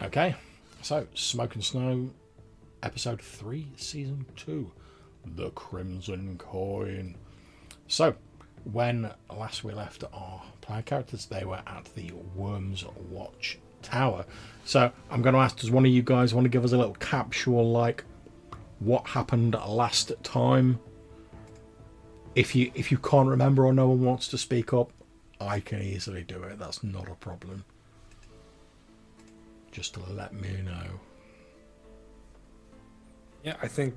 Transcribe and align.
Okay, 0.00 0.36
so 0.80 1.08
Smoke 1.14 1.56
and 1.56 1.64
Snow, 1.64 2.10
episode 2.84 3.20
3, 3.20 3.66
season 3.74 4.26
2 4.36 4.70
The 5.34 5.50
Crimson 5.50 6.38
Coin. 6.38 7.16
So, 7.88 8.14
when 8.62 9.10
last 9.28 9.64
we 9.64 9.72
left 9.72 10.04
our 10.12 10.42
player 10.60 10.82
characters, 10.82 11.26
they 11.26 11.44
were 11.44 11.62
at 11.66 11.86
the 11.96 12.12
Worms 12.36 12.84
Watch 13.10 13.58
Tower. 13.82 14.24
So, 14.64 14.92
I'm 15.10 15.20
going 15.20 15.34
to 15.34 15.40
ask 15.40 15.58
does 15.58 15.72
one 15.72 15.84
of 15.84 15.90
you 15.90 16.02
guys 16.02 16.32
want 16.32 16.44
to 16.44 16.48
give 16.48 16.64
us 16.64 16.70
a 16.70 16.78
little 16.78 16.94
capsule 16.94 17.68
like 17.68 18.04
what 18.78 19.04
happened 19.04 19.54
last 19.66 20.12
time? 20.22 20.78
If 22.36 22.54
you 22.54 22.70
if 22.76 22.92
you 22.92 22.98
can't 22.98 23.28
remember 23.28 23.66
or 23.66 23.72
no 23.72 23.88
one 23.88 24.04
wants 24.04 24.28
to 24.28 24.38
speak 24.38 24.72
up, 24.72 24.92
I 25.40 25.58
can 25.58 25.82
easily 25.82 26.22
do 26.22 26.40
it. 26.44 26.60
That's 26.60 26.84
not 26.84 27.08
a 27.08 27.16
problem 27.16 27.64
just 29.78 29.94
to 29.94 30.00
let 30.12 30.34
me 30.34 30.50
know. 30.64 31.00
Yeah, 33.44 33.54
I 33.62 33.68
think 33.68 33.96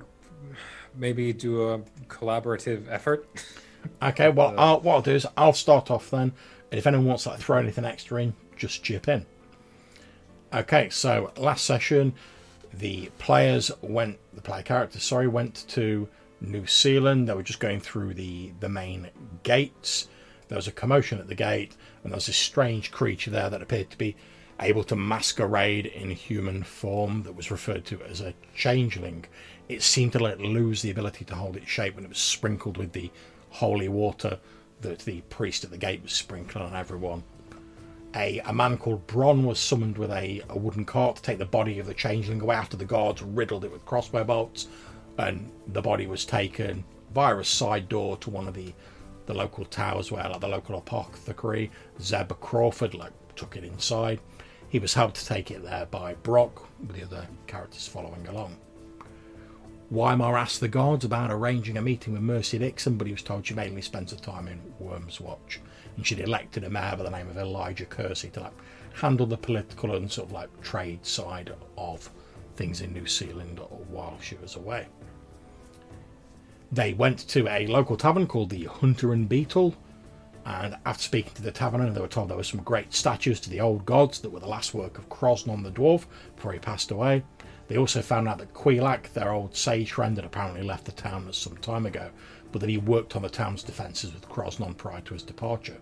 maybe 0.94 1.32
do 1.32 1.70
a 1.70 1.78
collaborative 2.08 2.84
effort. 2.88 3.28
Okay, 4.00 4.28
well, 4.28 4.50
uh, 4.50 4.62
I'll, 4.62 4.80
what 4.80 4.94
I'll 4.94 5.02
do 5.02 5.10
is 5.10 5.26
I'll 5.36 5.52
start 5.52 5.90
off 5.90 6.08
then, 6.10 6.32
and 6.70 6.78
if 6.78 6.86
anyone 6.86 7.06
wants 7.06 7.24
to 7.24 7.30
like, 7.30 7.40
throw 7.40 7.58
anything 7.58 7.84
extra 7.84 8.22
in, 8.22 8.32
just 8.56 8.84
chip 8.84 9.08
in. 9.08 9.26
Okay, 10.54 10.88
so 10.88 11.32
last 11.36 11.64
session, 11.64 12.14
the 12.72 13.10
players 13.18 13.72
went, 13.80 14.20
the 14.32 14.40
player 14.40 14.62
characters, 14.62 15.02
sorry, 15.02 15.26
went 15.26 15.64
to 15.70 16.08
New 16.40 16.64
Seal 16.64 17.02
Land. 17.02 17.28
They 17.28 17.34
were 17.34 17.42
just 17.42 17.58
going 17.58 17.80
through 17.80 18.14
the 18.14 18.52
the 18.60 18.68
main 18.68 19.10
gates. 19.42 20.06
There 20.46 20.56
was 20.56 20.68
a 20.68 20.72
commotion 20.72 21.18
at 21.18 21.26
the 21.26 21.34
gate, 21.34 21.74
and 22.04 22.12
there 22.12 22.16
was 22.16 22.26
this 22.26 22.36
strange 22.36 22.92
creature 22.92 23.32
there 23.32 23.50
that 23.50 23.62
appeared 23.62 23.90
to 23.90 23.98
be 23.98 24.14
able 24.62 24.84
to 24.84 24.96
masquerade 24.96 25.86
in 25.86 26.10
human 26.10 26.62
form 26.62 27.24
that 27.24 27.34
was 27.34 27.50
referred 27.50 27.84
to 27.86 28.00
as 28.02 28.20
a 28.20 28.34
changeling. 28.54 29.24
It 29.68 29.82
seemed 29.82 30.12
to 30.12 30.18
let 30.18 30.40
lose 30.40 30.82
the 30.82 30.90
ability 30.90 31.24
to 31.26 31.34
hold 31.34 31.56
its 31.56 31.68
shape 31.68 31.96
when 31.96 32.04
it 32.04 32.08
was 32.08 32.18
sprinkled 32.18 32.76
with 32.76 32.92
the 32.92 33.10
holy 33.50 33.88
water 33.88 34.38
that 34.80 35.00
the 35.00 35.20
priest 35.22 35.64
at 35.64 35.70
the 35.70 35.78
gate 35.78 36.02
was 36.02 36.12
sprinkling 36.12 36.64
on 36.64 36.74
everyone. 36.74 37.22
A, 38.14 38.40
a 38.40 38.52
man 38.52 38.76
called 38.76 39.06
Bron 39.06 39.44
was 39.44 39.58
summoned 39.58 39.96
with 39.96 40.10
a, 40.10 40.42
a 40.48 40.58
wooden 40.58 40.84
cart 40.84 41.16
to 41.16 41.22
take 41.22 41.38
the 41.38 41.46
body 41.46 41.78
of 41.78 41.86
the 41.86 41.94
changeling 41.94 42.40
away 42.40 42.56
after 42.56 42.76
the 42.76 42.84
guards 42.84 43.22
riddled 43.22 43.64
it 43.64 43.72
with 43.72 43.86
crossbow 43.86 44.24
bolts, 44.24 44.68
and 45.18 45.50
the 45.68 45.82
body 45.82 46.06
was 46.06 46.24
taken 46.24 46.84
via 47.14 47.36
a 47.36 47.44
side 47.44 47.88
door 47.88 48.16
to 48.18 48.30
one 48.30 48.48
of 48.48 48.54
the 48.54 48.72
the 49.26 49.34
local 49.34 49.64
towers 49.64 50.10
where 50.10 50.28
like 50.28 50.40
the 50.40 50.48
local 50.48 50.76
apothecary 50.76 51.70
Zeb 52.00 52.32
Crawford 52.40 52.92
like 52.92 53.12
took 53.36 53.56
it 53.56 53.62
inside 53.62 54.18
he 54.72 54.78
was 54.78 54.94
helped 54.94 55.16
to 55.16 55.26
take 55.26 55.50
it 55.50 55.62
there 55.62 55.84
by 55.84 56.14
Brock, 56.14 56.66
with 56.80 56.96
the 56.96 57.02
other 57.02 57.26
characters 57.46 57.86
following 57.86 58.26
along. 58.26 58.56
Wymar 59.92 60.40
asked 60.40 60.60
the 60.60 60.68
guards 60.68 61.04
about 61.04 61.30
arranging 61.30 61.76
a 61.76 61.82
meeting 61.82 62.14
with 62.14 62.22
Mercy 62.22 62.56
Dixon, 62.56 62.96
but 62.96 63.06
he 63.06 63.12
was 63.12 63.22
told 63.22 63.46
she 63.46 63.52
mainly 63.52 63.82
spends 63.82 64.12
her 64.12 64.16
time 64.16 64.48
in 64.48 64.62
Worm's 64.78 65.20
Watch, 65.20 65.60
and 65.94 66.06
she'd 66.06 66.20
elected 66.20 66.64
a 66.64 66.70
mayor 66.70 66.96
by 66.96 67.02
the 67.02 67.10
name 67.10 67.28
of 67.28 67.36
Elijah 67.36 67.84
Kersey 67.84 68.30
to 68.30 68.40
like 68.40 68.54
handle 68.94 69.26
the 69.26 69.36
political 69.36 69.94
and 69.94 70.10
sort 70.10 70.28
of 70.28 70.32
like 70.32 70.62
trade 70.62 71.04
side 71.04 71.54
of 71.76 72.10
things 72.56 72.80
in 72.80 72.94
New 72.94 73.06
Seal 73.06 73.36
Land 73.36 73.60
while 73.90 74.18
she 74.22 74.36
was 74.36 74.56
away. 74.56 74.86
They 76.72 76.94
went 76.94 77.28
to 77.28 77.46
a 77.46 77.66
local 77.66 77.98
tavern 77.98 78.26
called 78.26 78.48
the 78.48 78.64
Hunter 78.64 79.12
and 79.12 79.28
Beetle, 79.28 79.76
and 80.44 80.76
after 80.84 81.02
speaking 81.02 81.32
to 81.34 81.42
the 81.42 81.52
taverner, 81.52 81.90
they 81.90 82.00
were 82.00 82.08
told 82.08 82.28
there 82.28 82.36
were 82.36 82.42
some 82.42 82.62
great 82.62 82.92
statues 82.92 83.40
to 83.40 83.50
the 83.50 83.60
old 83.60 83.86
gods 83.86 84.20
that 84.20 84.30
were 84.30 84.40
the 84.40 84.48
last 84.48 84.74
work 84.74 84.98
of 84.98 85.08
Crosnon 85.08 85.62
the 85.62 85.70
dwarf 85.70 86.06
before 86.34 86.52
he 86.52 86.58
passed 86.58 86.90
away. 86.90 87.22
They 87.68 87.78
also 87.78 88.02
found 88.02 88.28
out 88.28 88.38
that 88.38 88.52
Quilak, 88.52 89.12
their 89.12 89.32
old 89.32 89.56
sage 89.56 89.92
friend, 89.92 90.16
had 90.16 90.26
apparently 90.26 90.62
left 90.62 90.84
the 90.84 90.92
town 90.92 91.32
some 91.32 91.56
time 91.58 91.86
ago, 91.86 92.10
but 92.50 92.60
that 92.60 92.68
he 92.68 92.76
worked 92.76 93.14
on 93.16 93.22
the 93.22 93.30
town's 93.30 93.62
defences 93.62 94.12
with 94.12 94.28
Crosnon 94.28 94.76
prior 94.76 95.00
to 95.02 95.14
his 95.14 95.22
departure. 95.22 95.78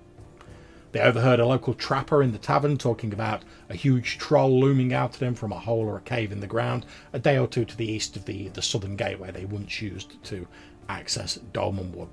They 0.92 1.00
overheard 1.00 1.40
a 1.40 1.46
local 1.46 1.74
trapper 1.74 2.22
in 2.22 2.32
the 2.32 2.38
tavern 2.38 2.76
talking 2.76 3.12
about 3.12 3.44
a 3.68 3.76
huge 3.76 4.18
troll 4.18 4.60
looming 4.60 4.92
out 4.92 5.14
at 5.14 5.22
him 5.22 5.34
from 5.34 5.52
a 5.52 5.58
hole 5.58 5.88
or 5.88 5.96
a 5.96 6.02
cave 6.02 6.32
in 6.32 6.40
the 6.40 6.46
ground, 6.46 6.84
a 7.12 7.18
day 7.18 7.38
or 7.38 7.46
two 7.46 7.64
to 7.64 7.76
the 7.76 7.90
east 7.90 8.16
of 8.16 8.24
the, 8.24 8.48
the 8.48 8.62
southern 8.62 8.96
gateway 8.96 9.30
they 9.30 9.44
once 9.44 9.80
used 9.80 10.22
to 10.24 10.46
access 10.88 11.38
Dolmenwood. 11.52 12.08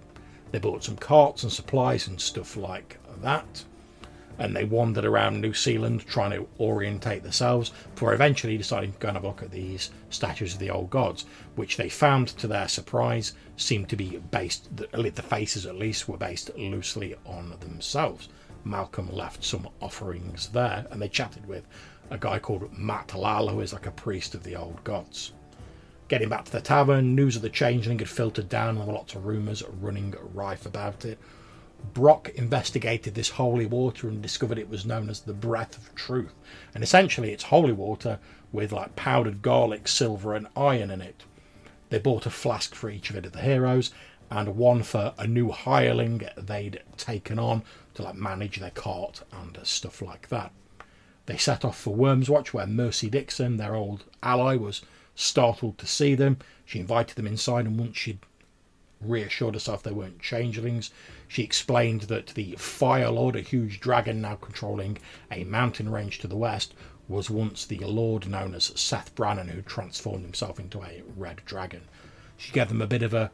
They 0.51 0.59
bought 0.59 0.83
some 0.83 0.97
carts 0.97 1.43
and 1.43 1.51
supplies 1.51 2.07
and 2.07 2.19
stuff 2.19 2.55
like 2.55 2.97
that. 3.21 3.63
And 4.39 4.55
they 4.55 4.65
wandered 4.65 5.03
around 5.03 5.41
New 5.41 5.53
Seal 5.53 5.81
Land 5.81 6.05
trying 6.05 6.31
to 6.31 6.47
orientate 6.59 7.23
themselves 7.23 7.71
before 7.95 8.13
eventually 8.13 8.55
deciding 8.55 8.93
to 8.93 8.99
go 8.99 9.07
and 9.07 9.17
have 9.17 9.23
a 9.23 9.27
look 9.27 9.41
at 9.41 9.49
these 9.49 9.89
statues 10.11 10.53
of 10.53 10.59
the 10.59 10.69
old 10.69 10.91
gods, 10.91 11.25
which 11.55 11.75
they 11.75 11.89
found 11.89 12.27
to 12.27 12.47
their 12.47 12.67
surprise 12.67 13.33
seemed 13.55 13.89
to 13.89 13.95
be 13.95 14.17
based, 14.29 14.69
the 14.77 15.23
faces 15.27 15.65
at 15.65 15.75
least 15.75 16.07
were 16.07 16.17
based 16.17 16.55
loosely 16.55 17.15
on 17.25 17.55
themselves. 17.59 18.29
Malcolm 18.63 19.09
left 19.11 19.43
some 19.43 19.67
offerings 19.81 20.49
there 20.49 20.85
and 20.91 21.01
they 21.01 21.09
chatted 21.09 21.45
with 21.47 21.65
a 22.11 22.17
guy 22.17 22.37
called 22.37 22.77
Matt 22.77 23.15
Lal, 23.15 23.49
who 23.49 23.61
is 23.61 23.73
like 23.73 23.87
a 23.87 23.91
priest 23.91 24.35
of 24.35 24.43
the 24.43 24.55
old 24.55 24.83
gods. 24.83 25.33
Getting 26.07 26.29
back 26.29 26.45
to 26.45 26.51
the 26.53 26.61
tavern, 26.61 27.15
news 27.15 27.35
of 27.35 27.41
the 27.41 27.49
changeling 27.49 27.99
had 27.99 28.07
filtered 28.07 28.47
down, 28.47 28.69
and 28.69 28.77
there 28.79 28.87
were 28.87 28.93
lots 28.93 29.13
of 29.13 29.25
rumours 29.25 29.61
running 29.81 30.15
rife 30.33 30.65
about 30.65 31.03
it. 31.03 31.19
Brock 31.93 32.29
investigated 32.29 33.13
this 33.13 33.29
holy 33.29 33.65
water 33.65 34.07
and 34.07 34.21
discovered 34.21 34.57
it 34.57 34.69
was 34.69 34.85
known 34.85 35.09
as 35.09 35.19
the 35.19 35.33
Breath 35.33 35.77
of 35.77 35.93
Truth. 35.95 36.33
And 36.73 36.81
essentially, 36.81 37.33
it's 37.33 37.43
holy 37.43 37.73
water 37.73 38.19
with 38.53 38.71
like 38.71 38.95
powdered 38.95 39.41
garlic, 39.41 39.89
silver, 39.89 40.33
and 40.33 40.47
iron 40.55 40.91
in 40.91 41.01
it. 41.01 41.25
They 41.89 41.99
bought 41.99 42.25
a 42.25 42.29
flask 42.29 42.73
for 42.73 42.89
each 42.89 43.09
of 43.09 43.17
it 43.17 43.25
of 43.25 43.33
the 43.33 43.41
heroes, 43.41 43.91
and 44.31 44.55
one 44.55 44.83
for 44.83 45.13
a 45.17 45.27
new 45.27 45.51
hireling 45.51 46.21
they'd 46.37 46.81
taken 46.95 47.37
on 47.37 47.63
to 47.95 48.03
like 48.03 48.15
manage 48.15 48.59
their 48.59 48.71
cart 48.71 49.23
and 49.31 49.59
stuff 49.63 50.01
like 50.01 50.29
that. 50.29 50.53
They 51.25 51.37
set 51.37 51.65
off 51.65 51.77
for 51.77 51.93
Worms 51.93 52.29
Watch, 52.29 52.53
where 52.53 52.65
Mercy 52.65 53.09
Dixon, 53.09 53.57
their 53.57 53.75
old 53.75 54.05
ally, 54.23 54.55
was 54.55 54.81
startled 55.17 55.77
to 55.79 55.87
see 55.87 56.15
them. 56.15 56.37
She 56.63 56.79
invited 56.79 57.17
them 57.17 57.27
inside, 57.27 57.65
and 57.65 57.77
once 57.77 57.97
she'd 57.97 58.19
reassured 59.01 59.53
herself 59.53 59.83
they 59.83 59.91
weren't 59.91 60.21
changelings, 60.21 60.91
she 61.27 61.43
explained 61.43 62.01
that 62.03 62.27
the 62.27 62.55
Fire 62.55 63.09
Lord, 63.09 63.35
a 63.35 63.41
huge 63.41 63.79
dragon 63.79 64.21
now 64.21 64.35
controlling 64.35 64.97
a 65.31 65.43
mountain 65.43 65.89
range 65.89 66.19
to 66.19 66.27
the 66.27 66.37
west, 66.37 66.73
was 67.07 67.29
once 67.29 67.65
the 67.65 67.79
lord 67.79 68.27
known 68.27 68.53
as 68.53 68.71
Seth 68.75 69.15
Brannon, 69.15 69.47
who 69.47 69.61
transformed 69.61 70.23
himself 70.23 70.59
into 70.59 70.83
a 70.83 71.03
red 71.15 71.41
dragon. 71.45 71.81
She 72.37 72.51
gave 72.51 72.67
them 72.69 72.81
a 72.81 72.87
bit 72.87 73.03
of 73.03 73.13
a 73.13 73.31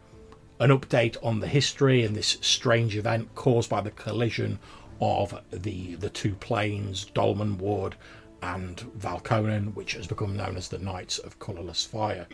an 0.59 0.69
update 0.69 1.17
on 1.23 1.39
the 1.39 1.47
history 1.47 2.05
and 2.05 2.15
this 2.15 2.37
strange 2.39 2.95
event 2.95 3.33
caused 3.35 3.69
by 3.69 3.81
the 3.81 3.91
collision 3.91 4.59
of 5.01 5.41
the 5.51 5.95
the 5.95 6.09
two 6.09 6.35
planes, 6.35 7.05
Dolmenwood 7.13 7.95
and 8.43 8.77
Valconen, 8.99 9.73
which 9.73 9.93
has 9.93 10.05
become 10.05 10.35
known 10.35 10.57
as 10.57 10.67
the 10.67 10.77
Nights 10.77 11.17
of 11.17 11.39
Colourless 11.39 11.85
Fire. 11.85 12.27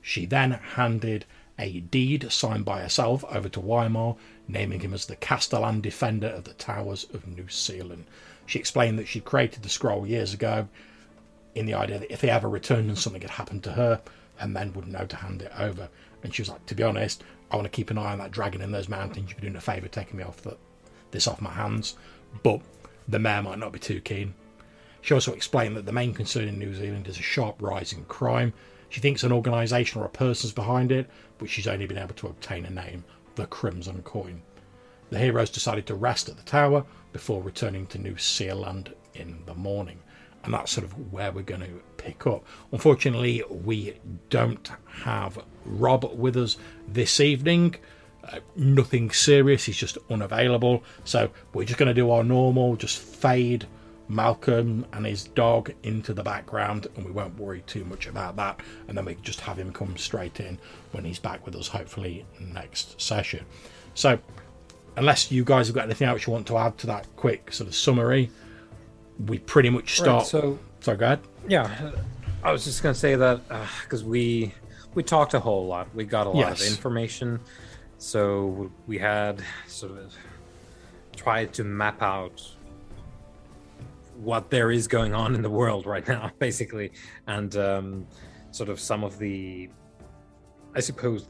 She 0.00 0.24
then 0.24 0.52
handed 0.52 1.24
a 1.58 1.80
deed 1.80 2.30
signed 2.30 2.64
by 2.64 2.80
herself 2.80 3.24
over 3.28 3.48
to 3.48 3.60
Wymar, 3.60 4.16
naming 4.46 4.80
him 4.80 4.94
as 4.94 5.06
the 5.06 5.16
Castellan 5.16 5.80
Defender 5.80 6.28
of 6.28 6.44
the 6.44 6.54
Towers 6.54 7.04
of 7.12 7.26
New 7.26 7.48
Seal 7.48 7.86
Land. 7.86 8.06
She 8.46 8.58
explained 8.58 8.98
that 8.98 9.08
she 9.08 9.20
created 9.20 9.62
the 9.62 9.68
scroll 9.68 10.06
years 10.06 10.32
ago 10.32 10.68
in 11.54 11.66
the 11.66 11.74
idea 11.74 11.98
that 11.98 12.12
if 12.12 12.20
they 12.20 12.30
ever 12.30 12.48
returned 12.48 12.88
and 12.88 12.98
something 12.98 13.22
had 13.22 13.32
happened 13.32 13.64
to 13.64 13.72
her, 13.72 14.00
her 14.36 14.48
men 14.48 14.72
wouldn't 14.72 14.92
know 14.92 15.06
to 15.06 15.16
hand 15.16 15.42
it 15.42 15.52
over. 15.58 15.88
And 16.22 16.32
she 16.32 16.42
was 16.42 16.48
like, 16.48 16.64
to 16.66 16.74
be 16.74 16.82
honest, 16.84 17.24
I 17.50 17.56
want 17.56 17.66
to 17.66 17.76
keep 17.76 17.90
an 17.90 17.98
eye 17.98 18.12
on 18.12 18.18
that 18.18 18.30
dragon 18.30 18.62
in 18.62 18.70
those 18.70 18.88
mountains. 18.88 19.28
You'd 19.28 19.36
be 19.36 19.42
doing 19.42 19.56
a 19.56 19.60
favour 19.60 19.88
taking 19.88 20.16
me 20.16 20.22
off 20.22 20.42
the, 20.42 20.56
this 21.10 21.26
off 21.26 21.40
my 21.40 21.50
hands. 21.50 21.96
But 22.42 22.60
the 23.08 23.18
mayor 23.18 23.42
might 23.42 23.58
not 23.58 23.72
be 23.72 23.80
too 23.80 24.00
keen. 24.00 24.34
She 25.02 25.14
also 25.14 25.32
explained 25.32 25.76
that 25.76 25.86
the 25.86 25.92
main 25.92 26.14
concern 26.14 26.48
in 26.48 26.58
New 26.58 26.74
Seal 26.74 26.92
Land 26.92 27.08
is 27.08 27.18
a 27.18 27.22
sharp 27.22 27.60
rise 27.60 27.92
in 27.92 28.04
crime. 28.04 28.52
She 28.88 29.00
thinks 29.00 29.22
an 29.22 29.32
organisation 29.32 30.00
or 30.00 30.04
a 30.04 30.10
person's 30.10 30.52
behind 30.52 30.92
it, 30.92 31.08
but 31.38 31.48
she's 31.48 31.66
only 31.66 31.86
been 31.86 31.98
able 31.98 32.14
to 32.16 32.26
obtain 32.26 32.66
a 32.66 32.70
name 32.70 33.04
the 33.36 33.46
Crimson 33.46 34.02
Coin. 34.02 34.42
The 35.10 35.18
heroes 35.18 35.50
decided 35.50 35.86
to 35.86 35.94
rest 35.94 36.28
at 36.28 36.36
the 36.36 36.42
tower 36.42 36.84
before 37.12 37.42
returning 37.42 37.86
to 37.88 37.98
New 37.98 38.16
Seal 38.16 38.56
Land 38.56 38.94
in 39.14 39.42
the 39.46 39.54
morning. 39.54 40.00
And 40.44 40.54
that's 40.54 40.72
sort 40.72 40.84
of 40.84 41.12
where 41.12 41.32
we're 41.32 41.42
going 41.42 41.60
to 41.62 41.82
pick 41.96 42.26
up. 42.26 42.44
Unfortunately, 42.72 43.42
we 43.48 43.94
don't 44.30 44.70
have 45.02 45.38
Rob 45.64 46.10
with 46.14 46.36
us 46.36 46.56
this 46.88 47.20
evening. 47.20 47.76
Uh, 48.24 48.40
nothing 48.56 49.10
serious, 49.10 49.64
he's 49.64 49.76
just 49.76 49.98
unavailable. 50.10 50.82
So 51.04 51.30
we're 51.52 51.64
just 51.64 51.78
going 51.78 51.88
to 51.88 51.94
do 51.94 52.10
our 52.10 52.24
normal, 52.24 52.76
just 52.76 52.98
fade 52.98 53.66
Malcolm 54.10 54.84
and 54.92 55.06
his 55.06 55.24
dog 55.24 55.72
into 55.84 56.12
the 56.12 56.22
background, 56.22 56.88
and 56.96 57.06
we 57.06 57.12
won't 57.12 57.38
worry 57.38 57.62
too 57.66 57.84
much 57.84 58.06
about 58.06 58.36
that. 58.36 58.60
And 58.88 58.98
then 58.98 59.04
we 59.04 59.14
can 59.14 59.22
just 59.22 59.40
have 59.40 59.56
him 59.56 59.72
come 59.72 59.96
straight 59.96 60.40
in 60.40 60.58
when 60.92 61.04
he's 61.04 61.18
back 61.20 61.46
with 61.46 61.54
us, 61.54 61.68
hopefully 61.68 62.26
next 62.40 63.00
session. 63.00 63.44
So, 63.94 64.18
unless 64.96 65.30
you 65.30 65.44
guys 65.44 65.68
have 65.68 65.76
got 65.76 65.84
anything 65.84 66.08
else 66.08 66.26
you 66.26 66.32
want 66.32 66.46
to 66.48 66.58
add 66.58 66.76
to 66.78 66.86
that 66.88 67.06
quick 67.16 67.52
sort 67.52 67.68
of 67.68 67.74
summary, 67.74 68.30
we 69.26 69.38
pretty 69.38 69.70
much 69.70 69.96
start. 69.96 70.22
Right, 70.22 70.26
so 70.26 70.58
Sorry, 70.80 70.96
go 70.96 71.04
ahead. 71.06 71.20
yeah, 71.46 71.92
I 72.42 72.50
was 72.52 72.64
just 72.64 72.82
gonna 72.82 72.94
say 72.94 73.14
that 73.14 73.40
uh, 73.50 73.66
because 73.82 74.02
we 74.02 74.52
we 74.94 75.02
talked 75.04 75.34
a 75.34 75.40
whole 75.40 75.66
lot, 75.66 75.86
we 75.94 76.04
got 76.04 76.26
a 76.26 76.30
lot 76.30 76.38
Yes. 76.48 76.62
of 76.62 76.68
information, 76.68 77.38
so 77.98 78.70
we 78.88 78.98
had 78.98 79.40
sort 79.68 79.92
of 79.92 80.12
tried 81.14 81.52
to 81.52 81.64
map 81.64 82.00
out 82.02 82.42
what 84.20 84.50
there 84.50 84.70
is 84.70 84.86
going 84.86 85.14
on 85.14 85.34
in 85.34 85.42
the 85.42 85.50
world 85.50 85.86
right 85.86 86.06
now, 86.06 86.30
basically, 86.38 86.92
and 87.26 87.56
um, 87.56 88.06
sort 88.50 88.68
of 88.68 88.78
some 88.78 89.02
of 89.02 89.18
the, 89.18 89.70
I 90.74 90.80
suppose, 90.80 91.28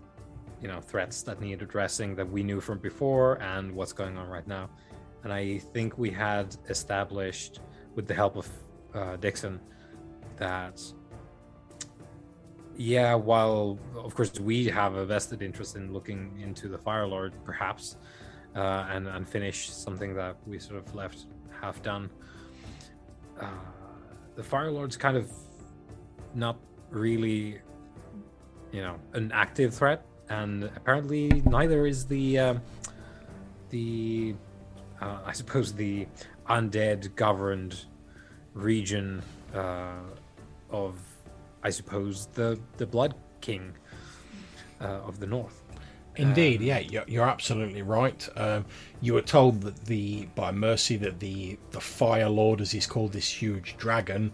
you 0.60 0.68
know, 0.68 0.80
threats 0.80 1.22
that 1.22 1.40
need 1.40 1.62
addressing 1.62 2.14
that 2.16 2.28
we 2.28 2.42
knew 2.42 2.60
from 2.60 2.78
before 2.78 3.40
and 3.40 3.72
what's 3.72 3.92
going 3.92 4.18
on 4.18 4.28
right 4.28 4.46
now. 4.46 4.68
And 5.22 5.32
I 5.32 5.58
think 5.58 5.98
we 5.98 6.10
had 6.10 6.56
established, 6.68 7.60
with 7.94 8.06
the 8.06 8.14
help 8.14 8.36
of 8.36 8.48
uh, 8.94 9.16
Dixon, 9.16 9.60
that 10.36 10.80
yeah, 12.76 13.14
while 13.14 13.78
of 13.94 14.14
course 14.14 14.40
we 14.40 14.64
have 14.66 14.94
a 14.94 15.04
vested 15.04 15.42
interest 15.42 15.76
in 15.76 15.92
looking 15.92 16.40
into 16.42 16.66
the 16.66 16.78
Fire 16.78 17.06
Lord, 17.06 17.34
perhaps, 17.44 17.96
uh, 18.56 18.86
and 18.90 19.06
and 19.06 19.28
finish 19.28 19.68
something 19.68 20.14
that 20.14 20.36
we 20.46 20.58
sort 20.58 20.78
of 20.78 20.94
left 20.94 21.26
half 21.60 21.82
done. 21.82 22.08
The 24.36 24.42
Fire 24.42 24.70
Lord's 24.70 24.96
kind 24.96 25.16
of 25.16 25.30
not 26.34 26.58
really, 26.90 27.58
you 28.72 28.82
know, 28.82 28.96
an 29.12 29.32
active 29.32 29.74
threat, 29.74 30.04
and 30.28 30.64
apparently 30.64 31.42
neither 31.46 31.86
is 31.86 32.06
the 32.06 32.38
um 32.38 32.62
the 33.70 34.34
uh, 35.00 35.18
I 35.24 35.32
suppose 35.32 35.72
the 35.72 36.06
undead 36.48 37.14
governed 37.14 37.84
region 38.54 39.22
uh, 39.54 40.02
of 40.70 40.98
I 41.62 41.70
suppose 41.70 42.26
the 42.32 42.58
the 42.76 42.86
Blood 42.86 43.14
King 43.40 43.72
uh, 44.80 44.86
of 45.08 45.20
the 45.20 45.26
North. 45.26 45.59
Indeed, 46.20 46.60
yeah, 46.60 46.78
you're, 46.78 47.04
you're 47.06 47.28
absolutely 47.28 47.82
right. 47.82 48.28
Um, 48.36 48.66
you 49.00 49.14
were 49.14 49.22
told 49.22 49.62
that 49.62 49.86
the 49.86 50.26
by 50.34 50.52
Mercy 50.52 50.96
that 50.98 51.20
the 51.20 51.58
the 51.70 51.80
Fire 51.80 52.28
Lord, 52.28 52.60
as 52.60 52.72
he's 52.72 52.86
called, 52.86 53.12
this 53.12 53.42
huge 53.42 53.76
dragon, 53.76 54.32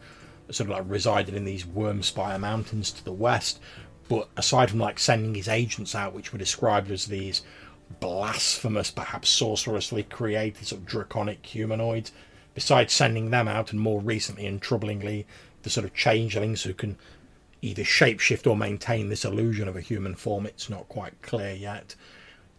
sort 0.50 0.70
of 0.70 0.76
like 0.76 0.84
resided 0.86 1.34
in 1.34 1.44
these 1.44 1.64
Wormspire 1.64 2.40
Mountains 2.40 2.90
to 2.92 3.04
the 3.04 3.12
west. 3.12 3.60
But 4.08 4.28
aside 4.36 4.70
from 4.70 4.78
like 4.78 4.98
sending 4.98 5.34
his 5.34 5.48
agents 5.48 5.94
out, 5.94 6.14
which 6.14 6.32
were 6.32 6.38
described 6.38 6.90
as 6.90 7.06
these 7.06 7.42
blasphemous, 8.00 8.90
perhaps 8.90 9.28
sorcerously 9.28 10.02
created 10.02 10.66
sort 10.66 10.80
of 10.80 10.86
draconic 10.86 11.44
humanoids, 11.46 12.12
besides 12.54 12.92
sending 12.92 13.30
them 13.30 13.48
out, 13.48 13.70
and 13.70 13.80
more 13.80 14.00
recently 14.00 14.46
and 14.46 14.60
troublingly, 14.60 15.24
the 15.62 15.70
sort 15.70 15.84
of 15.84 15.94
changelings 15.94 16.62
who 16.62 16.74
can 16.74 16.96
either 17.66 17.82
shapeshift 17.82 18.46
or 18.46 18.56
maintain 18.56 19.08
this 19.08 19.24
illusion 19.24 19.66
of 19.66 19.76
a 19.76 19.80
human 19.80 20.14
form. 20.14 20.46
It's 20.46 20.70
not 20.70 20.88
quite 20.88 21.20
clear 21.20 21.52
yet. 21.52 21.96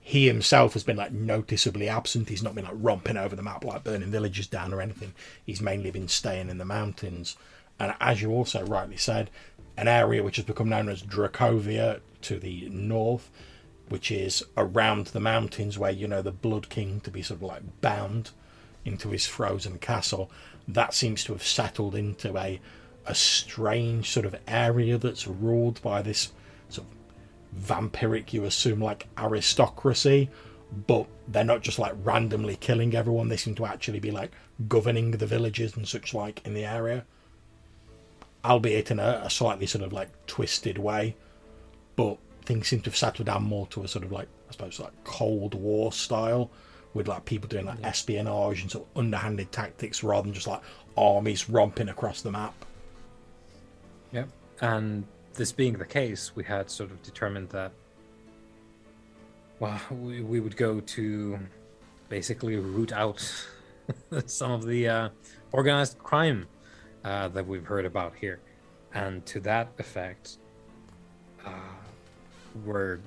He 0.01 0.27
himself 0.27 0.74
has 0.74 0.83
been 0.83 0.98
like 0.98 1.12
noticeably 1.12 1.88
absent. 1.88 2.30
He's 2.30 2.44
not 2.44 2.56
been 2.56 2.65
like 2.65 2.74
romping 2.75 3.18
over 3.18 3.36
the 3.36 3.42
map 3.42 3.63
like 3.63 3.83
burning 3.83 4.12
villages 4.12 4.48
down 4.48 4.74
or 4.74 4.81
anything. 4.81 5.13
He's 5.45 5.62
mainly 5.62 5.92
been 5.92 6.07
staying 6.07 6.50
in 6.50 6.57
the 6.57 6.65
mountains. 6.65 7.38
And 7.80 7.94
as 8.00 8.21
you 8.21 8.31
also 8.31 8.65
rightly 8.65 8.98
said, 8.98 9.30
an 9.77 9.88
area 9.88 10.24
which 10.24 10.38
has 10.38 10.45
become 10.45 10.69
known 10.69 10.89
as 10.89 11.04
Dracovia 11.04 12.01
to 12.24 12.39
the 12.39 12.68
north, 12.69 13.30
which 13.89 14.12
is 14.12 14.44
around 14.57 15.07
the 15.07 15.19
mountains 15.19 15.77
where 15.77 15.92
you 15.92 16.07
know 16.07 16.21
the 16.21 16.31
Blood 16.31 16.69
King 16.69 17.00
to 17.01 17.12
be 17.12 17.21
sort 17.21 17.39
of 17.39 17.44
like 17.44 17.81
bound 17.81 18.31
into 18.83 19.09
his 19.09 19.25
frozen 19.25 19.77
castle. 19.77 20.31
That 20.68 20.94
seems 20.94 21.24
to 21.25 21.33
have 21.33 21.44
settled 21.44 21.95
into 21.95 22.38
a 22.38 22.59
a 23.07 23.15
strange 23.15 24.09
sort 24.09 24.25
of 24.25 24.36
area 24.48 24.98
that's 24.98 25.27
ruled 25.27 25.81
by 25.81 26.01
this 26.01 26.31
sort 26.69 26.88
of 26.88 27.68
vampiric, 27.68 28.33
you 28.33 28.44
assume, 28.44 28.81
like 28.81 29.07
aristocracy, 29.18 30.30
but 30.86 31.07
they're 31.27 31.44
not 31.44 31.62
just 31.62 31.80
like 31.80 31.94
randomly 32.04 32.56
killing 32.57 32.95
everyone. 32.95 33.30
They 33.30 33.38
seem 33.38 33.56
to 33.56 33.65
actually 33.65 34.00
be 34.00 34.12
like 34.12 34.31
governing 34.68 35.12
the 35.12 35.25
villages 35.25 35.75
and 35.75 35.88
such 35.88 36.13
like 36.13 36.45
in 36.45 36.54
the 36.54 36.65
area, 36.65 37.06
albeit 38.44 38.92
in 38.92 39.00
a, 39.00 39.21
a 39.24 39.30
slightly 39.30 39.65
sort 39.65 39.83
of 39.83 39.94
like 39.94 40.09
twisted 40.27 40.77
way. 40.77 41.15
But 41.95 42.18
things 42.45 42.68
seem 42.68 42.81
to 42.81 42.89
have 42.89 42.98
settled 42.98 43.27
down 43.27 43.44
more 43.44 43.68
to 43.68 43.83
a 43.83 43.88
sort 43.88 44.06
of 44.06 44.12
like 44.12 44.27
I 44.50 44.51
suppose 44.51 44.80
like 44.80 45.04
Cold 45.04 45.54
War 45.56 45.92
style, 45.92 46.51
with 46.94 47.07
like 47.07 47.25
people 47.25 47.48
doing 47.48 47.65
like 47.65 47.83
espionage 47.83 48.62
and 48.62 48.71
sort 48.71 48.86
of 48.86 48.98
underhanded 48.98 49.51
tactics 49.51 50.04
rather 50.04 50.24
than 50.24 50.33
just 50.33 50.48
like 50.48 50.62
armies 50.98 51.50
romping 51.50 51.89
across 51.89 52.21
the 52.21 52.31
map. 52.31 52.54
Yep. 54.12 54.30
And 54.62 55.06
this 55.33 55.51
being 55.51 55.74
the 55.74 55.86
case, 55.86 56.36
we 56.36 56.44
had 56.44 56.69
sort 56.69 56.92
of 56.92 57.01
determined 57.04 57.50
that, 57.50 57.71
well, 59.59 59.80
we, 59.92 60.21
we 60.21 60.39
would 60.39 60.57
go 60.57 60.80
to 60.80 61.39
basically 62.09 62.56
root 62.57 62.92
out 62.92 63.19
some 64.25 64.51
of 64.51 64.65
the 64.65 64.88
uh, 64.88 65.09
organized 65.51 65.98
crime 66.00 66.48
uh, 67.04 67.27
that 67.30 67.45
we've 67.45 67.65
heard 67.65 67.86
about 67.86 68.15
here. 68.15 68.39
And 68.94 69.25
to 69.27 69.39
that 69.42 69.69
effect, 69.77 70.38
uh, 71.45 71.51
we're, 72.65 73.00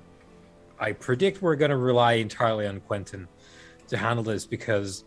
I 0.79 0.93
predict 0.93 1.43
we're 1.43 1.56
going 1.56 1.70
to 1.70 1.76
rely 1.76 2.14
entirely 2.14 2.67
on 2.67 2.81
Quentin 2.81 3.29
to 3.88 3.97
handle 3.97 4.25
this 4.25 4.47
because 4.47 5.05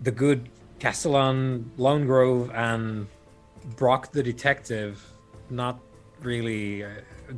the 0.00 0.10
good 0.10 0.48
Castellan, 0.78 1.70
Lone 1.76 2.06
Grove, 2.06 2.50
and 2.54 3.06
Brock 3.76 4.12
the 4.12 4.22
detective, 4.22 5.02
not 5.50 5.80
really 6.20 6.84
uh, 6.84 6.88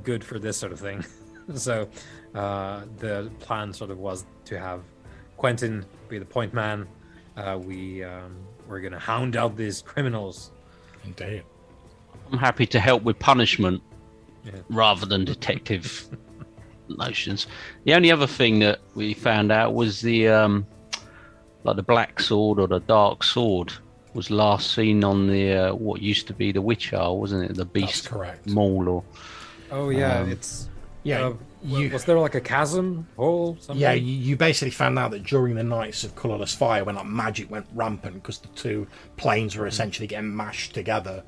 good 0.02 0.22
for 0.24 0.38
this 0.38 0.56
sort 0.56 0.72
of 0.72 0.80
thing. 0.80 1.04
so 1.54 1.88
uh, 2.34 2.82
the 2.98 3.30
plan 3.40 3.72
sort 3.72 3.90
of 3.90 3.98
was 3.98 4.24
to 4.46 4.58
have 4.58 4.82
Quentin 5.36 5.84
be 6.08 6.18
the 6.18 6.24
point 6.24 6.52
man. 6.54 6.86
Uh, 7.36 7.58
we 7.62 8.02
um, 8.02 8.36
we're 8.66 8.80
gonna 8.80 8.98
hound 8.98 9.36
out 9.36 9.56
these 9.56 9.82
criminals. 9.82 10.50
Indeed. 11.04 11.44
I'm 12.32 12.38
happy 12.38 12.66
to 12.66 12.80
help 12.80 13.02
with 13.04 13.18
punishment 13.18 13.82
Yeah. 14.44 14.52
rather 14.68 15.06
than 15.06 15.24
detective 15.24 16.08
notions. 16.88 17.46
The 17.84 17.94
only 17.94 18.10
other 18.10 18.26
thing 18.26 18.58
that 18.60 18.80
we 18.94 19.14
found 19.14 19.52
out 19.52 19.74
was 19.74 20.00
the 20.00 20.28
um, 20.28 20.66
like 21.62 21.76
the 21.76 21.82
black 21.82 22.18
sword 22.20 22.58
or 22.58 22.66
the 22.66 22.80
dark 22.80 23.22
sword 23.22 23.72
was 24.16 24.30
last 24.30 24.72
seen 24.74 25.04
on 25.04 25.26
the 25.28 25.52
uh, 25.52 25.74
what 25.74 26.02
used 26.02 26.26
to 26.28 26.32
be 26.34 26.50
the 26.50 26.60
Witch 26.62 26.92
Isle, 26.92 27.18
wasn't 27.18 27.50
it? 27.50 27.54
The 27.56 27.64
Beast 27.64 28.08
correct. 28.08 28.48
Mall 28.48 28.88
or 28.88 29.04
Oh 29.70 29.90
yeah, 29.90 30.20
Um, 30.20 30.30
it's 30.30 30.68
Yeah, 31.04 31.26
uh, 31.28 31.34
you- 31.62 31.90
was 31.90 32.04
there 32.04 32.18
like 32.18 32.34
a 32.34 32.40
chasm 32.40 33.06
hole? 33.16 33.56
Something? 33.60 33.80
Yeah, 33.80 33.92
you, 33.92 34.12
you 34.12 34.36
basically 34.36 34.70
found 34.70 34.98
out 34.98 35.10
that 35.12 35.22
during 35.24 35.54
the 35.54 35.62
nights 35.62 36.02
of 36.04 36.16
colourless 36.16 36.54
fire, 36.54 36.82
when 36.84 36.94
like 36.96 37.06
magic 37.06 37.50
went 37.50 37.66
rampant 37.74 38.14
because 38.14 38.38
the 38.38 38.48
two 38.48 38.86
planes 39.16 39.54
were 39.56 39.66
essentially 39.66 40.06
getting 40.08 40.34
mashed 40.36 40.72
together, 40.74 41.22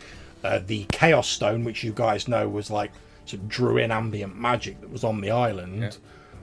uh, 0.44 0.60
the 0.66 0.84
Chaos 0.90 1.28
Stone, 1.28 1.64
which 1.64 1.84
you 1.84 1.92
guys 1.92 2.26
know 2.28 2.48
was 2.48 2.70
like 2.70 2.90
sort 3.26 3.42
of 3.42 3.48
drew 3.48 3.76
in 3.76 3.90
ambient 3.90 4.36
magic 4.36 4.80
that 4.80 4.90
was 4.90 5.04
on 5.04 5.20
the 5.20 5.30
island, 5.30 5.82
Yeah. 5.82 5.90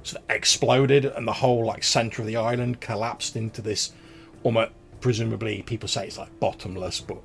sort 0.04 0.22
of 0.24 0.30
exploded, 0.30 1.06
and 1.06 1.28
the 1.28 1.34
whole 1.34 1.66
like 1.66 1.84
centre 1.84 2.22
of 2.22 2.28
the 2.28 2.36
island 2.38 2.80
collapsed 2.82 3.36
into 3.36 3.62
this, 3.62 3.92
almost 4.44 4.72
presumably 5.06 5.62
people 5.62 5.88
say 5.88 6.08
it's 6.08 6.18
like 6.18 6.40
bottomless, 6.40 7.00
but 7.00 7.20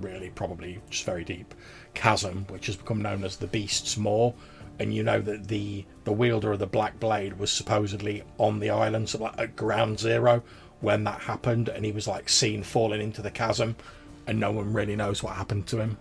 really 0.00 0.30
probably 0.30 0.80
just 0.88 1.04
very 1.04 1.24
deep 1.24 1.52
chasm, 1.92 2.46
which 2.48 2.66
has 2.66 2.76
become 2.76 3.02
known 3.02 3.24
as 3.24 3.38
the 3.38 3.48
Beast's 3.48 3.96
Maw. 3.96 4.32
And 4.78 4.94
you 4.94 5.02
know 5.02 5.20
that 5.20 5.48
the 5.48 5.84
the 6.04 6.12
wielder 6.12 6.52
of 6.52 6.60
the 6.60 6.68
Black 6.68 7.00
Blade 7.00 7.36
was 7.36 7.50
supposedly 7.50 8.22
on 8.38 8.60
the 8.60 8.70
island, 8.70 9.08
so 9.08 9.18
like 9.18 9.36
at 9.36 9.56
ground 9.56 9.98
zero 9.98 10.44
when 10.80 11.02
that 11.02 11.22
happened, 11.22 11.68
and 11.68 11.84
he 11.84 11.90
was 11.90 12.06
like 12.06 12.28
seen 12.28 12.62
falling 12.62 13.00
into 13.00 13.20
the 13.20 13.32
chasm, 13.32 13.74
and 14.28 14.38
no 14.38 14.52
one 14.52 14.72
really 14.72 14.94
knows 14.94 15.20
what 15.20 15.34
happened 15.34 15.66
to 15.66 15.80
him. 15.80 15.96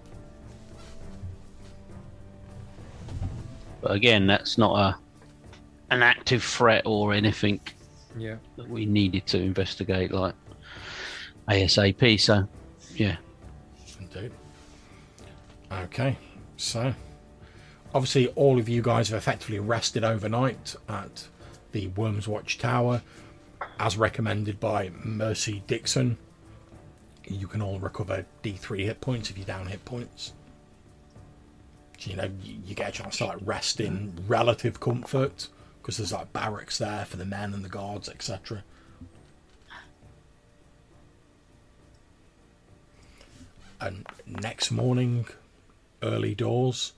but 3.81 3.91
again, 3.93 4.27
that's 4.27 4.59
not 4.59 4.77
a 4.77 4.95
an 5.89 6.03
active 6.03 6.43
threat 6.43 6.83
or 6.85 7.11
anything 7.11 7.59
yeah. 8.17 8.35
that 8.55 8.69
we 8.69 8.85
needed 8.85 9.25
to 9.25 9.39
investigate 9.39 10.11
like 10.11 10.35
ASAP. 11.47 12.19
So 12.19 12.47
yeah, 12.95 13.17
Indeed. 13.99 14.31
Okay, 15.71 16.17
so 16.57 16.93
obviously 17.93 18.27
all 18.29 18.59
of 18.59 18.69
you 18.69 18.81
guys 18.81 19.09
have 19.09 19.17
effectively 19.17 19.59
rested 19.59 20.03
overnight 20.03 20.75
at 20.87 21.27
the 21.71 21.87
Worms 21.87 22.27
Watch 22.27 22.57
Tower, 22.59 23.01
as 23.79 23.97
recommended 23.97 24.59
by 24.59 24.91
Mercy 25.03 25.63
Dixon. 25.67 26.17
You 27.27 27.47
can 27.47 27.61
all 27.61 27.79
recover 27.79 28.25
D3 28.43 28.85
hit 28.85 29.01
points 29.01 29.29
if 29.29 29.37
you're 29.37 29.47
down 29.47 29.67
hit 29.67 29.83
points. 29.85 30.33
So, 31.97 32.09
you 32.11 32.17
know, 32.17 32.29
you, 32.43 32.57
you 32.65 32.75
get 32.75 32.89
a 32.89 32.91
chance 32.91 33.17
to 33.17 33.25
like 33.25 33.37
rest 33.41 33.79
in 33.79 34.13
relative 34.27 34.79
comfort 34.79 35.47
because 35.81 35.97
there's 35.97 36.11
like 36.11 36.33
barracks 36.33 36.77
there 36.77 37.05
for 37.05 37.17
the 37.17 37.25
men 37.25 37.53
and 37.53 37.63
the 37.63 37.69
guards, 37.69 38.09
etc. 38.09 38.63
And 43.83 44.07
next 44.25 44.71
morning, 44.71 45.25
early 46.01 46.33
doors, 46.33 46.93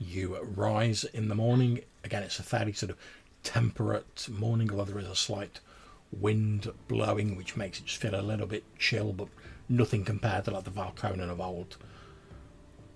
you 0.00 0.36
rise 0.42 1.04
in 1.04 1.28
the 1.28 1.36
morning. 1.36 1.82
Again, 2.02 2.24
it's 2.24 2.40
a 2.40 2.42
fairly 2.42 2.72
sort 2.72 2.90
of 2.90 2.96
temperate 3.44 4.28
morning, 4.28 4.68
although 4.72 4.82
there 4.82 4.98
is 4.98 5.06
a 5.06 5.14
slight 5.14 5.60
wind 6.10 6.72
blowing, 6.88 7.36
which 7.36 7.56
makes 7.56 7.78
it 7.78 7.86
just 7.86 8.00
feel 8.00 8.16
a 8.16 8.20
little 8.20 8.48
bit 8.48 8.64
chill, 8.80 9.12
but 9.12 9.28
nothing 9.68 10.04
compared 10.04 10.46
to 10.46 10.50
like 10.50 10.64
the 10.64 10.72
Valconan 10.72 11.30
of 11.30 11.40
old. 11.40 11.76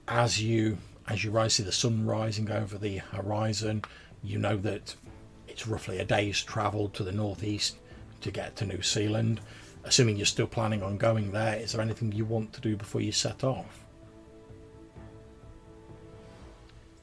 As 0.09 0.43
you 0.43 0.79
as 1.07 1.23
you 1.23 1.31
rise, 1.31 1.55
see 1.55 1.63
the 1.63 1.71
sun 1.71 2.05
rising 2.05 2.51
over 2.51 2.77
the 2.77 2.99
horizon. 2.99 3.83
You 4.25 4.41
know 4.41 4.57
that 4.57 4.97
it's 5.47 5.69
roughly 5.69 6.01
a 6.01 6.05
day's 6.05 6.43
travel 6.43 6.89
to 6.89 7.05
the 7.05 7.13
northeast 7.13 7.77
to 8.23 8.33
get 8.33 8.57
to 8.57 8.67
New 8.67 8.83
Seal 8.83 9.13
Land. 9.13 9.41
Assuming 9.85 10.17
you're 10.17 10.27
still 10.27 10.47
planning 10.47 10.83
on 10.83 10.97
going 10.97 11.33
there, 11.33 11.57
is 11.57 11.73
there 11.73 11.81
anything 11.81 12.13
you 12.13 12.25
want 12.25 12.53
to 12.53 12.61
do 12.61 12.77
before 12.77 13.01
you 13.01 13.13
set 13.13 13.43
off? 13.43 13.79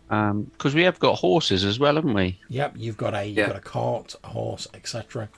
Because 0.07 0.73
we 0.73 0.83
have 0.83 0.97
got 0.97 1.15
horses 1.19 1.63
as 1.63 1.77
well, 1.77 1.95
haven't 1.95 2.13
we? 2.15 2.39
Yep, 2.49 2.73
you've 2.77 2.97
got 2.97 3.13
a 3.13 3.25
you've 3.25 3.37
Yeah. 3.37 3.47
got 3.47 3.57
a 3.57 3.61
cart, 3.61 4.15
a 4.23 4.27
horse, 4.27 4.67
etc. 4.73 5.29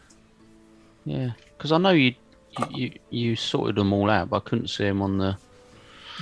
Yeah. 1.04 1.32
Because 1.58 1.72
I 1.74 1.78
know 1.78 1.90
you, 1.90 2.14
you 2.58 2.66
you 2.70 2.92
you 3.10 3.36
sorted 3.36 3.76
them 3.76 3.92
all 3.92 4.10
out, 4.10 4.30
but 4.30 4.38
I 4.38 4.40
couldn't 4.50 4.68
see 4.70 4.86
them 4.86 5.02
on 5.02 5.18
the 5.18 5.36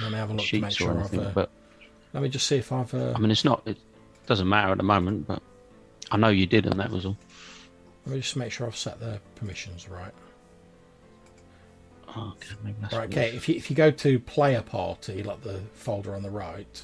Let 0.02 0.12
me 0.12 0.18
have 0.18 0.32
a 0.32 0.34
look 0.34 0.46
to 0.46 0.62
make 0.62 0.72
sheets 0.72 0.82
or 0.82 0.84
sure 0.86 0.92
I've. 0.94 0.98
anything. 1.00 1.20
Uh, 1.20 1.32
But 1.36 1.52
let 2.14 2.24
me 2.24 2.30
just 2.30 2.48
see 2.48 2.56
if 2.58 2.72
I've. 2.72 2.92
Uh, 2.94 3.14
I 3.16 3.20
mean, 3.20 3.30
it's 3.30 3.46
not. 3.46 3.62
It 3.68 3.78
doesn't 4.26 4.50
matter 4.50 4.72
at 4.72 4.78
the 4.78 4.84
moment. 4.84 5.28
But 5.28 5.44
I 6.12 6.18
know 6.18 6.30
you 6.30 6.48
did, 6.48 6.66
and 6.66 6.80
that 6.80 6.90
was 6.90 7.06
all. 7.06 7.18
let 8.08 8.16
me 8.16 8.22
just 8.22 8.36
make 8.36 8.52
sure 8.52 8.66
I've 8.66 8.76
set 8.76 9.00
the 9.00 9.20
permissions 9.36 9.88
right. 9.90 10.14
Oh, 12.16 12.34
okay, 12.36 12.98
Right, 12.98 13.10
okay. 13.10 13.36
If 13.36 13.48
you 13.48 13.56
if 13.56 13.70
you 13.70 13.76
go 13.76 13.92
to 13.92 14.20
player 14.20 14.62
party, 14.62 15.22
like 15.22 15.42
the 15.42 15.62
folder 15.74 16.16
on 16.16 16.24
the 16.24 16.30
right, 16.30 16.84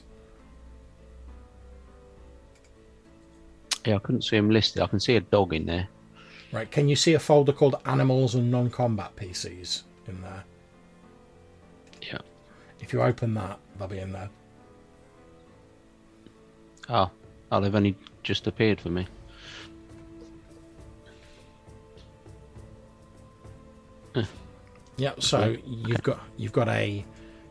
Yeah, 3.86 3.96
I 3.96 4.00
couldn't 4.00 4.24
see 4.24 4.36
them 4.36 4.50
listed. 4.50 4.82
I 4.82 4.88
can 4.88 5.00
see 5.00 5.15
a 5.15 5.22
dog 5.22 5.53
in 5.53 5.65
there. 5.65 5.88
right? 6.51 6.70
Can 6.72 6.89
you 6.89 6.96
see 6.96 7.13
a 7.13 7.20
folder 7.20 7.53
called 7.53 7.75
animals 7.86 8.34
and 8.34 8.50
non-combat 8.50 9.15
PCs 9.15 9.84
in 10.08 10.22
there? 10.22 10.44
Yeah. 12.01 12.17
If 12.79 12.94
you 12.94 13.01
open 13.03 13.36
that, 13.36 13.60
they'll 13.77 13.88
be 13.88 14.00
in 14.00 14.12
there. 14.12 14.29
Oh, 16.89 17.10
oh, 17.51 17.60
they've 17.62 17.75
only 17.75 17.96
just 18.24 18.48
appeared 18.48 18.82
for 18.82 18.89
me. 18.89 19.08
Yeah, 24.98 25.14
so 25.20 25.56
you've 25.66 26.04
got 26.04 26.20
you've 26.38 26.54
got 26.54 26.70
a 26.70 27.04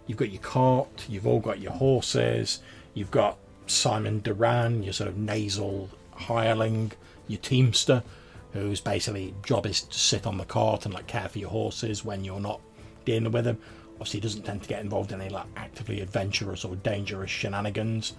you've 0.06 0.18
got 0.18 0.30
your 0.30 0.40
cart, 0.42 1.06
you've 1.08 1.26
all 1.26 1.40
got 1.40 1.60
your 1.60 1.72
horses, 1.72 2.60
you've 2.94 3.10
got 3.10 3.38
Simon 3.66 4.20
Duran, 4.20 4.82
your 4.82 4.92
sort 4.92 5.08
of 5.08 5.16
nasal 5.18 5.88
hireling, 6.14 6.92
your 7.28 7.40
teamster, 7.40 8.02
whose 8.52 8.80
basically 8.80 9.34
job 9.44 9.66
is 9.66 9.82
to 9.82 9.98
sit 9.98 10.26
on 10.26 10.38
the 10.38 10.44
cart 10.44 10.84
and 10.84 10.94
like 10.94 11.06
care 11.06 11.28
for 11.28 11.38
your 11.38 11.50
horses 11.50 12.04
when 12.04 12.24
you're 12.24 12.40
not 12.40 12.60
dealing 13.04 13.30
with 13.30 13.44
them. 13.44 13.58
Obviously, 13.94 14.20
he 14.20 14.22
doesn't 14.22 14.42
tend 14.42 14.62
to 14.62 14.68
get 14.68 14.80
involved 14.82 15.12
in 15.12 15.20
any 15.20 15.30
like 15.30 15.46
actively 15.56 16.00
adventurous 16.00 16.64
or 16.64 16.76
dangerous 16.76 17.30
shenanigans 17.30 18.14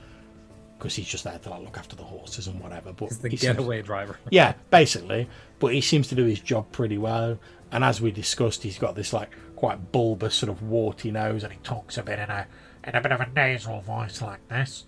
because 0.78 0.96
he's 0.96 1.08
just 1.08 1.24
there 1.24 1.38
to 1.40 1.50
like 1.50 1.62
look 1.64 1.78
after 1.78 1.96
the 1.96 2.04
horses 2.04 2.48
and 2.48 2.60
whatever. 2.60 2.92
But 2.94 3.06
It's 3.06 3.18
the 3.18 3.30
he 3.30 3.38
seems- 3.38 3.56
getaway 3.56 3.82
driver. 3.82 4.18
yeah, 4.30 4.54
basically. 4.72 5.28
But 5.60 5.74
he 5.74 5.82
seems 5.82 6.08
to 6.10 6.16
do 6.16 6.26
his 6.26 6.40
job 6.40 6.70
pretty 6.72 6.98
well. 6.98 7.40
And 7.76 7.84
as 7.84 8.00
we 8.00 8.10
discussed, 8.10 8.64
he's 8.64 8.80
got 8.80 8.96
this 8.96 9.12
like 9.12 9.30
quite 9.58 9.92
bulbous 9.92 10.34
sort 10.34 10.50
of 10.50 10.64
warty 10.64 11.12
nose, 11.12 11.44
and 11.44 11.52
he 11.52 11.60
talks 11.60 11.98
a 11.98 12.04
bit 12.04 12.20
in 12.20 12.30
a 12.30 12.48
in 12.86 12.96
a 12.96 13.02
bit 13.02 13.12
of 13.12 13.20
a 13.20 13.28
nasal 13.36 13.82
voice 13.82 14.22
like 14.22 14.48
this. 14.48 14.86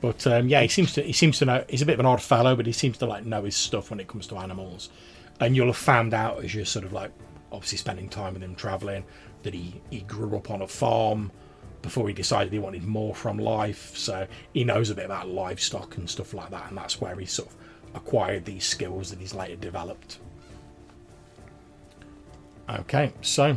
But 0.00 0.24
um, 0.28 0.48
yeah, 0.48 0.62
he 0.62 0.68
seems 0.68 0.92
to 0.92 1.02
he 1.02 1.12
seems 1.12 1.40
to 1.40 1.44
know. 1.44 1.64
He's 1.68 1.82
a 1.82 1.86
bit 1.86 1.94
of 1.94 2.00
an 2.00 2.06
odd 2.06 2.22
fellow, 2.22 2.54
but 2.54 2.66
he 2.66 2.72
seems 2.72 2.98
to 2.98 3.06
like 3.06 3.26
know 3.26 3.42
his 3.42 3.56
stuff 3.56 3.90
when 3.90 3.98
it 3.98 4.06
comes 4.06 4.28
to 4.28 4.36
animals. 4.36 4.90
And 5.40 5.56
you'll 5.56 5.66
have 5.66 5.76
found 5.76 6.14
out 6.14 6.44
as 6.44 6.54
you're 6.54 6.64
sort 6.64 6.84
of 6.84 6.92
like 6.92 7.10
obviously 7.50 7.78
spending 7.78 8.08
time 8.08 8.34
with 8.34 8.44
him 8.44 8.54
traveling 8.54 9.04
that 9.42 9.52
he 9.52 9.80
he 9.90 10.02
grew 10.02 10.36
up 10.36 10.52
on 10.52 10.62
a 10.62 10.68
farm 10.68 11.32
before 11.82 12.06
he 12.06 12.14
decided 12.14 12.52
he 12.52 12.60
wanted 12.60 12.84
more 12.84 13.12
from 13.12 13.38
life. 13.38 13.96
So 13.96 14.28
he 14.52 14.62
knows 14.62 14.90
a 14.90 14.94
bit 14.94 15.06
about 15.06 15.28
livestock 15.28 15.96
and 15.96 16.08
stuff 16.08 16.32
like 16.32 16.50
that, 16.50 16.68
and 16.68 16.78
that's 16.78 17.00
where 17.00 17.16
he 17.16 17.26
sort 17.26 17.48
of 17.48 17.56
acquired 17.96 18.44
these 18.44 18.64
skills 18.64 19.10
that 19.10 19.18
he's 19.18 19.34
later 19.34 19.56
developed. 19.56 20.20
Okay, 22.68 23.12
so 23.22 23.56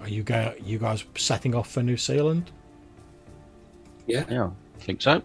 are 0.00 0.08
you 0.08 0.22
go 0.22 0.54
you 0.62 0.78
guys 0.78 1.04
setting 1.16 1.54
off 1.54 1.70
for 1.70 1.82
New 1.82 1.96
Seal 1.96 2.26
Land? 2.26 2.50
Yeah. 4.06 4.24
Yeah, 4.28 4.50
I 4.76 4.80
think 4.80 5.00
so. 5.02 5.22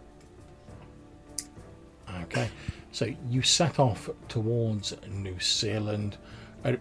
Okay, 2.24 2.50
so 2.92 3.14
you 3.30 3.42
set 3.42 3.80
off 3.80 4.10
towards 4.28 4.96
New 5.10 5.40
Seal 5.40 5.82
Land. 5.84 6.18
Uh, 6.64 6.76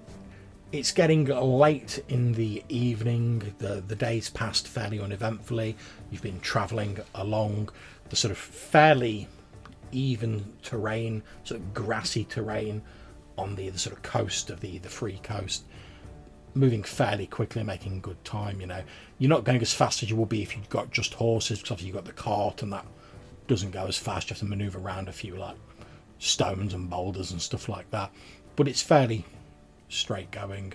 It's 0.73 0.93
getting 0.93 1.25
late 1.27 2.03
in 2.09 2.33
the 2.35 2.63
evening. 2.69 3.55
The 3.59 3.83
the 3.87 3.97
day's 3.97 4.31
passed 4.31 4.69
fairly 4.69 5.01
uneventfully. 5.01 5.77
You've 6.11 6.23
been 6.23 6.41
travelling 6.41 6.99
along 7.15 7.71
the 8.09 8.17
sort 8.17 8.31
of 8.31 8.39
fairly 8.39 9.27
even 9.93 10.45
terrain, 10.63 11.23
sort 11.43 11.61
of 11.61 11.75
grassy 11.75 12.25
terrain 12.25 12.83
on 13.37 13.57
the, 13.57 13.69
the 13.71 13.79
sort 13.79 13.97
of 13.97 14.03
coast 14.03 14.51
of 14.51 14.61
the 14.61 14.79
the 14.79 14.89
free 14.89 15.19
coast. 15.25 15.65
Moving 16.55 16.83
fairly 16.83 17.27
quickly, 17.27 17.63
making 17.63 18.01
good 18.01 18.23
time. 18.25 18.61
You 18.61 18.67
know, 18.67 18.83
you're 19.19 19.31
not 19.31 19.45
going 19.45 19.61
as 19.63 19.73
fast 19.73 20.03
as 20.03 20.11
you 20.11 20.17
would 20.17 20.29
be 20.29 20.43
if 20.43 20.57
you've 20.57 20.69
got 20.69 20.91
just 20.91 21.15
horses, 21.15 21.59
because 21.59 21.73
obviously 21.73 21.89
you've 21.89 21.97
got 21.97 22.05
the 22.05 22.13
cart 22.13 22.63
and 22.63 22.73
that 22.73 22.87
doesn't 23.47 23.71
go 23.71 23.87
as 23.87 23.97
fast. 23.97 24.29
You 24.29 24.35
have 24.35 24.41
to 24.41 24.47
manoeuvre 24.47 24.81
around 24.81 25.09
a 25.09 25.13
few 25.13 25.37
like 25.37 25.57
stones 26.19 26.75
and 26.75 26.91
boulders 26.91 27.31
and 27.31 27.41
stuff 27.41 27.69
like 27.69 27.91
that. 27.91 28.11
But 28.57 28.69
it's 28.69 28.83
fairly 28.83 29.25
straight 29.89 30.31
going. 30.31 30.73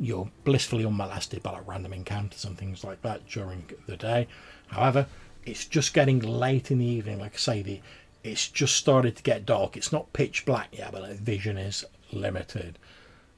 You're 0.00 0.30
blissfully 0.44 0.84
unmolested 0.84 1.42
by 1.42 1.52
like 1.52 1.66
random 1.66 1.92
encounters 1.92 2.44
and 2.44 2.56
things 2.56 2.84
like 2.84 3.02
that 3.02 3.26
during 3.28 3.68
the 3.86 3.96
day. 3.96 4.28
However, 4.68 5.06
it's 5.44 5.64
just 5.64 5.94
getting 5.94 6.20
late 6.20 6.70
in 6.70 6.78
the 6.78 6.86
evening. 6.86 7.18
Like 7.18 7.34
I 7.34 7.38
say, 7.38 7.62
the 7.62 7.80
it's 8.22 8.48
just 8.48 8.76
started 8.76 9.16
to 9.16 9.22
get 9.22 9.46
dark. 9.46 9.76
It's 9.76 9.92
not 9.92 10.12
pitch 10.12 10.44
black 10.44 10.68
yet, 10.72 10.92
but 10.92 11.02
like, 11.02 11.18
vision 11.18 11.56
is 11.56 11.84
limited, 12.12 12.78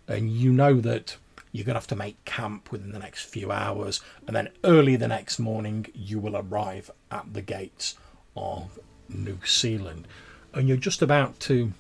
and 0.09 0.31
you 0.31 0.53
know 0.53 0.81
that 0.81 1.17
you're 1.53 1.65
gonna 1.65 1.79
have 1.79 1.87
to 1.89 1.97
make 1.97 2.25
camp 2.25 2.71
within 2.71 2.93
the 2.93 2.99
next 2.99 3.25
few 3.25 3.51
hours, 3.51 4.01
and 4.27 4.35
then 4.35 4.49
early 4.65 4.97
the 4.97 5.09
next 5.09 5.39
morning 5.39 5.87
you 5.95 6.19
will 6.19 6.37
arrive 6.37 6.91
at 7.11 7.33
the 7.33 7.43
gates 7.43 7.97
of 8.37 8.79
New 9.09 9.39
Seal 9.45 9.83
Land, 9.83 10.07
and 10.55 10.69
you're 10.69 10.77
just 10.77 11.03
about 11.03 11.39
to 11.41 11.73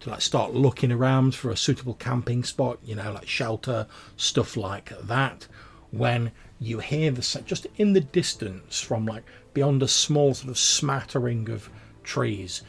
to 0.00 0.10
like 0.10 0.20
start 0.20 0.52
looking 0.52 0.92
around 0.92 1.34
for 1.34 1.50
a 1.50 1.56
suitable 1.56 1.94
camping 1.94 2.44
spot, 2.44 2.78
you 2.84 2.94
know, 2.94 3.12
like 3.12 3.26
shelter, 3.26 3.86
stuff 4.16 4.56
like 4.56 4.92
that, 5.00 5.46
when 5.90 6.30
you 6.60 6.78
hear 6.78 7.10
the 7.10 7.42
just 7.44 7.66
in 7.76 7.92
the 7.92 8.00
distance 8.00 8.80
from 8.80 9.06
like 9.06 9.24
beyond 9.54 9.82
a 9.82 9.88
small 9.88 10.34
sort 10.34 10.50
of 10.50 10.58
smattering 10.58 11.48
of 11.50 11.70
trees, 12.04 12.62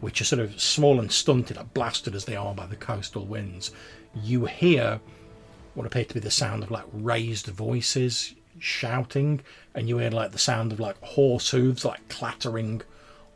which 0.00 0.20
are 0.20 0.24
sort 0.24 0.40
of 0.40 0.60
small 0.60 0.98
and 0.98 1.12
stunted, 1.12 1.56
like 1.56 1.74
blasted 1.74 2.14
as 2.14 2.24
they 2.24 2.36
are 2.36 2.54
by 2.54 2.66
the 2.66 2.76
coastal 2.76 3.26
winds, 3.26 3.70
you 4.14 4.46
hear 4.46 5.00
what 5.74 5.86
appeared 5.86 6.08
to 6.08 6.14
be 6.14 6.20
the 6.20 6.30
sound 6.30 6.62
of 6.62 6.70
like 6.70 6.84
raised 6.92 7.46
voices 7.46 8.34
shouting, 8.58 9.40
and 9.74 9.88
you 9.88 9.98
hear 9.98 10.10
like 10.10 10.32
the 10.32 10.38
sound 10.38 10.72
of 10.72 10.80
like 10.80 11.00
horse 11.02 11.50
hooves 11.50 11.84
like 11.84 12.08
clattering 12.08 12.82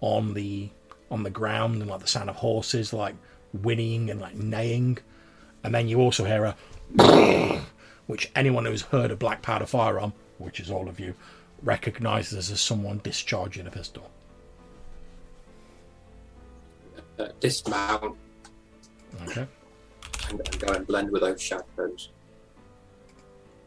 on 0.00 0.34
the 0.34 0.70
on 1.10 1.22
the 1.22 1.30
ground, 1.30 1.80
and 1.80 1.90
like 1.90 2.00
the 2.00 2.06
sound 2.06 2.28
of 2.30 2.36
horses 2.36 2.92
like 2.92 3.14
whinnying 3.52 4.10
and 4.10 4.20
like 4.20 4.34
neighing, 4.34 4.98
and 5.62 5.74
then 5.74 5.88
you 5.88 6.00
also 6.00 6.24
hear 6.24 6.44
a 6.98 7.60
which 8.06 8.30
anyone 8.34 8.64
who's 8.64 8.82
heard 8.82 9.10
a 9.10 9.16
black 9.16 9.40
powder 9.42 9.66
firearm, 9.66 10.12
which 10.38 10.60
is 10.60 10.70
all 10.70 10.88
of 10.88 11.00
you, 11.00 11.14
recognizes 11.62 12.50
as 12.50 12.60
someone 12.60 13.00
discharging 13.02 13.66
a 13.66 13.70
pistol. 13.70 14.10
uh, 17.18 17.28
dismount 17.40 18.16
Okay. 19.22 19.46
and, 20.30 20.40
and 20.40 20.58
go 20.60 20.72
and 20.74 20.86
blend 20.86 21.10
with 21.10 21.22
those 21.22 21.40
shadows. 21.40 22.10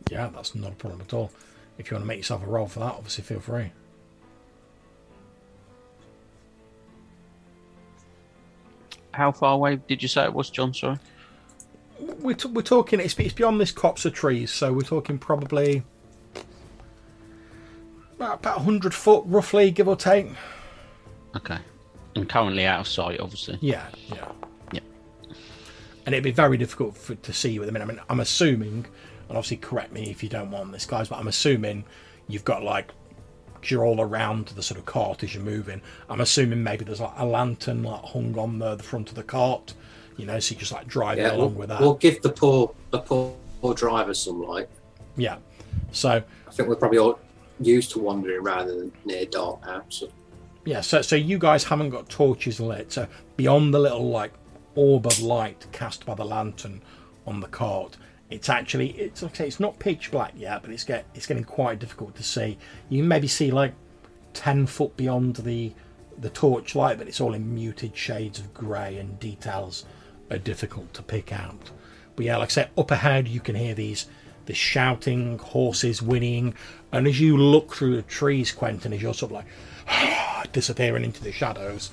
Yeah, 0.10 0.30
that's 0.34 0.56
not 0.56 0.72
a 0.72 0.76
problem 0.76 1.02
at 1.02 1.14
all. 1.14 1.32
If 1.78 1.90
you 1.90 1.96
want 1.96 2.04
to 2.04 2.08
make 2.08 2.18
yourself 2.18 2.44
a 2.44 2.48
roll 2.48 2.68
for 2.68 2.80
that, 2.80 2.94
obviously 2.94 3.24
feel 3.24 3.40
free. 3.40 3.72
How 9.12 9.32
far 9.32 9.54
away 9.54 9.78
did 9.88 10.02
you 10.02 10.08
say 10.08 10.26
it 10.26 10.34
was, 10.34 10.50
John? 10.50 10.74
Sorry. 10.74 10.98
We're, 12.00 12.36
t- 12.36 12.50
we're 12.50 12.62
talking, 12.62 13.00
it's, 13.00 13.18
it's 13.18 13.34
beyond 13.34 13.60
this 13.60 13.72
copse 13.72 14.06
of 14.06 14.14
trees, 14.14 14.52
so 14.52 14.72
we're 14.72 14.82
talking 14.82 15.18
probably 15.18 15.84
about, 18.16 18.40
about 18.40 18.58
100 18.58 18.94
foot 18.94 19.24
roughly, 19.26 19.72
give 19.72 19.88
or 19.88 19.96
take. 19.96 20.28
Okay. 21.36 21.58
And 22.16 22.30
currently 22.30 22.66
out 22.66 22.82
of 22.82 22.88
sight, 22.88 23.20
obviously. 23.20 23.58
Yeah, 23.62 23.88
yeah. 24.08 24.32
Yeah. 24.72 24.80
And 26.06 26.14
it'd 26.14 26.24
be 26.24 26.32
very 26.32 26.58
difficult 26.58 26.96
for, 26.96 27.16
to 27.16 27.34
see 27.34 27.52
you 27.52 27.62
at 27.62 27.66
the 27.66 27.72
minute. 27.72 27.86
I 27.86 27.88
mean, 27.88 28.02
I'm 28.10 28.20
assuming, 28.20 28.86
and 29.30 29.38
obviously 29.38 29.58
correct 29.58 29.92
me 29.92 30.10
if 30.10 30.24
you 30.24 30.30
don't 30.30 30.52
want 30.52 30.72
this, 30.72 30.86
guys, 30.86 31.10
but 31.10 31.18
I'm 31.20 31.28
assuming 31.28 31.84
you've 32.28 32.46
got 32.46 32.64
like 32.64 32.92
you're 33.64 33.84
all 33.84 34.00
around 34.00 34.48
the 34.50 34.64
sort 34.64 34.80
of 34.80 34.86
cart 34.86 35.24
as 35.24 35.34
you're 35.34 35.44
moving. 35.44 35.82
I'm 36.10 36.22
assuming 36.22 36.64
maybe 36.64 36.86
there's 36.86 37.02
like 37.02 37.14
a 37.18 37.26
lantern 37.26 37.84
like 37.84 38.02
hung 38.04 38.38
on 38.38 38.60
the, 38.60 38.76
the 38.76 38.84
front 38.84 39.10
of 39.10 39.16
the 39.16 39.24
cart, 39.24 39.74
you 40.16 40.26
know, 40.26 40.40
so 40.40 40.54
you 40.54 40.60
just 40.60 40.72
like 40.72 40.88
drive 40.88 41.18
Yeah, 41.18 41.30
it 41.30 41.32
we'll, 41.34 41.42
along 41.48 41.56
with 41.56 41.70
that. 41.70 41.82
we'll 41.82 41.96
give 41.96 42.22
the 42.22 42.30
poor 42.30 42.74
the 42.92 43.00
poor, 43.00 43.36
poor 43.62 43.74
driver 43.74 44.14
some 44.14 44.42
light. 44.42 44.70
yeah. 45.18 45.38
So 45.92 46.24
I 46.48 46.52
think 46.52 46.70
we're 46.70 46.76
probably 46.76 46.98
all 47.00 47.20
used 47.60 47.92
to 47.92 48.00
wandering 48.00 48.40
around 48.40 48.70
in 48.70 48.92
near 49.06 49.26
dark 49.26 49.62
now. 49.66 49.84
So 49.90 50.10
Yeah, 50.64 50.82
so 50.82 51.02
so 51.02 51.16
you 51.16 51.38
guys 51.38 51.64
haven't 51.66 51.90
got 51.90 52.08
torches 52.10 52.60
lit. 52.60 52.92
So 52.94 53.08
beyond 53.36 53.74
the 53.74 53.80
little 53.80 54.10
like 54.10 54.32
orb 54.76 55.08
of 55.08 55.20
light 55.20 55.66
cast 55.72 56.06
by 56.06 56.14
the 56.14 56.24
lantern 56.26 56.82
on 57.26 57.40
the 57.42 57.48
cart, 57.48 57.98
it's 58.30 58.50
actually 58.50 58.90
it's 58.92 59.22
like 59.22 59.34
I 59.34 59.38
say, 59.38 59.48
it's 59.48 59.60
not 59.60 59.80
pitch 59.80 60.12
black 60.12 60.34
yet, 60.36 60.62
but 60.62 60.72
it's 60.72 60.84
get 60.84 61.06
it's 61.14 61.26
getting 61.26 61.44
quite 61.44 61.80
difficult 61.80 62.16
to 62.16 62.24
see. 62.24 62.58
You 62.90 63.02
can 63.02 63.08
maybe 63.08 63.28
see 63.28 63.52
like 63.52 63.74
ten 64.34 64.66
foot 64.66 64.98
beyond 64.98 65.38
the 65.38 65.74
the 66.18 66.30
torchlight, 66.30 66.98
but 66.98 67.08
it's 67.08 67.22
all 67.22 67.34
in 67.34 67.54
muted 67.54 67.96
shades 67.96 68.40
of 68.40 68.54
grey 68.54 68.98
and 68.98 69.20
details 69.20 69.86
are 70.30 70.38
difficult 70.38 70.94
to 70.96 71.04
pick 71.04 71.32
out. 71.32 71.72
But 72.16 72.26
yeah, 72.26 72.38
like 72.38 72.50
I 72.50 72.52
said, 72.52 72.70
up 72.78 72.92
ahead 72.92 73.28
you 73.28 73.40
can 73.40 73.56
hear 73.56 73.74
these 73.74 74.08
the 74.46 74.54
shouting, 74.54 75.38
horses 75.38 76.00
whinnying, 76.00 76.54
and 76.92 77.08
as 77.08 77.20
you 77.20 77.38
look 77.38 77.76
through 77.76 77.96
the 77.96 78.02
trees, 78.02 78.52
Quentin, 78.52 78.94
as 78.94 79.02
you're 79.02 79.14
sort 79.14 79.32
of 79.32 79.46
like 79.88 80.52
disappearing 80.54 81.04
into 81.04 81.24
the 81.24 81.32
shadows, 81.32 81.92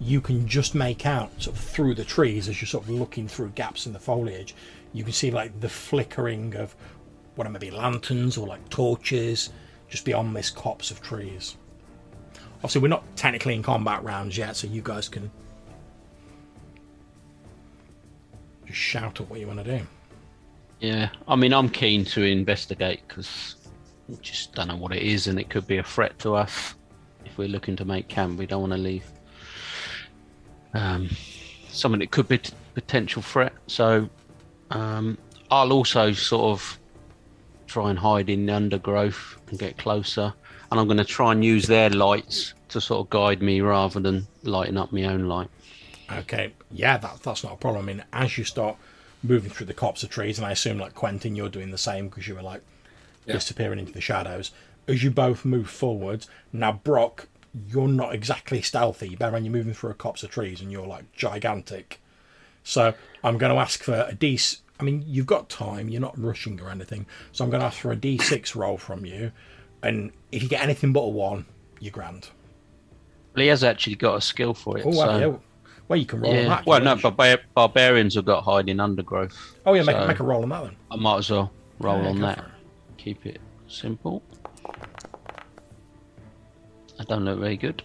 you 0.00 0.20
can 0.20 0.46
just 0.46 0.74
make 0.74 1.06
out 1.06 1.30
sort 1.40 1.56
of 1.56 1.62
through 1.62 1.94
the 1.94 2.04
trees 2.04 2.48
as 2.48 2.60
you're 2.60 2.68
sort 2.68 2.84
of 2.84 2.90
looking 2.90 3.28
through 3.28 3.48
gaps 3.50 3.86
in 3.86 3.92
the 3.92 3.98
foliage. 3.98 4.54
You 4.94 5.02
can 5.02 5.12
see 5.12 5.30
like 5.30 5.60
the 5.60 5.68
flickering 5.68 6.54
of 6.54 6.74
what 7.34 7.50
may 7.50 7.58
be 7.58 7.70
lanterns 7.70 8.38
or 8.38 8.46
like 8.46 8.66
torches 8.70 9.50
just 9.88 10.04
beyond 10.04 10.34
this 10.34 10.50
copse 10.50 10.90
of 10.90 11.02
trees. 11.02 11.56
Obviously, 12.56 12.80
we're 12.80 12.88
not 12.88 13.04
technically 13.16 13.54
in 13.54 13.62
combat 13.62 14.02
rounds 14.02 14.38
yet, 14.38 14.56
so 14.56 14.66
you 14.66 14.80
guys 14.80 15.08
can 15.08 15.30
just 18.66 18.78
shout 18.78 19.20
at 19.20 19.28
what 19.28 19.40
you 19.40 19.46
want 19.46 19.62
to 19.62 19.78
do. 19.78 19.86
Yeah, 20.80 21.10
I 21.28 21.36
mean, 21.36 21.52
I'm 21.52 21.68
keen 21.68 22.04
to 22.06 22.22
investigate 22.22 23.00
because 23.06 23.56
we 24.08 24.16
just 24.16 24.54
don't 24.54 24.68
know 24.68 24.76
what 24.76 24.92
it 24.92 25.02
is, 25.02 25.26
and 25.26 25.38
it 25.38 25.50
could 25.50 25.66
be 25.66 25.78
a 25.78 25.82
threat 25.82 26.18
to 26.20 26.34
us 26.34 26.74
if 27.24 27.36
we're 27.36 27.48
looking 27.48 27.76
to 27.76 27.84
make 27.84 28.08
camp. 28.08 28.38
We 28.38 28.46
don't 28.46 28.60
want 28.60 28.72
to 28.72 28.78
leave 28.78 29.04
um, 30.72 31.10
something 31.68 31.98
that 32.00 32.12
could 32.12 32.28
be 32.28 32.38
t- 32.38 32.54
potential 32.74 33.22
threat. 33.22 33.52
So 33.66 34.08
um, 34.74 35.18
I'll 35.50 35.72
also 35.72 36.12
sort 36.12 36.52
of 36.52 36.78
try 37.66 37.90
and 37.90 37.98
hide 37.98 38.28
in 38.28 38.46
the 38.46 38.54
undergrowth 38.54 39.36
and 39.48 39.58
get 39.58 39.78
closer, 39.78 40.34
and 40.70 40.80
I'm 40.80 40.86
going 40.86 40.98
to 40.98 41.04
try 41.04 41.32
and 41.32 41.44
use 41.44 41.66
their 41.66 41.90
lights 41.90 42.54
to 42.68 42.80
sort 42.80 43.06
of 43.06 43.10
guide 43.10 43.40
me 43.40 43.60
rather 43.60 44.00
than 44.00 44.26
lighting 44.42 44.76
up 44.76 44.92
my 44.92 45.04
own 45.04 45.24
light. 45.24 45.48
Okay, 46.12 46.52
yeah, 46.70 46.98
that, 46.98 47.22
that's 47.22 47.42
not 47.44 47.54
a 47.54 47.56
problem. 47.56 47.84
I 47.84 47.92
mean, 47.92 48.04
as 48.12 48.36
you 48.36 48.44
start 48.44 48.76
moving 49.22 49.50
through 49.50 49.66
the 49.66 49.74
copse 49.74 50.02
of 50.02 50.10
trees, 50.10 50.38
and 50.38 50.46
I 50.46 50.52
assume 50.52 50.78
like 50.78 50.94
Quentin, 50.94 51.34
you're 51.34 51.48
doing 51.48 51.70
the 51.70 51.78
same 51.78 52.08
because 52.08 52.28
you 52.28 52.34
were 52.34 52.42
like 52.42 52.62
Yeah. 53.26 53.34
disappearing 53.34 53.78
into 53.78 53.92
the 53.92 54.00
shadows. 54.02 54.50
As 54.86 55.02
you 55.02 55.10
both 55.10 55.44
move 55.46 55.70
forwards, 55.70 56.28
now 56.52 56.72
Brock, 56.72 57.28
you're 57.68 57.88
not 57.88 58.14
exactly 58.14 58.60
stealthy. 58.60 59.16
Bear 59.16 59.28
in 59.28 59.32
mind 59.32 59.46
you're 59.46 59.52
moving 59.54 59.72
through 59.72 59.90
a 59.90 59.94
copse 59.94 60.22
of 60.22 60.30
trees, 60.30 60.60
and 60.60 60.70
you're 60.70 60.86
like 60.86 61.10
gigantic. 61.12 62.00
So 62.64 62.94
I'm 63.22 63.38
going 63.38 63.52
to 63.52 63.58
ask 63.58 63.82
for 63.82 64.06
a 64.08 64.14
D. 64.14 64.38
I 64.80 64.82
mean, 64.82 65.04
you've 65.06 65.26
got 65.26 65.48
time. 65.48 65.88
You're 65.88 66.00
not 66.00 66.18
rushing 66.18 66.60
or 66.60 66.70
anything. 66.70 67.06
So 67.32 67.44
I'm 67.44 67.50
going 67.50 67.60
to 67.60 67.66
ask 67.66 67.78
for 67.78 67.92
a 67.92 67.96
D6 67.96 68.54
roll 68.54 68.76
from 68.76 69.06
you, 69.06 69.32
and 69.82 70.10
if 70.32 70.42
you 70.42 70.48
get 70.48 70.62
anything 70.62 70.92
but 70.92 71.00
a 71.00 71.08
one, 71.08 71.46
you're 71.80 71.92
grand. 71.92 72.28
Well, 73.34 73.42
he 73.42 73.48
has 73.48 73.64
actually 73.64 73.96
got 73.96 74.16
a 74.16 74.20
skill 74.20 74.54
for 74.54 74.78
it. 74.78 74.84
Oh, 74.86 74.92
so, 74.92 74.98
well, 74.98 75.20
yeah. 75.20 75.36
Well, 75.86 75.98
you 75.98 76.06
can 76.06 76.20
roll 76.20 76.30
on 76.32 76.36
yeah. 76.36 76.48
that. 76.48 76.66
Well, 76.66 76.80
no, 76.80 76.94
you? 76.94 77.02
barbar- 77.02 77.42
barbarians 77.54 78.14
have 78.14 78.24
got 78.24 78.42
hide 78.42 78.68
in 78.68 78.80
undergrowth. 78.80 79.56
Oh 79.66 79.74
yeah, 79.74 79.82
make, 79.82 79.96
so 79.96 80.06
make 80.06 80.20
a 80.20 80.24
roll 80.24 80.42
on 80.42 80.48
that 80.48 80.64
then. 80.64 80.76
I 80.90 80.96
might 80.96 81.18
as 81.18 81.30
well 81.30 81.52
roll 81.78 82.02
Yeah, 82.02 82.08
on 82.08 82.20
that. 82.20 82.38
it. 82.38 82.44
Keep 82.96 83.26
it 83.26 83.40
simple. 83.68 84.22
I 86.98 87.04
don't 87.04 87.24
look 87.24 87.40
very 87.40 87.56
good. 87.56 87.82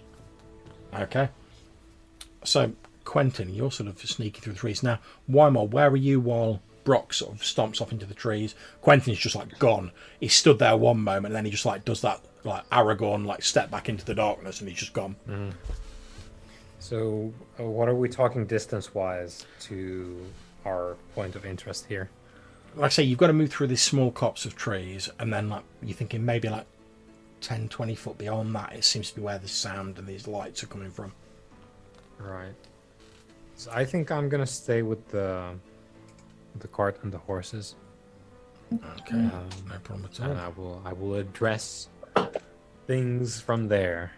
Okay. 0.94 1.30
So, 2.44 2.72
Quentin, 3.04 3.54
you're 3.54 3.72
sort 3.72 3.90
of 3.90 4.00
sneaking 4.00 4.42
through 4.42 4.54
the 4.54 4.60
trees. 4.60 4.82
Now, 4.84 5.00
Wymar, 5.30 5.70
where 5.72 5.90
are 5.90 5.96
you 5.98 6.20
while 6.20 6.62
Brock 6.84 7.14
sort 7.14 7.34
of 7.34 7.42
stomps 7.42 7.82
off 7.82 7.92
into 7.92 8.06
the 8.06 8.14
trees? 8.14 8.56
Quentin's 8.82 9.18
just 9.18 9.36
like 9.36 9.58
gone. 9.60 9.92
He 10.20 10.28
stood 10.28 10.60
there 10.60 10.76
one 10.78 11.00
moment 11.00 11.28
and 11.28 11.36
then 11.36 11.46
he 11.46 11.52
just 11.52 11.66
like 11.66 11.86
does 11.86 12.02
that 12.02 12.22
like 12.44 12.68
Aragorn 12.70 13.26
like 13.26 13.44
step 13.44 13.70
back 13.70 13.90
into 13.90 14.06
the 14.06 14.16
darkness 14.16 14.60
and 14.60 14.70
he's 14.70 14.80
just 14.80 14.94
gone. 14.94 15.16
So, 16.80 17.34
uh, 17.60 17.64
what 17.64 17.90
are 17.90 17.96
we 17.96 18.08
talking 18.08 18.46
distance 18.46 18.96
wise 18.96 19.46
to 19.62 20.26
our 20.66 20.96
point 21.14 21.36
of 21.36 21.46
interest 21.46 21.86
here? 21.88 22.10
Like 22.76 22.86
I 22.86 22.90
say, 22.90 23.04
you've 23.04 23.20
got 23.20 23.28
to 23.28 23.34
move 23.34 23.52
through 23.52 23.68
this 23.68 23.82
small 23.82 24.12
copse 24.12 24.46
of 24.46 24.56
trees 24.56 25.10
and 25.20 25.34
then 25.34 25.50
like 25.50 25.64
you're 25.84 25.96
thinking 25.96 26.24
maybe 26.24 26.48
like 26.48 26.66
10, 27.42 27.70
20 27.70 27.96
foot 27.96 28.18
beyond 28.18 28.54
that, 28.56 28.74
it 28.74 28.84
seems 28.84 29.10
to 29.10 29.16
be 29.16 29.22
where 29.22 29.38
the 29.40 29.48
sound 29.48 29.98
and 29.98 30.08
these 30.08 30.28
lights 30.28 30.64
are 30.64 30.68
coming 30.68 30.92
from. 30.92 31.12
Right. 32.18 32.54
So 33.56 33.72
I 33.74 33.84
think 33.84 34.10
I'm 34.12 34.30
gonna 34.30 34.48
stay 34.48 34.82
with 34.82 35.06
the 35.10 35.52
the 36.56 36.68
cart 36.68 37.00
and 37.04 37.12
the 37.12 37.18
horses, 37.20 37.76
Okay, 38.72 39.16
Um, 39.18 39.50
no 39.68 39.80
problem 39.84 40.06
at 40.12 40.20
all. 40.22 40.30
and 40.32 40.40
I 40.40 40.48
will 40.50 40.82
I 40.86 40.94
will 40.94 41.16
address 41.16 41.90
things 42.86 43.40
from 43.42 43.68
there. 43.68 44.12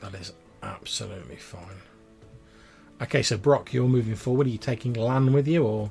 That 0.00 0.14
is 0.14 0.32
absolutely 0.62 1.36
fine. 1.36 1.80
Okay, 3.02 3.22
so 3.22 3.36
Brock, 3.36 3.72
you're 3.74 3.88
moving 3.88 4.14
forward. 4.14 4.46
Are 4.46 4.50
you 4.50 4.56
taking 4.58 4.94
Lan 4.94 5.32
with 5.32 5.46
you, 5.46 5.64
or 5.64 5.90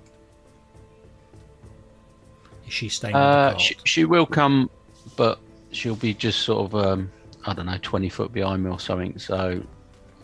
is 2.67 2.74
she 2.74 2.89
staying? 2.89 3.13
with 3.13 3.22
the 3.22 3.28
Uh, 3.28 3.58
she, 3.58 3.76
she 3.86 4.06
will 4.06 4.26
come, 4.26 4.69
but 5.15 5.39
she'll 5.72 5.96
be 5.96 6.13
just 6.13 6.39
sort 6.41 6.74
of, 6.74 6.76
um, 6.86 7.12
I 7.46 7.54
don't 7.54 7.65
know, 7.65 7.78
20 7.82 8.10
foot 8.10 8.32
behind 8.32 8.63
me 8.63 8.72
or 8.72 8.80
something. 8.80 9.17
So 9.19 9.62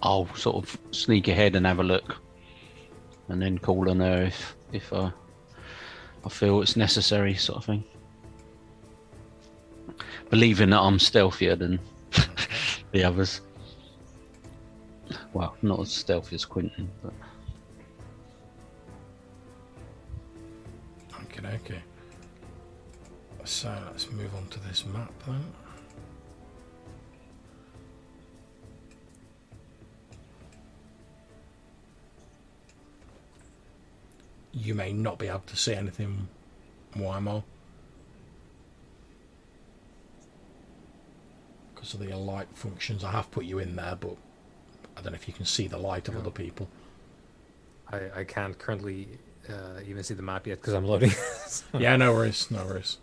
I'll 0.02 0.34
sort 0.36 0.56
of 0.56 0.78
sneak 0.92 1.28
ahead 1.28 1.56
and 1.56 1.66
have 1.66 1.80
a 1.80 1.84
look 1.84 2.18
and 3.28 3.42
then 3.42 3.58
call 3.60 3.90
on 3.90 4.00
her 4.00 4.24
if, 4.24 4.56
if 4.72 4.92
uh, 4.94 5.12
I 6.26 6.30
feel 6.30 6.62
it's 6.62 6.76
necessary, 6.76 7.36
sort 7.36 7.60
of 7.60 7.66
thing. 7.66 7.84
Believing 10.30 10.70
that 10.72 10.80
I'm 10.80 11.00
stealthier 11.00 11.56
than 11.58 11.80
the 12.92 13.04
others. 13.04 13.42
Well, 15.34 15.56
not 15.62 15.80
as 15.80 15.92
stealthy 15.92 16.36
as 16.36 16.46
Quentin, 16.46 16.90
but 17.04 17.14
Okay, 21.24 21.56
okay. 21.56 21.82
So 23.46 23.76
let's 23.92 24.12
move 24.12 24.34
on 24.36 24.48
to 24.50 24.60
this 24.60 24.86
map 24.86 25.12
then. 25.26 25.44
You 34.52 34.74
may 34.76 34.92
not 34.94 35.20
be 35.20 35.28
able 35.28 35.44
to 35.48 35.56
see 35.56 35.74
anything, 35.76 36.28
Wymar. 36.96 37.44
Because 41.76 41.94
of 41.94 42.00
the 42.02 42.16
light 42.16 42.48
functions. 42.56 43.04
I 43.04 43.12
have 43.12 43.32
put 43.32 43.46
you 43.46 43.60
in 43.60 43.76
there, 43.76 43.96
but 44.00 44.18
I 44.98 45.02
don't 45.02 45.14
know 45.14 45.16
if 45.16 45.28
you 45.28 45.34
can 45.34 45.46
see 45.46 45.68
the 45.68 45.78
light 45.78 46.08
of 46.08 46.16
No. 46.16 46.22
other 46.22 46.32
people. 46.32 46.68
I 47.92 48.02
I 48.18 48.24
can't 48.26 48.58
currently 48.58 49.08
uh, 49.48 49.80
even 49.88 50.04
see 50.04 50.14
the 50.14 50.22
map 50.22 50.46
yet 50.48 50.60
because 50.60 50.74
I'm 50.74 50.86
loading. 50.86 51.12
yeah, 51.78 51.96
no 51.96 52.14
worries, 52.14 52.50
no 52.52 52.66
worries. 52.66 52.98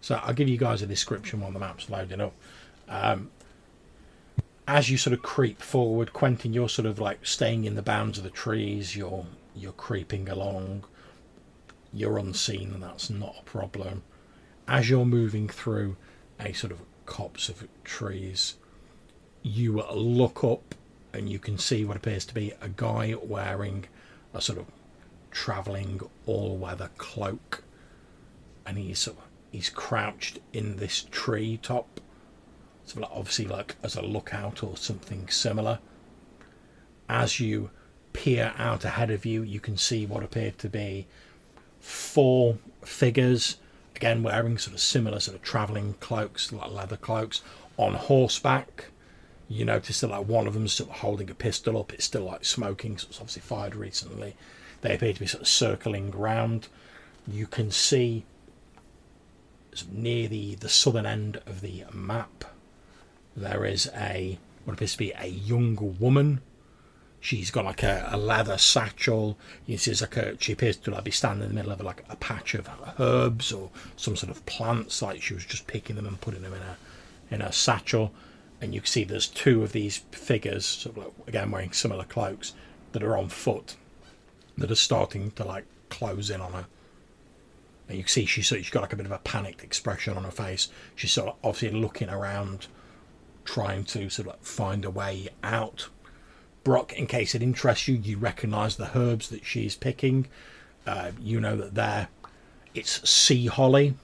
So 0.00 0.16
I'll 0.22 0.34
give 0.34 0.48
you 0.48 0.58
guys 0.58 0.82
a 0.82 0.86
description 0.86 1.40
while 1.40 1.50
the 1.52 1.58
map's 1.58 1.88
loading 1.88 2.20
up. 2.20 2.34
Um, 2.88 3.30
as 4.66 4.90
you 4.90 4.96
sort 4.96 5.14
of 5.14 5.22
creep 5.22 5.60
forward, 5.60 6.12
Quentin, 6.12 6.52
you're 6.52 6.68
sort 6.68 6.86
of 6.86 6.98
like 6.98 7.26
staying 7.26 7.64
in 7.64 7.74
the 7.74 7.82
bounds 7.82 8.18
of 8.18 8.24
the 8.24 8.30
trees. 8.30 8.96
You're 8.96 9.26
you're 9.54 9.72
creeping 9.72 10.28
along. 10.28 10.84
You're 11.92 12.18
unseen, 12.18 12.72
and 12.74 12.82
that's 12.82 13.10
not 13.10 13.36
a 13.38 13.44
problem. 13.44 14.02
As 14.66 14.90
you're 14.90 15.04
moving 15.04 15.48
through 15.48 15.96
a 16.40 16.52
sort 16.52 16.72
of 16.72 16.80
copse 17.06 17.48
of 17.48 17.68
trees, 17.84 18.56
you 19.42 19.82
look 19.92 20.42
up 20.42 20.74
and 21.12 21.28
you 21.28 21.38
can 21.38 21.58
see 21.58 21.84
what 21.84 21.96
appears 21.96 22.24
to 22.24 22.34
be 22.34 22.52
a 22.60 22.68
guy 22.68 23.14
wearing 23.22 23.84
a 24.32 24.40
sort 24.40 24.58
of 24.58 24.66
travelling 25.30 26.00
all-weather 26.26 26.90
cloak, 26.98 27.62
and 28.66 28.78
he's 28.78 28.98
sort 28.98 29.18
of, 29.18 29.24
he's 29.52 29.70
crouched 29.70 30.40
in 30.52 30.76
this 30.76 31.06
tree 31.10 31.58
top, 31.62 32.00
so 32.84 33.00
like, 33.00 33.10
obviously 33.12 33.46
like 33.46 33.76
as 33.82 33.96
a 33.96 34.02
lookout 34.02 34.62
or 34.62 34.76
something 34.76 35.28
similar. 35.28 35.78
As 37.08 37.40
you 37.40 37.70
peer 38.12 38.54
out 38.56 38.84
ahead 38.84 39.10
of 39.10 39.26
you, 39.26 39.42
you 39.42 39.60
can 39.60 39.76
see 39.76 40.06
what 40.06 40.22
appeared 40.22 40.58
to 40.58 40.68
be 40.68 41.06
four 41.80 42.58
figures, 42.82 43.56
again 43.94 44.22
wearing 44.22 44.56
sort 44.58 44.74
of 44.74 44.80
similar 44.80 45.20
sort 45.20 45.36
of 45.36 45.42
travelling 45.42 45.94
cloaks, 46.00 46.52
like 46.52 46.70
leather 46.70 46.96
cloaks, 46.96 47.42
on 47.76 47.94
horseback. 47.94 48.86
You 49.48 49.64
notice 49.66 50.00
that 50.00 50.08
like 50.08 50.26
one 50.26 50.46
of 50.46 50.54
them's 50.54 50.80
of 50.80 50.88
holding 50.88 51.28
a 51.30 51.34
pistol 51.34 51.78
up. 51.78 51.92
It's 51.92 52.04
still 52.04 52.24
like 52.24 52.44
smoking, 52.44 52.96
so 52.96 53.08
it's 53.10 53.20
obviously 53.20 53.42
fired 53.42 53.74
recently. 53.74 54.36
They 54.80 54.94
appear 54.94 55.12
to 55.12 55.20
be 55.20 55.26
sort 55.26 55.42
of 55.42 55.48
circling 55.48 56.14
around. 56.14 56.68
You 57.26 57.46
can 57.46 57.70
see 57.70 58.24
near 59.90 60.28
the, 60.28 60.54
the 60.54 60.68
southern 60.68 61.06
end 61.06 61.40
of 61.46 61.60
the 61.60 61.84
map, 61.92 62.44
there 63.36 63.64
is 63.64 63.90
a 63.94 64.38
what 64.64 64.74
appears 64.74 64.92
to 64.92 64.98
be 64.98 65.12
a 65.12 65.26
younger 65.26 65.84
woman. 65.84 66.40
She's 67.20 67.50
got 67.50 67.64
like 67.64 67.82
a, 67.82 68.08
a 68.10 68.16
leather 68.16 68.58
satchel. 68.58 69.38
You 69.66 69.78
see, 69.78 69.94
like 69.94 70.16
a, 70.16 70.40
she 70.40 70.52
appears 70.52 70.76
to 70.78 70.90
like 70.90 71.04
be 71.04 71.10
standing 71.10 71.44
in 71.44 71.48
the 71.48 71.54
middle 71.54 71.72
of 71.72 71.80
like 71.80 72.04
a 72.08 72.16
patch 72.16 72.54
of 72.54 72.68
herbs 72.98 73.52
or 73.52 73.70
some 73.96 74.16
sort 74.16 74.30
of 74.30 74.44
plants. 74.46 75.00
Like 75.00 75.22
she 75.22 75.34
was 75.34 75.44
just 75.44 75.66
picking 75.66 75.96
them 75.96 76.06
and 76.06 76.20
putting 76.20 76.42
them 76.42 76.52
in 76.52 76.62
a 76.62 76.76
in 77.34 77.42
a 77.42 77.52
satchel. 77.52 78.12
And 78.60 78.74
you 78.74 78.80
can 78.80 78.88
see 78.88 79.04
there's 79.04 79.26
two 79.26 79.62
of 79.62 79.72
these 79.72 79.98
figures, 80.12 80.64
sort 80.64 80.96
of 80.96 81.04
like, 81.04 81.12
again 81.28 81.50
wearing 81.50 81.72
similar 81.72 82.04
cloaks, 82.04 82.54
that 82.92 83.02
are 83.02 83.16
on 83.16 83.28
foot, 83.28 83.76
that 84.56 84.70
are 84.70 84.76
starting 84.76 85.32
to 85.32 85.44
like 85.44 85.66
close 85.90 86.30
in 86.30 86.40
on 86.40 86.52
her. 86.52 86.66
And 87.88 87.98
you 87.98 88.04
can 88.04 88.10
see 88.10 88.24
she's, 88.24 88.46
she's 88.46 88.70
got 88.70 88.82
like 88.82 88.92
a 88.92 88.96
bit 88.96 89.06
of 89.06 89.12
a 89.12 89.18
panicked 89.18 89.62
expression 89.62 90.16
on 90.16 90.24
her 90.24 90.30
face. 90.30 90.68
She's 90.94 91.12
sort 91.12 91.28
of 91.28 91.36
obviously 91.44 91.78
looking 91.78 92.08
around, 92.08 92.68
trying 93.44 93.84
to 93.84 94.08
sort 94.10 94.28
of 94.28 94.40
find 94.40 94.84
a 94.84 94.90
way 94.90 95.28
out. 95.42 95.88
Brock, 96.62 96.92
in 96.94 97.06
case 97.06 97.34
it 97.34 97.42
interests 97.42 97.88
you, 97.88 97.94
you 97.94 98.16
recognise 98.16 98.76
the 98.76 98.96
herbs 98.96 99.28
that 99.28 99.44
she's 99.44 99.76
picking. 99.76 100.26
Uh, 100.86 101.12
you 101.20 101.40
know 101.40 101.56
that 101.56 101.74
they're 101.74 102.08
it's 102.74 103.08
sea 103.08 103.46
holly. 103.46 103.94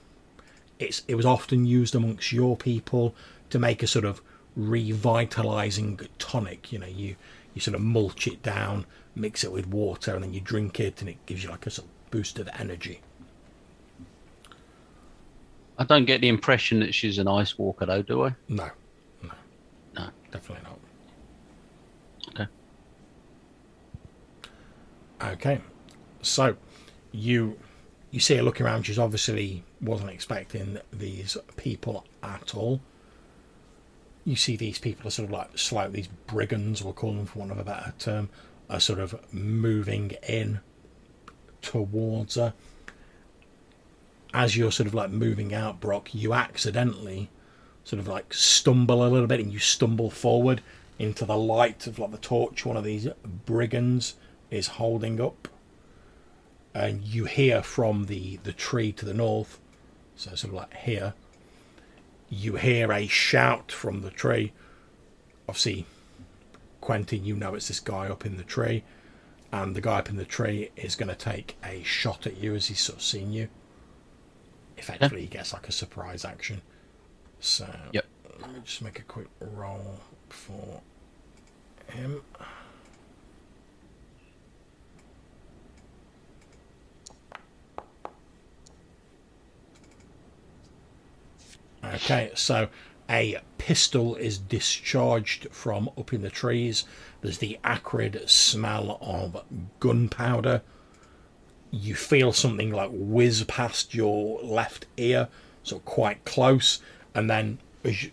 It's 0.79 1.03
it 1.07 1.15
was 1.15 1.25
often 1.25 1.65
used 1.65 1.93
amongst 1.93 2.31
your 2.31 2.55
people 2.55 3.13
to 3.49 3.59
make 3.59 3.83
a 3.83 3.87
sort 3.87 4.05
of 4.05 4.21
revitalizing 4.55 5.99
tonic. 6.17 6.71
You 6.71 6.79
know, 6.79 6.87
you 6.87 7.15
you 7.53 7.61
sort 7.61 7.75
of 7.75 7.81
mulch 7.81 8.27
it 8.27 8.41
down, 8.41 8.85
mix 9.15 9.43
it 9.43 9.51
with 9.51 9.67
water, 9.67 10.15
and 10.15 10.23
then 10.23 10.33
you 10.33 10.41
drink 10.41 10.79
it, 10.79 11.01
and 11.01 11.09
it 11.09 11.23
gives 11.25 11.43
you 11.43 11.49
like 11.49 11.67
a 11.67 11.69
sort 11.69 11.87
of 11.87 12.11
boost 12.11 12.39
of 12.39 12.49
energy. 12.57 13.01
I 15.77 15.83
don't 15.83 16.05
get 16.05 16.21
the 16.21 16.27
impression 16.27 16.79
that 16.81 16.93
she's 16.93 17.17
an 17.17 17.27
ice 17.27 17.57
walker, 17.57 17.85
though, 17.85 18.03
do 18.03 18.25
I? 18.25 18.35
No. 18.47 18.69
Definitely 20.31 20.63
not. 20.63 20.79
Okay. 22.29 22.47
Okay, 25.21 25.61
so 26.21 26.55
you 27.11 27.57
you 28.11 28.19
see 28.19 28.35
her 28.35 28.43
looking 28.43 28.65
around. 28.65 28.83
She's 28.85 28.99
obviously 28.99 29.63
wasn't 29.81 30.09
expecting 30.09 30.79
these 30.91 31.37
people 31.57 32.05
at 32.21 32.55
all. 32.55 32.81
You 34.25 34.35
see 34.35 34.55
these 34.55 34.77
people 34.77 35.07
are 35.07 35.11
sort 35.11 35.29
of 35.29 35.31
like 35.31 35.57
slightly 35.57 36.01
these 36.01 36.09
brigands, 36.27 36.83
we'll 36.83 36.93
call 36.93 37.13
them 37.13 37.25
for 37.25 37.39
want 37.39 37.51
of 37.51 37.57
a 37.57 37.63
better 37.63 37.93
term, 37.97 38.29
are 38.69 38.79
sort 38.79 38.99
of 38.99 39.33
moving 39.33 40.11
in 40.27 40.59
towards 41.61 42.35
her. 42.35 42.53
As 44.33 44.55
you're 44.55 44.71
sort 44.71 44.87
of 44.87 44.93
like 44.93 45.09
moving 45.09 45.53
out, 45.53 45.79
Brock, 45.79 46.13
you 46.13 46.33
accidentally 46.33 47.29
sort 47.83 47.99
of 47.99 48.07
like 48.07 48.33
stumble 48.33 49.05
a 49.05 49.09
little 49.09 49.27
bit 49.27 49.39
and 49.39 49.51
you 49.51 49.59
stumble 49.59 50.09
forward 50.09 50.61
into 50.99 51.25
the 51.25 51.37
light 51.37 51.87
of 51.87 51.97
like 51.99 52.11
the 52.11 52.17
torch 52.17 52.65
one 52.65 52.77
of 52.77 52.83
these 52.83 53.07
brigands 53.45 54.15
is 54.49 54.67
holding 54.67 55.19
up. 55.19 55.47
And 56.73 57.03
you 57.03 57.25
hear 57.25 57.61
from 57.63 58.05
the 58.05 58.37
the 58.43 58.53
tree 58.53 58.91
to 58.93 59.05
the 59.05 59.13
north 59.13 59.59
so 60.15 60.35
sort 60.35 60.53
of 60.53 60.53
like 60.53 60.73
here 60.75 61.13
you 62.29 62.55
hear 62.55 62.91
a 62.91 63.07
shout 63.07 63.71
from 63.71 64.01
the 64.01 64.11
tree. 64.11 64.53
Obviously 65.49 65.85
quentin 66.79 67.25
you 67.25 67.35
know 67.35 67.55
it's 67.55 67.67
this 67.67 67.79
guy 67.79 68.07
up 68.07 68.25
in 68.25 68.37
the 68.37 68.43
tree 68.43 68.83
and 69.51 69.75
the 69.75 69.81
guy 69.81 69.99
up 69.99 70.09
in 70.09 70.15
the 70.15 70.25
tree 70.25 70.71
is 70.77 70.95
going 70.95 71.09
to 71.09 71.15
take 71.15 71.57
a 71.65 71.83
shot 71.83 72.25
at 72.25 72.37
you 72.37 72.55
as 72.55 72.67
he's 72.67 72.79
sort 72.79 72.99
of 72.99 73.03
seen 73.03 73.33
you. 73.33 73.49
Effectively 74.77 75.21
he 75.21 75.27
gets 75.27 75.51
like 75.51 75.67
a 75.67 75.73
surprise 75.73 76.23
action 76.23 76.61
so 77.41 77.67
Yep. 77.91 78.05
let 78.39 78.53
me 78.53 78.59
just 78.63 78.81
make 78.81 78.99
a 78.99 79.03
quick 79.03 79.27
roll 79.41 79.99
for 80.29 80.81
him 81.91 82.21
Okay, 91.83 92.31
so 92.35 92.69
a 93.09 93.39
pistol 93.57 94.15
is 94.15 94.37
discharged 94.37 95.47
from 95.51 95.89
up 95.97 96.13
in 96.13 96.21
the 96.21 96.29
trees. 96.29 96.85
There's 97.21 97.39
the 97.39 97.59
acrid 97.63 98.29
smell 98.29 98.97
of 99.01 99.43
gunpowder. 99.79 100.61
You 101.71 101.95
feel 101.95 102.33
something 102.33 102.71
like 102.71 102.89
whiz 102.93 103.43
past 103.45 103.93
your 103.95 104.41
left 104.43 104.85
ear, 104.97 105.27
so 105.63 105.79
quite 105.79 106.23
close, 106.23 106.81
and 107.13 107.29
then 107.29 107.59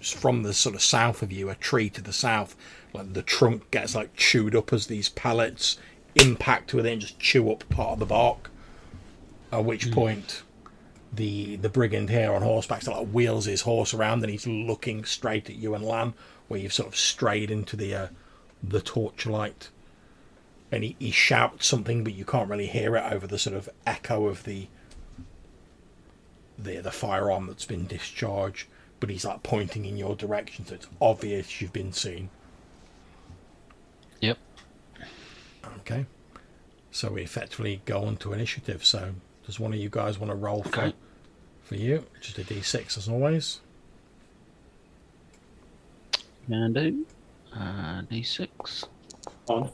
from 0.03 0.43
the 0.43 0.55
sort 0.55 0.75
of 0.75 0.83
south 0.83 1.23
of 1.23 1.31
you, 1.31 1.51
a 1.51 1.55
tree 1.55 1.91
to 1.91 2.01
the 2.01 2.13
south, 2.13 2.57
like 2.93 3.13
the 3.13 3.23
trunk 3.23 3.71
gets 3.71 3.95
like 3.95 4.17
chewed 4.17 4.57
up 4.57 4.73
as 4.73 4.87
these 4.87 5.09
pellets 5.11 5.79
impact 6.15 6.73
with 6.73 6.87
it 6.87 6.93
and 6.93 7.01
just 7.01 7.19
chew 7.19 7.51
up 7.51 7.69
part 7.69 7.91
of 7.91 7.99
the 7.99 8.07
bark. 8.07 8.51
At 9.53 9.65
which 9.65 9.91
point, 9.91 10.43
the 11.13 11.57
the 11.57 11.69
brigand 11.69 12.11
here 12.11 12.33
on 12.33 12.43
horseback 12.43 12.83
sort 12.83 12.99
of 12.99 13.07
like 13.07 13.15
wheels 13.15 13.47
his 13.47 13.63
horse 13.63 13.95
around 13.95 14.23
and 14.23 14.31
he's 14.31 14.47
looking 14.47 15.05
straight 15.05 15.49
at 15.49 15.57
you 15.57 15.75
and 15.75 15.85
Lan, 15.85 16.15
where 16.49 16.61
you've 16.61 16.73
sort 16.73 16.89
of 16.89 16.97
strayed 16.97 17.51
into 17.51 17.77
the 17.77 17.95
uh, 17.95 18.09
the 18.63 18.81
torchlight. 18.81 19.69
And 20.71 20.85
he, 20.85 20.97
he 20.99 21.11
shouts 21.11 21.67
something, 21.67 22.05
but 22.05 22.13
you 22.13 22.27
can't 22.27 22.51
really 22.51 22.67
hear 22.67 22.95
it 22.95 23.11
over 23.11 23.27
the 23.27 23.39
sort 23.39 23.57
of 23.57 23.71
echo 23.87 24.27
of 24.27 24.45
the 24.45 24.69
the 26.59 26.81
the 26.81 26.91
firearm 26.91 27.47
that's 27.47 27.65
been 27.65 27.87
discharged. 27.87 28.67
But 29.01 29.11
he's 29.11 29.25
like 29.25 29.43
pointing 29.43 29.85
in 29.85 29.97
your 29.97 30.17
direction, 30.17 30.67
so 30.67 30.75
it's 30.75 30.89
obvious 31.01 31.61
you've 31.61 31.73
been 31.73 31.93
seen. 31.93 32.31
Yep. 34.21 34.39
Okay. 35.81 36.07
So 36.91 37.13
we 37.13 37.23
effectively 37.23 37.81
go 37.85 38.03
on 38.05 38.17
to 38.19 38.33
initiative. 38.33 38.85
So 38.85 39.15
does 39.47 39.61
one 39.61 39.73
of 39.73 39.79
you 39.79 39.89
guys 39.89 40.19
want 40.19 40.31
to 40.33 40.37
roll 40.37 40.63
for 40.65 40.81
Okay. 40.81 40.95
for 41.63 41.77
you? 41.77 42.05
Just 42.21 42.39
a 42.39 42.43
d6 42.45 42.99
as 42.99 43.09
always. 43.09 43.61
Can 46.49 46.73
do. 46.73 47.07
Uh, 47.55 48.03
D6. 48.11 48.85
On. 49.49 49.71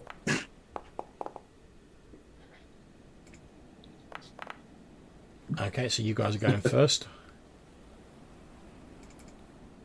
Okay, 5.60 5.88
so 5.88 6.02
you 6.02 6.14
guys 6.14 6.34
are 6.36 6.38
going 6.38 6.60
first. 6.60 7.06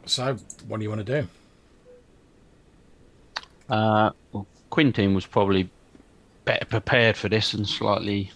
So, 0.10 0.38
what 0.68 0.78
do 0.78 0.84
you 0.84 0.90
want 0.90 1.06
to 1.06 1.22
do? 1.22 1.28
Uh, 3.70 4.10
well, 4.32 4.48
Quentin 4.72 5.14
was 5.14 5.26
probably 5.28 5.70
better 6.46 6.66
prepared 6.66 7.16
for 7.16 7.30
this 7.30 7.54
and 7.54 7.68
slightly 7.68 8.32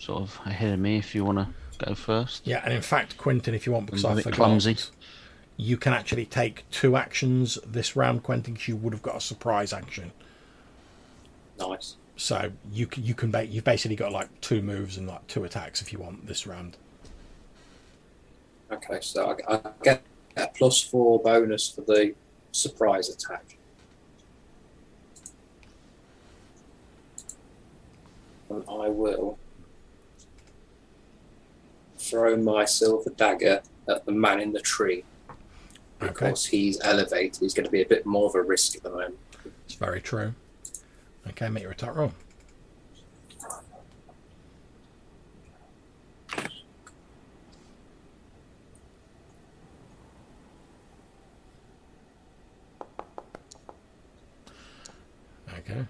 sort 0.00 0.22
of 0.22 0.40
ahead 0.44 0.74
of 0.74 0.80
me 0.80 0.98
if 0.98 1.14
you 1.14 1.24
want 1.24 1.38
to 1.38 1.48
go 1.84 1.94
first. 1.94 2.44
Yeah, 2.44 2.60
and 2.64 2.72
in 2.74 2.82
fact, 2.82 3.16
Quentin, 3.18 3.54
if 3.54 3.66
you 3.66 3.72
want, 3.72 3.86
because 3.86 4.04
I'm 4.04 4.16
a 4.18 4.20
I 4.20 4.24
bit 4.24 4.32
clumsy. 4.34 4.76
you 5.56 5.76
can 5.76 5.92
actually 5.92 6.26
take 6.26 6.68
two 6.72 6.96
actions 6.96 7.56
this 7.64 7.94
round, 7.94 8.24
Quentin, 8.24 8.56
'cause 8.56 8.66
you 8.66 8.74
would 8.76 8.92
have 8.92 9.02
got 9.02 9.16
a 9.16 9.20
surprise 9.20 9.72
action. 9.72 10.10
Nice. 11.56 11.94
So 12.16 12.50
you 12.72 12.88
can 12.88 13.04
you 13.04 13.14
can 13.14 13.30
ba- 13.30 13.46
you've 13.46 13.64
basically 13.64 13.96
got 13.96 14.10
like 14.10 14.28
two 14.40 14.60
moves 14.60 14.96
and 14.96 15.06
like 15.06 15.24
two 15.28 15.44
attacks 15.44 15.80
if 15.80 15.92
you 15.92 16.00
want 16.00 16.26
this 16.26 16.48
round. 16.48 16.76
Okay, 18.72 18.98
so 19.00 19.36
I, 19.48 19.54
I 19.54 19.60
get 19.84 20.02
a 20.36 20.48
plus 20.48 20.80
four 20.82 21.20
bonus 21.22 21.68
for 21.68 21.82
the 21.82 22.14
surprise 22.52 23.08
attack. 23.08 23.56
And 28.50 28.64
I 28.68 28.88
will 28.88 29.38
throw 31.96 32.36
my 32.36 32.64
silver 32.64 33.10
dagger 33.10 33.62
at 33.88 34.04
the 34.04 34.12
man 34.12 34.40
in 34.40 34.52
the 34.52 34.60
tree. 34.60 35.04
Okay, 36.02 36.12
Because 36.12 36.46
he's 36.46 36.80
elevated, 36.82 37.38
he's 37.40 37.54
going 37.54 37.64
to 37.64 37.70
be 37.70 37.80
a 37.82 37.86
bit 37.86 38.04
more 38.04 38.26
of 38.28 38.34
a 38.34 38.42
risk 38.42 38.76
at 38.76 38.82
the 38.82 38.90
moment. 38.90 39.16
it's 39.64 39.74
very 39.74 40.00
true. 40.00 40.34
Okay, 41.28 41.48
make 41.48 41.62
your 41.62 41.72
attack 41.72 41.94
roll. 41.94 42.12
Okay. 55.68 55.84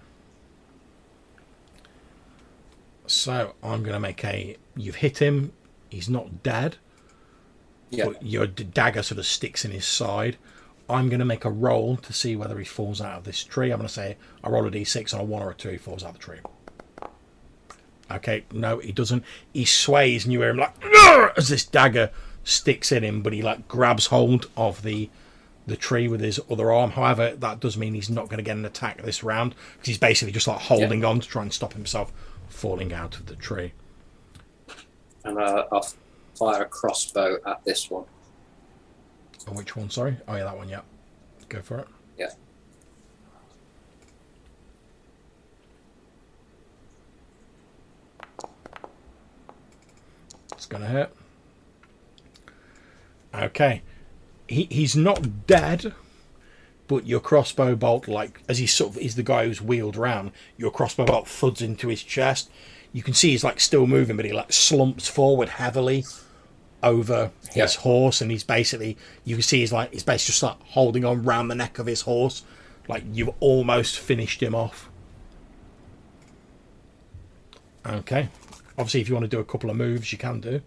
So 3.07 3.53
I'm 3.63 3.83
going 3.83 3.93
to 3.93 3.99
make 3.99 4.23
a. 4.23 4.57
You've 4.75 4.95
hit 4.95 5.19
him. 5.19 5.51
He's 5.89 6.09
not 6.09 6.41
dead, 6.41 6.77
Yeah. 7.91 8.05
but 8.05 8.23
your 8.25 8.47
d- 8.47 8.63
dagger 8.63 9.03
sort 9.03 9.19
of 9.19 9.25
sticks 9.25 9.63
in 9.65 9.71
his 9.71 9.85
side. 9.85 10.37
I'm 10.89 11.07
going 11.09 11.19
to 11.19 11.25
make 11.25 11.45
a 11.45 11.49
roll 11.51 11.95
to 11.97 12.11
see 12.13 12.35
whether 12.35 12.57
he 12.59 12.65
falls 12.65 12.99
out 12.99 13.19
of 13.19 13.23
this 13.23 13.43
tree. 13.43 13.71
I'm 13.71 13.77
going 13.77 13.87
to 13.87 13.93
say 13.93 14.17
I 14.43 14.49
roll 14.49 14.67
a 14.67 14.71
d6 14.71 15.13
on 15.13 15.19
a 15.19 15.23
one 15.23 15.41
or 15.41 15.51
a 15.51 15.53
two. 15.55 15.69
He 15.69 15.77
falls 15.77 16.03
out 16.03 16.09
of 16.09 16.13
the 16.15 16.19
tree. 16.19 16.39
Okay, 18.11 18.43
no, 18.51 18.79
he 18.79 18.91
doesn't. 18.91 19.23
He 19.53 19.65
sways, 19.65 20.23
and 20.25 20.33
you 20.33 20.41
hear 20.41 20.49
him 20.49 20.57
like 20.57 20.77
"Argh!" 20.81 21.37
as 21.37 21.49
this 21.49 21.65
dagger 21.65 22.11
sticks 22.43 22.91
in 22.91 23.03
him, 23.03 23.21
but 23.21 23.33
he 23.33 23.41
like 23.41 23.67
grabs 23.67 24.07
hold 24.07 24.49
of 24.57 24.81
the 24.83 25.09
the 25.65 25.77
tree 25.77 26.07
with 26.07 26.21
his 26.21 26.39
other 26.49 26.71
arm. 26.71 26.91
However, 26.91 27.35
that 27.35 27.59
does 27.59 27.77
mean 27.77 27.93
he's 27.93 28.09
not 28.09 28.25
going 28.25 28.37
to 28.37 28.43
get 28.43 28.57
an 28.57 28.65
attack 28.65 29.01
this 29.01 29.23
round 29.23 29.55
because 29.73 29.87
he's 29.87 29.97
basically 29.97 30.31
just 30.31 30.47
like 30.47 30.59
holding 30.59 31.03
on 31.05 31.19
to 31.19 31.27
try 31.27 31.41
and 31.41 31.53
stop 31.53 31.73
himself 31.73 32.11
falling 32.49 32.93
out 32.93 33.15
of 33.15 33.25
the 33.25 33.35
tree. 33.35 33.73
And 35.23 35.37
uh, 35.37 35.65
I'll 35.71 35.87
fire 36.37 36.63
a 36.63 36.65
crossbow 36.65 37.37
at 37.45 37.63
this 37.63 37.89
one. 37.89 38.05
Oh, 39.47 39.53
which 39.53 39.75
one? 39.75 39.89
Sorry. 39.89 40.17
Oh 40.27 40.35
yeah, 40.35 40.43
that 40.45 40.57
one. 40.57 40.69
Yeah, 40.69 40.81
go 41.49 41.61
for 41.61 41.79
it. 41.79 41.87
Yeah. 42.17 42.29
It's 50.51 50.65
gonna 50.65 50.87
hit. 50.87 51.13
Okay, 53.35 53.81
he 54.53 54.67
he's 54.71 54.95
not 54.95 55.47
dead, 55.47 55.93
but 56.87 57.05
your 57.07 57.19
crossbow 57.19 57.75
bolt, 57.75 58.07
like 58.07 58.41
as 58.47 58.57
he 58.59 58.67
sort 58.67 58.91
of 58.91 58.97
is 58.97 59.15
the 59.15 59.23
guy 59.23 59.45
who's 59.45 59.61
wheeled 59.61 59.97
around, 59.97 60.31
your 60.57 60.71
crossbow 60.71 61.05
bolt 61.05 61.27
thuds 61.27 61.61
into 61.61 61.87
his 61.89 62.03
chest. 62.03 62.49
You 62.91 63.01
can 63.03 63.13
see 63.13 63.31
he's 63.31 63.43
like 63.43 63.59
still 63.59 63.87
moving, 63.87 64.15
but 64.15 64.25
he 64.25 64.31
like 64.31 64.53
slumps 64.53 65.07
forward 65.07 65.49
heavily 65.49 66.05
over 66.83 67.31
his 67.53 67.75
Yeah. 67.75 67.81
horse, 67.81 68.21
and 68.21 68.29
he's 68.29 68.43
basically 68.43 68.97
you 69.25 69.35
can 69.35 69.43
see 69.43 69.59
he's 69.59 69.73
like 69.73 69.91
he's 69.93 70.03
basically 70.03 70.31
just 70.31 70.43
like 70.43 70.57
holding 70.67 71.03
on 71.03 71.23
round 71.23 71.49
the 71.49 71.55
neck 71.55 71.79
of 71.79 71.85
his 71.87 72.01
horse, 72.01 72.43
like 72.87 73.03
you've 73.11 73.31
almost 73.39 73.97
finished 73.97 74.43
him 74.43 74.53
off. 74.53 74.89
Okay. 77.85 78.29
Obviously, 78.77 79.01
if 79.01 79.09
you 79.09 79.15
want 79.15 79.23
to 79.23 79.29
do 79.29 79.39
a 79.39 79.43
couple 79.45 79.69
of 79.69 79.75
moves, 79.75 80.11
you 80.11 80.17
can 80.17 80.39
do. 80.39 80.61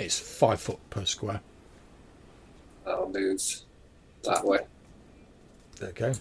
It's 0.00 0.18
five 0.18 0.60
foot 0.60 0.78
per 0.88 1.04
square. 1.04 1.40
That'll 2.84 3.10
move 3.10 3.40
that 4.24 4.44
way. 4.44 4.60
Okay. 5.82 6.14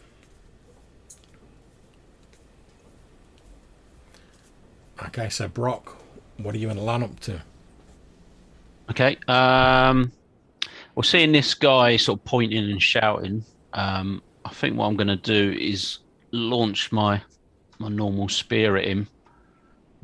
Okay, 5.05 5.29
so 5.29 5.47
Brock, 5.47 5.95
what 6.37 6.53
are 6.53 6.57
you 6.57 6.69
and 6.69 6.79
Lan 6.79 7.03
up 7.03 7.19
to? 7.21 7.41
Okay. 8.89 9.17
Um, 9.29 10.11
well, 10.95 11.03
seeing 11.03 11.31
this 11.31 11.53
guy 11.53 11.95
sort 11.95 12.19
of 12.19 12.25
pointing 12.25 12.69
and 12.69 12.81
shouting, 12.81 13.45
um, 13.73 14.21
I 14.43 14.49
think 14.49 14.77
what 14.77 14.87
I'm 14.87 14.97
going 14.97 15.07
to 15.07 15.15
do 15.15 15.57
is 15.57 15.99
launch 16.31 16.91
my 16.91 17.21
my 17.77 17.87
normal 17.87 18.27
spear 18.27 18.75
at 18.75 18.83
him, 18.83 19.07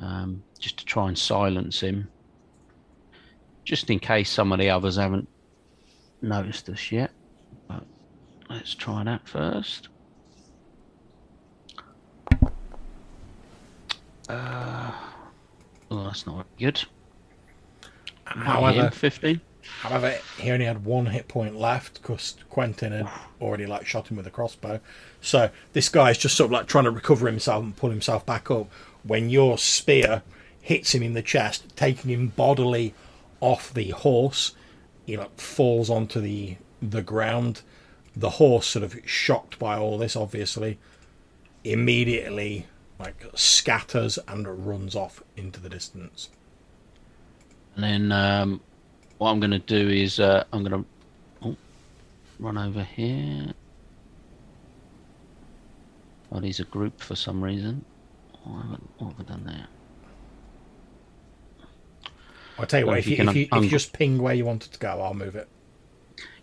um, 0.02 0.42
just 0.60 0.78
to 0.78 0.86
try 0.86 1.10
and 1.10 1.18
silence 1.18 1.82
him, 1.82 2.08
just 3.66 3.90
in 3.90 4.00
case 4.00 4.30
some 4.30 4.54
of 4.54 4.60
the 4.60 4.70
others 4.70 4.96
haven't 4.96 5.28
noticed 6.22 6.70
us 6.70 6.92
yet. 6.92 7.12
But 7.68 7.84
let's 8.50 8.74
try 8.76 9.04
that 9.04 9.28
first. 9.28 9.90
Uh, 14.28 14.92
oh, 15.92 16.04
that's 16.06 16.26
not 16.26 16.46
good. 16.58 16.84
Might 18.36 18.36
hit 18.36 18.38
him, 18.38 18.44
However, 18.44 18.90
15. 18.92 19.42
however, 19.82 20.16
he 20.40 20.50
only 20.52 20.66
had 20.66 20.84
one 20.84 21.06
hit 21.08 21.28
point 21.28 21.56
left 21.56 22.02
because 22.02 22.36
Quentin 22.50 22.92
had 22.92 23.08
already 23.40 23.66
like 23.68 23.86
shot 23.86 24.08
him 24.10 24.18
with 24.18 24.26
a 24.26 24.32
crossbow. 24.32 24.80
So 25.22 25.50
this 25.74 25.90
guy 25.90 26.10
is 26.12 26.18
just 26.18 26.36
sort 26.36 26.48
of 26.48 26.52
like 26.52 26.68
trying 26.68 26.86
to 26.86 26.92
recover 26.92 27.28
himself 27.28 27.64
and 27.64 27.76
pull 27.76 27.92
himself 27.92 28.26
back 28.26 28.50
up. 28.50 28.68
When 29.04 29.30
your 29.30 29.60
spear 29.60 30.24
hits 30.60 30.96
him 30.96 31.04
in 31.04 31.14
the 31.14 31.22
chest, 31.22 31.76
taking 31.76 32.10
him 32.10 32.30
bodily 32.30 32.96
off 33.46 33.74
the 33.74 33.92
horse, 33.92 34.54
he 35.06 35.16
like 35.16 35.40
falls 35.40 35.90
onto 35.90 36.20
the 36.20 36.58
the 36.82 37.04
ground. 37.04 37.62
The 38.18 38.32
horse, 38.32 38.68
sort 38.68 38.84
of 38.84 38.98
shocked 39.06 39.60
by 39.60 39.78
all 39.78 39.98
this, 39.98 40.16
obviously, 40.16 40.80
immediately 41.66 42.66
like 42.98 43.26
scatters 43.36 44.18
and 44.28 44.66
runs 44.66 44.96
off 44.96 45.22
into 45.36 45.60
the 45.60 45.68
distance. 45.70 46.30
And 47.76 47.84
then 47.84 48.12
um, 48.14 48.62
what 49.18 49.32
I'm 49.32 49.40
going 49.42 49.52
to 49.52 49.60
do 49.60 49.90
is 49.90 50.20
uh, 50.20 50.46
I'm 50.54 50.64
going 50.64 50.84
to 50.84 50.90
oh, 51.44 51.58
run 52.40 52.58
over 52.58 52.84
here. 52.84 53.54
Oh, 56.32 56.40
these 56.40 56.62
are 56.62 56.66
grouped 56.66 57.04
for 57.04 57.16
some 57.16 57.44
reason. 57.44 57.84
I, 58.46 58.78
what 58.98 59.12
have 59.12 59.20
I 59.20 59.24
done 59.24 59.44
there? 59.46 59.68
I'll 62.58 62.66
tell 62.66 62.80
you 62.82 62.86
Well, 62.86 62.94
what, 62.94 63.00
if 63.00 63.06
if 63.06 63.08
you 63.08 63.12
you, 63.12 63.18
can 63.18 63.30
if 63.30 63.36
you, 63.36 63.48
if 63.54 63.64
you 63.64 63.70
just 63.70 63.94
ping 63.94 64.18
where 64.20 64.34
you 64.34 64.46
wanted 64.46 64.72
to 64.74 64.80
go, 64.80 65.02
I'll 65.02 65.14
move 65.14 65.36
it. 65.36 65.50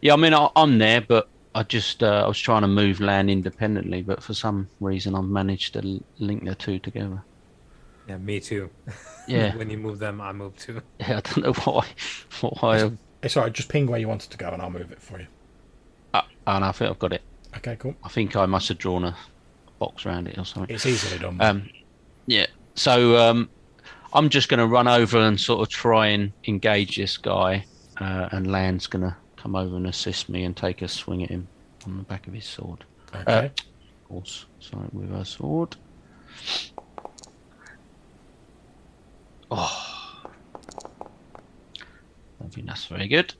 Yeah, 0.00 0.14
I 0.14 0.16
mean 0.16 0.34
I, 0.34 0.48
I'm 0.56 0.78
there, 0.78 1.00
but 1.00 1.30
I 1.54 1.62
just 1.62 2.02
uh, 2.02 2.24
I 2.24 2.28
was 2.28 2.38
trying 2.38 2.62
to 2.62 2.68
move 2.68 3.00
Lan 3.00 3.28
independently, 3.30 4.02
but 4.02 4.22
for 4.22 4.34
some 4.34 4.70
reason 4.80 5.14
I've 5.14 5.24
managed 5.24 5.74
to 5.74 6.00
link 6.18 6.44
the 6.44 6.54
two 6.54 6.78
together. 6.78 7.24
Yeah, 8.06 8.18
me 8.18 8.40
too. 8.40 8.70
Yeah, 9.28 9.56
when 9.56 9.70
you 9.70 9.78
move 9.78 10.00
them, 10.00 10.20
I 10.20 10.32
move 10.32 10.56
too. 10.56 10.82
yeah 11.00 11.18
I 11.18 11.20
don't 11.20 11.38
know 11.44 11.52
why. 11.52 11.86
Why? 12.40 12.82
I've- 12.82 12.98
It's 13.22 13.36
alright, 13.36 13.52
just 13.52 13.68
ping 13.68 13.86
where 13.86 14.00
you 14.00 14.08
wanted 14.08 14.30
to 14.32 14.36
go 14.36 14.48
and 14.50 14.60
I'll 14.60 14.70
move 14.70 14.90
it 14.90 15.00
for 15.00 15.20
you. 15.20 15.28
Uh, 16.12 16.22
no, 16.58 16.66
I 16.66 16.72
think 16.72 16.90
I've 16.90 16.98
got 16.98 17.12
it. 17.12 17.22
Okay, 17.56 17.76
cool. 17.76 17.94
I 18.02 18.08
think 18.08 18.34
I 18.34 18.46
must 18.46 18.68
have 18.68 18.78
drawn 18.78 19.04
a 19.04 19.16
box 19.78 20.04
around 20.06 20.26
it 20.26 20.38
or 20.38 20.44
something. 20.44 20.74
It's 20.74 20.86
easily 20.86 21.18
done. 21.20 21.40
Um, 21.40 21.70
yeah. 22.26 22.46
So 22.74 23.16
um, 23.16 23.50
I'm 24.14 24.28
just 24.28 24.48
going 24.48 24.58
to 24.58 24.66
run 24.66 24.88
over 24.88 25.18
and 25.18 25.40
sort 25.40 25.62
of 25.62 25.68
try 25.68 26.08
and 26.08 26.32
engage 26.46 26.96
this 26.96 27.16
guy, 27.16 27.64
uh, 27.98 28.28
and 28.32 28.50
Lan's 28.50 28.86
going 28.86 29.02
to 29.02 29.16
come 29.36 29.56
over 29.56 29.76
and 29.76 29.86
assist 29.86 30.28
me 30.28 30.44
and 30.44 30.56
take 30.56 30.82
a 30.82 30.88
swing 30.88 31.22
at 31.22 31.30
him 31.30 31.48
on 31.86 31.96
the 31.96 32.02
back 32.04 32.26
of 32.26 32.34
his 32.34 32.44
sword. 32.44 32.84
okay. 33.14 33.46
Of 33.46 34.08
course, 34.08 34.46
sorry, 34.60 34.88
with 34.92 35.10
her 35.10 35.24
sword. 35.24 35.76
Oh, 39.50 40.22
I 42.42 42.48
think 42.48 42.66
that's 42.66 42.86
very 42.86 43.08
good. 43.08 43.34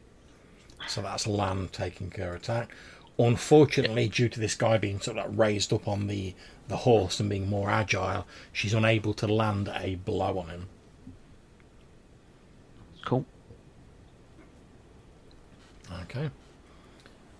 so 0.86 1.02
that's 1.02 1.26
Lan 1.26 1.68
taking 1.72 2.10
her 2.12 2.34
attack. 2.34 2.70
Unfortunately, 3.18 4.08
due 4.08 4.28
to 4.28 4.40
this 4.40 4.54
guy 4.54 4.78
being 4.78 5.00
sort 5.00 5.18
of 5.18 5.26
like 5.30 5.38
raised 5.38 5.72
up 5.72 5.86
on 5.86 6.06
the, 6.06 6.34
the 6.72 6.78
horse 6.78 7.20
and 7.20 7.30
being 7.30 7.48
more 7.48 7.70
agile, 7.70 8.26
she's 8.52 8.74
unable 8.74 9.14
to 9.14 9.26
land 9.26 9.70
a 9.74 9.94
blow 9.94 10.38
on 10.38 10.48
him. 10.48 10.68
Cool. 13.04 13.24
Okay. 16.02 16.30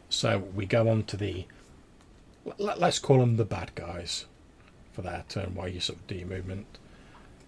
So 0.09 0.39
we 0.39 0.67
go 0.67 0.89
on 0.89 1.05
to 1.05 1.17
the. 1.17 1.47
Let, 2.59 2.79
let's 2.79 2.99
call 2.99 3.19
them 3.19 3.37
the 3.37 3.45
bad 3.45 3.75
guys 3.75 4.27
for 4.93 5.03
their 5.03 5.25
turn 5.29 5.55
while 5.55 5.69
you 5.69 5.81
sort 5.81 5.99
of 6.01 6.07
do 6.07 6.17
your 6.17 6.29
movement. 6.29 6.67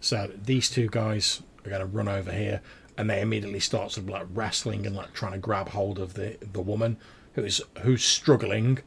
So 0.00 0.30
these 0.42 0.70
two 0.70 0.88
guys 0.88 1.42
are 1.64 1.70
going 1.70 1.80
to 1.80 1.86
run 1.86 2.08
over 2.08 2.32
here 2.32 2.60
and 2.96 3.10
they 3.10 3.20
immediately 3.20 3.60
start 3.60 3.92
sort 3.92 4.06
of 4.06 4.10
like 4.10 4.26
wrestling 4.32 4.86
and 4.86 4.94
like 4.94 5.12
trying 5.12 5.32
to 5.32 5.38
grab 5.38 5.70
hold 5.70 5.98
of 5.98 6.14
the, 6.14 6.38
the 6.52 6.60
woman 6.60 6.96
who's 7.34 7.60
who's 7.80 8.04
struggling, 8.04 8.78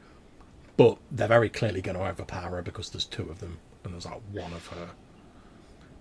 but 0.77 0.97
they're 1.11 1.27
very 1.27 1.49
clearly 1.49 1.81
going 1.81 1.97
to 1.97 2.05
overpower 2.05 2.57
her 2.57 2.61
because 2.61 2.91
there's 2.91 3.05
two 3.05 3.29
of 3.29 3.39
them 3.39 3.57
and 3.83 3.93
there's 3.93 4.05
like 4.05 4.21
one 4.31 4.53
of 4.53 4.67
her. 4.67 4.89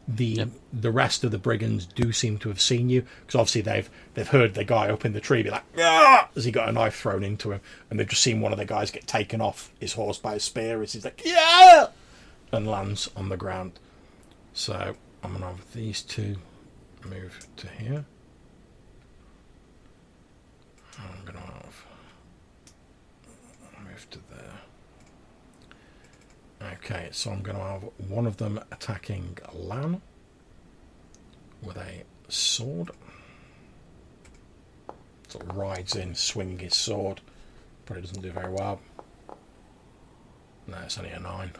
The 0.09 0.25
Yep. 0.27 0.49
the 0.73 0.91
rest 0.93 1.25
of 1.25 1.33
the 1.33 1.39
brigands 1.39 1.85
do 1.85 2.13
seem 2.13 2.39
to 2.39 2.49
have 2.49 2.61
seen 2.61 2.89
you 2.89 3.05
because 3.21 3.35
obviously 3.35 3.63
they've 3.63 3.91
they've 4.15 4.29
heard 4.29 4.55
the 4.55 4.63
guy 4.63 4.89
up 4.89 5.05
in 5.05 5.13
the 5.15 5.21
tree 5.21 5.43
be 5.43 5.51
like 5.51 5.65
ah! 5.79 6.29
As 6.37 6.45
he 6.45 6.53
got 6.53 6.69
a 6.69 6.73
knife 6.73 6.95
thrown 6.95 7.25
into 7.25 7.51
him 7.51 7.61
and 7.91 7.99
they've 7.99 8.07
just 8.09 8.23
seen 8.23 8.41
one 8.41 8.53
of 8.53 8.59
the 8.59 8.65
guys 8.65 8.93
get 8.93 9.09
taken 9.09 9.41
off 9.41 9.73
his 9.81 9.95
horse 9.95 10.19
by 10.19 10.35
a 10.37 10.41
spear 10.41 10.81
as 10.81 10.93
he's 10.93 11.05
like 11.05 11.23
yeah! 11.25 11.89
and 12.53 12.69
lands 12.69 13.11
on 13.17 13.31
the 13.31 13.37
ground. 13.37 13.81
So 14.53 14.95
i'm 15.25 15.33
gonna 15.33 15.47
have 15.47 15.73
these 15.73 16.03
two 16.03 16.37
move 17.05 17.45
to 17.57 17.67
here. 17.69 18.05
I'm 20.99 21.25
gonna 21.25 21.41
have 21.41 21.85
move 23.85 24.09
to 24.11 24.19
there 24.31 24.53
Okay, 26.63 27.09
so 27.13 27.31
I'm 27.31 27.43
going 27.43 27.57
to 27.57 27.63
have 27.63 27.83
one 28.09 28.27
of 28.27 28.39
them 28.39 28.59
attacking 28.73 29.39
Lan 29.53 30.01
with 31.63 31.77
a 31.77 32.05
sword. 32.29 32.91
Of 35.35 35.55
rides 35.57 35.95
in, 35.97 36.15
swinging 36.15 36.61
his 36.61 36.75
sword. 36.75 37.21
Probably 37.85 38.03
doesn't 38.03 38.23
do 38.23 38.31
very 38.31 38.51
well. 38.51 38.81
No, 40.67 40.79
it's 40.79 40.97
only 40.97 41.11
a 41.11 41.21
nine. 41.21 41.53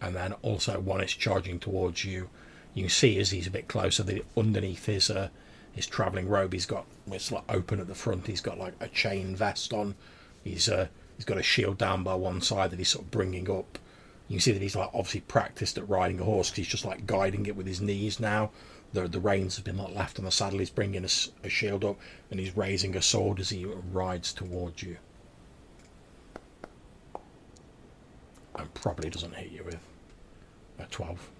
and 0.00 0.14
then 0.16 0.32
also 0.42 0.80
one 0.80 1.00
is 1.00 1.12
charging 1.12 1.58
towards 1.58 2.04
you. 2.04 2.28
You 2.74 2.84
can 2.84 2.90
see 2.90 3.18
as 3.18 3.30
he's 3.30 3.46
a 3.46 3.50
bit 3.50 3.68
closer 3.68 4.02
that 4.02 4.24
underneath 4.36 4.86
his 4.86 5.10
uh, 5.10 5.28
his 5.72 5.86
travelling 5.86 6.28
robe, 6.28 6.52
he's 6.52 6.66
got 6.66 6.86
it's 7.10 7.32
like 7.32 7.44
open 7.48 7.80
at 7.80 7.88
the 7.88 7.94
front. 7.94 8.26
He's 8.26 8.40
got 8.40 8.58
like 8.58 8.74
a 8.80 8.88
chain 8.88 9.34
vest 9.36 9.72
on. 9.72 9.94
He's 10.44 10.68
uh, 10.68 10.88
he's 11.16 11.24
got 11.24 11.38
a 11.38 11.42
shield 11.42 11.78
down 11.78 12.02
by 12.02 12.14
one 12.14 12.40
side 12.40 12.70
that 12.70 12.78
he's 12.78 12.88
sort 12.90 13.04
of 13.04 13.10
bringing 13.10 13.50
up. 13.50 13.78
You 14.28 14.36
can 14.36 14.40
see 14.40 14.52
that 14.52 14.62
he's 14.62 14.76
like 14.76 14.90
obviously 14.94 15.20
practiced 15.20 15.76
at 15.78 15.88
riding 15.88 16.20
a 16.20 16.24
horse 16.24 16.50
'cause 16.50 16.56
he's 16.56 16.66
just 16.68 16.84
like 16.84 17.06
guiding 17.06 17.46
it 17.46 17.56
with 17.56 17.66
his 17.66 17.80
knees 17.80 18.18
now. 18.18 18.50
The 18.92 19.08
the 19.08 19.20
reins 19.20 19.56
have 19.56 19.64
been 19.64 19.78
like 19.78 19.94
left 19.94 20.18
on 20.18 20.24
the 20.24 20.30
saddle. 20.30 20.58
He's 20.58 20.70
bringing 20.70 21.04
a, 21.04 21.08
a 21.44 21.48
shield 21.48 21.84
up 21.84 21.98
and 22.30 22.38
he's 22.40 22.56
raising 22.56 22.96
a 22.96 23.02
sword 23.02 23.40
as 23.40 23.50
he 23.50 23.64
rides 23.64 24.32
towards 24.32 24.82
you. 24.82 24.96
And 28.54 28.72
probably 28.74 29.08
doesn't 29.10 29.34
hit 29.34 29.50
you 29.50 29.64
with 29.64 29.78
a 30.78 30.84
twelve. 30.86 31.30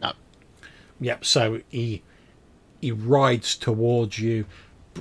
No. 0.00 0.12
Yep. 1.00 1.24
So 1.24 1.60
he 1.68 2.02
he 2.80 2.92
rides 2.92 3.54
towards 3.56 4.18
you, 4.18 4.46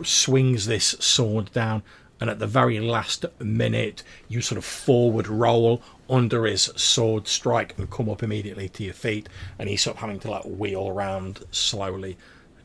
swings 0.04 0.66
this 0.66 0.96
sword 1.00 1.52
down, 1.54 1.84
and 2.20 2.30
at 2.30 2.40
the 2.40 2.48
very 2.48 2.80
last 2.80 3.26
minute, 3.40 4.04
you 4.28 4.42
sort 4.42 4.58
of 4.58 4.66
forward 4.66 5.28
roll 5.28 5.82
under 6.10 6.46
his 6.46 6.64
sword 6.76 7.28
strike 7.28 7.78
and 7.78 7.90
come 7.90 8.10
up 8.10 8.24
immediately 8.24 8.70
to 8.70 8.84
your 8.84 8.94
feet, 8.94 9.30
and 9.60 9.70
he's 9.70 9.82
sort 9.82 9.98
of 9.98 10.02
having 10.02 10.20
to 10.22 10.32
like 10.32 10.44
wheel 10.44 10.88
around 10.88 11.46
slowly 11.52 12.18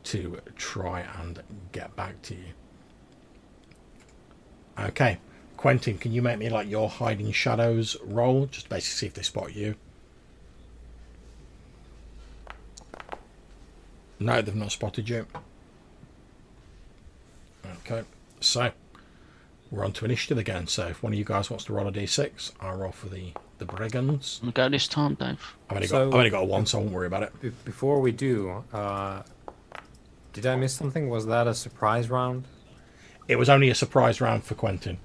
to 0.03 0.39
try 0.55 1.01
and 1.19 1.41
get 1.71 1.95
back 1.95 2.21
to 2.23 2.35
you. 2.35 2.53
Okay, 4.79 5.19
Quentin, 5.55 5.97
can 5.97 6.11
you 6.11 6.21
make 6.21 6.39
me 6.39 6.49
like 6.49 6.69
your 6.69 6.89
hiding 6.89 7.31
shadows 7.31 7.95
roll? 8.03 8.47
Just 8.47 8.69
basically 8.69 8.97
see 8.97 9.05
if 9.05 9.13
they 9.13 9.21
spot 9.21 9.55
you. 9.55 9.75
No, 14.19 14.41
they've 14.41 14.55
not 14.55 14.71
spotted 14.71 15.09
you. 15.09 15.27
Okay, 17.85 18.03
so 18.39 18.71
we're 19.73 19.83
on 19.83 19.91
to 19.93 20.05
initiative 20.05 20.37
again. 20.37 20.67
So 20.67 20.87
if 20.87 21.01
one 21.01 21.13
of 21.13 21.19
you 21.19 21.25
guys 21.25 21.49
wants 21.49 21.65
to 21.65 21.73
roll 21.73 21.87
a 21.87 21.91
d6, 21.91 22.51
I'll 22.61 22.77
roll 22.77 22.91
for 22.91 23.09
the 23.09 23.33
the 23.57 23.65
brigands. 23.65 24.39
I'm 24.43 24.51
gonna 24.51 24.67
go 24.67 24.71
this 24.71 24.87
time, 24.87 25.15
Dave. 25.15 25.39
I've 25.69 25.77
only 25.77 25.87
So- 25.87 26.05
got 26.05 26.07
I've 26.09 26.19
only 26.19 26.29
got 26.29 26.41
a 26.43 26.45
one, 26.45 26.65
so 26.65 26.77
I 26.77 26.81
won't 26.81 26.93
worry 26.93 27.07
about 27.07 27.23
it. 27.23 27.41
Be- 27.41 27.49
before 27.49 27.99
we 28.01 28.11
do, 28.11 28.63
uh, 28.73 29.23
did 30.33 30.45
I 30.45 30.55
miss 30.57 30.73
something? 30.73 31.09
Was 31.09 31.25
that 31.27 31.47
a 31.47 31.53
surprise 31.55 32.09
round? 32.09 32.43
It 33.27 33.37
was 33.37 33.49
only 33.49 33.69
a 33.69 33.75
surprise 33.75 34.19
round 34.21 34.43
for 34.43 34.53
Quentin. 34.55 34.97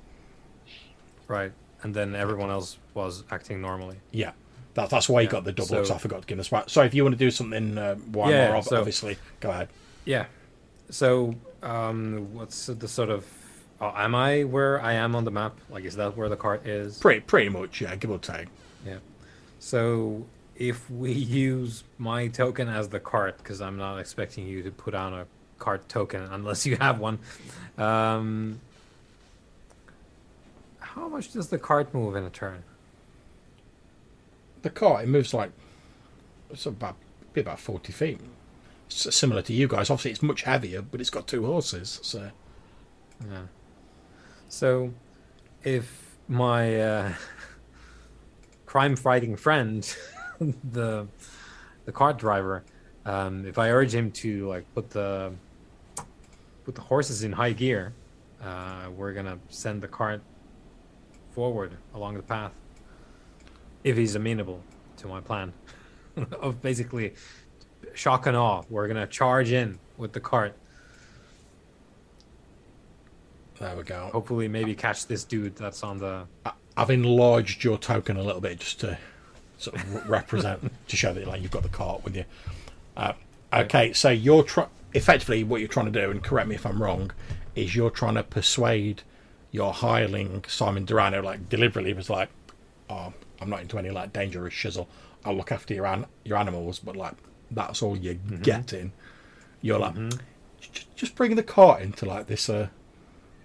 Right, 1.29 1.53
and 1.83 1.95
then 1.95 2.15
everyone 2.17 2.51
else 2.51 2.79
was 2.95 3.23
acting 3.31 3.61
normally. 3.61 3.97
Yeah, 4.11 4.33
that, 4.75 4.91
that's 4.91 5.09
why 5.09 5.21
you 5.21 5.27
Yeah, 5.29 5.33
got 5.33 5.45
the 5.45 5.53
double. 5.53 5.77
'cause 5.77 5.89
so- 5.89 5.95
I 5.95 5.99
forgot 5.99 6.23
to 6.23 6.27
give 6.27 6.39
us. 6.41 6.51
So 6.73 6.83
if 6.83 6.95
you 6.95 7.05
want 7.05 7.15
to 7.15 7.19
do 7.19 7.31
something 7.31 7.79
uh, 7.79 7.95
while 7.97 8.31
Yeah, 8.31 8.55
we're 8.55 8.63
so- 8.63 8.79
obviously, 8.79 9.19
go 9.41 9.51
ahead. 9.51 9.69
Yeah. 10.05 10.27
So, 10.91 11.35
um, 11.63 12.33
what's 12.35 12.67
the 12.67 12.89
sort 12.89 13.11
of? 13.11 13.25
Oh, 13.81 13.93
am 13.95 14.15
I 14.15 14.45
where 14.45 14.81
I 14.83 14.95
am 14.95 15.15
on 15.15 15.25
the 15.25 15.31
map? 15.31 15.57
Like, 15.71 15.85
is 15.85 15.95
that 15.97 16.17
where 16.17 16.29
the 16.29 16.37
cart 16.37 16.67
is? 16.67 16.99
Pretty 16.99 17.21
pretty 17.21 17.49
much, 17.49 17.81
yeah. 17.81 17.95
Give 17.97 18.11
or 18.11 18.19
take. 18.19 18.49
Yeah. 18.85 18.99
So 19.61 20.27
if 20.57 20.91
we 20.91 21.13
use 21.13 21.85
my 21.99 22.27
token 22.27 22.69
as 22.69 22.89
the 22.89 22.99
cart, 22.99 23.39
because 23.39 23.61
I'm 23.61 23.77
not 23.77 23.99
expecting 23.99 24.47
you 24.47 24.63
to 24.65 24.71
put 24.73 24.95
on 24.95 25.15
a 25.15 25.27
cart 25.59 25.89
token 25.89 26.23
unless 26.33 26.67
you 26.67 26.77
have 26.77 26.99
one. 26.99 27.19
Um, 27.77 28.61
how 30.81 31.09
much 31.09 31.33
does 31.33 31.49
the 31.49 31.59
cart 31.59 31.95
move 31.95 32.17
in 32.17 32.25
a 32.25 32.31
turn? 32.31 32.65
The 34.63 34.71
cart 34.71 35.05
it 35.05 35.09
moves 35.09 35.33
like 35.33 35.53
it's 36.51 36.67
about 36.67 36.97
be 37.33 37.41
about 37.41 37.61
forty 37.61 37.93
feet. 37.93 38.21
S 38.91 39.15
similar 39.15 39.43
to 39.43 39.53
you 39.53 39.69
guys. 39.69 39.91
Obviously, 39.91 40.11
it's 40.11 40.23
much 40.23 40.43
heavier, 40.43 40.83
but 40.83 41.01
it's 41.01 41.11
got 41.11 41.29
two 41.29 41.47
horses. 41.47 42.01
So 42.03 42.31
Yeah. 43.31 43.43
So, 44.49 44.93
if 45.63 46.17
my 46.27 46.81
uh, 46.81 47.13
crime-fighting 48.67 49.37
friend, 49.37 49.97
the 50.73 51.07
the 51.85 51.93
cart 51.93 52.19
driver, 52.19 52.65
um, 53.05 53.47
if 53.47 53.59
I 53.59 53.71
urge 53.71 53.95
him 53.95 54.11
to 54.13 54.49
like 54.49 54.65
put 54.75 54.91
the 54.91 55.33
put 56.65 56.75
the 56.75 56.81
horses 56.81 57.25
in 57.25 57.33
high 57.33 57.53
gear, 57.53 57.93
uh, 58.43 58.89
we're 58.97 59.13
gonna 59.13 59.39
send 59.49 59.83
the 59.83 59.89
cart 59.89 60.23
forward 61.31 61.77
along 61.95 62.17
the 62.17 62.23
path. 62.23 62.53
If 63.85 63.97
he's 63.97 64.15
amenable 64.15 64.63
to 64.99 65.09
my 65.09 65.21
plan 65.21 65.53
of 66.41 66.61
basically 66.63 67.15
shock 67.95 68.27
and 68.27 68.37
awe, 68.37 68.63
we're 68.71 68.89
gonna 68.89 69.07
charge 69.07 69.53
in 69.53 69.79
with 69.99 70.13
the 70.13 70.21
cart. 70.21 70.57
There 73.61 73.77
we 73.77 73.83
go. 73.83 74.11
hopefully 74.13 74.49
maybe 74.49 74.75
catch 74.75 75.07
this 75.07 75.25
dude 75.25 75.57
that's 75.57 75.83
on 75.83 75.99
the 75.99 76.25
I- 76.47 76.53
I've 76.77 76.91
enlarged 76.91 77.65
your 77.65 77.77
token 77.79 78.17
a 78.17 78.23
little 78.23 78.41
bit 78.41 78.61
just 78.61 78.81
to 78.81 78.99
sort 79.59 79.77
of 79.77 80.09
represent 80.09 80.71
to 80.89 80.97
show 80.97 81.13
that 81.13 81.27
like 81.27 81.43
you've 81.43 81.51
got 81.51 81.65
the 81.65 81.69
cart 81.69 82.05
with 82.05 82.17
you. 82.17 82.25
Uh, 82.97 83.15
okay, 83.53 83.93
so 83.93 84.11
you're 84.11 84.45
trying 84.45 84.69
effectively 84.95 85.43
what 85.45 85.61
you're 85.61 85.69
trying 85.69 85.93
to 85.93 86.01
do, 86.01 86.11
and 86.11 86.23
correct 86.23 86.49
me 86.49 86.55
if 86.55 86.65
I'm 86.65 86.81
wrong, 86.83 87.11
is 87.57 87.75
you're 87.75 87.91
trying 87.91 88.15
to 88.15 88.23
persuade 88.23 89.03
your 89.51 89.73
hireling 89.73 90.45
Simon 90.47 90.87
Durano 90.87 91.23
like 91.25 91.49
deliberately 91.49 91.93
was 91.95 92.09
like, 92.09 92.29
"Oh, 92.89 93.13
I'm 93.41 93.51
not 93.51 93.61
into 93.63 93.77
any 93.79 93.91
like 93.91 94.13
dangerous 94.13 94.55
shizzle. 94.55 94.87
I'll 95.25 95.35
look 95.37 95.51
after 95.51 95.75
your 95.75 95.87
an- 95.87 96.07
your 96.25 96.39
animals, 96.39 96.79
but 96.79 96.95
like 96.95 97.15
that's 97.51 97.83
all 97.83 97.97
you're 97.97 98.15
getting." 98.15 98.93
You're 99.63 99.81
like, 99.81 99.95
"J- 100.61 100.85
just 100.95 101.17
bring 101.17 101.35
the 101.35 101.43
cart 101.43 101.83
into 101.83 102.07
like 102.07 102.29
this 102.29 102.49
uh 102.49 102.69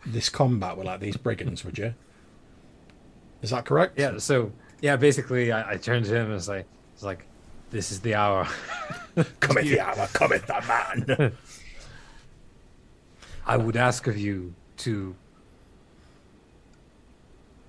this 0.06 0.30
combat 0.30 0.78
with 0.78 0.86
like 0.88 1.00
these 1.00 1.18
brigands, 1.18 1.64
would 1.66 1.78
you? 1.78 1.94
Is 3.42 3.50
that 3.50 3.66
correct? 3.66 4.00
yeah 4.00 4.18
so 4.20 4.52
yeah 4.82 4.96
basically 4.96 5.52
i, 5.52 5.74
I 5.74 5.78
turned 5.78 6.06
to 6.06 6.12
him 6.16 6.26
and 6.26 6.34
was 6.34 6.48
like 6.48 6.66
it's 6.94 7.04
like 7.04 7.26
this 7.72 7.92
is 7.92 8.00
the 8.00 8.16
hour 8.16 8.48
Cometh 9.42 9.64
the 9.70 9.80
hour, 9.82 10.08
cometh 10.14 10.46
the 10.48 11.08
man. 11.18 11.34
i 13.46 13.58
would 13.58 13.76
ask 13.76 14.08
of 14.08 14.18
you 14.18 14.54
to 14.78 15.14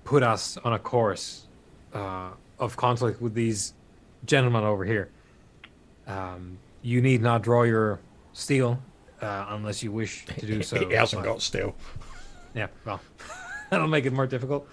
put 0.05 0.23
us 0.23 0.57
on 0.63 0.71
a 0.73 0.79
course 0.79 1.45
uh, 1.93 2.29
of 2.59 2.77
conflict 2.77 3.21
with 3.21 3.33
these 3.33 3.73
gentlemen 4.25 4.63
over 4.63 4.85
here 4.85 5.09
um, 6.07 6.57
you 6.83 7.01
need 7.01 7.21
not 7.21 7.41
draw 7.41 7.63
your 7.63 7.99
steel 8.33 8.79
uh, 9.21 9.47
unless 9.49 9.83
you 9.83 9.91
wish 9.91 10.25
to 10.25 10.45
do 10.45 10.61
so 10.69 10.87
he 10.87 10.93
hasn't 10.93 11.21
but- 11.23 11.27
got 11.33 11.41
steel. 11.41 11.75
Yeah, 12.55 12.67
well, 12.85 13.01
that'll 13.69 13.87
make 13.87 14.05
it 14.05 14.13
more 14.13 14.25
difficult. 14.27 14.67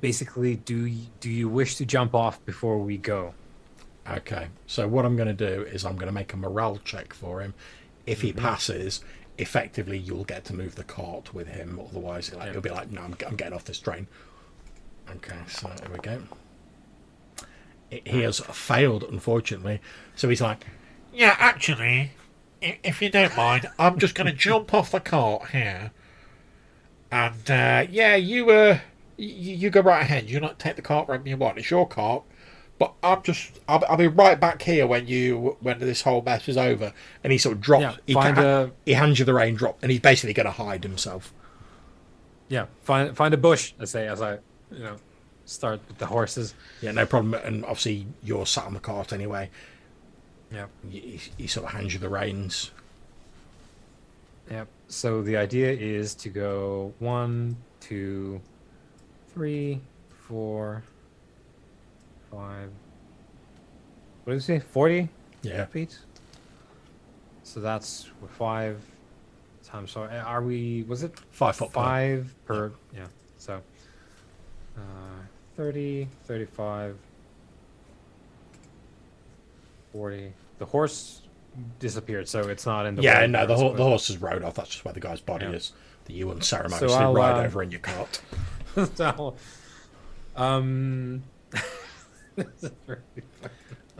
Basically, 0.00 0.56
do 0.56 0.84
y- 0.84 1.08
do 1.20 1.30
you 1.30 1.48
wish 1.48 1.76
to 1.76 1.84
jump 1.84 2.14
off 2.14 2.44
before 2.44 2.78
we 2.78 2.96
go? 2.96 3.34
Okay, 4.10 4.48
so 4.66 4.88
what 4.88 5.04
I'm 5.04 5.16
going 5.16 5.34
to 5.34 5.34
do 5.34 5.62
is 5.62 5.84
I'm 5.84 5.96
going 5.96 6.08
to 6.08 6.12
make 6.12 6.32
a 6.32 6.36
morale 6.36 6.78
check 6.84 7.12
for 7.14 7.40
him. 7.40 7.54
If 8.06 8.20
he 8.22 8.30
mm-hmm. 8.32 8.40
passes, 8.40 9.02
effectively 9.38 9.98
you'll 9.98 10.24
get 10.24 10.44
to 10.46 10.54
move 10.54 10.74
the 10.74 10.84
cart 10.84 11.32
with 11.34 11.48
him. 11.48 11.80
Otherwise, 11.90 12.32
like, 12.34 12.52
he'll 12.52 12.60
be 12.60 12.70
like, 12.70 12.90
"No, 12.90 13.02
I'm, 13.02 13.16
I'm 13.26 13.36
getting 13.36 13.54
off 13.54 13.64
this 13.64 13.78
train." 13.78 14.06
Okay, 15.10 15.36
so 15.48 15.68
here 15.68 15.90
we 15.92 15.98
go. 15.98 16.22
He- 17.90 18.02
He 18.04 18.20
uh. 18.22 18.26
has 18.26 18.40
failed, 18.40 19.04
unfortunately. 19.04 19.80
So 20.16 20.28
he's 20.28 20.40
like, 20.40 20.64
Yeah, 21.12 21.36
actually, 21.38 22.12
if 22.82 23.02
you 23.02 23.10
don't 23.10 23.36
mind, 23.36 23.68
I'm 23.78 23.98
just 23.98 24.14
going 24.14 24.26
to 24.26 24.32
jump 24.32 24.72
off 24.74 24.90
the 24.92 25.00
cart 25.00 25.50
here. 25.50 25.90
And, 27.10 27.50
uh, 27.50 27.86
yeah, 27.90 28.16
you, 28.16 28.50
uh, 28.50 28.78
you, 29.16 29.54
you 29.56 29.70
go 29.70 29.80
right 29.80 30.02
ahead. 30.02 30.28
You 30.28 30.40
not 30.40 30.58
take 30.58 30.76
the 30.76 30.82
cart 30.82 31.06
wherever 31.08 31.28
you 31.28 31.36
want. 31.36 31.58
It's 31.58 31.70
your 31.70 31.86
cart. 31.86 32.24
But 32.76 32.92
I'm 33.04 33.22
just, 33.22 33.60
I'll, 33.68 33.84
I'll 33.88 33.96
be 33.96 34.08
right 34.08 34.38
back 34.40 34.62
here 34.62 34.86
when 34.86 35.06
you, 35.06 35.56
when 35.60 35.78
this 35.78 36.02
whole 36.02 36.22
mess 36.22 36.48
is 36.48 36.56
over. 36.56 36.92
and 37.22 37.32
he 37.32 37.38
sort 37.38 37.54
of 37.54 37.60
drops. 37.60 37.82
Yeah, 37.82 37.96
he, 38.06 38.14
find 38.14 38.36
a- 38.38 38.72
he 38.84 38.94
hands 38.94 39.18
you 39.20 39.24
the 39.24 39.34
rein 39.34 39.54
drop, 39.54 39.78
and 39.82 39.92
he's 39.92 40.00
basically 40.00 40.32
going 40.34 40.46
to 40.46 40.50
hide 40.52 40.82
himself. 40.82 41.32
Yeah, 42.48 42.66
find 42.82 43.16
find 43.16 43.32
a 43.32 43.36
bush. 43.38 43.72
I 43.80 43.84
say 43.86 44.06
as 44.08 44.20
I, 44.20 44.34
you 44.70 44.80
know, 44.80 44.96
start 45.46 45.80
with 45.88 45.98
the 45.98 46.06
horses. 46.06 46.54
Yeah, 46.82 46.90
no 46.90 47.06
problem. 47.06 47.34
And 47.42 47.64
obviously, 47.64 48.06
you're 48.22 48.44
sat 48.44 48.64
on 48.64 48.74
the 48.74 48.80
cart 48.80 49.12
anyway. 49.12 49.50
Yeah, 50.54 50.66
He, 50.88 51.20
he 51.36 51.46
sort 51.48 51.66
of 51.66 51.72
hands 51.72 51.92
you 51.94 51.98
the 51.98 52.08
reins. 52.08 52.70
yeah. 54.50 54.64
So 54.88 55.20
the 55.22 55.36
idea 55.36 55.72
is 55.72 56.14
to 56.16 56.28
go 56.28 56.92
one, 57.00 57.56
two, 57.80 58.40
three, 59.32 59.80
four, 60.28 60.82
five. 62.30 62.70
What 64.24 64.32
did 64.32 64.36
you 64.36 64.40
say? 64.40 64.58
Forty 64.60 65.08
Yeah. 65.42 65.64
feet. 65.66 65.98
So 67.42 67.60
that's 67.60 68.08
five 68.38 68.80
times. 69.64 69.90
So 69.90 70.04
uh, 70.04 70.22
are 70.24 70.42
we? 70.42 70.84
Was 70.84 71.02
it 71.02 71.18
Five 71.30 71.56
foot 71.56 71.72
five 71.72 72.32
per? 72.46 72.70
Yeah. 72.94 73.06
So 73.38 73.60
uh, 74.76 74.80
30, 75.56 76.08
35, 76.26 76.96
40. 79.92 80.32
The 80.58 80.66
horse 80.66 81.22
disappeared, 81.78 82.28
so 82.28 82.48
it's 82.48 82.66
not 82.66 82.86
in 82.86 82.94
the 82.96 83.02
yeah, 83.02 83.26
no, 83.26 83.46
the, 83.46 83.56
ho- 83.56 83.74
the 83.74 83.84
horse 83.84 84.10
is 84.10 84.18
rode 84.18 84.42
off. 84.42 84.54
That's 84.54 84.70
just 84.70 84.84
where 84.84 84.94
the 84.94 85.00
guy's 85.00 85.20
body 85.20 85.46
Yeah. 85.46 85.52
is. 85.52 85.72
That 86.04 86.12
you 86.12 86.30
unceremoniously 86.30 86.92
I'll, 86.96 87.14
ride 87.14 87.40
uh, 87.40 87.44
over 87.46 87.62
in 87.62 87.70
your 87.70 87.80
cart. 87.80 88.20
So, 88.94 89.34
um, 90.36 91.22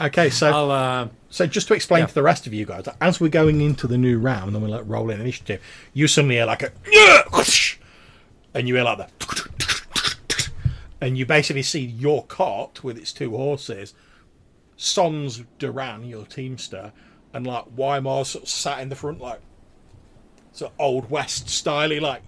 Okay, 0.00 0.28
so 0.28 0.70
uh, 0.70 1.09
So 1.30 1.46
just 1.46 1.68
to 1.68 1.74
explain 1.74 2.00
Yeah. 2.00 2.07
to 2.07 2.14
the 2.14 2.22
rest 2.22 2.46
of 2.48 2.52
you 2.55 2.66
guys, 2.66 2.88
as 3.00 3.20
we're 3.20 3.28
going 3.28 3.61
into 3.61 3.86
the 3.86 3.96
new 3.96 4.18
round 4.18 4.57
and 4.57 4.68
like, 4.68 4.82
roll 4.86 5.09
in 5.11 5.20
initiative, 5.20 5.62
you 5.92 6.09
suddenly 6.09 6.34
hear 6.36 6.46
like 6.46 6.62
a 6.64 6.72
and 8.55 8.66
you 8.68 8.74
hear 8.74 8.82
like 8.84 8.98
the 8.98 10.50
and 11.00 11.16
you 11.18 11.24
basically 11.26 11.62
see 11.62 11.80
your 11.80 12.24
cart 12.26 12.82
with 12.82 12.96
its 12.98 13.12
two 13.12 13.30
horses, 13.36 13.94
Sons 14.76 15.42
Duran, 15.58 16.04
your 16.04 16.26
teamster, 16.26 16.92
and 17.32 17.46
like 17.46 17.64
Wymar 17.76 18.26
sort 18.26 18.44
of 18.44 18.48
sat 18.48 18.80
in 18.80 18.88
the 18.88 18.96
front 18.96 19.20
like 19.20 19.40
sort 20.52 20.72
of 20.72 20.80
old 20.80 21.10
west 21.10 21.46
styly, 21.46 22.00
like 22.00 22.22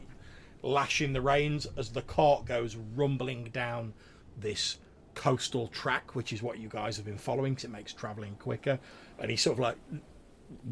lashing 0.62 1.12
the 1.12 1.20
reins 1.20 1.66
as 1.76 1.90
the 1.90 2.02
cart 2.02 2.44
goes 2.44 2.76
rumbling 2.94 3.44
down 3.52 3.94
this 4.36 4.78
coastal 5.14 5.68
track, 5.68 6.14
which 6.14 6.32
is 6.32 6.42
what 6.42 6.58
you 6.58 6.68
guys 6.68 6.96
have 6.96 7.06
been 7.06 7.18
following 7.18 7.54
because 7.54 7.64
it 7.64 7.70
makes 7.70 7.92
traveling 7.92 8.34
quicker. 8.38 8.78
And 9.18 9.30
he 9.30 9.36
sort 9.36 9.54
of 9.54 9.60
like 9.60 9.76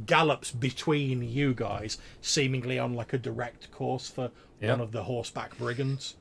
gallops 0.06 0.50
between 0.50 1.22
you 1.22 1.54
guys, 1.54 1.98
seemingly 2.20 2.78
on 2.78 2.94
like 2.94 3.12
a 3.12 3.18
direct 3.18 3.70
course 3.70 4.08
for 4.08 4.30
Yeah. 4.60 4.72
one 4.72 4.80
of 4.80 4.92
the 4.92 5.04
horseback 5.04 5.56
brigands. 5.58 6.16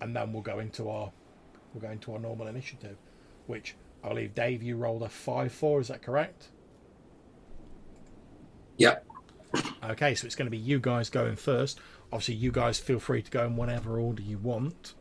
And 0.00 0.14
then 0.14 0.32
we'll 0.32 0.42
go 0.42 0.58
into 0.58 0.88
our 0.88 1.12
we'll 1.74 1.82
go 1.82 1.90
into 1.90 2.12
our 2.12 2.18
normal 2.18 2.46
initiative, 2.46 2.96
which 3.46 3.74
I 4.02 4.08
believe 4.08 4.34
Dave 4.34 4.62
you 4.62 4.76
rolled 4.76 5.02
a 5.02 5.08
five 5.08 5.52
four. 5.52 5.80
Is 5.80 5.88
that 5.88 6.02
correct? 6.02 6.48
Yep. 8.76 9.04
Okay, 9.82 10.14
so 10.14 10.26
it's 10.26 10.36
going 10.36 10.46
to 10.46 10.50
be 10.50 10.58
you 10.58 10.78
guys 10.78 11.10
going 11.10 11.36
first. 11.36 11.80
Obviously, 12.12 12.34
you 12.34 12.52
guys 12.52 12.78
feel 12.78 13.00
free 13.00 13.22
to 13.22 13.30
go 13.30 13.44
in 13.44 13.56
whatever 13.56 13.98
order 13.98 14.22
you 14.22 14.38
want. 14.38 14.94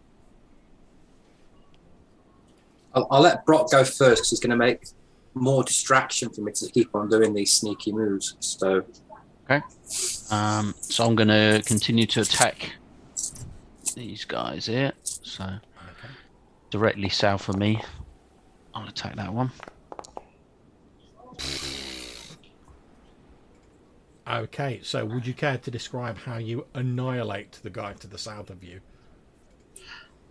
I'll, 2.94 3.08
I'll 3.12 3.22
let 3.22 3.46
Brock 3.46 3.72
go 3.72 3.84
first 3.84 3.98
because 3.98 4.30
he's 4.30 4.40
going 4.40 4.52
to 4.52 4.56
make 4.58 4.88
more 5.34 5.64
distraction 5.64 6.30
for 6.30 6.42
me 6.42 6.52
to 6.54 6.72
keep 6.72 6.96
on 6.96 7.10
doing 7.10 7.34
these 7.34 7.52
sneaky 7.52 7.92
moves. 7.92 8.36
So 8.40 8.86
Okay. 9.50 9.64
Um, 10.30 10.76
so 10.82 11.06
I'm 11.06 11.16
going 11.16 11.30
to 11.30 11.62
continue 11.66 12.06
to 12.08 12.22
attack 12.22 12.74
these 13.96 14.26
guys 14.26 14.66
here. 14.66 14.92
So 15.04 15.46
directly 16.70 17.08
south 17.08 17.48
of 17.48 17.58
me, 17.58 17.82
I'll 18.78 18.92
take 18.92 19.16
that 19.16 19.34
one. 19.34 19.52
Okay, 24.30 24.82
so 24.84 25.06
would 25.06 25.26
you 25.26 25.34
care 25.34 25.58
to 25.58 25.72
describe 25.72 26.18
how 26.18 26.38
you 26.38 26.68
annihilate 26.76 27.60
the 27.64 27.70
guy 27.70 27.94
to 27.94 28.08
the 28.08 28.18
south 28.18 28.50
of 28.50 28.64
you? 28.64 28.82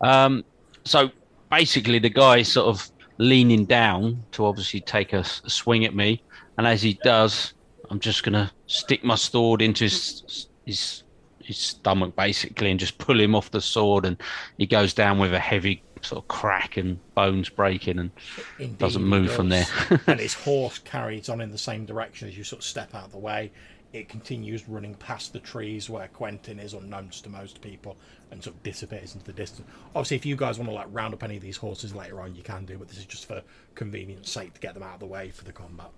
Um, 0.01 0.45
so 0.85 1.11
basically, 1.51 1.99
the 1.99 2.11
guy 2.11 2.39
is 2.39 2.53
sort 2.53 2.69
of 2.69 2.89
leaning 3.19 3.65
down 3.65 4.23
to 4.33 4.45
obviously 4.45 4.81
take 4.81 5.13
a, 5.15 5.19
s- 5.19 5.41
a 5.45 5.51
swing 5.51 5.85
at 5.85 5.95
me, 5.95 6.23
and 6.59 6.67
as 6.67 6.83
he 6.83 7.01
does, 7.03 7.55
I'm 7.91 7.99
just 7.99 8.23
gonna 8.23 8.53
stick 8.67 9.03
my 9.03 9.15
sword 9.15 9.63
into 9.63 9.85
his 9.85 10.49
his 10.67 11.03
his 11.41 11.59
stomach 11.59 12.15
basically, 12.15 12.71
and 12.71 12.79
just 12.79 12.99
pull 12.99 13.19
him 13.19 13.35
off 13.35 13.51
the 13.51 13.61
sword, 13.63 14.05
and 14.05 14.21
he 14.59 14.67
goes 14.67 14.93
down 14.93 15.19
with 15.19 15.33
a 15.33 15.41
heavy 15.41 15.83
sort 16.03 16.23
of 16.23 16.29
crack 16.29 16.77
and 16.77 16.99
bones 17.15 17.49
breaking, 17.49 17.99
and 17.99 18.11
Indeed, 18.59 18.79
Doesn't 18.79 19.05
move 19.05 19.33
from 19.33 19.49
there. 19.49 19.67
and 20.07 20.21
his 20.21 20.35
horse 20.35 20.79
carries 20.79 21.29
on 21.29 21.41
in 21.41 21.51
the 21.51 21.59
same 21.59 21.85
direction 21.87 22.29
as 22.29 22.37
you 22.37 22.45
sort 22.45 22.61
of 22.61 22.65
step 22.65 22.95
out 22.95 23.07
of 23.07 23.13
the 23.13 23.19
way. 23.19 23.51
It 23.93 24.09
continues 24.09 24.69
running 24.69 24.95
past 24.97 25.33
the 25.33 25.39
trees 25.39 25.89
where 25.89 26.09
Quentin 26.09 26.59
is 26.59 26.75
unknowns 26.75 27.21
to 27.23 27.31
most 27.31 27.63
people 27.63 27.97
and 28.31 28.43
sort 28.43 28.57
of 28.57 28.63
disappears 28.63 29.15
into 29.15 29.25
the 29.25 29.33
distance. 29.33 29.67
Obviously, 29.95 30.17
if 30.17 30.27
you 30.27 30.37
guys 30.37 30.59
want 30.59 30.69
to 30.69 30.75
like 30.75 30.89
round 30.91 31.15
up 31.15 31.23
any 31.23 31.37
of 31.37 31.43
these 31.43 31.57
horses 31.57 31.95
later 31.95 32.21
on, 32.21 32.35
you 32.35 32.43
can 32.43 32.65
do, 32.67 32.77
but 32.77 32.89
this 32.89 32.99
is 32.99 33.07
just 33.07 33.27
for 33.27 33.43
convenience 33.75 34.31
sake 34.31 34.53
to 34.55 34.61
get 34.61 34.75
them 34.75 34.83
out 34.83 34.95
of 34.95 35.01
the 35.01 35.07
way 35.07 35.31
for 35.31 35.45
the 35.45 35.53
combat. 35.53 35.91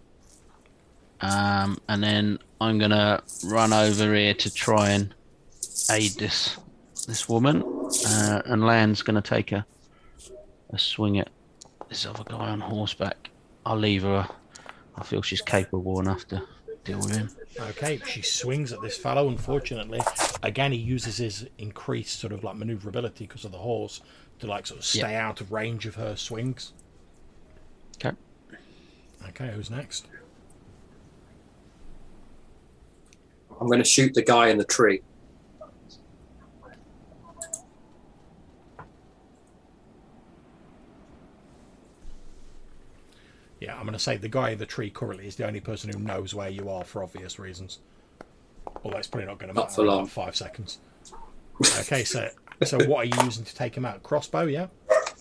um, 1.20 1.78
and 1.88 2.03
then 2.03 2.38
I'm 2.61 2.78
gonna 2.78 3.20
run 3.44 3.72
over 3.72 4.14
here 4.14 4.34
to 4.34 4.55
try 4.55 4.90
and 4.90 5.12
aid 5.90 6.12
this 6.12 6.57
this 7.07 7.28
woman, 7.28 7.62
uh, 8.07 8.42
and 8.44 8.64
Lan's 8.64 9.03
gonna 9.03 9.22
take 9.22 9.51
a 9.51 9.66
a 10.70 10.78
swing 10.78 11.18
at 11.18 11.28
this 11.88 12.06
other 12.06 12.24
guy 12.24 12.50
on 12.50 12.60
horseback. 12.60 13.30
I'll 13.64 13.76
leave 13.76 14.02
her. 14.02 14.28
I 14.96 15.04
feel 15.04 15.22
she's 15.22 15.40
capable 15.40 16.00
enough 16.00 16.26
to 16.28 16.42
deal 16.84 16.98
with 16.98 17.16
him. 17.16 17.30
Okay, 17.60 18.00
she 18.06 18.22
swings 18.22 18.72
at 18.72 18.80
this 18.80 18.96
fellow. 18.96 19.28
Unfortunately, 19.28 20.00
again, 20.42 20.72
he 20.72 20.78
uses 20.78 21.18
his 21.18 21.48
increased 21.58 22.18
sort 22.18 22.32
of 22.32 22.44
like 22.44 22.56
maneuverability 22.56 23.26
because 23.26 23.44
of 23.44 23.52
the 23.52 23.58
horse 23.58 24.00
to 24.40 24.46
like 24.46 24.66
sort 24.66 24.80
of 24.80 24.84
stay 24.84 25.14
out 25.14 25.40
of 25.40 25.52
range 25.52 25.86
of 25.86 25.94
her 25.96 26.16
swings. 26.16 26.72
Okay. 27.96 28.16
Okay, 29.28 29.50
who's 29.52 29.70
next? 29.70 30.06
I'm 33.60 33.66
going 33.66 33.80
to 33.80 33.84
shoot 33.84 34.14
the 34.14 34.22
guy 34.22 34.48
in 34.48 34.58
the 34.58 34.64
tree. 34.64 35.02
Yeah, 43.61 43.74
I'm 43.74 43.82
going 43.82 43.92
to 43.92 43.98
say 43.98 44.16
the 44.16 44.28
guy 44.28 44.50
in 44.50 44.59
the 44.59 44.66
tree 44.66 44.90
currently 44.90 45.26
is 45.26 45.36
the 45.36 45.46
only 45.46 45.61
person 45.61 45.90
who 45.92 45.98
knows 45.98 46.34
where 46.34 46.48
you 46.48 46.68
are 46.68 46.84
for 46.84 47.02
obvious 47.02 47.38
reasons. 47.38 47.80
Although 48.84 48.98
it's 48.98 49.09
probably 49.09 49.26
not 49.26 49.38
going 49.38 49.48
to 49.48 49.54
matter 49.54 49.70
for 49.70 49.84
long. 49.84 50.00
about 50.00 50.11
five 50.11 50.36
seconds. 50.36 50.78
Okay, 51.80 52.04
so 52.04 52.28
so 52.64 52.78
what 52.84 52.98
are 52.98 53.04
you 53.04 53.24
using 53.24 53.44
to 53.44 53.54
take 53.54 53.76
him 53.76 53.84
out? 53.84 54.02
Crossbow, 54.02 54.44
yeah. 54.44 54.68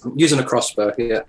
I'm 0.04 0.18
using 0.18 0.40
a 0.40 0.44
crossbow 0.44 0.94
here. 0.96 1.26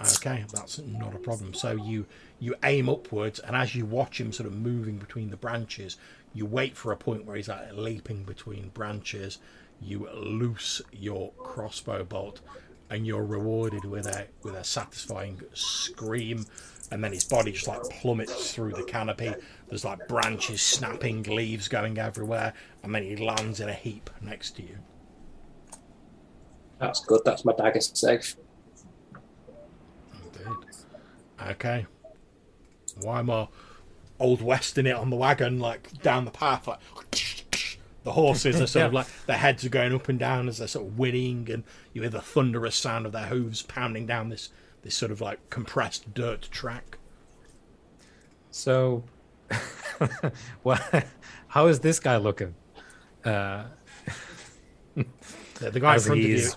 Okay, 0.00 0.44
that's 0.52 0.78
not 0.78 1.14
a 1.14 1.18
problem. 1.18 1.54
So 1.54 1.72
you 1.72 2.06
you 2.38 2.54
aim 2.64 2.88
upwards, 2.88 3.38
and 3.38 3.56
as 3.56 3.74
you 3.74 3.84
watch 3.84 4.20
him 4.20 4.32
sort 4.32 4.46
of 4.46 4.54
moving 4.54 4.98
between 4.98 5.30
the 5.30 5.36
branches, 5.36 5.96
you 6.32 6.46
wait 6.46 6.76
for 6.76 6.92
a 6.92 6.96
point 6.96 7.24
where 7.24 7.36
he's 7.36 7.48
like 7.48 7.72
leaping 7.72 8.24
between 8.24 8.70
branches. 8.70 9.38
You 9.80 10.08
loose 10.14 10.80
your 10.92 11.32
crossbow 11.32 12.04
bolt, 12.04 12.40
and 12.90 13.06
you're 13.06 13.24
rewarded 13.24 13.84
with 13.84 14.06
a 14.06 14.26
with 14.42 14.54
a 14.54 14.64
satisfying 14.64 15.40
scream. 15.52 16.46
And 16.90 17.02
then 17.02 17.12
his 17.12 17.24
body 17.24 17.52
just 17.52 17.66
like 17.66 17.82
plummets 17.84 18.52
through 18.52 18.72
the 18.72 18.84
canopy. 18.84 19.34
There's 19.68 19.84
like 19.84 20.06
branches 20.06 20.60
snapping, 20.60 21.22
leaves 21.24 21.66
going 21.66 21.98
everywhere, 21.98 22.52
and 22.82 22.94
then 22.94 23.02
he 23.02 23.16
lands 23.16 23.60
in 23.60 23.68
a 23.68 23.74
heap 23.74 24.10
next 24.20 24.56
to 24.56 24.62
you. 24.62 24.78
That's 26.78 27.00
good. 27.00 27.22
That's 27.24 27.44
my 27.44 27.54
dagger 27.54 27.80
safe. 27.80 28.36
Indeed. 30.22 30.56
Okay. 31.50 31.86
Wymar 33.00 33.48
old 34.20 34.42
west 34.42 34.78
in 34.78 34.86
it 34.86 34.94
on 34.94 35.10
the 35.10 35.16
wagon, 35.16 35.58
like 35.58 36.00
down 36.02 36.24
the 36.24 36.30
path, 36.30 36.66
like 36.66 36.82
the 38.04 38.12
horses 38.12 38.60
are 38.60 38.66
sort 38.68 38.86
of 38.86 38.92
like 38.92 39.06
their 39.26 39.36
heads 39.36 39.64
are 39.64 39.70
going 39.70 39.94
up 39.94 40.08
and 40.08 40.18
down 40.18 40.48
as 40.48 40.58
they're 40.58 40.68
sort 40.68 40.86
of 40.86 40.98
whinnying, 40.98 41.50
and 41.50 41.64
you 41.92 42.02
hear 42.02 42.10
the 42.10 42.20
thunderous 42.20 42.76
sound 42.76 43.06
of 43.06 43.12
their 43.12 43.26
hooves 43.26 43.62
pounding 43.62 44.06
down 44.06 44.28
this 44.28 44.50
this 44.82 44.94
sort 44.94 45.10
of 45.10 45.20
like 45.20 45.50
compressed 45.50 46.14
dirt 46.14 46.48
track. 46.50 46.98
So, 48.50 49.04
what? 50.62 51.06
How 51.48 51.66
is 51.66 51.80
this 51.80 51.98
guy 51.98 52.16
looking? 52.16 52.54
Uh, 53.24 53.64
The, 55.60 55.70
the 55.70 55.80
guy 55.80 55.94
in 55.94 56.00
front 56.00 56.20
of 56.20 56.26
you, 56.26 56.50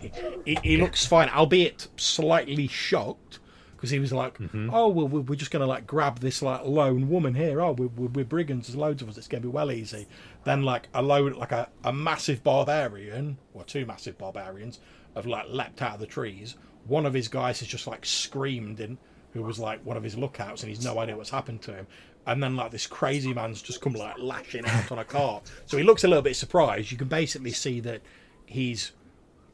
he, 0.45 0.57
he 0.63 0.77
looks 0.77 1.05
fine, 1.05 1.29
albeit 1.29 1.87
slightly 1.97 2.67
shocked. 2.67 3.39
Because 3.77 3.91
he 3.91 3.99
was 3.99 4.11
like, 4.11 4.39
mm-hmm. 4.39 4.69
"Oh, 4.73 4.87
well, 4.87 5.07
we're 5.07 5.35
just 5.35 5.51
going 5.51 5.61
to 5.61 5.67
like 5.67 5.85
grab 5.85 6.19
this 6.19 6.41
like 6.41 6.65
lone 6.65 7.09
woman 7.09 7.35
here. 7.35 7.61
Oh, 7.61 7.73
we're, 7.73 7.87
we're, 7.87 8.07
we're 8.07 8.25
brigands. 8.25 8.67
There's 8.67 8.75
loads 8.75 9.03
of 9.03 9.09
us. 9.09 9.17
It's 9.17 9.27
going 9.27 9.43
to 9.43 9.47
be 9.47 9.51
well 9.51 9.71
easy." 9.71 10.07
Then 10.43 10.63
like 10.63 10.89
a 10.93 11.01
load, 11.01 11.35
like 11.35 11.51
a, 11.51 11.69
a 11.83 11.93
massive 11.93 12.43
barbarian 12.43 13.37
or 13.53 13.63
two 13.63 13.85
massive 13.85 14.17
barbarians 14.17 14.79
have 15.15 15.27
like 15.27 15.45
leapt 15.49 15.81
out 15.81 15.93
of 15.93 15.99
the 15.99 16.07
trees. 16.07 16.55
One 16.87 17.05
of 17.05 17.13
his 17.13 17.27
guys 17.27 17.59
has 17.59 17.67
just 17.67 17.85
like 17.85 18.05
screamed 18.05 18.79
in, 18.79 18.97
who 19.33 19.43
was 19.43 19.59
like 19.59 19.85
one 19.85 19.95
of 19.95 20.03
his 20.03 20.17
lookouts, 20.17 20.63
and 20.63 20.69
he's 20.69 20.83
no 20.83 20.97
idea 20.99 21.15
what's 21.15 21.29
happened 21.29 21.61
to 21.63 21.73
him. 21.73 21.87
And 22.25 22.41
then 22.41 22.55
like 22.55 22.71
this 22.71 22.87
crazy 22.87 23.33
man's 23.33 23.61
just 23.61 23.79
come 23.79 23.93
like 23.93 24.17
lashing 24.17 24.65
out 24.65 24.91
on 24.91 24.99
a 24.99 25.05
cart. 25.05 25.49
So 25.65 25.77
he 25.77 25.83
looks 25.83 26.03
a 26.03 26.07
little 26.07 26.23
bit 26.23 26.35
surprised. 26.35 26.91
You 26.91 26.97
can 26.97 27.07
basically 27.07 27.51
see 27.51 27.79
that 27.81 28.01
he's 28.45 28.91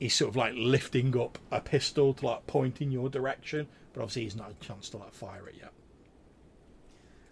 he's 0.03 0.15
sort 0.15 0.29
of 0.29 0.35
like 0.35 0.53
lifting 0.55 1.17
up 1.17 1.37
a 1.51 1.61
pistol 1.61 2.13
to 2.13 2.25
like 2.25 2.45
point 2.47 2.81
in 2.81 2.91
your 2.91 3.09
direction, 3.09 3.67
but 3.93 4.01
obviously 4.01 4.23
he's 4.23 4.35
not 4.35 4.51
a 4.51 4.65
chance 4.65 4.89
to 4.89 4.97
like 4.97 5.13
fire 5.13 5.47
it 5.47 5.55
yet. 5.57 5.71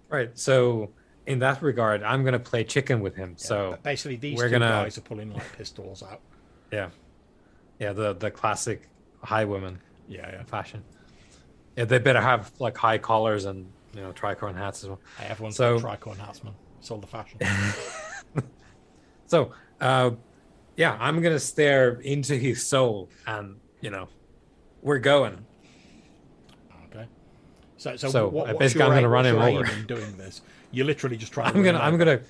right. 0.10 0.38
So, 0.38 0.92
in 1.26 1.40
that 1.40 1.62
regard, 1.62 2.02
I'm 2.04 2.24
gonna 2.24 2.40
play 2.40 2.64
chicken 2.64 3.02
with 3.02 3.16
him. 3.16 3.34
So, 3.38 3.78
basically 3.84 4.16
these 4.16 4.38
we're 4.38 4.46
2 4.48 4.52
gonna- 4.54 4.66
guys 4.84 4.98
are 4.98 5.02
pulling 5.02 5.34
like 5.34 5.58
pistols 5.58 6.02
out. 6.04 6.22
yeah, 6.72 6.90
yeah, 7.80 7.94
the 7.94 8.14
the 8.14 8.32
classic 8.32 8.88
high 9.24 9.46
women 9.46 9.80
Yeah, 10.08 10.30
yeah. 10.32 10.44
fashion. 10.44 10.84
Yeah, 11.78 11.86
they 11.86 12.00
better 12.00 12.22
have 12.22 12.52
like 12.60 12.78
high 12.78 12.98
collars 12.98 13.46
and 13.46 13.72
you 13.94 14.02
know 14.02 14.12
tricorn 14.14 14.56
hats 14.56 14.84
as 14.84 14.90
well. 14.90 15.02
Hey, 15.18 15.28
everyone's 15.28 15.56
So- 15.58 15.78
got 15.80 16.00
tricorn 16.02 16.18
hats, 16.18 16.44
man. 16.44 16.54
It's 16.80 16.90
all 16.90 17.00
the 17.00 17.08
fashion. 17.08 17.40
So, 19.28 19.54
uh, 19.80 20.12
yeah, 20.78 20.98
I'm 21.00 21.22
gonna 21.22 21.40
stare 21.40 22.00
into 22.02 22.36
his 22.36 22.66
soul, 22.66 23.10
and 23.28 23.58
you 23.82 23.90
know, 23.90 24.08
we're 24.82 25.00
going. 25.00 25.46
Okay. 26.88 27.06
So, 27.78 27.96
so, 27.96 28.10
So, 28.10 28.28
what, 28.30 28.50
I 28.50 28.54
what's 28.54 28.74
your 28.74 28.84
I'm 28.84 28.90
gonna 28.90 29.02
aim- 29.02 29.12
run 29.12 29.26
him 29.26 29.38
over. 29.40 29.66
in 29.72 29.86
doing 29.88 30.18
this? 30.18 30.42
You're 30.72 30.86
literally 30.86 31.18
just 31.18 31.34
trying. 31.34 31.52
to 31.54 31.58
I'm 31.60 31.64
gonna, 31.64 31.80
I'm 31.80 31.94
over. 31.96 32.06
gonna, 32.06 32.22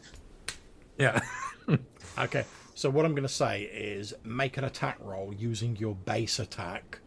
yeah. 0.97 1.19
Okay. 2.19 2.43
So 2.75 2.89
what 2.89 3.05
I'm 3.05 3.11
going 3.13 3.27
to 3.27 3.29
say 3.33 3.61
is 3.63 4.13
make 4.23 4.57
an 4.57 4.63
attack 4.65 4.97
roll 5.01 5.33
using 5.33 5.75
your 5.77 5.95
base 5.95 6.39
attack, 6.39 6.99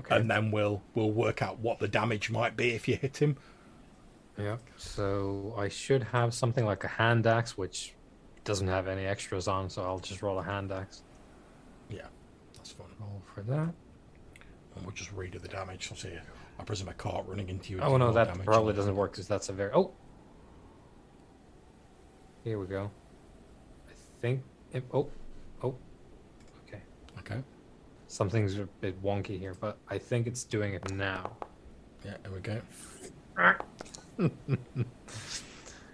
Okay. 0.00 0.16
and 0.16 0.28
then 0.30 0.50
we'll 0.50 0.82
we'll 0.94 1.10
work 1.12 1.40
out 1.42 1.58
what 1.60 1.78
the 1.78 1.86
damage 1.86 2.28
might 2.30 2.56
be 2.56 2.70
if 2.70 2.88
you 2.88 2.96
hit 2.96 3.18
him. 3.18 3.36
Yeah. 4.36 4.56
So 4.76 5.54
I 5.58 5.68
should 5.68 6.02
have 6.04 6.32
something 6.34 6.64
like 6.64 6.82
a 6.84 6.88
hand 6.88 7.26
axe, 7.26 7.56
which 7.58 7.94
doesn't 8.48 8.66
have 8.66 8.88
any 8.88 9.04
extras 9.04 9.46
on, 9.46 9.68
so 9.68 9.82
I'll 9.82 9.98
just 9.98 10.22
roll 10.22 10.38
a 10.38 10.42
hand 10.42 10.72
axe. 10.72 11.02
Yeah, 11.90 12.06
that's 12.56 12.70
fun. 12.70 12.86
Roll 12.98 13.22
for 13.34 13.42
that. 13.42 13.74
And 14.74 14.84
we'll 14.84 14.92
just 14.92 15.14
redo 15.14 15.40
the 15.40 15.48
damage. 15.48 15.88
I'll 15.90 15.98
see, 15.98 16.14
I 16.58 16.64
presume 16.64 16.88
a 16.88 16.94
cart 16.94 17.26
running 17.28 17.50
into 17.50 17.74
you. 17.74 17.80
Oh 17.80 17.98
no, 17.98 18.10
that 18.10 18.28
damage 18.28 18.46
probably 18.46 18.72
doesn't 18.72 18.96
work 18.96 19.12
because 19.12 19.28
that's 19.28 19.50
a 19.50 19.52
very. 19.52 19.70
Oh. 19.74 19.92
Here 22.42 22.58
we 22.58 22.66
go. 22.66 22.90
I 23.86 23.92
think. 24.22 24.42
It, 24.72 24.82
oh, 24.94 25.08
oh. 25.62 25.74
Okay. 26.66 26.80
Okay. 27.18 27.42
Something's 28.06 28.58
a 28.58 28.66
bit 28.80 29.02
wonky 29.02 29.38
here, 29.38 29.54
but 29.60 29.76
I 29.90 29.98
think 29.98 30.26
it's 30.26 30.44
doing 30.44 30.72
it 30.72 30.90
now. 30.94 31.36
Yeah. 32.02 32.14
There 32.22 32.32
we 32.32 32.40
go. 32.40 32.60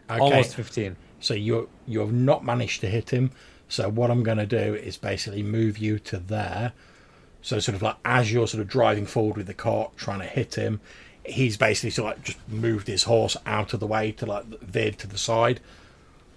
okay. 0.08 0.20
Almost 0.20 0.54
15. 0.54 0.96
So 1.24 1.32
you 1.32 1.68
you 1.86 2.00
have 2.00 2.12
not 2.12 2.44
managed 2.44 2.80
to 2.82 2.88
hit 2.88 3.10
him. 3.10 3.30
So 3.68 3.88
what 3.88 4.10
I'm 4.10 4.22
going 4.22 4.38
to 4.38 4.46
do 4.46 4.74
is 4.74 4.98
basically 4.98 5.42
move 5.42 5.78
you 5.78 5.98
to 6.00 6.18
there. 6.18 6.72
So 7.40 7.58
sort 7.58 7.74
of 7.74 7.82
like 7.82 7.96
as 8.04 8.30
you're 8.30 8.46
sort 8.46 8.60
of 8.60 8.68
driving 8.68 9.06
forward 9.06 9.38
with 9.38 9.46
the 9.46 9.54
cart, 9.54 9.96
trying 9.96 10.20
to 10.20 10.26
hit 10.26 10.56
him, 10.56 10.80
he's 11.24 11.56
basically 11.56 11.90
sort 11.90 12.12
of 12.12 12.18
like 12.18 12.24
just 12.26 12.48
moved 12.48 12.88
his 12.88 13.04
horse 13.04 13.36
out 13.46 13.72
of 13.72 13.80
the 13.80 13.86
way 13.86 14.12
to 14.12 14.26
like 14.26 14.44
veered 14.60 14.98
to 14.98 15.06
the 15.06 15.16
side, 15.16 15.60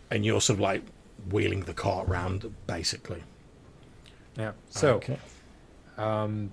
and 0.09 0.25
you're 0.25 0.39
sort 0.39 0.55
of 0.55 0.61
like 0.61 0.83
wheeling 1.29 1.61
the 1.61 1.73
cart 1.73 2.07
round 2.07 2.53
basically. 2.65 3.23
Yeah. 4.37 4.53
So, 4.69 4.95
okay. 4.95 5.17
um, 5.97 6.51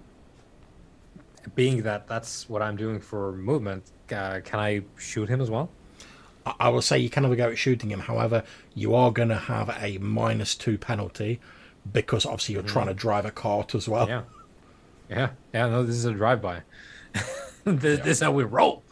being 1.54 1.82
that 1.82 2.08
that's 2.08 2.48
what 2.48 2.62
I'm 2.62 2.76
doing 2.76 2.98
for 2.98 3.32
movement, 3.32 3.84
uh, 4.10 4.40
can 4.42 4.58
I 4.58 4.82
shoot 4.98 5.28
him 5.28 5.40
as 5.40 5.50
well? 5.50 5.70
I- 6.46 6.68
will 6.68 6.82
say 6.82 6.98
you 6.98 7.10
can 7.10 7.24
have 7.24 7.32
a 7.32 7.36
go 7.36 7.50
at 7.50 7.58
shooting 7.58 7.90
him. 7.90 8.00
However, 8.00 8.44
you 8.74 8.94
are 8.94 9.10
going 9.10 9.30
to 9.30 9.36
have 9.36 9.70
a 9.80 9.98
minus 9.98 10.54
two 10.54 10.78
penalty 10.78 11.40
because 11.90 12.24
obviously 12.26 12.54
you're 12.54 12.62
trying 12.62 12.86
to 12.88 12.94
drive 12.94 13.24
a 13.24 13.30
cart 13.30 13.74
as 13.74 13.88
well. 13.88 14.08
Yeah. 14.08 14.22
Yeah. 15.08 15.30
Yeah. 15.52 15.68
No, 15.68 15.84
this 15.84 15.96
is 15.96 16.04
a 16.04 16.12
drive-by. 16.12 16.62
this, 17.64 18.00
this 18.00 18.06
is 18.06 18.20
how 18.20 18.32
we 18.32 18.44
roll. 18.44 18.82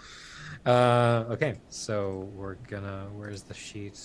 Uh, 0.64 1.24
okay. 1.30 1.58
So 1.68 2.28
we're 2.34 2.54
gonna. 2.54 3.08
Where's 3.12 3.42
the 3.42 3.54
sheet? 3.54 3.98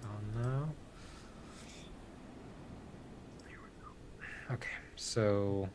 Gone 0.00 0.42
now. 0.42 0.68
Here 3.48 3.58
we 3.62 3.68
go. 3.82 4.54
Okay. 4.54 4.68
So 4.94 5.68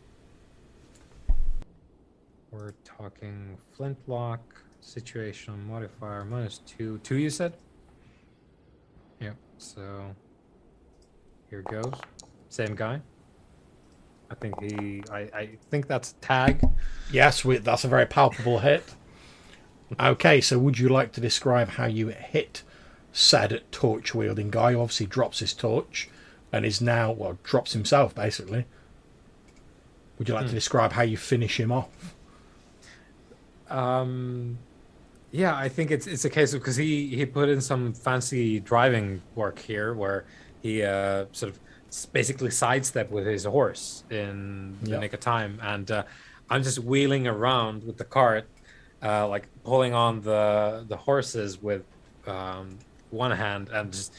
we're 2.51 2.71
talking 2.85 3.57
flintlock 3.75 4.39
situational 4.87 5.63
modifier 5.67 6.23
minus 6.23 6.59
two. 6.59 6.97
Two, 6.99 7.17
you 7.17 7.29
said? 7.29 7.53
Yep. 9.19 9.35
So 9.57 10.15
here 11.49 11.61
goes. 11.63 11.93
Same 12.49 12.73
guy. 12.73 13.01
I 14.31 14.35
think 14.35 14.61
he. 14.61 15.03
I, 15.11 15.19
I 15.33 15.49
think 15.69 15.87
that's 15.87 16.15
tag. 16.21 16.63
Yes, 17.11 17.43
we, 17.43 17.57
that's 17.57 17.83
a 17.83 17.87
very 17.89 18.05
palpable 18.05 18.59
hit. 18.59 18.83
Okay, 19.99 20.41
so 20.41 20.57
would 20.59 20.79
you 20.79 20.89
like 20.89 21.11
to 21.13 21.21
describe 21.21 21.69
how 21.69 21.85
you 21.85 22.07
hit 22.07 22.63
said 23.11 23.63
torch 23.71 24.13
wielding 24.13 24.49
guy? 24.49 24.73
Who 24.73 24.81
obviously 24.81 25.05
drops 25.05 25.39
his 25.39 25.53
torch 25.53 26.09
and 26.51 26.65
is 26.65 26.81
now, 26.81 27.11
well, 27.11 27.37
drops 27.43 27.73
himself 27.73 28.15
basically. 28.15 28.65
Would 30.17 30.27
you 30.27 30.33
like 30.33 30.47
to 30.47 30.53
describe 30.53 30.93
how 30.93 31.03
you 31.03 31.15
finish 31.15 31.59
him 31.59 31.71
off? 31.71 32.15
Um, 33.69 34.57
yeah, 35.37 35.55
I 35.55 35.69
think 35.69 35.91
it's 35.91 36.07
it's 36.07 36.25
a 36.25 36.29
case 36.31 36.53
of 36.53 36.61
because 36.61 36.75
he 36.75 37.15
he 37.15 37.23
put 37.25 37.47
in 37.47 37.61
some 37.61 37.93
fancy 37.93 38.59
driving 38.59 39.21
work 39.35 39.59
here 39.59 39.93
where 39.93 40.25
he 40.63 40.81
uh 40.81 41.25
sort 41.31 41.51
of 41.51 41.59
basically 42.11 42.49
sidestep 42.49 43.11
with 43.11 43.25
his 43.27 43.45
horse 43.45 44.03
in 44.09 44.75
the 44.81 44.91
Yep. 44.91 44.99
nick 45.01 45.13
of 45.13 45.19
time, 45.19 45.59
and 45.61 45.91
uh, 45.91 46.03
I'm 46.49 46.63
just 46.63 46.79
wheeling 46.79 47.27
around 47.27 47.83
with 47.83 47.97
the 47.97 48.03
cart, 48.03 48.49
uh, 49.03 49.27
like 49.27 49.45
pulling 49.63 49.93
on 49.93 50.21
the 50.21 50.85
the 50.89 50.97
horses 50.97 51.61
with 51.61 51.83
um, 52.25 52.79
one 53.11 53.31
hand 53.31 53.69
and 53.69 53.91
just 53.93 54.15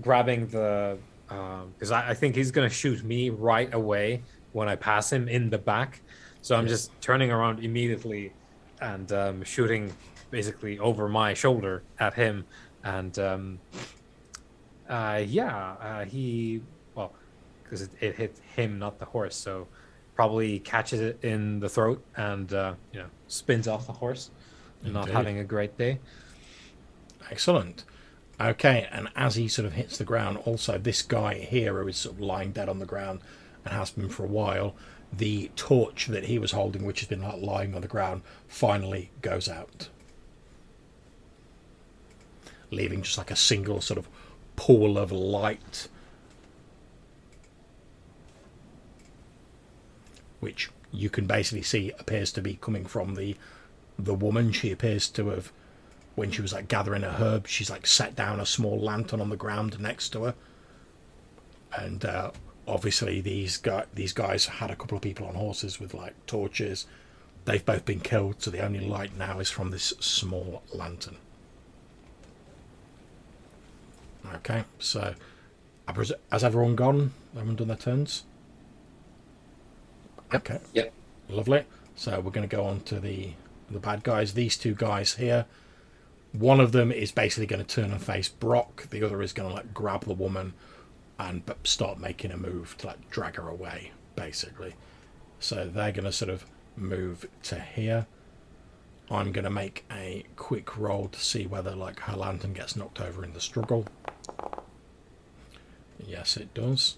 grabbing 0.00 0.46
the 0.46 0.96
because 1.26 1.90
I, 1.90 2.10
I 2.10 2.14
think 2.14 2.36
he's 2.36 2.52
gonna 2.52 2.70
shoot 2.82 3.02
me 3.02 3.30
right 3.30 3.72
away 3.74 4.22
when 4.52 4.68
I 4.68 4.76
pass 4.76 5.12
him 5.12 5.26
in 5.28 5.50
the 5.50 5.58
back. 5.58 6.02
So 6.40 6.54
I'm 6.56 6.68
just 6.68 6.92
turning 7.00 7.30
around 7.32 7.64
immediately 7.64 8.32
and 8.80 9.12
um, 9.12 9.44
shooting 9.44 9.92
basically 10.30 10.78
over 10.78 11.08
my 11.08 11.34
shoulder 11.34 11.82
at 11.98 12.14
him. 12.14 12.44
And 12.82 13.18
um, 13.18 13.58
uh, 14.88 15.22
yeah, 15.26 15.74
uh, 15.80 16.04
he 16.04 16.62
well 16.94 17.12
because 17.62 17.82
it, 17.82 17.90
it 18.00 18.16
hit 18.16 18.40
him, 18.56 18.78
not 18.78 18.98
the 18.98 19.04
horse. 19.06 19.36
So 19.36 19.68
probably 20.14 20.58
catches 20.58 21.00
it 21.00 21.18
in 21.22 21.60
the 21.60 21.68
throat 21.68 22.04
and 22.16 22.52
uh, 22.52 22.74
you 22.92 23.00
know 23.00 23.06
spins 23.28 23.68
off 23.68 23.86
the 23.86 23.92
horse. 23.92 24.30
Not 24.82 25.08
having 25.08 25.38
a 25.38 25.44
great 25.44 25.76
day. 25.76 25.98
Excellent. 27.30 27.84
Okay, 28.40 28.88
and 28.90 29.08
as 29.14 29.34
he 29.34 29.48
sort 29.48 29.66
of 29.66 29.74
hits 29.74 29.98
the 29.98 30.04
ground, 30.04 30.38
also 30.38 30.78
this 30.78 31.02
guy 31.02 31.34
here 31.34 31.82
who 31.82 31.88
is 31.88 31.98
sort 31.98 32.14
of 32.14 32.20
lying 32.22 32.52
dead 32.52 32.70
on 32.70 32.78
the 32.78 32.86
ground 32.86 33.20
and 33.64 33.74
has 33.74 33.90
been 33.90 34.08
for 34.08 34.24
a 34.24 34.28
while, 34.28 34.74
the 35.12 35.50
torch 35.56 36.06
that 36.06 36.24
he 36.24 36.38
was 36.38 36.52
holding, 36.52 36.84
which 36.84 37.00
has 37.00 37.08
been 37.08 37.22
like 37.22 37.42
lying 37.42 37.74
on 37.74 37.82
the 37.82 37.88
ground, 37.88 38.22
finally 38.48 39.10
goes 39.20 39.48
out. 39.48 39.90
Leaving 42.70 43.02
just 43.02 43.18
like 43.18 43.30
a 43.30 43.36
single 43.36 43.80
sort 43.80 43.98
of 43.98 44.08
pool 44.56 44.98
of 44.98 45.10
light. 45.12 45.88
Which 50.40 50.70
you 50.92 51.10
can 51.10 51.26
basically 51.26 51.62
see 51.62 51.92
appears 51.98 52.32
to 52.32 52.42
be 52.42 52.58
coming 52.60 52.84
from 52.84 53.14
the 53.14 53.36
the 53.98 54.14
woman. 54.14 54.52
She 54.52 54.70
appears 54.70 55.08
to 55.10 55.28
have 55.28 55.52
when 56.14 56.30
she 56.30 56.42
was 56.42 56.52
like 56.52 56.68
gathering 56.68 57.02
her 57.02 57.12
herb, 57.12 57.46
she's 57.46 57.70
like 57.70 57.86
set 57.86 58.14
down 58.14 58.40
a 58.40 58.46
small 58.46 58.78
lantern 58.78 59.20
on 59.20 59.30
the 59.30 59.36
ground 59.36 59.80
next 59.80 60.10
to 60.10 60.24
her. 60.24 60.34
And 61.76 62.04
uh, 62.04 62.32
obviously, 62.66 63.20
these 63.20 63.56
guy, 63.56 63.84
these 63.94 64.12
guys 64.12 64.46
had 64.46 64.70
a 64.70 64.76
couple 64.76 64.96
of 64.96 65.02
people 65.02 65.26
on 65.26 65.34
horses 65.34 65.78
with 65.78 65.94
like 65.94 66.14
torches. 66.26 66.86
They've 67.44 67.64
both 67.64 67.84
been 67.84 68.00
killed, 68.00 68.42
so 68.42 68.50
the 68.50 68.64
only 68.64 68.80
light 68.80 69.16
now 69.16 69.40
is 69.40 69.48
from 69.48 69.70
this 69.70 69.94
small 70.00 70.62
lantern. 70.74 71.16
Okay, 74.36 74.64
so 74.78 75.14
has 76.30 76.44
everyone 76.44 76.76
gone? 76.76 77.12
Everyone 77.34 77.56
done 77.56 77.68
their 77.68 77.76
turns? 77.76 78.24
Okay. 80.32 80.60
Yep. 80.72 80.92
Lovely. 81.28 81.64
So 81.96 82.20
we're 82.20 82.30
going 82.30 82.48
to 82.48 82.56
go 82.56 82.64
on 82.64 82.80
to 82.82 83.00
the 83.00 83.32
the 83.70 83.80
bad 83.80 84.02
guys. 84.02 84.34
These 84.34 84.56
two 84.56 84.74
guys 84.74 85.14
here. 85.14 85.46
One 86.32 86.60
of 86.60 86.72
them 86.72 86.92
is 86.92 87.10
basically 87.10 87.46
going 87.46 87.64
to 87.64 87.74
turn 87.74 87.90
and 87.90 88.02
face 88.02 88.28
Brock. 88.28 88.88
The 88.90 89.02
other 89.04 89.20
is 89.20 89.32
going 89.32 89.48
to 89.48 89.54
like 89.54 89.74
grab 89.74 90.04
the 90.04 90.14
woman 90.14 90.54
and 91.18 91.42
start 91.64 91.98
making 91.98 92.30
a 92.30 92.36
move 92.36 92.76
to 92.78 92.86
like 92.86 93.10
drag 93.10 93.36
her 93.36 93.48
away, 93.48 93.90
basically. 94.14 94.74
So 95.40 95.66
they're 95.66 95.92
going 95.92 96.04
to 96.04 96.12
sort 96.12 96.30
of 96.30 96.46
move 96.76 97.28
to 97.44 97.60
here. 97.60 98.06
I'm 99.10 99.32
going 99.32 99.44
to 99.44 99.50
make 99.50 99.84
a 99.90 100.24
quick 100.36 100.76
roll 100.78 101.08
to 101.08 101.18
see 101.18 101.46
whether 101.46 101.74
like 101.74 101.98
her 102.00 102.16
lantern 102.16 102.52
gets 102.52 102.76
knocked 102.76 103.00
over 103.00 103.24
in 103.24 103.32
the 103.32 103.40
struggle. 103.40 103.86
Yes, 106.06 106.36
it 106.36 106.52
does. 106.54 106.96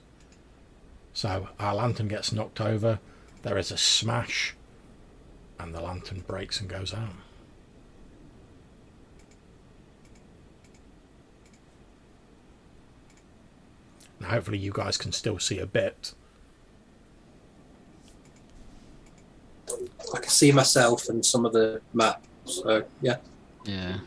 So 1.13 1.49
our 1.59 1.75
lantern 1.75 2.09
gets 2.09 2.33
knocked 2.33 2.61
over. 2.61 2.99
There 3.43 3.59
is 3.59 3.71
a 3.71 3.77
smash, 3.77 4.55
and 5.59 5.75
the 5.75 5.81
lantern 5.81 6.21
breaks 6.27 6.61
and 6.61 6.69
goes 6.69 6.95
out. 6.95 7.11
Now, 14.21 14.29
hopefully, 14.29 14.59
you 14.59 14.73
guys 14.73 14.97
can 14.97 15.13
still 15.13 15.39
see 15.39 15.59
a 15.59 15.67
bit. 15.67 16.15
I 20.15 20.19
can 20.19 20.31
see 20.31 20.53
myself 20.53 21.09
and 21.09 21.25
some 21.25 21.45
of 21.45 21.53
the 21.53 21.81
map. 21.93 22.23
So 22.45 22.85
yeah, 23.01 23.17
Yeah. 23.65 23.99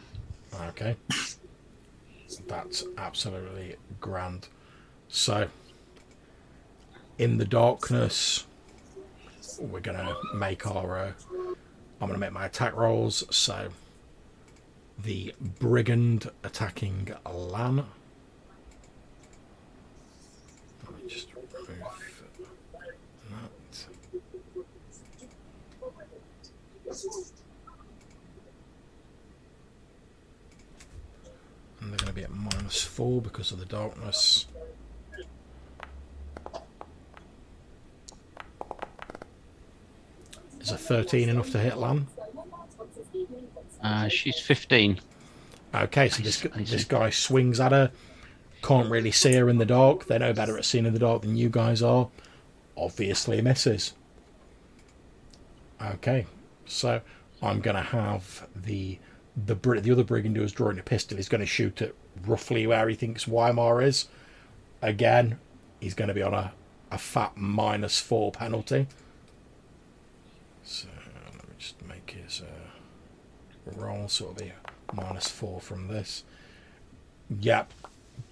Okay. 0.69 0.95
That's 2.47 2.83
absolutely 2.97 3.75
grand. 3.99 4.47
So, 5.07 5.47
in 7.17 7.37
the 7.37 7.45
darkness, 7.45 8.45
we're 9.59 9.79
to 9.97 10.15
make 10.35 10.67
our. 10.67 10.97
Uh, 10.97 11.11
I'm 12.01 12.09
to 12.13 12.17
make 12.17 12.33
my 12.33 12.45
attack 12.45 12.75
rolls. 12.75 13.23
So, 13.29 13.69
the 15.01 15.33
brigand 15.39 16.29
attacking 16.43 17.09
Lan. 17.25 17.85
And 31.85 31.93
they're 31.93 32.03
going 32.03 32.07
to 32.07 32.15
be 32.15 32.23
at 32.23 32.31
minus 32.31 32.81
four 32.83 33.21
because 33.21 33.51
of 33.51 33.59
the 33.59 33.65
darkness. 33.65 34.47
Is 40.59 40.71
a 40.71 40.79
13 40.79 41.29
enough 41.29 41.51
to 41.51 41.59
hit 41.59 41.77
Lan? 41.77 42.07
Uh, 43.83 44.07
she's 44.07 44.39
15. 44.39 44.99
Okay, 45.75 46.09
so 46.09 46.23
this, 46.23 46.41
this 46.55 46.85
guy 46.85 47.11
swings 47.11 47.59
at 47.59 47.71
her. 47.71 47.91
Can't 48.63 48.89
really 48.89 49.11
see 49.11 49.33
her 49.33 49.47
in 49.47 49.59
the 49.59 49.65
dark. 49.65 50.07
They're 50.07 50.17
no 50.17 50.33
better 50.33 50.57
at 50.57 50.65
seeing 50.65 50.87
in 50.87 50.93
the 50.93 50.99
dark 50.99 51.21
than 51.21 51.37
you 51.37 51.49
guys 51.49 51.83
are. 51.83 52.09
Obviously 52.75 53.43
misses. 53.43 53.93
Okay, 55.79 56.25
so 56.65 57.01
I'm 57.43 57.61
going 57.61 57.75
to 57.75 57.83
have 57.83 58.47
the 58.55 58.97
the 59.35 59.55
the 59.55 59.91
other 59.91 60.03
brigand 60.03 60.37
who's 60.37 60.51
drawing 60.51 60.79
a 60.79 60.83
pistol 60.83 61.17
is 61.17 61.29
going 61.29 61.41
to 61.41 61.47
shoot 61.47 61.81
at 61.81 61.93
roughly 62.25 62.65
where 62.65 62.87
he 62.87 62.95
thinks 62.95 63.25
Wymar 63.25 63.83
is. 63.83 64.07
Again, 64.81 65.39
he's 65.79 65.93
going 65.93 66.07
to 66.07 66.13
be 66.13 66.21
on 66.21 66.33
a, 66.33 66.53
a 66.91 66.97
fat 66.97 67.33
minus 67.35 67.99
four 67.99 68.31
penalty. 68.31 68.87
So 70.63 70.87
let 71.33 71.47
me 71.47 71.55
just 71.57 71.85
make 71.85 72.11
his 72.11 72.41
uh, 72.41 73.71
roll 73.75 74.07
sort 74.07 74.31
of 74.31 74.37
be 74.37 74.53
minus 74.93 75.27
four 75.27 75.59
from 75.59 75.87
this. 75.87 76.23
Yep, 77.39 77.73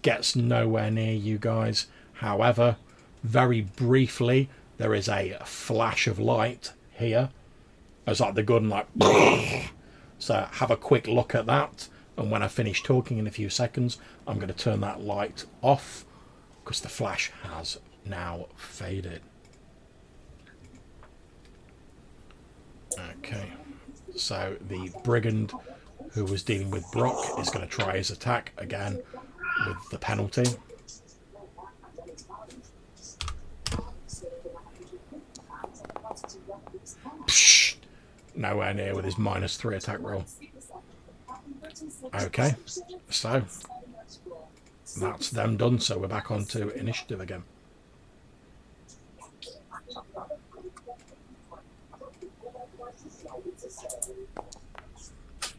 gets 0.01 0.35
nowhere 0.35 0.91
near 0.91 1.13
you 1.13 1.37
guys. 1.37 1.87
However, 2.13 2.77
very 3.23 3.61
briefly, 3.61 4.49
there 4.77 4.93
is 4.93 5.09
a 5.09 5.39
flash 5.43 6.07
of 6.07 6.19
light 6.19 6.73
here. 6.91 7.29
It's 8.07 8.19
like 8.19 8.35
the 8.35 8.43
gun, 8.43 8.69
like. 8.69 8.87
so 10.20 10.47
have 10.51 10.72
a 10.72 10.78
quick 10.78 11.07
look 11.07 11.36
at 11.36 11.45
that. 11.47 11.88
And 12.18 12.30
when 12.30 12.43
I 12.43 12.47
finish 12.47 12.84
talking 12.84 13.18
in 13.18 13.28
a 13.28 13.32
few 13.32 13.49
seconds, 13.49 13.97
I'm 14.28 14.36
going 14.36 14.47
to 14.47 14.53
turn 14.53 14.82
that 14.82 15.01
light 15.01 15.45
off 15.61 16.05
because 16.64 16.82
the 16.82 16.89
flash 16.89 17.32
has 17.43 17.80
now 18.05 18.47
faded. 18.55 19.22
Okay. 23.20 23.51
So 24.16 24.57
the 24.68 24.91
brigand 25.03 25.53
who 26.11 26.26
was 26.26 26.43
dealing 26.43 26.70
with 26.70 26.89
Brock 26.91 27.39
is 27.39 27.49
going 27.49 27.68
to 27.68 27.72
try 27.72 27.97
his 27.97 28.11
attack 28.11 28.51
again 28.57 29.01
with 29.68 29.89
the 29.89 29.97
penalty. 29.97 30.43
Psh, 37.26 37.76
nowhere 38.36 38.73
near 38.73 38.95
with 38.95 39.05
his 39.05 39.17
minus 39.17 39.57
three 39.57 39.75
attack 39.75 39.99
roll. 40.01 40.25
Okay, 42.21 42.55
so 43.09 43.43
that's 44.99 45.29
them 45.31 45.57
done. 45.57 45.79
So 45.79 45.97
we're 45.97 46.07
back 46.07 46.29
onto 46.31 46.69
initiative 46.69 47.19
again. 47.21 47.43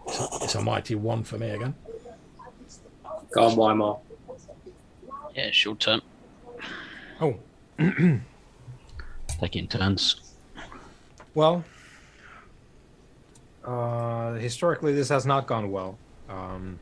It's 0.07 0.21
a- 0.21 0.45
It's 0.45 0.55
a 0.55 0.61
mighty 0.63 0.95
one 0.95 1.25
for 1.25 1.39
me 1.39 1.51
again. 1.51 1.75
go 3.33 3.45
on, 3.45 3.57
Wymar. 3.57 3.99
Yeah, 5.35 5.45
it's 5.47 5.65
your 5.65 5.75
turn. 5.77 6.01
Oh, 7.21 7.37
Taking 9.41 9.67
turns. 9.69 10.21
well. 11.35 11.65
Uh, 13.65 14.35
historically, 14.35 14.93
this 14.93 15.09
has 15.09 15.25
not 15.27 15.47
gone 15.47 15.71
well. 15.71 15.99
Um, 16.29 16.79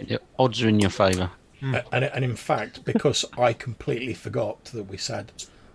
The 0.00 0.20
odds 0.38 0.62
are 0.62 0.68
in 0.68 0.80
your 0.80 0.90
favour. 0.90 1.30
A- 1.62 1.84
And, 1.92 2.04
and 2.04 2.24
in 2.24 2.36
fact, 2.36 2.84
because 2.84 3.24
I 3.38 3.52
completely 3.52 4.14
forgot 4.14 4.64
that 4.66 4.84
we 4.84 4.96
said 4.96 5.32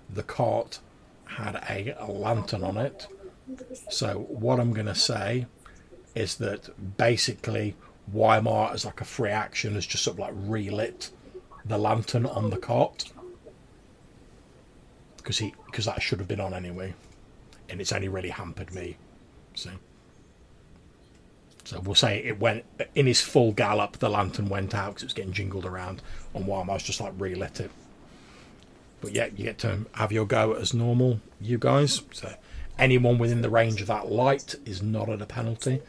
the 0.09 0.23
cart 0.23 0.79
had 1.25 1.55
a, 1.69 1.95
a 1.97 2.11
lantern 2.11 2.63
on 2.63 2.77
it. 2.77 3.07
So 3.89 4.25
what 4.29 4.59
I'm 4.59 4.73
going 4.73 4.85
to 4.87 4.95
say 4.95 5.47
is 6.13 6.35
that 6.35 6.97
basically 6.97 7.75
Wymar, 8.13 8.73
as 8.73 8.85
like 8.85 9.01
a 9.01 9.05
free 9.05 9.29
action, 9.31 9.73
has 9.75 9.85
just 9.87 10.03
sort 10.03 10.15
of 10.15 10.19
like 10.19 10.33
relit 10.35 11.09
the 11.65 11.77
lantern 11.77 12.25
on 12.25 12.49
the 12.49 12.57
cart 12.57 13.11
because 15.17 15.37
he 15.37 15.53
because 15.67 15.85
that 15.85 16.01
should 16.01 16.17
have 16.19 16.27
been 16.27 16.39
on 16.39 16.53
anyway, 16.53 16.93
and 17.71 17.81
it's 17.81 17.91
only 17.91 18.09
really 18.09 18.29
hampered 18.29 18.73
me. 18.73 18.97
So. 19.55 19.71
So 21.63 21.79
we'll 21.79 21.95
say 21.95 22.23
it 22.23 22.39
went 22.39 22.65
in 22.95 23.05
his 23.05 23.21
full 23.21 23.51
gallop. 23.51 23.97
The 23.97 24.09
lantern 24.09 24.49
went 24.49 24.73
out 24.73 24.89
because 24.89 25.03
it 25.03 25.05
was 25.05 25.13
getting 25.13 25.31
jingled 25.31 25.65
around, 25.65 26.01
and 26.33 26.45
was 26.47 26.83
just 26.83 26.99
like 26.99 27.13
relit 27.17 27.59
it. 27.59 27.71
But 28.99 29.13
yeah, 29.13 29.27
you 29.27 29.45
get 29.45 29.59
to 29.59 29.85
have 29.93 30.11
your 30.11 30.25
go 30.25 30.53
as 30.53 30.73
normal, 30.73 31.21
you 31.39 31.57
guys. 31.57 32.01
So 32.11 32.33
anyone 32.77 33.19
within 33.19 33.41
the 33.41 33.49
range 33.49 33.79
of 33.79 33.87
that 33.87 34.11
light 34.11 34.55
is 34.65 34.81
not 34.81 35.09
at 35.09 35.21
a 35.21 35.25
penalty. 35.25 35.81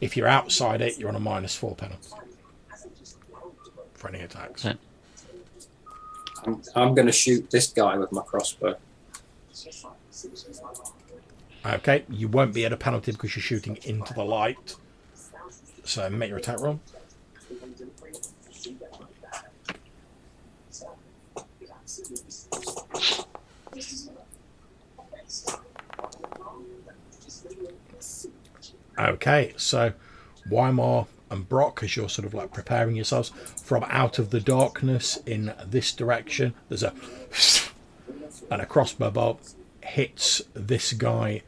If 0.00 0.16
you're 0.16 0.28
outside 0.28 0.80
it, 0.80 0.98
you're 0.98 1.08
on 1.08 1.16
a 1.16 1.20
minus 1.20 1.56
four 1.56 1.74
penalty 1.74 2.10
for 3.94 4.08
any 4.08 4.20
attacks. 4.20 4.64
Yeah. 4.64 4.74
I'm, 6.44 6.62
I'm 6.74 6.94
going 6.94 7.06
to 7.06 7.12
shoot 7.12 7.50
this 7.50 7.68
guy 7.68 7.96
with 7.96 8.12
my 8.12 8.22
crossbow. 8.22 8.76
Okay, 11.66 12.04
you 12.10 12.28
won't 12.28 12.52
be 12.52 12.66
at 12.66 12.72
a 12.72 12.76
penalty 12.76 13.12
because 13.12 13.34
you're 13.34 13.42
shooting 13.42 13.78
into 13.84 14.12
the 14.12 14.24
light. 14.24 14.76
So 15.84 16.10
make 16.10 16.28
your 16.28 16.38
attack 16.38 16.60
roll. 16.60 16.80
Okay, 28.98 29.54
so 29.56 29.92
Wymar 30.50 31.06
and 31.30 31.48
Brock, 31.48 31.82
as 31.82 31.96
you're 31.96 32.08
sort 32.08 32.26
of 32.26 32.34
like 32.34 32.52
preparing 32.52 32.94
yourselves 32.94 33.30
from 33.62 33.84
out 33.88 34.18
of 34.18 34.30
the 34.30 34.40
darkness 34.40 35.18
in 35.24 35.54
this 35.66 35.92
direction, 35.92 36.54
there's 36.68 36.82
a 36.82 36.92
and 38.50 38.60
a 38.60 38.66
crossbow 38.66 39.10
bolt 39.10 39.54
hits 39.80 40.42
this 40.54 40.92
guy 40.92 41.42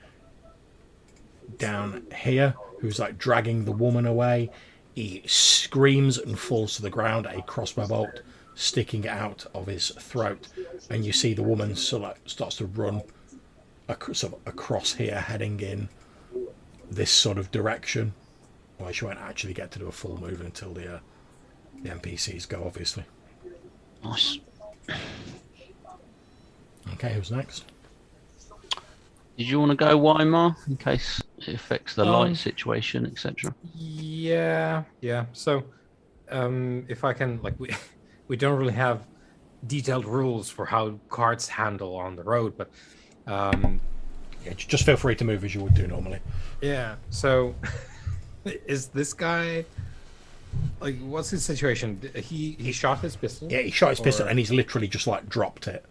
down 1.59 2.07
here 2.15 2.55
who's 2.81 2.99
like 2.99 3.19
dragging 3.19 3.65
the 3.65 3.73
woman 3.73 4.07
away. 4.07 4.51
He 4.95 5.23
screams 5.27 6.19
and 6.19 6.39
falls 6.39 6.77
to 6.77 6.83
the 6.83 6.91
ground, 6.91 7.27
a 7.27 7.43
crossbow 7.43 7.87
bolt 7.87 8.23
sticking 8.55 9.07
out 9.07 9.45
of 9.55 9.67
his 9.67 9.91
throat. 9.91 10.49
And 10.91 11.05
you 11.05 11.13
see 11.13 11.35
the 11.35 11.43
woman 11.43 11.77
sort 11.77 12.05
of 12.05 12.19
starts 12.31 12.57
to 12.57 12.67
run 12.67 13.03
ac- 13.89 14.15
sort 14.15 14.33
of 14.35 14.39
across 14.47 14.95
here, 14.95 15.21
heading 15.21 15.61
in 15.61 15.89
this 16.91 17.11
sort 17.11 17.39
of 17.39 17.51
direction. 17.51 18.15
Well, 18.79 18.93
she 18.93 19.05
won't 19.05 19.19
actually 19.19 19.55
get 19.55 19.71
to 19.73 19.79
do 19.79 19.87
a 19.89 19.93
full 19.93 20.19
move 20.21 20.41
until 20.41 20.73
the, 20.73 20.97
uh, 20.97 20.99
the 21.83 21.91
NPCs 21.91 22.49
go, 22.49 22.65
obviously. 22.65 23.05
Nice. 24.05 24.39
Okay, 26.95 27.13
who's 27.15 27.31
next? 27.31 27.65
Did 29.37 29.49
you 29.49 29.59
want 29.61 29.71
to 29.71 29.77
go 29.77 29.99
Wymar 29.99 30.57
in 30.67 30.77
case 30.77 31.21
it 31.39 31.55
affects 31.55 31.95
the 31.95 32.05
Um, 32.05 32.13
light 32.13 32.37
situation, 32.37 33.07
etc.? 33.07 33.55
Yeah, 33.75 34.85
yeah. 35.01 35.27
So, 35.33 35.65
um, 36.31 36.87
if 36.89 37.05
I 37.05 37.13
can, 37.13 37.41
like, 37.43 37.59
we 37.59 37.71
we 38.29 38.37
don't 38.37 38.59
really 38.59 38.73
have 38.75 39.07
detailed 39.67 40.05
rules 40.07 40.51
for 40.51 40.67
how 40.67 41.01
carts 41.09 41.49
handle 41.49 41.97
on 41.97 42.17
the 42.17 42.23
road, 42.25 42.55
but 42.57 42.71
um, 43.27 43.81
Yeah, 44.45 44.53
just 44.57 44.85
feel 44.85 44.97
free 44.97 45.17
to 45.17 45.25
move 45.25 45.45
as 45.45 45.55
you 45.55 45.63
would 45.63 45.75
do 45.75 45.87
normally. 45.87 46.21
yeah. 46.63 46.97
So, 47.11 47.55
is 48.45 48.89
this 48.89 49.13
guy 49.13 49.65
like 50.81 50.99
what's 51.01 51.31
his 51.31 51.45
situation? 51.45 52.01
He 52.15 52.57
he 52.59 52.73
shot 52.73 53.01
his 53.01 53.17
pistol. 53.17 53.49
Yeah, 53.51 53.61
he 53.61 53.71
shot 53.71 53.91
his 53.91 54.01
pistol 54.01 54.27
and 54.27 54.39
he's 54.39 54.51
literally 54.53 54.89
just 54.89 55.07
like 55.07 55.29
dropped 55.29 55.67
it. 55.69 55.85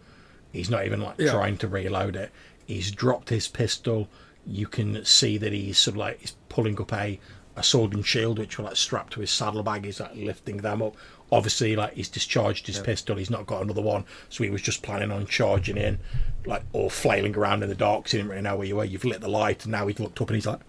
He's 0.52 0.70
not 0.70 0.86
even 0.86 1.00
like 1.00 1.18
Yeah. 1.18 1.32
trying 1.32 1.58
to 1.58 1.68
reload 1.68 2.16
it. 2.16 2.30
He's 2.66 2.90
dropped 2.90 3.28
his 3.30 3.48
pistol. 3.48 4.08
You 4.46 4.66
can 4.66 5.04
see 5.04 5.38
that 5.38 5.52
he's 5.52 5.78
sort 5.78 5.94
of 5.94 5.98
like 5.98 6.20
he's 6.20 6.34
pulling 6.48 6.80
up 6.80 6.92
a, 6.92 7.18
a 7.56 7.62
sword 7.62 7.94
and 7.94 8.04
shield, 8.06 8.38
which 8.38 8.58
were 8.58 8.64
like 8.64 8.76
strapped 8.76 9.12
to 9.14 9.20
his 9.20 9.30
saddlebag. 9.30 9.84
He's 9.84 10.00
like 10.00 10.14
lifting 10.14 10.58
them 10.58 10.82
up. 10.82 10.94
Obviously, 11.32 11.74
like 11.74 11.94
he's 11.94 12.08
discharged 12.08 12.66
his 12.68 12.78
pistol. 12.78 13.16
He's 13.16 13.30
not 13.30 13.46
got 13.46 13.62
another 13.62 13.82
one, 13.82 14.04
so 14.28 14.44
he 14.44 14.50
was 14.50 14.62
just 14.62 14.82
planning 14.82 15.10
on 15.10 15.26
charging 15.26 15.76
in, 15.76 15.98
like 16.44 16.62
or 16.72 16.88
flailing 16.90 17.34
around 17.36 17.62
in 17.64 17.68
the 17.68 17.74
dark. 17.74 18.04
'cause 18.04 18.12
he 18.12 18.18
didn't 18.18 18.30
really 18.30 18.42
know 18.42 18.56
where 18.56 18.66
you 18.66 18.76
were. 18.76 18.84
You've 18.84 19.04
lit 19.04 19.20
the 19.20 19.28
light, 19.28 19.64
and 19.64 19.72
now 19.72 19.86
he's 19.88 19.98
looked 19.98 20.20
up 20.20 20.28
and 20.28 20.36
he's 20.36 20.46
like, 20.46 20.60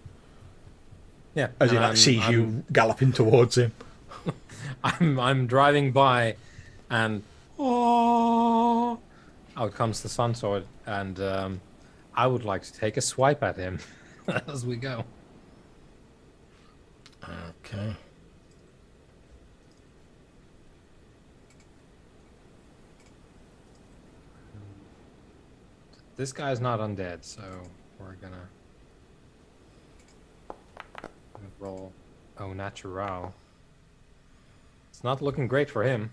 Yeah. 1.36 1.48
as 1.60 1.70
he 1.70 1.78
like 1.78 1.96
sees 1.96 2.22
I'm- 2.22 2.32
you 2.32 2.64
galloping 2.72 3.12
towards 3.12 3.56
him. 3.56 3.72
I'm 4.84 5.20
I'm 5.20 5.46
driving 5.46 5.92
by, 5.92 6.34
and 6.90 7.22
oh, 7.56 8.98
out 9.56 9.74
comes 9.74 10.02
the 10.02 10.08
sun 10.08 10.34
sword, 10.34 10.64
and 10.86 11.20
um, 11.20 11.60
I 12.18 12.26
would 12.26 12.44
like 12.44 12.62
to 12.62 12.72
take 12.72 12.96
a 12.96 13.00
swipe 13.00 13.44
at 13.44 13.56
him 13.56 13.78
as 14.48 14.66
we 14.66 14.74
go. 14.74 15.04
Okay. 17.22 17.94
This 26.16 26.32
guy's 26.32 26.60
not 26.60 26.80
undead, 26.80 27.22
so 27.22 27.42
we're 28.00 28.14
gonna, 28.14 28.48
gonna 30.98 31.48
roll 31.60 31.92
au 32.40 32.52
natural. 32.52 33.32
It's 34.90 35.04
not 35.04 35.22
looking 35.22 35.46
great 35.46 35.70
for 35.70 35.84
him. 35.84 36.10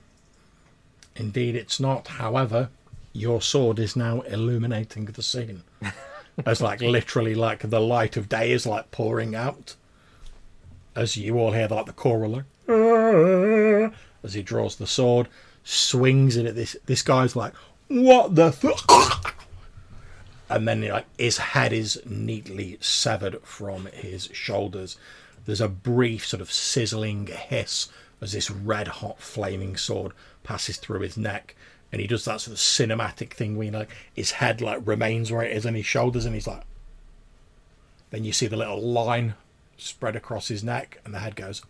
Indeed, 1.16 1.56
it's 1.56 1.80
not. 1.80 2.08
However, 2.08 2.70
your 3.16 3.42
sword 3.42 3.80
is 3.80 3.96
now 3.96 4.20
illuminating 4.22 5.06
the 5.06 5.24
scene. 5.24 5.64
As 6.46 6.62
like 6.62 6.82
literally 6.82 7.34
like 7.34 7.70
the 7.70 7.80
light 7.80 8.18
of 8.18 8.28
day 8.28 8.52
is 8.52 8.66
like 8.66 8.92
pouring 8.92 9.34
out. 9.34 9.76
As 10.96 11.16
you 11.16 11.40
all 11.40 11.54
hear 11.54 11.68
like 11.68 11.86
the 11.86 11.94
choral 11.94 12.32
like 12.32 13.94
as 14.22 14.34
he 14.34 14.42
draws 14.42 14.76
the 14.76 14.88
sword, 14.88 15.30
swings 15.64 16.36
it 16.36 16.46
at 16.46 16.56
this 16.56 16.76
this 16.88 17.02
guy's 17.02 17.38
like, 17.38 17.54
What 17.88 18.36
the 18.36 18.52
th-? 18.52 18.74
And 20.50 20.68
then 20.68 20.82
like 20.88 21.06
his 21.18 21.38
head 21.38 21.72
is 21.74 22.02
neatly 22.06 22.78
severed 22.82 23.42
from 23.44 23.88
his 23.88 24.30
shoulders. 24.34 24.98
There's 25.46 25.62
a 25.62 25.70
brief 25.70 26.26
sort 26.26 26.42
of 26.42 26.52
sizzling 26.52 27.28
hiss 27.28 27.88
as 28.22 28.34
this 28.34 28.52
red 28.52 28.88
hot 28.88 29.22
flaming 29.22 29.78
sword 29.78 30.12
passes 30.44 30.78
through 30.78 31.00
his 31.00 31.18
neck 31.18 31.56
and 31.96 32.02
he 32.02 32.08
does 32.08 32.26
that 32.26 32.42
sort 32.42 32.52
of 32.52 32.60
cinematic 32.60 33.32
thing 33.32 33.56
where 33.56 33.64
you 33.64 33.72
know, 33.72 33.80
like 33.80 33.96
his 34.14 34.32
head 34.32 34.60
like 34.60 34.86
remains 34.86 35.32
where 35.32 35.44
it 35.44 35.56
is 35.56 35.66
on 35.66 35.76
his 35.76 35.86
shoulders 35.86 36.26
and 36.26 36.36
he's 36.36 36.46
like 36.46 36.64
then 38.10 38.26
you 38.26 38.34
see 38.34 38.48
the 38.48 38.58
little 38.58 38.82
line 38.82 39.34
spread 39.78 40.14
across 40.14 40.50
his 40.50 40.62
neck 40.62 41.00
and 41.06 41.14
the 41.14 41.20
head 41.20 41.38
goes 41.38 41.62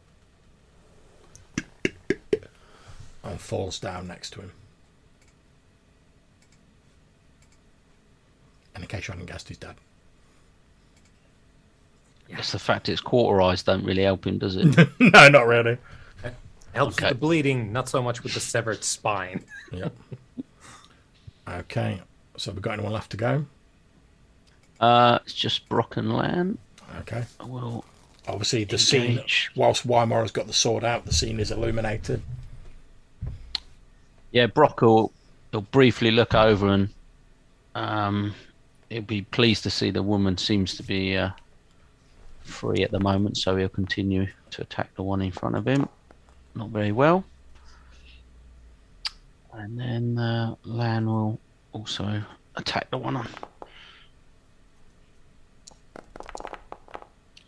and 3.23 3.39
falls 3.39 3.77
down 3.77 4.07
next 4.07 4.31
to 4.31 4.41
him. 4.41 4.51
And 8.73 8.83
in 8.83 8.87
case 8.87 9.07
you 9.07 9.11
hadn't 9.11 9.27
guessed 9.27 9.49
he's 9.49 9.59
dead. 9.59 9.75
It's 12.29 12.51
the 12.51 12.57
fact 12.57 12.89
it's 12.89 12.99
cauterized 12.99 13.67
don't 13.67 13.85
really 13.85 14.01
help 14.01 14.25
him, 14.25 14.39
does 14.39 14.55
it? 14.55 14.75
no 14.99 15.29
not 15.29 15.45
really 15.45 15.77
Helps 16.75 16.95
Okay. 16.97 17.05
with 17.05 17.13
the 17.15 17.19
bleeding, 17.19 17.71
not 17.71 17.87
so 17.89 18.01
much 18.01 18.21
with 18.23 18.33
the 18.33 18.39
severed 18.39 18.83
spine. 18.83 19.43
yeah 19.71 19.89
okay 21.47 22.01
so 22.37 22.51
we've 22.51 22.61
got 22.61 22.73
anyone 22.73 22.91
left 22.91 23.11
to 23.11 23.17
go 23.17 23.45
uh, 24.79 25.19
it's 25.23 25.33
just 25.33 25.67
Brock 25.69 25.95
and 25.97 26.11
Lan. 26.13 26.57
okay 26.99 27.23
Well, 27.45 27.85
obviously 28.27 28.63
the 28.63 28.77
scene 28.77 29.21
whilst 29.55 29.87
Wymar 29.87 30.21
has 30.21 30.31
got 30.31 30.47
the 30.47 30.53
sword 30.53 30.83
out 30.83 31.05
the 31.05 31.13
scene 31.13 31.39
is 31.39 31.51
illuminated 31.51 32.21
yeah, 34.31 34.47
Brock 34.47 34.81
will 34.81 35.11
he'll 35.51 35.61
briefly 35.61 36.11
look 36.11 36.33
over 36.33 36.67
and 36.69 36.89
um, 37.75 38.33
he'll 38.89 39.01
be 39.03 39.21
pleased 39.21 39.63
to 39.63 39.69
see 39.69 39.91
the 39.91 40.03
woman 40.03 40.37
seems 40.37 40.75
to 40.77 40.83
be 40.83 41.15
uh, 41.15 41.29
free 42.41 42.83
at 42.83 42.91
the 42.91 42.99
moment, 42.99 43.37
so 43.37 43.55
he'll 43.55 43.69
continue 43.69 44.27
to 44.51 44.61
attack 44.61 44.93
the 44.95 45.03
one 45.03 45.21
in 45.21 45.31
front 45.31 45.55
of 45.55 45.65
him. 45.65 45.87
Not 46.55 46.69
very 46.69 46.91
well. 46.91 47.25
And 49.53 49.79
then 49.79 50.17
uh, 50.17 50.55
Lan 50.63 51.05
will 51.05 51.39
also 51.71 52.23
attack 52.55 52.89
the 52.89 52.97
one 52.97 53.17
on. 53.17 53.27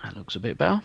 That 0.03 0.15
looks 0.15 0.35
a 0.35 0.39
bit 0.39 0.57
better. 0.57 0.81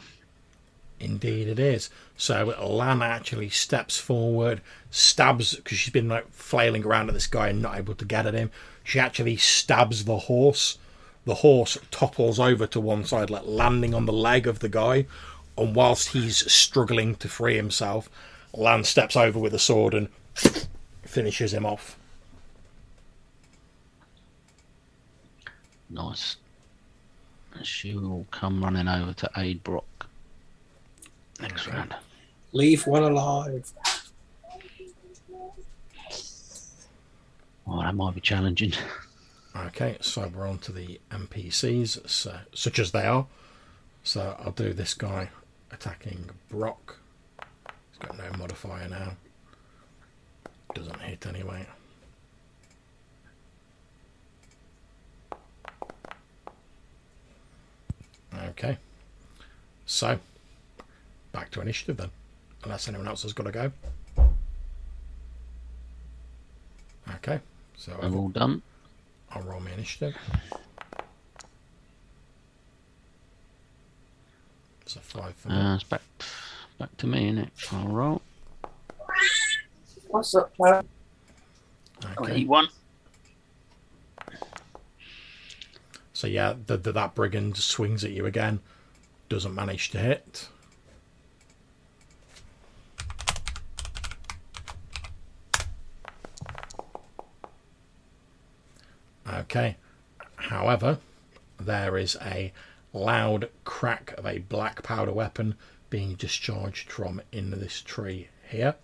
Indeed, 0.99 1.49
it 1.49 1.59
is. 1.59 1.91
So 2.17 2.55
Lan 2.65 3.03
actually 3.03 3.49
steps 3.49 3.99
forward, 3.99 4.61
stabs 4.91 5.57
because 5.57 5.79
she's 5.79 5.93
been 5.93 6.09
like 6.09 6.33
flailing 6.33 6.85
around 6.85 7.09
at 7.09 7.15
this 7.15 7.27
guy 7.27 7.49
and 7.49 7.61
not 7.61 7.77
able 7.77 7.97
to 7.97 8.05
get 8.05 8.27
at 8.27 8.35
him. 8.35 8.53
She 8.85 9.01
actually 9.01 9.37
stabs 9.37 10.05
the 10.05 10.19
horse. 10.19 10.79
The 11.25 11.35
horse 11.37 11.79
topples 11.91 12.41
over 12.41 12.67
to 12.69 12.81
one 12.81 13.05
side, 13.05 13.31
like 13.31 13.45
landing 13.45 13.95
on 13.95 14.07
the 14.07 14.13
leg 14.13 14.47
of 14.47 14.59
the 14.59 14.69
guy. 14.69 15.07
And 15.59 15.75
whilst 15.77 16.09
he's 16.09 16.51
struggling 16.51 17.15
to 17.17 17.29
free 17.29 17.57
himself, 17.57 18.09
Lan 18.55 18.85
steps 18.85 19.17
over 19.17 19.39
with 19.39 19.55
a 19.55 19.59
sword 19.59 19.95
and 19.95 20.09
finishes 21.05 21.53
him 21.53 21.67
off. 21.67 21.99
Nice. 25.91 26.37
She 27.63 27.95
will 27.95 28.27
come 28.31 28.65
running 28.65 28.89
over 28.89 29.13
to 29.13 29.31
aid 29.37 29.63
Brock 29.63 30.07
next 31.41 31.69
Okay. 31.69 31.77
round. 31.77 31.95
Leave 32.53 32.87
one 32.87 33.03
alive. 33.03 33.71
Oh, 37.67 37.81
that 37.83 37.95
might 37.95 38.15
be 38.15 38.21
challenging. 38.21 38.73
Okay, 39.55 39.99
so 40.01 40.33
we're 40.35 40.49
on 40.49 40.57
to 40.61 40.73
the 40.73 40.99
NPCs, 41.11 42.09
so, 42.09 42.39
such 42.55 42.79
as 42.79 42.91
they 42.93 43.05
are. 43.05 43.27
So 44.03 44.35
I'll 44.41 44.53
do 44.53 44.73
this 44.73 44.95
guy 44.95 45.29
attacking 45.73 46.31
Brock. 46.51 46.97
He's 47.91 47.99
got 47.99 48.17
no 48.17 48.39
modifier 48.39 48.89
now. 48.89 49.17
Doesn't 50.75 51.01
hit 51.01 51.27
anyway. 51.27 51.67
Okay. 58.51 58.79
So, 59.87 60.19
back 61.33 61.51
to 61.51 61.61
initiative 61.61 61.97
then. 61.97 62.11
Unless 62.65 62.89
anyone 62.89 63.09
else 63.09 63.23
has 63.23 63.33
got 63.33 63.45
to 63.45 63.53
go. 63.53 63.73
Okay, 67.17 67.41
so 67.77 67.97
They're 68.01 68.13
all 68.13 68.29
done. 68.29 68.63
I'll 69.31 69.43
roll 69.43 69.61
my 69.61 69.71
initiative. 69.73 70.17
It's 74.95 74.97
a 74.99 75.19
five 75.19 75.35
for 75.37 75.49
me. 75.49 75.55
Uh, 75.55 75.75
it's 75.77 75.85
back 75.85 76.03
back 76.79 76.95
to 76.99 77.07
me, 77.07 77.33
innit? 77.33 77.49
I'll 77.73 77.89
roll. 77.89 78.21
What's 80.09 80.35
up, 80.35 80.53
man? 80.61 80.87
okay. 82.19 82.45
one. 82.45 82.69
So 86.13 86.27
yeah, 86.27 86.53
the, 86.67 86.77
the, 86.77 86.93
that 86.93 87.15
brigand 87.15 87.57
swings 87.57 88.05
at 88.05 88.11
you 88.11 88.27
again. 88.27 88.61
Doesn't 89.31 89.55
manage 89.55 89.91
to 89.93 89.99
hit. 89.99 90.49
Okay. 99.27 99.77
However, 100.37 100.99
there 101.59 101.97
is 101.97 102.19
a 102.21 102.53
loud 102.93 103.49
crack 103.65 104.15
of 104.19 104.27
a 104.27 104.39
black 104.39 104.83
powder 104.83 105.13
weapon 105.13 105.57
being 105.91 106.15
discharged 106.15 106.91
from 106.91 107.21
in 107.33 107.51
this 107.51 107.81
tree 107.81 108.29
here, 108.49 108.75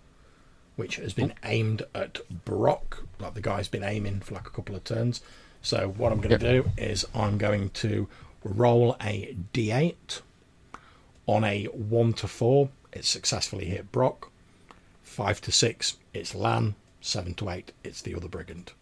which 0.76 0.96
has 0.96 1.12
been 1.12 1.32
oh. 1.32 1.48
aimed 1.48 1.82
at 1.94 2.20
Brock. 2.44 3.04
Like 3.18 3.34
the 3.34 3.40
guy's 3.40 3.68
been 3.68 3.84
aiming 3.84 4.20
for 4.20 4.34
like 4.34 4.46
a 4.46 4.50
couple 4.50 4.74
of 4.74 4.84
turns. 4.84 5.20
So 5.62 5.88
what 5.96 6.12
I'm 6.12 6.20
going 6.20 6.38
to 6.38 6.62
do 6.62 6.70
is 6.76 7.04
I'm 7.14 7.38
going 7.38 7.70
to 7.70 8.08
roll 8.44 8.96
a 9.00 9.36
d8 9.52 10.20
on 11.26 11.44
a 11.44 11.64
one 11.66 12.12
to 12.14 12.28
four. 12.28 12.70
It 12.92 13.04
successfully 13.04 13.66
hit 13.66 13.92
Brock. 13.92 14.30
Five 15.02 15.40
to 15.42 15.52
six, 15.52 15.96
it's 16.14 16.34
Lan. 16.34 16.74
Seven 17.00 17.34
to 17.34 17.50
eight, 17.50 17.72
it's 17.84 18.02
the 18.02 18.14
other 18.14 18.28
brigand. 18.28 18.72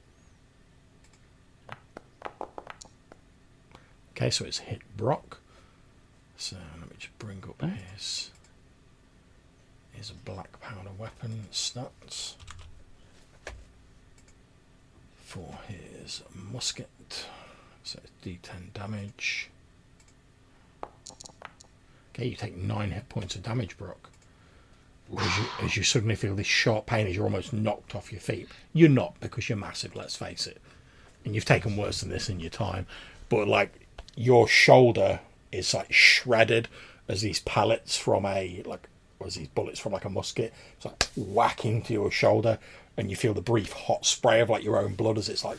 Okay, 4.16 4.30
so 4.30 4.46
it's 4.46 4.58
hit 4.60 4.80
Brock. 4.96 5.40
So 6.38 6.56
let 6.80 6.88
me 6.88 6.96
just 6.98 7.18
bring 7.18 7.44
up 7.46 7.60
his 7.92 8.30
his 9.92 10.10
black 10.10 10.58
powder 10.60 10.90
weapon 10.96 11.44
stats 11.52 12.34
for 15.16 15.58
his 15.68 16.22
musket. 16.34 17.26
So 17.84 18.00
it's 18.02 18.10
D10 18.24 18.72
damage. 18.72 19.50
Okay, 22.14 22.26
you 22.28 22.36
take 22.36 22.56
nine 22.56 22.92
hit 22.92 23.10
points 23.10 23.34
of 23.34 23.42
damage, 23.42 23.76
Brock. 23.76 24.08
As 25.18 25.38
you, 25.38 25.44
as 25.62 25.76
you 25.76 25.82
suddenly 25.82 26.16
feel 26.16 26.34
this 26.34 26.46
sharp 26.46 26.86
pain 26.86 27.06
as 27.06 27.14
you're 27.14 27.24
almost 27.24 27.52
knocked 27.52 27.94
off 27.94 28.10
your 28.10 28.20
feet. 28.20 28.48
You're 28.72 28.88
not 28.88 29.20
because 29.20 29.48
you're 29.50 29.58
massive, 29.58 29.94
let's 29.94 30.16
face 30.16 30.46
it. 30.46 30.60
And 31.24 31.34
you've 31.34 31.44
taken 31.44 31.76
worse 31.76 32.00
than 32.00 32.08
this 32.08 32.30
in 32.30 32.40
your 32.40 32.50
time. 32.50 32.86
But 33.28 33.46
like 33.46 33.85
your 34.16 34.48
shoulder 34.48 35.20
is 35.52 35.72
like 35.72 35.92
shredded 35.92 36.68
as 37.08 37.20
these 37.20 37.40
pellets 37.40 37.96
from 37.96 38.26
a 38.26 38.62
like 38.66 38.88
or 39.20 39.26
as 39.26 39.36
these 39.36 39.48
bullets 39.48 39.78
from 39.78 39.92
like 39.92 40.04
a 40.04 40.10
musket. 40.10 40.52
It's 40.76 40.84
like 40.84 41.06
whacking 41.16 41.82
to 41.82 41.92
your 41.92 42.10
shoulder 42.10 42.58
and 42.96 43.10
you 43.10 43.16
feel 43.16 43.34
the 43.34 43.42
brief 43.42 43.72
hot 43.72 44.04
spray 44.04 44.40
of 44.40 44.50
like 44.50 44.64
your 44.64 44.78
own 44.78 44.94
blood 44.94 45.18
as 45.18 45.28
it's 45.28 45.44
like 45.44 45.58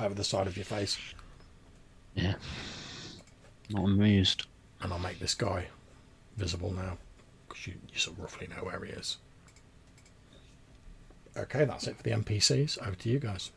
over 0.00 0.14
the 0.14 0.24
side 0.24 0.46
of 0.46 0.56
your 0.56 0.64
face. 0.64 0.98
Yeah. 2.14 2.34
Not 3.70 3.84
amused. 3.84 4.46
And 4.80 4.92
I'll 4.92 4.98
make 4.98 5.18
this 5.18 5.34
guy 5.34 5.66
visible 6.36 6.72
now 6.72 6.98
because 7.48 7.66
you, 7.66 7.74
you 7.92 7.98
sort 7.98 8.16
of 8.16 8.22
roughly 8.22 8.48
know 8.48 8.64
where 8.64 8.84
he 8.84 8.92
is. 8.92 9.18
Okay, 11.36 11.64
that's 11.64 11.86
it 11.86 11.96
for 11.96 12.02
the 12.02 12.10
NPCs. 12.10 12.80
Over 12.80 12.96
to 12.96 13.08
you 13.08 13.18
guys. 13.18 13.50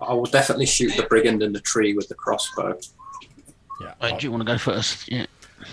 I 0.00 0.12
will 0.12 0.24
definitely 0.26 0.66
shoot 0.66 0.94
the 0.96 1.04
brigand 1.04 1.42
in 1.42 1.52
the 1.52 1.60
tree 1.60 1.94
with 1.94 2.08
the 2.08 2.14
crossbow. 2.14 2.78
Yeah, 3.80 3.86
Right, 3.86 4.12
I'll- 4.12 4.18
do 4.18 4.26
you 4.26 4.30
want 4.30 4.42
to 4.42 4.52
go 4.52 4.58
first? 4.58 5.10
Yeah. 5.10 5.26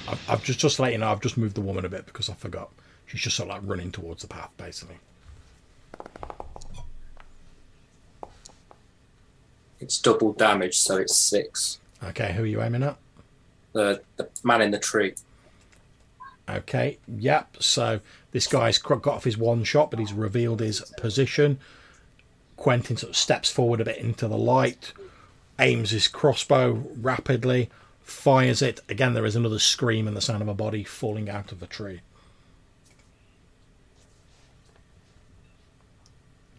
I've, 0.08 0.30
I've 0.30 0.44
just 0.44 0.60
just 0.60 0.78
to 0.78 0.84
let 0.84 0.92
you 0.94 0.98
know, 1.00 1.12
I've 1.12 1.22
just 1.22 1.38
moved 1.38 1.56
the 1.56 1.62
woman 1.62 1.86
a 1.86 1.89
bit 1.89 2.06
because 2.06 2.30
I 2.30 2.34
forgot. 2.34 2.70
She's 3.08 3.22
just 3.22 3.36
sort 3.36 3.50
of 3.50 3.56
like 3.56 3.70
running 3.70 3.92
towards 3.92 4.22
the 4.22 4.28
path, 4.28 4.52
basically. 4.58 4.96
It's 9.80 9.98
double 10.00 10.34
damage, 10.34 10.78
so 10.78 10.98
it's 10.98 11.16
six. 11.16 11.80
Okay, 12.04 12.34
who 12.34 12.44
are 12.44 12.48
you 12.48 12.62
aiming 12.62 12.84
at? 12.84 12.98
The 13.74 14.02
the 14.18 14.30
man 14.44 14.62
in 14.62 14.72
the 14.72 14.80
tree. 14.80 15.16
Okay, 16.50 16.98
yep. 17.08 17.58
So 17.60 18.00
this 18.32 18.48
guy's 18.48 18.78
got 18.78 19.06
off 19.08 19.24
his 19.24 19.38
one 19.38 19.64
shot, 19.64 19.89
but 19.92 20.00
he's 20.00 20.14
revealed 20.14 20.60
his 20.60 20.82
position. 20.98 21.60
Quentin 22.62 22.95
sort 22.95 23.09
of 23.09 23.18
steps 23.18 23.49
forward 23.49 23.82
a 23.82 23.86
bit 23.86 23.97
into 23.97 24.28
the 24.28 24.38
light, 24.38 24.93
aims 25.57 25.89
his 25.89 26.07
crossbow 26.07 26.74
rapidly, 26.95 27.72
fires 28.01 28.62
it. 28.62 28.80
Again, 28.88 29.16
there 29.16 29.26
is 29.26 29.36
another 29.36 29.57
scream 29.57 30.07
and 30.07 30.16
the 30.16 30.22
sound 30.22 30.43
of 30.43 30.47
a 30.47 30.53
body 30.53 30.84
falling 30.84 31.28
out 31.28 31.51
of 31.51 31.59
the 31.59 31.66
tree. 31.66 32.01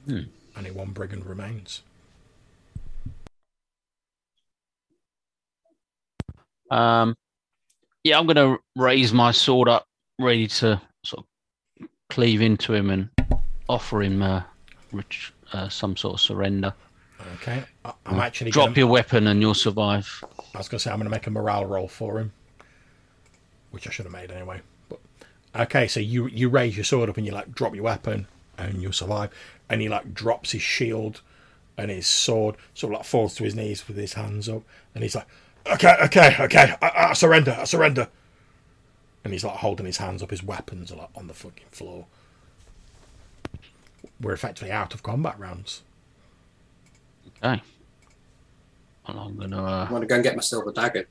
Only 0.08 0.72
one 0.72 0.90
brigand 0.90 1.24
remains. 1.24 1.82
Um, 6.68 7.14
yeah, 8.02 8.18
I'm 8.18 8.26
going 8.26 8.34
to 8.34 8.58
raise 8.74 9.12
my 9.12 9.30
sword 9.30 9.68
up, 9.68 9.86
ready 10.18 10.48
to 10.48 10.82
sort 11.04 11.24
of 11.80 11.88
cleave 12.10 12.42
into 12.42 12.74
him 12.74 12.90
and 12.90 13.08
offer 13.68 14.02
him 14.02 14.20
uh, 14.20 14.42
rich, 14.90 15.32
uh, 15.52 15.68
some 15.68 15.96
sort 15.96 16.14
of 16.14 16.20
surrender. 16.20 16.74
Okay, 17.34 17.62
I'm 18.06 18.18
actually 18.18 18.50
Drop 18.50 18.68
gonna, 18.68 18.78
your 18.78 18.86
weapon 18.88 19.28
and 19.28 19.40
you'll 19.40 19.54
survive. 19.54 20.24
I 20.54 20.58
was 20.58 20.68
going 20.68 20.78
to 20.78 20.82
say 20.82 20.90
I'm 20.90 20.98
going 20.98 21.04
to 21.04 21.10
make 21.10 21.26
a 21.26 21.30
morale 21.30 21.64
roll 21.64 21.86
for 21.86 22.18
him, 22.18 22.32
which 23.70 23.86
I 23.86 23.90
should 23.90 24.06
have 24.06 24.12
made 24.12 24.32
anyway. 24.32 24.60
But 24.88 24.98
okay, 25.54 25.86
so 25.86 26.00
you 26.00 26.26
you 26.26 26.48
raise 26.48 26.76
your 26.76 26.84
sword 26.84 27.08
up 27.08 27.16
and 27.16 27.24
you 27.24 27.32
like 27.32 27.54
drop 27.54 27.74
your 27.74 27.84
weapon 27.84 28.26
and 28.58 28.82
you'll 28.82 28.92
survive. 28.92 29.30
And 29.68 29.80
he 29.80 29.88
like 29.88 30.12
drops 30.12 30.52
his 30.52 30.62
shield 30.62 31.20
and 31.76 31.90
his 31.90 32.06
sword, 32.06 32.56
sort 32.74 32.92
of 32.92 32.98
like 32.98 33.06
falls 33.06 33.34
to 33.36 33.44
his 33.44 33.54
knees 33.54 33.86
with 33.88 33.96
his 33.96 34.14
hands 34.14 34.48
up, 34.48 34.62
and 34.94 35.02
he's 35.02 35.14
like, 35.14 35.26
"Okay, 35.66 35.94
okay, 36.02 36.36
okay, 36.40 36.74
I, 36.82 36.92
I 37.10 37.12
surrender, 37.14 37.56
I 37.58 37.64
surrender." 37.64 38.08
And 39.24 39.32
he's 39.32 39.44
like 39.44 39.56
holding 39.56 39.86
his 39.86 39.98
hands 39.98 40.22
up, 40.22 40.30
his 40.30 40.42
weapons 40.42 40.90
are 40.90 40.96
like 40.96 41.10
on 41.14 41.28
the 41.28 41.34
fucking 41.34 41.68
floor. 41.70 42.06
We're 44.22 44.32
effectively 44.32 44.70
out 44.70 44.94
of 44.94 45.02
combat 45.02 45.38
rounds. 45.38 45.82
Okay. 47.44 47.60
Well, 49.06 49.18
I'm 49.18 49.36
going 49.36 49.50
to. 49.50 49.58
Uh, 49.58 49.84
I'm 49.86 49.92
gonna 49.92 50.06
go 50.06 50.14
and 50.14 50.24
get 50.24 50.36
my 50.36 50.42
silver 50.42 50.72
dagger. 50.72 51.06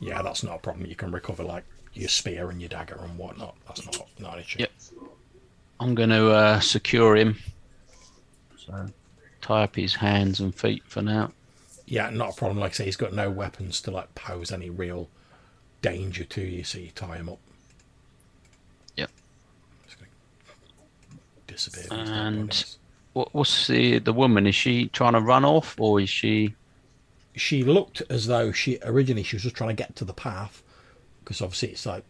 Yeah, 0.00 0.20
that's 0.22 0.42
not 0.42 0.56
a 0.56 0.58
problem. 0.58 0.86
You 0.86 0.96
can 0.96 1.10
recover 1.10 1.42
like 1.42 1.64
your 1.94 2.08
spear 2.08 2.50
and 2.50 2.60
your 2.60 2.68
dagger 2.68 2.98
and 3.02 3.16
whatnot. 3.16 3.56
That's 3.66 3.84
not 3.86 4.08
not 4.18 4.34
an 4.34 4.40
issue. 4.40 4.60
Yep. 4.60 4.70
I'm 5.80 5.94
going 5.94 6.10
to 6.10 6.30
uh, 6.30 6.60
secure 6.60 7.16
him. 7.16 7.36
So 8.56 8.86
tie 9.40 9.62
up 9.62 9.76
his 9.76 9.94
hands 9.94 10.40
and 10.40 10.54
feet 10.54 10.82
for 10.86 11.02
now. 11.02 11.32
Yeah, 11.86 12.10
not 12.10 12.30
a 12.30 12.36
problem. 12.36 12.58
Like 12.58 12.72
I 12.72 12.74
say, 12.74 12.84
he's 12.84 12.96
got 12.96 13.14
no 13.14 13.30
weapons 13.30 13.80
to 13.82 13.90
like 13.90 14.14
pose 14.14 14.52
any 14.52 14.70
real 14.70 15.08
danger 15.80 16.24
to 16.24 16.42
you, 16.42 16.64
so 16.64 16.78
you 16.78 16.90
tie 16.90 17.16
him 17.16 17.28
up. 17.28 17.38
Yep. 18.96 19.10
Just 19.86 19.98
gonna 19.98 20.10
disappear. 21.64 21.98
these 21.98 22.08
dead 22.08 22.16
And- 22.26 22.64
What, 23.14 23.34
what's 23.34 23.66
the 23.66 23.98
the 23.98 24.12
woman? 24.12 24.46
Is 24.46 24.54
she 24.54 24.88
trying 24.88 25.14
to 25.14 25.20
run 25.20 25.44
off 25.44 25.74
or 25.80 26.00
is 26.00 26.08
she? 26.10 26.54
she 27.34 27.62
looked 27.62 28.02
as 28.10 28.26
though 28.26 28.50
she 28.50 28.78
originally 28.82 29.22
she 29.22 29.36
was 29.36 29.44
just 29.44 29.54
trying 29.54 29.68
to 29.70 29.74
get 29.74 29.94
to 29.94 30.04
the 30.04 30.12
path 30.12 30.60
because 31.22 31.40
obviously 31.40 31.68
it's 31.68 31.86
like 31.86 32.02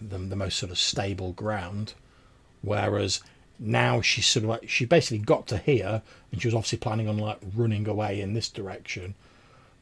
the, 0.00 0.16
the 0.18 0.36
most 0.36 0.56
sort 0.56 0.70
of 0.70 0.78
stable 0.78 1.32
ground 1.32 1.94
whereas 2.60 3.20
now 3.58 4.00
she's 4.00 4.24
sort 4.26 4.44
of 4.44 4.50
like 4.50 4.68
she 4.68 4.84
basically 4.84 5.18
got 5.18 5.48
to 5.48 5.58
here 5.58 6.00
and 6.30 6.40
she 6.40 6.46
was 6.46 6.54
obviously 6.54 6.78
planning 6.78 7.08
on 7.08 7.18
like 7.18 7.38
running 7.56 7.88
away 7.88 8.20
in 8.20 8.34
this 8.34 8.48
direction 8.48 9.14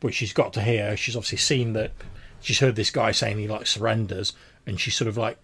but 0.00 0.14
she's 0.14 0.32
got 0.32 0.54
to 0.54 0.62
here 0.62 0.96
she's 0.96 1.14
obviously 1.16 1.36
seen 1.38 1.74
that 1.74 1.92
she's 2.40 2.60
heard 2.60 2.74
this 2.76 2.90
guy 2.90 3.10
saying 3.10 3.36
he 3.36 3.46
like 3.46 3.66
surrenders 3.66 4.32
and 4.66 4.80
she's 4.80 4.94
sort 4.94 5.08
of 5.08 5.18
like 5.18 5.36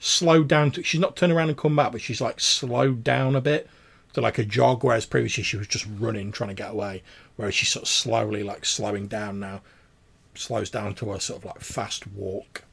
slowed 0.00 0.48
down 0.48 0.70
to 0.70 0.82
she's 0.82 1.00
not 1.00 1.14
turned 1.14 1.32
around 1.32 1.48
and 1.48 1.58
come 1.58 1.76
back 1.76 1.92
but 1.92 2.00
she's 2.00 2.20
like 2.20 2.40
slowed 2.40 3.04
down 3.04 3.36
a 3.36 3.40
bit 3.40 3.68
to 4.12 4.20
like 4.20 4.38
a 4.38 4.44
jog 4.44 4.82
whereas 4.82 5.06
previously 5.06 5.42
she 5.42 5.56
was 5.56 5.66
just 5.68 5.86
running 5.98 6.32
trying 6.32 6.48
to 6.48 6.54
get 6.54 6.70
away 6.70 7.02
whereas 7.36 7.54
she's 7.54 7.68
sort 7.68 7.82
of 7.82 7.88
slowly 7.88 8.42
like 8.42 8.64
slowing 8.64 9.06
down 9.06 9.38
now 9.38 9.60
slows 10.34 10.70
down 10.70 10.94
to 10.94 11.12
a 11.12 11.20
sort 11.20 11.38
of 11.38 11.44
like 11.44 11.60
fast 11.60 12.06
walk 12.08 12.64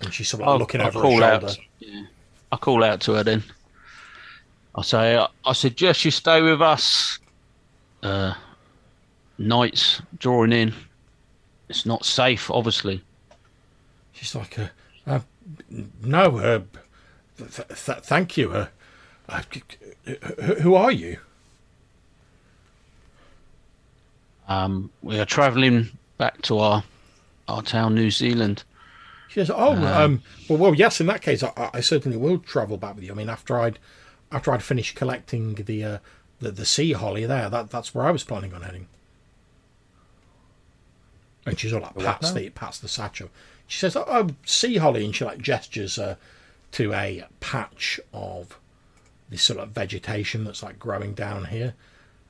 and 0.00 0.12
she's 0.12 0.28
sort 0.28 0.42
of 0.42 0.48
like 0.48 0.58
looking 0.58 0.80
over 0.80 0.98
her 0.98 1.04
shoulder 1.04 1.24
out. 1.24 1.58
Yeah. 1.78 2.02
I'll 2.52 2.58
call 2.58 2.84
out 2.84 3.00
to 3.02 3.14
her 3.14 3.22
then. 3.22 3.42
I 4.74 4.82
say, 4.82 5.16
I, 5.16 5.28
I 5.44 5.52
suggest 5.52 6.04
you 6.04 6.10
stay 6.10 6.42
with 6.42 6.60
us. 6.60 7.18
Uh, 8.02 8.34
nights 9.38 10.02
drawing 10.18 10.52
in. 10.52 10.74
It's 11.68 11.86
not 11.86 12.04
safe, 12.04 12.50
obviously. 12.50 13.02
she's 14.12 14.34
like 14.34 14.58
uh, 14.58 14.68
no 16.02 16.38
uh, 16.38 16.60
th- 17.38 17.68
th- 17.68 17.98
thank 17.98 18.36
you 18.36 18.52
uh, 18.52 18.66
uh, 19.28 19.42
who- 20.42 20.54
who 20.60 20.74
are 20.74 20.92
you 20.92 21.18
Um, 24.46 24.90
we 25.02 25.18
are 25.18 25.24
travelling 25.24 25.90
back 26.18 26.42
to 26.42 26.58
our 26.58 26.84
our 27.48 27.62
town, 27.62 27.94
New 27.94 28.10
Seal 28.10 28.38
Land. 28.38 28.64
She 29.28 29.40
says, 29.40 29.50
"Oh, 29.50 29.72
um, 29.86 30.22
well, 30.48 30.58
well, 30.58 30.74
yes. 30.74 31.00
In 31.00 31.06
that 31.06 31.22
case, 31.22 31.42
I, 31.42 31.70
I 31.72 31.80
certainly 31.80 32.16
will 32.18 32.38
travel 32.38 32.76
back 32.76 32.94
with 32.94 33.04
you. 33.04 33.12
I 33.12 33.14
mean, 33.14 33.28
after 33.30 33.58
I'd 33.58 33.78
after 34.30 34.52
I'd 34.52 34.62
finished 34.62 34.96
collecting 34.96 35.54
the 35.54 35.84
uh, 35.84 35.98
the 36.40 36.50
the 36.52 36.66
sea 36.66 36.92
holly 36.92 37.24
there, 37.26 37.48
that 37.50 37.70
that's 37.70 37.94
where 37.94 38.04
I 38.06 38.10
was 38.10 38.22
planning 38.24 38.52
on 38.54 38.62
heading." 38.62 38.86
And 41.46 41.58
she's 41.58 41.72
all 41.72 41.80
like 41.80 41.96
What 41.96 42.04
pats 42.04 42.32
the 42.32 42.50
pats 42.50 42.78
the 42.78 42.88
satchel. 42.88 43.30
She 43.66 43.78
says, 43.78 43.96
"Oh, 43.96 44.04
oh, 44.06 44.28
sea 44.44 44.76
holly," 44.76 45.04
and 45.04 45.14
she 45.14 45.24
like 45.24 45.38
gestures 45.38 45.98
uh, 45.98 46.16
to 46.72 46.92
a 46.92 47.24
patch 47.40 47.98
of 48.12 48.58
this 49.30 49.42
sort 49.42 49.60
of 49.60 49.70
vegetation 49.70 50.44
that's 50.44 50.62
like 50.62 50.78
growing 50.78 51.14
down 51.14 51.46
here. 51.46 51.74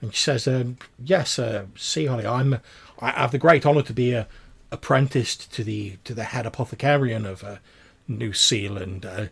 And 0.00 0.14
she 0.14 0.20
says, 0.20 0.46
um, 0.46 0.78
"Yes, 1.02 1.38
uh, 1.38 1.66
sea 1.76 2.06
holly. 2.06 2.26
I'm. 2.26 2.60
I 3.00 3.10
have 3.10 3.32
the 3.32 3.38
great 3.38 3.66
honour 3.66 3.82
to 3.82 3.92
be 3.92 4.14
uh, 4.14 4.24
apprenticed 4.70 5.52
to 5.54 5.64
the 5.64 5.96
to 6.04 6.14
the 6.14 6.24
head 6.24 6.46
apothecarian 6.46 7.26
of 7.26 7.42
uh, 7.42 7.56
New 8.06 8.32
Seal 8.32 8.74
Land, 8.74 9.04
uh, 9.04 9.26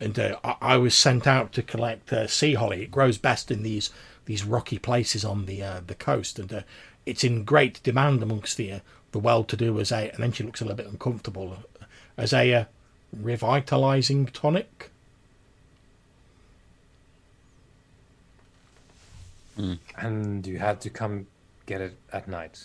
and 0.00 0.18
uh, 0.18 0.38
I, 0.44 0.56
I 0.60 0.76
was 0.76 0.94
sent 0.94 1.26
out 1.26 1.52
to 1.54 1.62
collect 1.62 2.12
uh, 2.12 2.26
sea 2.26 2.54
holly. 2.54 2.82
It 2.82 2.90
grows 2.90 3.16
best 3.16 3.50
in 3.50 3.62
these 3.62 3.90
these 4.26 4.44
rocky 4.44 4.78
places 4.78 5.24
on 5.24 5.46
the 5.46 5.62
the 5.86 5.94
coast, 5.94 6.38
and 6.38 6.64
it's 7.06 7.24
in 7.24 7.44
great 7.44 7.82
demand 7.82 8.22
amongst 8.22 8.58
the 8.58 8.80
the 9.12 9.18
well-to-do 9.18 9.78
as 9.80 9.92
a. 9.92 10.10
And 10.10 10.22
then 10.22 10.32
she 10.32 10.44
looks 10.44 10.60
a 10.60 10.64
little 10.64 10.76
bit 10.76 10.86
uncomfortable 10.86 11.56
as 12.16 12.32
a 12.32 12.52
uh, 12.54 12.64
revitalizing 13.12 14.26
tonic. 14.26 14.90
And 19.96 20.46
you 20.46 20.58
had 20.58 20.80
to 20.82 20.90
come 20.90 21.26
get 21.66 21.80
it 21.80 21.96
at 22.12 22.28
night. 22.28 22.64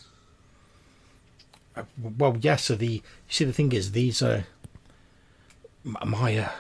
Uh, 1.76 1.84
well, 2.18 2.38
yes. 2.40 2.66
So 2.66 2.76
the 2.76 2.88
you 2.88 3.02
see, 3.30 3.46
the 3.46 3.54
thing 3.54 3.72
is, 3.72 3.94
these 3.94 4.22
are 4.22 4.46
my 5.84 6.38
uh, 6.38 6.52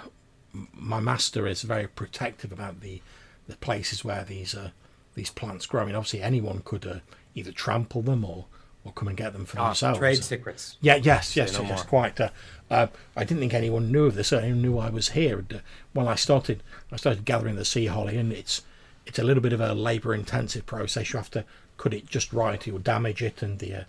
my 0.73 0.99
master 0.99 1.47
is 1.47 1.61
very 1.61 1.87
protective 1.87 2.51
about 2.51 2.81
the 2.81 3.01
the 3.47 3.57
places 3.57 4.03
where 4.03 4.23
these 4.23 4.55
uh, 4.55 4.71
these 5.15 5.29
plants 5.29 5.65
grow. 5.65 5.83
I 5.83 5.85
mean, 5.85 5.95
obviously 5.95 6.21
anyone 6.21 6.61
could 6.65 6.85
uh, 6.85 6.99
either 7.35 7.51
trample 7.51 8.01
them 8.01 8.25
or 8.25 8.45
or 8.85 8.91
come 8.91 9.07
and 9.07 9.17
get 9.17 9.33
them 9.33 9.45
for 9.45 9.59
Ah, 9.59 9.67
themselves. 9.67 9.99
trade 9.99 10.23
secrets. 10.23 10.77
Yeah, 10.81 10.95
yes, 10.95 11.35
yes, 11.35 11.53
no 11.53 11.61
yes, 11.65 11.69
more. 11.79 11.85
quite. 11.85 12.19
Uh, 12.19 12.29
uh, 12.69 12.87
I 13.15 13.23
didn't 13.23 13.39
think 13.39 13.53
anyone 13.53 13.91
knew 13.91 14.05
of 14.05 14.15
this. 14.15 14.33
I 14.33 14.49
knew 14.49 14.77
I 14.77 14.89
was 14.89 15.09
here. 15.09 15.43
Uh, 15.53 15.57
when 15.93 16.07
I 16.07 16.15
started, 16.15 16.63
I 16.91 16.97
started 16.97 17.23
gathering 17.25 17.55
the 17.55 17.65
sea 17.65 17.85
holly, 17.87 18.17
and 18.17 18.31
it's 18.33 18.61
it's 19.05 19.19
a 19.19 19.23
little 19.23 19.43
bit 19.43 19.53
of 19.53 19.61
a 19.61 19.73
labour-intensive 19.73 20.65
process. 20.65 21.11
You 21.13 21.17
have 21.17 21.31
to 21.31 21.45
cut 21.77 21.93
it 21.93 22.07
just 22.07 22.31
right, 22.33 22.65
you'll 22.65 22.79
damage 22.79 23.21
it, 23.21 23.41
and 23.41 23.59
the 23.59 23.73
uh, 23.75 23.83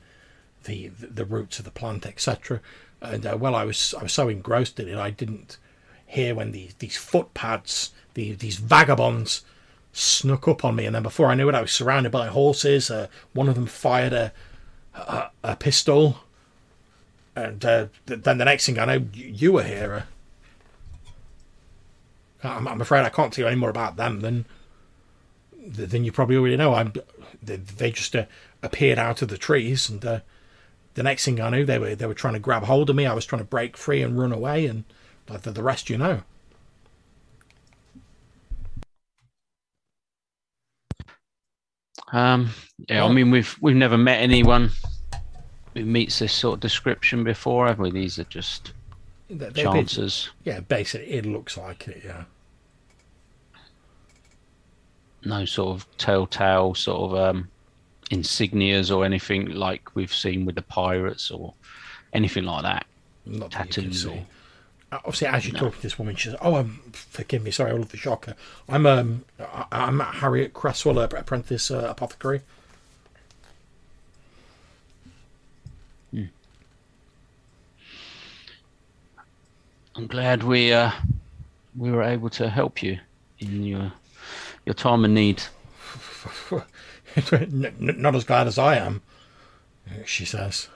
the 0.65 0.89
the 0.89 1.25
roots 1.25 1.59
of 1.59 1.65
the 1.65 1.71
plant, 1.71 2.07
etc. 2.07 2.61
And 3.01 3.27
uh, 3.27 3.37
well, 3.39 3.55
I 3.55 3.65
was 3.65 3.95
I 3.99 4.03
was 4.05 4.13
so 4.13 4.29
engrossed 4.29 4.79
in 4.81 4.89
it, 4.89 4.97
I 4.97 5.11
didn't 5.11 5.59
hear 6.07 6.35
when 6.35 6.53
these 6.53 6.75
these 6.79 6.97
footpads, 6.97 7.91
the, 8.15 8.33
these 8.35 8.57
vagabonds, 8.57 9.43
snuck 9.93 10.47
up 10.49 10.65
on 10.65 10.77
me, 10.77 10.85
and 10.87 10.95
then 10.95 11.03
before 11.03 11.27
I 11.29 11.35
knew 11.35 11.49
it, 11.49 11.55
I 11.55 11.61
was 11.63 11.73
surrounded 11.73 12.13
by 12.13 12.27
horses. 12.29 12.91
Uh, 12.91 13.09
one 13.33 13.49
of 13.49 13.55
them 13.55 13.67
fired 13.67 14.13
a 14.13 14.33
a, 14.95 15.31
a 15.43 15.57
pistol, 15.57 16.19
and 17.37 17.65
uh, 17.65 17.87
th- 18.07 18.21
then 18.23 18.39
the 18.39 18.45
next 18.45 18.67
thing 18.67 18.79
I 18.79 18.85
know, 18.85 18.99
y- 18.99 19.09
you 19.13 19.53
were 19.53 19.63
here. 19.63 20.05
Uh, 22.43 22.49
I'm, 22.49 22.69
I'm 22.69 22.81
afraid 22.81 23.05
I 23.05 23.09
can't 23.11 23.33
tell 23.33 23.45
you 23.45 23.49
any 23.49 23.57
more 23.57 23.71
about 23.71 23.97
them 23.97 24.21
than 24.21 24.45
than 25.67 26.05
you 26.05 26.13
probably 26.13 26.37
already 26.37 26.57
know. 26.57 26.75
I'm 26.75 26.93
they, 27.43 27.57
they 27.57 27.91
just 27.91 28.15
uh, 28.15 28.27
appeared 28.63 28.99
out 28.99 29.23
of 29.23 29.29
the 29.29 29.39
trees, 29.39 29.89
and 29.89 30.05
uh, 30.05 30.21
the 30.95 31.03
next 31.03 31.25
thing 31.25 31.41
I 31.41 31.51
knew, 31.51 31.65
they 31.65 31.79
were 31.79 31.95
they 31.95 32.07
were 32.07 32.15
trying 32.15 32.35
to 32.35 32.41
grab 32.41 32.65
hold 32.65 32.91
of 32.91 32.97
me. 32.97 33.07
I 33.07 33.15
was 33.15 33.27
trying 33.27 33.41
to 33.41 33.49
break 33.49 33.77
free 33.77 34.03
and 34.03 34.19
run 34.19 34.33
away, 34.33 34.67
and 34.67 34.85
the, 35.27 35.51
the 35.51 35.63
rest 35.63 35.89
you 35.91 35.99
know. 35.99 36.23
Um, 42.15 42.51
yeah, 42.89 43.05
I 43.05 43.11
mean 43.13 43.31
we've 43.33 43.57
we've 43.61 43.75
never 43.75 43.99
met 43.99 44.21
anyone 44.23 44.71
who 45.75 45.85
meets 45.85 46.21
this 46.21 46.33
sort 46.33 46.55
of 46.55 46.61
description 46.61 47.25
before, 47.25 47.67
have 47.67 47.81
we? 47.81 47.91
These 47.91 48.21
are 48.21 48.25
just 48.25 48.73
They- 49.29 49.35
they've 49.37 49.53
been- 49.55 49.73
chances. 49.73 50.31
yeah, 50.45 50.61
basically, 50.61 51.11
it 51.13 51.27
looks 51.27 51.57
like 51.57 51.89
it. 51.89 52.03
Yeah. 52.05 52.25
No 55.25 55.45
sort 55.45 55.77
of 55.77 55.97
telltale 55.97 56.75
sort 56.75 57.11
of 57.13 57.17
um, 57.37 57.49
insignias 58.11 58.95
or 58.95 59.05
anything 59.05 59.47
like 59.51 59.95
we've 59.97 60.13
seen 60.15 60.45
with 60.45 60.55
the 60.55 60.63
pirates 60.63 61.31
or 61.31 61.55
anything 62.13 62.45
like 62.45 62.63
that. 62.63 62.87
Not 63.27 63.51
that 63.53 63.71
Tattoos 63.71 64.03
see. 64.05 64.09
or 64.11 64.27
Obviously, 64.99 65.27
as 65.29 65.47
you're 65.47 65.59
talking 65.59 65.73
to 65.77 65.83
this 65.83 65.99
woman, 65.99 66.15
she 66.17 66.29
says, 66.29 66.39
"Oh, 66.41 66.57
um, 66.57 66.81
forgive 66.93 67.43
me, 67.43 67.51
sorry, 67.51 67.71
I 67.71 67.75
love 67.75 67.91
the 67.91 67.97
shocker. 67.97 68.35
I'm 68.69 68.87
um, 68.87 69.25
I- 69.41 69.67
I'm 69.73 70.01
Harriet 70.01 70.53
Cresswell, 70.55 70.99
apprentice 70.99 71.71
uh, 71.71 71.87
apothecary. 71.91 72.43
I'm 79.97 80.07
glad 80.07 80.43
we 80.43 80.73
uh, 80.73 80.91
we 81.77 81.91
were 81.91 82.03
able 82.03 82.31
to 82.31 82.49
help 82.49 82.83
you 82.83 82.99
in 83.39 83.63
your 83.65 83.93
your 84.67 84.75
time 84.75 85.05
of 85.05 85.11
need. 85.11 85.43
Not 87.79 88.15
as 88.15 88.25
glad 88.25 88.47
as 88.47 88.59
I 88.59 88.77
am," 88.77 89.03
she 90.05 90.25
says. 90.25 90.69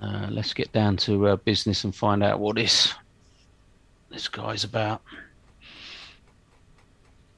Uh, 0.00 0.26
let's 0.30 0.52
get 0.52 0.70
down 0.72 0.96
to 0.98 1.28
uh, 1.28 1.36
business 1.36 1.84
and 1.84 1.94
find 1.94 2.22
out 2.22 2.38
what 2.38 2.56
this 2.56 2.92
this 4.10 4.28
guy's 4.28 4.64
about. 4.64 5.00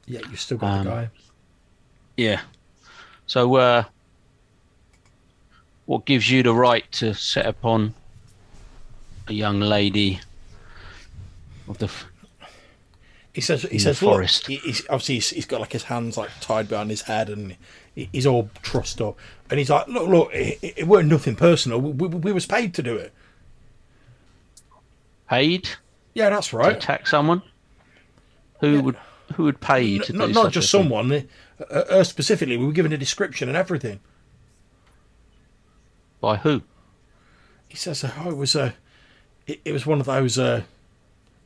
Yeah, 0.07 0.21
you've 0.31 0.41
still 0.41 0.59
got 0.59 0.79
Um, 0.79 0.85
the 0.85 0.91
guy. 0.91 1.11
Yeah. 2.17 2.41
So, 3.27 3.55
uh, 3.57 3.85
what 5.87 6.05
gives 6.05 6.31
you 6.31 6.43
the 6.43 6.55
right 6.55 6.91
to 6.93 7.15
set 7.15 7.47
upon 7.47 7.95
a 9.29 9.33
young 9.33 9.61
lady 9.61 10.21
of 11.69 11.79
the? 11.79 11.87
F- 11.87 12.07
He 13.35 13.41
says, 13.41 13.63
he 13.63 13.79
says, 13.79 14.03
look, 14.03 14.15
forest. 14.15 14.47
he- 14.47 14.57
he's, 14.57 14.83
obviously 14.91 15.15
he's, 15.17 15.31
he's 15.31 15.47
got 15.47 15.61
like 15.61 15.73
his 15.73 15.85
hands 15.85 16.17
like 16.17 16.31
tied 16.41 16.69
behind 16.69 16.91
his 16.91 17.03
head 17.03 17.29
and 17.29 17.57
he's 17.95 18.27
all 18.27 18.51
trussed 18.63 19.01
up. 19.01 19.17
And 19.51 19.59
he's 19.59 19.71
like, 19.71 19.89
look, 19.89 20.09
look, 20.09 20.35
it, 20.35 20.59
it 20.77 20.87
weren't 20.87 21.09
nothing 21.09 21.35
personal. 21.37 21.81
We, 21.81 21.93
we, 21.93 22.09
we 22.09 22.33
was 22.33 22.47
paid 22.47 22.75
to 22.75 22.83
do 22.83 22.97
it. 22.97 23.13
paid 25.29 25.69
Yeah, 26.15 26.31
that's 26.31 26.49
to 26.49 26.57
right. 26.59 26.77
attack 26.77 27.07
someone? 27.07 27.43
Who 28.61 28.83
would 28.83 28.97
who 29.35 29.45
would 29.45 29.61
pay 29.61 29.83
you 29.83 30.01
to 30.01 30.13
N- 30.13 30.19
not, 30.19 30.27
do 30.29 30.33
not 30.33 30.45
such 30.47 30.53
just 30.55 30.75
a 30.75 30.79
thing? 30.79 30.83
someone. 30.85 31.13
Uh, 31.61 31.65
uh, 31.65 32.05
specifically, 32.05 32.57
we 32.57 32.67
were 32.67 32.73
given 32.73 32.93
a 32.93 32.99
description 32.99 33.49
and 33.49 33.57
everything. 33.57 34.01
By 36.21 36.37
who? 36.39 36.63
He 37.69 37.77
says, 37.77 38.05
"Oh, 38.05 38.31
it 38.31 38.37
was 38.37 38.57
a, 38.57 38.75
it, 39.47 39.61
it 39.65 39.73
was 39.73 39.87
one 39.87 40.01
of 40.01 40.07
those." 40.07 40.39
Uh, 40.39 40.63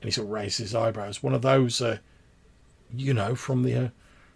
and 0.00 0.09
he 0.09 0.11
sort 0.11 0.26
of 0.26 0.32
raises 0.32 0.59
his 0.59 0.74
eyebrows. 0.74 1.22
One 1.22 1.34
of 1.34 1.42
those, 1.42 1.80
uh, 1.82 1.98
you 2.94 3.12
know, 3.14 3.34
from 3.34 3.62
the 3.62 3.74
uh, 3.76 3.88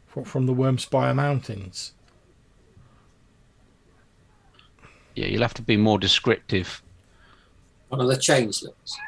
from, 0.06 0.24
from 0.24 0.46
the 0.46 0.54
Wormspire 0.54 1.14
Mountains. 1.14 1.92
Yeah, 5.16 5.28
you'll 5.28 5.42
have 5.42 5.54
to 5.54 5.62
be 5.62 5.78
more 5.78 5.98
descriptive. 5.98 6.82
One 7.88 8.02
of 8.02 8.06
the 8.06 8.18
changelings. 8.18 8.98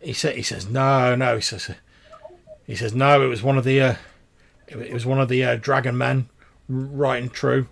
He 0.00 0.12
said, 0.12 0.36
"He 0.36 0.42
says 0.42 0.68
no, 0.68 1.16
no." 1.16 1.34
He 1.34 1.42
says, 1.42 1.72
"He 2.64 2.76
says 2.76 2.94
no." 2.94 3.20
It 3.20 3.26
was 3.26 3.42
one 3.42 3.58
of 3.58 3.64
the, 3.64 3.80
uh, 3.80 3.94
it, 4.68 4.78
it 4.78 4.94
was 4.94 5.04
one 5.04 5.20
of 5.20 5.28
the 5.28 5.44
uh, 5.44 5.56
dragon 5.56 5.98
men, 5.98 6.28
right 6.68 7.20
and 7.20 7.32
true. 7.32 7.66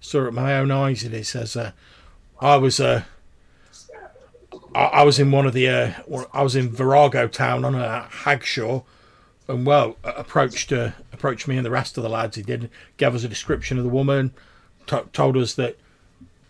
Saw 0.00 0.18
it 0.18 0.24
with 0.26 0.34
my 0.34 0.58
own 0.58 0.70
eyes. 0.70 1.02
And 1.02 1.14
he 1.14 1.22
says, 1.22 1.56
uh, 1.56 1.72
"I 2.40 2.56
was, 2.56 2.78
uh, 2.78 3.04
I, 4.74 4.84
I 4.84 5.02
was 5.04 5.18
in 5.18 5.30
one 5.30 5.46
of 5.46 5.54
the, 5.54 5.66
uh, 5.66 5.92
I 6.34 6.42
was 6.42 6.54
in 6.54 6.68
Virago 6.70 7.26
town 7.26 7.64
on 7.64 7.74
a 7.74 8.06
Hagshaw, 8.10 8.84
and 9.48 9.64
well, 9.64 9.96
uh, 10.04 10.12
approached, 10.14 10.72
uh, 10.72 10.90
approached 11.10 11.48
me 11.48 11.56
and 11.56 11.64
the 11.64 11.70
rest 11.70 11.96
of 11.96 12.02
the 12.02 12.10
lads. 12.10 12.36
He 12.36 12.42
did 12.42 12.68
gave 12.98 13.14
us 13.14 13.24
a 13.24 13.28
description 13.28 13.78
of 13.78 13.84
the 13.84 13.90
woman, 13.90 14.34
to 14.88 15.06
told 15.14 15.38
us 15.38 15.54
that." 15.54 15.78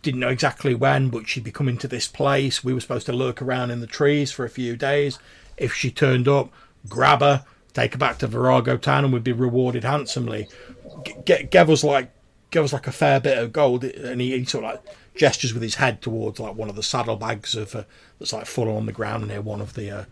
Didn't 0.02 0.20
know 0.20 0.28
exactly 0.28 0.74
when, 0.74 1.08
but 1.08 1.28
she'd 1.28 1.44
be 1.44 1.50
coming 1.50 1.76
to 1.78 1.88
this 1.88 2.06
place. 2.06 2.62
We 2.62 2.72
were 2.72 2.80
supposed 2.80 3.06
to 3.06 3.12
lurk 3.12 3.42
around 3.42 3.70
in 3.70 3.80
the 3.80 3.86
trees 3.86 4.30
for 4.30 4.44
a 4.44 4.50
few 4.50 4.76
days. 4.76 5.18
If 5.56 5.74
she 5.74 5.90
turned 5.90 6.28
up, 6.28 6.50
grab 6.88 7.20
her, 7.20 7.44
take 7.74 7.92
her 7.92 7.98
back 7.98 8.18
to 8.18 8.28
Virago 8.28 8.76
Town, 8.76 9.04
and 9.04 9.12
we'd 9.12 9.24
be 9.24 9.32
rewarded 9.32 9.84
handsomely. 9.84 10.48
G- 11.04 11.14
g- 11.26 11.48
like, 11.82 12.10
gave 12.50 12.64
us 12.64 12.72
like 12.72 12.86
a 12.86 12.92
fair 12.92 13.20
bit 13.20 13.38
of 13.38 13.52
gold, 13.52 13.84
and 13.84 14.20
he, 14.20 14.38
he 14.38 14.44
sort 14.44 14.64
of 14.64 14.70
like 14.70 14.96
gestures 15.16 15.52
with 15.52 15.62
his 15.62 15.74
head 15.74 16.00
towards 16.00 16.38
like 16.38 16.54
one 16.54 16.70
of 16.70 16.76
the 16.76 16.82
saddlebags 16.82 17.54
of 17.54 17.74
uh, 17.74 17.82
that's 18.18 18.32
like 18.32 18.46
full 18.46 18.74
on 18.74 18.86
the 18.86 18.92
ground 18.92 19.28
near 19.28 19.40
one 19.42 19.60
of 19.60 19.74
the 19.74 19.90
uh, 19.90 20.04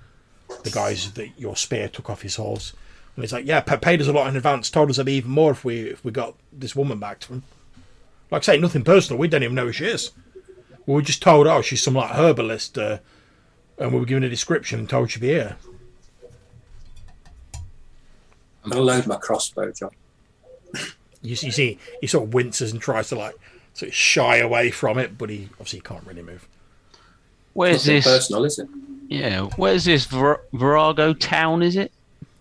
the 0.64 0.70
guys 0.70 1.12
that 1.12 1.28
your 1.38 1.56
spear 1.56 1.88
took 1.88 2.10
off 2.10 2.22
his 2.22 2.36
horse. 2.36 2.72
And 3.14 3.22
he's 3.24 3.32
like, 3.32 3.46
yeah, 3.46 3.60
paid 3.60 4.02
us 4.02 4.08
a 4.08 4.12
lot 4.12 4.26
in 4.28 4.36
advance. 4.36 4.68
Told 4.68 4.90
us 4.90 4.96
there'd 4.96 5.06
be 5.06 5.14
even 5.14 5.30
more 5.30 5.52
if 5.52 5.64
we 5.64 5.80
if 5.80 6.04
we 6.04 6.10
got 6.10 6.34
this 6.52 6.76
woman 6.76 6.98
back 6.98 7.20
to 7.20 7.34
him. 7.34 7.42
Like 8.30 8.42
I 8.42 8.54
say, 8.54 8.58
nothing 8.58 8.82
personal. 8.84 9.18
We 9.18 9.28
don't 9.28 9.42
even 9.42 9.54
know 9.54 9.66
who 9.66 9.72
she 9.72 9.86
is. 9.86 10.10
We 10.86 10.94
were 10.94 11.02
just 11.02 11.22
told, 11.22 11.46
oh, 11.46 11.62
she's 11.62 11.82
some 11.82 11.94
like 11.94 12.10
herbalist, 12.10 12.78
uh, 12.78 12.98
and 13.78 13.92
we 13.92 13.98
were 14.00 14.06
given 14.06 14.24
a 14.24 14.28
description 14.28 14.78
and 14.80 14.88
told 14.88 15.10
she'd 15.10 15.20
be 15.20 15.28
here. 15.28 15.56
I'm 18.64 18.70
going 18.72 18.84
to 18.86 18.92
load 18.92 19.06
my 19.06 19.16
crossbow, 19.16 19.70
John. 19.72 19.90
You, 21.22 21.30
you 21.30 21.36
see, 21.52 21.78
he 22.00 22.06
sort 22.06 22.24
of 22.24 22.34
winces 22.34 22.72
and 22.72 22.80
tries 22.80 23.08
to 23.08 23.16
like 23.16 23.36
sort 23.74 23.88
of 23.90 23.94
shy 23.94 24.36
away 24.38 24.70
from 24.70 24.98
it, 24.98 25.16
but 25.18 25.30
he 25.30 25.48
obviously 25.54 25.80
can't 25.80 26.06
really 26.06 26.22
move. 26.22 26.46
Where's 27.52 27.86
Nothing 27.86 27.94
this? 27.94 28.04
personal, 28.04 28.44
is 28.44 28.58
it? 28.58 28.68
Yeah, 29.08 29.42
where's 29.56 29.84
this 29.84 30.04
Vir- 30.06 30.40
Virago 30.52 31.14
town? 31.14 31.62
Is 31.62 31.76
it? 31.76 31.92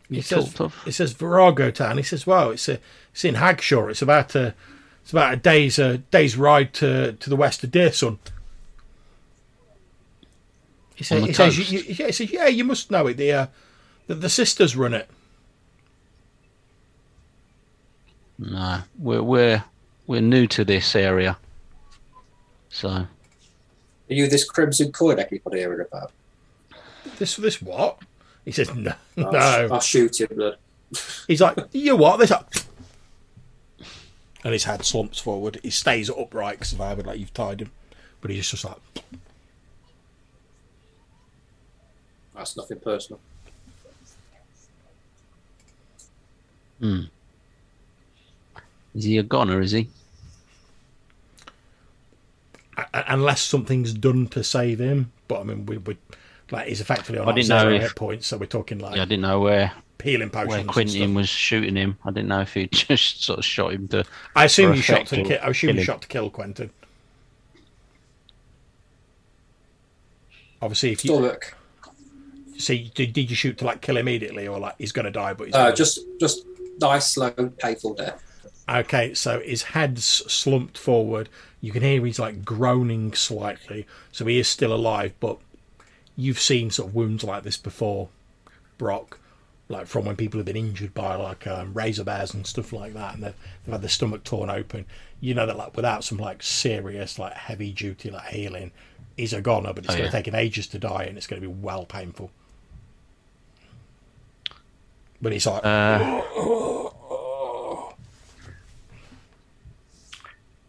He 0.10 0.18
You 0.18 0.22
says, 0.22 0.60
of? 0.60 0.76
it 0.86 0.92
says 0.94 1.14
Virago 1.14 1.72
Town. 1.72 1.98
He 1.98 2.04
says, 2.04 2.28
well, 2.28 2.52
it's 2.52 2.68
a, 2.70 2.80
it's 3.12 3.26
in 3.26 3.36
Hagshaw. 3.36 3.90
It's 3.90 4.02
about 4.04 4.36
a, 4.36 4.54
it's 5.06 5.14
about 5.14 5.34
a 5.36 5.38
day's 5.38 5.78
a 5.78 6.00
day's 6.00 6.36
ride 6.36 6.74
to 6.74 7.14
to 7.14 7.30
the 7.30 7.36
west 7.36 7.64
of 7.64 7.70
Deersun. 7.70 8.18
He, 10.96 11.04
says, 11.04 11.24
he 11.26 11.34
says, 11.34 11.72
you, 11.72 11.78
you, 11.78 11.86
yeah, 11.94 12.06
he 12.08 12.12
says, 12.12 12.32
yeah, 12.32 12.48
you 12.48 12.64
must 12.64 12.90
know 12.90 13.06
it. 13.06 13.18
The, 13.18 13.32
uh, 13.32 13.48
the 14.08 14.16
the 14.16 14.30
sisters 14.30 14.76
run 14.76 14.96
it. 14.96 15.08
No, 18.40 18.82
we're 18.98 19.22
we're 19.22 19.64
we're 20.08 20.22
new 20.22 20.48
to 20.48 20.66
this 20.66 20.96
area, 20.96 21.38
so 22.70 22.90
Are 22.90 23.08
you 24.08 24.28
this 24.28 24.44
Crimson 24.44 24.92
Coin 24.92 25.20
everybody 25.20 25.60
hearing 25.60 25.82
about? 25.82 26.14
This 27.20 27.36
this 27.36 27.62
what? 27.62 28.00
He 28.44 28.52
says, 28.52 28.74
no, 28.74 28.94
I'll, 29.20 29.32
no. 29.32 29.70
I'll 29.72 29.80
shoot 29.82 30.20
him, 30.20 30.30
blood. 30.36 30.58
He's 31.28 31.42
like, 31.42 31.58
you 31.74 31.96
what? 31.96 32.18
This 32.18 32.32
up. 32.32 32.52
And 34.46 34.54
his 34.54 34.64
head 34.66 34.86
slumps 34.86 35.20
forward. 35.20 35.60
He 35.64 35.72
stays 35.72 36.08
upright 36.08 36.60
because 36.60 36.80
I 36.80 36.94
would 36.94 37.08
like 37.08 37.20
you've 37.20 37.34
tied 37.34 37.62
him, 37.62 37.72
but 38.22 38.30
he's 38.30 38.50
just 38.50 38.64
like, 38.64 38.78
That's 42.36 42.56
nothing 42.56 42.80
personal. 42.80 43.20
Hmm. 46.80 47.02
Is 48.94 49.06
he 49.06 49.18
a 49.18 49.24
goner? 49.24 49.62
Is 49.62 49.72
he? 49.72 49.90
Unless 52.94 53.42
something's 53.42 53.94
done 53.94 54.28
to 54.28 54.44
save 54.44 54.80
him. 54.80 55.12
But 55.28 55.40
I 55.40 55.44
mean, 55.44 55.66
we 55.66 55.78
would 55.78 55.98
like 56.52 56.68
he's 56.68 56.82
effectively 56.82 57.18
on 57.20 57.28
I 57.30 57.32
didn't 57.34 57.50
know 57.50 57.60
zero 57.62 57.74
if- 57.76 57.82
hit 57.82 57.96
points, 57.96 58.28
so 58.28 58.38
we're 58.38 58.46
talking 58.46 58.78
like 58.78 58.96
Yeah, 58.98 59.02
I 59.02 59.06
didn't 59.06 59.22
know 59.24 59.40
where 59.40 59.72
healing 60.04 60.30
potions. 60.30 60.50
where 60.50 60.60
and 60.60 60.70
Quentin 60.70 61.14
was 61.14 61.30
shooting 61.30 61.76
him. 61.76 61.98
I 62.06 62.12
didn't 62.12 62.28
know 62.30 62.42
if 62.42 62.54
he 62.54 62.68
just 62.72 63.24
sort 63.24 63.40
of 63.40 63.46
shot 63.46 63.74
him 63.74 63.88
to. 63.90 64.04
I 64.36 64.46
assume 64.46 64.74
you 64.76 64.82
shot 64.82 65.08
to 65.08 65.22
or 65.22 65.26
kill. 65.26 65.40
I 65.42 65.48
assume 65.50 65.70
you 65.72 65.76
him. 65.82 65.84
shot 65.86 66.02
to 66.04 66.08
kill 66.08 66.30
Quentin. 66.30 66.70
Obviously, 70.62 70.92
if 70.92 71.04
you 71.06 71.12
Storlook. 71.12 71.54
see, 72.58 72.92
did, 72.96 73.14
did 73.14 73.30
you 73.30 73.36
shoot 73.36 73.58
to 73.60 73.66
like 73.66 73.82
kill 73.82 73.98
immediately, 73.98 74.48
or 74.48 74.60
like 74.60 74.76
he's 74.78 74.92
going 74.92 75.06
to 75.06 75.12
die, 75.12 75.34
but 75.34 75.48
he's 75.48 75.56
Uh, 75.56 75.66
gonna- 75.66 75.76
just 75.76 76.00
just 76.20 76.46
nice, 76.80 77.08
slow, 77.08 77.32
painful 77.32 77.94
death. 77.96 78.22
Okay, 78.68 79.14
so 79.14 79.42
his 79.42 79.62
head's 79.64 80.06
slumped 80.06 80.78
forward. 80.78 81.30
You 81.62 81.72
can 81.72 81.84
hear 81.84 82.04
he's 82.06 82.18
like 82.20 82.44
groaning 82.44 83.14
slightly, 83.14 83.86
so 84.12 84.26
he 84.26 84.40
is 84.40 84.48
still 84.48 84.74
alive. 84.74 85.14
But 85.20 85.38
you've 86.16 86.40
seen 86.40 86.72
sort 86.72 86.90
of 86.90 86.96
wounds 86.96 87.24
like 87.24 87.44
this 87.44 87.58
before, 87.58 88.10
Brock, 88.80 89.20
like 89.68 89.88
from 89.88 90.06
when 90.06 90.16
people 90.16 90.38
have 90.40 90.46
been 90.46 90.56
injured 90.56 90.94
by 90.94 91.16
like 91.16 91.48
um, 91.48 91.74
razor 91.74 92.04
bears 92.04 92.34
and 92.34 92.46
stuff 92.46 92.72
like 92.72 92.94
that, 92.94 93.16
and 93.16 93.24
they've, 93.24 93.34
they've 93.66 93.74
had 93.74 93.82
their 93.82 93.90
stomach 93.90 94.24
torn 94.24 94.50
open. 94.50 94.86
You 95.22 95.34
know 95.34 95.46
that 95.46 95.58
like 95.58 95.76
without 95.76 96.04
some 96.04 96.18
like 96.20 96.44
serious 96.44 97.18
like 97.18 97.34
heavy 97.34 97.72
duty 97.72 98.12
like 98.12 98.28
healing, 98.28 98.72
he's 99.18 99.34
a 99.34 99.42
goner, 99.42 99.74
but 99.74 99.86
it's 99.86 99.94
Oh, 99.94 99.98
going 99.98 100.06
yeah. 100.06 100.12
to 100.12 100.18
take 100.18 100.28
him 100.28 100.36
ages 100.36 100.68
to 100.68 100.80
die, 100.80 101.06
and 101.06 101.18
it's 101.18 101.26
going 101.28 101.42
to 101.42 101.48
be 101.48 101.54
well 101.54 101.86
painful. 101.86 102.30
But 105.22 105.32
he's 105.34 105.48
like, 105.48 105.66
Uh, 105.66 106.22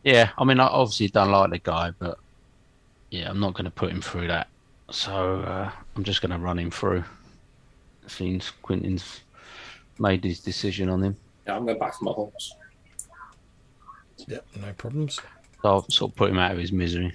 yeah, 0.04 0.30
I 0.38 0.44
mean, 0.44 0.60
I 0.60 0.66
obviously 0.68 1.08
don't 1.08 1.30
like 1.30 1.50
the 1.50 1.58
guy, 1.58 1.90
but 1.98 2.18
yeah, 3.10 3.28
I'm 3.28 3.40
not 3.40 3.54
going 3.54 3.64
to 3.64 3.70
put 3.70 3.90
him 3.90 4.00
through 4.00 4.28
that. 4.28 4.48
So 4.90 5.40
uh, 5.40 5.70
I'm 5.96 6.04
just 6.04 6.22
going 6.22 6.30
to 6.30 6.38
run 6.38 6.58
him 6.58 6.70
through. 6.70 7.04
Since 8.06 8.50
Quentin's 8.62 9.20
made 9.98 10.22
his 10.24 10.40
decision 10.40 10.88
on 10.88 11.02
him, 11.02 11.16
Yeah, 11.46 11.56
I'm 11.56 11.66
going 11.66 11.78
back 11.78 11.98
to 11.98 12.04
my 12.04 12.12
horse. 12.12 12.54
yep, 14.28 14.46
no 14.60 14.72
problems. 14.74 15.14
so 15.62 15.68
I'll 15.68 15.88
sort 15.90 16.12
of 16.12 16.16
put 16.16 16.30
him 16.30 16.38
out 16.38 16.52
of 16.52 16.58
his 16.58 16.72
misery. 16.72 17.14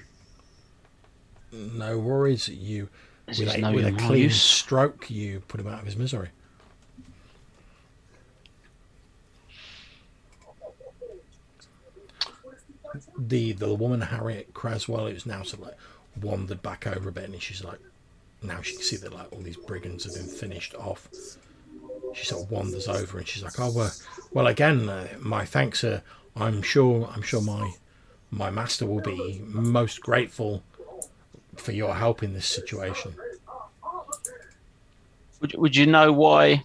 No 1.51 1.97
worries. 1.99 2.47
You 2.49 2.89
This 3.25 3.39
with 3.39 3.55
a, 3.55 3.57
no 3.59 3.71
with 3.73 3.85
a 3.85 3.91
clean 3.93 4.23
use. 4.23 4.41
stroke, 4.41 5.09
you 5.11 5.41
put 5.47 5.59
him 5.59 5.67
out 5.67 5.79
of 5.79 5.85
his 5.85 5.95
misery. 5.97 6.29
The 13.17 13.53
the 13.53 13.73
woman 13.73 14.01
Harriet 14.01 14.53
Creswell 14.53 15.07
who's 15.07 15.25
now 15.25 15.43
sort 15.43 15.61
of 15.61 15.67
like 15.67 15.77
wandered 16.21 16.61
back 16.61 16.85
over 16.85 17.07
a 17.09 17.11
bit, 17.11 17.29
and 17.29 17.41
she's 17.41 17.63
like, 17.63 17.79
now 18.41 18.61
she 18.61 18.73
can 18.75 18.83
see 18.83 18.97
that 18.97 19.13
like 19.13 19.31
all 19.31 19.41
these 19.41 19.57
brigands 19.57 20.05
have 20.05 20.13
been 20.13 20.33
finished 20.33 20.75
off. 20.75 21.09
She 22.13 22.25
sort 22.25 22.43
of 22.43 22.51
wanders 22.51 22.87
over, 22.87 23.17
and 23.17 23.27
she's 23.27 23.43
like, 23.43 23.59
oh 23.59 23.71
well, 23.73 23.91
well 24.31 24.47
again, 24.47 24.89
uh, 24.89 25.07
my 25.19 25.45
thanks, 25.45 25.79
sir. 25.79 26.01
I'm 26.35 26.61
sure 26.61 27.09
I'm 27.13 27.21
sure 27.21 27.41
my 27.41 27.73
my 28.31 28.49
master 28.49 28.85
will 28.85 29.01
be 29.01 29.41
most 29.45 30.01
grateful 30.01 30.63
for 31.55 31.71
your 31.71 31.95
help 31.95 32.23
in 32.23 32.33
this 32.33 32.47
situation. 32.47 33.15
Would 35.39 35.55
would 35.55 35.75
you 35.75 35.85
know 35.85 36.11
why 36.11 36.63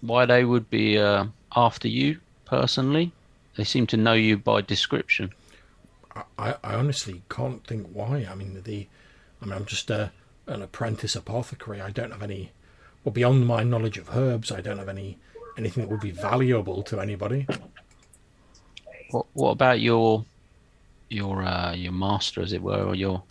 why 0.00 0.26
they 0.26 0.44
would 0.44 0.70
be 0.70 0.98
uh, 0.98 1.26
after 1.56 1.88
you 1.88 2.18
personally? 2.44 3.12
They 3.56 3.64
seem 3.64 3.86
to 3.88 3.96
know 3.96 4.12
you 4.12 4.36
by 4.36 4.60
description. 4.60 5.32
I, 6.38 6.54
I 6.62 6.74
honestly 6.74 7.22
can't 7.28 7.64
think 7.66 7.88
why. 7.92 8.26
I 8.30 8.34
mean, 8.34 8.60
the, 8.62 8.86
I 9.42 9.44
mean, 9.44 9.54
I'm 9.54 9.64
just 9.64 9.90
a, 9.90 10.12
an 10.48 10.62
apprentice 10.62 11.14
apothecary. 11.14 11.80
I 11.80 11.90
don't 11.90 12.10
have 12.10 12.22
any, 12.22 12.50
well, 13.04 13.12
beyond 13.12 13.46
my 13.46 13.62
knowledge 13.62 13.98
of 13.98 14.16
herbs, 14.16 14.50
I 14.50 14.60
don't 14.60 14.78
have 14.78 14.88
any 14.88 15.18
anything 15.56 15.82
that 15.82 15.90
would 15.90 16.00
be 16.00 16.10
valuable 16.10 16.82
to 16.84 17.00
anybody. 17.00 17.46
What 19.10 19.26
what 19.32 19.50
about 19.50 19.80
your 19.80 20.24
your 21.08 21.42
uh, 21.42 21.74
your 21.74 21.92
master, 21.92 22.40
as 22.40 22.52
it 22.52 22.62
were, 22.62 22.84
or 22.84 22.94
your, 22.94 23.22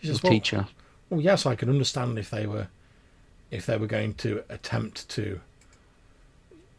your 0.00 0.14
says, 0.14 0.22
well, 0.22 0.32
teacher? 0.32 0.68
well, 1.10 1.20
yes, 1.20 1.46
I 1.46 1.54
can 1.54 1.68
understand 1.68 2.18
if 2.18 2.30
they 2.30 2.46
were, 2.46 2.68
if 3.50 3.66
they 3.66 3.76
were 3.76 3.86
going 3.86 4.14
to 4.14 4.44
attempt 4.48 5.08
to, 5.10 5.40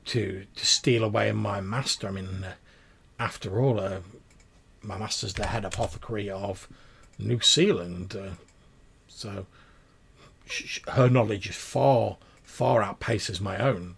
to 0.05 0.45
to 0.55 0.65
steal 0.65 1.03
away 1.03 1.31
my 1.31 1.61
master. 1.61 2.07
I 2.07 2.11
mean, 2.11 2.43
uh, 2.43 2.53
after 3.19 3.59
all, 3.59 3.79
uh, 3.79 3.99
my 4.81 4.97
master's 4.97 5.33
the 5.33 5.47
head 5.47 5.65
apothecary 5.65 6.29
of 6.29 6.67
New 7.17 7.41
Seal 7.41 7.77
Land, 7.77 8.15
uh, 8.15 8.29
so 9.17 9.45
sh- 10.45 10.79
her 10.89 11.09
knowledge 11.09 11.49
is 11.49 11.55
far 11.55 12.17
far 12.43 12.81
outpaces 12.81 13.41
my 13.41 13.57
own. 13.57 13.95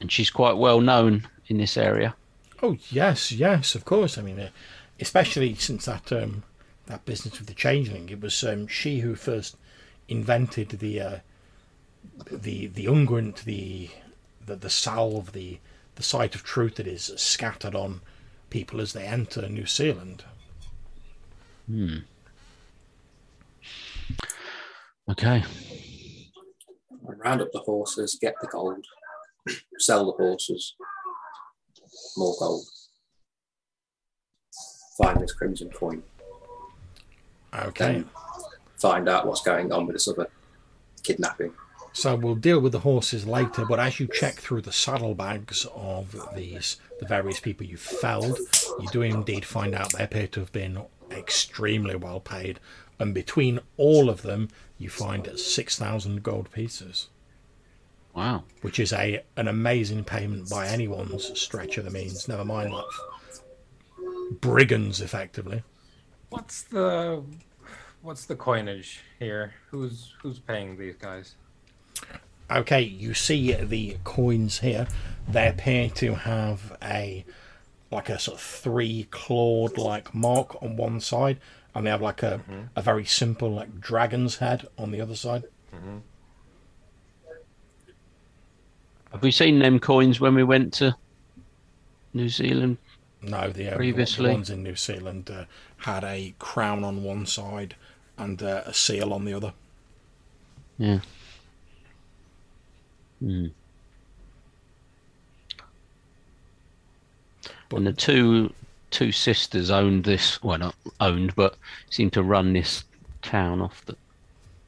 And 0.00 0.10
she's 0.10 0.30
quite 0.30 0.56
well 0.56 0.80
known 0.80 1.28
in 1.46 1.58
this 1.58 1.76
area. 1.76 2.14
Oh 2.62 2.76
yes, 2.90 3.32
yes, 3.32 3.74
of 3.74 3.84
course. 3.84 4.18
I 4.18 4.22
mean, 4.22 4.40
uh, 4.40 4.48
especially 5.00 5.54
since 5.54 5.84
that 5.86 6.12
um, 6.12 6.44
that 6.86 7.04
business 7.04 7.38
with 7.38 7.48
the 7.48 7.54
changeling, 7.54 8.08
it 8.08 8.20
was 8.20 8.42
um, 8.44 8.66
she 8.66 9.00
who 9.00 9.14
first 9.14 9.56
invented 10.08 10.70
the 10.70 11.00
uh, 11.00 11.18
the 12.30 12.66
the 12.66 12.86
unguent, 12.86 13.44
the 13.44 13.90
the 14.44 14.56
the 14.56 14.70
salve, 14.70 15.32
the 15.32 15.58
the 15.94 16.02
sight 16.02 16.34
of 16.34 16.42
truth 16.42 16.76
that 16.76 16.86
is 16.86 17.12
scattered 17.16 17.74
on 17.74 18.00
people 18.50 18.80
as 18.80 18.92
they 18.92 19.04
enter 19.04 19.48
New 19.48 19.66
Seal 19.66 19.96
Land. 19.96 20.24
Okay. 25.10 25.42
Round 27.02 27.40
up 27.42 27.52
the 27.52 27.60
horses, 27.60 28.18
get 28.20 28.34
the 28.40 28.46
gold, 28.48 28.84
sell 29.78 30.06
the 30.06 30.12
horses, 30.12 30.74
more 32.16 32.34
gold. 32.38 32.64
Find 34.98 35.20
this 35.20 35.32
crimson 35.32 35.70
coin. 35.70 36.02
Okay, 37.54 37.92
Then 37.92 38.08
find 38.78 39.08
out 39.08 39.26
what's 39.26 39.42
going 39.42 39.72
on 39.72 39.86
with 39.86 39.94
this 39.96 40.08
other 40.08 40.28
kidnapping. 41.02 41.52
so 41.92 42.14
we'll 42.14 42.34
deal 42.34 42.60
with 42.60 42.72
the 42.72 42.78
horses 42.80 43.26
later. 43.26 43.66
But 43.66 43.78
as 43.78 44.00
you 44.00 44.06
check 44.06 44.34
through 44.34 44.62
the 44.62 44.72
saddlebags 44.72 45.66
of 45.74 46.16
these 46.34 46.76
the 47.00 47.06
various 47.06 47.40
people 47.40 47.66
you've 47.66 47.80
felled, 47.80 48.38
you 48.80 48.88
do 48.90 49.02
indeed 49.02 49.44
find 49.44 49.74
out 49.74 49.92
they 49.92 50.04
appear 50.04 50.28
to 50.28 50.40
have 50.40 50.52
been 50.52 50.82
extremely 51.10 51.94
well 51.96 52.20
paid, 52.20 52.58
and 52.98 53.12
between 53.12 53.60
all 53.76 54.08
of 54.08 54.22
them, 54.22 54.48
you 54.82 54.88
find 54.90 55.26
six 55.38 55.78
thousand 55.78 56.22
gold 56.22 56.50
pieces, 56.52 57.08
Wow. 58.14 58.44
which 58.60 58.78
is 58.78 58.92
a 58.92 59.22
an 59.36 59.48
amazing 59.48 60.04
payment 60.04 60.50
by 60.50 60.66
anyone's 60.66 61.38
stretch 61.40 61.78
of 61.78 61.84
the 61.84 61.90
means. 61.90 62.28
Never 62.28 62.44
mind 62.44 62.72
like 62.72 62.84
brigands, 64.40 65.00
effectively. 65.00 65.62
What's 66.30 66.62
the 66.62 67.22
what's 68.02 68.24
the 68.26 68.36
coinage 68.36 69.00
here? 69.18 69.54
Who's 69.70 70.14
who's 70.22 70.38
paying 70.38 70.76
these 70.76 70.96
guys? 70.96 71.34
Okay, 72.50 72.82
you 72.82 73.14
see 73.14 73.52
the 73.54 73.96
coins 74.04 74.58
here. 74.60 74.86
They 75.28 75.48
appear 75.48 75.88
to 75.90 76.14
have 76.14 76.76
a 76.82 77.24
like 77.90 78.08
a 78.08 78.18
sort 78.18 78.38
of 78.38 78.42
three 78.42 79.06
clawed 79.10 79.76
like 79.78 80.14
mark 80.14 80.62
on 80.62 80.76
one 80.76 81.00
side, 81.00 81.38
and 81.74 81.86
they 81.86 81.90
have 81.90 82.02
like 82.02 82.22
a 82.22 82.40
a 82.76 82.82
very 82.82 83.04
simple 83.04 83.50
like 83.50 83.80
dragon's 83.80 84.36
head 84.38 84.66
on 84.78 84.90
the 84.90 85.00
other 85.00 85.16
side. 85.16 85.44
Have 89.12 89.22
we 89.22 89.30
seen 89.30 89.58
them 89.58 89.78
coins 89.78 90.20
when 90.20 90.34
we 90.34 90.42
went 90.42 90.72
to 90.74 90.96
New 92.14 92.28
Seal 92.28 92.58
Land? 92.58 92.78
No, 93.20 93.50
the, 93.50 93.68
uh, 93.68 93.70
the 93.70 93.76
Previously. 93.76 94.30
ones 94.32 94.50
in 94.50 94.62
New 94.62 94.74
Seal 94.74 95.02
Land 95.02 95.30
uh, 95.30 95.44
had 95.78 96.02
a 96.02 96.34
crown 96.38 96.82
on 96.82 97.02
one 97.02 97.26
side 97.26 97.76
and 98.18 98.42
uh, 98.42 98.62
a 98.66 98.74
seal 98.74 99.12
on 99.12 99.24
the 99.24 99.34
other. 99.34 99.52
Yeah. 100.78 101.00
Hmm. 103.20 103.46
But- 107.68 107.76
and 107.76 107.86
the 107.86 107.92
two 107.92 108.52
two 108.92 109.10
sisters 109.12 109.70
owned 109.70 110.04
this. 110.04 110.42
Well, 110.42 110.58
not 110.58 110.76
owned, 111.00 111.34
but 111.34 111.56
seemed 111.90 112.12
to 112.12 112.22
run 112.22 112.52
this 112.52 112.84
town 113.22 113.60
off 113.60 113.84
the 113.86 113.96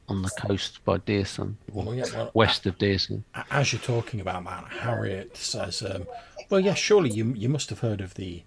on 0.07 0.21
the 0.21 0.29
coast 0.39 0.83
by 0.85 0.99
Dearson, 0.99 1.55
Well, 1.71 1.95
yeah, 1.95 2.03
well, 2.13 2.29
west 2.35 2.67
of 2.67 2.77
Dearson. 2.77 3.23
as 3.49 3.73
you're 3.73 3.81
talking 3.81 4.19
about 4.21 4.43
that, 4.45 4.65
Harriet 4.81 5.35
says, 5.35 5.81
um, 5.81 6.05
"Well, 6.49 6.59
yeah, 6.59 6.75
surely 6.75 7.09
you 7.09 7.33
you 7.35 7.49
must 7.49 7.69
have 7.69 7.79
heard 7.79 8.01
of 8.01 8.13
the 8.15 8.43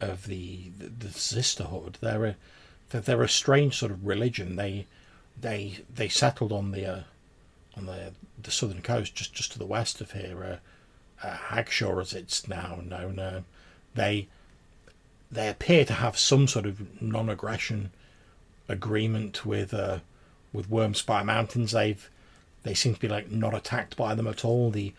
of 0.00 0.26
the 0.26 0.70
the, 0.78 0.86
the 0.88 1.10
sisterhood. 1.10 1.98
They're 2.00 2.24
a 2.26 2.36
they're- 2.90 3.00
they're 3.00 3.22
a 3.22 3.28
strange 3.28 3.76
sort 3.76 3.90
of 3.90 4.06
religion. 4.06 4.54
They 4.56 4.86
they 5.40 5.78
they 5.92 6.08
settled 6.08 6.52
on 6.52 6.70
the 6.70 6.86
uh, 6.86 7.00
on 7.76 7.86
the 7.86 8.12
the 8.40 8.52
southern 8.52 8.82
coast, 8.82 9.14
just 9.16 9.32
just 9.34 9.50
to 9.52 9.58
the 9.58 9.66
west 9.66 10.00
of 10.00 10.12
here, 10.12 10.60
uh, 11.22 11.26
uh, 11.26 11.36
Hagshaw, 11.50 12.00
as 12.00 12.12
it's 12.12 12.46
now 12.46 12.80
known. 12.84 13.18
Uh, 13.18 13.42
they 13.94 14.28
they 15.34 15.48
appear 15.48 15.84
to 15.84 15.94
have 15.94 16.16
some 16.16 16.46
sort 16.46 16.66
of 16.66 17.02
non-aggression 17.02 17.90
agreement 18.68 19.44
with 19.44 19.74
uh, 19.74 19.98
with 20.52 20.70
Wormspire 20.70 21.24
Mountains. 21.24 21.72
They've 21.72 22.08
they 22.62 22.74
seem 22.74 22.94
to 22.94 23.00
be 23.00 23.08
like 23.08 23.30
not 23.30 23.54
attacked 23.54 23.96
by 23.96 24.14
them 24.14 24.26
at 24.26 24.44
all. 24.44 24.70
The 24.70 24.94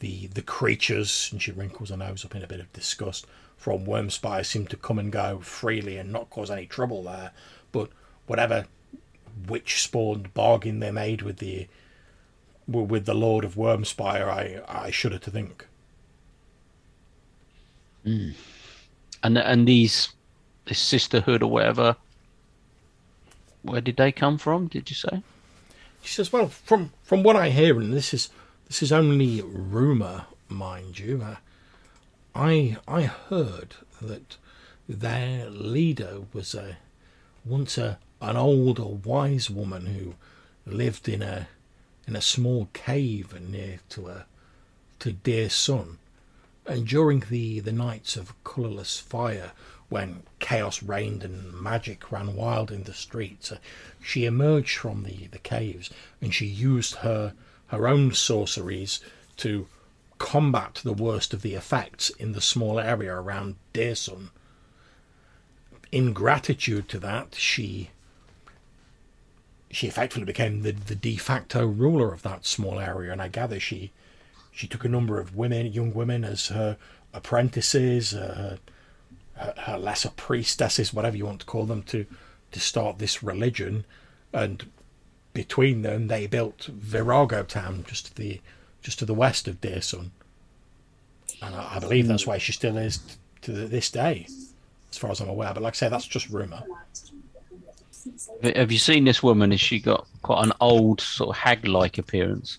the 0.00 0.26
the 0.28 0.42
creatures, 0.42 1.28
and 1.32 1.40
she 1.40 1.52
wrinkles 1.52 1.90
her 1.90 1.96
nose 1.96 2.24
up 2.24 2.34
in 2.34 2.42
a 2.42 2.46
bit 2.46 2.60
of 2.60 2.72
disgust, 2.72 3.26
from 3.56 3.86
Wormspire 3.86 4.44
seem 4.44 4.66
to 4.66 4.76
come 4.76 4.98
and 4.98 5.10
go 5.12 5.38
freely 5.38 5.96
and 5.96 6.12
not 6.12 6.30
cause 6.30 6.50
any 6.50 6.66
trouble 6.66 7.02
there. 7.04 7.30
But 7.72 7.90
whatever 8.26 8.66
witch 9.48 9.82
spawned 9.82 10.32
bargain 10.34 10.80
they 10.80 10.90
made 10.90 11.22
with 11.22 11.38
the 11.38 11.68
with 12.66 13.06
the 13.06 13.14
Lord 13.14 13.44
of 13.44 13.54
Wormspire, 13.54 14.28
I 14.28 14.60
I 14.68 14.90
shudder 14.90 15.18
to 15.18 15.30
think. 15.30 15.66
And 19.26 19.36
and 19.36 19.66
these 19.66 20.10
this 20.66 20.78
sisterhood 20.78 21.42
or 21.42 21.50
whatever, 21.50 21.96
where 23.62 23.80
did 23.80 23.96
they 23.96 24.12
come 24.12 24.38
from? 24.38 24.68
Did 24.68 24.88
you 24.88 24.94
say? 24.94 25.24
She 26.00 26.14
says, 26.14 26.32
"Well, 26.32 26.46
from 26.46 26.92
from 27.02 27.24
what 27.24 27.34
I 27.34 27.50
hear, 27.50 27.80
and 27.80 27.92
this 27.92 28.14
is 28.14 28.28
this 28.68 28.84
is 28.84 28.92
only 28.92 29.42
rumor, 29.42 30.26
mind 30.48 31.00
you. 31.00 31.22
Uh, 31.24 31.36
I 32.36 32.76
I 32.86 33.02
heard 33.02 33.74
that 34.00 34.36
their 34.88 35.50
leader 35.50 36.20
was 36.32 36.54
a 36.54 36.76
once 37.44 37.76
a 37.76 37.98
an 38.20 38.36
old 38.36 38.78
or 38.78 38.94
wise 38.94 39.50
woman 39.50 39.86
who 39.86 40.14
lived 40.72 41.08
in 41.08 41.22
a 41.22 41.48
in 42.06 42.14
a 42.14 42.22
small 42.22 42.68
cave 42.74 43.34
near 43.40 43.80
to 43.88 44.06
a 44.06 44.26
to 45.00 45.10
Dear 45.10 45.50
Sun, 45.50 45.98
and 46.68 46.86
during 46.86 47.20
the 47.30 47.60
the 47.60 47.72
nights 47.72 48.16
of 48.16 48.34
colourless 48.44 48.98
fire, 48.98 49.52
when 49.88 50.22
chaos 50.38 50.82
reigned 50.82 51.22
and 51.22 51.52
magic 51.52 52.10
ran 52.10 52.34
wild 52.34 52.70
in 52.70 52.84
the 52.84 52.94
streets, 52.94 53.52
uh, 53.52 53.58
she 54.02 54.24
emerged 54.24 54.78
from 54.78 55.04
the, 55.04 55.28
the 55.28 55.38
caves 55.38 55.90
and 56.20 56.34
she 56.34 56.46
used 56.46 56.96
her 56.96 57.34
her 57.68 57.88
own 57.88 58.12
sorceries 58.12 59.00
to 59.36 59.66
combat 60.18 60.80
the 60.82 60.92
worst 60.92 61.34
of 61.34 61.42
the 61.42 61.54
effects 61.54 62.10
in 62.10 62.32
the 62.32 62.40
small 62.40 62.78
area 62.78 63.14
around 63.14 63.56
Dearsun. 63.74 64.30
In 65.92 66.12
gratitude 66.12 66.88
to 66.88 66.98
that, 67.00 67.34
she 67.34 67.90
she 69.70 69.86
effectively 69.86 70.24
became 70.24 70.62
the, 70.62 70.72
the 70.72 70.94
de 70.94 71.16
facto 71.16 71.66
ruler 71.66 72.12
of 72.12 72.22
that 72.22 72.46
small 72.46 72.80
area, 72.80 73.12
and 73.12 73.20
I 73.20 73.28
gather 73.28 73.60
she 73.60 73.92
she 74.56 74.66
took 74.66 74.86
a 74.86 74.88
number 74.88 75.20
of 75.20 75.36
women, 75.36 75.70
young 75.70 75.92
women, 75.92 76.24
as 76.24 76.48
her 76.48 76.78
apprentices, 77.12 78.14
uh, 78.14 78.56
her, 79.34 79.54
her 79.58 79.78
lesser 79.78 80.08
priestesses, 80.16 80.94
whatever 80.94 81.14
you 81.14 81.26
want 81.26 81.40
to 81.40 81.46
call 81.46 81.66
them, 81.66 81.82
to 81.84 82.06
to 82.52 82.60
start 82.60 82.98
this 82.98 83.22
religion, 83.22 83.84
and 84.32 84.70
between 85.34 85.82
them 85.82 86.08
they 86.08 86.26
built 86.26 86.70
Virago 86.72 87.42
Town, 87.42 87.84
just 87.86 88.06
to 88.06 88.14
the 88.14 88.40
just 88.82 88.98
to 88.98 89.04
the 89.04 89.12
west 89.14 89.46
of 89.46 89.60
Dearsun, 89.60 90.10
and 91.42 91.54
I, 91.54 91.76
I 91.76 91.78
believe 91.78 92.08
that's 92.08 92.26
where 92.26 92.40
she 92.40 92.52
still 92.52 92.78
is 92.78 93.18
to 93.42 93.52
this 93.52 93.90
day, 93.90 94.26
as 94.90 94.96
far 94.96 95.10
as 95.10 95.20
I'm 95.20 95.28
aware. 95.28 95.52
But 95.52 95.62
like 95.62 95.74
I 95.74 95.76
say, 95.76 95.88
that's 95.90 96.06
just 96.06 96.30
rumor. 96.30 96.62
Have 98.42 98.72
you 98.72 98.78
seen 98.78 99.04
this 99.04 99.22
woman? 99.22 99.50
Has 99.50 99.60
she 99.60 99.80
got 99.80 100.06
quite 100.22 100.44
an 100.44 100.52
old 100.60 101.02
sort 101.02 101.30
of 101.30 101.36
hag-like 101.36 101.98
appearance? 101.98 102.58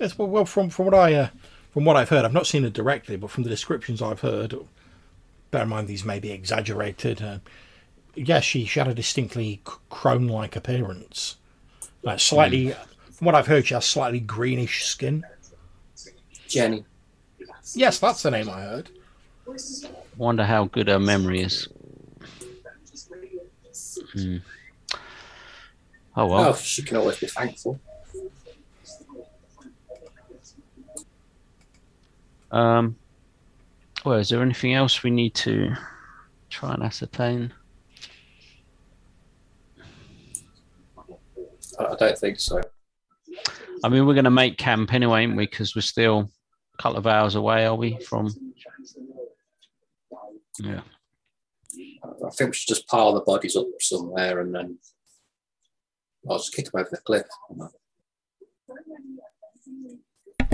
Yes, 0.00 0.16
well, 0.16 0.28
well, 0.28 0.46
from 0.46 0.70
from 0.70 0.86
what 0.86 0.94
I 0.94 1.14
uh, 1.14 1.28
from 1.72 1.84
what 1.84 1.96
I've 1.96 2.08
heard, 2.08 2.24
I've 2.24 2.32
not 2.32 2.46
seen 2.46 2.64
it 2.64 2.72
directly, 2.72 3.16
but 3.16 3.30
from 3.30 3.44
the 3.44 3.50
descriptions 3.50 4.00
I've 4.00 4.20
heard, 4.20 4.54
bear 5.50 5.62
in 5.62 5.68
mind 5.68 5.88
these 5.88 6.04
may 6.06 6.18
be 6.18 6.32
exaggerated. 6.32 7.20
Uh, 7.22 7.38
yes, 8.14 8.42
she, 8.44 8.64
she 8.64 8.80
had 8.80 8.88
a 8.88 8.94
distinctly 8.94 9.60
crone-like 9.90 10.56
appearance, 10.56 11.36
like 12.02 12.18
slightly. 12.18 12.74
From 13.12 13.26
what 13.26 13.34
I've 13.34 13.46
heard, 13.46 13.66
she 13.66 13.74
has 13.74 13.84
slightly 13.84 14.18
greenish 14.18 14.86
skin. 14.86 15.22
Jenny. 16.48 16.86
Yes, 17.74 17.98
that's 17.98 18.22
the 18.22 18.30
name 18.30 18.48
I 18.48 18.62
heard. 18.62 18.88
Wonder 20.16 20.44
how 20.44 20.64
good 20.64 20.88
her 20.88 20.98
memory 20.98 21.42
is. 21.42 21.68
Hmm. 24.14 24.38
Oh 26.16 26.26
well. 26.26 26.48
Oh, 26.48 26.54
she 26.54 26.82
can 26.82 26.96
always 26.96 27.20
be 27.20 27.26
thankful. 27.26 27.78
Um, 32.50 32.96
well, 34.04 34.18
is 34.18 34.28
there 34.28 34.42
anything 34.42 34.74
else 34.74 35.02
we 35.02 35.10
need 35.10 35.34
to 35.36 35.74
try 36.48 36.72
and 36.74 36.82
ascertain? 36.82 37.52
I, 41.78 41.94
don't 41.96 42.18
think 42.18 42.40
so. 42.40 42.60
I 43.84 43.88
mean, 43.88 44.06
we're 44.06 44.14
going 44.14 44.24
to 44.24 44.30
make 44.30 44.58
camp 44.58 44.92
anyway, 44.92 45.22
ain't 45.22 45.36
we? 45.36 45.46
Because 45.46 45.74
we're 45.74 45.82
still 45.82 46.30
a 46.74 46.82
couple 46.82 46.98
of 46.98 47.06
hours 47.06 47.34
away, 47.34 47.66
are 47.66 47.74
we? 47.74 47.98
From 48.00 48.28
yeah. 50.58 50.80
I 52.26 52.30
think 52.30 52.50
we 52.50 52.56
should 52.56 52.74
just 52.74 52.86
pile 52.88 53.14
the 53.14 53.20
bodies 53.20 53.56
up 53.56 53.66
somewhere 53.80 54.40
and 54.40 54.54
then 54.54 54.78
I'll 56.28 56.38
just 56.38 56.54
kick 56.54 56.70
them 56.70 56.80
over 56.80 56.90
the 56.90 56.98
cliff. 56.98 57.26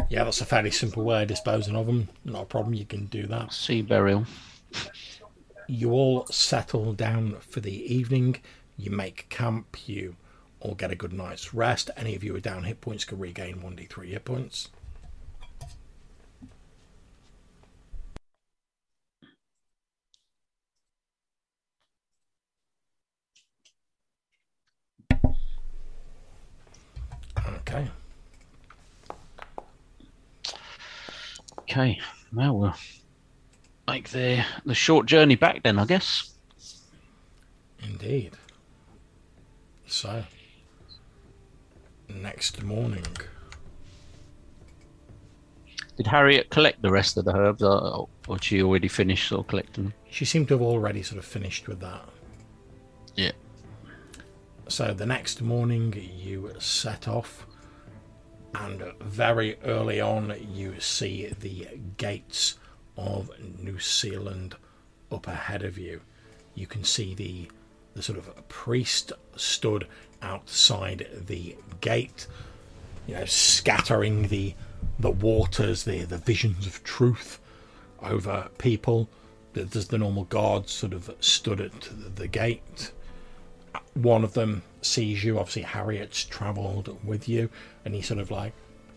Yeah, 0.08 0.24
that's 0.24 0.40
a 0.40 0.46
fairly 0.46 0.70
simple 0.70 1.04
way 1.04 1.22
of 1.22 1.28
disposing 1.28 1.74
of 1.76 1.86
them. 1.86 2.08
Not 2.24 2.42
a 2.44 2.46
problem. 2.46 2.74
You 2.74 2.84
can 2.84 3.06
do 3.06 3.26
that. 3.26 3.52
Sea 3.52 3.82
burial. 3.82 4.24
You 5.66 5.92
all 5.92 6.26
settle 6.26 6.92
down 6.92 7.36
for 7.40 7.60
the 7.60 7.94
evening. 7.94 8.36
You 8.78 8.90
make 8.92 9.28
camp. 9.28 9.88
You 9.88 10.16
all 10.60 10.74
get 10.74 10.92
a 10.92 10.96
good 10.96 11.12
night's 11.12 11.52
rest. 11.52 11.90
Any 11.96 12.14
of 12.14 12.22
you 12.22 12.32
who 12.32 12.36
are 12.38 12.40
down 12.40 12.64
hit 12.64 12.80
points 12.80 13.04
can 13.04 13.18
regain 13.18 13.56
1d3 13.56 14.08
hit 14.10 14.24
points. 14.24 14.68
Okay. 27.58 27.90
Okay. 31.68 32.00
Well, 32.32 32.56
we'll 32.58 32.74
make 33.88 34.10
the 34.10 34.44
the 34.64 34.74
short 34.74 35.06
journey 35.06 35.34
back 35.34 35.62
then, 35.62 35.78
I 35.78 35.84
guess. 35.84 36.32
Indeed. 37.82 38.32
So, 39.86 40.24
next 42.08 42.62
morning. 42.62 43.06
Did 45.96 46.06
Harriet 46.06 46.50
collect 46.50 46.82
the 46.82 46.90
rest 46.90 47.16
of 47.16 47.24
the 47.24 47.34
herbs, 47.34 47.62
or, 47.62 48.08
or 48.28 48.38
she 48.40 48.62
already 48.62 48.88
finished 48.88 49.28
sort 49.28 49.40
of 49.40 49.46
collecting? 49.48 49.84
Them? 49.84 49.94
She 50.10 50.24
seemed 50.24 50.48
to 50.48 50.54
have 50.54 50.62
already 50.62 51.02
sort 51.02 51.18
of 51.18 51.24
finished 51.24 51.68
with 51.68 51.80
that. 51.80 52.02
Yeah. 53.16 53.32
So 54.68 54.92
the 54.92 55.06
next 55.06 55.40
morning 55.40 55.94
you 56.16 56.52
set 56.58 57.08
off, 57.08 57.46
and 58.60 58.82
very 59.00 59.58
early 59.64 60.00
on 60.00 60.34
you 60.52 60.80
see 60.80 61.32
the 61.40 61.68
gates 61.96 62.58
of 62.96 63.30
New 63.60 63.78
Seal 63.78 64.22
Land 64.22 64.56
up 65.12 65.26
ahead 65.26 65.62
of 65.62 65.78
you. 65.78 66.00
You 66.54 66.66
can 66.66 66.84
see 66.84 67.14
the 67.14 67.50
the 67.94 68.02
sort 68.02 68.18
of 68.18 68.48
priest 68.48 69.12
stood 69.36 69.86
outside 70.20 71.06
the 71.26 71.56
gate, 71.80 72.26
you 73.06 73.14
know, 73.14 73.24
scattering 73.24 74.28
the 74.28 74.54
the 74.98 75.10
waters, 75.10 75.84
the 75.84 76.04
the 76.04 76.18
visions 76.18 76.66
of 76.66 76.82
truth 76.84 77.38
over 78.02 78.48
people. 78.58 79.08
There's 79.52 79.88
the 79.88 79.98
normal 79.98 80.24
guards 80.24 80.72
sort 80.72 80.92
of 80.92 81.10
stood 81.20 81.60
at 81.60 81.88
the 82.16 82.28
gate 82.28 82.92
one 83.96 84.24
of 84.24 84.34
them 84.34 84.62
sees 84.86 85.24
you. 85.24 85.38
Obviously, 85.38 85.62
Harriet's 85.62 86.24
travelled 86.24 86.96
with 87.04 87.28
you, 87.28 87.50
and 87.84 87.94
he 87.94 88.02
sort 88.02 88.20
of 88.20 88.30
like 88.30 88.52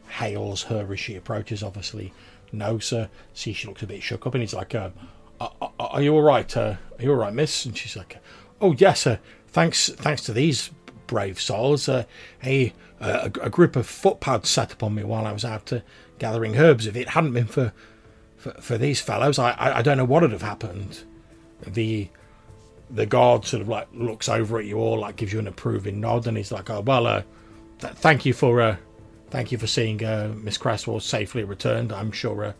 hails 0.08 0.64
her 0.64 0.92
as 0.92 1.00
she 1.00 1.16
approaches. 1.16 1.62
Obviously, 1.64 2.14
no, 2.52 2.80
sir. 2.80 3.10
See, 3.34 3.54
she 3.54 3.68
looks 3.68 3.84
a 3.84 3.88
bit 3.88 4.02
shook 4.04 4.26
up, 4.26 4.34
and 4.36 4.42
he's 4.42 4.54
like, 4.54 4.74
um, 4.76 4.94
are, 5.40 5.52
are- 5.62 5.72
"Are 5.80 6.02
you 6.02 6.14
all 6.14 6.22
right? 6.22 6.56
Uh, 6.56 6.76
are 6.98 7.04
you 7.04 7.12
all 7.12 7.18
right, 7.18 7.34
Miss?" 7.34 7.66
And 7.66 7.78
she's 7.78 7.96
like, 7.96 8.18
"Oh 8.62 8.74
yes, 8.74 9.06
uh, 9.08 9.18
thanks, 9.48 9.90
thanks 9.90 10.22
to 10.24 10.34
these 10.34 10.72
brave 11.08 11.40
souls. 11.42 11.88
Uh, 11.90 12.06
a, 12.44 12.74
a 13.00 13.32
a 13.42 13.50
group 13.50 13.76
of 13.76 13.88
footpads 13.88 14.46
sat 14.48 14.74
upon 14.74 14.96
me 14.96 15.04
while 15.04 15.26
I 15.26 15.32
was 15.32 15.46
out 15.46 15.72
uh, 15.74 15.80
gathering 16.20 16.58
herbs. 16.58 16.86
If 16.88 16.96
it 16.96 17.10
hadn't 17.10 17.34
been 17.34 17.48
for 17.48 17.74
for, 18.38 18.52
for 18.62 18.78
these 18.78 19.02
fellows, 19.02 19.38
I, 19.40 19.52
I 19.52 19.78
I 19.80 19.82
don't 19.82 19.98
know 19.98 20.06
what 20.06 20.22
would 20.22 20.32
have 20.32 20.42
happened." 20.42 21.04
The 21.66 22.10
the 22.90 23.06
guard 23.06 23.46
sort 23.46 23.62
of 23.62 23.68
like 23.68 23.88
looks 23.94 24.30
over 24.30 24.60
at 24.60 24.66
you 24.66 24.78
all, 24.78 25.00
like 25.00 25.16
gives 25.16 25.34
you 25.34 25.40
an 25.40 25.48
approving 25.48 26.00
nod, 26.00 26.28
and 26.28 26.38
he's 26.38 26.52
like, 26.52 26.70
"Oh 26.70 26.82
well, 26.82 27.08
uh, 27.08 27.24
th- 27.80 27.94
thank 27.94 28.26
you 28.26 28.34
for 28.34 28.62
uh, 28.62 28.78
Thank 29.30 29.52
you 29.52 29.60
for 29.60 29.68
seeing 29.68 30.04
uh, 30.04 30.34
Miss 30.36 30.58
Cresswell 30.58 31.00
safely 31.00 31.44
returned. 31.44 31.92
I'm 31.92 32.12
sure. 32.12 32.46
Uh, 32.46 32.54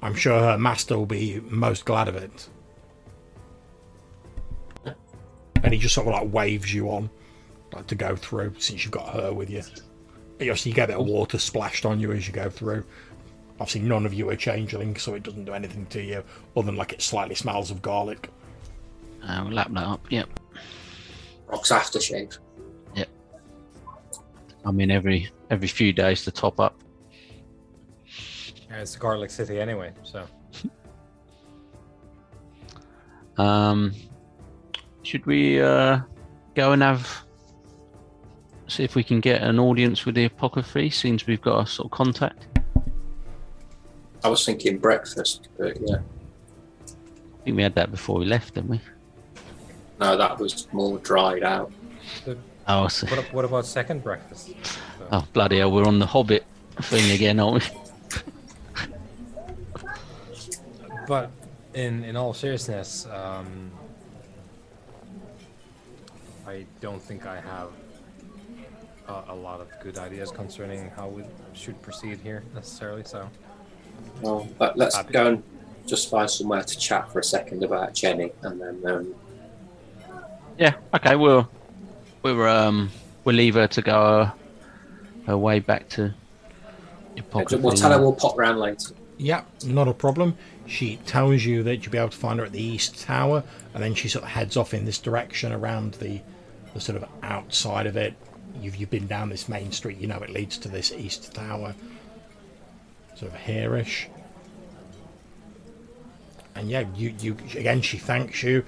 I'm 0.00 0.14
sure 0.14 0.38
her 0.38 0.56
master 0.56 0.96
will 0.96 1.06
be 1.06 1.40
most 1.40 1.84
glad 1.84 2.06
of 2.06 2.14
it. 2.14 2.48
And 5.64 5.74
he 5.74 5.80
just 5.80 5.96
sort 5.96 6.06
of 6.06 6.12
like 6.12 6.32
waves 6.32 6.72
you 6.72 6.88
on, 6.88 7.10
like 7.72 7.88
to 7.88 7.96
go 7.96 8.14
through, 8.14 8.54
since 8.58 8.84
you've 8.84 8.92
got 8.92 9.08
her 9.08 9.32
with 9.32 9.50
you. 9.50 9.62
Obviously, 10.34 10.70
you 10.70 10.76
get 10.76 10.84
a 10.84 10.92
bit 10.92 11.00
of 11.00 11.06
water 11.06 11.36
splashed 11.36 11.84
on 11.84 11.98
you 11.98 12.12
as 12.12 12.28
you 12.28 12.32
go 12.32 12.48
through. 12.48 12.84
Obviously, 13.58 13.80
none 13.80 14.06
of 14.06 14.14
you 14.14 14.30
are 14.30 14.36
changeling, 14.36 14.94
so 14.94 15.14
it 15.14 15.24
doesn't 15.24 15.46
do 15.46 15.52
anything 15.52 15.84
to 15.86 16.00
you, 16.00 16.22
other 16.56 16.66
than 16.66 16.76
like 16.76 16.92
it 16.92 17.02
slightly 17.02 17.34
smells 17.34 17.72
of 17.72 17.82
garlic. 17.82 18.30
Uh, 19.22 19.42
we'll 19.44 19.54
lap 19.54 19.68
that 19.72 19.84
up. 19.84 20.06
Yep. 20.10 20.40
Rock's 21.46 21.70
aftershave. 21.70 22.38
Yep. 22.94 23.08
I 24.64 24.70
mean, 24.70 24.90
every 24.90 25.30
every 25.50 25.68
few 25.68 25.92
days 25.92 26.24
to 26.24 26.30
top 26.30 26.60
up. 26.60 26.80
Yeah, 28.70 28.80
it's 28.82 28.96
Garlic 28.96 29.30
City 29.30 29.60
anyway, 29.60 29.92
so 30.02 30.26
Um, 33.38 33.94
should 35.02 35.24
we 35.26 35.60
uh, 35.60 36.00
go 36.54 36.72
and 36.72 36.82
have 36.82 37.24
see 38.66 38.84
if 38.84 38.94
we 38.94 39.02
can 39.02 39.20
get 39.20 39.42
an 39.42 39.58
audience 39.58 40.04
with 40.04 40.16
the 40.16 40.24
apothecary? 40.24 40.90
Since 40.90 41.26
we've 41.26 41.40
got 41.40 41.62
a 41.62 41.66
sort 41.66 41.86
of 41.86 41.92
contact. 41.92 42.46
I 44.24 44.28
was 44.28 44.44
thinking 44.44 44.78
breakfast, 44.78 45.48
but 45.56 45.78
yeah. 45.80 45.98
I 45.98 47.44
think 47.44 47.56
we 47.56 47.62
had 47.62 47.76
that 47.76 47.90
before 47.92 48.18
we 48.18 48.26
left, 48.26 48.54
didn't 48.54 48.70
we? 48.70 48.80
No, 50.00 50.16
that 50.16 50.38
was 50.38 50.68
more 50.72 50.98
dried 50.98 51.42
out. 51.42 51.72
Oh, 52.68 52.84
I 52.84 52.88
see. 52.88 53.06
what, 53.06 53.32
what 53.32 53.44
about 53.44 53.66
second 53.66 54.02
breakfast? 54.04 54.50
oh 55.10 55.26
bloody 55.32 55.58
hell! 55.58 55.72
We're 55.72 55.86
on 55.86 55.98
the 55.98 56.06
Hobbit 56.06 56.44
thing 56.82 57.10
again, 57.12 57.40
aren't 57.40 57.64
we? 57.64 57.80
But 61.06 61.30
in 61.74 62.04
in 62.04 62.16
all 62.16 62.34
seriousness, 62.34 63.06
um, 63.06 63.70
I 66.46 66.66
don't 66.80 67.02
think 67.02 67.26
I 67.26 67.40
have 67.40 67.70
a, 69.08 69.32
a 69.32 69.34
lot 69.34 69.60
of 69.60 69.68
good 69.82 69.98
ideas 69.98 70.30
concerning 70.30 70.90
how 70.90 71.08
we 71.08 71.24
should 71.54 71.80
proceed 71.82 72.18
here 72.22 72.42
necessarily. 72.54 73.04
So 73.04 73.28
Well, 74.20 74.46
but 74.58 74.76
let's 74.76 74.96
Happy. 74.96 75.12
go 75.12 75.26
and 75.28 75.42
just 75.86 76.10
find 76.10 76.28
somewhere 76.30 76.62
to 76.62 76.78
chat 76.78 77.10
for 77.10 77.18
a 77.20 77.24
second 77.24 77.64
about 77.64 77.94
Jenny, 77.94 78.32
and 78.42 78.60
then 78.60 78.82
um, 78.92 79.14
Yeah. 80.58 80.74
Okay. 80.92 81.16
We'll 81.16 81.48
we'll 82.22 82.42
um 82.42 82.90
we'll 83.24 83.36
leave 83.36 83.54
her 83.54 83.68
to 83.68 83.82
go 83.82 83.92
her, 83.92 84.32
her 85.26 85.38
way 85.38 85.60
back 85.60 85.88
to 85.90 86.14
the 87.14 87.20
apothecary. 87.20 87.62
we'll 87.62 87.72
tell 87.74 87.92
her 87.92 88.00
we'll 88.00 88.12
pop 88.12 88.36
round 88.36 88.58
later. 88.58 88.94
Yeah, 89.16 89.42
not 89.64 89.88
a 89.88 89.94
problem. 89.94 90.36
She 90.66 90.96
tells 91.06 91.44
you 91.44 91.62
that 91.64 91.78
you'll 91.78 91.92
be 91.92 91.98
able 91.98 92.10
to 92.10 92.16
find 92.16 92.38
her 92.38 92.44
at 92.44 92.52
the 92.52 92.62
east 92.62 93.00
tower, 93.00 93.42
and 93.74 93.82
then 93.82 93.94
she 93.94 94.08
sort 94.08 94.24
of 94.24 94.30
heads 94.30 94.56
off 94.56 94.74
in 94.74 94.84
this 94.84 94.98
direction 94.98 95.52
around 95.52 95.94
the, 95.94 96.20
the 96.74 96.80
sort 96.80 97.02
of 97.02 97.08
outside 97.22 97.86
of 97.86 97.96
it. 97.96 98.14
You've 98.60 98.76
you've 98.76 98.90
been 98.90 99.06
down 99.06 99.28
this 99.28 99.48
main 99.48 99.72
street, 99.72 99.98
you 99.98 100.06
know 100.06 100.18
it 100.18 100.30
leads 100.30 100.58
to 100.58 100.68
this 100.68 100.92
east 100.92 101.34
tower, 101.34 101.74
sort 103.16 103.32
of 103.32 103.38
here-ish. 103.40 104.08
And 106.54 106.68
yeah, 106.68 106.84
you 106.94 107.14
you 107.20 107.36
again. 107.56 107.82
She 107.82 107.98
thanks 107.98 108.42
you. 108.42 108.64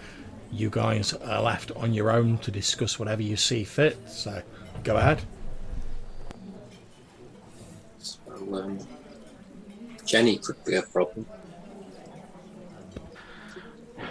You 0.52 0.68
guys 0.70 1.12
are 1.12 1.42
left 1.42 1.70
on 1.72 1.94
your 1.94 2.10
own 2.10 2.38
to 2.38 2.50
discuss 2.50 2.98
whatever 2.98 3.22
you 3.22 3.36
see 3.36 3.64
fit. 3.64 3.96
So 4.08 4.42
go 4.82 4.96
ahead. 4.96 5.22
So, 7.98 8.18
um, 8.52 8.78
Jenny 10.04 10.38
could 10.38 10.62
be 10.64 10.74
a 10.74 10.82
problem. 10.82 11.26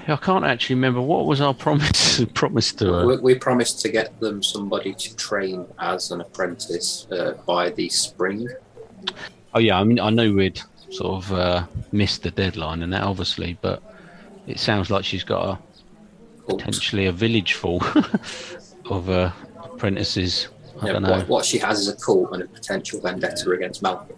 I 0.07 0.15
can't 0.15 0.45
actually 0.45 0.75
remember 0.75 1.01
what 1.01 1.25
was 1.25 1.39
our 1.41 1.53
promise 1.53 2.23
promise 2.33 2.73
to 2.73 2.93
her. 2.93 3.07
We, 3.07 3.17
we 3.17 3.35
promised 3.35 3.81
to 3.81 3.89
get 3.89 4.19
them 4.19 4.41
somebody 4.41 4.93
to 4.93 5.15
train 5.15 5.67
as 5.77 6.11
an 6.11 6.21
apprentice 6.21 7.05
uh, 7.11 7.37
by 7.45 7.69
the 7.69 7.89
spring. 7.89 8.47
Oh 9.53 9.59
yeah, 9.59 9.79
I 9.79 9.83
mean 9.83 9.99
I 9.99 10.09
know 10.09 10.33
we'd 10.33 10.61
sort 10.89 11.23
of 11.23 11.33
uh, 11.33 11.65
missed 11.91 12.23
the 12.23 12.31
deadline 12.31 12.81
and 12.81 12.91
that 12.93 13.03
obviously, 13.03 13.57
but 13.61 13.83
it 14.47 14.59
sounds 14.59 14.89
like 14.89 15.05
she's 15.05 15.23
got 15.23 15.45
a 15.45 15.59
Cult. 15.59 15.68
Potentially 16.49 17.05
a 17.05 17.11
village 17.11 17.53
full 17.53 17.81
of 18.89 19.09
uh, 19.09 19.31
apprentices. 19.63 20.49
I 20.81 20.87
Yeah, 20.87 20.93
don't 20.93 21.03
know. 21.03 21.11
what, 21.11 21.27
what 21.27 21.45
she 21.45 21.57
has 21.59 21.79
is 21.79 21.87
a 21.89 21.95
cult 21.97 22.29
and 22.33 22.43
a 22.43 22.47
potential 22.47 22.99
vendetta 23.01 23.51
against 23.51 23.81
Malcolm. 23.81 24.15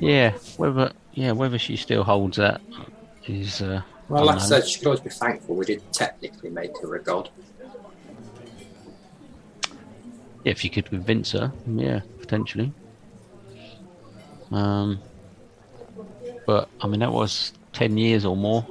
Yeah, 0.00 0.32
whether 0.56 0.92
yeah 1.12 1.32
whether 1.32 1.58
she 1.58 1.76
still 1.76 2.02
holds 2.04 2.36
that 2.36 2.60
is. 3.26 3.62
Uh, 3.62 3.82
Well, 4.08 4.24
like 4.26 4.36
I 4.36 4.40
said, 4.40 4.66
she 4.68 4.78
could 4.80 4.86
always 4.88 5.00
be 5.00 5.10
thankful 5.10 5.54
we 5.54 5.64
did 5.64 5.82
technically 5.92 6.50
make 6.50 6.72
her 6.82 6.94
a 6.96 7.02
god. 7.02 7.30
Yeah, 10.44 10.50
if 10.50 10.62
you 10.64 10.70
could 10.70 10.86
convince 10.90 11.32
her, 11.32 11.50
yeah, 11.66 12.00
potentially. 12.20 12.72
Um, 14.50 15.00
but 16.46 16.68
I 16.80 16.86
mean 16.86 17.00
that 17.00 17.12
was 17.12 17.52
ten 17.72 17.96
years 17.96 18.24
or 18.26 18.36
more, 18.36 18.66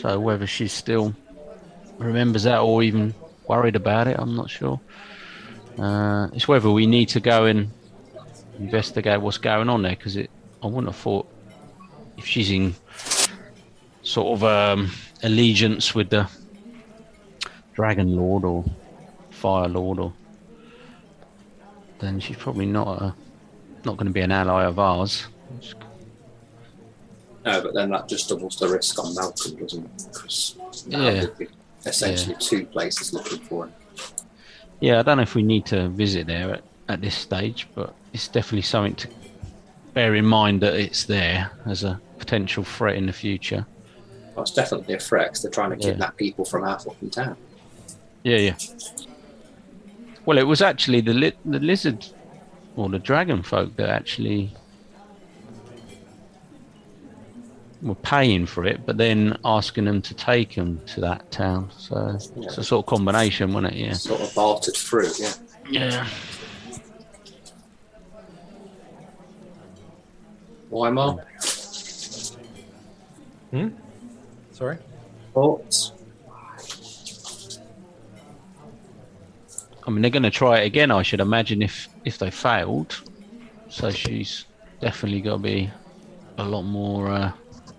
so 0.00 0.18
whether 0.20 0.46
she 0.46 0.68
still 0.68 1.14
remembers 1.98 2.44
that 2.44 2.60
or 2.60 2.82
even 2.82 3.14
worried 3.46 3.76
about 3.76 4.08
it, 4.08 4.16
I'm 4.18 4.36
not 4.36 4.50
sure. 4.50 4.80
Uh, 5.78 6.28
it's 6.32 6.48
whether 6.48 6.70
we 6.70 6.86
need 6.86 7.08
to 7.10 7.20
go 7.20 7.44
and 7.44 7.70
investigate 8.58 9.20
what's 9.20 9.38
going 9.38 9.68
on 9.68 9.82
there 9.82 9.96
because 9.96 10.16
it. 10.16 10.30
I 10.62 10.66
wouldn't 10.66 10.86
have 10.86 10.96
thought 10.96 11.30
if 12.16 12.26
she's 12.26 12.50
in 12.50 12.74
sort 14.02 14.38
of 14.38 14.44
um, 14.44 14.90
allegiance 15.22 15.94
with 15.94 16.10
the 16.10 16.28
Dragon 17.74 18.16
Lord 18.16 18.44
or 18.44 18.64
Fire 19.30 19.68
Lord 19.68 20.00
or 20.00 20.12
then 22.00 22.18
she's 22.18 22.36
probably 22.36 22.66
not 22.66 23.02
a, 23.02 23.14
not 23.84 23.96
going 23.96 24.06
to 24.06 24.12
be 24.12 24.20
an 24.20 24.32
ally 24.32 24.64
of 24.64 24.78
ours. 24.78 25.26
No, 27.44 27.60
but 27.62 27.74
then 27.74 27.90
that 27.90 28.08
just 28.08 28.28
doubles 28.28 28.56
the 28.56 28.68
risk 28.68 28.98
on 29.02 29.14
Malcolm, 29.14 29.56
doesn't 29.56 29.84
it? 29.84 30.06
'Cause 30.12 30.54
now 30.86 31.08
Yeah. 31.08 31.26
essentially 31.86 32.36
two 32.38 32.66
places 32.66 33.12
looking 33.12 33.38
for 33.40 33.66
him. 33.66 33.72
Yeah, 34.80 34.98
I 35.00 35.02
don't 35.02 35.16
know 35.16 35.22
if 35.22 35.34
we 35.34 35.42
need 35.42 35.66
to 35.66 35.88
visit 35.88 36.26
there 36.26 36.54
at, 36.54 36.62
at 36.88 37.00
this 37.00 37.14
stage, 37.14 37.68
but 37.74 37.94
it's 38.12 38.28
definitely 38.28 38.62
something 38.62 38.94
to 38.96 39.08
bear 39.94 40.14
in 40.14 40.24
mind 40.24 40.60
that 40.62 40.74
it's 40.74 41.04
there 41.04 41.50
as 41.66 41.84
a 41.84 42.00
potential 42.18 42.64
threat 42.64 42.96
in 42.96 43.06
the 43.06 43.12
future. 43.12 43.66
Well, 44.34 44.42
it's 44.42 44.52
definitely 44.52 44.94
a 44.94 45.00
threat 45.00 45.28
'cause 45.28 45.42
they're 45.42 45.50
trying 45.50 45.70
to 45.70 45.76
Yeah. 45.78 45.90
kidnap 45.92 46.16
people 46.16 46.44
from 46.44 46.64
our 46.64 46.78
fucking 46.78 47.10
town. 47.10 47.36
Yeah, 48.24 48.36
yeah. 48.36 48.54
Well, 50.26 50.38
it 50.38 50.46
was 50.46 50.60
actually 50.60 51.00
the 51.00 51.14
li- 51.14 51.32
the 51.44 51.58
lizard 51.60 52.06
or 52.76 52.88
the 52.88 52.98
dragon 52.98 53.42
folk 53.42 53.74
that 53.76 53.88
actually 53.88 54.52
were 57.82 57.94
paying 57.94 58.46
for 58.46 58.64
it, 58.64 58.84
but 58.84 58.96
then 58.96 59.38
asking 59.44 59.84
them 59.84 60.02
to 60.02 60.14
take 60.14 60.54
them 60.54 60.80
to 60.86 61.00
that 61.00 61.30
town. 61.30 61.70
So 61.76 62.18
it's 62.36 62.58
a 62.58 62.64
sort 62.64 62.84
of 62.84 62.86
combination, 62.86 63.52
wasn't 63.52 63.74
it? 63.74 63.78
Yeah. 63.78 63.92
Sort 63.92 64.20
of 64.20 64.34
bartered 64.34 64.76
through, 64.76 65.10
yeah. 65.18 65.32
Yeah. 65.70 66.08
Why, 70.70 70.90
Mark? 70.90 71.26
sorry. 74.52 74.78
Thoughts? 75.32 75.92
I 79.86 79.90
mean, 79.90 80.02
they're 80.02 80.10
going 80.10 80.22
to 80.24 80.30
try 80.30 80.60
it 80.60 80.66
again, 80.66 80.90
I 80.90 81.02
should 81.02 81.20
imagine, 81.20 81.62
if 81.62 81.88
if 82.04 82.18
they 82.18 82.30
failed. 82.30 83.00
So 83.70 83.90
she's 83.90 84.44
definitely 84.80 85.22
got 85.22 85.36
to 85.36 85.38
be 85.38 85.70
a 86.36 86.44
lot 86.44 86.62
more 86.62 87.08
uh, 87.10 87.32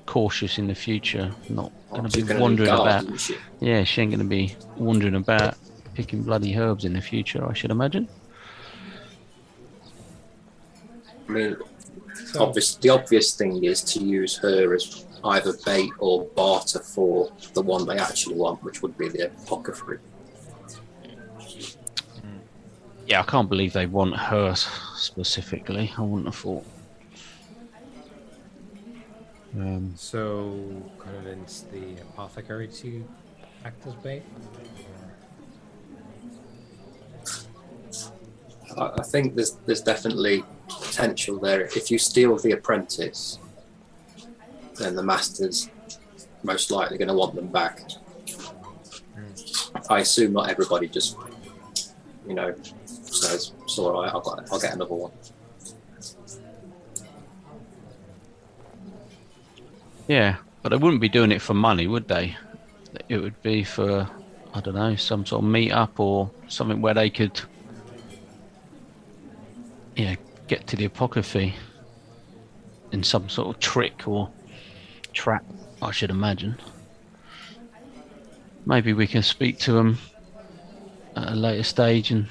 cautious 0.10 0.58
in 0.58 0.66
the 0.66 0.74
future. 0.74 1.32
Not 1.50 1.72
oh, 1.92 1.98
going 1.98 2.10
to 2.10 2.18
be 2.18 2.24
gonna 2.24 2.40
wandering 2.40 2.70
need 2.72 2.82
about. 2.82 3.04
isn't? 3.04 3.38
Yeah, 3.60 3.84
she 3.84 4.02
ain't 4.02 4.10
going 4.10 4.20
to 4.20 4.26
be 4.26 4.56
wandering 4.76 5.14
about 5.14 5.54
picking 5.94 6.24
bloody 6.24 6.58
herbs 6.58 6.84
in 6.84 6.94
the 6.94 7.02
future, 7.02 7.48
I 7.48 7.54
should 7.54 7.70
imagine. 7.70 8.08
I 11.28 11.32
mean, 11.32 11.58
So, 12.26 12.42
obvious, 12.42 12.74
the 12.74 12.90
obvious 12.90 13.36
thing 13.36 13.64
is 13.64 13.84
to 13.84 14.04
use 14.04 14.36
her 14.38 14.74
as 14.74 15.06
either 15.24 15.54
bait 15.64 15.92
or 16.00 16.26
barter 16.26 16.80
for 16.80 17.32
the 17.54 17.62
one 17.62 17.86
they 17.86 18.00
actually 18.00 18.36
want, 18.36 18.64
which 18.64 18.82
would 18.82 18.98
be 18.98 19.10
the 19.10 19.28
apothecary. 19.28 20.00
Hmm. 22.24 22.40
Yeah, 23.06 23.20
I 23.20 23.24
can't 23.24 23.48
believe 23.48 23.74
they 23.74 23.86
want 23.86 24.16
her 24.16 24.56
specifically. 24.56 25.94
I 25.96 26.02
wouldn't 26.02 26.26
have 26.26 26.36
thought. 26.36 26.66
Um, 29.56 29.94
so 29.96 30.60
convince 31.00 31.62
the 31.72 32.02
apothecary 32.02 32.68
to 32.68 33.08
act 33.66 33.86
as 33.88 33.94
bait. 33.96 34.24
I, 38.78 38.92
I 39.00 39.04
think 39.04 39.36
there's 39.36 39.58
there's 39.66 39.82
definitely 39.82 40.44
potential 40.68 41.40
there. 41.40 41.62
If 41.62 41.90
you 41.90 41.98
steal 41.98 42.38
the 42.38 42.52
apprentice, 42.52 43.40
then 44.76 44.96
the 44.96 45.04
master's 45.04 45.70
most 46.44 46.72
likely 46.72 46.98
going 46.98 47.10
to 47.10 47.14
want 47.14 47.36
them 47.36 47.48
back. 47.48 47.82
I 49.90 50.00
assume 50.00 50.34
not 50.34 50.50
everybody 50.50 50.88
just, 50.88 51.18
you 52.28 52.34
know, 52.34 52.56
says 52.86 53.54
it's 53.64 53.78
all 53.78 54.02
right. 54.02 54.12
I'll, 54.14 54.22
got, 54.22 54.48
I'll 54.52 54.60
get 54.60 54.74
another 54.74 54.94
one. 54.94 55.12
Yeah, 60.10 60.38
but 60.64 60.70
they 60.70 60.76
wouldn't 60.76 61.02
be 61.02 61.08
doing 61.08 61.32
it 61.32 61.40
for 61.40 61.54
money, 61.54 61.86
would 61.86 62.08
they? 62.08 62.36
It 63.10 63.20
would 63.20 63.40
be 63.44 63.64
for, 63.64 64.10
I 64.56 64.60
don't 64.60 64.74
know, 64.74 64.96
some 64.96 65.24
sort 65.24 65.44
of 65.44 65.50
meet 65.50 65.72
up 65.72 66.00
or 66.00 66.32
something 66.48 66.82
where 66.82 66.96
they 66.96 67.12
could, 67.12 67.40
yeah, 69.96 70.16
get 70.48 70.66
to 70.66 70.76
the 70.76 70.86
apothecary 70.86 71.54
in 72.92 73.04
some 73.04 73.30
sort 73.30 73.56
of 73.56 73.62
trick 73.62 74.08
or 74.08 74.32
trap, 75.14 75.46
I 75.80 75.92
should 75.92 76.10
imagine. 76.10 76.58
Maybe 78.66 78.94
we 78.94 79.06
can 79.06 79.22
speak 79.22 79.60
to 79.60 79.74
them 79.74 80.00
at 81.16 81.34
a 81.34 81.36
later 81.36 81.62
stage 81.62 82.10
and 82.10 82.26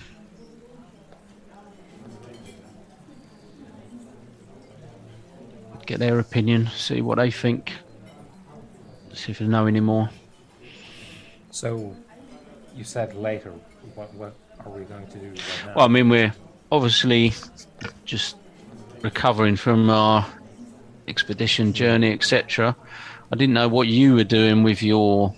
get 5.89 5.98
their 5.98 6.19
opinion, 6.19 6.69
see 6.77 7.01
what 7.01 7.16
they 7.16 7.31
think, 7.31 7.73
see 9.15 9.32
if 9.32 9.39
they 9.39 9.47
know 9.47 9.65
any 9.66 9.81
more. 9.81 10.10
So, 11.51 11.97
you 12.77 12.85
said 12.85 13.15
later. 13.15 13.52
What 13.94 14.12
what 14.15 14.35
are 14.65 14.70
we 14.70 14.85
going 14.85 15.06
to 15.06 15.19
do 15.19 15.31
right? 15.31 15.74
Well, 15.74 15.86
I 15.86 15.89
mean, 15.89 16.10
we're 16.10 16.32
obviously 16.70 17.32
just 18.05 18.36
recovering 19.02 19.56
from 19.56 19.89
our 19.89 20.27
expedition 21.09 21.73
journey, 21.73 22.12
etc. 22.12 22.77
I 23.32 23.36
didn't 23.36 23.55
know 23.55 23.69
what 23.69 23.89
you 23.89 24.15
were 24.15 24.24
doing 24.24 24.62
with 24.62 24.82
your 24.82 25.35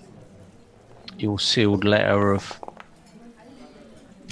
your 1.17 1.39
sealed 1.39 1.85
letter 1.85 2.33
of 2.33 2.61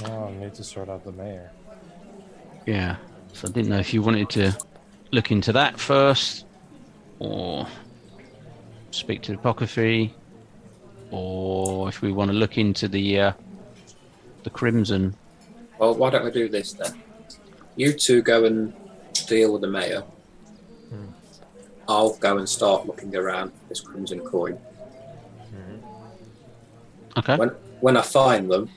Oh, 0.05 0.27
I 0.29 0.33
need 0.33 0.55
to 0.55 0.65
sort 0.65 0.89
out 0.89 1.05
the 1.05 1.13
mayor. 1.13 1.51
yeah. 2.67 2.97
So 3.35 3.47
I 3.47 3.53
didn't 3.53 3.71
know 3.71 3.79
if 3.79 3.95
you 3.95 4.03
wanted 4.03 4.31
to 4.31 4.57
look 5.11 5.31
into 5.31 5.53
that 5.53 5.79
first, 5.79 6.47
or 7.19 7.67
speak 8.91 9.23
to 9.23 9.33
the 9.33 9.39
apothecary, 9.39 10.15
or 11.11 11.89
if 11.89 12.03
we 12.03 12.13
want 12.13 12.31
to 12.31 12.37
look 12.37 12.59
into 12.59 12.89
the 12.89 13.21
uh, 13.21 13.33
the 14.45 14.51
crimson. 14.51 15.15
Well, 15.79 15.95
why 15.95 16.11
don't 16.11 16.25
we 16.25 16.31
do 16.31 16.49
this 16.49 16.73
then? 16.73 17.01
You 17.77 17.93
two 17.93 18.23
go 18.23 18.45
and 18.45 18.75
deal 19.27 19.53
with 19.53 19.63
the 19.63 19.69
mayor. 19.69 20.03
I'll 21.89 22.15
go 22.17 22.37
and 22.37 22.47
start 22.47 22.87
looking 22.87 23.17
around 23.17 23.53
this 23.69 23.81
crimson 23.81 24.21
coin. 24.21 24.59
Okay. 27.17 27.37
When 27.37 27.49
when 27.81 27.97
I 27.97 28.03
find 28.03 28.51
them, 28.51 28.71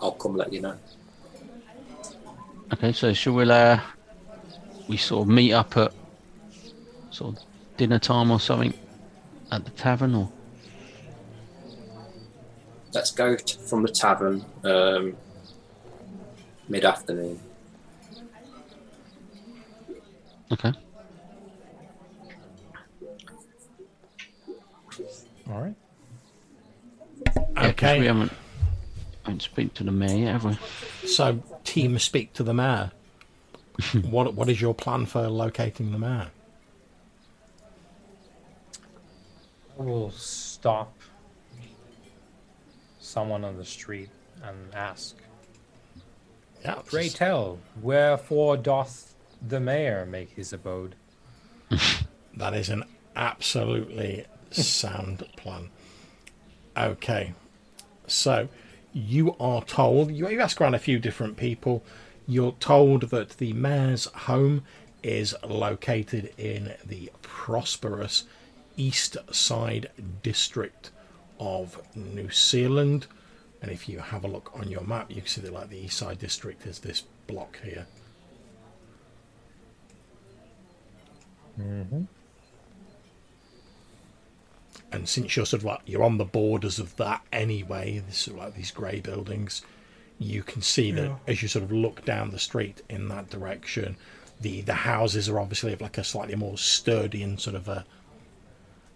I'll 0.00 0.12
come 0.12 0.36
let 0.36 0.52
you 0.52 0.60
know. 0.60 0.76
Okay, 2.72 2.92
so 2.92 3.12
should 3.12 3.34
we 3.34 3.50
uh, 3.50 3.80
we 4.88 4.96
sort 4.96 5.22
of 5.22 5.28
meet 5.28 5.52
up 5.52 5.76
at 5.76 5.92
sort 7.10 7.36
of 7.36 7.42
dinner 7.76 7.98
time 7.98 8.30
or 8.30 8.38
something 8.40 8.72
at 9.50 9.64
the 9.64 9.70
tavern 9.72 10.14
or 10.14 10.30
Let's 12.92 13.10
go 13.10 13.36
t- 13.36 13.58
from 13.68 13.82
the 13.82 13.88
tavern 13.88 14.44
um, 14.64 15.16
mid 16.68 16.84
afternoon. 16.84 17.38
okay. 20.52 20.72
All 25.50 25.60
right. 25.60 25.74
Yeah, 27.26 27.42
'cause 27.54 27.70
Okay. 27.70 28.00
we 28.00 28.06
haven't 28.06 28.32
haven't 29.24 29.42
speak 29.42 29.74
to 29.74 29.84
the 29.84 29.92
mayor 29.92 30.16
yet, 30.16 30.32
have 30.40 30.44
we? 30.44 31.08
So, 31.08 31.42
team 31.64 31.98
speak 31.98 32.32
to 32.34 32.42
the 32.42 32.54
mayor. 32.54 32.92
what 34.02 34.34
What 34.34 34.48
is 34.48 34.60
your 34.60 34.74
plan 34.74 35.06
for 35.06 35.28
locating 35.28 35.92
the 35.92 35.98
mayor? 35.98 36.28
We'll 39.76 40.10
stop 40.10 40.96
someone 42.98 43.44
on 43.44 43.56
the 43.56 43.64
street 43.64 44.08
and 44.42 44.74
ask, 44.74 45.16
Yeah, 46.64 46.80
Pray 46.86 47.08
tell, 47.08 47.58
wherefore 47.82 48.56
doth 48.56 49.14
the 49.46 49.60
mayor 49.60 50.06
make 50.06 50.30
his 50.30 50.52
abode? 50.52 50.94
That 52.36 52.52
is 52.52 52.68
an 52.68 52.84
absolutely 53.14 54.26
sound 54.50 55.26
plan. 55.36 55.70
Okay, 56.76 57.32
so 58.06 58.48
you 58.92 59.34
are 59.40 59.64
told, 59.64 60.10
you, 60.10 60.28
you 60.28 60.40
ask 60.40 60.60
around 60.60 60.74
a 60.74 60.78
few 60.78 60.98
different 60.98 61.38
people, 61.38 61.82
you're 62.26 62.56
told 62.58 63.10
that 63.10 63.38
the 63.38 63.52
mayor's 63.52 64.06
home 64.06 64.62
is 65.02 65.34
located 65.44 66.32
in 66.36 66.74
the 66.84 67.10
prosperous 67.22 68.24
east 68.76 69.16
side 69.30 69.90
district 70.22 70.90
of 71.38 71.80
New 71.94 72.30
Seal 72.30 72.72
Land. 72.72 73.06
And 73.62 73.70
if 73.70 73.88
you 73.88 73.98
have 73.98 74.24
a 74.24 74.28
look 74.28 74.50
on 74.54 74.68
your 74.68 74.82
map, 74.82 75.10
you 75.10 75.16
can 75.22 75.26
see 75.26 75.40
that 75.40 75.52
like 75.52 75.70
the 75.70 75.78
east 75.78 75.98
side 75.98 76.18
district 76.18 76.66
is 76.66 76.80
this 76.80 77.02
block 77.26 77.58
here. 77.62 77.86
Mm-hmm. 81.58 82.02
and 84.92 85.08
since 85.08 85.36
you're 85.36 85.46
sort 85.46 85.60
of 85.60 85.64
like 85.64 85.80
you're 85.86 86.02
on 86.02 86.18
the 86.18 86.24
borders 86.24 86.78
of 86.78 86.96
that 86.96 87.22
anyway, 87.32 88.02
this 88.06 88.18
sort 88.18 88.38
of 88.38 88.44
like 88.44 88.54
these 88.54 88.70
grey 88.70 89.00
buildings, 89.00 89.62
you 90.18 90.42
can 90.42 90.62
see 90.62 90.90
that 90.92 91.10
as 91.26 91.42
you 91.42 91.48
sort 91.48 91.64
of 91.64 91.72
look 91.72 92.04
down 92.04 92.30
the 92.30 92.38
street 92.38 92.82
in 92.88 93.08
that 93.08 93.28
direction, 93.30 93.96
the 94.40 94.62
the 94.62 94.74
houses 94.74 95.28
are 95.28 95.38
obviously 95.38 95.72
of 95.72 95.80
like 95.80 95.98
a 95.98 96.04
slightly 96.04 96.34
more 96.34 96.58
sturdy 96.58 97.22
and 97.22 97.40
sort 97.40 97.56
of 97.56 97.68
a 97.68 97.84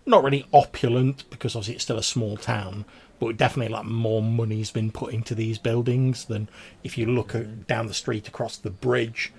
not 0.07 0.25
really 0.25 0.47
opulent 0.53 1.29
because 1.31 1.55
obviously 1.55 1.75
it's 1.75 1.85
still 1.85 1.99
a 1.99 2.03
small 2.03 2.37
town, 2.37 2.85
but 3.19 3.37
definitely 3.37 3.73
like 3.73 3.85
more 3.85 4.23
money's 4.23 4.71
been 4.71 4.91
put 4.91 5.13
into 5.13 5.35
these 5.35 5.59
buildings 5.59 6.25
than 6.25 6.49
if 6.83 6.97
you 6.97 7.07
look 7.07 7.35
at, 7.35 7.67
down 7.67 7.87
the 7.87 7.95
street 7.95 8.27
across 8.27 8.57
the 8.57 8.71
bridge 8.71 9.33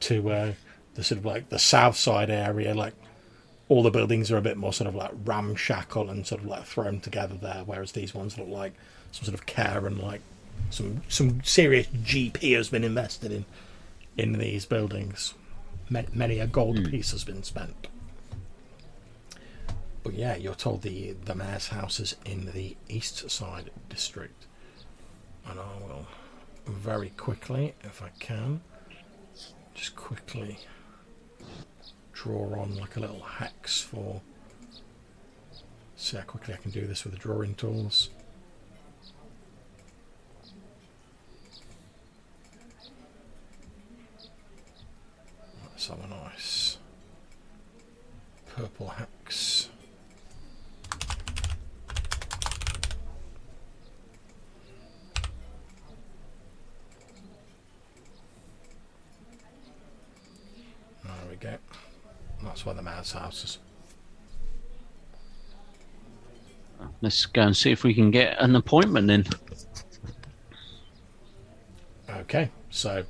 to 0.00 0.30
uh, 0.30 0.52
the 0.94 1.04
sort 1.04 1.18
of 1.18 1.26
like 1.26 1.48
the 1.48 1.58
south 1.58 1.96
side 1.96 2.30
area, 2.30 2.72
like 2.72 2.94
all 3.68 3.82
the 3.82 3.90
buildings 3.90 4.30
are 4.30 4.36
a 4.36 4.42
bit 4.42 4.56
more 4.56 4.72
sort 4.72 4.88
of 4.88 4.94
like 4.94 5.10
ramshackle 5.24 6.08
and 6.08 6.26
sort 6.26 6.40
of 6.40 6.46
like 6.46 6.64
thrown 6.64 7.00
together 7.00 7.34
there, 7.34 7.62
whereas 7.66 7.92
these 7.92 8.14
ones 8.14 8.38
look 8.38 8.48
like 8.48 8.74
some 9.10 9.24
sort 9.24 9.34
of 9.34 9.44
care 9.44 9.86
and 9.86 9.98
like 9.98 10.20
some 10.70 11.02
some 11.08 11.42
serious 11.42 11.86
GP 11.86 12.56
has 12.56 12.68
been 12.68 12.84
invested 12.84 13.32
in 13.32 13.44
in 14.16 14.34
these 14.34 14.66
buildings. 14.66 15.34
Many, 15.88 16.40
a 16.40 16.46
gold 16.46 16.78
hmm. 16.78 16.86
piece 16.86 17.12
has 17.12 17.22
been 17.22 17.42
spent. 17.44 17.88
But 20.02 20.14
yeah, 20.14 20.36
you're 20.36 20.54
told 20.54 20.82
the 20.82 21.12
the 21.24 21.34
mayor's 21.34 21.68
house 21.68 22.00
is 22.00 22.16
in 22.24 22.46
the 22.52 22.76
east 22.88 23.30
side 23.30 23.70
district, 23.88 24.46
and 25.48 25.58
I 25.60 25.78
will 25.80 26.06
very 26.66 27.10
quickly, 27.10 27.74
if 27.82 28.02
I 28.02 28.10
can, 28.18 28.60
just 29.74 29.94
quickly 29.96 30.58
draw 32.12 32.60
on 32.60 32.76
like 32.76 32.96
a 32.96 33.00
little 33.00 33.22
hex 33.22 33.80
for. 33.80 34.20
See 35.96 36.16
how 36.16 36.24
quickly 36.24 36.52
I 36.54 36.58
can 36.58 36.70
do 36.70 36.86
this 36.86 37.04
with 37.04 37.14
the 37.14 37.18
drawing 37.18 37.54
tools. 37.54 38.10
A 45.78 46.08
nice 46.08 46.78
purple 48.56 48.88
hex. 48.88 49.68
There 61.04 61.12
we 61.30 61.36
go. 61.36 61.56
That's 62.42 62.66
where 62.66 62.74
the 62.74 62.82
mayor's 62.82 63.12
house 63.12 63.44
is. 63.44 63.58
Let's 67.00 67.26
go 67.26 67.42
and 67.42 67.56
see 67.56 67.70
if 67.70 67.84
we 67.84 67.94
can 67.94 68.10
get 68.10 68.40
an 68.40 68.56
appointment 68.56 69.08
in. 69.08 69.24
Okay, 72.10 72.50
so 72.70 73.04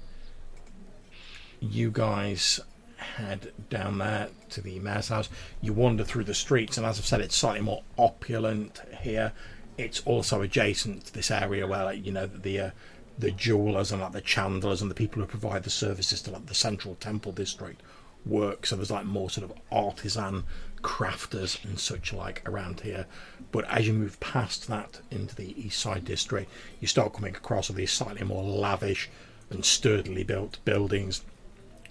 you 1.71 1.91
guys 1.91 2.61
head 2.97 3.53
down 3.71 3.99
there 3.99 4.29
to 4.51 4.61
the 4.61 4.79
mayor's 4.79 5.09
house. 5.09 5.29
You 5.61 5.73
wander 5.73 6.05
through 6.05 6.25
the 6.25 6.35
streets, 6.35 6.77
and 6.77 6.87
as 6.87 6.99
I've 6.99 7.07
said, 7.07 7.21
it's 7.21 7.37
slightly 7.37 7.61
more 7.61 7.83
opulent 7.99 8.81
here. 9.01 9.33
It's 9.79 10.01
also 10.07 10.41
adjacent 10.43 11.07
to 11.07 11.13
this 11.13 11.31
area 11.31 11.67
where, 11.67 11.85
like, 11.85 12.05
you 12.05 12.13
know, 12.13 12.27
the 12.27 12.61
uh, 12.61 12.71
the 13.19 13.31
jewelers 13.31 13.93
and 13.93 14.03
like 14.03 14.13
the 14.13 14.21
chandlers 14.21 14.83
and 14.83 14.91
the 14.91 14.95
people 14.95 15.23
who 15.23 15.29
provide 15.29 15.63
the 15.63 15.71
services 15.71 16.21
to 16.23 16.31
like 16.31 16.47
the 16.47 16.55
central 16.55 16.95
temple 16.97 17.33
district 17.33 17.83
work. 18.27 18.67
So 18.67 18.77
there's 18.77 18.91
like 18.91 19.07
more 19.07 19.31
sort 19.31 19.51
of 19.51 19.57
artisan 19.73 20.45
crafters 20.83 21.63
and 21.65 21.79
such 21.79 22.13
like 22.13 22.47
around 22.47 22.81
here. 22.81 23.07
But 23.53 23.65
as 23.71 23.87
you 23.87 23.93
move 23.93 24.21
past 24.21 24.69
that 24.69 25.01
into 25.11 25.35
the 25.35 25.59
east 25.59 25.79
side 25.79 26.05
district, 26.05 26.51
you 26.81 26.87
start 26.87 27.15
coming 27.15 27.35
across 27.35 27.71
all 27.71 27.77
these 27.77 27.93
slightly 27.93 28.25
more 28.25 28.43
lavish 28.43 29.09
and 29.51 29.65
sturdily 29.65 30.25
built 30.25 30.59
buildings. 30.65 31.23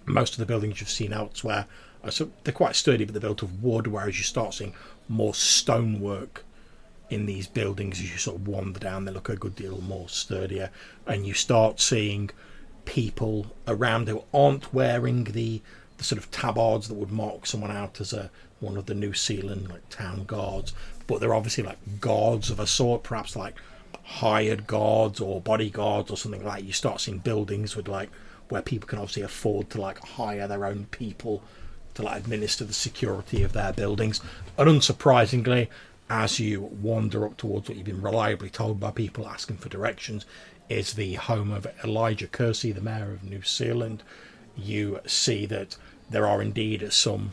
Most 0.06 0.34
of 0.34 0.40
the 0.40 0.46
buildings 0.46 0.80
you've 0.80 0.90
seen 0.90 1.14
elsewhere 1.14 1.66
are 2.04 2.12
so 2.12 2.32
they're 2.44 2.54
quite 2.54 2.76
sturdy, 2.76 3.06
but 3.06 3.14
they're 3.14 3.22
built 3.22 3.44
of 3.44 3.64
wood. 3.64 3.88
Whereas 3.88 4.18
you 4.18 4.24
start 4.24 4.54
seeing 4.54 4.74
more 5.10 5.34
stonework 5.34 6.44
in 7.10 7.26
these 7.26 7.48
buildings 7.48 8.00
as 8.00 8.12
you 8.12 8.18
sort 8.18 8.38
of 8.38 8.48
wander 8.48 8.80
down. 8.80 9.06
They 9.06 9.12
look 9.12 9.30
a 9.30 9.36
good 9.36 9.56
deal 9.56 9.80
more 9.82 10.10
sturdier, 10.10 10.72
and 11.06 11.26
you 11.26 11.34
start 11.34 11.80
seeing 11.80 12.30
people 12.86 13.48
around 13.68 14.08
who 14.08 14.24
aren't 14.34 14.74
wearing 14.74 15.26
the 15.26 15.62
the 15.98 16.04
sort 16.04 16.20
of 16.20 16.30
tabards 16.30 16.90
that 16.90 16.96
would 16.96 17.12
mark 17.12 17.46
someone 17.46 17.72
out 17.72 18.02
as 18.02 18.12
a 18.12 18.30
one 18.60 18.78
of 18.78 18.86
the 18.86 18.94
New 18.94 19.14
Seal 19.14 19.48
Land 19.48 19.70
like 19.70 19.88
town 19.90 20.26
guards, 20.26 20.74
but 21.08 21.20
they're 21.20 21.34
obviously 21.34 21.64
like 21.64 22.02
guards 22.02 22.50
of 22.50 22.60
a 22.60 22.68
sort, 22.68 23.04
perhaps 23.04 23.36
like 23.36 23.56
hired 24.04 24.68
guards 24.68 25.20
or 25.20 25.42
bodyguards 25.42 26.12
or 26.12 26.18
something 26.18 26.44
like. 26.44 26.64
You 26.64 26.74
start 26.74 27.02
seeing 27.02 27.20
buildings 27.20 27.76
with 27.76 27.88
like 27.88 28.10
where 28.50 28.62
people 28.62 28.88
can 28.88 29.00
obviously 29.00 29.24
afford 29.24 29.70
to 29.72 29.82
like 29.82 30.00
hire 30.00 30.48
their 30.48 30.66
own 30.66 30.86
people 30.92 31.42
to 31.96 32.04
like 32.04 32.18
administer 32.18 32.64
the 32.66 32.74
security 32.74 33.44
of 33.44 33.54
their 33.54 33.74
buildings. 33.74 34.22
And 34.58 34.70
unsurprisingly, 34.70 35.68
as 36.10 36.40
you 36.40 36.62
wander 36.62 37.26
up 37.26 37.38
towards 37.38 37.68
what 37.68 37.78
you've 37.78 37.86
been 37.86 38.02
reliably 38.02 38.50
told 38.50 38.80
by 38.80 38.92
people 38.92 39.28
asking 39.28 39.58
for 39.58 39.70
directions, 39.70 40.26
is 40.70 40.94
the 40.94 41.14
home 41.16 41.52
of 41.52 41.68
Elijah 41.84 42.28
Kersey, 42.28 42.72
the 42.72 42.82
mayor 42.82 43.12
of 43.12 43.24
New 43.24 43.42
Seal 43.42 43.78
Land. 43.78 44.04
You 44.56 45.00
see 45.06 45.46
that 45.48 45.78
there 46.10 46.28
are 46.28 46.42
indeed 46.42 46.92
some 46.92 47.32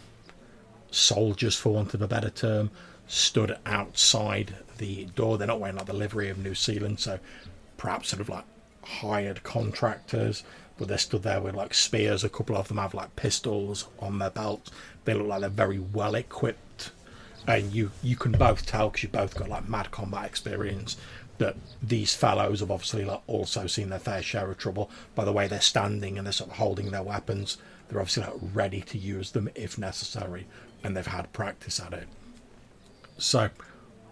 soldiers, 0.90 1.56
for 1.56 1.74
want 1.74 1.94
of 1.94 2.02
a 2.02 2.08
better 2.08 2.30
term, 2.30 2.70
stood 3.06 3.56
outside 3.66 4.54
the 4.78 5.06
door. 5.16 5.38
They're 5.38 5.46
not 5.46 5.60
wearing 5.60 5.76
like 5.76 5.86
the 5.86 5.92
livery 5.92 6.28
of 6.28 6.38
New 6.38 6.54
Seal 6.54 6.82
Land, 6.82 7.00
so 7.00 7.18
perhaps 7.76 8.08
sort 8.08 8.20
of 8.20 8.28
like 8.28 8.44
hired 8.82 9.42
contractors, 9.42 10.44
but 10.78 10.88
they're 10.88 10.98
stood 10.98 11.22
there 11.22 11.40
with 11.40 11.54
like 11.54 11.74
spears. 11.74 12.24
A 12.24 12.28
couple 12.28 12.56
of 12.56 12.68
them 12.68 12.78
have 12.78 12.94
like 12.94 13.14
pistols 13.16 13.88
on 13.98 14.18
their 14.18 14.30
belts. 14.30 14.70
They 15.04 15.14
look 15.14 15.26
like 15.26 15.40
they're 15.40 15.50
very 15.50 15.78
well 15.78 16.14
equipped, 16.14 16.90
and 17.46 17.72
you 17.72 17.90
you 18.02 18.16
can 18.16 18.32
both 18.32 18.66
tell 18.66 18.88
because 18.88 19.02
you've 19.04 19.12
both 19.12 19.34
got 19.34 19.48
like 19.48 19.68
mad 19.68 19.90
combat 19.90 20.24
experience 20.24 20.96
that 21.38 21.56
these 21.82 22.14
fellows 22.14 22.60
have 22.60 22.70
obviously 22.70 23.04
like 23.04 23.22
also 23.26 23.66
seen 23.66 23.88
their 23.88 23.98
fair 23.98 24.22
share 24.22 24.50
of 24.50 24.58
trouble 24.58 24.90
by 25.14 25.24
the 25.24 25.32
way 25.32 25.48
they're 25.48 25.60
standing 25.60 26.16
and 26.16 26.26
they're 26.26 26.32
sort 26.32 26.50
of 26.50 26.56
holding 26.56 26.90
their 26.90 27.02
weapons. 27.02 27.58
They're 27.88 28.00
obviously 28.00 28.24
like 28.24 28.34
ready 28.54 28.80
to 28.82 28.98
use 28.98 29.32
them 29.32 29.50
if 29.54 29.76
necessary, 29.76 30.46
and 30.84 30.96
they've 30.96 31.06
had 31.06 31.32
practice 31.32 31.80
at 31.80 31.92
it. 31.92 32.08
So, 33.18 33.50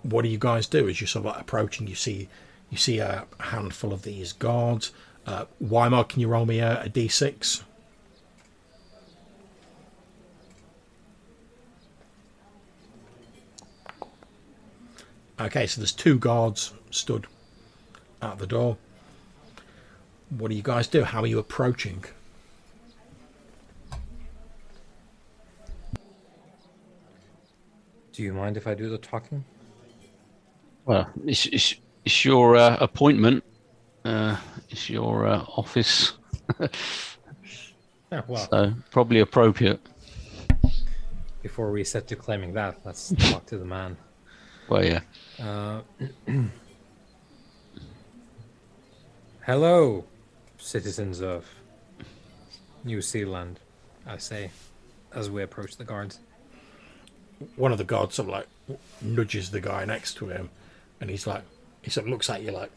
what 0.03 0.23
do 0.23 0.29
you 0.29 0.39
guys 0.39 0.67
do 0.67 0.89
as 0.89 1.01
you 1.01 1.07
sort 1.07 1.27
of 1.27 1.33
like 1.33 1.41
approaching? 1.41 1.87
You 1.87 1.95
see, 1.95 2.29
you 2.69 2.79
see 2.79 2.99
a 2.99 3.27
handful 3.39 3.93
of 3.93 4.03
these 4.03 4.33
guards. 4.33 4.93
Uh, 5.31 5.45
Wymar, 5.63 6.09
can 6.09 6.21
you 6.21 6.27
roll 6.27 6.45
me 6.45 6.59
a, 6.59 6.83
a 6.83 6.89
d6? 6.89 7.63
Okay, 15.41 15.69
so 15.69 15.81
there's 15.81 15.93
two 15.93 16.19
guards 16.19 16.73
stood 16.91 17.29
at 18.21 18.41
the 18.41 18.47
door. 18.47 18.77
What 20.31 20.49
do 20.49 20.57
you 20.57 20.63
guys 20.63 20.89
do? 20.89 21.05
How 21.05 21.23
are 21.23 21.29
you 21.29 21.39
approaching? 21.39 22.05
Do 28.13 28.25
you 28.25 28.33
mind 28.33 28.57
if 28.57 28.67
I 28.67 28.75
do 28.75 28.89
the 28.91 28.99
talking? 28.99 29.45
Well, 30.87 31.09
it's, 31.25 31.47
it's, 31.47 31.77
it's 32.05 32.25
your 32.25 32.57
uh, 32.57 32.79
appointment. 32.81 33.45
Uh, 34.05 34.37
it's 34.71 34.89
your 34.89 35.27
uh, 35.27 35.45
office, 35.57 36.13
Yeah, 38.13 38.23
well, 38.27 38.49
so 38.51 38.73
probably 38.91 39.21
appropriate. 39.21 39.81
before 41.43 41.71
we 41.71 41.85
set 41.85 42.09
to 42.09 42.17
claiming 42.17 42.55
that, 42.55 42.81
let's 42.85 43.13
talk 43.31 43.47
to 43.47 43.57
the 43.59 43.65
man. 43.65 43.97
Well, 44.69 44.85
yeah. 44.85 45.01
Uh, 45.41 45.83
hello, 49.47 50.05
citizens 50.59 51.21
of 51.21 51.47
New 52.85 53.01
Seal 53.01 53.29
Land, 53.29 53.61
I 54.07 54.17
say, 54.17 54.51
as 55.15 55.31
we 55.31 55.43
approach 55.43 55.77
the 55.77 55.85
guards. 55.85 56.19
One 57.57 57.71
of 57.73 57.79
the 57.79 57.85
guards 57.85 58.17
sort 58.17 58.29
of 58.29 58.33
like 58.33 58.47
nudges 59.01 59.51
the 59.51 59.61
guy 59.61 59.85
next 59.85 60.15
to 60.15 60.29
him, 60.29 60.51
and 61.01 61.09
he's 61.11 61.27
like, 61.27 61.43
he 61.83 61.91
sort 61.91 62.07
of 62.07 62.11
looks 62.11 62.29
at 62.29 62.43
you 62.43 62.51
like, 62.51 62.71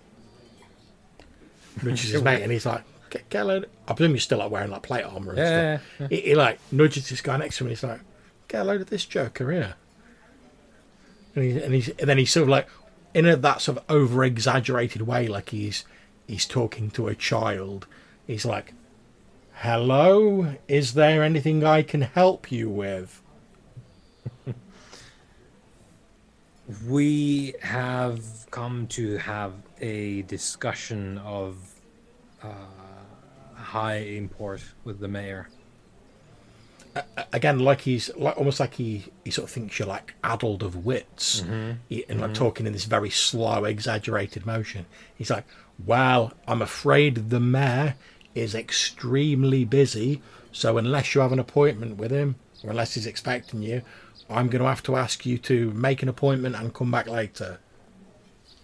nudges 1.82 2.10
his 2.12 2.22
mate, 2.22 2.41
and 2.41 2.52
he's 2.52 2.66
like, 2.66 2.84
get, 3.10 3.30
get 3.30 3.41
a 3.44 3.45
load. 3.45 3.70
I 3.88 3.94
presume 3.94 4.12
you're 4.12 4.20
still 4.20 4.40
like 4.40 4.52
wearing 4.52 4.72
like 4.72 4.82
plate 4.84 5.04
armor 5.04 5.32
and 5.32 5.38
Yeah, 5.40 5.78
stuff. 5.95 6.10
He, 6.10 6.22
he 6.22 6.36
like 6.36 6.60
nudges 6.72 7.10
this 7.10 7.22
guy 7.22 7.38
next 7.38 7.58
to 7.58 7.64
him, 7.64 7.68
and 7.68 7.72
he's 7.78 7.84
like, 7.84 8.02
get 8.48 8.62
a 8.62 8.64
load 8.64 8.82
of 8.82 8.90
this 8.90 9.06
joker 9.06 9.52
here. 9.52 9.76
And, 11.36 11.44
he, 11.44 11.62
and 11.62 11.74
he's 11.74 11.90
and 11.90 12.08
then 12.08 12.18
he's 12.18 12.32
sort 12.32 12.44
of 12.44 12.50
like 12.50 12.68
in 13.14 13.26
a, 13.26 13.36
that 13.36 13.62
sort 13.62 13.78
of 13.78 13.84
over 13.90 14.24
exaggerated 14.24 15.02
way, 15.04 15.28
like 15.28 15.50
he's 15.50 15.84
he's 16.28 16.45
talking 16.45 16.91
to 16.91 17.08
a 17.08 17.16
child. 17.16 17.88
He's 18.28 18.45
like, 18.45 18.74
"Hello, 19.54 20.56
is 20.68 20.94
there 20.94 21.24
anything 21.24 21.64
I 21.64 21.82
can 21.82 22.02
help 22.02 22.52
you 22.52 22.70
with?" 22.70 23.22
We 26.88 27.54
have 27.62 28.22
come 28.50 28.88
to 28.88 29.18
have 29.18 29.54
a 29.82 30.22
discussion 30.24 31.18
of 31.20 31.58
uh, 32.41 32.48
high 33.56 33.98
import 33.98 34.62
with 34.84 35.00
the 35.00 35.08
mayor. 35.08 35.50
again, 37.32 37.58
like 37.60 37.82
he's 37.82 38.12
like 38.16 38.38
almost 38.38 38.60
like 38.60 38.76
he 38.76 39.06
he 39.26 39.32
sort 39.32 39.45
of 39.48 39.52
thinks 39.52 39.80
you're 39.80 39.88
like 39.88 40.14
addled 40.24 40.62
of 40.62 40.86
wits, 40.86 41.44
he, 41.90 42.06
and 42.08 42.22
like 42.22 42.34
talking 42.36 42.68
in 42.68 42.74
this 42.74 42.86
very 42.86 43.10
slow, 43.10 43.66
exaggerated 43.66 44.45
motion. 44.45 44.86
He's 45.16 45.32
like, 45.32 45.45
"Well, 45.84 46.34
I'm 46.48 46.62
afraid 46.62 47.30
the 47.32 47.40
mayor 47.40 47.95
is 48.36 48.54
extremely 48.54 49.66
busy, 49.66 50.22
so 50.52 50.78
unless 50.78 51.16
you 51.16 51.22
have 51.22 51.32
an 51.32 51.40
appointment 51.40 51.98
with 51.98 52.12
him, 52.12 52.36
or 52.64 52.70
unless 52.72 52.94
he's 52.94 53.08
expecting 53.08 53.64
you, 53.64 53.82
I'm 54.30 54.48
going 54.50 54.62
to 54.62 54.68
have 54.70 54.84
to 54.84 54.95
ask 54.95 55.26
you 55.26 55.38
to 55.40 55.72
make 55.72 56.04
an 56.04 56.10
appointment 56.10 56.56
and 56.56 56.74
come 56.74 56.91
back 56.91 57.08
later." 57.08 57.60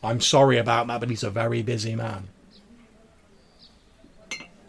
I'm 0.03 0.21
sorry 0.21 0.57
about 0.57 0.87
that, 0.87 0.99
but 0.99 1.09
he's 1.09 1.23
a 1.23 1.29
very 1.29 1.61
busy 1.61 1.95
man. 1.95 2.29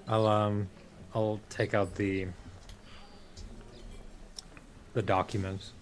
I'll 0.09 0.27
um, 0.27 0.69
I'll 1.15 1.41
take 1.49 1.73
out 1.75 1.95
the 1.95 2.27
the 4.95 5.03
documents. 5.03 5.73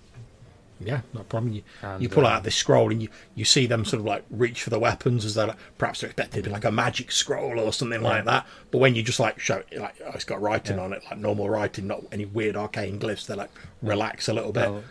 Yeah, 0.80 1.00
no 1.12 1.22
problem. 1.24 1.54
You, 1.54 1.62
And, 1.82 2.00
you 2.00 2.08
pull 2.08 2.24
uh, 2.24 2.30
out 2.30 2.44
this 2.44 2.54
scroll 2.54 2.92
and 2.92 3.02
you, 3.02 3.08
you 3.34 3.44
see 3.44 3.66
them 3.66 3.84
sort 3.84 3.98
of 3.98 4.06
like 4.06 4.22
reach 4.30 4.62
for 4.62 4.70
the 4.70 4.78
weapons 4.78 5.24
as 5.24 5.34
though 5.34 5.46
like, 5.46 5.56
perhaps 5.76 6.00
they're 6.02 6.10
expected 6.10 6.44
to 6.44 6.50
be 6.50 6.52
like 6.54 6.64
a 6.64 6.70
magic 6.70 7.10
scroll 7.10 7.58
or 7.58 7.72
something 7.72 8.00
like 8.00 8.24
that. 8.26 8.46
But 8.70 8.78
when 8.78 8.94
you 8.94 9.02
just 9.02 9.18
like 9.18 9.40
show 9.40 9.64
like 9.76 9.96
oh, 10.06 10.10
it's 10.14 10.24
got 10.24 10.40
writing 10.40 10.76
Yeah. 10.76 10.84
on 10.84 10.92
it, 10.92 11.02
like 11.10 11.18
normal 11.18 11.50
writing, 11.50 11.88
not 11.88 12.04
any 12.12 12.26
weird 12.26 12.54
arcane 12.54 13.00
glyphs, 13.00 13.26
they 13.26 13.34
like 13.34 13.50
relax 13.82 14.28
a 14.28 14.32
little 14.32 14.52
bit. 14.52 14.66
I'll, 14.66 14.84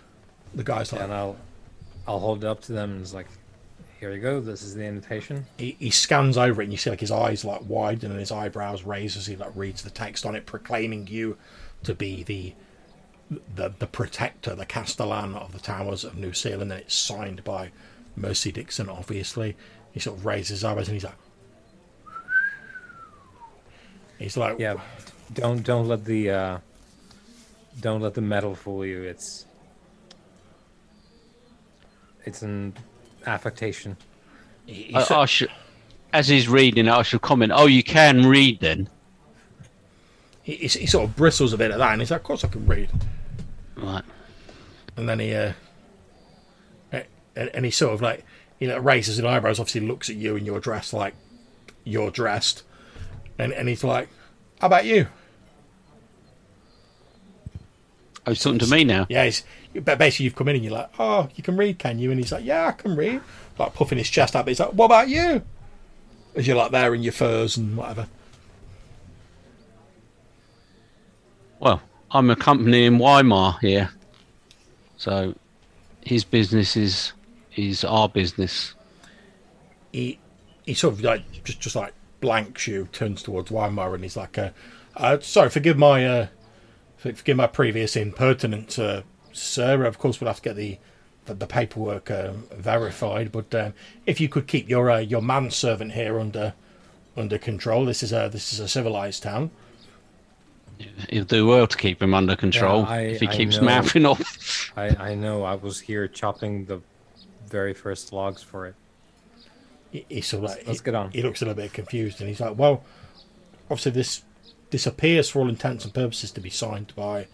the 0.54 0.64
guy's 0.64 0.92
like 0.92 1.04
and 1.04 1.14
I'll 1.14 1.38
I'll 2.06 2.20
hold 2.20 2.44
it 2.44 2.48
up 2.48 2.62
to 2.64 2.74
them 2.74 2.92
and 2.92 3.02
it's 3.02 3.14
like, 3.14 3.28
here 4.00 4.12
you 4.14 4.22
go. 4.22 4.40
This 4.40 4.62
is 4.64 4.76
the 4.76 4.86
invitation. 4.86 5.46
he, 5.58 5.76
he 5.80 5.90
scans 5.90 6.38
over 6.38 6.62
it 6.62 6.66
and 6.66 6.72
you 6.74 6.78
see 6.78 6.90
like 6.90 7.00
his 7.00 7.12
eyes 7.12 7.44
like 7.44 7.62
widen 7.68 8.12
and 8.12 8.20
his 8.20 8.32
eyebrows 8.32 8.84
raise 8.84 9.18
as 9.18 9.26
he 9.28 9.36
like 9.36 9.52
reads 9.56 9.82
the 9.84 9.90
text 9.90 10.26
on 10.26 10.36
it, 10.36 10.46
proclaiming 10.46 11.08
you 11.08 11.38
to 11.84 11.94
be 11.94 12.24
the 12.24 12.54
the 13.56 13.74
the 13.80 13.88
protector, 13.88 14.56
the 14.56 14.66
Castellan 14.66 15.36
of 15.36 15.52
the 15.52 15.60
towers 15.60 16.04
of 16.04 16.18
New 16.18 16.34
Seal 16.34 16.60
Land, 16.60 16.72
and 16.72 16.82
it's 16.82 16.96
signed 16.96 17.44
by 17.44 17.72
Mercy 18.16 18.52
Dixon. 18.52 18.90
Obviously, 18.90 19.58
he 19.92 20.00
sort 20.00 20.18
of 20.18 20.26
raises 20.26 20.50
his 20.50 20.64
eyebrows 20.64 20.88
and 20.88 20.96
he's 20.96 21.04
like, 21.04 21.18
he's 24.20 24.38
like, 24.38 24.60
Yeah, 24.60 24.80
don't 25.34 25.64
don't 25.64 25.88
let 25.88 26.06
the 26.06 26.30
uh, 26.30 26.58
don't 27.82 28.02
let 28.02 28.14
the 28.14 28.22
metal 28.22 28.56
fool 28.56 28.86
you. 28.86 29.02
It's 29.04 29.46
it's 32.26 32.42
an 32.42 32.74
affectation. 33.28 33.98
he, 34.66 34.74
he 34.74 34.96
I, 34.96 35.04
sort- 35.04 35.20
I 35.20 35.26
should, 35.26 35.52
as 36.14 36.28
he's 36.28 36.48
reading, 36.48 36.88
I 36.88 37.02
should 37.04 37.22
comment. 37.22 37.52
Oh, 37.54 37.66
you 37.68 37.84
can 37.84 38.26
read 38.26 38.60
then, 38.60 38.90
he, 40.44 40.56
he, 40.56 40.68
he 40.68 40.86
sort 40.86 41.10
of 41.10 41.16
bristles 41.16 41.54
a 41.54 41.58
bit 41.58 41.72
at 41.72 41.78
that, 41.78 41.92
and 41.92 42.02
he's 42.02 42.10
like, 42.12 42.22
"Of 42.22 42.26
course 42.26 42.44
I 42.44 42.48
can 42.48 42.66
read." 42.66 42.90
right? 43.76 44.04
And 44.96 45.08
then 45.08 45.20
he, 45.20 45.36
uh, 45.36 45.54
and, 46.92 47.06
and 47.54 47.66
he 47.66 47.70
sort 47.72 47.94
of 47.94 48.02
like, 48.02 48.26
he 48.60 48.66
like 48.66 48.84
raises 48.84 49.18
his 49.18 49.26
eyebrows. 49.26 49.60
Obviously, 49.60 49.82
looks 49.82 50.10
at 50.10 50.16
you, 50.16 50.36
and 50.36 50.46
you're 50.46 50.60
dressed 50.60 50.94
like 50.94 51.14
you're 51.84 52.12
dressed, 52.12 52.64
And, 53.40 53.54
and 53.54 53.70
he's 53.70 53.84
like, 53.84 54.10
How 54.60 54.68
about 54.68 54.86
you? 54.86 55.08
Oh, 58.26 58.32
he's 58.32 58.42
talking 58.42 58.60
to 58.60 58.68
me 58.68 58.84
now. 58.84 59.06
Yeah, 59.10 59.24
he's, 59.24 59.44
but 59.84 59.98
basically 59.98 60.26
you've 60.26 60.36
come 60.36 60.48
in 60.50 60.56
and 60.56 60.66
you're 60.66 60.74
like, 60.74 60.90
Oh, 61.00 61.30
you 61.36 61.44
can 61.44 61.58
read, 61.58 61.80
can 61.80 62.00
you? 62.00 62.12
And 62.12 62.20
he's 62.20 62.32
like, 62.32 62.46
Yeah, 62.46 62.68
I 62.68 62.72
can 62.72 62.96
read. 62.96 63.22
Like 63.58 63.74
puffing 63.74 63.98
his 63.98 64.10
chest 64.10 64.36
out, 64.36 64.46
but 64.46 64.50
he's 64.50 64.60
like, 64.60 64.74
What 64.74 64.86
about 64.86 65.10
you? 65.10 65.42
As 66.36 66.46
you're 66.48 66.56
like 66.58 66.72
there 66.72 66.94
in 66.94 67.02
your 67.04 67.14
furs 67.14 67.58
and 67.58 67.76
whatever. 67.78 68.08
Well, 71.60 71.82
I'm 72.12 72.30
accompanying 72.30 72.98
Wymar 73.00 73.60
here, 73.60 73.90
so 74.98 75.34
his 76.06 76.24
business 76.24 76.78
is 76.78 77.14
is 77.56 77.84
our 77.84 78.08
business. 78.08 78.76
he 79.92 80.20
he 80.66 80.74
sort 80.76 80.94
of 80.94 81.02
like 81.02 81.44
just 81.44 81.60
just 81.60 81.76
like 81.76 81.94
blanks 82.20 82.68
you, 82.68 82.88
turns 82.92 83.24
towards 83.24 83.50
Wymar, 83.50 83.96
and 83.96 84.04
he's 84.04 84.16
like, 84.16 84.38
uh, 84.38 84.52
uh, 84.96 85.20
"Sorry, 85.20 85.50
forgive 85.50 85.78
my 85.78 86.06
uh, 86.06 86.28
forgive 86.98 87.38
my 87.38 87.48
previous 87.48 87.96
impertinence, 87.96 88.78
uh, 88.78 89.02
sir. 89.40 89.84
Of 89.86 89.98
course, 90.00 90.20
we'll 90.20 90.28
have 90.28 90.38
to 90.38 90.42
get 90.50 90.56
the 90.56 90.78
the, 91.26 91.34
the 91.34 91.48
paperwork 91.48 92.10
um, 92.10 92.46
verified, 92.54 93.32
but 93.32 93.54
um, 93.54 93.74
if 94.06 94.22
you 94.22 94.30
could 94.30 94.48
keep 94.48 94.70
your 94.70 94.90
uh, 94.90 95.00
your 95.00 95.22
manservant 95.22 95.92
here 95.94 96.20
under 96.20 96.54
under 97.16 97.38
control, 97.38 97.86
this 97.86 98.02
is 98.04 98.14
a 98.14 98.30
this 98.32 98.54
is 98.54 98.60
a 98.60 98.68
civilized 98.68 99.24
town. 99.24 99.52
He'll 101.10 101.26
do 101.26 101.48
well 101.48 101.66
to 101.66 101.76
keep 101.76 102.02
him 102.02 102.14
under 102.14 102.36
control 102.36 102.86
I- 102.86 103.02
if 103.02 103.22
he 103.22 103.28
I 103.28 103.36
keeps 103.36 103.58
know. 103.58 103.64
mouthing 103.64 104.06
off. 104.06 104.72
I, 104.78 105.12
I 105.12 105.16
know. 105.16 105.44
I 105.44 105.56
was 105.56 105.80
here 105.80 106.08
chopping 106.08 106.66
the 106.66 106.82
very 107.48 107.74
first 107.74 108.14
logs 108.14 108.44
for 108.44 108.68
it. 108.68 108.76
He, 109.92 110.06
he's 110.08 110.28
sort 110.28 110.44
of 110.44 110.50
like, 110.52 110.68
Let's 110.68 110.80
he, 110.80 110.86
get 110.86 110.94
on. 110.96 111.12
He 111.12 111.24
looks 111.24 111.42
a 111.42 111.46
little 111.46 111.62
bit 111.62 111.74
confused, 111.74 112.20
and 112.22 112.30
he's 112.30 112.40
like, 112.40 112.58
"Well, 112.58 112.84
obviously 113.72 113.92
this 113.92 114.24
this 114.70 114.86
appears, 114.86 115.30
for 115.30 115.40
all 115.40 115.50
intents 115.50 115.84
and 115.84 115.94
purposes, 115.94 116.32
to 116.32 116.42
be 116.42 116.50
signed 116.50 116.94
by 116.96 117.28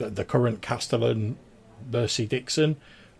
the, 0.00 0.10
the 0.10 0.24
current 0.24 0.60
Castellan, 0.62 1.36
Mercy 1.92 2.26
Dixon." 2.26 2.76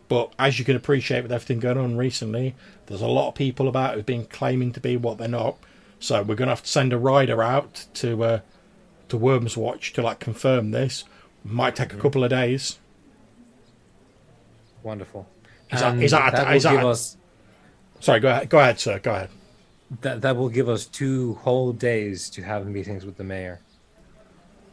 But 0.09 0.33
as 0.41 0.59
you 0.59 0.65
can 0.65 0.75
appreciate, 0.75 1.23
with 1.23 1.31
everything 1.31 1.61
going 1.61 1.79
on 1.79 1.97
recently, 1.97 2.57
there's 2.87 3.01
a 3.01 3.07
lot 3.07 3.29
of 3.29 3.35
people 3.37 3.69
about 3.69 3.95
who've 3.95 4.05
been 4.05 4.25
claiming 4.27 4.73
to 4.73 4.81
be 4.81 4.97
what 4.97 5.19
they're 5.19 5.29
not. 5.29 5.57
So 6.01 6.23
we're 6.23 6.35
going 6.35 6.49
to 6.49 6.53
have 6.53 6.63
to 6.65 6.69
send 6.69 6.93
a 6.93 6.99
rider 6.99 7.41
out 7.43 7.87
to 7.95 8.25
uh, 8.25 8.41
to 9.09 9.17
Worms 9.17 9.57
Watch 9.57 9.93
to 9.93 10.03
like 10.03 10.19
confirm 10.19 10.73
this. 10.73 11.05
Might 11.45 11.77
take 11.77 11.91
a 11.91 11.93
Mm-hmm. 11.93 12.03
couple 12.03 12.25
of 12.25 12.31
days. 12.31 12.79
Wonderful. 14.83 15.29
Is 15.73 15.81
that- 15.81 15.99
is 16.03 16.11
that- 16.11 16.33
that 16.33 16.47
will 16.49 16.55
is 16.57 16.63
that- 16.65 16.73
give 16.77 16.85
us 16.87 17.17
Sorry, 18.01 18.19
go 18.19 18.31
ahead, 18.31 18.49
go 18.49 18.59
ahead, 18.59 18.81
sir. 18.81 18.99
Go 18.99 19.11
ahead. 19.15 19.29
that, 20.01 20.23
that 20.23 20.35
will 20.37 20.49
give 20.49 20.71
us 20.71 20.87
two 20.87 21.35
whole 21.43 21.73
days 21.75 22.31
to 22.31 22.43
have 22.43 22.67
meetings 22.67 23.05
with 23.05 23.19
the 23.19 23.25
mayor. 23.25 23.61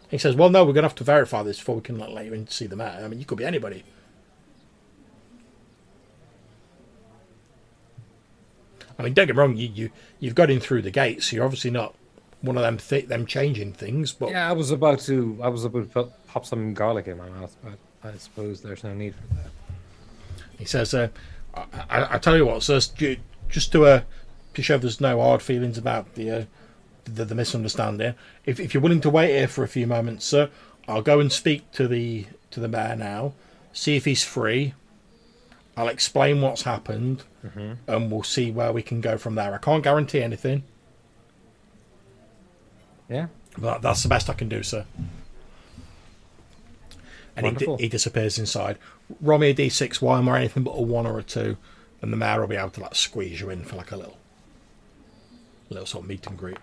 He 0.09 0.17
says, 0.17 0.35
"Well, 0.35 0.49
no, 0.49 0.63
we're 0.63 0.73
going 0.73 0.84
to 0.84 0.89
have 0.89 0.95
to 0.95 1.03
verify 1.03 1.43
this 1.43 1.57
before 1.57 1.75
we 1.75 1.81
can 1.81 1.97
let 1.99 2.25
you 2.25 2.34
in 2.34 2.45
to 2.45 2.53
see 2.53 2.65
the 2.67 2.75
mayor. 2.75 3.01
I 3.03 3.07
mean, 3.07 3.19
you 3.19 3.25
could 3.25 3.38
be 3.38 3.45
anybody." 3.45 3.84
I 8.99 9.03
mean, 9.03 9.13
don't 9.13 9.27
get 9.27 9.35
me 9.35 9.39
wrong. 9.39 9.55
You 9.55 9.69
you 9.73 9.89
you've 10.19 10.35
got 10.35 10.49
in 10.49 10.59
through 10.59 10.81
the 10.81 10.91
gates. 10.91 11.27
So 11.27 11.35
you're 11.35 11.45
obviously 11.45 11.71
not 11.71 11.95
one 12.41 12.57
of 12.57 12.63
them 12.63 12.77
th- 12.77 13.07
them 13.07 13.25
changing 13.25 13.73
things. 13.73 14.11
But 14.11 14.29
Yeah, 14.31 14.49
I 14.49 14.53
was 14.53 14.71
about 14.71 14.99
to 15.01 15.38
I 15.41 15.49
was 15.49 15.65
about 15.65 15.93
to 15.93 16.09
pop 16.27 16.45
some 16.45 16.73
garlic 16.73 17.07
in 17.07 17.17
my 17.17 17.29
mouth, 17.29 17.55
but 17.63 17.77
I 18.03 18.15
suppose 18.17 18.61
there's 18.61 18.84
no 18.84 18.93
need 18.93 19.13
for 19.15 19.34
that. 19.35 19.51
he 20.57 20.65
says, 20.65 20.93
uh, 20.93 21.09
I, 21.53 21.65
I, 21.89 22.15
"I 22.15 22.17
tell 22.17 22.35
you 22.35 22.45
what, 22.45 22.63
sir, 22.63 22.79
just 23.49 23.71
to 23.73 23.85
uh, 23.85 24.01
to 24.55 24.61
show 24.63 24.77
there's 24.77 25.01
no 25.01 25.21
hard 25.21 25.41
feelings 25.43 25.77
about 25.77 26.15
the 26.15 26.31
uh, 26.31 26.45
the, 27.15 27.25
the 27.25 27.35
misunderstanding. 27.35 28.13
If 28.45 28.59
if 28.59 28.73
you're 28.73 28.84
willing 28.84 29.01
to 29.01 29.09
wait 29.09 29.29
here 29.35 29.47
for 29.47 29.63
a 29.63 29.67
few 29.67 29.88
moments, 29.88 30.25
sir, 30.25 30.49
I'll 30.88 31.01
go 31.01 31.19
and 31.19 31.31
speak 31.31 31.71
to 31.73 31.88
the 31.88 32.25
to 32.51 32.59
the 32.59 32.67
mayor 32.67 32.95
now, 32.95 33.34
see 33.73 33.95
if 33.95 34.05
he's 34.05 34.23
free." 34.23 34.73
I'll 35.77 35.89
explain 35.89 36.41
what's 36.41 36.63
happened, 36.63 37.23
mm-hmm. 37.45 37.73
and 37.88 38.11
we'll 38.11 38.23
see 38.23 38.49
where 38.49 38.73
we 38.73 38.81
can 38.81 38.99
go 38.99 39.15
from 39.15 39.35
there. 39.35 39.53
I 39.53 39.59
can't 39.59 39.84
guarantee 39.84 40.23
anything, 40.23 40.63
Yeah. 43.07 43.27
but 43.59 43.84
that's 43.84 44.01
the 44.01 44.09
best 44.09 44.27
I 44.27 44.34
can 44.34 44.49
do, 44.49 44.63
sir. 44.63 44.85
And 47.35 47.45
he, 47.45 47.51
Wonderful. 47.51 47.77
he 47.77 47.88
disappears 47.88 48.39
inside. 48.39 48.79
Roll 49.21 49.38
me 49.38 49.51
a 49.51 49.53
d6 49.53 49.99
Wymar, 49.99 50.38
anything 50.39 50.63
but 50.63 50.71
a 50.71 50.81
one 50.81 51.05
or 51.05 51.19
a 51.19 51.23
two, 51.23 51.57
and 52.01 52.11
the 52.11 52.17
mayor 52.17 52.39
will 52.39 52.47
be 52.47 52.55
able 52.55 52.71
to 52.71 52.81
like 52.81 52.95
squeeze 52.95 53.39
you 53.39 53.51
in 53.51 53.63
for 53.63 53.75
like 53.75 53.91
a 53.91 53.97
little, 53.97 54.17
little 55.69 55.85
sort 55.85 56.05
of 56.05 56.09
meet 56.09 56.25
and 56.25 56.39
greet. 56.39 56.57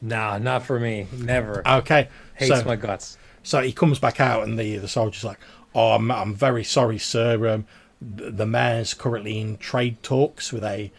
Nah, 0.00 0.38
not 0.38 0.64
for 0.64 0.80
me. 0.80 1.06
Never. 1.12 1.66
Okay, 1.66 2.08
Hates 2.34 2.60
so 2.60 2.64
my 2.64 2.76
guts. 2.76 3.18
so 3.42 3.60
he 3.60 3.72
comes 3.72 3.98
back 3.98 4.20
out, 4.20 4.44
and 4.44 4.58
the 4.58 4.76
the 4.78 4.88
soldier's 4.88 5.24
like, 5.24 5.38
"Oh, 5.74 5.92
I'm, 5.92 6.10
I'm 6.10 6.34
very 6.34 6.64
sorry, 6.64 6.98
sir. 6.98 7.48
Um, 7.48 7.66
the, 8.00 8.30
the 8.30 8.46
mayor's 8.46 8.94
currently 8.94 9.38
in 9.38 9.58
trade 9.58 10.02
talks 10.02 10.52
with 10.52 10.64
a 10.64 10.90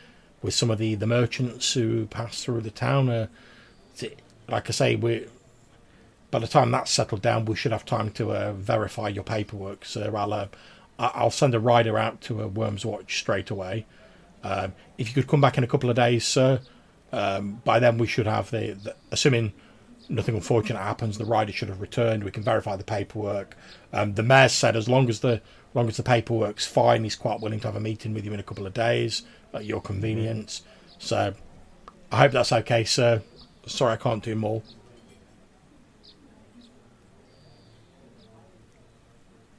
with 0.41 0.53
some 0.53 0.69
of 0.69 0.77
the 0.77 0.95
the 0.95 1.07
merchants 1.07 1.73
who 1.73 2.05
pass 2.07 2.43
through 2.43 2.61
the 2.61 2.71
town. 2.71 3.09
Uh, 3.09 3.27
t- 3.97 4.15
like 4.47 4.69
I 4.69 4.71
say, 4.71 4.95
we 4.95 5.25
by 6.29 6.39
the 6.39 6.47
time 6.47 6.71
that's 6.71 6.91
settled 6.91 7.21
down, 7.21 7.45
we 7.45 7.55
should 7.55 7.71
have 7.71 7.85
time 7.85 8.11
to 8.11 8.31
uh, 8.31 8.53
verify 8.53 9.09
your 9.09 9.23
paperwork, 9.23 9.83
sir. 9.83 10.15
I'll 10.15 10.33
uh, 10.33 10.47
I'll 10.99 11.31
send 11.31 11.55
a 11.55 11.59
rider 11.59 11.97
out 11.97 12.21
to 12.21 12.41
a 12.41 12.47
Worms 12.47 12.85
Watch 12.85 13.19
straight 13.19 13.49
away. 13.49 13.85
Um, 14.43 14.73
if 14.97 15.07
you 15.07 15.13
could 15.13 15.27
come 15.29 15.41
back 15.41 15.57
in 15.57 15.63
a 15.63 15.67
couple 15.67 15.89
of 15.89 15.95
days, 15.95 16.25
sir, 16.25 16.61
um, 17.11 17.61
by 17.65 17.79
then 17.79 17.97
we 17.97 18.07
should 18.07 18.27
have 18.27 18.51
the, 18.51 18.73
the 18.73 18.95
assuming 19.11 19.53
nothing 20.09 20.35
unfortunate 20.35 20.79
happens, 20.79 21.17
the 21.17 21.25
rider 21.25 21.51
should 21.51 21.69
have 21.69 21.81
returned. 21.81 22.23
We 22.23 22.31
can 22.31 22.43
verify 22.43 22.75
the 22.75 22.83
paperwork. 22.83 23.55
Um, 23.93 24.13
the 24.15 24.23
mayor 24.23 24.49
said 24.49 24.75
as 24.75 24.87
long 24.89 25.09
as 25.09 25.21
the 25.21 25.41
as 25.71 25.75
long 25.75 25.87
as 25.87 25.95
the 25.95 26.03
paperwork's 26.03 26.67
fine, 26.67 27.03
he's 27.03 27.15
quite 27.15 27.39
willing 27.39 27.61
to 27.61 27.67
have 27.67 27.77
a 27.77 27.79
meeting 27.79 28.13
with 28.13 28.25
you 28.25 28.33
in 28.33 28.39
a 28.39 28.43
couple 28.43 28.67
of 28.67 28.73
days 28.73 29.23
at 29.53 29.65
your 29.65 29.81
convenience. 29.81 30.63
So 30.99 31.33
I 32.11 32.17
hope 32.17 32.33
that's 32.33 32.51
okay, 32.51 32.83
sir. 32.83 33.21
Sorry, 33.65 33.93
I 33.93 33.95
can't 33.95 34.21
do 34.21 34.35
more. 34.35 34.61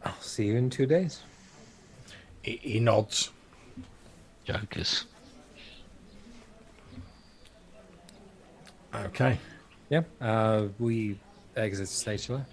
I'll 0.04 0.20
see 0.20 0.46
you 0.46 0.56
in 0.56 0.68
two 0.68 0.84
days. 0.84 1.22
He, 2.42 2.58
he 2.62 2.80
nods. 2.80 3.30
Jokers. 4.44 5.06
Okay, 8.94 9.38
Yeah. 9.88 10.02
Uh, 10.20 10.68
we 10.78 11.18
exit 11.56 11.88
stage 11.88 12.28
left. 12.28 12.50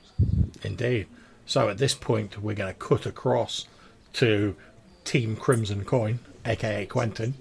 indeed. 0.64 1.08
So 1.46 1.70
at 1.70 1.78
this 1.78 1.96
point, 1.96 2.42
we're 2.42 2.56
going 2.56 2.72
to 2.74 2.80
cut 2.80 3.06
across 3.06 3.68
to 4.14 4.56
Team 5.04 5.36
Crimson 5.36 5.84
Coin, 5.84 6.20
aka 6.46 6.86
Quentin. 6.86 7.34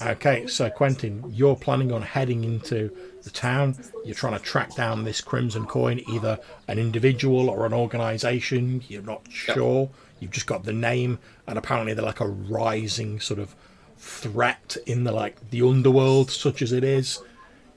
Okay, 0.00 0.46
so 0.46 0.68
Quentin, 0.70 1.24
you're 1.34 1.56
planning 1.56 1.92
on 1.92 2.02
heading 2.02 2.44
into 2.44 2.90
the 3.22 3.30
town. 3.30 3.76
You're 4.04 4.14
trying 4.14 4.36
to 4.38 4.44
track 4.44 4.74
down 4.74 5.04
this 5.04 5.20
Crimson 5.20 5.66
Coin, 5.66 6.00
either 6.08 6.38
an 6.66 6.78
individual 6.78 7.48
or 7.50 7.66
an 7.66 7.72
organization. 7.72 8.82
You're 8.88 9.02
not 9.02 9.22
sure. 9.30 9.90
You've 10.20 10.30
just 10.32 10.46
got 10.46 10.64
the 10.64 10.72
name, 10.72 11.18
and 11.46 11.56
apparently 11.58 11.94
they're 11.94 12.04
like 12.04 12.20
a 12.20 12.28
rising 12.28 13.20
sort 13.20 13.40
of 13.40 13.54
threat 13.96 14.76
in 14.86 15.04
the 15.04 15.12
like 15.12 15.50
the 15.50 15.62
underworld, 15.62 16.30
such 16.30 16.62
as 16.62 16.72
it 16.72 16.84
is 16.84 17.20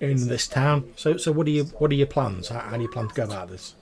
in 0.01 0.27
this 0.27 0.47
town. 0.47 0.91
So, 0.97 1.15
so 1.15 1.31
what 1.31 1.47
are 1.47 1.51
you? 1.51 1.63
What 1.79 1.91
are 1.91 1.95
your 1.95 2.07
plans? 2.07 2.49
How, 2.49 2.59
how 2.59 2.75
do 2.75 2.81
you 2.81 2.89
plan 2.89 3.07
to 3.07 3.13
go 3.13 3.23
about 3.23 3.49
this? 3.49 3.75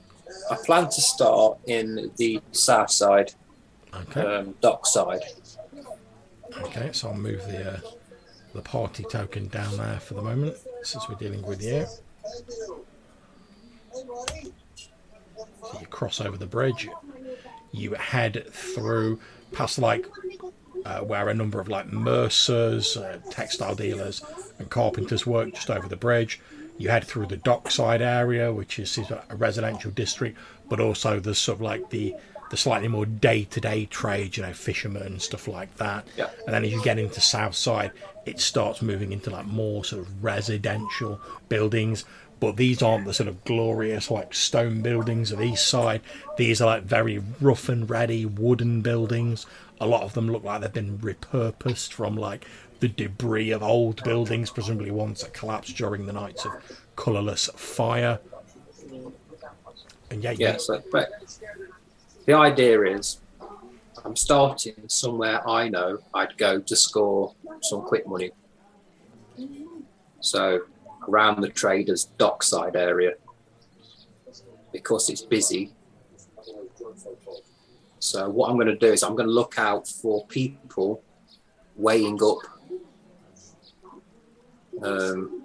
I 0.51 0.57
plan 0.63 0.85
to 0.85 1.01
start 1.01 1.57
in 1.65 2.11
the 2.17 2.39
south 2.51 2.91
side, 2.91 3.33
Okay. 3.93 4.21
um, 4.21 4.53
dock 4.61 4.85
side. 4.85 5.21
Okay, 6.61 6.89
so 6.93 7.09
I'll 7.09 7.15
move 7.15 7.41
the 7.47 7.73
uh, 7.73 7.79
the 8.53 8.61
party 8.61 9.03
token 9.03 9.47
down 9.47 9.77
there 9.77 9.99
for 9.99 10.13
the 10.15 10.21
moment, 10.21 10.57
since 10.83 11.07
we're 11.09 11.15
dealing 11.15 11.41
with 11.43 11.63
you. 11.63 11.85
So 13.93 15.79
you 15.79 15.87
cross 15.87 16.21
over 16.21 16.37
the 16.37 16.45
bridge, 16.47 16.89
you 17.71 17.93
head 17.93 18.47
through 18.51 19.19
past 19.51 19.79
like 19.79 20.05
uh, 20.85 20.99
where 20.99 21.29
a 21.29 21.33
number 21.33 21.59
of 21.59 21.67
like 21.67 21.91
mercers, 21.91 22.97
uh, 22.97 23.19
textile 23.29 23.75
dealers, 23.75 24.23
and 24.57 24.69
carpenters 24.69 25.25
work 25.25 25.53
just 25.53 25.69
over 25.69 25.87
the 25.87 25.95
bridge. 25.95 26.39
You 26.77 26.89
head 26.89 27.03
through 27.03 27.27
the 27.27 27.37
dockside 27.37 28.01
area, 28.01 28.53
which 28.53 28.79
is 28.79 28.97
is 28.97 29.11
a 29.11 29.23
residential 29.35 29.91
district, 29.91 30.37
but 30.69 30.79
also 30.79 31.19
there's 31.19 31.37
sort 31.37 31.57
of 31.57 31.61
like 31.61 31.89
the 31.89 32.15
the 32.49 32.57
slightly 32.57 32.87
more 32.87 33.05
day-to-day 33.05 33.85
trade, 33.85 34.35
you 34.35 34.43
know, 34.43 34.53
fishermen 34.53 35.03
and 35.03 35.21
stuff 35.21 35.47
like 35.47 35.75
that. 35.77 36.07
Yeah. 36.17 36.29
And 36.45 36.53
then 36.53 36.65
as 36.65 36.71
you 36.71 36.81
get 36.81 36.97
into 36.97 37.21
south 37.21 37.53
side, 37.53 37.91
it 38.25 38.39
starts 38.39 38.81
moving 38.81 39.11
into 39.11 39.29
like 39.29 39.45
more 39.45 39.85
sort 39.85 40.01
of 40.01 40.23
residential 40.23 41.21
buildings. 41.47 42.05
But 42.39 42.55
these 42.55 42.81
aren't 42.81 43.05
the 43.05 43.13
sort 43.13 43.27
of 43.27 43.43
glorious 43.43 44.09
like 44.09 44.33
stone 44.33 44.81
buildings 44.81 45.31
of 45.31 45.41
east 45.41 45.67
side. 45.67 46.01
These 46.37 46.61
are 46.61 46.65
like 46.65 46.83
very 46.83 47.21
rough 47.41 47.67
and 47.69 47.87
ready 47.89 48.25
wooden 48.25 48.81
buildings. 48.81 49.45
A 49.81 49.85
lot 49.87 50.03
of 50.03 50.13
them 50.13 50.29
look 50.29 50.43
like 50.43 50.61
they've 50.61 50.73
been 50.73 50.97
repurposed 50.99 51.93
from 51.93 52.15
like 52.15 52.45
the 52.79 52.87
debris 52.89 53.51
of 53.51 53.63
old 53.63 54.03
buildings, 54.03 54.49
presumably 54.49 54.91
ones 54.91 55.21
that 55.21 55.33
collapsed 55.33 55.75
during 55.77 56.05
the 56.05 56.13
nights 56.13 56.45
of 56.45 56.51
colourless 56.95 57.49
fire. 57.55 58.19
And 60.11 60.23
yeah, 60.23 60.31
you- 60.31 60.37
Yeah, 60.39 60.57
so, 60.57 60.81
but 60.91 61.09
the 62.25 62.33
idea 62.33 62.81
is 62.83 63.19
I'm 64.05 64.15
starting 64.15 64.73
somewhere 64.87 65.47
I 65.47 65.69
know 65.69 65.99
I'd 66.13 66.37
go 66.37 66.59
to 66.59 66.75
score 66.75 67.33
some 67.61 67.81
quick 67.81 68.07
money. 68.07 68.31
So 70.21 70.61
around 71.07 71.41
the 71.41 71.49
traders' 71.49 72.05
dockside 72.17 72.75
area 72.75 73.13
because 74.71 75.09
it's 75.09 75.21
busy. 75.21 75.71
So 77.99 78.29
what 78.29 78.49
I'm 78.49 78.55
going 78.55 78.67
to 78.67 78.77
do 78.77 78.87
is 78.87 79.03
I'm 79.03 79.15
going 79.15 79.27
to 79.27 79.33
look 79.33 79.59
out 79.59 79.87
for 79.87 80.25
people 80.27 81.03
weighing 81.75 82.19
up 82.23 82.39
um, 84.81 85.43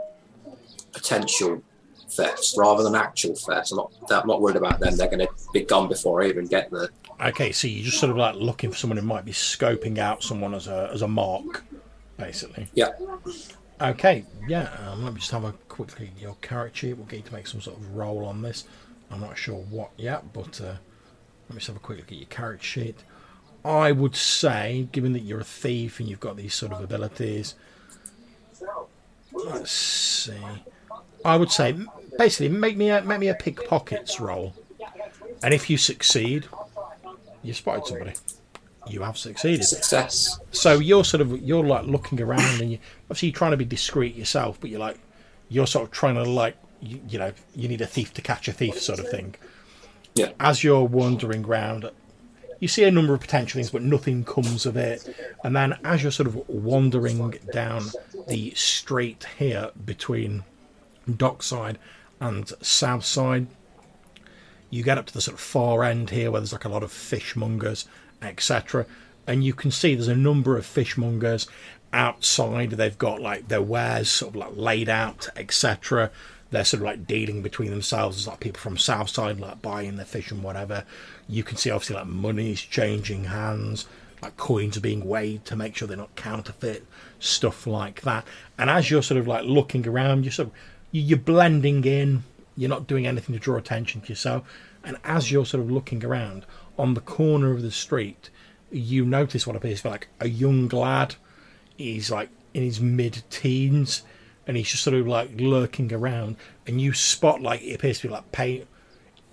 potential 0.92 1.62
thefts 2.10 2.54
rather 2.56 2.82
than 2.82 2.94
actual 2.94 3.34
thefts. 3.34 3.72
I'm 3.72 3.78
not, 3.78 3.92
I'm 4.10 4.26
not 4.26 4.40
worried 4.40 4.56
about 4.56 4.80
them. 4.80 4.96
They're 4.96 5.08
going 5.08 5.26
to 5.26 5.32
be 5.52 5.62
gone 5.62 5.88
before 5.88 6.22
I 6.22 6.28
even 6.28 6.46
get 6.46 6.70
there. 6.70 6.88
Okay, 7.20 7.52
so 7.52 7.66
you're 7.66 7.84
just 7.84 7.98
sort 7.98 8.10
of 8.10 8.16
like 8.16 8.36
looking 8.36 8.70
for 8.70 8.76
someone 8.76 8.96
who 8.96 9.04
might 9.04 9.24
be 9.24 9.32
scoping 9.32 9.98
out 9.98 10.22
someone 10.22 10.54
as 10.54 10.66
a 10.66 10.90
as 10.92 11.02
a 11.02 11.08
mark, 11.08 11.64
basically. 12.16 12.68
Yeah. 12.74 12.90
Okay, 13.80 14.24
yeah. 14.48 14.70
Um, 14.86 15.04
let 15.04 15.14
me 15.14 15.20
just 15.20 15.32
have 15.32 15.44
a 15.44 15.52
quick 15.68 15.90
look 15.98 16.08
at 16.08 16.20
your 16.20 16.36
character 16.40 16.78
sheet. 16.78 16.92
We'll 16.94 17.06
get 17.06 17.18
you 17.18 17.22
to 17.24 17.32
make 17.32 17.46
some 17.46 17.60
sort 17.60 17.76
of 17.76 17.94
roll 17.94 18.24
on 18.24 18.42
this. 18.42 18.64
I'm 19.10 19.20
not 19.20 19.36
sure 19.36 19.56
what 19.56 19.90
yet, 19.96 20.32
but 20.32 20.60
uh, 20.60 20.74
let 21.48 21.50
me 21.50 21.56
just 21.56 21.66
have 21.68 21.76
a 21.76 21.80
quick 21.80 21.98
look 21.98 22.12
at 22.12 22.18
your 22.18 22.26
character 22.26 22.64
sheet. 22.64 23.04
I 23.64 23.92
would 23.92 24.14
say, 24.14 24.88
given 24.92 25.12
that 25.14 25.20
you're 25.20 25.40
a 25.40 25.44
thief 25.44 25.98
and 25.98 26.08
you've 26.08 26.20
got 26.20 26.36
these 26.36 26.54
sort 26.54 26.72
of 26.72 26.82
abilities, 26.82 27.54
let's 29.32 29.70
see. 29.70 30.36
I 31.24 31.36
would 31.36 31.50
say 31.50 31.74
basically 32.18 32.50
make 32.50 32.76
me 32.76 32.90
a 32.90 33.02
make 33.02 33.20
me 33.20 33.28
a 33.28 33.34
pickpockets 33.34 34.20
roll, 34.20 34.54
and 35.42 35.54
if 35.54 35.70
you 35.70 35.78
succeed, 35.78 36.46
you've 37.42 37.56
spotted 37.56 37.86
somebody. 37.86 38.12
You 38.86 39.00
have 39.00 39.16
succeeded. 39.16 39.64
Success. 39.64 40.38
So 40.50 40.78
you're 40.78 41.04
sort 41.04 41.22
of 41.22 41.40
you're 41.42 41.64
like 41.64 41.86
looking 41.86 42.20
around 42.20 42.60
and 42.60 42.72
you 42.72 42.78
obviously 43.04 43.28
you're 43.28 43.36
trying 43.36 43.52
to 43.52 43.56
be 43.56 43.64
discreet 43.64 44.14
yourself, 44.14 44.60
but 44.60 44.68
you're 44.68 44.80
like 44.80 44.98
you're 45.48 45.66
sort 45.66 45.86
of 45.86 45.90
trying 45.90 46.16
to 46.16 46.24
like 46.24 46.56
you, 46.80 47.00
you 47.08 47.18
know 47.18 47.32
you 47.54 47.68
need 47.68 47.80
a 47.80 47.86
thief 47.86 48.12
to 48.14 48.22
catch 48.22 48.46
a 48.48 48.52
thief 48.52 48.78
sort 48.78 48.98
of 48.98 49.08
thing. 49.08 49.36
Yeah. 50.14 50.30
As 50.38 50.62
you're 50.62 50.84
wandering 50.84 51.44
around, 51.44 51.90
you 52.60 52.68
see 52.68 52.84
a 52.84 52.90
number 52.90 53.14
of 53.14 53.20
potential 53.20 53.58
things, 53.58 53.70
but 53.70 53.82
nothing 53.82 54.24
comes 54.24 54.64
of 54.64 54.76
it. 54.76 55.14
And 55.42 55.54
then 55.56 55.76
as 55.84 56.02
you're 56.02 56.12
sort 56.12 56.28
of 56.28 56.48
wandering 56.48 57.34
down 57.52 57.84
the 58.28 58.52
street 58.54 59.26
here 59.38 59.70
between 59.84 60.44
Dockside 61.16 61.78
and 62.20 62.50
Southside, 62.62 63.48
you 64.70 64.82
get 64.82 64.98
up 64.98 65.06
to 65.06 65.14
the 65.14 65.20
sort 65.20 65.34
of 65.34 65.40
far 65.40 65.84
end 65.84 66.10
here 66.10 66.30
where 66.30 66.40
there's 66.40 66.52
like 66.52 66.64
a 66.64 66.68
lot 66.68 66.82
of 66.82 66.90
fishmongers, 66.90 67.86
etc. 68.22 68.86
And 69.26 69.44
you 69.44 69.52
can 69.52 69.70
see 69.70 69.94
there's 69.94 70.08
a 70.08 70.16
number 70.16 70.56
of 70.56 70.64
fishmongers 70.64 71.48
outside. 71.92 72.70
They've 72.70 72.98
got 72.98 73.20
like 73.20 73.48
their 73.48 73.62
wares 73.62 74.10
sort 74.10 74.30
of 74.30 74.36
like 74.36 74.52
laid 74.54 74.88
out, 74.88 75.28
etc. 75.36 76.10
They're 76.54 76.64
sort 76.64 76.82
of 76.82 76.86
like 76.86 77.06
dealing 77.06 77.42
between 77.42 77.70
themselves. 77.70 78.16
There's 78.16 78.28
like 78.28 78.40
people 78.40 78.60
from 78.60 78.78
Southside 78.78 79.40
like 79.40 79.60
buying 79.60 79.96
their 79.96 80.06
fish 80.06 80.30
and 80.30 80.42
whatever. 80.42 80.84
You 81.28 81.42
can 81.42 81.56
see 81.56 81.70
obviously 81.70 81.96
like 81.96 82.06
money's 82.06 82.60
changing 82.60 83.24
hands, 83.24 83.86
like 84.22 84.36
coins 84.36 84.76
are 84.76 84.80
being 84.80 85.04
weighed 85.04 85.44
to 85.46 85.56
make 85.56 85.76
sure 85.76 85.88
they're 85.88 85.96
not 85.96 86.14
counterfeit, 86.16 86.86
stuff 87.18 87.66
like 87.66 88.02
that. 88.02 88.24
And 88.56 88.70
as 88.70 88.90
you're 88.90 89.02
sort 89.02 89.18
of 89.18 89.26
like 89.26 89.44
looking 89.44 89.86
around, 89.86 90.24
you're 90.24 90.32
sort 90.32 90.48
of 90.48 90.54
you- 90.92 91.02
you're 91.02 91.18
blending 91.18 91.84
in. 91.84 92.22
You're 92.56 92.70
not 92.70 92.86
doing 92.86 93.04
anything 93.06 93.34
to 93.34 93.40
draw 93.40 93.56
attention 93.56 94.00
to 94.02 94.08
yourself. 94.08 94.44
And 94.84 94.96
as 95.02 95.32
you're 95.32 95.46
sort 95.46 95.64
of 95.64 95.70
looking 95.70 96.04
around 96.04 96.46
on 96.78 96.94
the 96.94 97.00
corner 97.00 97.50
of 97.50 97.62
the 97.62 97.72
street, 97.72 98.30
you 98.70 99.04
notice 99.04 99.46
what 99.46 99.56
appears 99.56 99.78
to 99.78 99.84
be 99.84 99.90
like 99.90 100.08
a 100.20 100.28
young 100.28 100.68
lad. 100.68 101.16
He's 101.76 102.10
like 102.10 102.28
in 102.52 102.62
his 102.62 102.80
mid 102.80 103.24
teens 103.28 104.02
and 104.46 104.56
he's 104.56 104.70
just 104.70 104.82
sort 104.82 104.96
of 104.96 105.06
like 105.06 105.30
lurking 105.36 105.92
around. 105.92 106.36
And 106.66 106.80
you 106.80 106.92
spot 106.92 107.40
like 107.40 107.62
it 107.62 107.74
appears 107.74 108.00
to 108.00 108.08
be 108.08 108.12
like 108.12 108.30
paying. 108.32 108.66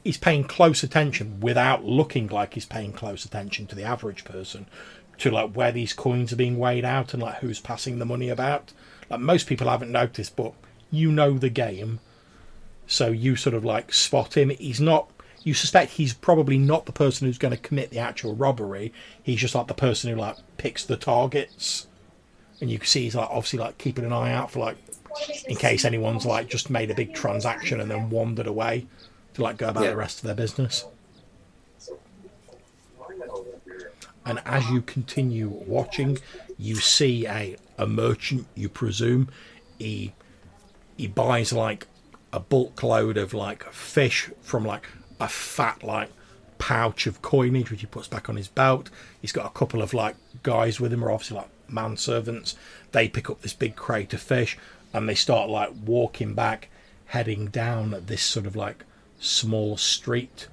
He's 0.03 0.17
paying 0.17 0.43
close 0.43 0.81
attention 0.81 1.39
without 1.39 1.85
looking 1.85 2.27
like 2.27 2.55
he's 2.55 2.65
paying 2.65 2.91
close 2.91 3.23
attention 3.23 3.67
to 3.67 3.75
the 3.75 3.83
average 3.83 4.25
person 4.25 4.65
to 5.19 5.29
like 5.29 5.53
where 5.53 5.71
these 5.71 5.93
coins 5.93 6.33
are 6.33 6.37
being 6.37 6.57
weighed 6.57 6.85
out 6.85 7.13
and 7.13 7.21
like 7.21 7.35
who's 7.35 7.59
passing 7.59 7.99
the 7.99 8.05
money 8.05 8.29
about. 8.29 8.73
Like 9.09 9.19
most 9.19 9.45
people 9.45 9.69
haven't 9.69 9.91
noticed, 9.91 10.35
but 10.35 10.53
you 10.89 11.11
know 11.11 11.37
the 11.37 11.49
game 11.49 11.99
so 12.91 13.07
you 13.07 13.37
sort 13.37 13.53
of 13.53 13.63
like 13.63 13.93
spot 13.93 14.35
him. 14.35 14.49
He's 14.49 14.81
not. 14.81 15.09
You 15.43 15.53
suspect 15.53 15.93
he's 15.93 16.13
probably 16.13 16.57
not 16.57 16.85
the 16.85 16.91
person 16.91 17.25
who's 17.25 17.37
going 17.37 17.55
to 17.55 17.57
commit 17.57 17.89
the 17.89 17.99
actual 17.99 18.35
robbery. 18.35 18.91
He's 19.23 19.39
just 19.39 19.55
like 19.55 19.67
the 19.67 19.73
person 19.73 20.09
who 20.09 20.17
like 20.17 20.35
picks 20.57 20.83
the 20.83 20.97
targets, 20.97 21.87
and 22.59 22.69
you 22.69 22.77
can 22.77 22.87
see 22.87 23.03
he's 23.03 23.15
like 23.15 23.29
obviously 23.29 23.59
like 23.59 23.77
keeping 23.77 24.03
an 24.03 24.11
eye 24.11 24.33
out 24.33 24.51
for 24.51 24.59
like 24.59 24.75
in 25.47 25.55
case 25.55 25.85
anyone's 25.85 26.25
like 26.25 26.47
just 26.49 26.69
made 26.69 26.89
a 26.91 26.95
big 26.95 27.13
transaction 27.13 27.79
and 27.79 27.89
then 27.91 28.09
wandered 28.09 28.47
away 28.47 28.85
to 29.33 29.41
like 29.43 29.57
go 29.57 29.69
about 29.69 29.83
Yeah. 29.83 29.91
the 29.91 29.97
rest 29.97 30.19
of 30.19 30.23
their 30.25 30.35
business. 30.35 30.85
And 34.25 34.39
as 34.45 34.69
you 34.69 34.81
continue 34.81 35.47
watching, 35.49 36.19
you 36.57 36.75
see 36.75 37.25
a 37.27 37.57
a 37.77 37.87
merchant. 37.87 38.45
You 38.55 38.69
presume 38.69 39.29
he 39.79 40.13
he 40.97 41.07
buys 41.07 41.51
like 41.51 41.87
a 42.31 42.39
bulk 42.39 42.81
load 42.83 43.17
of 43.17 43.33
like 43.33 43.63
fish 43.73 44.29
from 44.41 44.63
like 44.65 44.87
a 45.19 45.27
fat 45.27 45.83
like 45.83 46.09
pouch 46.59 47.07
of 47.07 47.21
coinage 47.23 47.71
which 47.71 47.81
he 47.81 47.87
puts 47.87 48.07
back 48.07 48.29
on 48.29 48.35
his 48.35 48.47
belt. 48.47 48.89
He's 49.19 49.31
got 49.31 49.47
a 49.47 49.49
couple 49.57 49.81
of 49.81 49.93
like 49.93 50.15
guys 50.43 50.79
with 50.79 50.93
him 50.93 50.99
who 50.99 51.07
are 51.07 51.11
obviously 51.11 51.37
like 51.37 51.49
manservants. 51.69 52.55
They 52.91 53.09
pick 53.09 53.29
up 53.29 53.41
this 53.41 53.53
big 53.53 53.75
crate 53.75 54.13
of 54.13 54.21
fish 54.21 54.57
and 54.93 55.07
they 55.07 55.15
start 55.15 55.49
like 55.49 55.71
walking 55.85 56.33
back, 56.33 56.69
heading 57.07 57.47
down 57.47 58.03
this 58.05 58.21
sort 58.21 58.45
of 58.45 58.55
like 58.55 58.83
small 59.19 59.77
street 59.77 60.47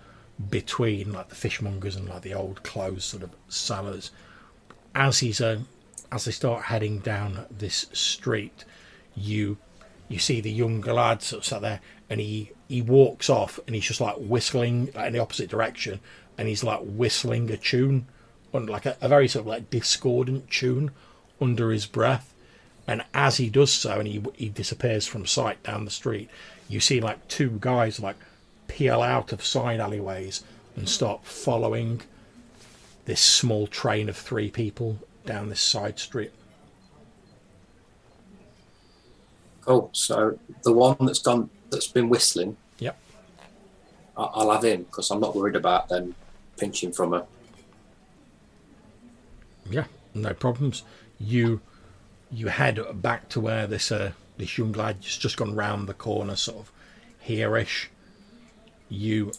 between 0.50 1.12
like 1.12 1.28
the 1.28 1.34
fishmongers 1.34 1.96
and 1.96 2.08
like 2.08 2.22
the 2.22 2.34
old 2.34 2.62
clothes 2.62 3.04
sort 3.04 3.22
of 3.22 3.30
sellers. 3.48 4.10
As 4.94 5.18
he's 5.18 5.40
uh, 5.40 5.60
as 6.10 6.24
they 6.24 6.30
start 6.30 6.64
heading 6.64 6.98
down 7.00 7.46
this 7.50 7.86
street, 7.92 8.64
you 9.14 9.58
you 10.08 10.18
see 10.18 10.40
the 10.40 10.50
young 10.50 10.80
lad 10.80 11.22
sort 11.22 11.42
of 11.42 11.46
sat 11.46 11.62
there 11.62 11.80
and 12.08 12.20
he 12.20 12.52
he 12.68 12.82
walks 12.82 13.28
off 13.28 13.58
and 13.66 13.74
he's 13.74 13.84
just 13.84 14.00
like 14.00 14.16
whistling 14.16 14.90
like, 14.94 15.08
in 15.08 15.12
the 15.12 15.18
opposite 15.18 15.50
direction 15.50 16.00
and 16.36 16.48
he's 16.48 16.64
like 16.64 16.80
whistling 16.82 17.50
a 17.50 17.56
tune 17.56 18.06
like 18.52 18.86
a, 18.86 18.96
a 19.00 19.08
very 19.08 19.28
sort 19.28 19.42
of 19.42 19.46
like 19.46 19.70
discordant 19.70 20.50
tune 20.50 20.90
under 21.40 21.70
his 21.70 21.86
breath 21.86 22.34
and 22.88 23.04
as 23.14 23.36
he 23.36 23.48
does 23.48 23.72
so 23.72 24.00
and 24.00 24.08
he 24.08 24.20
he 24.34 24.48
disappears 24.48 25.06
from 25.06 25.24
sight 25.24 25.62
down 25.62 25.84
the 25.84 25.90
street 25.90 26.28
you 26.68 26.80
see 26.80 27.00
like 27.00 27.28
two 27.28 27.58
guys 27.60 28.00
like 28.00 28.16
peel 28.66 29.02
out 29.02 29.32
of 29.32 29.44
side 29.44 29.78
alleyways 29.78 30.42
and 30.74 30.88
start 30.88 31.24
following 31.24 32.00
this 33.04 33.20
small 33.20 33.66
train 33.68 34.08
of 34.08 34.16
three 34.16 34.50
people 34.50 34.98
down 35.24 35.48
this 35.48 35.60
side 35.60 35.98
street 35.98 36.32
Cool. 39.60 39.90
So 39.92 40.38
the 40.64 40.72
one 40.72 40.96
that's 41.00 41.18
gone, 41.18 41.50
that's 41.68 41.88
been 41.88 42.08
whistling, 42.08 42.56
yep 42.78 42.98
I'll 44.18 44.50
have 44.50 44.64
him 44.64 44.82
because 44.82 45.10
I'm 45.10 45.20
not 45.20 45.36
worried 45.36 45.54
about 45.54 45.88
them 45.88 46.14
pinching 46.58 46.92
from 46.92 47.12
her. 47.12 47.24
Yeah, 49.70 49.84
no 50.12 50.34
problems. 50.34 50.82
You 51.20 51.60
you 52.30 52.48
head 52.48 52.80
back 53.00 53.28
to 53.30 53.40
where 53.40 53.66
this 53.66 53.90
uh, 53.90 54.12
this 54.36 54.58
young 54.58 54.72
lad 54.72 54.96
has 54.96 55.16
just 55.16 55.36
gone 55.36 55.54
round 55.54 55.88
the 55.88 55.94
corner, 55.94 56.36
sort 56.36 56.58
of 56.58 56.72
here-ish. 57.20 57.90
You 58.88 59.32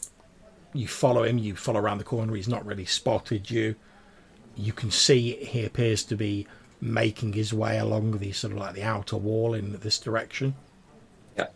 you 0.72 0.86
follow 0.86 1.24
him. 1.24 1.38
You 1.38 1.56
follow 1.56 1.80
around 1.80 1.98
the 1.98 2.04
corner. 2.04 2.34
He's 2.34 2.48
not 2.48 2.64
really 2.64 2.84
spotted 2.84 3.50
you. 3.50 3.74
You 4.56 4.72
can 4.72 4.90
see 4.90 5.36
he 5.44 5.64
appears 5.64 6.04
to 6.04 6.16
be 6.16 6.46
making 6.80 7.32
his 7.32 7.52
way 7.52 7.78
along 7.78 8.18
the 8.18 8.32
sort 8.32 8.52
of 8.52 8.58
like 8.58 8.74
the 8.74 8.82
outer 8.82 9.16
wall 9.16 9.54
in 9.54 9.78
this 9.80 9.98
direction. 9.98 10.54
Yeah. 11.36 11.48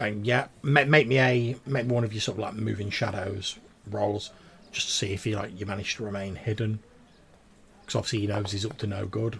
And 0.00 0.26
yeah, 0.26 0.48
make, 0.62 0.88
make 0.88 1.06
me 1.06 1.18
a 1.18 1.56
make 1.66 1.86
one 1.86 2.04
of 2.04 2.12
your 2.12 2.20
sort 2.20 2.38
of 2.38 2.42
like 2.42 2.54
moving 2.54 2.90
shadows 2.90 3.58
rolls, 3.90 4.30
just 4.72 4.88
to 4.88 4.92
see 4.92 5.12
if 5.12 5.26
you 5.26 5.36
like 5.36 5.58
you 5.58 5.66
manage 5.66 5.96
to 5.96 6.04
remain 6.04 6.34
hidden 6.34 6.80
because 7.86 7.96
obviously 7.96 8.20
he 8.20 8.26
knows 8.26 8.50
he's 8.50 8.66
up 8.66 8.76
to 8.78 8.86
no 8.86 9.06
good. 9.06 9.38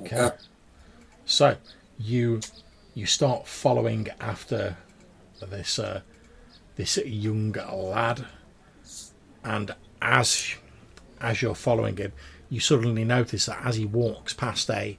Okay. 0.00 0.30
So 1.24 1.56
you 1.98 2.40
you 2.94 3.06
start 3.06 3.46
following 3.46 4.08
after 4.20 4.76
this 5.40 5.78
uh, 5.78 6.00
this 6.76 6.96
young 6.98 7.52
lad, 7.52 8.26
and 9.44 9.74
as 10.00 10.54
as 11.20 11.42
you're 11.42 11.54
following 11.54 11.96
him, 11.96 12.12
you 12.48 12.60
suddenly 12.60 13.04
notice 13.04 13.46
that 13.46 13.64
as 13.64 13.76
he 13.76 13.84
walks 13.84 14.34
past 14.34 14.70
a 14.70 14.98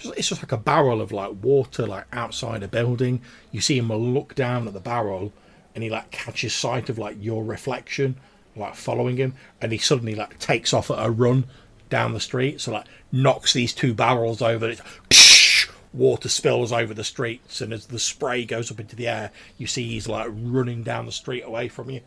it's 0.00 0.28
just 0.28 0.42
like 0.42 0.52
a 0.52 0.56
barrel 0.56 1.00
of 1.00 1.10
like 1.10 1.32
water 1.42 1.86
like 1.86 2.06
outside 2.12 2.62
a 2.62 2.68
building. 2.68 3.20
You 3.50 3.60
see 3.60 3.78
him 3.78 3.88
look 3.88 4.34
down 4.34 4.68
at 4.68 4.74
the 4.74 4.80
barrel 4.80 5.32
and 5.74 5.82
he 5.82 5.90
like 5.90 6.10
catches 6.10 6.54
sight 6.54 6.88
of 6.88 6.98
like 6.98 7.16
your 7.20 7.44
reflection 7.44 8.16
like 8.56 8.74
following 8.74 9.16
him 9.16 9.34
and 9.60 9.70
he 9.72 9.78
suddenly 9.78 10.14
like 10.14 10.38
takes 10.38 10.72
off 10.72 10.90
at 10.90 11.04
a 11.04 11.10
run 11.10 11.44
down 11.88 12.12
the 12.12 12.20
street 12.20 12.60
so 12.60 12.72
like 12.72 12.86
knocks 13.12 13.52
these 13.52 13.72
two 13.72 13.94
barrels 13.94 14.42
over 14.42 14.68
it's 14.70 15.66
water 15.94 16.28
spills 16.28 16.70
over 16.72 16.92
the 16.92 17.02
streets 17.04 17.60
and 17.60 17.72
as 17.72 17.86
the 17.86 17.98
spray 17.98 18.44
goes 18.44 18.70
up 18.70 18.78
into 18.78 18.94
the 18.94 19.08
air 19.08 19.30
you 19.56 19.66
see 19.66 19.88
he's 19.88 20.06
like 20.08 20.28
running 20.32 20.82
down 20.82 21.06
the 21.06 21.12
street 21.12 21.42
away 21.42 21.66
from 21.68 21.88
you 21.90 22.00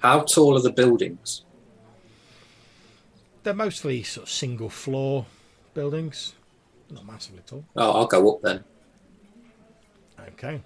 How 0.00 0.20
tall 0.20 0.56
are 0.56 0.60
the 0.62 0.70
buildings? 0.70 1.42
they're 3.44 3.54
mostly 3.54 4.02
sort 4.02 4.26
of 4.26 4.30
single 4.30 4.68
floor 4.68 5.24
buildings 5.72 6.34
not 6.90 7.06
massively 7.06 7.40
tall 7.46 7.64
Oh, 7.76 7.92
I'll 7.92 8.06
go 8.06 8.34
up 8.34 8.42
then. 8.42 8.62
okay 10.30 10.60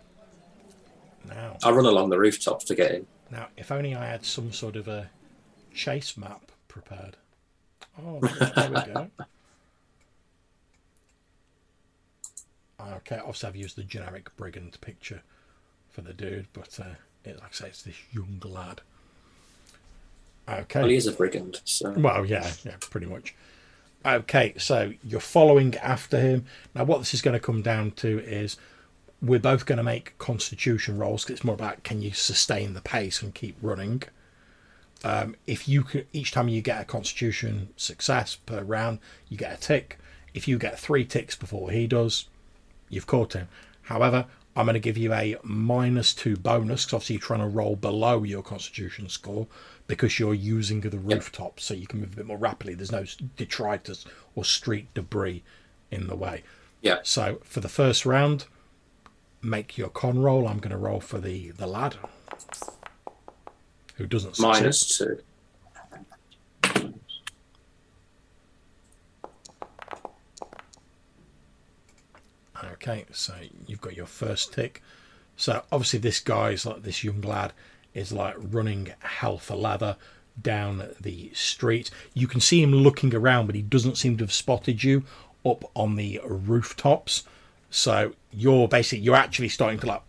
now 1.28 1.56
I'll 1.62 1.72
run 1.74 1.86
along 1.86 2.10
the 2.10 2.18
rooftops 2.18 2.64
to 2.64 2.74
get 2.74 2.90
in. 2.92 3.06
Now, 3.32 3.48
if 3.56 3.72
only 3.72 3.94
I 3.94 4.04
had 4.04 4.26
some 4.26 4.52
sort 4.52 4.76
of 4.76 4.86
a 4.86 5.08
chase 5.74 6.18
map 6.18 6.52
prepared. 6.68 7.16
Oh, 8.00 8.20
there 8.20 8.70
we 8.70 8.92
go. 8.92 9.08
Okay, 12.96 13.16
obviously 13.16 13.48
I've 13.48 13.56
used 13.56 13.76
the 13.76 13.84
generic 13.84 14.36
brigand 14.36 14.76
picture 14.82 15.22
for 15.88 16.02
the 16.02 16.12
dude, 16.12 16.48
but 16.52 16.78
uh, 16.78 16.94
it, 17.24 17.36
like 17.38 17.50
I 17.50 17.52
say, 17.52 17.68
it's 17.68 17.82
this 17.82 17.96
young 18.12 18.42
lad. 18.44 18.82
Okay. 20.48 20.80
Well, 20.80 20.88
he 20.90 20.96
is 20.96 21.06
a 21.06 21.12
brigand, 21.12 21.60
so 21.64 21.90
Well, 21.92 22.26
yeah, 22.26 22.50
yeah, 22.64 22.76
pretty 22.80 23.06
much. 23.06 23.34
Okay, 24.04 24.54
so 24.58 24.92
you're 25.04 25.20
following 25.20 25.76
after 25.76 26.20
him. 26.20 26.44
Now, 26.74 26.84
what 26.84 26.98
this 26.98 27.14
is 27.14 27.22
going 27.22 27.34
to 27.34 27.40
come 27.40 27.62
down 27.62 27.92
to 27.92 28.18
is 28.18 28.56
we're 29.22 29.38
both 29.38 29.66
going 29.66 29.78
to 29.78 29.84
make 29.84 30.18
constitution 30.18 30.98
rolls 30.98 31.22
because 31.22 31.34
it's 31.36 31.44
more 31.44 31.54
about 31.54 31.84
can 31.84 32.02
you 32.02 32.12
sustain 32.12 32.74
the 32.74 32.80
pace 32.80 33.22
and 33.22 33.34
keep 33.34 33.56
running. 33.62 34.02
Um, 35.04 35.36
if 35.46 35.68
you 35.68 35.84
can, 35.84 36.04
each 36.12 36.32
time 36.32 36.48
you 36.48 36.60
get 36.60 36.80
a 36.80 36.84
constitution 36.84 37.68
success 37.76 38.36
per 38.36 38.62
round, 38.62 38.98
you 39.28 39.36
get 39.36 39.56
a 39.56 39.60
tick. 39.60 39.98
If 40.34 40.48
you 40.48 40.58
get 40.58 40.78
three 40.78 41.04
ticks 41.04 41.36
before 41.36 41.70
he 41.70 41.86
does, 41.86 42.26
you've 42.88 43.06
caught 43.06 43.34
him. 43.34 43.48
However, 43.82 44.26
I'm 44.54 44.66
going 44.66 44.74
to 44.74 44.80
give 44.80 44.98
you 44.98 45.12
a 45.12 45.36
minus 45.42 46.14
two 46.14 46.36
bonus 46.36 46.84
because 46.84 46.94
obviously 46.94 47.14
you're 47.14 47.22
trying 47.22 47.40
to 47.40 47.46
roll 47.46 47.76
below 47.76 48.22
your 48.22 48.42
constitution 48.42 49.08
score 49.08 49.46
because 49.86 50.18
you're 50.18 50.34
using 50.34 50.80
the 50.80 50.98
rooftop 50.98 51.58
so 51.58 51.74
you 51.74 51.86
can 51.86 52.00
move 52.00 52.12
a 52.12 52.16
bit 52.16 52.26
more 52.26 52.38
rapidly. 52.38 52.74
There's 52.74 52.92
no 52.92 53.04
detritus 53.36 54.04
or 54.34 54.44
street 54.44 54.92
debris 54.94 55.42
in 55.90 56.06
the 56.06 56.16
way. 56.16 56.42
yeah. 56.80 56.98
So 57.02 57.40
for 57.44 57.60
the 57.60 57.68
first 57.68 58.04
round, 58.04 58.46
make 59.42 59.76
your 59.76 59.88
con 59.88 60.20
roll. 60.20 60.46
I'm 60.48 60.58
going 60.58 60.70
to 60.70 60.76
roll 60.76 61.00
for 61.00 61.18
the, 61.18 61.50
the 61.50 61.66
lad 61.66 61.96
who 63.96 64.06
doesn't 64.06 64.36
succeed. 64.36 64.62
Minus 64.62 64.98
two. 64.98 65.18
Okay, 72.72 73.04
so 73.12 73.34
you've 73.66 73.80
got 73.80 73.96
your 73.96 74.06
first 74.06 74.52
tick. 74.52 74.82
So 75.36 75.62
obviously 75.70 75.98
this 75.98 76.20
guy's 76.20 76.66
like 76.66 76.82
this 76.82 77.04
young 77.04 77.20
lad 77.20 77.52
is 77.94 78.12
like 78.12 78.34
running 78.38 78.92
hell 79.00 79.38
for 79.38 79.54
leather 79.54 79.96
down 80.40 80.88
the 81.00 81.30
street. 81.34 81.90
You 82.14 82.26
can 82.26 82.40
see 82.40 82.62
him 82.62 82.72
looking 82.72 83.14
around, 83.14 83.46
but 83.46 83.54
he 83.54 83.62
doesn't 83.62 83.98
seem 83.98 84.16
to 84.16 84.24
have 84.24 84.32
spotted 84.32 84.82
you 84.82 85.04
up 85.44 85.64
on 85.74 85.96
the 85.96 86.20
rooftops. 86.24 87.24
So 87.72 88.12
you're 88.30 88.68
basically 88.68 89.02
you're 89.02 89.16
actually 89.16 89.48
starting 89.48 89.80
to 89.80 89.86
like 89.86 90.02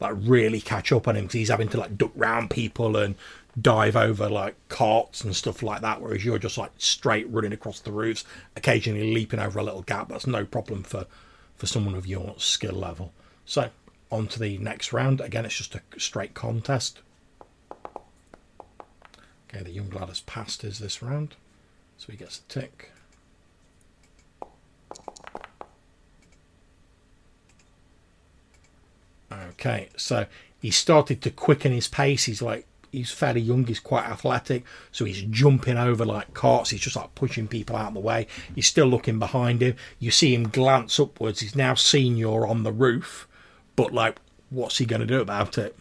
like 0.00 0.14
really 0.18 0.60
catch 0.60 0.92
up 0.92 1.08
on 1.08 1.16
him 1.16 1.24
because 1.24 1.34
he's 1.34 1.48
having 1.48 1.68
to 1.68 1.80
like 1.80 1.96
duck 1.96 2.12
round 2.14 2.50
people 2.50 2.96
and 2.96 3.14
dive 3.60 3.96
over 3.96 4.28
like 4.28 4.54
carts 4.68 5.24
and 5.24 5.34
stuff 5.34 5.62
like 5.62 5.80
that 5.80 6.00
whereas 6.00 6.24
you're 6.24 6.38
just 6.38 6.56
like 6.56 6.70
straight 6.78 7.28
running 7.30 7.52
across 7.52 7.80
the 7.80 7.90
roofs 7.90 8.24
occasionally 8.54 9.14
leaping 9.14 9.40
over 9.40 9.58
a 9.58 9.62
little 9.62 9.82
gap. 9.82 10.08
That's 10.08 10.26
no 10.26 10.44
problem 10.44 10.82
for 10.82 11.06
for 11.56 11.66
someone 11.66 11.94
of 11.94 12.06
your 12.06 12.34
skill 12.36 12.74
level. 12.74 13.14
So 13.46 13.70
on 14.12 14.28
to 14.28 14.38
the 14.38 14.58
next 14.58 14.92
round. 14.92 15.22
Again 15.22 15.46
it's 15.46 15.56
just 15.56 15.74
a 15.74 15.80
straight 15.98 16.34
contest. 16.34 17.00
Okay 19.48 19.64
the 19.64 19.70
young 19.70 19.88
lad 19.88 20.08
has 20.08 20.20
passed 20.20 20.60
his 20.60 20.80
this 20.80 21.02
round. 21.02 21.34
So 21.96 22.12
he 22.12 22.18
gets 22.18 22.40
a 22.40 22.42
tick 22.42 22.92
Okay, 29.32 29.88
so 29.96 30.26
he 30.60 30.70
started 30.70 31.22
to 31.22 31.30
quicken 31.30 31.72
his 31.72 31.88
pace. 31.88 32.24
He's 32.24 32.42
like 32.42 32.66
he's 32.92 33.10
fairly 33.12 33.40
young, 33.40 33.66
he's 33.66 33.80
quite 33.80 34.04
athletic, 34.04 34.64
so 34.90 35.04
he's 35.04 35.22
jumping 35.22 35.78
over 35.78 36.04
like 36.04 36.34
carts, 36.34 36.70
he's 36.70 36.80
just 36.80 36.96
like 36.96 37.14
pushing 37.14 37.48
people 37.48 37.76
out 37.76 37.88
of 37.88 37.94
the 37.94 38.00
way. 38.00 38.26
He's 38.54 38.66
still 38.66 38.86
looking 38.86 39.18
behind 39.18 39.62
him. 39.62 39.76
You 39.98 40.10
see 40.10 40.34
him 40.34 40.48
glance 40.48 40.98
upwards, 40.98 41.40
he's 41.40 41.56
now 41.56 41.74
seen 41.74 42.16
you're 42.16 42.46
on 42.46 42.62
the 42.62 42.72
roof, 42.72 43.28
but 43.76 43.92
like 43.92 44.18
what's 44.50 44.78
he 44.78 44.84
gonna 44.84 45.06
do 45.06 45.20
about 45.20 45.56
it? 45.58 45.76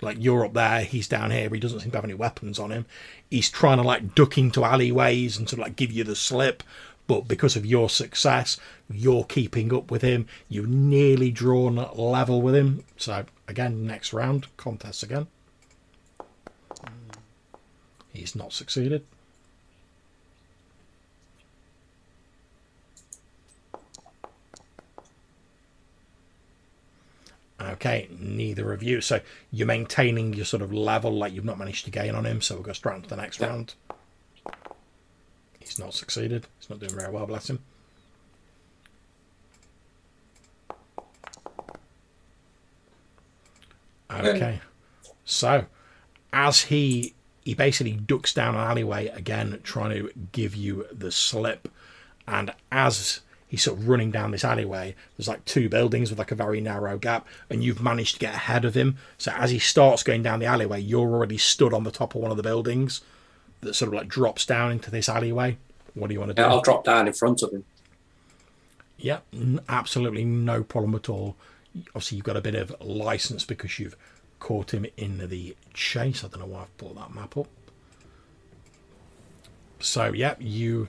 Like 0.00 0.18
you're 0.20 0.44
up 0.44 0.54
there, 0.54 0.82
he's 0.82 1.08
down 1.08 1.32
here, 1.32 1.48
he 1.50 1.58
doesn't 1.58 1.80
seem 1.80 1.90
to 1.90 1.96
have 1.96 2.04
any 2.04 2.14
weapons 2.14 2.58
on 2.58 2.70
him. 2.70 2.86
He's 3.28 3.50
trying 3.50 3.78
to 3.78 3.82
like 3.82 4.14
duck 4.14 4.38
into 4.38 4.64
alleyways 4.64 5.36
and 5.36 5.48
sort 5.48 5.60
of 5.60 5.66
like 5.66 5.76
give 5.76 5.90
you 5.90 6.04
the 6.04 6.14
slip, 6.14 6.62
but 7.08 7.26
because 7.26 7.56
of 7.56 7.66
your 7.66 7.88
success, 7.90 8.58
you're 8.88 9.24
keeping 9.24 9.74
up 9.74 9.90
with 9.90 10.02
him. 10.02 10.28
You've 10.48 10.68
nearly 10.68 11.32
drawn 11.32 11.74
level 11.96 12.40
with 12.40 12.54
him. 12.54 12.84
So 12.96 13.24
again, 13.48 13.84
next 13.86 14.12
round, 14.12 14.46
contest 14.56 15.02
again. 15.02 15.26
He's 18.12 18.36
not 18.36 18.52
succeeded. 18.52 19.04
Okay, 27.60 28.08
neither 28.18 28.72
of 28.72 28.82
you. 28.82 29.00
So 29.00 29.20
you're 29.50 29.66
maintaining 29.66 30.32
your 30.32 30.44
sort 30.44 30.62
of 30.62 30.72
level, 30.72 31.10
like 31.12 31.32
you've 31.32 31.44
not 31.44 31.58
managed 31.58 31.84
to 31.86 31.90
gain 31.90 32.14
on 32.14 32.24
him. 32.24 32.40
So 32.40 32.54
we'll 32.54 32.64
go 32.64 32.72
straight 32.72 32.94
on 32.94 33.02
to 33.02 33.08
the 33.08 33.16
next 33.16 33.40
Yeah. 33.40 33.48
round. 33.48 33.74
He's 35.68 35.78
not 35.78 35.92
succeeded. 35.92 36.46
He's 36.58 36.70
not 36.70 36.80
doing 36.80 36.94
very 36.94 37.12
well, 37.12 37.26
bless 37.26 37.50
him. 37.50 37.60
Okay. 44.10 44.60
So, 45.24 45.66
as 46.32 46.62
he 46.62 47.14
he 47.44 47.54
basically 47.54 47.92
ducks 47.92 48.32
down 48.32 48.54
an 48.54 48.62
alleyway 48.62 49.08
again, 49.08 49.60
trying 49.62 49.90
to 49.90 50.10
give 50.32 50.54
you 50.54 50.86
the 50.90 51.12
slip, 51.12 51.68
and 52.26 52.52
as 52.72 53.20
he's 53.46 53.62
sort 53.62 53.78
of 53.78 53.88
running 53.88 54.10
down 54.10 54.30
this 54.30 54.44
alleyway, 54.44 54.94
there's 55.16 55.28
like 55.28 55.44
two 55.44 55.68
buildings 55.68 56.08
with 56.08 56.18
like 56.18 56.32
a 56.32 56.34
very 56.34 56.62
narrow 56.62 56.96
gap, 56.96 57.26
and 57.50 57.62
you've 57.62 57.82
managed 57.82 58.14
to 58.14 58.20
get 58.20 58.34
ahead 58.34 58.64
of 58.64 58.74
him. 58.74 58.96
So 59.18 59.32
as 59.36 59.50
he 59.50 59.58
starts 59.58 60.02
going 60.02 60.22
down 60.22 60.40
the 60.40 60.46
alleyway, 60.46 60.80
you're 60.80 61.00
already 61.00 61.38
stood 61.38 61.74
on 61.74 61.84
the 61.84 61.90
top 61.90 62.14
of 62.14 62.22
one 62.22 62.30
of 62.30 62.38
the 62.38 62.42
buildings 62.42 63.02
that 63.60 63.74
sort 63.74 63.88
of 63.88 63.94
like 63.94 64.08
drops 64.08 64.46
down 64.46 64.72
into 64.72 64.90
this 64.90 65.08
alleyway. 65.08 65.58
What 65.94 66.08
do 66.08 66.14
you 66.14 66.20
want 66.20 66.30
to 66.30 66.34
do? 66.34 66.42
Yeah, 66.42 66.48
I'll 66.48 66.62
drop 66.62 66.84
down 66.84 67.06
in 67.06 67.12
front 67.12 67.42
of 67.42 67.52
him. 67.52 67.64
Yeah, 68.96 69.18
absolutely 69.68 70.24
no 70.24 70.62
problem 70.62 70.94
at 70.94 71.08
all. 71.08 71.36
Obviously, 71.88 72.16
you've 72.16 72.24
got 72.24 72.36
a 72.36 72.40
bit 72.40 72.54
of 72.54 72.74
license 72.80 73.44
because 73.44 73.78
you've 73.78 73.96
caught 74.40 74.72
him 74.72 74.86
in 74.96 75.28
the 75.28 75.56
chase. 75.72 76.24
I 76.24 76.28
don't 76.28 76.40
know 76.40 76.46
why 76.46 76.62
I've 76.62 76.76
brought 76.76 76.96
that 76.96 77.14
map 77.14 77.36
up. 77.36 77.48
So, 79.80 80.12
yeah, 80.12 80.34
you 80.40 80.88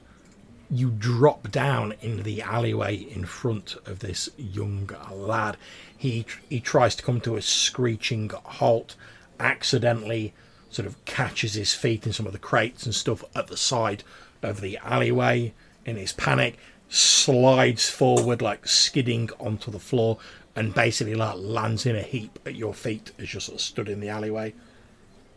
you 0.72 0.92
drop 0.92 1.50
down 1.50 1.96
into 2.02 2.22
the 2.22 2.42
alleyway 2.44 2.96
in 2.96 3.26
front 3.26 3.76
of 3.88 4.00
this 4.00 4.30
young 4.38 4.90
lad. 5.12 5.58
He 5.96 6.26
he 6.48 6.60
tries 6.60 6.96
to 6.96 7.04
come 7.04 7.22
to 7.22 7.36
a 7.36 7.42
screeching 7.42 8.30
halt, 8.30 8.96
accidentally 9.40 10.34
sort 10.70 10.86
of 10.86 11.04
catches 11.06 11.54
his 11.54 11.74
feet 11.74 12.06
in 12.06 12.14
some 12.14 12.28
of 12.28 12.34
the 12.34 12.40
crates 12.40 12.86
and 12.86 12.94
stuff 12.94 13.24
at 13.36 13.48
the 13.48 13.58
side 13.58 14.04
of 14.42 14.62
the 14.62 14.78
alleyway 14.78 15.54
in 15.86 15.96
his 15.96 16.14
panic, 16.14 16.58
slides 16.90 17.90
forward 17.90 18.42
like 18.42 18.68
skidding 18.68 19.30
onto 19.40 19.72
the 19.72 19.80
floor 19.80 20.18
and 20.56 20.74
basically 20.74 21.16
like 21.16 21.36
lands 21.38 21.86
in 21.86 21.96
a 21.96 22.02
heap 22.02 22.40
at 22.46 22.56
your 22.56 22.74
feet 22.74 23.12
as 23.20 23.34
you're 23.34 23.42
sort 23.42 23.56
of 23.56 23.62
stood 23.62 23.90
in 23.90 24.00
the 24.00 24.10
alleyway. 24.10 24.54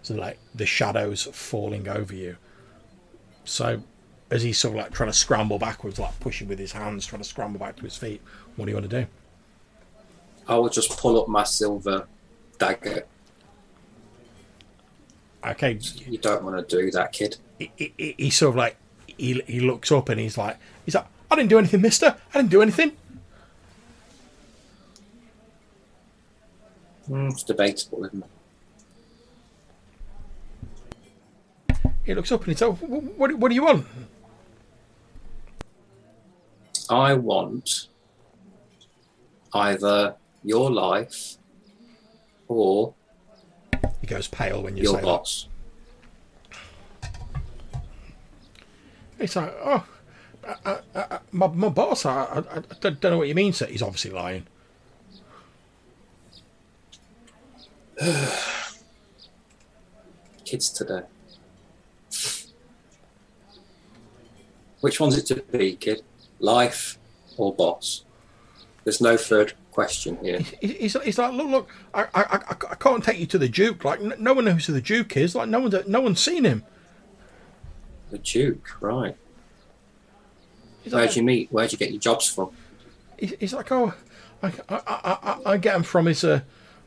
So 0.03 0.15
like 0.15 0.39
the 0.55 0.67
shadows 0.67 1.25
falling 1.25 1.89
over 1.89 2.15
you. 2.15 2.37
So 3.45 3.83
as 4.31 4.43
he's 4.43 4.59
sort 4.59 4.75
of 4.75 4.83
like 4.83 4.93
trying 4.93 5.11
to 5.11 5.17
scramble 5.17 5.59
backwards, 5.59 5.99
like 5.99 6.19
pushing 6.21 6.49
with 6.49 6.59
his 6.59 6.73
hands, 6.73 7.07
trying 7.07 7.23
to 7.23 7.29
scramble 7.29 7.61
back 7.61 7.77
to 7.77 7.83
his 7.83 7.97
feet, 7.97 8.21
what 8.57 8.65
do 8.65 8.71
you 8.71 8.77
want 8.77 8.91
to 8.91 9.01
do? 9.03 9.07
I 10.49 10.57
will 10.57 10.71
just 10.71 10.99
pull 10.99 11.21
up 11.21 11.29
my 11.29 11.45
silver 11.45 12.07
dagger. 12.59 13.05
Okay, 15.45 15.79
You 16.09 16.19
don't 16.19 16.45
want 16.45 16.69
to 16.69 16.77
do 16.81 16.91
that, 16.93 17.13
kid. 17.13 17.37
he, 17.59 17.71
he, 17.77 18.15
he 18.17 18.31
sort 18.31 18.51
of 18.51 18.57
like 18.57 18.77
he, 19.07 19.43
he 19.47 19.61
looks 19.61 19.91
up 19.91 20.09
and 20.09 20.21
he's 20.21 20.39
like 20.39 20.57
he's 20.85 20.95
like 20.95 21.07
I 21.31 21.37
didn't 21.37 21.51
do 21.51 21.59
anything, 21.59 21.81
Mister. 21.81 22.17
I 22.33 22.39
didn't 22.39 22.51
do 22.51 22.63
anything. 22.63 22.93
Mm, 27.09 27.31
it's 27.33 27.43
debatable, 27.43 28.05
isn't 28.05 28.25
it? 28.25 28.31
He 32.05 32.15
looks 32.15 32.31
up 32.33 32.41
and 32.43 32.53
he's 32.53 32.61
like, 32.63 32.79
"Wh- 32.79 33.19
what, 33.19 33.33
what 33.35 33.49
do 33.49 33.55
you 33.55 33.65
want? 33.65 33.87
I 36.91 37.15
want 37.15 37.89
either 39.55 40.17
your 40.45 40.71
life 40.71 41.37
or 42.49 42.95
He 44.03 44.07
goes 44.09 44.29
pale 44.29 44.63
when 44.63 44.77
you 44.77 44.83
your 44.83 44.97
say 44.97 45.03
boss. 45.03 45.49
that. 47.01 47.09
It's 49.21 49.37
like, 49.37 49.55
oh, 49.65 49.87
I, 50.47 50.57
I, 50.67 50.81
I, 50.95 51.21
my, 51.31 51.47
my 51.47 51.69
boss. 51.69 52.05
I, 52.05 52.25
I, 52.25 52.39
I 52.39 52.63
don't 52.81 53.01
don't 53.01 53.13
know 53.13 53.19
what 53.19 53.29
you 53.29 53.35
mean, 53.37 53.53
sir. 53.53 53.67
He's 53.67 53.81
obviously 53.81 54.11
lying. 54.11 54.47
Kids 60.45 60.69
today. 60.71 61.03
Which 64.81 64.99
one's 64.99 65.17
it 65.17 65.27
to 65.27 65.37
be, 65.37 65.77
kid? 65.77 66.03
Life 66.41 66.99
or 67.37 67.55
boss? 67.55 68.05
There's 68.83 69.01
no 69.01 69.17
third 69.17 69.55
question 69.73 70.19
here. 70.23 70.39
He- 70.61 70.75
He's, 70.75 71.03
he's 71.03 71.19
like, 71.19 71.33
look, 71.33 71.49
look, 71.49 71.69
I, 71.93 72.07
I, 72.15 72.41
I, 72.71 72.75
can't 72.77 73.03
take 73.03 73.19
you 73.19 73.27
to 73.27 73.39
the 73.39 73.49
Duke. 73.49 73.85
Like, 73.85 74.01
no 74.01 74.35
one 74.35 74.45
knows 74.45 74.67
who 74.67 74.73
the 74.73 74.81
Duke 74.81 75.17
is. 75.17 75.35
Like, 75.35 75.49
no 75.49 75.61
one, 75.61 75.73
no 75.87 76.01
one's 76.01 76.21
seen 76.21 76.45
him. 76.45 76.63
The 78.11 78.19
Duke, 78.19 78.77
right. 78.81 79.17
He's 80.83 80.93
Where'd 80.93 81.09
like, 81.09 81.17
you 81.17 81.23
meet? 81.23 81.49
Where'd 81.51 81.73
you 81.73 81.79
get 81.79 81.91
your 81.91 82.01
jobs 82.01 82.29
from? 82.29 82.51
he's, 83.19 83.55
like, 83.55 83.71
oh, 83.71 83.95
I, 84.43 84.49
I, 84.49 84.53
I, 84.69 85.19
I, 85.23 85.53
I 85.53 85.57
get 85.57 85.77
him 85.77 85.85
from 85.85 86.07
his, 86.07 86.25
uh, 86.25 86.41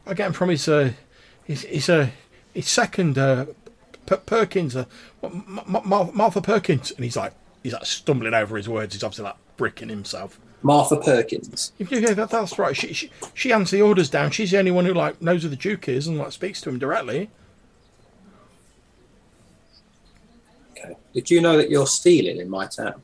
I 0.05 0.13
get 0.13 0.27
him 0.27 0.33
from 0.33 0.49
his, 0.49 0.67
uh, 0.67 0.91
his, 1.45 1.61
his, 1.63 1.89
uh, 1.89 2.09
his 2.53 2.67
second, 2.67 3.17
uh, 3.17 3.45
Perkins, 4.05 4.75
uh, 4.75 4.85
Martha 5.23 6.41
Perkins, 6.41 6.91
and 6.91 7.03
he's 7.03 7.15
like, 7.17 7.33
he's 7.63 7.73
like 7.73 7.85
stumbling 7.85 8.33
over 8.33 8.57
his 8.57 8.69
words. 8.69 8.93
He's 8.93 9.03
obviously 9.03 9.25
like 9.25 9.37
bricking 9.57 9.89
himself. 9.89 10.39
Martha 10.61 10.98
Perkins. 10.98 11.72
Yeah, 11.77 11.99
yeah, 11.99 12.14
that, 12.14 12.30
that's 12.30 12.57
right. 12.57 12.76
She, 12.76 12.94
she, 12.94 13.11
she 13.34 13.49
hands 13.49 13.72
the 13.72 13.82
orders 13.82 14.10
down. 14.10 14.32
She's 14.32 14.52
the 14.52 14.57
only 14.57 14.72
one 14.72 14.86
who 14.86 14.94
like 14.94 15.22
knows 15.22 15.44
who 15.44 15.49
the 15.49 15.56
Duke 15.56 15.88
is 15.88 16.07
and 16.07 16.18
like 16.18 16.32
speaks 16.32 16.61
to 16.61 16.69
him 16.69 16.80
directly. 16.80 17.30
Okay. 20.72 20.95
Did 21.14 21.30
you 21.30 21.41
know 21.41 21.57
that 21.57 21.69
you're 21.69 21.88
stealing 21.88 22.38
in 22.38 22.49
my 22.49 22.65
town? 22.65 23.02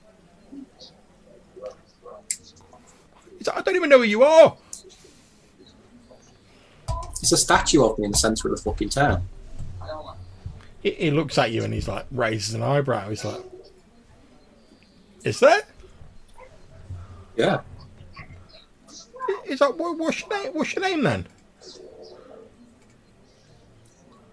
Like, 3.45 3.57
I 3.57 3.61
don't 3.61 3.76
even 3.76 3.90
know 3.90 3.98
who 3.98 4.03
you 4.03 4.23
are. 4.23 4.56
It's 7.22 7.32
a 7.32 7.38
statue 7.38 7.84
of 7.86 7.98
me 7.99 8.06
in 8.06 8.11
the 8.11 8.18
centre 8.18 8.48
of 8.48 8.56
the 8.56 8.61
fucking 8.61 8.90
town. 8.90 9.28
He, 10.82 10.91
he 10.91 11.11
looks 11.11 11.38
at 11.38 11.52
you 11.52 11.64
and 11.64 11.73
he's 11.73 11.88
like 11.88 12.06
raises 12.11 12.56
an 12.56 12.64
eyebrow. 12.64 13.10
He's 13.10 13.23
like, 13.23 13.41
"Is 15.23 15.40
there?" 15.40 15.61
Yeah. 17.35 17.61
He's 19.47 19.61
like, 19.61 19.77
what, 19.77 19.97
"What's 19.97 20.21
your 20.21 20.29
name? 20.29 20.53
What's 20.53 20.75
your 20.75 20.83
name 20.83 21.03
then?" 21.03 21.27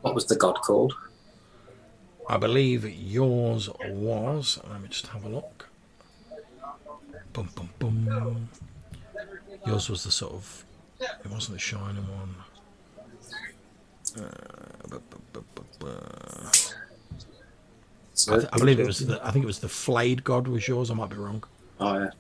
What 0.03 0.15
was 0.15 0.27
the 0.27 0.37
god 0.37 0.57
called? 0.61 0.95
I 2.29 2.37
believe 2.37 2.85
yours 2.85 3.69
was. 3.89 4.61
Let 4.71 4.81
me 4.83 4.89
just 4.89 5.07
have 5.09 5.25
a 5.25 5.29
look. 5.29 5.69
Bum 7.33 7.49
bum 7.55 7.69
bum. 7.79 8.49
Yours 9.67 9.89
was 9.91 10.05
the 10.05 10.11
sort 10.11 10.33
of. 10.35 10.65
It 11.01 11.31
wasn't 11.31 11.55
the 11.55 11.59
shining 11.61 12.05
one. 12.19 12.35
Uh, 14.17 14.89
bu- 14.89 15.01
bu- 15.33 15.43
bu- 15.79 15.89
I, 18.31 18.37
th- 18.37 18.49
I 18.53 18.59
believe 18.59 18.81
it 18.81 18.87
was 18.87 18.99
the. 19.07 19.25
I 19.25 19.31
think 19.31 19.45
it 19.45 19.47
was 19.47 19.61
the 19.61 19.69
flayed 19.69 20.25
god 20.25 20.49
was 20.49 20.67
yours. 20.67 20.91
I 20.91 20.95
might 20.95 21.11
be 21.11 21.17
wrong. 21.17 21.45
Oh 21.81 21.99
yeah. 21.99 22.11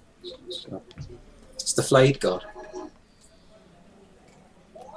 It's 1.55 1.73
the 1.73 1.83
flayed 1.83 2.21
god. 2.21 2.45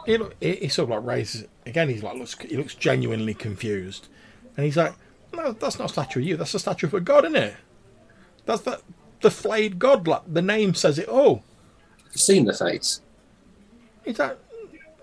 He, 0.06 0.18
look, 0.18 0.36
he, 0.40 0.56
he 0.56 0.68
sort 0.68 0.90
of 0.90 0.98
like 0.98 1.06
raises 1.06 1.46
again. 1.66 1.90
He's 1.90 2.04
like 2.04 2.16
looks. 2.16 2.38
He 2.40 2.58
looks 2.58 2.76
genuinely 2.76 3.34
confused, 3.34 4.08
and 4.58 4.66
he's 4.66 4.78
like, 4.78 4.94
"No, 5.34 5.52
that's 5.52 5.78
not 5.78 5.90
a 5.90 5.94
statue 5.94 6.20
of 6.20 6.26
you. 6.26 6.38
That's 6.38 6.54
a 6.54 6.60
statue 6.60 6.88
of 6.88 6.94
a 6.94 7.02
god, 7.02 7.26
isn't 7.26 7.36
it? 7.36 7.56
That's 8.46 8.62
the 8.62 8.82
the 9.22 9.32
flayed 9.32 9.78
god. 9.80 10.08
Like 10.08 10.24
the 10.28 10.42
name 10.42 10.74
says 10.74 10.98
it 10.98 11.08
all." 11.08 11.44
You've 12.06 12.22
seen 12.22 12.46
the 12.46 12.54
face. 12.54 13.02
He's 14.04 14.18
like, 14.18 14.38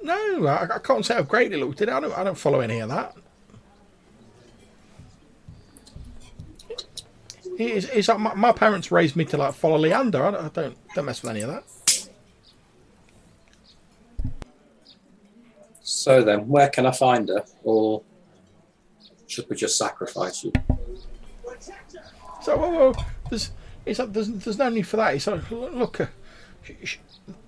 "No, 0.03 0.47
I, 0.47 0.75
I 0.75 0.79
can't 0.79 1.07
say 1.07 1.15
how 1.15 1.23
great 1.23 1.53
it 1.53 1.59
looked. 1.59 1.79
Did? 1.79 1.89
I 1.91 2.01
don't. 2.01 2.17
I 2.17 2.25
don't 2.25 2.39
follow 2.39 2.61
any 2.61 2.81
of 2.81 2.89
that." 2.89 3.15
He's, 7.59 7.91
he's 7.91 8.09
like, 8.09 8.21
my, 8.21 8.35
my 8.35 8.53
parents 8.53 8.93
raised 8.93 9.17
me 9.17 9.25
to 9.25 9.37
like 9.37 9.53
follow 9.53 9.79
Leander. 9.79 10.25
I 10.25 10.31
don't, 10.31 10.45
I 10.45 10.49
don't 10.49 10.95
don't 10.95 11.05
mess 11.07 11.23
with 11.23 11.33
any 11.33 11.41
of 11.41 11.51
that. 11.51 11.65
So 15.83 16.23
then, 16.23 16.47
where 16.47 16.69
can 16.69 16.87
I 16.87 16.93
find 16.93 17.29
her? 17.29 17.45
Or 17.65 18.03
should 19.27 19.51
we 19.51 19.57
just 19.57 19.77
sacrifice 19.77 20.45
you? 20.45 20.53
So, 22.43 22.57
whoa, 22.57 22.71
whoa, 22.71 23.05
there's, 23.29 23.51
it's 23.85 23.99
like, 23.99 24.13
there's, 24.13 24.29
there's 24.29 24.59
no 24.59 24.69
need 24.69 24.87
for 24.87 24.97
that. 24.99 25.15
It's 25.15 25.27
like, 25.27 25.51
look, 25.51 26.01
uh, 26.01 26.07
she, 26.63 26.77
she, 26.85 26.99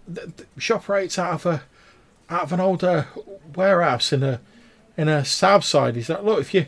the, 0.08 0.26
the, 0.26 0.46
she 0.58 0.72
operates 0.72 1.20
out 1.20 1.34
of 1.34 1.46
a, 1.46 1.62
out 2.28 2.42
of 2.42 2.52
an 2.52 2.58
old 2.58 2.82
uh, 2.82 3.04
warehouse 3.54 4.12
in 4.12 4.24
a, 4.24 4.40
in 4.96 5.06
a 5.06 5.24
south 5.24 5.64
side. 5.64 5.94
He's 5.94 6.10
like, 6.10 6.24
look, 6.24 6.40
if 6.40 6.52
you, 6.52 6.66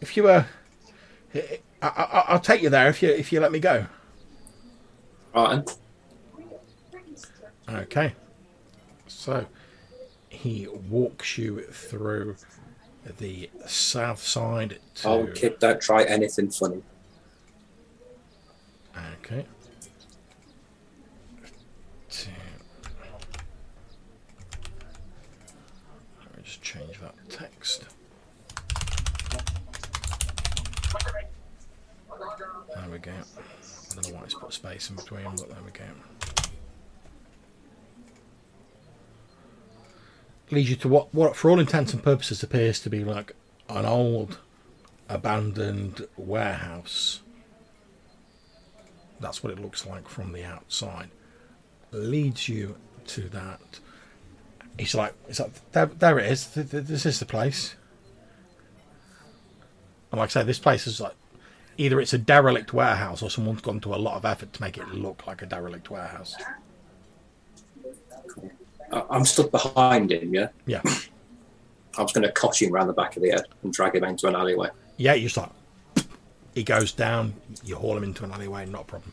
if 0.00 0.16
you, 0.16 0.26
uh, 0.26 0.44
I, 1.82 1.88
I, 1.88 2.24
I'll 2.28 2.40
take 2.40 2.62
you 2.62 2.70
there 2.70 2.88
if 2.88 3.02
you, 3.02 3.10
if 3.10 3.32
you 3.32 3.40
let 3.40 3.52
me 3.52 3.58
go. 3.58 3.86
Right. 5.34 5.68
Okay. 7.68 8.14
So, 9.08 9.46
he 10.28 10.68
walks 10.68 11.36
you 11.38 11.62
through 11.62 12.36
the 13.18 13.50
south 13.66 14.22
side 14.22 14.78
to. 14.96 15.08
Oh, 15.08 15.26
kid, 15.26 15.58
don't 15.58 15.80
try 15.80 16.04
anything 16.04 16.50
funny. 16.50 16.82
Okay. 19.24 19.44
To... 22.10 22.28
Let 26.20 26.36
me 26.36 26.42
just 26.44 26.62
change 26.62 27.00
that 27.00 27.14
text. 27.28 27.86
There 32.74 32.84
we 32.84 32.90
go. 33.02 33.12
I 33.12 33.94
don't 33.94 34.08
know 34.08 34.14
why 34.18 34.24
it's 34.24 34.34
put 34.34 34.52
space 34.52 34.88
in 34.90 34.96
between, 34.96 35.24
but 35.24 35.48
there 35.48 35.58
we 35.64 35.70
go. 35.70 35.84
Leads 40.50 40.70
you 40.70 40.76
to 40.76 40.88
what, 40.88 41.14
what, 41.14 41.34
for 41.36 41.50
all 41.50 41.58
intents 41.60 41.92
and 41.94 42.02
purposes, 42.02 42.42
appears 42.42 42.80
to 42.80 42.90
be 42.90 43.04
like 43.04 43.34
an 43.68 43.86
old, 43.86 44.38
abandoned 45.08 46.06
warehouse. 46.16 47.20
That's 49.20 49.42
what 49.42 49.52
it 49.52 49.58
looks 49.60 49.86
like 49.86 50.08
from 50.08 50.32
the 50.32 50.44
outside. 50.44 51.08
Leads 51.90 52.48
you 52.48 52.76
to 53.06 53.28
that. 53.30 53.80
He's 54.78 54.94
like, 54.94 55.14
it's 55.28 55.38
like 55.40 55.52
there, 55.72 55.86
there 55.86 56.18
it 56.18 56.30
is. 56.30 56.46
Th- 56.46 56.68
th- 56.70 56.84
This 56.84 57.06
is 57.06 57.18
the 57.18 57.26
place. 57.26 57.76
And 60.10 60.18
like 60.18 60.30
I 60.30 60.32
say, 60.32 60.42
this 60.42 60.58
place 60.58 60.86
is 60.86 61.00
like 61.00 61.14
either 61.76 62.00
it's 62.00 62.12
a 62.12 62.18
derelict 62.18 62.72
warehouse 62.72 63.22
or 63.22 63.30
someone's 63.30 63.62
gone 63.62 63.80
to 63.80 63.94
a 63.94 63.96
lot 63.96 64.16
of 64.16 64.24
effort 64.24 64.52
to 64.52 64.60
make 64.60 64.76
it 64.76 64.88
look 64.88 65.26
like 65.26 65.42
a 65.42 65.46
derelict 65.46 65.90
warehouse. 65.90 66.36
I'm 68.92 69.24
stuck 69.24 69.50
behind 69.50 70.12
him, 70.12 70.34
yeah? 70.34 70.48
Yeah, 70.66 70.82
I 71.96 72.02
was 72.02 72.12
going 72.12 72.26
to 72.26 72.32
cosh 72.32 72.62
him 72.62 72.72
round 72.72 72.88
the 72.88 72.94
back 72.94 73.16
of 73.16 73.22
the 73.22 73.30
head 73.30 73.44
and 73.62 73.72
drag 73.72 73.94
him 73.94 74.04
into 74.04 74.26
an 74.28 74.34
alleyway. 74.34 74.68
yeah. 74.96 75.14
You 75.14 75.28
like 75.36 75.50
he 76.54 76.62
goes 76.62 76.92
down. 76.92 77.34
You 77.64 77.76
haul 77.76 77.96
him 77.96 78.04
into 78.04 78.24
an 78.24 78.32
alleyway. 78.32 78.66
Not 78.66 78.82
a 78.82 78.84
problem. 78.84 79.12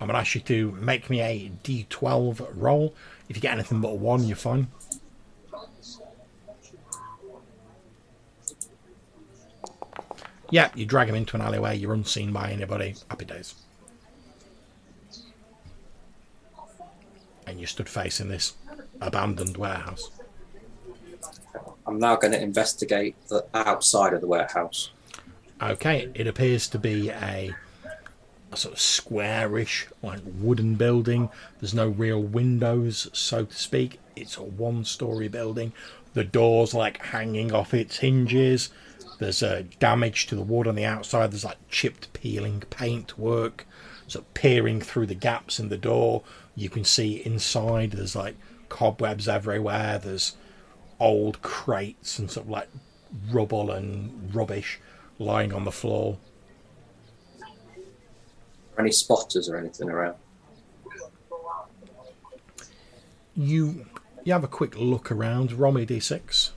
I'm 0.00 0.08
gonna 0.08 0.18
ask 0.18 0.34
you 0.34 0.40
to 0.40 0.72
make 0.72 1.08
me 1.10 1.20
a 1.20 1.50
D12 1.62 2.48
roll. 2.54 2.94
If 3.28 3.36
you 3.36 3.42
get 3.42 3.52
anything 3.52 3.80
but 3.80 3.88
a 3.88 3.94
one, 3.94 4.24
you're 4.24 4.36
fine. 4.36 4.66
Yeah, 10.52 10.70
you 10.76 10.86
drag 10.86 11.08
him 11.08 11.16
into 11.16 11.34
an 11.34 11.42
alleyway. 11.42 11.76
You're 11.76 11.94
unseen 11.94 12.32
by 12.32 12.50
anybody. 12.50 12.94
Happy 13.10 13.24
days. 13.24 13.56
and 17.46 17.60
you 17.60 17.66
stood 17.66 17.88
facing 17.88 18.28
this 18.28 18.54
abandoned 19.00 19.56
warehouse. 19.56 20.10
I'm 21.86 21.98
now 21.98 22.16
going 22.16 22.32
to 22.32 22.40
investigate 22.40 23.14
the 23.28 23.44
outside 23.52 24.12
of 24.12 24.20
the 24.20 24.26
warehouse. 24.26 24.90
Okay, 25.60 26.10
it 26.14 26.26
appears 26.26 26.68
to 26.68 26.78
be 26.78 27.10
a, 27.10 27.54
a 28.50 28.56
sort 28.56 28.74
of 28.74 28.80
squarish, 28.80 29.86
like 30.02 30.20
wooden 30.24 30.76
building. 30.76 31.28
There's 31.60 31.74
no 31.74 31.88
real 31.88 32.22
windows, 32.22 33.08
so 33.12 33.44
to 33.44 33.54
speak. 33.54 34.00
It's 34.16 34.36
a 34.36 34.42
one-story 34.42 35.28
building. 35.28 35.72
The 36.14 36.24
door's 36.24 36.74
like 36.74 37.02
hanging 37.02 37.52
off 37.52 37.74
its 37.74 37.98
hinges. 37.98 38.70
There's 39.22 39.42
uh, 39.42 39.62
damage 39.78 40.26
to 40.26 40.34
the 40.34 40.42
wood 40.42 40.66
on 40.66 40.74
the 40.74 40.84
outside. 40.84 41.32
There's 41.32 41.44
like 41.44 41.68
chipped, 41.68 42.12
peeling 42.12 42.60
paint 42.70 43.18
work. 43.18 43.66
So 44.06 44.24
peering 44.34 44.80
through 44.80 45.06
the 45.06 45.14
gaps 45.14 45.58
in 45.58 45.68
the 45.68 45.78
door, 45.78 46.22
you 46.54 46.68
can 46.68 46.84
see 46.84 47.24
inside. 47.24 47.92
There's 47.92 48.14
like 48.16 48.36
cobwebs 48.68 49.28
everywhere. 49.28 49.98
There's 49.98 50.36
old 51.00 51.40
crates 51.42 52.18
and 52.18 52.30
sort 52.30 52.46
of 52.46 52.50
like 52.50 52.68
rubble 53.30 53.70
and 53.70 54.34
rubbish 54.34 54.80
lying 55.18 55.52
on 55.52 55.64
the 55.64 55.72
floor. 55.72 56.18
Any 58.78 58.92
spotters 58.92 59.48
or 59.48 59.56
anything 59.56 59.88
around? 59.88 60.16
You 63.34 63.86
you 64.24 64.32
have 64.32 64.44
a 64.44 64.48
quick 64.48 64.76
look 64.78 65.10
around. 65.10 65.52
Romy 65.52 65.86
d6. 65.86 66.50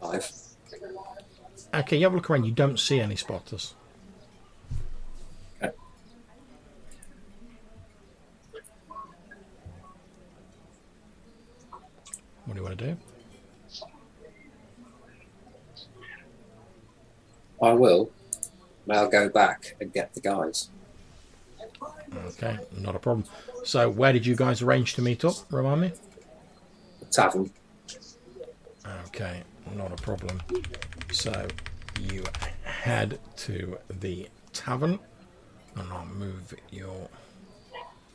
Five. 0.00 0.30
Okay, 1.72 1.96
you 1.96 2.04
have 2.04 2.12
a 2.12 2.16
look 2.16 2.30
around. 2.30 2.44
You 2.44 2.52
don't 2.52 2.78
see 2.78 3.00
any 3.00 3.16
spotters. 3.16 3.74
Okay. 5.62 5.72
What 12.44 12.54
do 12.54 12.60
you 12.60 12.64
want 12.64 12.78
to 12.78 12.86
do? 12.86 12.96
I 17.62 17.72
will. 17.72 18.10
Now 18.86 19.06
go 19.06 19.28
back 19.28 19.76
and 19.80 19.92
get 19.92 20.14
the 20.14 20.20
guys. 20.20 20.70
Okay, 22.26 22.58
not 22.78 22.96
a 22.96 22.98
problem. 22.98 23.26
So, 23.64 23.88
where 23.88 24.12
did 24.12 24.26
you 24.26 24.34
guys 24.34 24.62
arrange 24.62 24.94
to 24.94 25.02
meet 25.02 25.24
up? 25.24 25.34
Remind 25.52 25.82
me. 25.82 25.92
The 27.00 27.06
tavern. 27.06 27.50
Okay, 29.06 29.42
not 29.76 29.92
a 29.92 30.02
problem. 30.02 30.42
So, 31.12 31.48
you 32.00 32.24
head 32.64 33.18
to 33.38 33.78
the 33.88 34.28
tavern, 34.52 34.98
and 35.76 35.92
I'll 35.92 36.06
move 36.06 36.54
your 36.70 37.08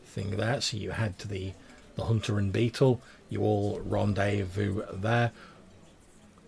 thing 0.05 0.37
there. 0.37 0.61
So, 0.61 0.77
you 0.77 0.91
head 0.91 1.19
to 1.19 1.27
the, 1.27 1.53
the 1.95 2.05
Hunter 2.05 2.37
and 2.37 2.51
Beetle. 2.51 3.01
You 3.29 3.41
all 3.41 3.79
rendezvous 3.83 4.83
there 4.93 5.31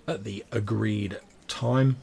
at 0.08 0.24
the 0.24 0.46
agreed 0.52 1.20
time. 1.48 1.98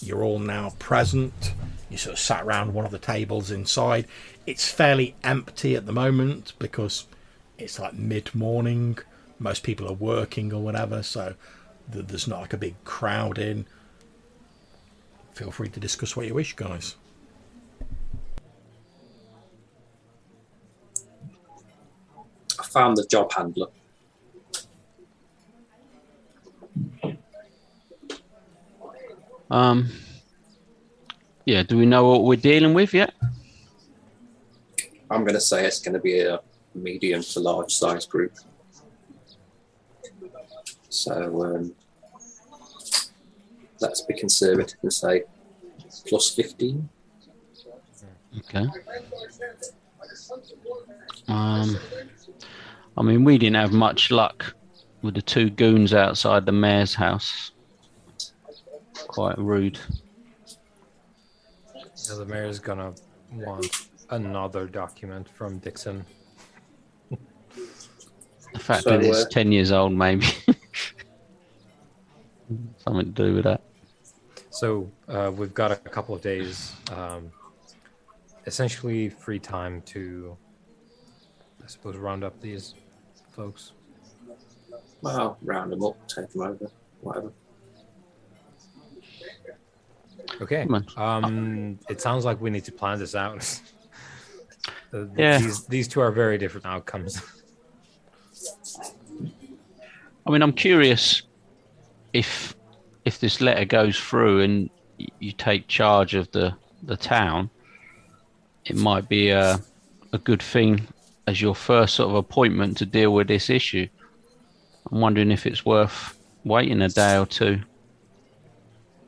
You're 0.00 0.22
all 0.22 0.38
now 0.38 0.74
present. 0.78 1.54
You 1.88 1.96
sort 1.96 2.14
of 2.14 2.18
sat 2.18 2.44
around 2.44 2.74
one 2.74 2.84
of 2.84 2.90
the 2.90 2.98
tables 2.98 3.50
inside. 3.50 4.06
It's 4.46 4.68
fairly 4.68 5.14
empty 5.22 5.76
at 5.76 5.86
the 5.86 5.92
moment 5.92 6.52
because 6.58 7.06
it's 7.58 7.78
like 7.78 7.94
mid 7.94 8.34
morning. 8.34 8.98
Most 9.38 9.62
people 9.62 9.88
are 9.88 9.94
working 9.94 10.52
or 10.52 10.62
whatever, 10.62 11.02
so 11.02 11.34
th- 11.92 12.06
there's 12.06 12.26
not 12.28 12.40
like 12.40 12.52
a 12.52 12.58
big 12.58 12.74
crowd 12.84 13.38
in. 13.38 13.66
Feel 15.34 15.50
free 15.50 15.68
to 15.68 15.80
discuss 15.80 16.16
what 16.16 16.26
you 16.26 16.34
wish, 16.34 16.56
guys. 16.56 16.96
I 22.58 22.64
found 22.64 22.96
the 22.96 23.06
job 23.06 23.32
handler. 23.32 23.68
Um, 29.50 29.90
yeah, 31.44 31.62
do 31.62 31.78
we 31.78 31.86
know 31.86 32.08
what 32.08 32.24
we're 32.24 32.36
dealing 32.36 32.74
with 32.74 32.92
yet? 32.92 33.14
I'm 35.10 35.22
going 35.22 35.34
to 35.34 35.40
say 35.40 35.64
it's 35.64 35.80
going 35.80 35.94
to 35.94 36.00
be 36.00 36.20
a 36.20 36.40
medium 36.74 37.22
to 37.22 37.40
large 37.40 37.72
size 37.72 38.06
group. 38.06 38.32
So 40.88 41.42
um, 41.42 41.74
let's 43.80 44.00
be 44.02 44.14
conservative 44.14 44.78
and 44.82 44.92
say 44.92 45.24
plus 46.08 46.34
15. 46.34 46.88
Okay. 48.38 48.66
Um, 51.28 51.78
I 52.96 53.02
mean, 53.02 53.24
we 53.24 53.38
didn't 53.38 53.56
have 53.56 53.72
much 53.72 54.10
luck 54.10 54.54
with 55.02 55.14
the 55.14 55.22
two 55.22 55.50
goons 55.50 55.94
outside 55.94 56.46
the 56.46 56.52
mayor's 56.52 56.94
house. 56.94 57.52
Quite 59.08 59.38
rude. 59.38 59.78
Yeah, 61.74 62.14
the 62.16 62.26
mayor's 62.26 62.58
gonna 62.58 62.94
want 63.32 63.88
another 64.10 64.66
document 64.66 65.28
from 65.28 65.58
Dixon. 65.58 66.04
The 67.10 68.58
fact 68.58 68.84
So, 68.84 68.90
that 68.90 69.02
it's 69.02 69.24
uh, 69.24 69.28
10 69.30 69.52
years 69.52 69.72
old, 69.72 69.92
maybe. 69.92 70.26
Something 72.78 73.12
to 73.12 73.26
do 73.26 73.34
with 73.34 73.44
that. 73.44 73.62
So 74.50 74.90
uh, 75.08 75.32
we've 75.34 75.52
got 75.52 75.72
a 75.72 75.76
couple 75.76 76.14
of 76.14 76.22
days, 76.22 76.72
um, 76.92 77.30
essentially 78.46 79.08
free 79.08 79.38
time 79.38 79.82
to, 79.86 80.36
I 81.62 81.66
suppose, 81.66 81.96
round 81.96 82.24
up 82.24 82.40
these 82.40 82.74
folks. 83.32 83.72
Well, 85.02 85.36
round 85.42 85.72
them 85.72 85.84
up, 85.84 85.96
take 86.08 86.30
them 86.32 86.42
over, 86.42 86.70
whatever. 87.00 87.32
Okay. 90.40 90.66
Um, 90.96 91.78
it 91.88 92.00
sounds 92.00 92.24
like 92.24 92.40
we 92.40 92.50
need 92.50 92.64
to 92.64 92.72
plan 92.72 92.98
this 92.98 93.14
out. 93.14 93.60
Uh, 94.92 95.04
Yeah. 95.16 95.38
These 95.38 95.64
these 95.66 95.88
two 95.88 96.00
are 96.00 96.10
very 96.12 96.38
different 96.38 96.64
outcomes. 96.66 97.20
I 100.26 100.30
mean, 100.30 100.42
I'm 100.42 100.52
curious 100.52 101.22
if 102.16 102.54
if 103.04 103.20
this 103.20 103.40
letter 103.40 103.64
goes 103.64 103.98
through 103.98 104.40
and 104.40 104.70
you 105.20 105.32
take 105.32 105.68
charge 105.68 106.14
of 106.14 106.30
the 106.32 106.54
the 106.82 106.96
town, 106.96 107.50
it 108.64 108.76
might 108.76 109.08
be 109.08 109.30
a 109.30 109.60
a 110.12 110.18
good 110.18 110.42
thing 110.42 110.86
as 111.26 111.40
your 111.42 111.54
first 111.54 111.94
sort 111.96 112.08
of 112.08 112.16
appointment 112.16 112.76
to 112.78 112.86
deal 112.86 113.12
with 113.12 113.28
this 113.28 113.50
issue. 113.50 113.86
I'm 114.90 115.00
wondering 115.00 115.30
if 115.30 115.46
it's 115.46 115.64
worth 115.66 116.16
waiting 116.44 116.80
a 116.82 116.88
day 116.88 117.18
or 117.18 117.26
two 117.26 117.60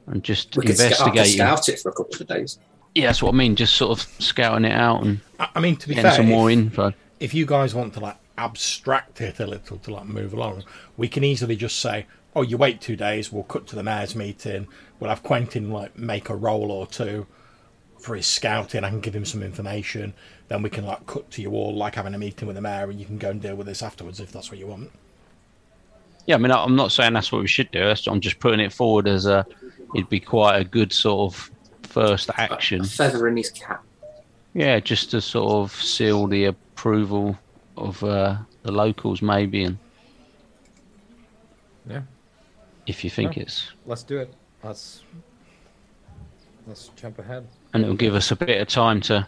and 0.06 0.24
just 0.24 0.56
We 0.56 0.66
could 0.66 0.76
scout, 0.76 1.00
I 1.00 1.10
investigating. 1.10 1.36
scout 1.36 1.68
it 1.68 1.78
for 1.80 1.90
a 1.90 1.92
couple 1.92 2.20
of 2.20 2.26
days. 2.26 2.58
Yeah, 2.94 3.06
that's 3.06 3.22
what 3.22 3.34
I 3.34 3.36
mean. 3.36 3.54
Just 3.54 3.74
sort 3.74 3.98
of 3.98 4.06
scouting 4.22 4.64
it 4.64 4.72
out 4.72 5.04
and 5.04 5.20
I, 5.38 5.48
I 5.54 5.60
mean, 5.60 5.76
to 5.76 5.88
be 5.88 5.94
getting 5.94 6.10
fair, 6.10 6.16
some 6.16 6.26
more 6.28 6.50
if, 6.50 6.58
info. 6.58 6.92
if 7.20 7.32
you 7.32 7.46
guys 7.46 7.74
want 7.74 7.94
to 7.94 8.00
like 8.00 8.16
abstract 8.36 9.20
it 9.20 9.38
a 9.40 9.46
little 9.46 9.78
to 9.78 9.94
like 9.94 10.06
move 10.06 10.32
along, 10.34 10.64
we 10.96 11.08
can 11.08 11.22
easily 11.24 11.56
just 11.56 11.78
say, 11.78 12.06
"Oh, 12.36 12.42
you 12.42 12.56
wait 12.56 12.80
two 12.80 12.96
days. 12.96 13.32
We'll 13.32 13.42
cut 13.44 13.66
to 13.68 13.76
the 13.76 13.82
mayor's 13.82 14.14
meeting. 14.14 14.66
We'll 15.00 15.10
have 15.10 15.22
Quentin 15.22 15.70
like 15.70 15.96
make 15.98 16.28
a 16.28 16.36
roll 16.36 16.70
or 16.70 16.86
two 16.86 17.26
for 17.98 18.14
his 18.14 18.26
scouting. 18.26 18.84
I 18.84 18.90
can 18.90 19.00
give 19.00 19.14
him 19.14 19.24
some 19.24 19.42
information. 19.42 20.14
Then 20.48 20.62
we 20.62 20.70
can 20.70 20.86
like 20.86 21.06
cut 21.06 21.30
to 21.32 21.42
you 21.42 21.50
all 21.52 21.74
like 21.74 21.94
having 21.96 22.14
a 22.14 22.18
meeting 22.18 22.46
with 22.46 22.54
the 22.56 22.62
mayor, 22.62 22.90
and 22.90 22.98
you 23.00 23.06
can 23.06 23.18
go 23.18 23.30
and 23.30 23.40
deal 23.42 23.54
with 23.56 23.66
this 23.66 23.82
afterwards 23.82 24.20
if 24.20 24.30
that's 24.32 24.50
what 24.50 24.58
you 24.58 24.66
want." 24.66 24.90
Yeah, 26.26 26.34
I 26.34 26.38
mean, 26.38 26.50
I- 26.52 26.62
I'm 26.62 26.76
not 26.76 26.92
saying 26.92 27.14
that's 27.14 27.32
what 27.32 27.40
we 27.40 27.48
should 27.48 27.70
do. 27.70 27.92
I'm 28.06 28.20
just 28.20 28.38
putting 28.38 28.60
it 28.60 28.72
forward 28.72 29.08
as 29.08 29.26
a. 29.26 29.46
It'd 29.94 30.10
be 30.10 30.20
quite 30.20 30.58
a 30.60 30.64
good 30.64 30.92
sort 30.92 31.32
of 31.32 31.50
first 31.84 32.28
action. 32.36 32.82
A 32.82 32.84
feather 32.84 33.26
in 33.28 33.36
his 33.38 33.50
cap. 33.50 33.82
Yeah, 34.52 34.78
just 34.80 35.10
to 35.12 35.20
sort 35.22 35.50
of 35.52 35.72
seal 35.72 36.26
the 36.26 36.44
approval 36.44 37.38
of 37.78 38.02
uh, 38.04 38.36
the 38.62 38.72
locals, 38.72 39.22
maybe, 39.22 39.64
and 39.64 39.78
yeah, 41.88 42.02
if 42.88 43.04
you 43.04 43.10
think 43.10 43.36
Yeah. 43.36 43.42
it's, 43.44 43.68
let's 43.86 44.02
do 44.02 44.18
it. 44.18 44.32
Let's 44.64 45.02
let's 46.66 46.90
jump 46.96 47.18
ahead. 47.18 47.46
and 47.72 47.82
it'll 47.84 47.94
give 47.96 48.14
us 48.14 48.30
a 48.30 48.36
bit 48.36 48.60
of 48.60 48.68
time 48.68 49.00
to, 49.02 49.26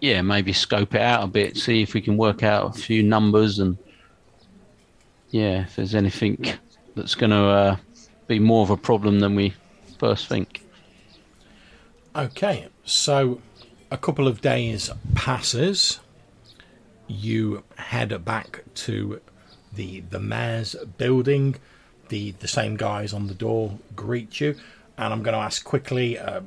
yeah, 0.00 0.22
maybe 0.22 0.52
scope 0.52 0.94
it 0.94 1.00
out 1.00 1.24
a 1.24 1.26
bit, 1.26 1.56
see 1.56 1.82
if 1.82 1.92
we 1.94 2.00
can 2.00 2.16
work 2.16 2.42
out 2.42 2.76
a 2.76 2.78
few 2.78 3.02
numbers, 3.02 3.58
and 3.58 3.76
yeah, 5.30 5.62
if 5.62 5.76
there's 5.76 5.94
anything 5.94 6.46
that's 6.94 7.14
going 7.14 7.30
to 7.30 7.44
uh, 7.44 7.76
be 8.28 8.38
more 8.38 8.62
of 8.62 8.70
a 8.70 8.76
problem 8.76 9.20
than 9.20 9.34
we 9.34 9.54
first 9.98 10.28
think. 10.28 10.62
Okay, 12.16 12.68
so 12.84 13.40
a 13.90 13.96
couple 13.96 14.26
of 14.28 14.40
days 14.40 14.90
passes. 15.14 16.00
You 17.06 17.64
head 17.76 18.24
back 18.24 18.62
to 18.86 19.20
the 19.72 20.00
the 20.10 20.20
mayor's 20.20 20.76
building. 20.96 21.56
The 22.10 22.32
the 22.32 22.48
same 22.48 22.76
guys 22.76 23.12
on 23.12 23.26
the 23.26 23.34
door 23.34 23.78
greet 23.96 24.40
you, 24.40 24.56
and 24.98 25.12
I'm 25.12 25.22
going 25.22 25.34
to 25.34 25.40
ask 25.40 25.64
quickly: 25.64 26.18
uh, 26.18 26.42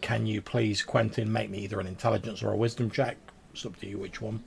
can 0.00 0.26
you 0.26 0.40
please, 0.40 0.82
Quentin, 0.82 1.32
make 1.32 1.50
me 1.50 1.58
either 1.58 1.80
an 1.80 1.86
intelligence 1.86 2.42
or 2.42 2.52
a 2.52 2.56
wisdom 2.56 2.90
check? 2.90 3.16
It's 3.52 3.64
up 3.64 3.78
to 3.80 3.86
you 3.86 3.98
which 3.98 4.20
one. 4.20 4.42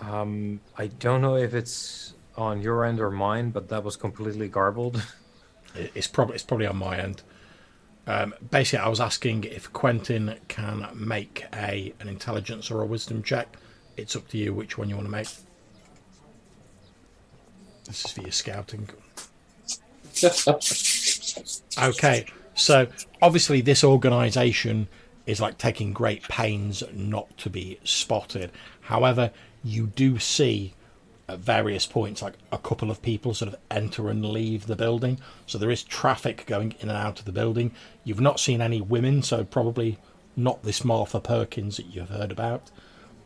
Um, 0.00 0.60
I 0.76 0.88
don't 0.88 1.22
know 1.22 1.36
if 1.36 1.54
it's 1.54 2.14
on 2.36 2.60
your 2.62 2.84
end 2.84 3.00
or 3.00 3.10
mine, 3.10 3.50
but 3.50 3.68
that 3.68 3.82
was 3.84 3.96
completely 3.96 4.48
garbled. 4.48 5.02
It's 5.94 6.06
probably 6.06 6.36
it's 6.36 6.44
probably 6.44 6.66
on 6.66 6.78
my 6.78 6.98
end. 6.98 7.22
Um, 8.06 8.32
basically, 8.50 8.78
I 8.78 8.88
was 8.88 8.98
asking 8.98 9.44
if 9.44 9.70
Quentin 9.74 10.36
can 10.48 10.88
make 10.94 11.44
a 11.52 11.92
an 12.00 12.08
intelligence 12.08 12.70
or 12.70 12.80
a 12.80 12.86
wisdom 12.86 13.22
check. 13.22 13.58
It's 13.96 14.16
up 14.16 14.28
to 14.28 14.38
you 14.38 14.52
which 14.52 14.78
one 14.78 14.88
you 14.88 14.96
want 14.96 15.06
to 15.06 15.12
make. 15.12 15.28
This 17.84 18.04
is 18.04 18.12
for 18.12 18.20
your 18.22 18.32
scouting. 18.32 18.88
Okay, 21.78 22.24
so 22.54 22.86
obviously 23.20 23.60
this 23.60 23.84
organisation 23.84 24.88
is 25.26 25.42
like 25.42 25.58
taking 25.58 25.92
great 25.92 26.22
pains 26.22 26.82
not 26.94 27.36
to 27.36 27.50
be 27.50 27.78
spotted. 27.84 28.50
However, 28.80 29.30
you 29.62 29.88
do 29.88 30.18
see 30.18 30.72
at 31.28 31.38
various 31.38 31.86
points 31.86 32.22
like 32.22 32.34
a 32.52 32.58
couple 32.58 32.90
of 32.90 33.02
people 33.02 33.34
sort 33.34 33.52
of 33.52 33.58
enter 33.70 34.08
and 34.08 34.24
leave 34.24 34.66
the 34.66 34.76
building. 34.76 35.18
So 35.46 35.58
there 35.58 35.70
is 35.70 35.82
traffic 35.82 36.44
going 36.46 36.74
in 36.80 36.88
and 36.88 36.96
out 36.96 37.18
of 37.18 37.24
the 37.24 37.32
building. 37.32 37.72
You've 38.04 38.20
not 38.20 38.40
seen 38.40 38.62
any 38.62 38.80
women, 38.80 39.22
so 39.22 39.44
probably 39.44 39.98
not 40.36 40.62
this 40.62 40.84
Martha 40.84 41.20
Perkins 41.20 41.76
that 41.76 41.86
you've 41.86 42.10
heard 42.10 42.30
about. 42.30 42.70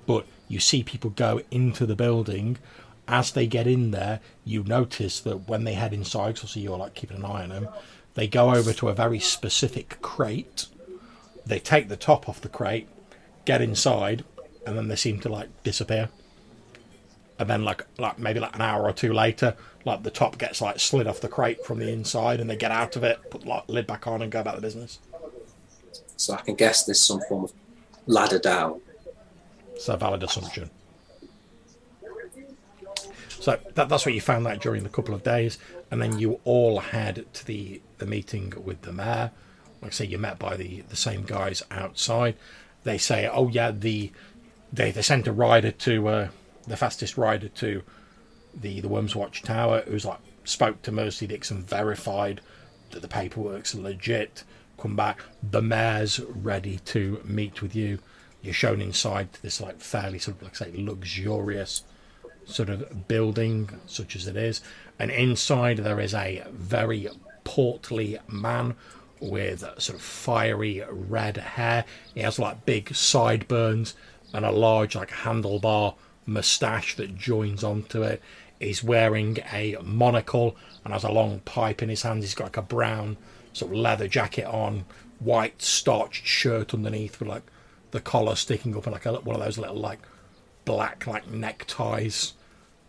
But 0.06 0.26
you 0.50 0.58
see 0.58 0.82
people 0.82 1.10
go 1.10 1.40
into 1.52 1.86
the 1.86 1.94
building. 1.94 2.58
As 3.06 3.30
they 3.30 3.46
get 3.46 3.68
in 3.68 3.92
there, 3.92 4.18
you 4.44 4.64
notice 4.64 5.20
that 5.20 5.48
when 5.48 5.62
they 5.62 5.74
head 5.74 5.94
inside, 5.94 6.38
so 6.38 6.58
you're 6.58 6.76
like 6.76 6.94
keeping 6.94 7.18
an 7.18 7.24
eye 7.24 7.44
on 7.44 7.50
them, 7.50 7.68
they 8.14 8.26
go 8.26 8.52
over 8.52 8.72
to 8.72 8.88
a 8.88 8.92
very 8.92 9.20
specific 9.20 10.02
crate. 10.02 10.66
They 11.46 11.60
take 11.60 11.88
the 11.88 11.96
top 11.96 12.28
off 12.28 12.40
the 12.40 12.48
crate, 12.48 12.88
get 13.44 13.62
inside, 13.62 14.24
and 14.66 14.76
then 14.76 14.88
they 14.88 14.96
seem 14.96 15.20
to 15.20 15.28
like 15.28 15.62
disappear. 15.62 16.08
And 17.38 17.48
then 17.48 17.64
like 17.64 17.86
like 17.96 18.18
maybe 18.18 18.40
like 18.40 18.54
an 18.56 18.60
hour 18.60 18.82
or 18.82 18.92
two 18.92 19.12
later, 19.12 19.56
like 19.84 20.02
the 20.02 20.10
top 20.10 20.36
gets 20.36 20.60
like 20.60 20.80
slid 20.80 21.06
off 21.06 21.20
the 21.20 21.28
crate 21.28 21.64
from 21.64 21.78
the 21.78 21.90
inside, 21.92 22.40
and 22.40 22.50
they 22.50 22.56
get 22.56 22.72
out 22.72 22.96
of 22.96 23.04
it, 23.04 23.18
put 23.30 23.46
like, 23.46 23.68
lid 23.68 23.86
back 23.86 24.08
on, 24.08 24.20
and 24.20 24.32
go 24.32 24.40
about 24.40 24.56
the 24.56 24.62
business. 24.62 24.98
So 26.16 26.34
I 26.34 26.40
can 26.42 26.56
guess 26.56 26.84
there's 26.84 27.00
some 27.00 27.20
form 27.28 27.44
of 27.44 27.52
ladder 28.06 28.40
down. 28.40 28.80
It's 29.80 29.88
a 29.88 29.96
valid 29.96 30.22
assumption. 30.22 30.68
So 33.30 33.58
that, 33.74 33.88
that's 33.88 34.04
what 34.04 34.14
you 34.14 34.20
found 34.20 34.46
out 34.46 34.60
during 34.60 34.82
the 34.82 34.90
couple 34.90 35.14
of 35.14 35.22
days, 35.22 35.56
and 35.90 36.02
then 36.02 36.18
you 36.18 36.38
all 36.44 36.80
had 36.80 37.24
to 37.32 37.46
the, 37.46 37.80
the 37.96 38.04
meeting 38.04 38.52
with 38.62 38.82
the 38.82 38.92
mayor. 38.92 39.30
Like 39.80 39.92
I 39.92 39.94
say, 39.94 40.04
you 40.04 40.18
met 40.18 40.38
by 40.38 40.58
the, 40.58 40.82
the 40.82 40.96
same 40.96 41.22
guys 41.22 41.62
outside. 41.70 42.36
They 42.84 42.98
say, 42.98 43.26
"Oh 43.26 43.48
yeah, 43.48 43.70
the 43.70 44.12
they 44.70 44.90
they 44.90 45.00
sent 45.00 45.26
a 45.26 45.32
rider 45.32 45.70
to 45.70 46.08
uh, 46.08 46.28
the 46.68 46.76
fastest 46.76 47.16
rider 47.16 47.48
to 47.48 47.82
the 48.54 48.82
the 48.82 48.88
Worms 48.88 49.16
Watch 49.16 49.40
Tower, 49.40 49.80
who's 49.86 50.04
like 50.04 50.18
spoke 50.44 50.82
to 50.82 50.92
Mercy 50.92 51.26
Dixon, 51.26 51.62
verified 51.62 52.42
that 52.90 53.00
the 53.00 53.08
paperwork's 53.08 53.74
legit. 53.74 54.44
Come 54.76 54.94
back, 54.94 55.22
the 55.42 55.62
mayor's 55.62 56.20
ready 56.20 56.80
to 56.84 57.22
meet 57.24 57.62
with 57.62 57.74
you. 57.74 58.00
You're 58.42 58.54
shown 58.54 58.80
inside 58.80 59.28
this 59.42 59.60
like 59.60 59.80
fairly 59.80 60.18
sort 60.18 60.38
of 60.38 60.42
like 60.42 60.56
say 60.56 60.72
luxurious 60.74 61.84
sort 62.46 62.70
of 62.70 63.06
building, 63.06 63.68
such 63.86 64.16
as 64.16 64.26
it 64.26 64.36
is, 64.36 64.60
and 64.98 65.10
inside 65.10 65.78
there 65.78 66.00
is 66.00 66.14
a 66.14 66.44
very 66.50 67.08
portly 67.44 68.18
man 68.28 68.74
with 69.20 69.60
sort 69.78 69.98
of 69.98 70.02
fiery 70.02 70.82
red 70.90 71.36
hair. 71.36 71.84
He 72.14 72.20
has 72.20 72.38
like 72.38 72.64
big 72.64 72.94
sideburns 72.94 73.94
and 74.32 74.44
a 74.44 74.50
large 74.50 74.94
like 74.94 75.10
handlebar 75.10 75.94
moustache 76.26 76.96
that 76.96 77.16
joins 77.16 77.62
onto 77.62 78.02
it. 78.02 78.22
He's 78.58 78.84
wearing 78.84 79.38
a 79.52 79.76
monocle 79.82 80.56
and 80.84 80.92
has 80.92 81.04
a 81.04 81.10
long 81.10 81.40
pipe 81.40 81.82
in 81.82 81.88
his 81.88 82.02
hand 82.02 82.22
He's 82.22 82.34
got 82.34 82.44
like 82.44 82.56
a 82.56 82.62
brown 82.62 83.16
sort 83.52 83.72
of 83.72 83.78
leather 83.78 84.08
jacket 84.08 84.46
on, 84.46 84.84
white 85.18 85.60
starched 85.62 86.26
shirt 86.26 86.72
underneath 86.72 87.18
with 87.18 87.28
like 87.28 87.42
the 87.90 88.00
collar 88.00 88.36
sticking 88.36 88.76
up 88.76 88.86
and 88.86 88.92
like 88.92 89.06
a, 89.06 89.12
one 89.14 89.36
of 89.36 89.42
those 89.42 89.58
little 89.58 89.76
like 89.76 90.00
black 90.64 91.06
like 91.06 91.28
neckties 91.30 92.34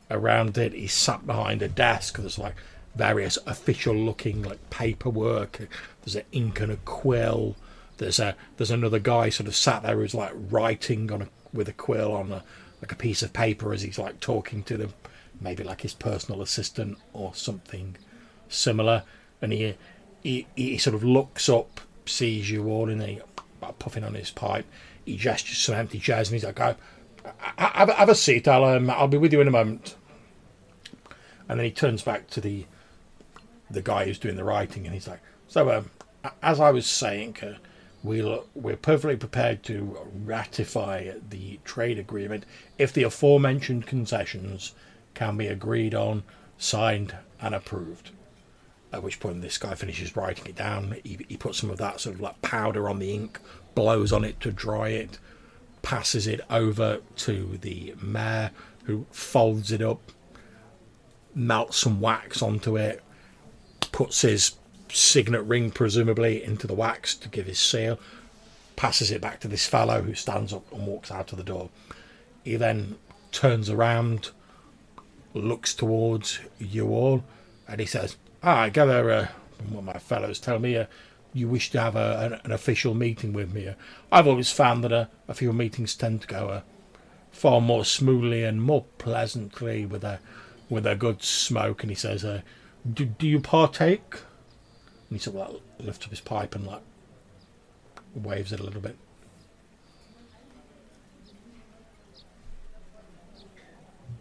around 0.09 0.57
it. 0.57 0.73
He's 0.73 0.93
sat 0.93 1.25
behind 1.25 1.61
a 1.61 1.67
desk. 1.67 2.17
There's 2.17 2.39
like 2.39 2.55
various 2.95 3.37
official 3.45 3.95
looking 3.95 4.43
like 4.43 4.69
paperwork. 4.69 5.67
There's 6.01 6.15
an 6.15 6.25
ink 6.31 6.59
and 6.59 6.71
a 6.71 6.77
quill. 6.77 7.55
There's 7.97 8.19
a 8.19 8.35
there's 8.57 8.71
another 8.71 8.99
guy 8.99 9.29
sort 9.29 9.47
of 9.47 9.55
sat 9.55 9.83
there 9.83 9.95
who's 9.97 10.13
like 10.13 10.33
writing 10.33 11.11
on 11.11 11.23
a 11.23 11.27
with 11.53 11.67
a 11.69 11.73
quill 11.73 12.13
on 12.13 12.31
a 12.31 12.43
like 12.81 12.91
a 12.91 12.95
piece 12.95 13.21
of 13.21 13.33
paper 13.33 13.73
as 13.73 13.83
he's 13.83 13.99
like 13.99 14.19
talking 14.19 14.63
to 14.63 14.75
them, 14.77 14.93
maybe 15.39 15.63
like 15.63 15.81
his 15.81 15.93
personal 15.93 16.41
assistant 16.41 16.97
or 17.13 17.33
something 17.35 17.95
similar. 18.49 19.03
And 19.41 19.53
he 19.53 19.75
he, 20.23 20.47
he 20.55 20.77
sort 20.77 20.95
of 20.95 21.03
looks 21.03 21.49
up, 21.49 21.81
sees 22.05 22.49
you 22.49 22.67
all, 22.69 22.89
and 22.89 23.01
then 23.01 23.09
he 23.09 23.21
puffing 23.79 24.03
on 24.03 24.15
his 24.15 24.31
pipe. 24.31 24.65
He 25.11 25.17
gestures 25.17 25.57
some 25.57 25.75
empty 25.75 25.99
chairs, 25.99 26.29
and 26.29 26.35
he's 26.35 26.45
like, 26.45 26.61
"Oh, 26.61 26.73
have, 27.57 27.89
have 27.89 28.07
a 28.07 28.15
seat. 28.15 28.47
I'll 28.47 28.63
um, 28.63 28.89
I'll 28.89 29.09
be 29.09 29.17
with 29.17 29.33
you 29.33 29.41
in 29.41 29.47
a 29.49 29.51
moment." 29.51 29.97
And 31.49 31.59
then 31.59 31.65
he 31.65 31.71
turns 31.71 32.01
back 32.01 32.29
to 32.29 32.39
the 32.39 32.65
the 33.69 33.81
guy 33.81 34.05
who's 34.05 34.17
doing 34.17 34.37
the 34.37 34.45
writing, 34.45 34.85
and 34.85 34.93
he's 34.93 35.09
like, 35.09 35.19
"So, 35.49 35.69
um, 35.69 35.89
as 36.41 36.61
I 36.61 36.71
was 36.71 36.85
saying, 36.85 37.35
uh, 37.43 37.55
we'll 38.03 38.47
we're 38.55 38.77
perfectly 38.77 39.17
prepared 39.17 39.63
to 39.63 39.97
ratify 40.23 41.11
the 41.29 41.59
trade 41.65 41.99
agreement 41.99 42.45
if 42.77 42.93
the 42.93 43.03
aforementioned 43.03 43.85
concessions 43.85 44.73
can 45.13 45.35
be 45.35 45.47
agreed 45.47 45.93
on, 45.93 46.23
signed, 46.57 47.17
and 47.41 47.53
approved." 47.53 48.11
At 48.93 49.03
which 49.03 49.19
point, 49.19 49.41
this 49.41 49.57
guy 49.57 49.75
finishes 49.75 50.15
writing 50.15 50.45
it 50.45 50.55
down. 50.55 50.95
He, 51.03 51.19
he 51.27 51.35
puts 51.35 51.57
some 51.57 51.69
of 51.69 51.79
that 51.79 51.99
sort 51.99 52.15
of 52.15 52.21
like 52.21 52.41
powder 52.41 52.89
on 52.89 52.99
the 52.99 53.13
ink, 53.13 53.39
blows 53.75 54.11
on 54.11 54.23
it 54.23 54.39
to 54.41 54.51
dry 54.51 54.89
it, 54.89 55.17
passes 55.81 56.27
it 56.27 56.41
over 56.49 57.01
to 57.17 57.57
the 57.61 57.93
mayor, 58.01 58.51
who 58.83 59.05
folds 59.11 59.71
it 59.71 59.81
up, 59.81 60.11
melts 61.33 61.77
some 61.77 62.01
wax 62.01 62.41
onto 62.41 62.77
it, 62.77 63.01
puts 63.91 64.21
his 64.21 64.55
signet 64.89 65.43
ring, 65.43 65.71
presumably, 65.71 66.43
into 66.43 66.67
the 66.67 66.73
wax 66.73 67.15
to 67.15 67.29
give 67.29 67.45
his 67.45 67.59
seal, 67.59 67.99
passes 68.75 69.11
it 69.11 69.21
back 69.21 69.39
to 69.39 69.47
this 69.47 69.67
fellow 69.67 70.01
who 70.01 70.13
stands 70.13 70.53
up 70.53 70.71
and 70.73 70.85
walks 70.85 71.11
out 71.11 71.31
of 71.31 71.37
the 71.37 71.43
door. 71.43 71.69
He 72.43 72.55
then 72.55 72.97
turns 73.31 73.69
around, 73.69 74.31
looks 75.33 75.73
towards 75.73 76.39
you 76.59 76.89
all, 76.89 77.23
and 77.67 77.79
he 77.79 77.85
says, 77.85 78.17
ah, 78.43 78.61
I 78.61 78.69
gather 78.69 79.11
uh, 79.11 79.27
what 79.69 79.83
my 79.83 79.99
fellows 79.99 80.39
tell 80.39 80.59
me, 80.59 80.75
uh, 80.75 80.85
you 81.33 81.47
wish 81.47 81.71
to 81.71 81.79
have 81.79 81.95
a, 81.95 82.19
an, 82.19 82.41
an 82.43 82.51
official 82.51 82.93
meeting 82.93 83.33
with 83.33 83.53
me. 83.53 83.73
I've 84.11 84.27
always 84.27 84.51
found 84.51 84.83
that 84.83 84.91
a 84.91 85.33
few 85.33 85.53
meetings 85.53 85.95
tend 85.95 86.21
to 86.21 86.27
go 86.27 86.49
uh, 86.49 86.61
far 87.31 87.61
more 87.61 87.85
smoothly 87.85 88.43
and 88.43 88.61
more 88.61 88.85
pleasantly 88.97 89.85
with 89.85 90.03
a 90.03 90.19
with 90.69 90.85
a 90.85 90.95
good 90.95 91.23
smoke. 91.23 91.83
And 91.83 91.91
he 91.91 91.95
says, 91.95 92.23
uh, 92.23 92.41
do, 92.91 93.05
"Do 93.05 93.27
you 93.27 93.39
partake?" 93.39 94.13
And 95.09 95.17
he 95.17 95.19
sort 95.19 95.37
of 95.37 95.53
like 95.53 95.61
lifts 95.79 96.05
up 96.05 96.11
his 96.11 96.21
pipe 96.21 96.55
and 96.55 96.65
like 96.67 96.81
waves 98.13 98.51
it 98.51 98.59
a 98.59 98.63
little 98.63 98.81
bit. 98.81 98.97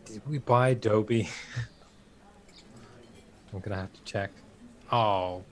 Did 0.05 0.23
we 0.29 0.39
buy 0.39 0.71
Adobe? 0.71 1.29
I'm 3.53 3.61
gonna 3.61 3.77
have 3.77 3.93
to 3.93 4.03
check. 4.05 4.31
Oh, 4.93 5.45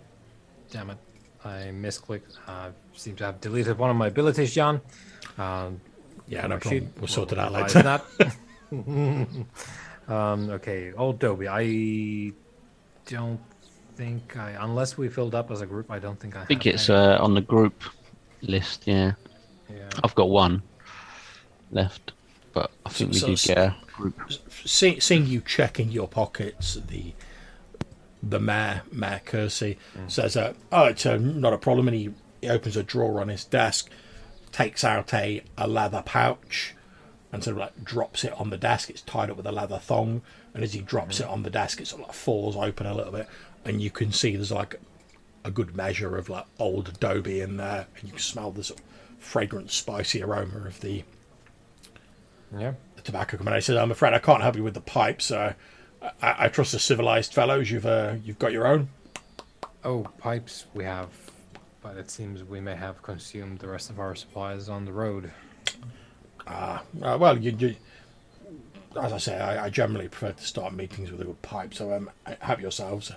damn 0.71 0.91
it! 0.91 0.99
I 1.45 1.71
misclicked. 1.73 2.37
I 2.47 2.71
seem 2.95 3.17
to 3.17 3.25
have 3.25 3.41
deleted 3.41 3.79
one 3.79 3.91
of 3.91 3.97
my 3.97 4.09
abilities, 4.09 4.53
John. 4.55 4.81
Um, 5.39 5.81
Yeah, 6.27 6.43
no 6.43 6.49
my 6.49 6.57
problem. 6.59 6.83
sheet. 6.83 6.89
We'll 6.99 7.07
sort 7.09 7.33
it 7.33 7.39
out 7.39 7.53
revise 7.53 7.75
later. 7.75 8.01
that. 8.21 8.37
um, 10.09 10.51
okay, 10.51 10.93
old 10.93 11.19
Dobie. 11.19 11.49
I 11.49 12.33
don't 13.07 13.41
think 13.97 14.37
I, 14.37 14.51
unless 14.61 14.99
we 14.99 15.09
filled 15.09 15.35
up 15.35 15.51
as 15.51 15.61
a 15.61 15.67
group, 15.67 15.91
I 15.91 15.99
don't 15.99 16.19
think 16.21 16.37
I. 16.37 16.43
I 16.43 16.45
think 16.45 16.65
have 16.65 16.75
it's 16.75 16.91
uh, 16.91 17.19
on 17.21 17.35
the 17.35 17.41
group 17.41 17.83
list. 18.43 18.83
Yeah, 18.87 19.13
yeah. 19.71 19.89
I've 20.05 20.15
got 20.15 20.29
one 20.29 20.63
left, 21.73 22.13
but 22.53 22.71
I 22.85 22.91
think 22.91 23.13
we 23.13 23.19
So- 23.19 23.27
did 23.29 23.39
get 23.43 23.59
a 23.59 23.77
group. 23.93 24.15
See, 24.65 25.01
seeing 25.01 25.27
you 25.27 25.41
checking 25.41 25.91
your 25.91 26.09
pockets, 26.09 26.79
the 26.89 27.13
the 28.23 28.41
mayor, 28.41 28.83
Mayor 28.93 29.21
Kersey, 29.25 29.79
says, 30.09 30.37
uh, 30.37 30.55
"Oh, 30.73 30.85
it's 30.87 31.07
uh, 31.07 31.17
not 31.17 31.53
a 31.53 31.59
problem." 31.59 31.89
And 31.89 31.97
he, 31.97 32.11
he 32.41 32.49
opens 32.49 32.77
a 32.77 32.83
drawer 32.83 33.21
on 33.21 33.29
his 33.29 33.45
desk, 33.45 33.91
takes 34.53 34.83
out 34.85 35.13
a, 35.15 35.43
a 35.57 35.67
leather 35.69 36.03
pouch, 36.05 36.75
and 37.33 37.45
sort 37.45 37.57
of 37.57 37.61
like 37.61 37.85
drops 37.85 38.25
it 38.25 38.33
on 38.35 38.51
the 38.51 38.57
desk. 38.59 38.91
It's 38.91 39.03
tied 39.03 39.31
up 39.31 39.37
with 39.37 39.47
a 39.47 39.53
leather 39.53 39.79
thong, 39.79 40.23
and 40.55 40.65
as 40.65 40.73
he 40.73 40.81
drops 40.81 41.21
it 41.21 41.27
on 41.27 41.43
the 41.43 41.51
desk, 41.51 41.81
it 41.81 41.87
sort 41.87 42.03
of 42.03 42.09
like 42.09 42.15
falls 42.17 42.57
open 42.57 42.87
a 42.87 42.95
little 42.95 43.13
bit, 43.13 43.29
and 43.65 43.81
you 43.81 43.91
can 43.91 44.13
see 44.13 44.35
there's 44.35 44.51
like 44.53 44.81
a 45.45 45.51
good 45.51 45.77
measure 45.77 46.17
of 46.17 46.29
like 46.29 46.45
old 46.59 46.89
adobe 46.89 47.41
in 47.41 47.57
there, 47.57 47.87
and 47.97 48.05
you 48.05 48.11
can 48.11 48.19
smell 48.21 48.51
the 48.51 48.65
sort 48.65 48.81
of 48.81 48.87
fragrant, 49.19 49.71
spicy 49.71 50.23
aroma 50.23 50.67
of 50.67 50.81
the, 50.81 51.05
Yeah. 52.57 52.73
the 52.97 53.03
tobacco 53.03 53.37
coming. 53.37 53.55
He 53.55 53.61
says, 53.61 53.77
"I'm 53.77 53.91
afraid 53.91 54.15
I 54.15 54.19
can't 54.19 54.43
help 54.43 54.57
you 54.57 54.65
with 54.65 54.75
the 54.75 54.81
pipe, 54.81 55.21
so 55.23 55.55
I, 56.03 56.45
I 56.45 56.49
trust 56.49 56.73
the 56.73 56.79
civilized 56.79 57.33
fellows. 57.33 57.71
You've 57.71 57.87
uh, 57.87 58.15
you've 58.25 58.39
got 58.39 58.53
your 58.53 58.67
own." 58.67 58.89
Oh, 59.85 60.07
pipes 60.19 60.67
we 60.75 60.85
have, 60.85 61.09
but 61.83 61.97
it 61.97 62.11
seems 62.11 62.43
we 62.45 62.61
may 62.61 62.75
have 62.75 63.03
consumed 63.03 63.61
the 63.61 63.69
rest 63.69 63.91
of 63.91 64.01
our 64.01 64.15
supplies 64.15 64.69
on 64.69 64.85
the 64.85 64.93
road. 64.93 65.31
Uh, 66.47 66.79
well, 66.95 67.39
you, 67.39 67.55
you, 67.59 67.77
as 69.01 69.13
I 69.13 69.19
say, 69.19 69.39
I, 69.39 69.67
I 69.67 69.71
generally 69.71 70.09
prefer 70.09 70.33
to 70.33 70.45
start 70.45 70.73
meetings 70.73 71.11
with 71.11 71.21
a 71.21 71.25
good 71.25 71.43
pipe. 71.43 71.75
So 71.75 71.93
um, 71.93 72.11
have 72.41 72.61
yourselves. 72.61 73.13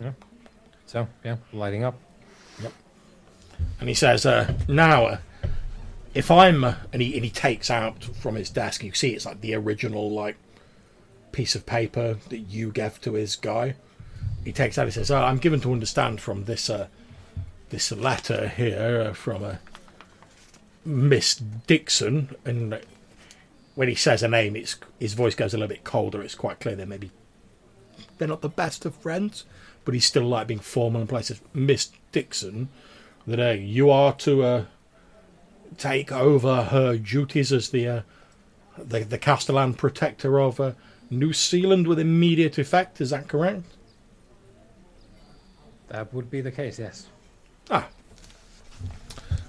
Yeah. 0.00 0.12
So, 0.86 1.08
yeah, 1.24 1.36
lighting 1.52 1.84
up. 1.84 1.98
Yep. 2.62 2.72
And 3.80 3.88
he 3.88 3.94
says, 3.94 4.26
uh, 4.26 4.52
"Now, 4.68 5.04
uh, 5.06 5.18
if 6.14 6.30
I'm," 6.30 6.64
uh, 6.64 6.74
and 6.92 7.02
he 7.02 7.14
and 7.14 7.24
he 7.24 7.30
takes 7.30 7.70
out 7.70 8.02
from 8.04 8.36
his 8.36 8.50
desk. 8.50 8.82
You 8.82 8.92
see, 8.92 9.10
it's 9.10 9.26
like 9.26 9.40
the 9.40 9.54
original 9.54 10.10
like 10.10 10.36
piece 11.34 11.56
of 11.56 11.66
paper 11.66 12.18
that 12.28 12.38
you 12.38 12.70
gave 12.70 13.00
to 13.02 13.14
his 13.14 13.34
guy. 13.34 13.74
He 14.44 14.52
takes 14.52 14.78
out. 14.78 14.86
He 14.86 14.92
says, 14.92 15.10
oh, 15.10 15.22
"I'm 15.22 15.38
given 15.38 15.60
to 15.62 15.72
understand 15.72 16.20
from 16.20 16.44
this 16.44 16.70
uh, 16.70 16.86
this 17.70 17.90
letter 17.90 18.48
here 18.48 19.08
uh, 19.10 19.12
from 19.12 19.42
a 19.42 19.58
Miss 20.84 21.34
Dixon." 21.34 22.36
And 22.44 22.80
when 23.74 23.88
he 23.88 23.94
says 23.94 24.22
a 24.22 24.28
name, 24.28 24.54
it's 24.54 24.76
his 25.00 25.14
voice 25.14 25.34
goes 25.34 25.52
a 25.52 25.58
little 25.58 25.74
bit 25.74 25.84
colder. 25.84 26.22
It's 26.22 26.34
quite 26.34 26.60
clear 26.60 26.76
that 26.76 26.88
maybe 26.88 27.10
they're 28.18 28.28
not 28.28 28.42
the 28.42 28.48
best 28.48 28.84
of 28.84 28.94
friends, 28.94 29.44
but 29.84 29.94
he's 29.94 30.06
still 30.06 30.26
like 30.26 30.46
being 30.46 30.60
formal 30.60 31.00
and 31.00 31.08
places. 31.10 31.40
Miss 31.52 31.90
Dixon 32.12 32.68
that 33.26 33.40
uh, 33.40 33.52
you 33.52 33.90
are 33.90 34.12
to 34.12 34.42
uh, 34.42 34.64
take 35.78 36.12
over 36.12 36.64
her 36.64 36.96
duties 36.96 37.52
as 37.52 37.70
the 37.70 37.88
uh, 37.88 38.00
the, 38.76 39.00
the 39.00 39.18
Castellan 39.18 39.74
protector 39.74 40.40
of 40.40 40.60
uh, 40.60 40.72
New 41.18 41.32
Seal 41.32 41.70
Land 41.70 41.86
with 41.86 41.98
immediate 41.98 42.58
effect. 42.58 43.00
Is 43.00 43.10
that 43.10 43.28
correct? 43.28 43.64
That 45.88 46.12
would 46.12 46.30
be 46.30 46.40
the 46.40 46.50
case, 46.50 46.78
yes. 46.78 47.06
Ah. 47.70 47.88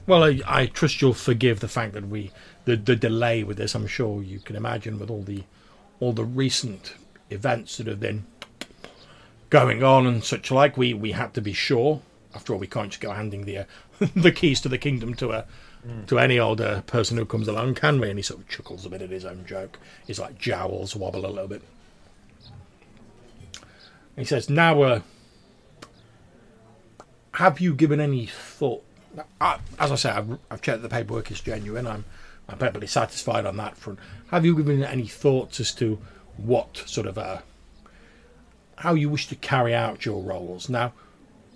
Well, 0.07 0.23
I, 0.23 0.39
I 0.45 0.65
trust 0.67 1.01
you'll 1.01 1.13
forgive 1.13 1.59
the 1.59 1.67
fact 1.67 1.93
that 1.93 2.07
we 2.07 2.31
the 2.65 2.75
the 2.75 2.95
delay 2.95 3.43
with 3.43 3.57
this. 3.57 3.73
I'm 3.73 3.87
sure 3.87 4.21
you 4.21 4.39
can 4.39 4.55
imagine 4.55 4.99
with 4.99 5.09
all 5.09 5.23
the 5.23 5.43
all 5.99 6.13
the 6.13 6.23
recent 6.23 6.93
events 7.29 7.77
that 7.77 7.87
have 7.87 7.99
been 7.99 8.25
going 9.49 9.83
on 9.83 10.05
and 10.05 10.23
such 10.23 10.51
like. 10.51 10.77
We 10.77 10.93
we 10.93 11.13
had 11.13 11.33
to 11.33 11.41
be 11.41 11.53
sure. 11.53 12.01
After 12.35 12.53
all, 12.53 12.59
we 12.59 12.67
can't 12.67 12.89
just 12.89 13.01
go 13.01 13.11
handing 13.13 13.45
the 13.45 13.59
uh, 13.59 13.63
the 14.15 14.31
keys 14.31 14.61
to 14.61 14.69
the 14.69 14.77
kingdom 14.77 15.15
to 15.15 15.31
a 15.31 15.45
to 16.07 16.19
any 16.19 16.39
old 16.39 16.61
uh, 16.61 16.81
person 16.81 17.17
who 17.17 17.25
comes 17.25 17.47
along, 17.47 17.75
can 17.75 17.99
we? 17.99 18.09
And 18.09 18.17
he 18.17 18.23
sort 18.23 18.41
of 18.41 18.47
chuckles 18.47 18.85
a 18.85 18.89
bit 18.89 19.01
at 19.01 19.09
his 19.09 19.25
own 19.25 19.45
joke. 19.45 19.79
His 20.07 20.19
like 20.19 20.37
jowls 20.37 20.95
wobble 20.95 21.25
a 21.25 21.27
little 21.27 21.47
bit. 21.47 21.61
He 24.15 24.25
says, 24.25 24.49
"Now, 24.49 24.81
uh, 24.81 24.99
have 27.33 27.59
you 27.59 27.73
given 27.73 27.99
any 27.99 28.25
thought? 28.27 28.83
I, 29.39 29.59
as 29.79 29.91
I 29.91 29.95
say, 29.95 30.09
I've, 30.09 30.37
I've 30.49 30.61
checked 30.61 30.81
the 30.81 30.89
paperwork 30.89 31.31
is 31.31 31.41
genuine. 31.41 31.87
I'm 31.87 32.05
I'm 32.47 32.57
perfectly 32.57 32.87
satisfied 32.87 33.45
on 33.45 33.57
that 33.57 33.77
front. 33.77 33.99
Have 34.27 34.45
you 34.45 34.55
given 34.55 34.83
any 34.83 35.07
thoughts 35.07 35.59
as 35.59 35.71
to 35.75 35.99
what 36.37 36.83
sort 36.85 37.07
of 37.07 37.17
uh, 37.17 37.39
how 38.77 38.93
you 38.93 39.09
wish 39.09 39.27
to 39.27 39.35
carry 39.35 39.73
out 39.73 40.05
your 40.05 40.21
roles? 40.21 40.69
Now, 40.69 40.93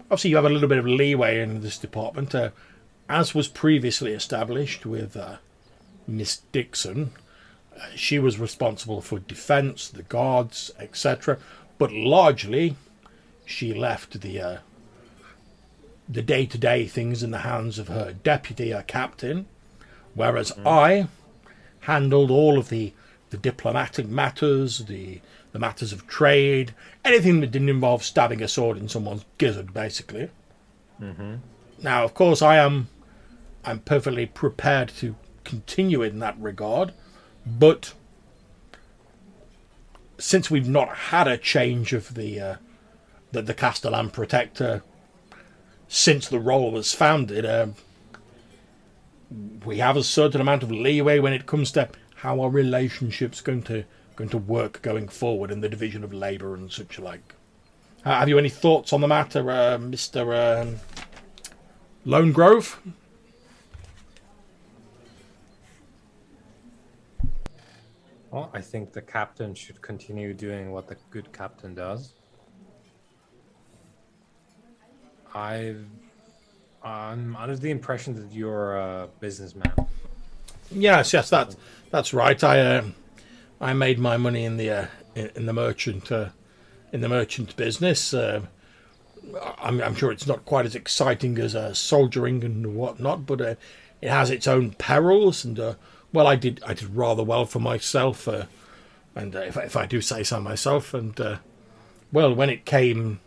obviously, 0.04 0.32
you 0.32 0.36
have 0.38 0.46
a 0.46 0.50
little 0.50 0.70
bit 0.70 0.80
of 0.80 0.88
leeway 0.88 1.42
in 1.42 1.62
this 1.62 1.78
department, 1.78 2.34
uh, 2.34 2.50
as 3.10 3.34
was 3.34 3.48
previously 3.48 4.14
established 4.14 4.86
with 4.86 5.18
uh, 5.18 5.38
Miss 6.08 6.38
Dixon. 6.52 7.12
Uh, 7.76 7.88
she 7.96 8.20
was 8.20 8.40
responsible 8.40 9.02
for 9.02 9.20
defence, 9.20 9.88
the 9.88 10.04
guards, 10.04 10.72
etc. 10.80 11.40
But 11.80 11.92
largely, 11.92 12.76
she 13.46 13.74
left 13.74 14.22
the 14.22 14.40
uh, 14.40 14.58
the 16.08 16.22
day 16.22 16.46
to 16.46 16.58
day 16.58 16.86
things 16.86 17.24
in 17.24 17.32
the 17.32 17.40
hands 17.40 17.80
of 17.80 17.88
her 17.88 18.14
deputy, 18.14 18.72
her 18.72 18.84
captain, 18.86 19.48
whereas 20.14 20.52
I 20.66 21.08
handled 21.82 22.32
all 22.32 22.58
of 22.58 22.70
the, 22.70 22.94
the 23.30 23.38
diplomatic 23.38 24.08
matters, 24.08 24.86
the 24.86 25.22
the 25.52 25.60
matters 25.60 25.92
of 25.92 26.06
trade, 26.06 26.76
anything 27.04 27.40
that 27.40 27.50
didn't 27.50 27.70
involve 27.70 28.04
stabbing 28.04 28.44
a 28.44 28.48
sword 28.48 28.78
in 28.78 28.88
someone's 28.88 29.26
gizzard, 29.40 29.74
basically. 29.74 30.30
Now, 31.82 32.04
of 32.04 32.14
course, 32.14 32.44
I 32.44 32.58
am 32.58 32.88
I'm 33.70 33.80
perfectly 33.80 34.26
prepared 34.26 34.90
to 34.98 35.16
continue 35.44 36.02
in 36.02 36.20
that 36.20 36.36
regard, 36.40 36.94
but 37.46 37.94
since 40.18 40.50
we've 40.50 40.68
not 40.68 40.90
had 40.96 41.28
a 41.28 41.38
change 41.38 41.94
of 41.94 42.16
the 42.16 42.40
uh, 42.40 42.56
the, 43.32 43.44
the 43.44 43.54
Castellan 43.54 44.10
Protector 44.10 44.84
since 45.88 46.28
the 46.28 46.40
role 46.40 46.72
was 46.72 46.94
founded, 46.94 47.46
um, 47.46 47.76
we 49.66 49.78
have 49.78 49.98
a 49.98 50.04
certain 50.04 50.42
amount 50.42 50.64
of 50.64 50.72
leeway 50.72 51.20
when 51.20 51.34
it 51.34 51.46
comes 51.46 51.72
to 51.74 51.90
how 52.16 52.42
our 52.42 52.50
relationship's 52.50 53.40
going 53.42 53.64
to 53.64 53.86
going 54.16 54.30
to 54.32 54.38
work 54.38 54.82
going 54.82 55.08
forward 55.08 55.52
in 55.52 55.62
the 55.62 55.70
division 55.70 56.04
of 56.04 56.12
labour 56.12 56.56
and 56.56 56.72
such 56.72 56.98
like. 57.00 57.36
Uh, 58.04 58.18
have 58.18 58.30
you 58.30 58.40
any 58.40 58.50
thoughts 58.50 58.94
on 58.94 59.02
the 59.02 59.08
matter, 59.08 59.52
uh, 59.52 59.78
Mister 59.78 60.34
um, 60.34 60.80
Lone 62.04 62.32
Grove? 62.32 62.82
Well, 68.32 68.52
I 68.54 68.62
think 68.62 68.94
the 68.94 69.02
captain 69.02 69.56
should 69.56 69.82
continue 69.82 70.34
doing 70.34 70.72
what 70.72 70.88
the 70.88 70.98
good 71.10 71.34
captain 71.34 71.74
does. 71.74 72.14
I, 75.34 75.76
I'm 76.84 77.36
under 77.36 77.56
the 77.56 77.72
impression 77.72 78.16
that 78.16 78.32
you're 78.32 78.78
a 78.78 79.10
businessman. 79.20 79.74
Yes, 80.72 81.14
yes, 81.14 81.30
that 81.32 81.56
that's 81.90 82.14
right. 82.14 82.44
I 82.44 82.60
uh, 82.60 82.84
I 83.60 83.74
made 83.74 83.98
my 83.98 84.18
money 84.18 84.46
in 84.46 84.58
the 84.58 84.70
uh, 84.70 84.86
in, 85.16 85.48
the 85.48 85.54
merchant 85.54 86.12
uh, 86.12 86.30
in 86.94 87.02
the 87.02 87.10
merchant 87.10 87.56
business. 87.56 88.14
Uh, 88.14 88.42
I'm, 89.60 89.82
I'm 89.82 89.96
sure 89.96 90.12
it's 90.12 90.28
not 90.28 90.46
quite 90.46 90.66
as 90.66 90.76
exciting 90.76 91.38
as 91.40 91.56
uh, 91.56 91.74
soldiering 91.74 92.44
and 92.44 92.76
whatnot, 92.76 93.26
but 93.26 93.42
uh, 93.42 93.56
it 94.02 94.10
has 94.10 94.30
its 94.30 94.48
own 94.48 94.72
perils. 94.72 95.44
And 95.44 95.60
uh, 95.60 95.74
well, 96.14 96.28
I 96.28 96.36
did 96.36 96.62
I 96.66 96.74
did 96.74 96.96
rather 96.96 97.24
well 97.24 97.46
for 97.46 97.60
myself, 97.60 98.28
uh, 98.28 98.46
and 99.16 99.36
uh, 99.36 99.40
if 99.40 99.58
I- 99.58 99.64
if 99.64 99.76
I 99.76 99.86
do 99.86 100.02
say 100.02 100.24
so 100.24 100.40
myself. 100.40 100.94
And 100.94 101.20
uh, 101.20 101.38
well, 102.12 102.34
when 102.34 102.50
it 102.50 102.66
came 102.66 103.20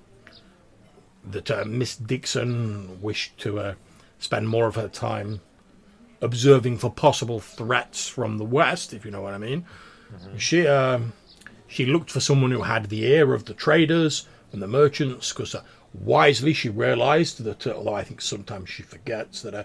that 1.25 1.51
uh, 1.51 1.65
Miss 1.67 1.95
Dixon 1.97 3.01
wished 3.01 3.39
to 3.39 3.59
uh, 3.61 3.75
spend 4.19 4.49
more 4.49 4.67
of 4.67 4.75
her 4.75 4.89
time 4.89 5.41
observing 6.21 6.79
for 6.79 6.91
possible 6.91 7.41
threats 7.41 8.09
from 8.09 8.39
the 8.39 8.45
west, 8.45 8.93
if 8.93 9.05
you 9.05 9.11
know 9.11 9.23
what 9.23 9.35
I 9.35 9.39
mean. 9.39 9.65
She 10.37 10.67
um, 10.67 11.13
she 11.69 11.87
looked 11.87 12.11
for 12.11 12.21
someone 12.21 12.51
who 12.51 12.63
had 12.63 12.91
the 12.91 13.05
ear 13.07 13.33
of 13.35 13.45
the 13.47 13.55
traders 13.55 14.27
and 14.53 14.61
the 14.61 14.67
merchants, 14.67 15.33
because 15.33 15.55
uh, 15.55 15.63
wisely 15.95 16.53
she 16.53 16.69
realised 16.69 17.43
that, 17.45 17.67
uh, 17.67 17.73
although 17.73 17.95
I 17.95 18.05
think 18.05 18.21
sometimes 18.21 18.69
she 18.69 18.83
forgets 18.83 19.41
that, 19.43 19.55
uh, 19.55 19.65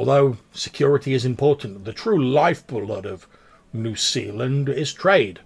although 0.00 0.38
security 0.54 1.12
is 1.12 1.26
important, 1.26 1.84
the 1.84 1.92
true 1.92 2.24
lifeblood 2.24 3.04
of 3.04 3.28
New 3.70 3.94
Seal 3.94 4.36
Land 4.36 4.70
is 4.70 4.94
trade. 4.94 5.40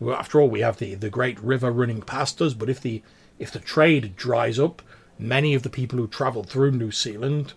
Well, 0.00 0.16
after 0.16 0.40
all, 0.40 0.50
we 0.50 0.62
have 0.62 0.78
the, 0.78 0.96
the 0.96 1.10
great 1.10 1.38
river 1.38 1.70
running 1.70 2.02
past 2.02 2.42
us, 2.42 2.52
but 2.52 2.68
if 2.68 2.80
the 2.80 3.02
if 3.38 3.52
the 3.52 3.60
trade 3.60 4.16
dries 4.16 4.58
up, 4.58 4.82
many 5.16 5.54
of 5.54 5.62
the 5.62 5.70
people 5.70 5.96
who 5.96 6.08
travelled 6.08 6.48
through 6.48 6.72
New 6.72 6.90
Seal 6.90 7.20
Land 7.20 7.52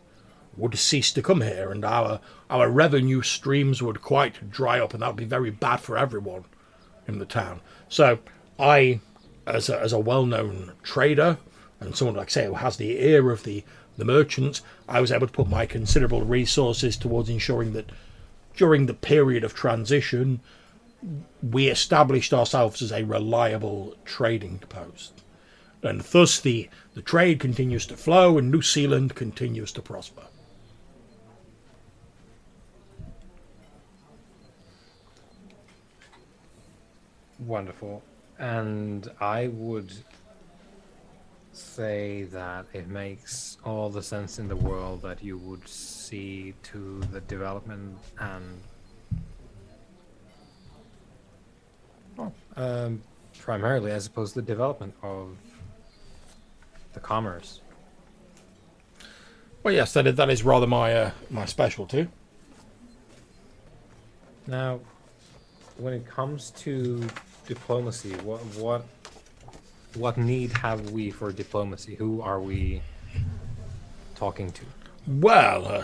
would 0.55 0.77
cease 0.77 1.11
to 1.13 1.23
come 1.23 1.41
here, 1.41 1.71
and 1.71 1.83
our 1.83 2.19
our 2.51 2.69
revenue 2.69 3.23
streams 3.23 3.81
would 3.81 4.03
quite 4.03 4.51
dry 4.51 4.79
up, 4.79 4.93
and 4.93 5.01
that 5.01 5.07
would 5.07 5.15
be 5.15 5.25
very 5.25 5.49
bad 5.49 5.77
for 5.77 5.97
everyone 5.97 6.45
in 7.07 7.17
the 7.17 7.25
town. 7.25 7.61
So 7.89 8.19
I, 8.59 8.99
as 9.47 9.69
a, 9.69 9.81
as 9.81 9.91
a 9.91 9.97
well-known 9.97 10.73
trader 10.83 11.39
and 11.79 11.95
someone 11.95 12.15
like 12.15 12.29
say 12.29 12.45
who 12.45 12.53
has 12.53 12.77
the 12.77 12.99
ear 13.01 13.31
of 13.31 13.41
the 13.41 13.63
the 13.97 14.05
merchants, 14.05 14.61
I 14.87 15.01
was 15.01 15.11
able 15.11 15.27
to 15.27 15.33
put 15.33 15.49
my 15.49 15.65
considerable 15.65 16.21
resources 16.21 16.97
towards 16.97 17.29
ensuring 17.29 17.73
that 17.73 17.91
during 18.55 18.85
the 18.85 18.93
period 18.93 19.43
of 19.43 19.53
transition, 19.53 20.39
we 21.41 21.67
established 21.67 22.33
ourselves 22.33 22.81
as 22.81 22.91
a 22.91 23.03
reliable 23.03 23.95
trading 24.05 24.59
post. 24.69 25.23
And 25.81 26.01
thus 26.01 26.39
the, 26.39 26.69
the 26.93 27.01
trade 27.01 27.39
continues 27.39 27.85
to 27.87 27.97
flow 27.97 28.37
and 28.37 28.49
New 28.49 28.61
Seal 28.61 28.91
Land 28.91 29.15
continues 29.15 29.71
to 29.73 29.81
prosper. 29.81 30.23
Wonderful. 37.39 38.01
And 38.39 39.11
I 39.19 39.47
would 39.47 39.91
say 41.53 42.23
that 42.23 42.65
it 42.73 42.87
makes 42.87 43.57
all 43.63 43.89
the 43.89 44.01
sense 44.01 44.39
in 44.39 44.47
the 44.47 44.55
world 44.55 45.01
that 45.03 45.23
you 45.23 45.37
would 45.37 45.67
see 45.67 46.53
to 46.63 46.99
the 47.11 47.21
development 47.21 47.97
and 48.19 48.59
well, 52.17 52.33
um, 52.55 53.01
primarily, 53.39 53.91
I 53.91 53.99
suppose, 53.99 54.33
the 54.33 54.41
development 54.41 54.93
of 55.01 55.37
the 56.93 56.99
commerce. 56.99 57.61
Well, 59.63 59.73
yes, 59.73 59.93
that 59.93 60.07
is, 60.07 60.15
that 60.15 60.29
is 60.29 60.43
rather 60.43 60.67
my 60.67 60.93
uh, 60.93 61.11
my 61.29 61.45
specialty. 61.45 62.07
Now, 64.45 64.81
when 65.77 65.93
it 65.93 66.05
comes 66.05 66.51
to 66.51 67.07
diplomacy, 67.47 68.13
what 68.17 68.41
what 68.55 68.85
what 69.95 70.17
need 70.17 70.57
have 70.57 70.91
we 70.91 71.11
for 71.11 71.31
diplomacy? 71.31 71.95
Who 71.95 72.21
are 72.21 72.39
we 72.39 72.81
talking 74.15 74.51
to? 74.51 74.63
Well, 75.07 75.67
uh, 75.67 75.83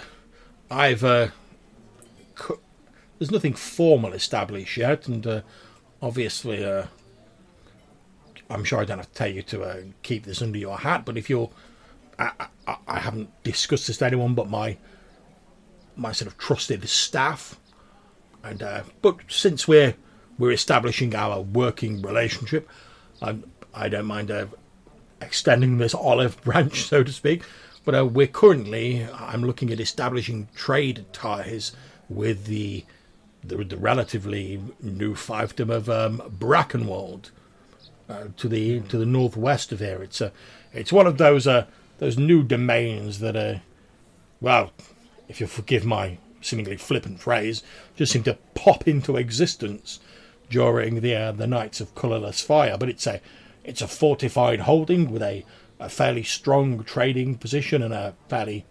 I've 0.72 1.04
uh, 1.04 1.28
cu- 2.36 2.60
there's 3.18 3.32
nothing 3.32 3.54
formal 3.54 4.14
established 4.14 4.78
yet, 4.78 5.08
and 5.08 5.26
uh, 5.26 5.42
obviously, 6.02 6.64
uh, 6.64 6.86
I'm 8.50 8.64
sure 8.64 8.80
I 8.80 8.86
don't 8.86 9.00
have 9.00 9.08
to 9.10 9.14
tell 9.14 9.32
you 9.32 9.42
to 9.44 9.64
uh, 9.64 9.78
keep 10.04 10.26
this 10.26 10.42
under 10.42 10.58
your 10.58 10.78
hat. 10.80 11.06
But 11.06 11.18
if 11.18 11.30
you're, 11.30 11.50
I, 12.18 12.32
I, 12.68 12.78
I 12.88 13.00
haven't 13.00 13.30
discussed 13.44 13.88
this 13.88 13.98
to 13.98 14.06
anyone 14.06 14.36
but 14.36 14.50
my 14.50 14.78
my 15.96 16.14
sort 16.14 16.32
of 16.32 16.38
trusted 16.38 16.88
staff, 16.88 17.60
and 18.44 18.64
uh, 18.64 18.84
but 19.02 19.18
since 19.28 19.68
we're 19.68 19.96
we're 20.38 20.52
establishing 20.52 21.14
our 21.14 21.42
working 21.42 22.02
relationship, 22.02 22.70
I 23.22 23.36
I 23.80 23.90
don't 23.90 24.06
mind 24.06 24.30
uh, 24.30 24.48
extending 25.22 25.78
this 25.78 25.94
olive 25.94 26.42
branch, 26.44 26.84
so 26.84 27.04
to 27.04 27.12
speak. 27.12 27.44
But 27.86 27.96
uh, 27.96 28.06
we're 28.06 28.28
currently, 28.28 29.08
I'm 29.14 29.44
looking 29.44 29.72
at 29.72 29.80
establishing 29.80 30.48
trade 30.56 31.06
ties 31.14 31.72
with 32.10 32.46
the 32.46 32.86
the, 33.42 33.56
the 33.64 33.78
relatively 33.78 34.62
new 34.82 35.16
fiefdom 35.16 35.70
of 35.70 35.90
um, 35.90 36.22
Brackenwald 36.38 37.32
uh, 38.10 38.26
to 38.36 38.50
the 38.50 38.82
to 38.82 38.98
the 38.98 39.06
northwest 39.06 39.72
of 39.72 39.80
here. 39.80 40.04
It's 40.04 40.20
a 40.20 40.34
it's 40.74 40.92
one 40.92 41.08
of 41.08 41.18
those 41.18 41.48
uh, 41.48 41.66
those 42.00 42.18
new 42.18 42.44
domains 42.44 43.20
that 43.20 43.36
are 43.36 43.62
well, 44.42 44.72
if 45.28 45.40
you'll 45.40 45.50
forgive 45.50 45.86
my 45.86 46.18
seemingly 46.42 46.78
flippant 46.78 47.20
phrase, 47.20 47.64
just 47.96 48.12
seem 48.12 48.24
to 48.24 48.38
pop 48.56 48.88
into 48.88 49.18
existence 49.18 50.00
during 50.50 51.02
the 51.02 51.16
uh, 51.16 51.32
the 51.32 51.48
nights 51.48 51.80
of 51.80 51.96
colourless 51.96 52.42
fire. 52.42 52.78
But 52.78 52.90
it's 52.90 53.08
a 53.08 53.22
it's 53.64 53.82
a 53.82 53.88
fortified 53.88 54.62
holding 54.62 55.12
with 55.12 55.22
a, 55.22 55.46
a 55.80 55.90
fairly 55.90 56.24
strong 56.24 56.84
trading 56.84 57.36
position 57.36 57.82
and 57.82 57.94
a 57.94 58.16
fairly 58.28 58.66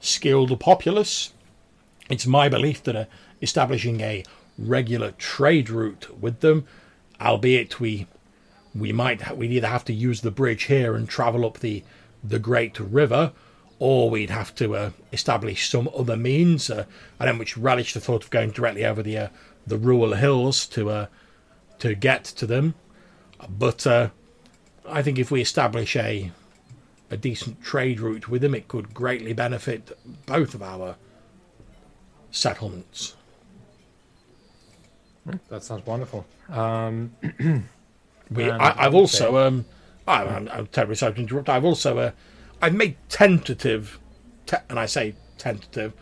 skilled 0.00 0.58
populace. 0.60 1.32
It's 2.08 2.26
my 2.26 2.48
belief 2.48 2.82
that 2.84 2.96
uh, 2.96 3.04
establishing 3.40 4.00
a 4.00 4.24
regular 4.58 5.12
trade 5.12 5.70
route 5.70 6.20
with 6.20 6.40
them, 6.40 6.66
albeit 7.20 7.80
we 7.80 8.06
we 8.74 8.92
might 8.92 9.36
we'd 9.36 9.50
either 9.50 9.66
have 9.66 9.84
to 9.86 9.92
use 9.92 10.20
the 10.20 10.30
bridge 10.30 10.64
here 10.64 10.94
and 10.94 11.08
travel 11.08 11.44
up 11.44 11.58
the 11.58 11.82
the 12.22 12.38
great 12.38 12.78
river, 12.78 13.32
or 13.78 14.10
we'd 14.10 14.30
have 14.30 14.54
to 14.56 14.76
uh, 14.76 14.90
establish 15.12 15.68
some 15.68 15.88
other 15.96 16.16
means. 16.16 16.70
Uh, 16.70 16.84
I 17.18 17.24
don't 17.24 17.38
much 17.38 17.56
relish 17.56 17.94
the 17.94 18.00
thought 18.00 18.24
of 18.24 18.30
going 18.30 18.50
directly 18.50 18.84
over 18.84 19.02
the 19.02 19.18
uh, 19.18 19.28
the 19.66 19.78
rural 19.78 20.14
hills 20.14 20.66
to 20.68 20.90
uh, 20.90 21.06
to 21.78 21.94
get 21.94 22.24
to 22.24 22.46
them, 22.46 22.74
but 23.48 23.86
uh, 23.86 24.10
I 24.88 25.02
think 25.02 25.18
if 25.18 25.30
we 25.30 25.40
establish 25.40 25.96
a 25.96 26.30
a 27.12 27.16
decent 27.16 27.60
trade 27.60 27.98
route 27.98 28.28
with 28.28 28.40
them, 28.40 28.54
it 28.54 28.68
could 28.68 28.94
greatly 28.94 29.32
benefit 29.32 29.98
both 30.26 30.54
of 30.54 30.62
our 30.62 30.94
settlements. 32.30 33.16
That 35.48 35.64
sounds 35.64 35.84
wonderful. 35.84 36.24
Um, 36.48 37.12
We, 38.30 38.48
I, 38.48 38.84
have 38.84 38.94
also, 38.94 39.38
um, 39.38 39.64
I, 40.06 40.22
I'm, 40.22 40.48
I'm 40.50 40.66
terribly 40.68 40.94
sorry 40.94 41.14
to 41.14 41.20
interrupt. 41.20 41.48
I've 41.48 41.64
also, 41.64 41.98
uh, 41.98 42.10
I've 42.62 42.74
made 42.74 42.96
tentative, 43.08 43.98
te- 44.46 44.56
and 44.68 44.78
I 44.78 44.86
say 44.86 45.16
tentative, 45.36 45.94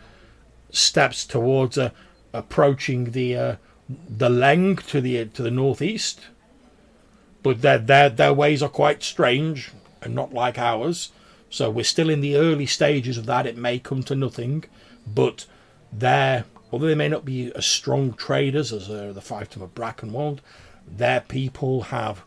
steps 0.69 1.25
towards 1.25 1.77
uh, 1.77 1.89
approaching 2.31 3.11
the 3.11 3.35
uh, 3.35 3.55
the 4.07 4.29
Leng 4.29 4.85
to 4.87 5.01
the 5.01 5.25
to 5.25 5.41
the 5.41 5.49
northeast. 5.49 6.27
But 7.41 7.61
their 7.61 7.77
their 7.77 8.09
their 8.09 8.33
ways 8.33 8.61
are 8.61 8.69
quite 8.69 9.03
strange 9.03 9.71
and 10.01 10.15
not 10.15 10.33
like 10.33 10.57
ours. 10.57 11.11
So 11.49 11.69
we're 11.69 11.83
still 11.83 12.09
in 12.09 12.21
the 12.21 12.35
early 12.35 12.65
stages 12.65 13.17
of 13.17 13.25
that. 13.25 13.47
It 13.47 13.57
may 13.57 13.79
come 13.79 14.03
to 14.03 14.15
nothing, 14.15 14.65
but 15.07 15.45
they're 15.91 16.45
although 16.71 16.87
they 16.87 16.95
may 16.95 17.09
not 17.09 17.25
be 17.25 17.51
as 17.55 17.65
strong 17.65 18.13
traders 18.13 18.71
as 18.71 18.89
uh, 18.89 19.11
the 19.13 19.21
fiefdom 19.21 19.61
of 19.61 19.73
Brackenwald, 19.73 20.39
their 20.87 21.21
people 21.21 21.83
have 21.83 22.23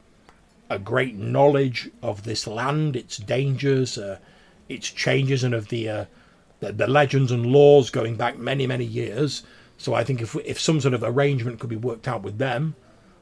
a 0.68 0.78
great 0.78 1.14
knowledge 1.14 1.90
of 2.02 2.24
this 2.24 2.46
land, 2.46 2.96
its 2.96 3.18
dangers, 3.18 3.98
uh, 3.98 4.18
its 4.68 4.88
changes, 4.88 5.44
and 5.44 5.54
of 5.54 5.68
the, 5.68 5.88
uh, 5.88 6.04
the 6.60 6.72
the 6.72 6.86
legends 6.86 7.30
and 7.30 7.46
laws 7.46 7.90
going 7.90 8.16
back 8.16 8.38
many 8.38 8.66
many 8.66 8.84
years. 8.84 9.42
So 9.76 9.94
I 9.94 10.04
think 10.04 10.22
if 10.22 10.34
if 10.44 10.58
some 10.58 10.80
sort 10.80 10.94
of 10.94 11.02
arrangement 11.02 11.60
could 11.60 11.70
be 11.70 11.76
worked 11.76 12.08
out 12.08 12.22
with 12.22 12.38
them, 12.38 12.74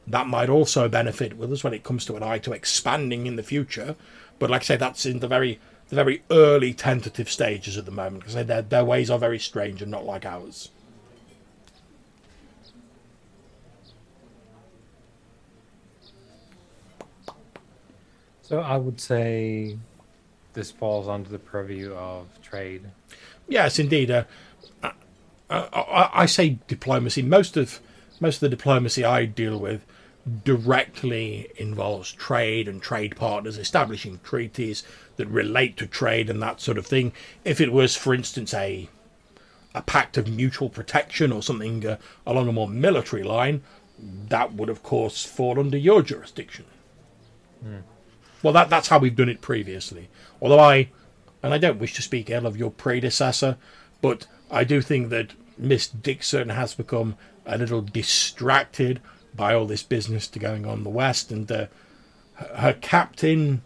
that 0.06 0.26
might 0.26 0.48
also 0.48 0.88
benefit 0.88 1.36
with 1.36 1.52
us 1.52 1.62
when 1.62 1.74
it 1.74 1.84
comes 1.84 2.04
to 2.06 2.16
an 2.16 2.22
eye 2.22 2.38
to 2.38 2.52
expanding 2.52 3.26
in 3.26 3.36
the 3.36 3.42
future. 3.42 3.96
But 4.38 4.50
like 4.50 4.62
I 4.62 4.64
say, 4.64 4.76
that's 4.76 5.06
in 5.06 5.20
the 5.20 5.28
very 5.28 5.60
the 5.88 5.96
very 5.96 6.22
early 6.30 6.72
tentative 6.72 7.30
stages 7.30 7.76
at 7.76 7.84
the 7.84 7.90
moment 7.90 8.24
because 8.24 8.46
their 8.46 8.62
their 8.62 8.84
ways 8.84 9.10
are 9.10 9.18
very 9.18 9.38
strange 9.38 9.82
and 9.82 9.90
not 9.90 10.04
like 10.04 10.24
ours. 10.24 10.70
so 18.50 18.58
I 18.58 18.76
would 18.76 19.00
say 19.00 19.78
this 20.54 20.72
falls 20.72 21.06
under 21.06 21.30
the 21.30 21.38
purview 21.38 21.94
of 21.94 22.26
trade. 22.42 22.82
Yes, 23.46 23.78
indeed. 23.78 24.10
Uh, 24.10 24.24
I, 24.82 24.92
I, 25.48 26.10
I 26.12 26.26
say 26.26 26.58
diplomacy. 26.66 27.22
Most 27.22 27.56
of 27.56 27.80
most 28.20 28.36
of 28.36 28.40
the 28.40 28.56
diplomacy 28.56 29.04
I 29.04 29.24
deal 29.24 29.58
with 29.58 29.84
directly 30.44 31.48
involves 31.56 32.12
trade 32.12 32.68
and 32.68 32.80
trade 32.82 33.16
partners, 33.16 33.56
establishing 33.56 34.20
treaties 34.22 34.82
that 35.16 35.26
relate 35.26 35.76
to 35.78 35.86
trade 35.86 36.28
and 36.28 36.42
that 36.42 36.60
sort 36.60 36.78
of 36.78 36.86
thing. 36.86 37.12
If 37.44 37.60
it 37.60 37.72
was, 37.72 37.96
for 37.96 38.14
instance, 38.14 38.54
a 38.54 38.88
a 39.72 39.82
pact 39.82 40.18
of 40.18 40.28
mutual 40.28 40.68
protection 40.68 41.30
or 41.30 41.42
something 41.42 41.86
uh, 41.86 41.96
along 42.26 42.48
a 42.48 42.52
more 42.52 42.68
military 42.68 43.22
line, 43.22 43.62
that 44.28 44.52
would 44.52 44.68
of 44.68 44.82
course 44.82 45.24
fall 45.24 45.60
under 45.60 45.78
your 45.78 46.02
jurisdiction. 46.02 46.64
Well, 48.42 48.52
that 48.52 48.68
that's 48.68 48.88
how 48.88 48.98
we've 48.98 49.14
done 49.14 49.28
it 49.28 49.40
previously. 49.40 50.08
Although 50.40 50.60
I, 50.60 50.90
and 51.42 51.54
I 51.54 51.58
don't 51.58 51.78
wish 51.78 51.94
to 51.94 52.02
speak 52.02 52.30
ill 52.30 52.46
of 52.46 52.56
your 52.56 52.70
predecessor, 52.70 53.58
but 54.00 54.26
I 54.50 54.64
do 54.64 54.80
think 54.80 55.10
that 55.10 55.32
Miss 55.56 55.86
Dixon 55.86 56.48
has 56.48 56.74
become 56.74 57.16
a 57.46 57.58
little 57.58 57.82
distracted 57.82 59.00
by 59.34 59.54
all 59.54 59.66
this 59.66 59.82
business 59.82 60.28
to 60.28 60.38
going 60.38 60.66
on 60.66 60.78
in 60.78 60.84
the 60.84 60.90
west, 60.90 61.30
and 61.30 61.50
uh, 61.50 61.66
her- 62.34 62.78
captain, 62.80 63.62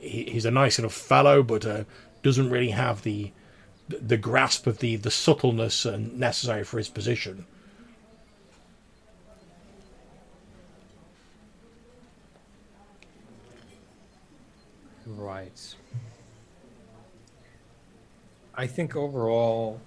he, 0.00 0.24
he's 0.24 0.44
a 0.44 0.50
nice 0.50 0.78
enough 0.78 0.94
fellow, 0.94 1.42
but 1.42 1.66
uh, 1.66 1.84
doesn't 2.22 2.50
really 2.50 2.70
have 2.70 3.02
the 3.02 3.32
the 3.88 4.16
grasp 4.16 4.66
of 4.66 4.78
the 4.78 4.96
the 4.96 5.10
subtleness 5.10 5.84
uh, 5.84 5.98
necessary 5.98 6.64
for 6.64 6.78
his 6.78 6.88
position. 6.88 7.46
Right. 15.06 15.74
I 18.54 18.66
think 18.66 18.96
overall, 18.96 19.80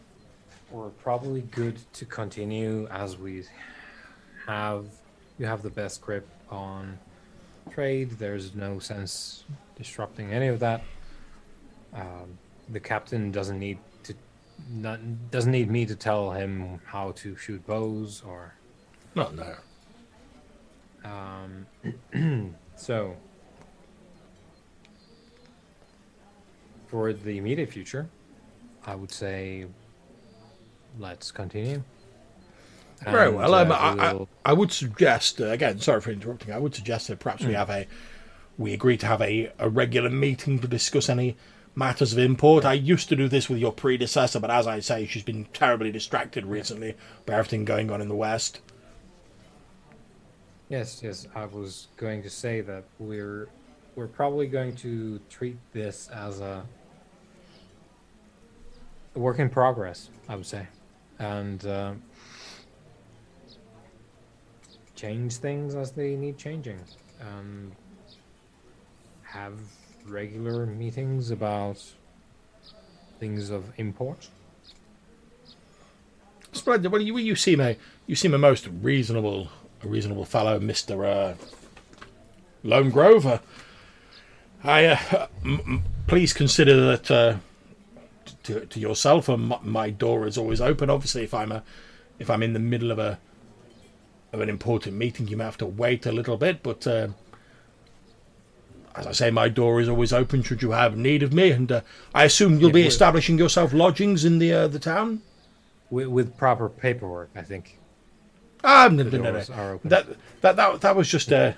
we're 0.72 0.89
probably 0.89 1.41
good 1.41 1.77
to 1.94 2.06
continue 2.06 2.88
as 2.88 3.18
we 3.18 3.44
have. 4.45 4.85
You 5.39 5.45
have 5.45 5.61
the 5.61 5.69
best 5.69 6.02
grip 6.02 6.27
on 6.49 6.98
trade. 7.72 8.11
There's 8.11 8.56
no 8.56 8.80
sense 8.80 9.44
disrupting 9.77 10.31
any 10.31 10.48
of 10.48 10.60
that. 10.60 10.84
Um, 11.94 12.38
the 12.69 12.80
captain 12.80 13.31
doesn't 13.31 13.60
need 13.60 13.77
to, 14.03 14.14
not, 14.69 14.99
doesn't 15.31 15.52
need 15.52 15.69
me 15.69 15.85
to 15.85 15.95
tell 15.95 16.31
him 16.31 16.81
how 16.85 17.11
to 17.14 17.35
shoot 17.38 17.65
bows 17.65 18.23
or 18.26 18.53
No, 19.15 19.30
no. 19.30 19.56
um, 22.14 22.56
so, 22.76 23.15
for 26.88 27.14
the 27.14 27.38
immediate 27.38 27.69
future, 27.69 28.10
I 28.85 28.95
would 28.95 29.11
say 29.11 29.65
let's 30.99 31.32
continue. 31.32 31.84
Very 33.03 33.30
well. 33.30 33.53
Um, 33.53 33.72
uh, 33.72 33.76
I, 33.76 33.95
I, 34.10 34.14
we'll- 34.14 34.30
I 34.45 34.53
would 34.53 34.72
suggest 34.72 35.40
uh, 35.40 35.45
again. 35.48 35.80
Sorry 35.80 36.02
for 36.02 36.11
interrupting. 36.11 36.52
I 36.53 36.57
would 36.57 36.74
suggest 36.74 37.07
that 37.10 37.19
perhaps 37.19 37.44
we 37.44 37.53
have 37.53 37.69
a 37.69 37.86
we 38.57 38.74
agree 38.74 38.98
to 38.98 39.06
have 39.06 39.22
a, 39.22 39.52
a 39.60 39.69
regular 39.69 40.10
meeting 40.10 40.57
to 40.60 40.68
discuss 40.68 41.10
any 41.10 41.38
matters 41.76 42.11
of 42.14 42.18
import. 42.19 42.65
I 42.65 42.74
used 42.74 43.07
to 43.10 43.15
do 43.15 43.28
this 43.28 43.48
with 43.49 43.60
your 43.60 43.72
predecessor, 43.72 44.40
but 44.40 44.49
as 44.49 44.65
I 44.65 44.80
say, 44.80 45.06
she's 45.06 45.22
been 45.22 45.45
terribly 45.53 45.91
distracted 45.91 46.44
recently 46.44 46.95
by 47.28 47.34
everything 47.36 47.65
going 47.65 47.91
on 47.91 48.02
in 48.02 48.07
the 48.07 48.15
West. 48.15 48.61
Yes, 50.69 51.02
yes. 51.03 51.28
I 51.36 51.45
was 51.45 51.88
going 51.98 52.24
to 52.24 52.30
say 52.32 52.61
that 52.61 52.84
we're 52.98 53.48
we're 53.95 54.07
probably 54.07 54.48
going 54.48 54.76
to 54.78 55.19
treat 55.30 55.57
this 55.72 56.07
as 56.10 56.40
a, 56.41 56.65
a 59.15 59.19
work 59.19 59.38
in 59.40 59.49
progress. 59.49 60.10
I 60.28 60.36
would 60.36 60.45
say, 60.48 60.68
and 61.19 61.65
uh, 61.65 61.94
change 64.95 65.38
things 65.38 65.76
as 65.76 65.91
they 65.91 66.15
need 66.15 66.38
changing. 66.38 66.80
Um, 67.22 67.72
have 69.23 69.60
regular 70.06 70.65
meetings 70.65 71.31
about 71.31 71.84
things 73.19 73.49
of 73.49 73.65
import. 73.77 74.30
Splendid. 76.52 76.91
Well, 76.91 77.02
you 77.02 77.18
you 77.18 77.35
seem 77.35 77.60
a 77.60 77.76
you 78.06 78.15
seem 78.15 78.34
a 78.34 78.38
most 78.38 78.68
reasonable 78.81 79.49
a 79.84 79.88
reasonable 79.88 80.26
fellow, 80.26 80.60
Mister 80.60 81.06
uh, 81.06 81.35
Lone 82.64 82.89
Grover. 82.89 83.41
I 84.64 84.85
uh, 84.85 85.27
m- 85.44 85.61
m- 85.68 85.84
please 86.07 86.34
consider 86.34 86.80
that 86.88 87.11
uh, 87.11 87.38
to, 88.48 88.65
to 88.65 88.80
yourself, 88.80 89.30
and 89.30 89.48
my, 89.49 89.60
my 89.61 89.90
door 89.90 90.26
is 90.28 90.38
always 90.38 90.61
open. 90.61 90.90
Obviously, 90.90 91.24
if 91.24 91.34
I'm 91.34 91.52
a 91.52 91.64
if 92.19 92.30
I'm 92.30 92.41
in 92.44 92.53
the 92.53 92.60
middle 92.60 92.91
of 92.91 92.99
a 92.99 93.19
of 94.34 94.41
an 94.41 94.49
important 94.49 94.95
meeting, 94.95 95.28
you 95.28 95.38
may 95.38 95.44
have 95.44 95.57
to 95.57 95.65
wait 95.65 96.06
a 96.06 96.11
little 96.11 96.38
bit. 96.38 96.64
But 96.64 96.88
uh, 96.88 97.10
as 98.95 99.06
I 99.07 99.11
say, 99.11 99.32
my 99.32 99.49
door 99.49 99.80
is 99.80 99.90
always 99.90 100.11
open. 100.11 100.44
Should 100.44 100.61
you 100.61 100.72
have 100.72 100.98
need 100.98 101.24
of 101.24 101.34
me, 101.34 101.52
and 101.52 101.72
uh, 101.72 101.82
I 102.14 102.24
assume 102.24 102.60
you'll 102.60 102.69
Yeah, 102.69 102.84
be 102.84 102.88
establishing 102.88 103.38
yourself 103.38 103.74
lodgings 103.74 104.26
in 104.26 104.40
the 104.40 104.53
uh, 104.53 104.68
the 104.68 104.80
town. 104.80 105.22
With, 105.90 106.07
with 106.07 106.38
proper 106.38 106.68
paperwork, 106.68 107.30
I 107.36 107.44
think. 107.44 107.80
Ah, 108.64 108.90
no, 108.91 109.03
no, 109.03 109.10
no, 109.10 109.18
no. 109.18 109.32
doors 109.32 109.49
are 109.49 109.74
open. 109.74 109.90
That 109.90 110.07
that 110.41 110.56
that 110.56 110.82
that 110.82 110.95
was 110.95 111.07
just 111.07 111.32
uh, 111.32 111.53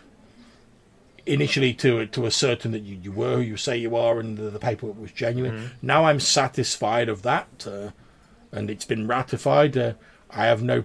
initially 1.29 1.73
to 1.75 2.05
to 2.07 2.25
ascertain 2.25 2.71
that 2.71 2.81
you, 2.81 2.95
you 3.01 3.11
were 3.11 3.35
who 3.37 3.41
you 3.41 3.57
say 3.57 3.77
you 3.77 3.95
are, 3.95 4.19
and 4.19 4.37
the, 4.37 4.49
the 4.49 4.59
paperwork 4.59 4.99
was 4.99 5.11
genuine. 5.11 5.53
Mm-hmm. 5.53 5.67
Now 5.81 6.05
I'm 6.05 6.19
satisfied 6.19 7.09
of 7.09 7.21
that, 7.21 7.67
uh, 7.67 7.91
and 8.51 8.69
it's 8.69 8.85
been 8.85 9.07
ratified. 9.07 9.77
Uh, 9.77 9.93
I 10.29 10.45
have 10.45 10.63
no 10.63 10.83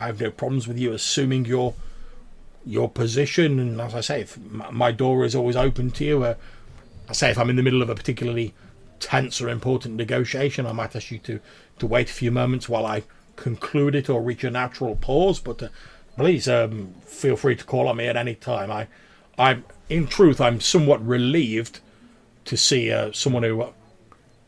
I 0.00 0.06
have 0.06 0.20
no 0.20 0.30
problems 0.30 0.66
with 0.66 0.78
you 0.78 0.92
assuming 0.92 1.44
your 1.44 1.74
your 2.64 2.88
position, 2.88 3.58
and 3.58 3.80
as 3.80 3.94
I 3.94 4.00
say, 4.00 4.20
if 4.22 4.38
my, 4.38 4.70
my 4.70 4.92
door 4.92 5.24
is 5.24 5.34
always 5.34 5.56
open 5.56 5.90
to 5.92 6.04
you. 6.04 6.24
Uh, 6.24 6.34
I 7.08 7.12
say 7.12 7.30
if 7.30 7.38
I'm 7.38 7.50
in 7.50 7.56
the 7.56 7.62
middle 7.62 7.82
of 7.82 7.90
a 7.90 7.94
particularly 7.94 8.54
tense 9.00 9.40
or 9.40 9.48
important 9.48 9.96
negotiation, 9.96 10.64
I 10.64 10.72
might 10.72 10.94
ask 10.94 11.10
you 11.10 11.18
to, 11.18 11.40
to 11.80 11.86
wait 11.86 12.08
a 12.08 12.12
few 12.12 12.30
moments 12.30 12.68
while 12.68 12.86
I 12.86 13.02
conclude 13.34 13.96
it 13.96 14.08
or 14.08 14.22
reach 14.22 14.44
a 14.44 14.50
natural 14.50 14.94
pause. 14.94 15.40
But 15.40 15.62
uh, 15.62 15.68
please 16.16 16.48
um, 16.48 16.94
feel 17.04 17.36
free 17.36 17.56
to 17.56 17.64
call 17.64 17.88
on 17.88 17.96
me 17.96 18.06
at 18.06 18.16
any 18.16 18.36
time. 18.36 18.70
I, 18.70 18.86
I'm 19.40 19.64
in 19.88 20.06
truth, 20.06 20.40
I'm 20.40 20.60
somewhat 20.60 21.04
relieved 21.04 21.80
to 22.44 22.56
see 22.56 22.92
uh, 22.92 23.10
someone 23.12 23.42
who, 23.42 23.62
uh, 23.62 23.72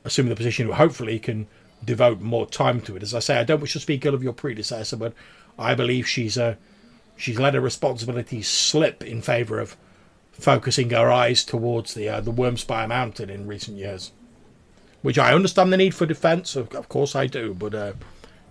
assuming 0.05 0.31
the 0.31 0.37
position, 0.37 0.67
who 0.67 0.73
hopefully 0.73 1.19
can 1.19 1.47
devote 1.85 2.21
more 2.21 2.47
time 2.47 2.81
to 2.83 2.97
it. 2.97 3.03
As 3.03 3.15
I 3.15 3.21
say, 3.21 3.39
I 3.39 3.45
don't 3.45 3.61
wish 3.61 3.73
to 3.73 3.81
speak 3.81 4.05
ill 4.05 4.15
of 4.15 4.23
your 4.23 4.35
predecessor, 4.35 4.97
but 4.97 5.15
I 5.59 5.75
believe 5.75 6.07
she's 6.07 6.37
uh, 6.37 6.57
she's 7.17 7.39
let 7.39 7.55
her 7.55 7.61
responsibilities 7.61 8.49
slip 8.49 9.03
in 9.03 9.23
favour 9.23 9.61
of 9.61 9.77
focusing 10.33 10.91
her 10.91 11.11
eyes 11.11 11.43
towards 11.43 11.95
the 11.95 12.09
uh, 12.09 12.21
the 12.21 12.33
Wormspire 12.33 12.89
Mountain 12.89 13.31
in 13.31 13.47
recent 13.47 13.79
years. 13.79 14.13
Which 15.01 15.19
I 15.19 15.35
understand 15.35 15.73
the 15.73 15.77
need 15.79 15.95
for 15.95 16.07
defence, 16.07 16.55
of, 16.55 16.73
of 16.75 16.89
course 16.89 17.17
I 17.17 17.27
do, 17.27 17.55
but 17.55 17.75
uh, 17.75 17.93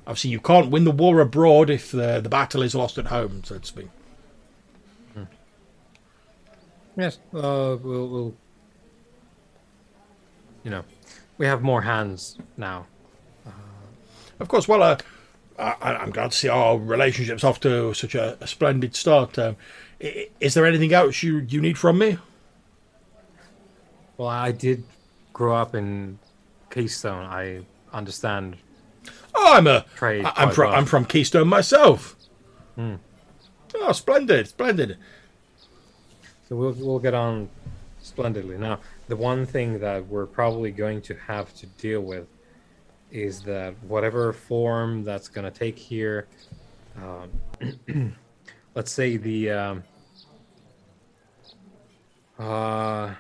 obviously 0.08 0.32
you 0.32 0.42
can't 0.42 0.72
win 0.72 0.84
the 0.86 0.92
war 0.92 1.22
abroad 1.22 1.70
if 1.70 1.92
the 1.92 2.20
the 2.20 2.30
battle 2.30 2.64
is 2.64 2.74
lost 2.74 2.98
at 2.98 3.08
home, 3.08 3.44
so 3.44 3.60
to 3.60 3.66
speak. 3.66 3.90
Yes, 6.98 7.20
uh, 7.34 7.78
we'll, 7.82 8.08
we'll, 8.08 8.34
you 10.64 10.72
know, 10.72 10.84
we 11.38 11.46
have 11.46 11.62
more 11.62 11.82
hands 11.82 12.38
now. 12.58 12.86
Of 14.40 14.48
course, 14.48 14.68
well, 14.68 14.82
uh, 14.82 14.98
I, 15.60 15.94
I'm 15.96 16.10
glad 16.12 16.32
to 16.32 16.38
see 16.38 16.50
our 16.50 16.78
relationship's 16.78 17.44
off 17.44 17.60
to 17.62 17.94
such 17.94 18.16
a, 18.16 18.36
a 18.42 18.48
splendid 18.48 18.96
start. 18.96 19.38
Um, 19.38 19.56
is 20.00 20.56
there 20.56 20.66
anything 20.66 20.94
else 20.94 21.22
you, 21.22 21.38
you 21.40 21.62
need 21.62 21.78
from 21.78 22.00
me? 22.00 22.18
Well, 24.18 24.28
I 24.30 24.52
did 24.52 24.84
grow 25.32 25.56
up 25.56 25.76
in 25.76 26.18
Keystone. 26.72 27.24
I 27.26 27.62
understand. 27.94 28.58
Oh, 29.36 29.54
I'm 29.54 29.68
a. 29.68 29.86
Trade 29.96 30.26
I- 30.26 30.34
I'm 30.38 30.52
from. 30.52 30.68
well. 30.70 30.76
I'm 30.76 30.86
from 30.86 31.06
Keystone 31.06 31.48
myself. 31.48 32.16
Oh, 33.76 33.92
splendid, 33.94 34.48
splendid. 34.48 34.98
So 36.52 36.58
we'll 36.58 36.74
we'll 36.74 37.00
get 37.00 37.14
on 37.14 37.50
splendidly. 38.02 38.58
Now, 38.58 38.82
the 39.08 39.16
one 39.16 39.46
thing 39.46 39.80
that 39.80 40.06
we're 40.08 40.26
probably 40.26 40.70
going 40.72 41.02
to 41.04 41.16
have 41.16 41.54
to 41.56 41.66
deal 41.66 42.02
with 42.02 42.28
is 43.10 43.40
that 43.44 43.74
whatever 43.84 44.34
form 44.34 45.06
that's 45.06 45.30
going 45.30 45.50
to 45.50 45.58
take 45.58 45.80
here, 45.80 46.28
um, 46.98 48.18
let's 48.76 48.92
say 48.92 49.16
the 49.16 49.50
um, 49.52 49.84
uh, 52.38 53.14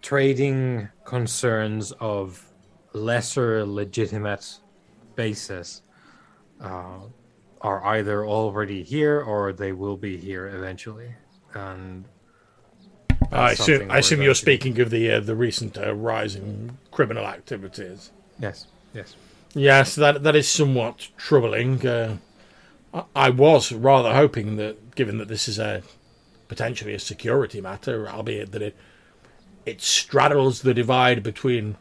trading 0.00 0.88
concerns 1.04 1.92
of 2.00 2.50
lesser 2.94 3.66
legitimate 3.66 4.58
basis 5.16 5.82
uh, 6.62 7.00
are 7.64 7.82
either 7.86 8.26
already 8.26 8.82
here 8.82 9.20
or 9.20 9.52
they 9.52 9.72
will 9.72 9.96
be 9.96 10.18
here 10.18 10.46
eventually. 10.46 11.14
And 11.54 12.04
I 13.32 13.52
assume. 13.52 13.90
I 13.90 13.98
assume 13.98 14.20
you're 14.20 14.34
speaking 14.34 14.78
of 14.80 14.90
the 14.90 15.10
uh, 15.10 15.20
the 15.20 15.34
recent 15.34 15.78
uh, 15.78 15.94
rise 15.94 16.36
in 16.36 16.78
criminal 16.90 17.26
activities. 17.26 18.12
yes, 18.38 18.66
yes. 18.92 19.16
Yes, 19.54 19.94
that 19.94 20.22
that 20.24 20.36
is 20.36 20.46
somewhat 20.48 21.08
troubling. 21.16 21.86
Uh, 21.86 22.18
I, 22.92 23.04
I 23.16 23.30
was 23.30 23.72
rather 23.72 24.12
hoping 24.12 24.56
that, 24.56 24.94
given 24.94 25.16
that 25.18 25.28
this 25.28 25.48
is 25.48 25.58
a 25.58 25.82
potentially 26.48 26.92
a 26.92 26.98
security 26.98 27.60
matter, 27.62 28.06
albeit 28.08 28.52
that 28.52 28.62
it 28.62 28.76
it 29.64 29.80
straddles 29.80 30.62
the 30.62 30.74
divide 30.74 31.22
between 31.22 31.76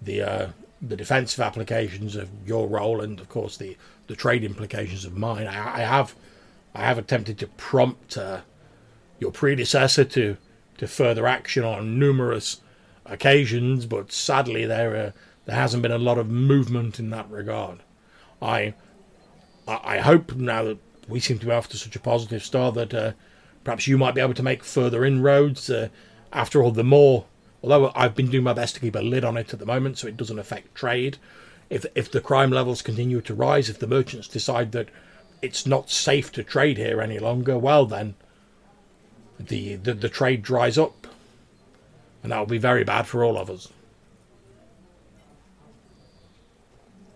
the 0.00 0.22
uh, 0.22 0.46
the 0.80 0.96
defensive 0.96 1.40
applications 1.40 2.16
of 2.16 2.30
your 2.46 2.66
role 2.66 3.00
and, 3.00 3.20
of 3.20 3.28
course, 3.28 3.56
the 3.58 3.76
the 4.06 4.16
trade 4.16 4.44
implications 4.44 5.04
of 5.04 5.16
mine. 5.16 5.46
I, 5.46 5.76
I 5.76 5.80
have 5.80 6.14
I 6.74 6.82
have 6.84 6.98
attempted 6.98 7.38
to 7.38 7.46
prompt 7.46 8.16
uh, 8.16 8.40
your 9.18 9.32
predecessor 9.32 10.04
to 10.04 10.36
to 10.78 10.86
further 10.86 11.26
action 11.26 11.64
on 11.64 11.98
numerous 11.98 12.60
occasions, 13.06 13.86
but 13.86 14.12
sadly 14.12 14.64
there 14.66 14.96
uh, 14.96 15.10
there 15.46 15.56
hasn't 15.56 15.82
been 15.82 15.92
a 15.92 15.98
lot 15.98 16.18
of 16.18 16.30
movement 16.30 16.98
in 16.98 17.10
that 17.10 17.30
regard. 17.30 17.80
I 18.40 18.74
I 19.68 19.98
hope 19.98 20.34
now 20.34 20.64
that 20.64 20.78
we 21.08 21.20
seem 21.20 21.38
to 21.38 21.46
be 21.46 21.52
to 21.52 21.76
such 21.76 21.96
a 21.96 22.00
positive 22.00 22.44
start 22.44 22.74
that 22.74 22.94
uh, 22.94 23.12
perhaps 23.64 23.86
you 23.86 23.98
might 23.98 24.14
be 24.14 24.20
able 24.20 24.34
to 24.34 24.42
make 24.42 24.64
further 24.64 25.04
inroads. 25.04 25.70
Uh, 25.70 25.88
after 26.32 26.62
all, 26.62 26.70
the 26.70 26.84
more, 26.84 27.26
although 27.62 27.92
I've 27.94 28.14
been 28.14 28.30
doing 28.30 28.44
my 28.44 28.52
best 28.52 28.74
to 28.74 28.80
keep 28.80 28.96
a 28.96 29.00
lid 29.00 29.24
on 29.24 29.36
it 29.36 29.52
at 29.52 29.58
the 29.58 29.66
moment 29.66 29.98
so 29.98 30.08
it 30.08 30.16
doesn't 30.16 30.38
affect 30.38 30.74
trade, 30.74 31.18
if 31.72 31.86
if 31.94 32.10
the 32.10 32.20
crime 32.20 32.50
levels 32.50 32.82
continue 32.82 33.20
to 33.22 33.34
rise, 33.34 33.70
if 33.70 33.78
the 33.78 33.86
merchants 33.86 34.28
decide 34.28 34.72
that 34.72 34.88
it's 35.40 35.66
not 35.66 35.90
safe 35.90 36.30
to 36.32 36.44
trade 36.44 36.76
here 36.76 37.00
any 37.00 37.18
longer, 37.18 37.56
well 37.58 37.86
then, 37.86 38.14
the 39.40 39.76
the, 39.76 39.94
the 39.94 40.08
trade 40.08 40.42
dries 40.42 40.76
up, 40.76 41.06
and 42.22 42.30
that 42.30 42.38
will 42.38 42.46
be 42.46 42.58
very 42.58 42.84
bad 42.84 43.06
for 43.06 43.24
all 43.24 43.38
of 43.38 43.48
us. 43.50 43.68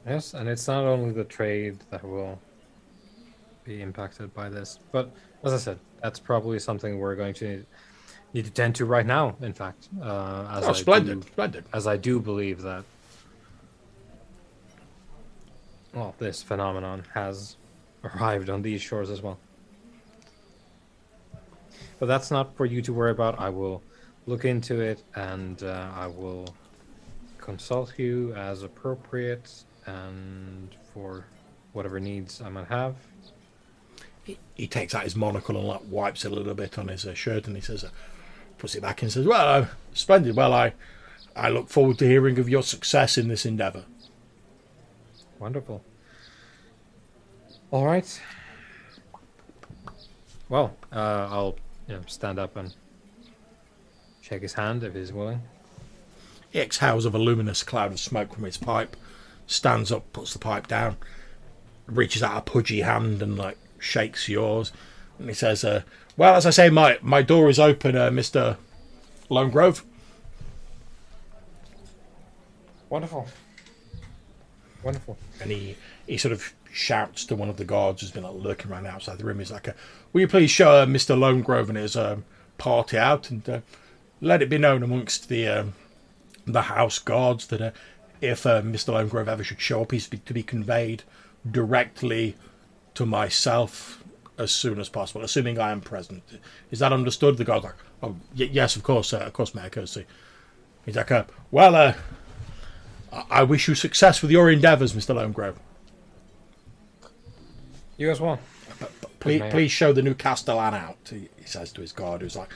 Yes, 0.06 0.34
and 0.34 0.48
it's 0.48 0.66
not 0.68 0.84
only 0.84 1.12
the 1.12 1.24
trade 1.24 1.78
that 1.90 2.04
will 2.04 2.38
be 3.64 3.82
impacted 3.82 4.32
by 4.34 4.48
this, 4.48 4.78
but 4.92 5.10
as 5.42 5.52
I 5.52 5.58
said, 5.58 5.78
that's 6.02 6.20
probably 6.20 6.58
something 6.60 6.98
we're 6.98 7.16
going 7.16 7.34
to 7.34 7.64
need 8.32 8.44
to 8.44 8.50
tend 8.52 8.76
to 8.76 8.84
right 8.84 9.06
now. 9.06 9.36
In 9.40 9.52
fact, 9.52 9.88
uh, 10.00 10.46
as 10.50 10.64
Oh, 10.64 10.70
I 10.70 10.72
splendid, 10.72 11.20
do, 11.22 11.26
splendid. 11.26 11.64
as 11.72 11.86
I 11.88 11.96
do 11.96 12.20
believe 12.20 12.62
that, 12.62 12.84
well, 15.96 16.14
this 16.18 16.42
phenomenon 16.42 17.04
has 17.14 17.56
arrived 18.04 18.50
on 18.50 18.60
these 18.60 18.82
shores 18.82 19.08
as 19.08 19.22
well. 19.22 19.38
But 21.98 22.06
that's 22.06 22.30
not 22.30 22.54
for 22.54 22.66
you 22.66 22.82
to 22.82 22.92
worry 22.92 23.10
about. 23.10 23.40
I 23.40 23.48
will 23.48 23.82
look 24.26 24.44
into 24.44 24.78
it 24.80 25.02
and 25.14 25.62
uh, 25.62 25.90
I 25.94 26.06
will 26.06 26.54
consult 27.38 27.98
you 27.98 28.34
as 28.34 28.62
appropriate 28.62 29.64
and 29.86 30.76
for 30.92 31.24
whatever 31.72 31.98
needs 31.98 32.42
I 32.42 32.50
might 32.50 32.66
have. 32.66 32.96
He, 34.24 34.38
he 34.54 34.66
takes 34.66 34.94
out 34.94 35.04
his 35.04 35.16
monocle 35.16 35.56
and 35.56 35.66
like 35.66 35.80
wipes 35.88 36.26
it 36.26 36.32
a 36.32 36.34
little 36.34 36.54
bit 36.54 36.78
on 36.78 36.88
his 36.88 37.06
uh, 37.06 37.14
shirt, 37.14 37.46
and 37.46 37.56
he 37.56 37.62
says, 37.62 37.84
uh, 37.84 37.90
puts 38.58 38.74
it 38.74 38.82
back 38.82 39.00
and 39.00 39.12
says, 39.12 39.24
"Well, 39.24 39.62
uh, 39.62 39.66
splendid. 39.94 40.34
Well, 40.34 40.52
I, 40.52 40.72
I 41.36 41.48
look 41.48 41.68
forward 41.68 41.98
to 41.98 42.08
hearing 42.08 42.38
of 42.40 42.48
your 42.48 42.64
success 42.64 43.16
in 43.16 43.28
this 43.28 43.46
endeavour." 43.46 43.84
Wonderful. 45.38 45.84
All 47.70 47.84
right. 47.84 48.20
Well, 50.48 50.76
uh, 50.92 51.28
I'll 51.30 51.56
you 51.88 51.94
know 51.94 52.02
stand 52.06 52.38
up 52.38 52.56
and 52.56 52.74
shake 54.20 54.42
his 54.42 54.54
hand 54.54 54.82
if 54.82 54.94
he's 54.94 55.12
willing. 55.12 55.42
He 56.50 56.60
exhales 56.60 57.04
a 57.04 57.10
voluminous 57.10 57.62
cloud 57.62 57.92
of 57.92 58.00
smoke 58.00 58.34
from 58.34 58.44
his 58.44 58.56
pipe, 58.56 58.96
stands 59.46 59.92
up, 59.92 60.10
puts 60.12 60.32
the 60.32 60.38
pipe 60.38 60.68
down, 60.68 60.96
reaches 61.86 62.22
out 62.22 62.38
a 62.38 62.40
pudgy 62.40 62.80
hand 62.80 63.22
and 63.22 63.36
like 63.36 63.58
shakes 63.78 64.28
yours, 64.28 64.72
and 65.18 65.28
he 65.28 65.34
says, 65.34 65.64
uh, 65.64 65.82
"Well, 66.16 66.34
as 66.34 66.46
I 66.46 66.50
say, 66.50 66.70
my 66.70 66.98
my 67.02 67.22
door 67.22 67.50
is 67.50 67.58
open, 67.58 67.96
uh, 67.96 68.10
Mister 68.10 68.56
Lone 69.28 69.50
Grove." 69.50 69.84
Wonderful. 72.88 73.26
Wonderful. 74.86 75.18
and 75.42 75.50
he 75.50 75.76
he 76.06 76.16
sort 76.16 76.32
of 76.32 76.52
shouts 76.72 77.24
to 77.24 77.34
one 77.34 77.48
of 77.48 77.56
the 77.56 77.64
guards 77.64 78.00
who's 78.00 78.12
been 78.12 78.22
like 78.22 78.34
lurking 78.34 78.70
around 78.70 78.86
outside 78.86 79.18
the 79.18 79.24
room. 79.24 79.40
He's 79.40 79.50
like, 79.50 79.66
uh, 79.66 79.72
"Will 80.12 80.20
you 80.20 80.28
please 80.28 80.50
show 80.50 80.82
uh, 80.82 80.86
Mister 80.86 81.16
Lone 81.16 81.42
Grove 81.42 81.68
and 81.68 81.76
his 81.76 81.96
um, 81.96 82.24
party 82.56 82.96
out, 82.96 83.28
and 83.30 83.48
uh, 83.48 83.60
let 84.20 84.42
it 84.42 84.48
be 84.48 84.58
known 84.58 84.82
amongst 84.84 85.28
the 85.28 85.48
um, 85.48 85.74
the 86.46 86.62
house 86.62 87.00
guards 87.00 87.48
that 87.48 87.60
uh, 87.60 87.70
if 88.20 88.46
uh, 88.46 88.62
Mister 88.62 88.92
Lone 88.92 89.08
Grove 89.08 89.28
ever 89.28 89.42
should 89.42 89.60
show 89.60 89.82
up, 89.82 89.90
he's 89.90 90.08
to 90.08 90.34
be 90.34 90.42
conveyed 90.44 91.02
directly 91.50 92.36
to 92.94 93.04
myself 93.04 94.04
as 94.38 94.52
soon 94.52 94.78
as 94.78 94.88
possible, 94.88 95.22
assuming 95.22 95.58
I 95.58 95.72
am 95.72 95.80
present. 95.80 96.22
Is 96.70 96.78
that 96.78 96.92
understood?" 96.92 97.38
The 97.38 97.44
guard's 97.44 97.64
like, 97.64 97.74
"Oh, 98.04 98.16
y- 98.38 98.50
yes, 98.52 98.76
of 98.76 98.84
course, 98.84 99.12
of 99.12 99.32
course, 99.32 99.52
Mayor 99.52 99.70
Courtesy." 99.70 100.06
He's 100.84 100.94
like, 100.96 101.10
uh, 101.10 101.24
"Well, 101.50 101.94
I- 103.30 103.42
wish 103.42 103.68
you 103.68 103.74
success 103.74 104.22
with 104.22 104.30
your 104.30 104.50
endeavours, 104.50 104.94
Mister 104.94 105.14
Lone 105.14 105.32
Grove." 105.32 105.58
You 107.96 108.10
as 108.10 108.20
well. 108.20 108.38
Please, 109.20 109.40
Mayor. 109.40 109.50
please 109.50 109.72
show 109.72 109.92
the 109.92 110.02
new 110.02 110.14
Castellan 110.14 110.74
out. 110.74 110.98
He, 111.08 111.28
says 111.44 111.72
to 111.72 111.80
his 111.80 111.92
guard, 111.92 112.20
who's 112.20 112.36
like 112.36 112.50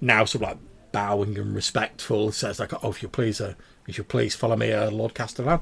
now 0.00 0.24
sort 0.24 0.42
of 0.42 0.48
like 0.50 0.58
bowing 0.92 1.38
and 1.38 1.54
respectful. 1.54 2.32
Says 2.32 2.58
like, 2.58 2.72
"Oh, 2.84 2.90
if 2.90 3.02
you 3.02 3.08
please, 3.08 3.40
uh, 3.40 3.54
if 3.86 3.96
you 3.98 4.04
please 4.04 4.34
follow 4.34 4.56
me, 4.56 4.72
uh, 4.72 4.90
Lord 4.90 5.14
Castellan." 5.14 5.60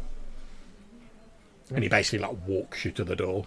And 1.71 1.83
he 1.83 1.89
basically 1.89 2.21
like 2.21 2.37
walks 2.47 2.85
you 2.85 2.91
to 2.93 3.05
the 3.05 3.17
door. 3.17 3.47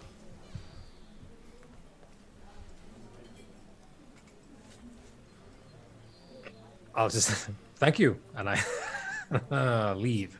I'll 6.94 7.08
just 7.08 7.48
thank 7.76 7.98
you, 7.98 8.18
and 8.36 8.48
I 9.50 9.92
leave. 9.96 10.37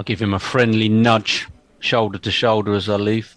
I'll 0.00 0.04
give 0.04 0.22
him 0.22 0.32
a 0.32 0.38
friendly 0.38 0.88
nudge, 0.88 1.46
shoulder 1.78 2.16
to 2.16 2.30
shoulder 2.30 2.72
as 2.72 2.88
I 2.88 2.96
leave. 2.96 3.36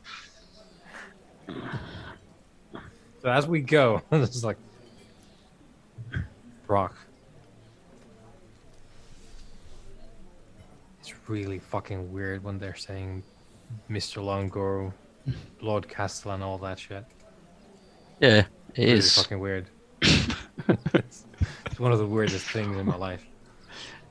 So 3.21 3.29
as 3.29 3.45
we 3.45 3.59
go, 3.59 4.01
it's 4.13 4.45
like 4.45 4.55
Brock. 6.65 6.95
It's 11.01 11.13
really 11.27 11.59
fucking 11.59 12.13
weird 12.13 12.45
when 12.45 12.59
they're 12.59 12.75
saying 12.77 13.23
Mr. 13.89 14.23
Longo, 14.23 14.93
Lord 15.59 15.89
Castle, 15.89 16.31
and 16.31 16.41
all 16.41 16.57
that 16.59 16.79
shit. 16.79 17.03
Yeah, 18.21 18.45
it 18.73 18.77
Really 18.77 18.91
is. 18.91 19.13
fucking 19.15 19.39
weird. 19.41 19.65
it's, 20.01 20.35
it's 21.65 21.77
one 21.77 21.91
of 21.91 21.99
the 21.99 22.07
weirdest 22.07 22.49
things 22.51 22.77
in 22.77 22.85
my 22.85 22.95
life. 22.95 23.25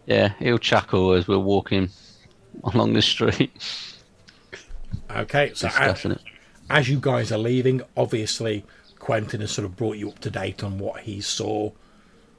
Yeah, 0.05 0.35
he'll 0.39 0.59
chuckle 0.59 1.15
as 1.15 1.27
we're 1.27 1.39
walking 1.39 1.89
along 2.65 2.93
the 2.93 3.03
street 3.03 3.51
Okay, 5.11 5.53
so 5.55 5.69
as, 5.79 6.07
as 6.71 6.89
you 6.89 6.99
guys 7.01 7.33
are 7.33 7.39
leaving, 7.39 7.83
obviously 7.97 8.65
Quentin 8.99 9.41
has 9.41 9.51
sort 9.51 9.67
of 9.67 9.77
brought 9.77 9.97
you 9.97 10.09
up 10.11 10.19
to 10.21 10.31
date 10.31 10.65
on 10.65 10.79
what 10.79 11.01
he 11.01 11.21
saw 11.21 11.71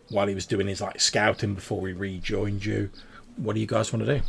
while 0.09 0.27
he 0.27 0.33
was 0.35 0.45
doing 0.45 0.67
his 0.67 0.81
like 0.81 0.99
scouting 0.99 1.53
before 1.53 1.87
he 1.87 1.93
rejoined 1.93 2.65
you. 2.65 2.89
What 3.37 3.53
do 3.53 3.59
you 3.59 3.67
guys 3.67 3.93
want 3.93 4.05
to 4.05 4.19
do? 4.19 4.23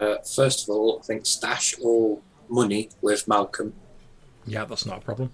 Uh, 0.00 0.16
first 0.22 0.64
of 0.64 0.70
all, 0.74 1.00
I 1.02 1.06
think 1.06 1.24
stash 1.24 1.74
all 1.80 2.22
money 2.48 2.90
with 3.00 3.26
Malcolm. 3.26 3.72
Yeah, 4.46 4.64
that's 4.66 4.84
not 4.84 4.98
a 4.98 5.00
problem. 5.00 5.30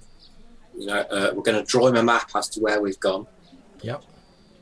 You 0.76 0.86
know, 0.86 1.00
uh, 1.00 1.32
we're 1.34 1.42
going 1.42 1.58
to 1.58 1.64
draw 1.64 1.88
him 1.88 1.96
a 1.96 2.02
map 2.02 2.30
as 2.36 2.48
to 2.50 2.60
where 2.60 2.80
we've 2.80 3.00
gone 3.00 3.26
Yep. 3.82 4.04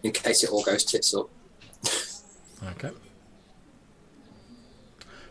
in 0.02 0.12
case 0.12 0.44
it 0.44 0.50
all 0.50 0.62
goes 0.62 0.84
tits 0.84 1.14
up. 1.14 1.28
Okay. 2.72 2.90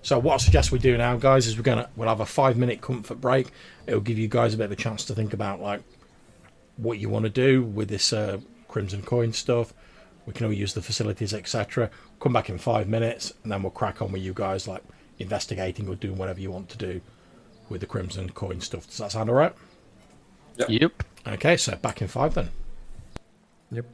So 0.08 0.18
what 0.18 0.36
I 0.36 0.38
suggest 0.38 0.72
we 0.72 0.80
do 0.80 0.95
now, 0.95 1.18
guys, 1.18 1.48
is 1.48 1.58
we're 1.58 1.64
gonna 1.64 1.90
we'll 1.98 2.08
have 2.08 2.22
a 2.22 2.26
five 2.26 2.56
minute 2.56 2.80
comfort 2.80 3.19
break. 3.19 3.48
It'll 3.88 4.00
give 4.00 4.18
you 4.18 4.30
guys 4.30 4.53
a 4.53 4.58
bit 4.58 4.64
of 4.64 4.72
a 4.72 4.77
chance 4.77 5.03
to 5.03 5.14
think 5.14 5.34
about 5.34 5.60
like 5.60 5.82
what 6.77 6.98
you 6.98 7.10
want 7.10 7.26
to 7.26 7.30
do 7.30 7.64
with 7.64 7.90
this 7.90 8.14
uh, 8.14 8.40
Crimson 8.69 9.02
Coin 9.02 9.34
stuff. 9.34 9.74
We 10.26 10.32
can 10.32 10.45
all 10.45 10.53
use 10.53 10.74
the 10.74 10.82
facilities, 10.82 11.34
etc. 11.34 11.90
Come 12.22 12.32
back 12.32 12.50
in 12.50 12.58
five 12.58 12.88
minutes, 12.88 13.34
and 13.44 13.52
then 13.52 13.61
we'll 13.61 13.72
crack 13.72 14.02
on 14.02 14.14
with 14.14 14.22
you 14.22 14.32
guys, 14.34 14.66
like 14.66 14.82
investigating 15.19 15.90
or 15.90 15.95
doing 15.95 16.18
whatever 16.18 16.40
you 16.40 16.52
want 16.52 16.69
to 16.69 16.77
do 16.77 17.02
with 17.68 17.82
the 17.82 17.88
Crimson 17.88 18.30
Coin 18.30 18.61
stuff. 18.61 18.88
Does 18.88 19.00
that 19.00 19.11
sound 19.11 19.30
alright? 19.30 19.56
Yep. 20.69 21.03
Okay, 21.27 21.58
so 21.58 21.76
back 21.76 22.02
in 22.02 22.08
five 22.08 22.34
then. 22.34 22.50
Yep. 23.72 23.88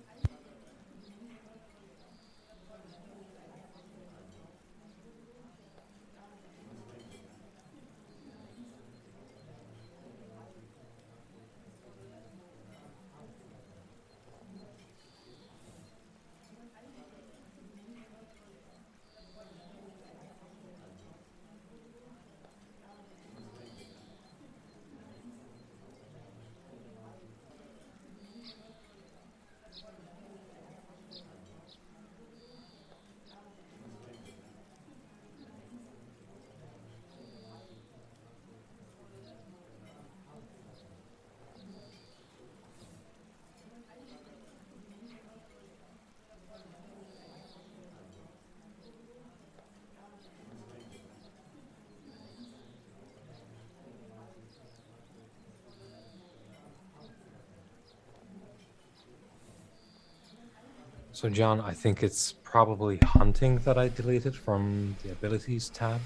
So, 61.24 61.30
John, 61.30 61.62
I 61.62 61.72
think 61.72 62.04
it's 62.04 62.34
probably 62.34 62.98
hunting 62.98 63.60
that 63.60 63.78
I 63.78 63.88
deleted 63.88 64.36
from 64.36 64.98
the 65.04 65.14
abilities 65.14 65.70
tab 65.70 66.02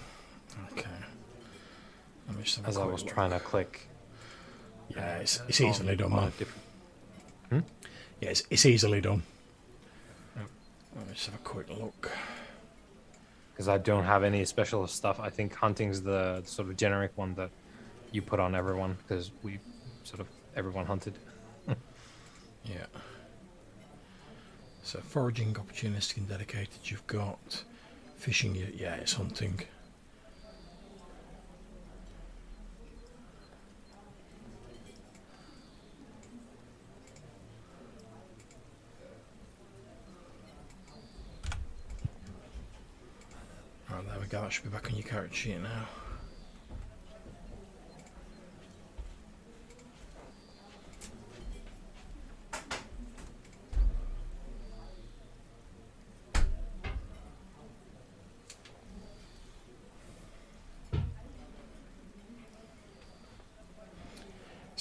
Okay. 0.73 0.85
Let 2.27 2.37
me 2.37 2.43
just 2.43 2.59
as 2.63 2.77
I 2.77 2.85
was 2.85 3.03
look. 3.03 3.13
trying 3.13 3.31
to 3.31 3.39
click. 3.39 3.87
Yeah, 4.89 5.15
uh, 5.15 5.21
it's, 5.21 5.41
it's 5.47 5.59
on- 5.59 5.69
easily 5.69 5.95
done, 5.95 6.11
man. 6.11 6.31
different- 6.37 6.63
hmm? 7.49 7.59
Yeah, 8.21 8.29
it's, 8.29 8.43
it's 8.51 8.67
easily 8.67 9.01
done. 9.01 9.23
Let 10.35 11.07
me 11.07 11.13
just 11.15 11.25
have 11.31 11.39
a 11.39 11.43
quick 11.43 11.67
look. 11.69 12.11
because 13.53 13.67
I 13.67 13.79
don't 13.79 14.03
have 14.03 14.23
any 14.23 14.45
special 14.45 14.85
stuff. 14.85 15.19
I 15.19 15.31
think 15.31 15.55
hunting's 15.55 16.03
the 16.03 16.43
sort 16.45 16.69
of 16.69 16.77
generic 16.77 17.13
one 17.15 17.33
that 17.35 17.49
you 18.11 18.21
put 18.21 18.39
on 18.39 18.53
everyone 18.53 18.97
because 19.01 19.31
we 19.41 19.57
sort 20.03 20.19
of 20.19 20.27
everyone 20.55 20.85
hunted. 20.85 21.17
So 24.87 25.01
foraging, 25.01 25.53
opportunistic, 25.55 26.15
and 26.15 26.29
dedicated. 26.29 26.69
You've 26.85 27.05
got 27.07 27.65
fishing. 28.15 28.55
Yeah, 28.55 28.95
it's 28.95 29.11
hunting. 29.11 29.59
Right, 43.89 44.07
there 44.07 44.19
we 44.21 44.27
go. 44.27 44.41
That 44.41 44.53
should 44.53 44.63
be 44.63 44.69
back 44.69 44.89
on 44.89 44.95
your 44.95 45.05
character 45.05 45.35
sheet 45.35 45.61
now. 45.61 45.85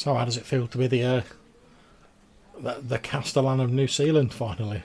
So 0.07 0.15
how 0.15 0.25
does 0.25 0.37
it 0.37 0.47
feel 0.47 0.69
to 0.69 0.79
be 0.79 0.87
the 0.87 1.03
uh, 1.03 1.23
the, 2.61 2.75
the 2.81 2.99
Castellan 3.01 3.59
of 3.59 3.73
New 3.73 3.89
Seal 3.89 4.15
Land 4.15 4.33
finally? 4.33 4.85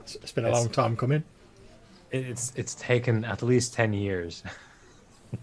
It's, 0.00 0.14
it's 0.14 0.32
been 0.32 0.46
a 0.46 0.48
Yes. 0.48 0.56
long 0.56 0.70
time 0.70 0.96
coming. 0.96 1.22
It's 2.10 2.54
it's 2.56 2.74
taken 2.76 3.26
at 3.26 3.42
least 3.42 3.74
ten 3.74 3.92
years. 3.92 4.42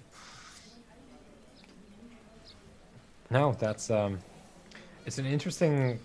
no, 3.29 3.55
that's 3.59 3.91
um, 3.91 4.17
it's 5.05 5.19
an 5.19 5.27
interesting 5.27 5.99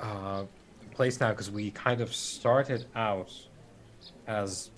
uh, 0.00 0.42
place 0.90 1.20
now 1.20 1.30
because 1.30 1.52
we 1.52 1.70
kind 1.70 2.00
of 2.00 2.12
started 2.12 2.86
out 2.96 3.32
as 4.26 4.72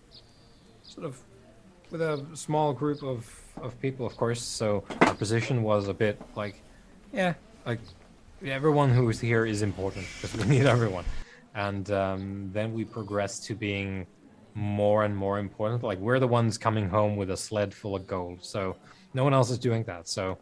sort 0.82 1.06
of 1.06 1.18
with 1.90 2.02
a 2.02 2.22
small 2.34 2.74
group 2.74 3.02
of 3.02 3.43
of 3.60 3.80
people, 3.80 4.06
of 4.06 4.16
course. 4.16 4.42
So 4.42 4.84
our 5.02 5.14
position 5.14 5.62
was 5.62 5.88
a 5.88 5.94
bit 5.94 6.20
like, 6.36 6.62
yeah, 7.12 7.34
like 7.66 7.80
everyone 8.44 8.90
who 8.90 9.08
is 9.08 9.20
here 9.20 9.46
is 9.46 9.62
important 9.62 10.06
because 10.20 10.36
we 10.36 10.44
need 10.58 10.66
everyone. 10.66 11.04
And 11.54 11.90
um, 11.90 12.50
then 12.52 12.72
we 12.72 12.84
progressed 12.84 13.44
to 13.46 13.54
being 13.54 14.06
more 14.54 15.04
and 15.04 15.16
more 15.16 15.38
important. 15.38 15.82
Like 15.82 15.98
we're 15.98 16.18
the 16.18 16.28
ones 16.28 16.58
coming 16.58 16.88
home 16.88 17.16
with 17.16 17.30
a 17.30 17.36
sled 17.36 17.74
full 17.74 17.96
of 17.96 18.06
gold. 18.06 18.44
So 18.44 18.76
no 19.12 19.24
one 19.24 19.34
else 19.34 19.50
is 19.50 19.58
doing 19.58 19.84
that. 19.84 20.08
So 20.08 20.38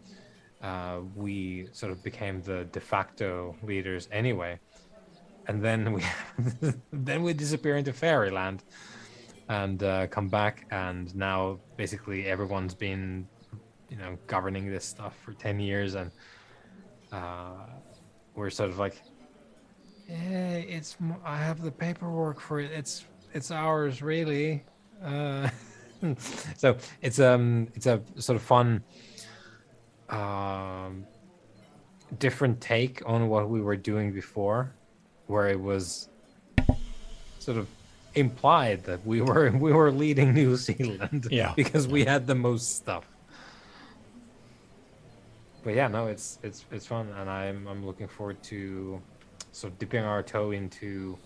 uh, 0.62 1.00
we 1.14 1.68
sort 1.72 1.92
of 1.92 2.02
became 2.02 2.40
the 2.42 2.64
de 2.72 2.80
facto 2.80 3.56
leaders 3.62 4.08
anyway. 4.12 4.58
And 5.48 5.62
then 5.62 5.92
we 5.92 6.04
then 6.92 7.22
we 7.22 7.32
disappear 7.32 7.76
into 7.76 7.92
fairyland 7.92 8.62
and 9.48 9.82
uh, 9.82 10.06
come 10.06 10.28
back 10.28 10.66
and 10.70 11.14
now 11.14 11.58
basically 11.76 12.26
everyone's 12.26 12.74
been 12.74 13.26
you 13.90 13.96
know 13.96 14.16
governing 14.26 14.70
this 14.70 14.84
stuff 14.84 15.16
for 15.24 15.32
10 15.34 15.60
years 15.60 15.94
and 15.94 16.10
uh, 17.12 17.66
we're 18.34 18.50
sort 18.50 18.70
of 18.70 18.78
like 18.78 19.02
yeah 20.08 20.56
it's 20.56 20.96
I 21.24 21.38
have 21.38 21.62
the 21.62 21.70
paperwork 21.70 22.40
for 22.40 22.60
it. 22.60 22.70
It's 22.72 23.04
it's 23.32 23.50
ours 23.50 24.02
really. 24.02 24.64
Uh, 25.02 25.48
so 26.56 26.76
it's 27.00 27.18
um 27.18 27.68
it's 27.74 27.86
a 27.86 28.02
sort 28.16 28.36
of 28.36 28.42
fun 28.42 28.82
um 30.08 31.06
different 32.18 32.60
take 32.60 33.02
on 33.06 33.28
what 33.28 33.48
we 33.48 33.60
were 33.60 33.76
doing 33.76 34.12
before 34.12 34.74
where 35.26 35.48
it 35.48 35.58
was 35.58 36.08
sort 37.38 37.56
of 37.56 37.66
implied 38.14 38.84
that 38.84 39.04
we 39.06 39.20
were 39.20 39.50
we 39.50 39.72
were 39.72 39.90
leading 39.90 40.34
New 40.34 40.56
Seal 40.56 40.96
Land 40.96 41.28
Yeah. 41.30 41.52
because 41.56 41.88
we 41.88 42.04
had 42.04 42.26
the 42.26 42.34
most 42.34 42.76
stuff. 42.76 43.06
But 45.64 45.74
yeah, 45.74 45.88
no, 45.88 46.06
it's 46.08 46.38
it's 46.42 46.64
it's 46.72 46.86
fun, 46.86 47.08
and 47.16 47.30
I'm 47.30 47.66
I'm 47.68 47.86
looking 47.86 48.08
forward 48.08 48.42
to 48.44 49.00
sort 49.52 49.72
of 49.72 49.78
dipping 49.78 50.02
our 50.02 50.22
toe 50.22 50.50
into, 50.50 51.16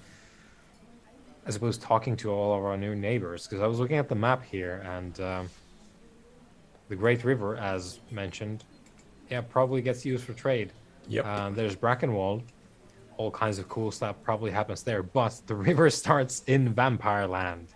I 1.46 1.50
suppose, 1.50 1.78
talking 1.78 2.16
to 2.16 2.30
all 2.30 2.58
of 2.58 2.64
our 2.64 2.76
new 2.76 2.94
neighbors. 2.94 3.46
Because 3.46 3.62
I 3.62 3.66
was 3.66 3.78
looking 3.78 3.96
at 3.96 4.08
the 4.08 4.14
map 4.14 4.44
here, 4.44 4.84
and 4.84 5.18
um, 5.20 5.50
the 6.88 6.96
Great 6.96 7.24
River, 7.24 7.56
as 7.56 8.00
mentioned, 8.10 8.64
yeah, 9.30 9.40
probably 9.40 9.80
gets 9.80 10.04
used 10.04 10.24
for 10.24 10.34
trade. 10.34 10.72
Yep. 11.08 11.24
Uh, 11.24 11.50
there's 11.50 11.76
Brackenwald. 11.76 12.42
All 13.16 13.30
kinds 13.30 13.58
of 13.58 13.68
cool 13.68 13.90
stuff 13.90 14.16
probably 14.22 14.50
happens 14.50 14.82
there, 14.82 15.02
but 15.02 15.40
the 15.46 15.54
river 15.68 15.90
starts 15.90 16.42
in 16.46 16.74
Vampire 16.74 17.26
Land. 17.26 17.68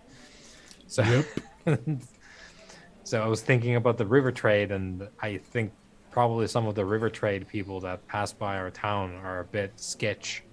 So, 0.87 1.23
so 3.03 3.21
I 3.21 3.27
was 3.27 3.41
thinking 3.41 3.75
about 3.75 3.97
the 3.97 4.05
river 4.05 4.31
trade, 4.31 4.71
and 4.71 5.07
I 5.21 5.37
think 5.37 5.71
probably 6.11 6.47
some 6.47 6.67
of 6.67 6.75
the 6.75 6.85
river 6.85 7.09
trade 7.09 7.47
people 7.47 7.79
that 7.79 8.07
pass 8.07 8.33
by 8.33 8.57
our 8.57 8.69
town 8.69 9.15
are 9.15 9.39
a 9.39 9.45
bit 9.45 9.79
sketch. 9.79 10.43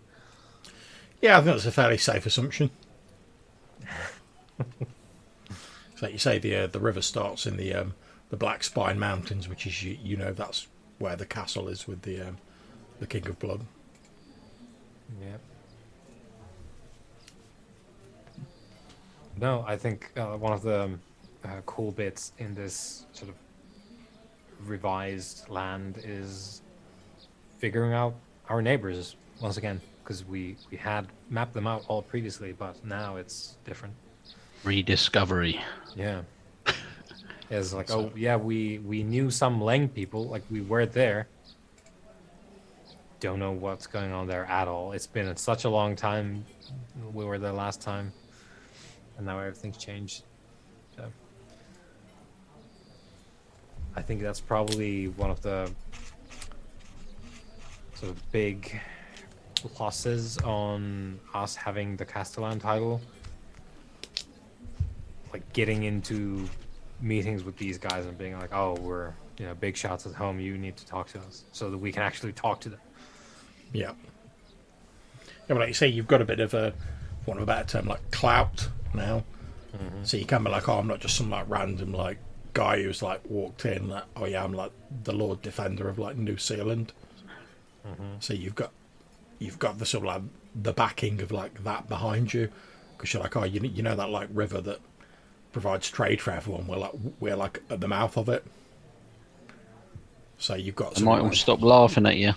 Yeah, 1.20 1.36
I 1.36 1.42
think 1.42 1.56
that's 1.56 1.66
a 1.66 1.72
fairly 1.72 1.98
safe 1.98 2.24
assumption. 2.26 2.70
so 5.96 6.06
you 6.06 6.18
say 6.18 6.38
the 6.38 6.54
uh, 6.54 6.66
the 6.68 6.80
river 6.80 7.02
starts 7.02 7.46
in 7.46 7.56
the 7.56 7.74
um, 7.74 7.94
the 8.30 8.36
Black 8.36 8.62
Spine 8.62 8.98
Mountains, 8.98 9.48
which 9.48 9.66
is 9.66 9.82
you, 9.82 9.98
you 10.00 10.16
know 10.16 10.32
that's 10.32 10.68
where 10.98 11.16
the 11.16 11.26
castle 11.26 11.68
is 11.68 11.88
with 11.88 12.02
the 12.02 12.20
um, 12.20 12.38
the 13.00 13.06
King 13.06 13.26
of 13.26 13.38
Blood. 13.38 13.62
Yeah. 15.20 15.36
No, 19.40 19.64
I 19.66 19.76
think 19.76 20.10
uh, 20.16 20.36
one 20.36 20.52
of 20.52 20.62
the 20.62 20.82
um, 20.84 21.00
uh, 21.44 21.60
cool 21.66 21.92
bits 21.92 22.32
in 22.38 22.54
this 22.54 23.06
sort 23.12 23.30
of 23.30 23.36
revised 24.66 25.48
land 25.48 26.00
is 26.04 26.62
figuring 27.58 27.92
out 27.92 28.14
our 28.48 28.60
neighbors 28.60 29.16
once 29.40 29.56
again 29.56 29.80
because 30.02 30.24
we 30.24 30.56
we 30.70 30.76
had 30.76 31.06
mapped 31.30 31.54
them 31.54 31.66
out 31.66 31.84
all 31.86 32.02
previously, 32.02 32.52
but 32.52 32.82
now 32.84 33.16
it's 33.16 33.56
different. 33.64 33.94
Rediscovery. 34.64 35.60
Yeah. 35.94 36.22
It's 37.50 37.72
like, 37.72 37.90
oh 37.90 38.12
yeah, 38.14 38.36
we 38.36 38.78
we 38.80 39.02
knew 39.02 39.30
some 39.30 39.58
Lang 39.58 39.88
people, 39.88 40.26
like 40.26 40.42
we 40.50 40.60
were 40.60 40.84
there. 40.84 41.28
Don't 43.20 43.38
know 43.38 43.52
what's 43.52 43.86
going 43.86 44.12
on 44.12 44.26
there 44.26 44.44
at 44.46 44.68
all. 44.68 44.92
It's 44.92 45.06
been 45.06 45.34
such 45.36 45.64
a 45.64 45.68
long 45.68 45.96
time. 45.96 46.44
We 47.12 47.24
were 47.24 47.38
there 47.38 47.52
last 47.52 47.80
time, 47.80 48.12
and 49.16 49.26
now 49.26 49.38
everything's 49.40 49.76
changed. 49.76 50.22
So, 50.96 51.10
I 53.96 54.02
think 54.02 54.22
that's 54.22 54.40
probably 54.40 55.08
one 55.08 55.30
of 55.30 55.40
the 55.42 55.70
sort 57.94 58.12
of 58.12 58.32
big 58.32 58.80
losses 59.80 60.38
on 60.38 61.18
us 61.34 61.56
having 61.56 61.96
the 61.96 62.04
Castellan 62.04 62.60
title 62.60 63.00
like 65.32 65.52
getting 65.52 65.82
into 65.84 66.48
meetings 67.00 67.44
with 67.44 67.56
these 67.56 67.78
guys 67.78 68.06
and 68.06 68.16
being 68.16 68.38
like, 68.38 68.52
"Oh, 68.52 68.74
we're 68.74 69.12
you 69.38 69.46
know 69.46 69.54
big 69.54 69.76
shots 69.76 70.06
at 70.06 70.14
home. 70.14 70.40
You 70.40 70.56
need 70.58 70.76
to 70.76 70.86
talk 70.86 71.08
to 71.08 71.18
us 71.20 71.44
so 71.52 71.70
that 71.70 71.78
we 71.78 71.92
can 71.92 72.02
actually 72.02 72.32
talk 72.32 72.60
to 72.62 72.68
them." 72.70 72.80
Yeah. 73.72 73.92
Yeah, 75.22 75.54
but 75.54 75.58
like 75.58 75.68
you 75.68 75.74
say, 75.74 75.88
you've 75.88 76.08
got 76.08 76.20
a 76.20 76.24
bit 76.24 76.40
of 76.40 76.54
a, 76.54 76.72
for 77.24 77.30
want 77.30 77.40
of 77.40 77.42
a 77.42 77.46
better 77.46 77.68
term, 77.68 77.86
like 77.86 78.10
clout 78.10 78.68
now. 78.94 79.24
Mm-hmm. 79.74 80.04
So 80.04 80.16
you 80.16 80.24
can 80.24 80.44
be 80.44 80.50
like, 80.50 80.68
oh, 80.68 80.78
I'm 80.78 80.86
not 80.86 81.00
just 81.00 81.16
some 81.16 81.30
like 81.30 81.48
random 81.48 81.92
like 81.92 82.18
guy 82.54 82.82
who's 82.82 83.02
like 83.02 83.20
walked 83.28 83.64
in. 83.64 83.88
Like, 83.88 84.04
oh 84.16 84.24
yeah, 84.24 84.44
I'm 84.44 84.52
like 84.52 84.72
the 85.04 85.12
Lord 85.12 85.42
Defender 85.42 85.88
of 85.88 85.98
like 85.98 86.16
New 86.16 86.36
Seal 86.36 86.66
Land. 86.66 86.92
Mm-hmm. 87.86 88.16
So 88.20 88.34
you've 88.34 88.54
got, 88.54 88.72
you've 89.38 89.58
got 89.58 89.78
the 89.78 89.86
sort 89.86 90.04
of 90.04 90.06
like 90.06 90.22
the 90.54 90.72
backing 90.72 91.20
of 91.20 91.30
like 91.30 91.64
that 91.64 91.88
behind 91.88 92.34
you, 92.34 92.50
because 92.96 93.12
you're 93.12 93.22
like, 93.22 93.36
oh, 93.36 93.44
you 93.44 93.60
you 93.60 93.82
know 93.82 93.94
that 93.96 94.10
like 94.10 94.28
river 94.32 94.60
that 94.60 94.80
provides 95.52 95.88
trade 95.90 96.20
for 96.20 96.30
everyone. 96.32 96.66
We're 96.66 96.76
like 96.76 96.92
we're 97.20 97.36
like 97.36 97.62
at 97.70 97.80
the 97.80 97.88
mouth 97.88 98.16
of 98.16 98.28
it. 98.28 98.44
So 100.38 100.54
you've 100.54 100.76
got 100.76 101.00
I 101.00 101.04
might 101.04 101.18
all 101.20 101.26
like- 101.26 101.34
stop 101.34 101.62
laughing 101.62 102.06
at 102.06 102.16
you. 102.16 102.32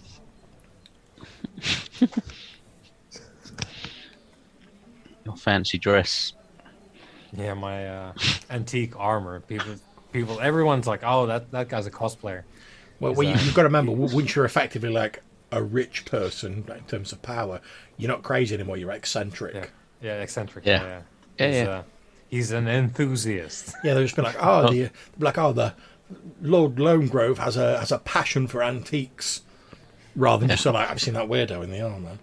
Your 5.26 5.36
fancy 5.36 5.78
dress. 5.78 6.34
Yeah, 7.34 7.54
my 7.54 7.88
uh, 7.88 8.14
antique 8.50 9.00
armor. 9.00 9.40
People, 9.42 9.76
people, 10.12 10.40
everyone's 10.42 10.88
like, 10.88 11.02
"Oh, 11.04 11.28
that 11.28 11.52
that 11.52 11.70
guy's 11.70 11.86
a 11.88 11.92
cosplayer." 11.92 12.44
Well, 13.00 13.14
well 13.14 13.28
you, 13.28 13.34
you've 13.44 13.56
got 13.56 13.64
to 13.64 13.68
remember, 13.68 13.92
once 13.94 14.36
you're 14.36 14.46
effectively 14.46 14.90
like 14.90 15.22
a 15.52 15.62
rich 15.62 16.06
person 16.06 16.64
in 16.68 16.84
terms 16.86 17.12
of 17.12 17.22
power, 17.22 17.60
you're 17.98 18.10
not 18.10 18.24
crazy 18.24 18.56
anymore. 18.56 18.78
You're 18.78 18.92
eccentric. 18.92 19.54
Yeah, 19.54 19.66
Yeah, 20.02 20.16
yeah, 20.18 20.22
eccentric. 20.22 20.66
Yeah. 20.66 20.82
Yeah, 20.82 21.02
Yeah, 21.40 21.48
He's, 21.48 21.56
yeah. 21.56 21.70
Uh, 21.70 21.84
he's 22.30 22.52
an 22.52 22.68
enthusiast. 22.68 23.76
Yeah, 23.84 23.94
they'll 23.94 24.04
just 24.04 24.16
be 24.16 24.22
like, 24.22 24.38
oh, 24.40 24.72
the 24.72 24.90
like, 25.20 25.38
oh, 25.38 25.52
the 25.54 25.74
Lord 26.42 26.80
Lone 26.80 27.08
Grove 27.08 27.40
has 27.40 27.58
a 27.58 27.80
has 27.80 27.92
a 27.92 28.00
passion 28.00 28.48
for 28.48 28.64
antiques, 28.64 29.42
rather 30.16 30.42
than 30.42 30.50
just 30.50 30.64
sort 30.64 30.76
of 30.76 30.82
like, 30.82 30.90
I've 30.90 31.02
seen 31.02 31.14
that 31.16 31.28
weirdo 31.28 31.64
in 31.64 31.72
the 31.72 31.82
armor. 31.82 32.18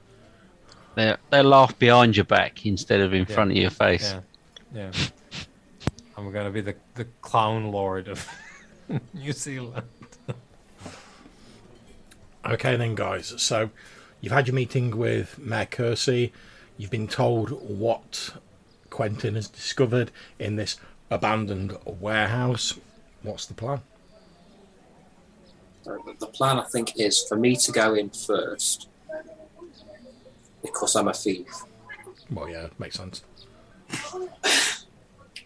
They 0.94 1.15
they 1.31 1.42
laugh 1.42 1.78
behind 1.78 2.17
your 2.17 2.25
back 2.25 2.67
instead 2.67 3.00
of 3.00 3.12
in 3.15 3.26
Yeah. 3.28 3.34
front 3.34 3.50
of 3.52 3.57
your 3.57 3.70
face. 3.70 4.15
Yeah, 4.75 4.91
yeah. 4.92 4.92
I'm 6.17 6.33
gonna 6.33 6.50
be 6.50 6.60
the 6.60 6.75
the 6.97 7.05
clown 7.23 7.70
lord 7.70 8.08
of 8.08 8.26
New 9.15 9.33
Seal 9.33 9.65
Land. 9.67 9.86
Okay, 12.44 12.76
then, 12.76 12.94
guys. 12.94 13.34
So 13.41 13.70
you've 14.20 14.33
had 14.33 14.47
your 14.47 14.55
meeting 14.55 14.97
with 14.97 15.39
Mayor 15.39 15.67
Kersey. 15.67 16.33
You've 16.76 16.91
been 16.91 17.08
told 17.08 17.50
what 17.50 18.31
Quentin 18.91 19.34
has 19.34 19.49
discovered 19.49 20.10
in 20.39 20.57
this 20.57 20.76
abandoned 21.10 21.76
warehouse. 21.84 22.78
What's 23.23 23.47
the 23.47 23.55
plan? 23.55 23.81
So 25.89 25.97
the- 26.05 26.12
the 26.18 26.26
plan, 26.26 26.58
I 26.58 26.65
think, 26.65 26.99
is 27.00 27.25
for 27.25 27.36
me 27.36 27.57
to 27.57 27.73
go 27.73 27.94
in 27.94 28.10
first 28.10 28.89
because 30.62 30.94
I'm 30.94 31.08
a 31.08 31.15
thief, 31.15 31.49
Well, 32.31 32.47
yeah, 32.49 32.68
makes 32.78 32.97
sense. 32.97 33.23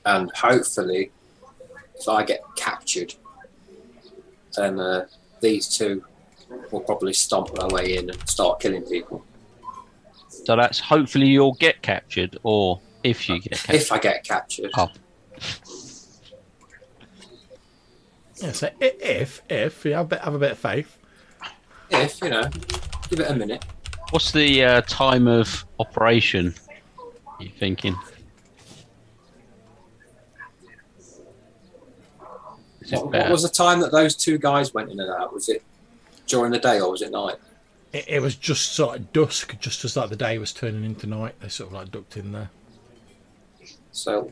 and 0.04 0.32
hopefully, 0.34 1.12
if 1.94 2.08
I 2.08 2.24
get 2.24 2.42
captured, 2.56 3.14
then 4.56 4.80
uh, 4.80 5.06
these 5.40 5.68
two 5.68 6.04
we'll 6.72 6.82
probably 6.82 7.12
stomp 7.14 7.54
their 7.54 7.68
way 7.68 7.96
in 7.96 8.10
and 8.10 8.28
start 8.28 8.58
killing 8.60 8.82
people. 8.82 9.24
So 10.28 10.56
that's 10.56 10.80
hopefully 10.80 11.26
you'll 11.28 11.54
get 11.54 11.80
captured, 11.82 12.36
or 12.42 12.80
if 13.04 13.28
you 13.28 13.38
get 13.40 13.52
captured. 13.58 13.74
If 13.76 13.92
I 13.92 13.98
get 13.98 14.24
captured, 14.24 14.70
Oh, 14.76 14.88
Yeah, 18.42 18.52
so 18.52 18.70
if 18.80 19.42
if 19.48 19.84
you 19.84 19.92
have 19.92 20.06
a 20.06 20.08
bit, 20.08 20.20
have 20.20 20.34
a 20.34 20.38
bit 20.38 20.52
of 20.52 20.58
faith, 20.58 20.98
if 21.90 22.20
you 22.20 22.30
know, 22.30 22.48
give 23.08 23.20
it 23.20 23.30
a 23.30 23.34
minute. 23.34 23.64
what's 24.10 24.32
the 24.32 24.64
uh, 24.64 24.80
time 24.82 25.28
of 25.28 25.64
operation? 25.78 26.54
You 27.38 27.48
thinking? 27.48 27.96
It 32.80 32.90
What, 32.90 33.12
what 33.12 33.30
was 33.30 33.42
the 33.42 33.48
time 33.48 33.80
that 33.80 33.92
those 33.92 34.16
two 34.16 34.38
guys 34.38 34.74
went 34.74 34.90
in 34.90 34.98
and 34.98 35.10
out? 35.10 35.32
Was 35.32 35.48
it 35.48 35.62
during 36.26 36.50
the 36.50 36.58
day 36.58 36.80
or 36.80 36.90
was 36.90 37.02
it 37.02 37.12
night? 37.12 37.36
it, 37.92 38.04
it 38.08 38.22
was 38.22 38.34
just 38.36 38.72
sort 38.72 38.96
of 38.96 39.12
dusk, 39.12 39.58
just 39.60 39.84
as 39.84 39.96
like 39.96 40.10
the 40.10 40.16
day 40.16 40.38
was 40.38 40.52
turning 40.52 40.84
into 40.84 41.06
night. 41.06 41.38
They 41.40 41.48
sort 41.48 41.68
of 41.68 41.74
like 41.74 41.90
ducked 41.90 42.16
in 42.16 42.32
there. 42.32 42.50
So 43.92 44.30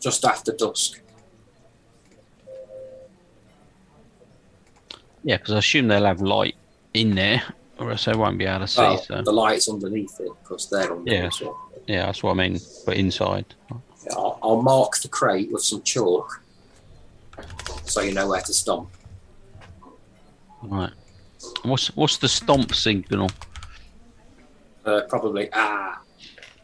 just 0.00 0.24
after 0.24 0.52
dusk. 0.52 1.01
Yeah, 5.24 5.36
because 5.36 5.54
I 5.54 5.58
assume 5.58 5.88
they'll 5.88 6.04
have 6.04 6.20
light 6.20 6.56
in 6.94 7.14
there, 7.14 7.42
or 7.78 7.90
else 7.90 8.04
they 8.06 8.14
won't 8.14 8.38
be 8.38 8.44
able 8.46 8.60
to 8.60 8.68
see. 8.68 8.82
Oh, 8.82 8.96
so 8.96 9.22
the 9.22 9.32
lights 9.32 9.68
underneath 9.68 10.18
it 10.20 10.30
because 10.42 10.68
they're 10.68 10.92
on 10.92 11.06
Yeah. 11.06 11.30
well. 11.40 11.70
yeah, 11.86 12.06
that's 12.06 12.22
what 12.22 12.32
I 12.32 12.34
mean. 12.34 12.58
But 12.86 12.96
inside, 12.96 13.46
Yeah, 13.70 13.78
I'll, 14.16 14.38
I'll 14.42 14.62
mark 14.62 14.96
the 14.98 15.08
crate 15.08 15.50
with 15.52 15.62
some 15.62 15.82
chalk 15.82 16.40
so 17.84 18.00
you 18.00 18.12
know 18.12 18.28
where 18.28 18.40
to 18.40 18.52
stomp. 18.52 18.88
right? 20.62 20.92
What's 21.62 21.88
what's 21.96 22.18
the 22.18 22.28
stomp 22.28 22.74
signal? 22.74 23.30
Uh, 24.84 25.02
probably 25.08 25.48
ah. 25.52 26.00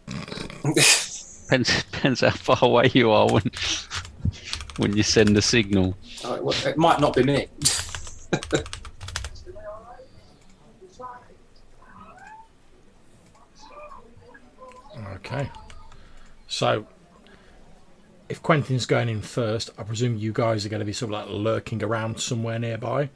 Depends, 0.65 1.83
depends 1.85 2.21
how 2.21 2.31
far 2.31 2.59
away 2.63 2.91
you 2.93 3.11
are 3.11 3.27
when 3.33 3.51
when 4.77 4.97
you 4.97 5.03
send 5.03 5.35
the 5.37 5.43
signal. 5.43 5.97
Oh, 6.25 6.49
it, 6.51 6.67
it 6.67 6.77
might 6.77 7.01
not 7.01 7.15
be 7.17 7.23
me. 7.23 7.47
Okay. 15.15 15.51
So, 16.47 16.87
if 18.29 18.43
Quentin's 18.43 18.87
going 18.87 19.09
in 19.09 19.21
first, 19.23 19.71
I 19.79 19.83
presume 19.83 20.17
you 20.17 20.33
guys 20.33 20.65
are 20.65 20.69
going 20.69 20.81
to 20.81 20.87
be 20.87 20.93
sort 20.93 21.13
of 21.13 21.21
like 21.21 21.29
lurking 21.29 21.83
around 21.83 22.21
somewhere 22.21 22.59
nearby, 22.59 23.11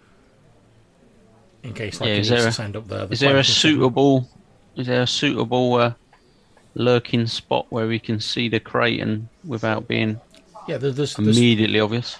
in 1.63 1.73
case 1.75 2.01
like 2.01 2.09
Yeah, 2.09 2.15
he 2.15 2.21
is 2.21 2.31
needs 2.31 2.43
there 2.43 2.51
to 2.51 2.55
send 2.55 2.77
up 2.77 2.89
the. 2.89 3.07
the 3.07 3.13
Is 3.13 3.21
there 3.21 3.37
a 3.39 3.45
suitable? 3.45 4.29
Is 4.77 4.87
there 4.87 5.03
a 5.03 5.07
suitable 5.07 5.75
uh, 5.75 5.95
lurking 6.75 7.27
spot 7.27 7.67
where 7.71 7.87
we 7.87 7.99
can 7.99 8.21
see 8.21 8.49
the 8.49 8.61
crate 8.61 9.01
and 9.01 9.29
without 9.45 9.87
being 9.87 10.21
Yeah, 10.67 10.79
there's 10.79 10.97
there's 10.97 11.19
immediately 11.19 11.81
obvious? 11.81 12.19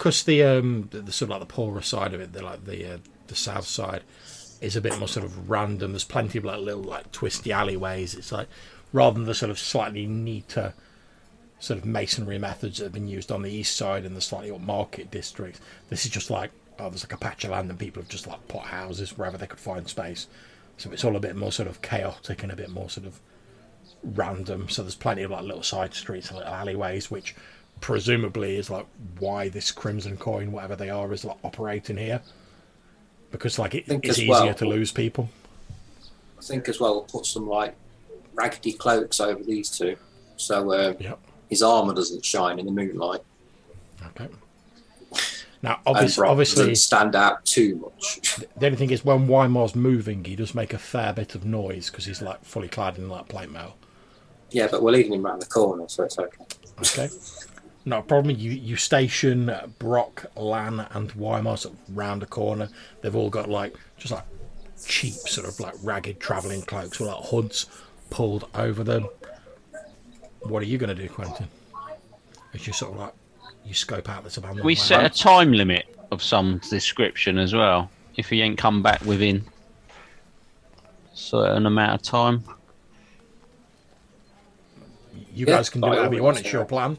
Because 0.00 0.22
the 0.22 0.42
um 0.42 0.88
the, 0.92 1.02
the 1.02 1.12
sort 1.12 1.26
of 1.26 1.32
like 1.32 1.40
the 1.40 1.54
poorer 1.54 1.82
side 1.82 2.14
of 2.14 2.22
it, 2.22 2.32
the 2.32 2.42
like 2.42 2.64
the 2.64 2.94
uh, 2.94 2.98
the 3.26 3.34
south 3.34 3.66
side, 3.66 4.02
is 4.62 4.74
a 4.74 4.80
bit 4.80 4.98
more 4.98 5.06
sort 5.06 5.26
of 5.26 5.50
random. 5.50 5.92
There's 5.92 6.04
plenty 6.04 6.38
of 6.38 6.44
like 6.46 6.58
little 6.60 6.82
like 6.82 7.12
twisty 7.12 7.52
alleyways. 7.52 8.14
It's 8.14 8.32
like 8.32 8.48
rather 8.94 9.18
than 9.18 9.26
the 9.26 9.34
sort 9.34 9.50
of 9.50 9.58
slightly 9.58 10.06
neater 10.06 10.72
sort 11.58 11.78
of 11.78 11.84
masonry 11.84 12.38
methods 12.38 12.78
that 12.78 12.84
have 12.84 12.94
been 12.94 13.08
used 13.08 13.30
on 13.30 13.42
the 13.42 13.50
east 13.50 13.76
side 13.76 14.06
and 14.06 14.16
the 14.16 14.22
slightly 14.22 14.50
market 14.58 15.10
districts. 15.10 15.60
This 15.90 16.06
is 16.06 16.10
just 16.10 16.30
like 16.30 16.50
oh, 16.78 16.88
there's 16.88 17.04
like 17.04 17.12
a 17.12 17.18
patch 17.18 17.44
of 17.44 17.50
land 17.50 17.68
and 17.68 17.78
people 17.78 18.00
have 18.00 18.08
just 18.08 18.26
like 18.26 18.48
put 18.48 18.62
houses 18.62 19.18
wherever 19.18 19.36
they 19.36 19.46
could 19.46 19.60
find 19.60 19.86
space. 19.86 20.28
So 20.78 20.90
it's 20.92 21.04
all 21.04 21.14
a 21.14 21.20
bit 21.20 21.36
more 21.36 21.52
sort 21.52 21.68
of 21.68 21.82
chaotic 21.82 22.42
and 22.42 22.50
a 22.50 22.56
bit 22.56 22.70
more 22.70 22.88
sort 22.88 23.06
of 23.06 23.20
random. 24.02 24.70
So 24.70 24.80
there's 24.80 24.94
plenty 24.94 25.24
of 25.24 25.30
like 25.30 25.42
little 25.44 25.62
side 25.62 25.92
streets 25.92 26.30
and 26.30 26.38
little 26.38 26.54
alleyways, 26.54 27.10
which 27.10 27.34
presumably 27.80 28.56
is 28.56 28.70
like 28.70 28.86
why 29.18 29.48
this 29.48 29.70
crimson 29.70 30.16
coin, 30.16 30.52
whatever 30.52 30.76
they 30.76 30.90
are, 30.90 31.12
is 31.12 31.24
like 31.24 31.38
operating 31.44 31.96
here. 31.96 32.20
Because 33.30 33.58
like 33.58 33.74
it, 33.74 33.84
it's 33.88 34.18
easier 34.18 34.28
well- 34.30 34.54
to 34.54 34.64
lose 34.66 34.92
people. 34.92 35.28
I 36.38 36.42
think 36.42 36.68
as 36.70 36.80
well, 36.80 36.94
we'll 36.94 37.02
put 37.02 37.26
some 37.26 37.46
like 37.48 37.74
raggedy 38.34 38.72
cloaks 38.72 39.20
over 39.20 39.42
these 39.42 39.68
two, 39.68 39.96
so 40.36 40.72
uh, 40.72 40.94
Yep. 40.98 41.18
his 41.50 41.62
armor 41.62 41.92
doesn't 41.92 42.24
shine 42.24 42.58
in 42.58 42.64
the 42.64 42.72
moonlight, 42.72 43.20
Okay. 44.06 44.28
Now, 45.62 45.80
obviously, 45.84 46.26
obviously, 46.26 46.62
doesn't 46.62 46.76
stand 46.76 47.14
out 47.14 47.44
too 47.44 47.76
much. 47.76 48.36
the 48.56 48.64
only 48.64 48.78
thing 48.78 48.90
is 48.90 49.04
when 49.04 49.28
Wymar's 49.28 49.74
moving, 49.76 50.24
he 50.24 50.34
does 50.34 50.54
make 50.54 50.72
a 50.72 50.78
fair 50.78 51.12
bit 51.12 51.34
of 51.34 51.44
noise 51.44 51.90
because 51.90 52.06
he's 52.06 52.22
like 52.22 52.42
fully 52.42 52.68
clad 52.68 52.96
in 52.96 53.10
like 53.10 53.28
plate 53.28 53.50
mail. 53.50 53.76
yeah, 54.50 54.68
but 54.70 54.82
we're 54.82 54.92
leaving 54.92 55.12
him 55.12 55.22
round 55.26 55.42
the 55.42 55.46
corner, 55.46 55.84
so 55.88 56.04
it's 56.04 56.18
okay. 56.18 56.44
Okay. 56.78 57.10
Not 57.84 58.00
a 58.00 58.02
problem. 58.02 58.36
You 58.36 58.50
you 58.50 58.76
station 58.76 59.48
uh, 59.48 59.66
Brock, 59.78 60.26
Lan, 60.36 60.86
and 60.90 61.12
Wymar 61.12 61.58
sort 61.58 61.74
of 61.74 61.96
round 61.96 62.22
the 62.22 62.26
corner. 62.26 62.68
They've 63.00 63.16
all 63.16 63.30
got 63.30 63.48
like 63.48 63.74
just 63.96 64.12
like 64.12 64.24
cheap 64.86 65.14
sort 65.14 65.48
of 65.48 65.58
like 65.60 65.74
ragged 65.82 66.20
travelling 66.20 66.62
cloaks 66.62 67.00
with 67.00 67.08
like 67.08 67.24
hoods 67.24 67.66
pulled 68.10 68.48
over 68.54 68.84
them. 68.84 69.08
What 70.42 70.62
are 70.62 70.66
you 70.66 70.78
going 70.78 70.94
to 70.94 71.00
do, 71.00 71.08
Quentin? 71.08 71.48
As 72.52 72.66
you 72.66 72.72
sort 72.72 72.92
of 72.92 72.98
like 72.98 73.12
you 73.64 73.74
scope 73.74 74.08
out 74.08 74.24
this 74.24 74.36
abandoned. 74.36 74.64
We 74.64 74.74
land? 74.74 74.86
set 74.86 75.04
a 75.04 75.08
time 75.10 75.52
limit 75.52 75.86
of 76.10 76.22
some 76.22 76.60
description 76.68 77.38
as 77.38 77.54
well. 77.54 77.90
If 78.16 78.28
he 78.28 78.42
ain't 78.42 78.58
come 78.58 78.82
back 78.82 79.02
within 79.04 79.44
certain 81.14 81.66
amount 81.66 81.94
of 81.94 82.02
time. 82.02 82.44
You 85.32 85.46
Yeah, 85.46 85.56
guys 85.56 85.70
can 85.70 85.80
do 85.80 85.88
whatever 85.88 86.14
you 86.14 86.22
want. 86.22 86.40
It's 86.40 86.52
your 86.52 86.64
plan. 86.64 86.98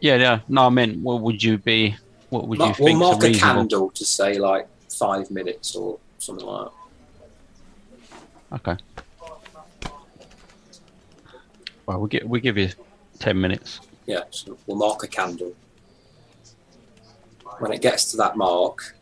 Yeah, 0.00 0.16
yeah. 0.16 0.40
No, 0.48 0.66
I 0.66 0.68
meant, 0.68 0.98
what 1.00 1.20
would 1.22 1.42
you 1.42 1.58
be? 1.58 1.96
What 2.30 2.46
would 2.46 2.58
you 2.58 2.66
Ma- 2.66 2.74
we'll 2.78 2.96
mark 2.96 3.24
a 3.24 3.32
candle 3.32 3.90
to 3.90 4.04
say 4.04 4.38
like 4.38 4.68
five 4.90 5.30
minutes 5.30 5.74
or 5.74 5.98
something 6.18 6.46
like 6.46 6.68
that. 8.50 8.68
Okay. 8.68 8.76
Well, 11.86 12.00
we 12.00 12.08
give 12.08 12.24
we 12.24 12.40
give 12.40 12.56
you 12.58 12.68
ten 13.18 13.40
minutes. 13.40 13.80
Yeah, 14.06 14.24
so 14.30 14.56
we'll 14.66 14.76
mark 14.76 15.02
a 15.02 15.08
candle. 15.08 15.54
When 17.58 17.72
it 17.72 17.80
gets 17.82 18.10
to 18.12 18.16
that 18.18 18.36
mark, 18.36 18.94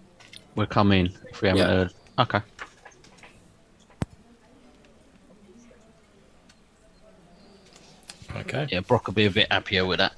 We'll 0.54 0.66
come 0.66 0.90
in 0.92 1.12
if 1.28 1.42
we 1.42 1.48
haven't 1.48 1.62
Yeah. 1.68 1.74
heard. 1.74 1.92
Okay. 2.18 2.40
Okay. 8.36 8.66
Yeah, 8.70 8.80
Brock 8.80 9.06
will 9.06 9.14
be 9.14 9.26
a 9.26 9.30
bit 9.30 9.50
happier 9.52 9.84
with 9.84 9.98
that. 9.98 10.12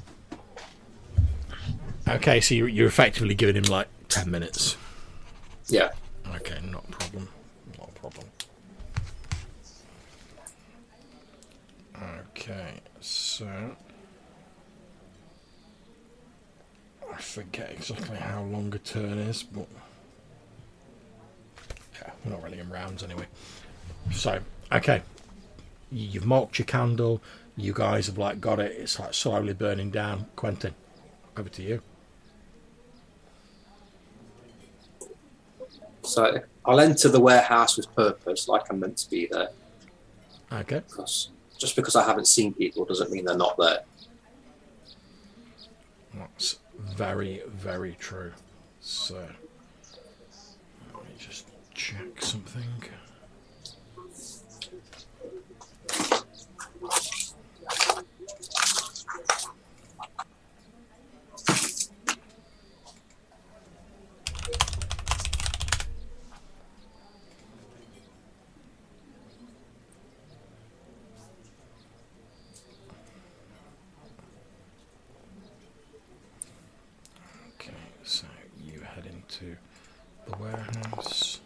Okay. 2.09 2.41
So 2.41 2.55
you're, 2.55 2.69
you're 2.69 2.89
effectively 2.89 3.35
giving 3.35 3.57
him 3.57 3.65
like 3.65 3.89
ten 4.09 4.31
minutes. 4.31 4.77
yeah, 5.69 5.91
Okay, 6.37 6.59
not 6.71 6.85
a 6.89 6.93
problem. 6.93 7.29
Not 7.79 7.89
a 7.89 7.99
problem. 7.99 8.27
Okay, 12.31 12.75
so 13.01 13.49
I 17.13 17.17
forget 17.21 17.71
exactly 17.73 18.17
how 18.17 18.43
long 18.43 18.73
a 18.75 18.79
turn 18.79 19.19
is, 19.19 19.43
but 19.43 19.67
yeah, 22.01 22.11
we're 22.25 22.33
not 22.33 22.43
really 22.43 22.61
in 22.61 22.71
rounds 22.71 23.03
anyway. 23.03 23.27
So, 24.13 24.39
okay, 24.71 25.03
you've 25.91 26.27
marked 26.27 26.59
your 26.59 26.67
candle. 26.67 27.21
You 27.57 27.73
guys 27.73 28.07
have 28.07 28.19
like 28.19 28.41
got 28.41 28.61
it. 28.61 28.73
It's 28.79 28.99
like 29.01 29.13
slowly 29.15 29.55
burning 29.55 29.91
down. 29.91 30.27
Quentin, 30.37 30.75
over 31.37 31.49
to 31.49 31.63
you. 31.63 31.83
So 36.09 36.41
I'll 36.65 36.81
enter 36.81 37.09
the 37.09 37.21
warehouse 37.21 37.77
with 37.77 37.95
purpose, 37.95 38.49
like 38.49 38.71
I'm 38.71 38.81
meant 38.81 38.97
to 38.99 39.11
be 39.11 39.27
there. 39.31 39.51
Okay. 40.53 40.81
Because 40.89 41.31
just 41.59 41.77
because 41.77 41.97
I 41.97 42.05
haven't 42.05 42.27
seen 42.27 42.55
people 42.55 42.85
doesn't 42.85 43.11
mean 43.11 43.25
they're 43.25 43.37
not 43.37 43.57
there. 43.59 43.81
That's 46.15 46.59
very, 46.79 47.43
very 47.49 47.97
true. 47.99 48.33
So, 48.81 49.15
let 50.95 51.05
me 51.05 51.11
just 51.19 51.47
check 51.75 52.23
something. 52.23 52.63
Okay, 77.55 77.75
so 78.05 78.27
you 78.65 78.81
head 78.81 79.07
into 79.07 79.57
the 80.27 80.37
warehouse. 80.39 81.41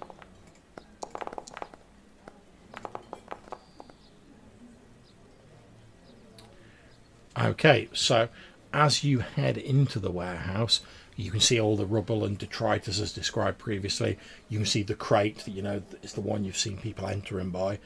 Okay, 7.65 7.89
so 7.93 8.29
as 8.73 9.05
you 9.05 9.21
head 9.21 9.57
into 9.57 10.01
the 10.01 10.11
warehouse, 10.11 10.81
you 11.15 11.31
can 11.31 11.39
see 11.39 11.61
all 11.61 11.77
the 11.77 11.87
rubble 11.87 12.25
and 12.25 12.37
detritus 12.37 12.99
as 12.99 13.13
described 13.13 13.59
previously. 13.59 14.19
You 14.49 14.59
can 14.59 14.67
see 14.67 14.83
the 14.83 14.97
crate 14.97 15.45
that 15.45 15.53
you 15.53 15.63
know 15.63 15.81
is 16.03 16.15
the 16.15 16.23
one 16.23 16.43
you've 16.43 16.57
seen 16.57 16.77
people 16.77 17.07
entering 17.07 17.51
by, 17.51 17.79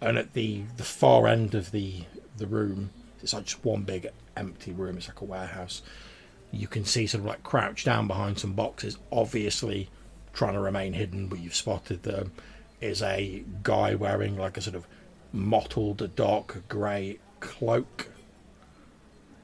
and 0.00 0.18
at 0.18 0.32
the 0.32 0.64
the 0.78 0.82
far 0.82 1.28
end 1.28 1.54
of 1.54 1.70
the 1.70 2.06
the 2.38 2.48
room, 2.48 2.90
it's 3.22 3.32
like 3.32 3.44
just 3.44 3.64
one 3.64 3.82
big 3.82 4.08
empty 4.36 4.72
room. 4.72 4.96
It's 4.96 5.06
like 5.06 5.20
a 5.20 5.26
warehouse. 5.26 5.82
You 6.50 6.66
can 6.66 6.84
see 6.84 7.06
sort 7.06 7.20
of 7.20 7.26
like 7.26 7.44
crouched 7.44 7.86
down 7.86 8.08
behind 8.08 8.40
some 8.40 8.54
boxes, 8.54 8.98
obviously 9.12 9.90
trying 10.32 10.54
to 10.54 10.60
remain 10.60 10.94
hidden, 10.94 11.28
but 11.28 11.38
you've 11.38 11.54
spotted 11.54 12.02
them. 12.02 12.32
Is 12.80 13.00
a 13.00 13.44
guy 13.62 13.94
wearing 13.94 14.36
like 14.36 14.56
a 14.56 14.60
sort 14.60 14.74
of 14.74 14.88
mottled 15.32 16.16
dark 16.16 16.64
grey 16.68 17.20
cloak 17.38 18.09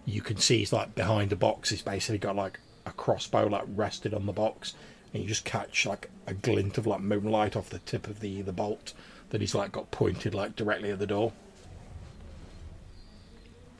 you 0.06 0.22
can 0.22 0.36
see 0.38 0.58
he's 0.58 0.72
like 0.72 0.94
behind 0.94 1.30
the 1.30 1.36
box. 1.36 1.70
He's 1.70 1.82
basically 1.82 2.18
got 2.18 2.36
like 2.36 2.58
a 2.86 2.92
crossbow 2.92 3.46
like 3.48 3.64
rested 3.74 4.14
on 4.14 4.24
the 4.26 4.32
box, 4.32 4.74
and 5.12 5.22
you 5.22 5.28
just 5.28 5.44
catch 5.44 5.84
like 5.84 6.08
a 6.26 6.32
glint 6.34 6.78
of 6.78 6.86
like 6.86 7.00
moonlight 7.00 7.56
off 7.56 7.68
the 7.68 7.80
tip 7.80 8.06
of 8.06 8.20
the 8.20 8.40
the 8.42 8.52
bolt 8.52 8.92
that 9.30 9.40
he's 9.40 9.54
like 9.54 9.72
got 9.72 9.90
pointed 9.90 10.34
like 10.34 10.54
directly 10.56 10.90
at 10.90 10.98
the 11.00 11.06
door 11.06 11.32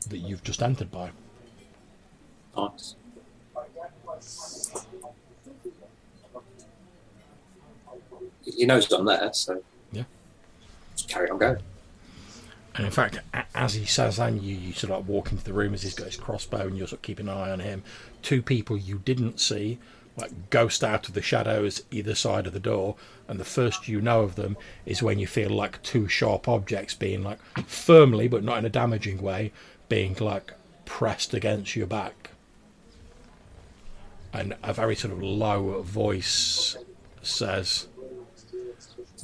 that 0.08 0.18
you've 0.18 0.42
just 0.42 0.62
entered 0.62 0.90
by. 0.90 1.10
Nice. 2.56 2.94
He 8.44 8.64
knows 8.64 8.90
I'm 8.92 9.04
there, 9.04 9.32
so 9.32 9.62
Yeah. 9.92 10.04
just 10.94 11.08
carry 11.08 11.28
on 11.30 11.38
going. 11.38 11.58
And 12.76 12.84
in 12.84 12.92
fact, 12.92 13.20
as 13.54 13.72
he 13.72 13.86
says 13.86 14.18
that, 14.18 14.34
you, 14.34 14.54
you 14.54 14.72
sort 14.74 14.92
of 14.92 14.98
like 14.98 15.08
walk 15.08 15.32
into 15.32 15.44
the 15.44 15.54
room 15.54 15.72
as 15.72 15.82
he's 15.82 15.94
got 15.94 16.06
his 16.06 16.16
crossbow, 16.16 16.66
and 16.66 16.76
you're 16.76 16.86
sort 16.86 16.98
of 16.98 17.02
keeping 17.02 17.28
an 17.28 17.36
eye 17.36 17.50
on 17.50 17.60
him. 17.60 17.82
Two 18.20 18.42
people 18.42 18.76
you 18.76 18.98
didn't 18.98 19.40
see, 19.40 19.78
like 20.16 20.50
ghost 20.50 20.84
out 20.84 21.08
of 21.08 21.14
the 21.14 21.22
shadows 21.22 21.82
either 21.90 22.14
side 22.14 22.46
of 22.46 22.52
the 22.52 22.60
door, 22.60 22.96
and 23.28 23.40
the 23.40 23.44
first 23.44 23.88
you 23.88 24.02
know 24.02 24.20
of 24.20 24.34
them 24.34 24.58
is 24.84 25.02
when 25.02 25.18
you 25.18 25.26
feel 25.26 25.48
like 25.48 25.82
two 25.82 26.06
sharp 26.06 26.48
objects 26.48 26.92
being 26.92 27.22
like 27.22 27.38
firmly, 27.66 28.28
but 28.28 28.44
not 28.44 28.58
in 28.58 28.66
a 28.66 28.70
damaging 28.70 29.22
way, 29.22 29.52
being 29.88 30.14
like 30.20 30.52
pressed 30.84 31.32
against 31.32 31.76
your 31.76 31.86
back. 31.86 32.30
And 34.34 34.54
a 34.62 34.74
very 34.74 34.96
sort 34.96 35.14
of 35.14 35.22
low 35.22 35.80
voice 35.80 36.76
says, 37.22 37.86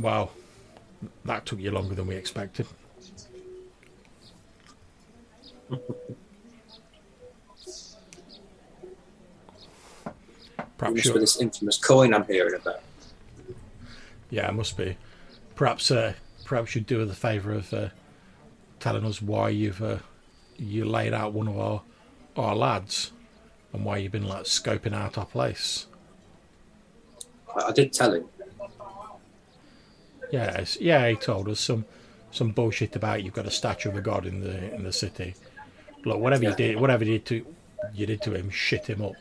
"Well, 0.01 0.33
that 1.27 1.45
took 1.45 1.61
you 1.61 1.71
longer 1.71 1.95
than 1.95 2.07
we 2.07 2.15
expected." 2.15 2.67
Perhaps 10.83 11.11
with 11.11 11.21
this 11.21 11.41
infamous 11.41 11.79
coin 11.79 12.13
I'm 12.13 12.25
hearing 12.25 12.55
about. 12.55 12.81
yeah, 14.31 14.49
it 14.49 14.55
must 14.55 14.77
be. 14.77 14.97
Perhaps, 15.55 15.93
uh, 15.93 16.15
perhaps 16.45 16.75
you'd 16.75 16.87
do 16.87 17.01
us 17.03 17.09
the 17.09 17.15
favour 17.15 17.53
of 17.53 17.73
uh, 17.73 17.89
telling 18.81 19.05
us 19.05 19.23
why 19.23 19.49
you've 19.51 19.81
uh, 19.81 19.99
you 20.57 20.85
laid 20.85 21.13
out 21.13 21.33
one 21.33 21.47
of 21.47 21.57
our 21.59 21.83
our 22.37 22.57
lads 22.57 23.13
and 23.73 23.85
why 23.85 23.99
you've 23.99 24.11
been 24.13 24.27
like 24.27 24.45
scoping 24.45 24.93
out 24.93 25.17
our 25.17 25.27
place. 25.27 25.87
I, 27.55 27.67
I 27.67 27.73
did 27.73 27.93
tell 27.93 28.15
him. 28.15 28.25
Yes, 30.33 30.79
yeah, 30.81 31.09
he 31.09 31.15
told 31.15 31.49
us 31.49 31.61
some 31.61 31.85
some 32.33 32.51
bullshit 32.51 32.97
about 32.97 33.23
you've 33.23 33.35
got 33.35 33.47
a 33.47 33.51
statue 33.51 33.91
of 33.91 33.97
a 33.97 34.01
god 34.01 34.27
in 34.27 34.41
the 34.41 34.75
in 34.75 34.83
the 34.83 34.93
city. 34.93 35.35
Look, 36.05 36.19
whatever 36.19 36.45
you 36.45 36.55
did, 36.55 36.81
whatever 36.81 37.05
you 37.05 37.19
did 37.19 37.27
to 37.27 37.47
you 37.95 38.07
did 38.07 38.23
to 38.23 38.33
him, 38.35 38.51
shit 38.51 38.87
him 38.87 39.03
up. 39.03 39.15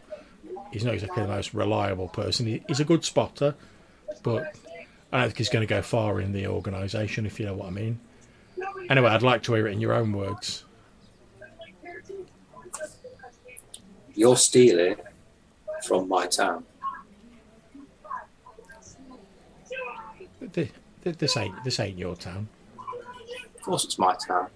He's 0.72 0.84
not 0.86 0.94
exactly 0.94 1.22
the 1.24 1.28
most 1.30 1.54
reliable 1.54 2.08
person. 2.08 2.46
He, 2.46 2.64
he's 2.68 2.80
a 2.80 2.86
good 2.86 3.04
spotter, 3.04 3.56
but 4.24 4.56
I 5.12 5.20
don't 5.20 5.28
think 5.28 5.38
he's 5.40 5.50
going 5.50 5.68
to 5.68 5.74
go 5.74 5.82
far 5.82 6.22
in 6.22 6.32
the 6.32 6.48
organisation, 6.48 7.26
if 7.26 7.40
you 7.40 7.46
know 7.46 7.54
what 7.56 7.68
I 7.68 7.72
mean. 7.72 8.00
Anyway, 8.90 9.10
I'd 9.10 9.22
like 9.24 9.44
to 9.44 9.54
hear 9.54 9.68
it 9.68 9.72
in 9.74 9.82
your 9.82 9.94
own 9.94 10.14
words. 10.14 10.64
You're 14.14 14.38
stealing 14.38 14.96
from 15.86 16.08
my 16.08 16.28
town. 16.28 16.64
Th- 20.54 20.72
th- 21.04 21.18
This 21.18 21.38
ain't 21.38 21.64
this 21.64 21.80
ain't 21.80 21.98
your 21.98 22.16
town. 22.16 22.48
Of 23.56 23.62
course, 23.62 23.86
it's 23.86 23.98
my 24.00 24.16
town. 24.28 24.48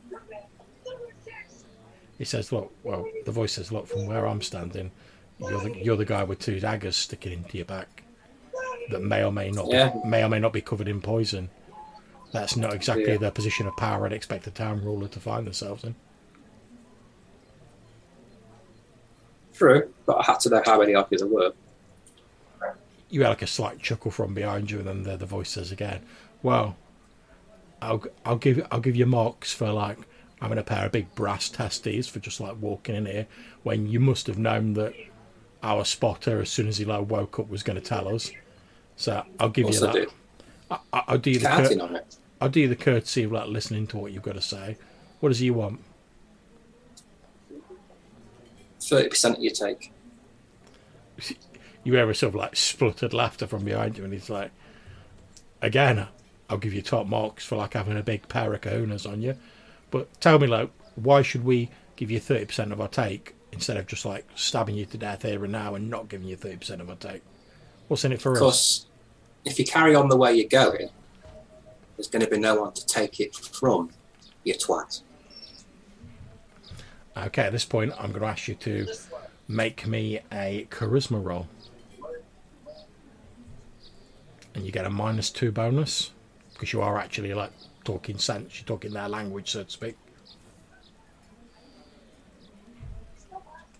He 2.17 2.25
says, 2.25 2.51
"Look, 2.51 2.71
well, 2.83 3.05
the 3.25 3.31
voice 3.31 3.53
says, 3.53 3.71
look, 3.71 3.87
from 3.87 4.05
where 4.05 4.25
I'm 4.25 4.41
standing, 4.41 4.91
you're 5.39 5.59
the 5.59 5.77
you're 5.77 5.97
the 5.97 6.05
guy 6.05 6.23
with 6.23 6.39
two 6.39 6.59
daggers 6.59 6.95
sticking 6.95 7.33
into 7.33 7.57
your 7.57 7.65
back 7.65 8.03
that 8.89 9.01
may 9.01 9.23
or 9.23 9.31
may 9.31 9.51
not 9.51 9.67
Yeah. 9.69 9.89
be, 9.89 10.07
may 10.09 10.23
or 10.23 10.29
may 10.29 10.39
not 10.39 10.53
be 10.53 10.61
covered 10.61 10.87
in 10.87 11.01
poison. 11.01 11.49
That's 12.31 12.55
not 12.55 12.73
exactly 12.73 13.11
Yeah. 13.11 13.17
the 13.17 13.31
position 13.31 13.67
of 13.67 13.75
power 13.75 14.05
I'd 14.05 14.13
expect 14.13 14.47
a 14.47 14.51
town 14.51 14.83
ruler 14.83 15.07
to 15.09 15.19
find 15.19 15.45
themselves 15.45 15.83
in. 15.83 15.95
True, 19.53 19.89
but 20.05 20.17
I 20.17 20.23
had 20.23 20.39
to 20.41 20.49
know 20.49 20.61
how 20.65 20.79
many 20.79 20.95
of 20.95 21.07
you 21.11 21.17
there 21.17 21.27
were. 21.27 21.53
You 23.09 23.21
had 23.21 23.29
like 23.29 23.41
a 23.41 23.47
slight 23.47 23.79
chuckle 23.79 24.11
from 24.11 24.33
behind 24.33 24.69
you, 24.69 24.79
and 24.79 24.87
then 24.87 25.03
the, 25.03 25.15
the 25.17 25.25
voice 25.25 25.49
says 25.49 25.71
again, 25.71 26.01
"Well, 26.43 26.75
I'll 27.81 28.03
I'll 28.25 28.35
give 28.37 28.65
I'll 28.71 28.81
give 28.81 28.95
you 28.95 29.05
marks 29.05 29.53
for 29.53 29.71
like 29.71 29.99
having 30.45 30.57
a 30.59 30.63
pair 30.63 30.85
of 30.85 30.91
big 30.91 31.13
brass 31.15 31.49
testes 31.49 32.07
for 32.07 32.19
just 32.19 32.39
like 32.39 32.55
walking 32.61 32.95
in 32.95 33.05
here 33.07 33.25
when 33.63 33.87
you 33.87 33.99
must 33.99 34.27
have 34.27 34.37
known 34.37 34.73
that 34.73 34.93
our 35.63 35.83
spotter, 35.83 36.39
as 36.39 36.49
soon 36.49 36.67
as 36.67 36.77
he 36.77 36.85
like 36.85 37.09
woke 37.09 37.39
up, 37.39 37.49
was 37.49 37.63
going 37.63 37.79
to 37.79 37.83
tell 37.83 38.07
us. 38.07 38.29
So 38.95 39.23
I'll 39.39 39.49
give 39.49 39.65
you 39.73 39.79
that. 39.87 39.95
I, 40.69 40.77
I- 40.93 41.03
I'll 41.07 41.17
do 41.17 41.31
you 41.31 41.39
the 41.39 41.45
cur-. 41.63 41.75
I'll 42.39 42.49
do 42.49 42.59
you 42.59 42.67
the 42.67 42.75
courtesy 42.75 43.23
of 43.23 43.31
like 43.31 43.47
listening 43.47 43.87
to 43.87 43.97
what 43.97 44.11
you've 44.11 44.21
got 44.23 44.35
to 44.35 44.41
say. 44.41 44.77
What 45.19 45.29
does 45.29 45.39
he 45.39 45.49
want? 45.49 45.79
Thirty 48.81 49.09
percent 49.09 49.37
of 49.37 49.43
your 49.43 49.53
take. 49.53 49.91
You 51.83 51.93
hear 51.93 52.09
a 52.09 52.13
sort 52.15 52.29
of 52.29 52.35
like 52.35 52.55
spluttered 52.55 53.13
laughter 53.13 53.47
from 53.47 53.63
behind 53.63 53.97
you, 53.97 54.03
and 54.03 54.13
he's 54.13 54.29
like, 54.29 54.51
"Again, 55.61 56.07
I'll 56.49 56.57
give 56.57 56.73
you 56.73 56.81
top 56.83 57.07
marks 57.07 57.43
for 57.45 57.55
like 57.55 57.73
having 57.73 57.97
a 57.97 58.03
big 58.03 58.27
pair 58.27 58.53
of 58.53 58.61
kahunas 58.61 59.09
on 59.09 59.21
you, 59.21 59.35
but 59.95 60.19
tell 60.19 60.37
me, 60.39 60.45
like, 60.45 60.69
why 60.95 61.21
should 61.21 61.45
we 61.45 61.69
give 61.95 62.11
you 62.11 62.19
thirty 62.19 62.43
percent 62.43 62.73
of 62.73 62.81
our 62.81 62.89
take 62.89 63.33
instead 63.53 63.77
of 63.77 63.87
just 63.87 64.03
like 64.03 64.27
stabbing 64.35 64.75
you 64.75 64.85
to 64.87 64.97
death 64.97 65.21
here 65.21 65.41
and 65.41 65.53
now 65.53 65.73
and 65.73 65.89
not 65.89 66.09
giving 66.09 66.27
you 66.27 66.35
thirty 66.35 66.57
percent 66.57 66.81
of 66.81 66.89
our 66.89 66.97
take? 66.97 67.21
What's 67.87 68.03
in 68.03 68.11
it 68.11 68.21
for 68.21 68.33
us?" 68.33 68.39
Because 68.39 68.85
if 69.45 69.57
you 69.57 69.63
carry 69.63 69.95
on 69.95 70.09
the 70.09 70.17
way 70.17 70.33
you're 70.35 70.49
going, 70.49 70.89
there's 71.95 72.09
going 72.09 72.25
to 72.25 72.29
be 72.29 72.37
no 72.37 72.59
one 72.59 72.73
to 72.73 72.85
take 72.85 73.21
it 73.21 73.33
from, 73.37 73.89
you 74.43 74.53
twat. 74.55 75.01
Okay, 77.15 77.43
at 77.43 77.53
this 77.53 77.63
point, 77.63 77.93
I'm 77.97 78.09
going 78.09 78.23
to 78.23 78.27
ask 78.27 78.49
you 78.49 78.55
to 78.55 78.87
make 79.47 79.87
me 79.87 80.19
a 80.29 80.67
charisma 80.69 81.23
roll. 81.23 81.47
And 84.53 84.65
you 84.65 84.73
get 84.73 84.83
a 84.83 84.89
minus 84.89 85.29
two 85.29 85.53
bonus 85.53 86.11
because 86.51 86.73
you 86.73 86.81
are 86.81 86.97
actually 86.97 87.33
like 87.33 87.51
talking 87.85 88.17
sense, 88.17 88.59
you're 88.59 88.65
talking 88.65 88.91
their 88.91 89.07
language, 89.07 89.51
so 89.51 89.63
to 89.63 89.69
speak. 89.69 89.95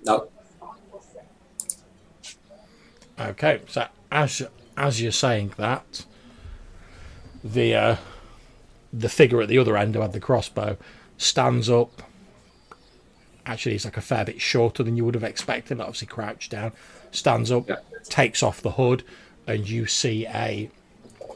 No, 0.06 0.28
Okay, 3.20 3.62
so 3.68 3.88
as 4.12 4.44
as 4.78 5.02
you're 5.02 5.12
saying 5.12 5.54
that, 5.58 6.06
the 7.44 7.74
uh, 7.76 7.96
the 8.92 9.10
figure 9.10 9.42
at 9.42 9.48
the 9.48 9.58
other 9.58 9.78
end 9.78 9.96
who 9.96 10.02
had 10.02 10.12
the 10.14 10.20
crossbow 10.20 10.78
stands 11.18 11.70
up. 11.70 12.02
Actually, 13.46 13.74
he's 13.74 13.86
like 13.86 13.96
a 13.98 14.02
fair 14.02 14.26
bit 14.26 14.42
shorter 14.42 14.84
than 14.84 14.98
you 14.98 15.06
would 15.06 15.16
have 15.16 15.24
expected. 15.24 15.80
Obviously, 15.80 16.08
crouched 16.08 16.52
down, 16.52 16.74
stands 17.12 17.52
up, 17.52 17.70
Yeah. 17.70 17.76
takes 18.04 18.44
off 18.44 18.62
the 18.62 18.72
hood, 18.72 19.04
and 19.48 19.68
you 19.70 19.86
see 19.86 20.26
a 20.28 20.70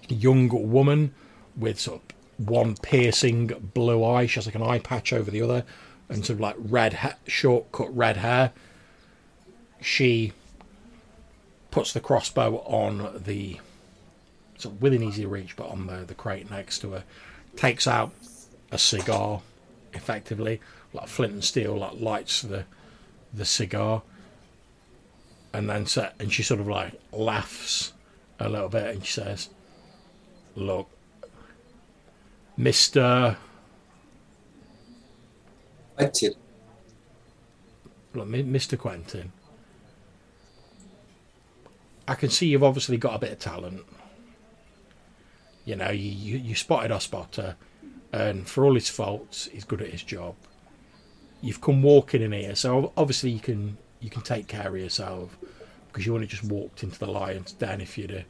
young 0.09 0.49
woman 0.69 1.13
with 1.55 1.79
sort 1.79 2.01
of 2.01 2.08
one 2.39 2.75
piercing 2.77 3.47
blue 3.47 4.03
eye. 4.03 4.25
She 4.25 4.35
has 4.35 4.45
like 4.45 4.55
an 4.55 4.63
eye 4.63 4.79
patch 4.79 5.13
over 5.13 5.29
the 5.29 5.41
other, 5.41 5.65
and 6.07 6.25
sort 6.25 6.37
of 6.37 6.39
like 6.39 6.55
red, 6.57 6.93
ha- 6.93 7.15
short 7.27 7.71
cut 7.71 7.95
red 7.95 8.17
hair. 8.17 8.51
She 9.81 10.33
puts 11.71 11.93
the 11.93 11.99
crossbow 11.99 12.57
on 12.65 13.21
the 13.23 13.59
so 14.57 14.69
within 14.69 15.03
easy 15.03 15.25
reach, 15.25 15.55
but 15.55 15.69
on 15.69 15.87
the 15.87 16.05
the 16.05 16.15
crate 16.15 16.49
next 16.49 16.79
to 16.79 16.91
her, 16.91 17.03
takes 17.55 17.87
out 17.87 18.11
a 18.71 18.77
cigar, 18.77 19.41
effectively 19.93 20.59
like 20.93 21.07
flint 21.07 21.33
and 21.33 21.43
steel, 21.43 21.77
like 21.77 21.99
lights 21.99 22.41
the 22.41 22.65
the 23.33 23.45
cigar, 23.45 24.01
and 25.53 25.69
then 25.69 25.85
set 25.85 26.15
and 26.19 26.31
she 26.31 26.43
sort 26.43 26.59
of 26.59 26.67
like 26.67 26.93
laughs 27.11 27.93
a 28.39 28.49
little 28.49 28.69
bit 28.69 28.95
and 28.95 29.05
she 29.05 29.13
says, 29.13 29.49
Look, 30.55 30.89
Mr. 32.59 33.37
Quentin, 35.95 36.33
Look, 38.13 38.27
Mr. 38.27 38.77
Quentin, 38.77 39.31
I 42.05 42.15
can 42.15 42.29
see 42.29 42.47
you've 42.47 42.63
obviously 42.63 42.97
got 42.97 43.15
a 43.15 43.19
bit 43.19 43.31
of 43.31 43.39
talent. 43.39 43.83
You 45.63 45.77
know, 45.77 45.91
you, 45.91 46.09
you, 46.09 46.37
you 46.37 46.55
spotted 46.55 46.91
our 46.91 46.99
spotter, 46.99 47.55
and 48.11 48.45
for 48.47 48.65
all 48.65 48.73
his 48.73 48.89
faults, 48.89 49.47
he's 49.51 49.63
good 49.63 49.81
at 49.81 49.89
his 49.89 50.03
job. 50.03 50.35
You've 51.41 51.61
come 51.61 51.81
walking 51.81 52.21
in 52.21 52.33
here, 52.33 52.55
so 52.55 52.91
obviously 52.97 53.29
you 53.29 53.39
can 53.39 53.77
you 54.01 54.09
can 54.09 54.21
take 54.21 54.47
care 54.47 54.67
of 54.67 54.81
yourself 54.81 55.37
because 55.87 56.05
you 56.05 56.11
wouldn't 56.11 56.29
have 56.29 56.41
just 56.41 56.51
walked 56.51 56.83
into 56.83 56.99
the 56.99 57.07
lion's 57.07 57.53
den 57.53 57.79
if 57.79 57.97
you'd 57.97 58.11
uh, 58.11 58.21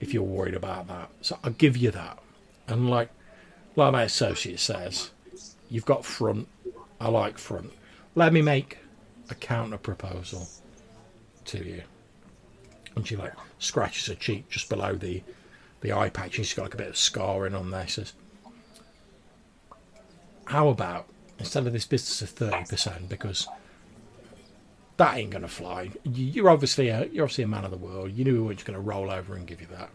if 0.00 0.12
you're 0.12 0.24
worried 0.24 0.54
about 0.54 0.88
that. 0.88 1.10
So 1.20 1.38
I'll 1.44 1.52
give 1.52 1.76
you 1.76 1.92
that. 1.92 2.18
And 2.66 2.90
like 2.90 3.10
like 3.76 3.92
my 3.92 4.02
associate 4.02 4.60
says, 4.60 5.10
you've 5.68 5.84
got 5.86 6.04
front. 6.04 6.48
I 7.00 7.08
like 7.08 7.38
front. 7.38 7.72
Let 8.14 8.32
me 8.32 8.40
make 8.42 8.78
a 9.30 9.34
counter 9.34 9.78
proposal 9.78 10.48
to 11.46 11.64
you. 11.64 11.82
And 12.96 13.06
she 13.06 13.16
like 13.16 13.32
scratches 13.58 14.06
her 14.06 14.14
cheek 14.14 14.48
just 14.48 14.68
below 14.68 14.94
the 14.94 15.22
the 15.80 15.92
eye 15.92 16.08
patch. 16.08 16.34
She's 16.34 16.54
got 16.54 16.62
like 16.62 16.74
a 16.74 16.78
bit 16.78 16.88
of 16.88 16.96
scarring 16.96 17.54
on 17.54 17.70
there. 17.70 17.86
She 17.86 17.94
says, 17.94 18.12
"How 20.46 20.68
about 20.68 21.06
instead 21.38 21.66
of 21.66 21.72
this 21.72 21.86
business 21.86 22.22
of 22.22 22.30
thirty 22.30 22.64
percent, 22.64 23.08
because 23.08 23.48
that 24.96 25.16
ain't 25.16 25.30
gonna 25.30 25.48
fly. 25.48 25.90
You- 26.04 26.26
You're 26.26 26.50
obviously 26.50 26.88
a 26.88 27.06
you're 27.06 27.24
obviously 27.24 27.44
a 27.44 27.48
man 27.48 27.64
of 27.64 27.70
the 27.72 27.76
world. 27.76 28.12
You 28.12 28.24
knew 28.24 28.34
we 28.34 28.40
weren't 28.40 28.58
just 28.58 28.66
gonna 28.66 28.80
roll 28.80 29.10
over 29.10 29.34
and 29.34 29.46
give 29.46 29.60
you 29.60 29.66
that. 29.72 29.90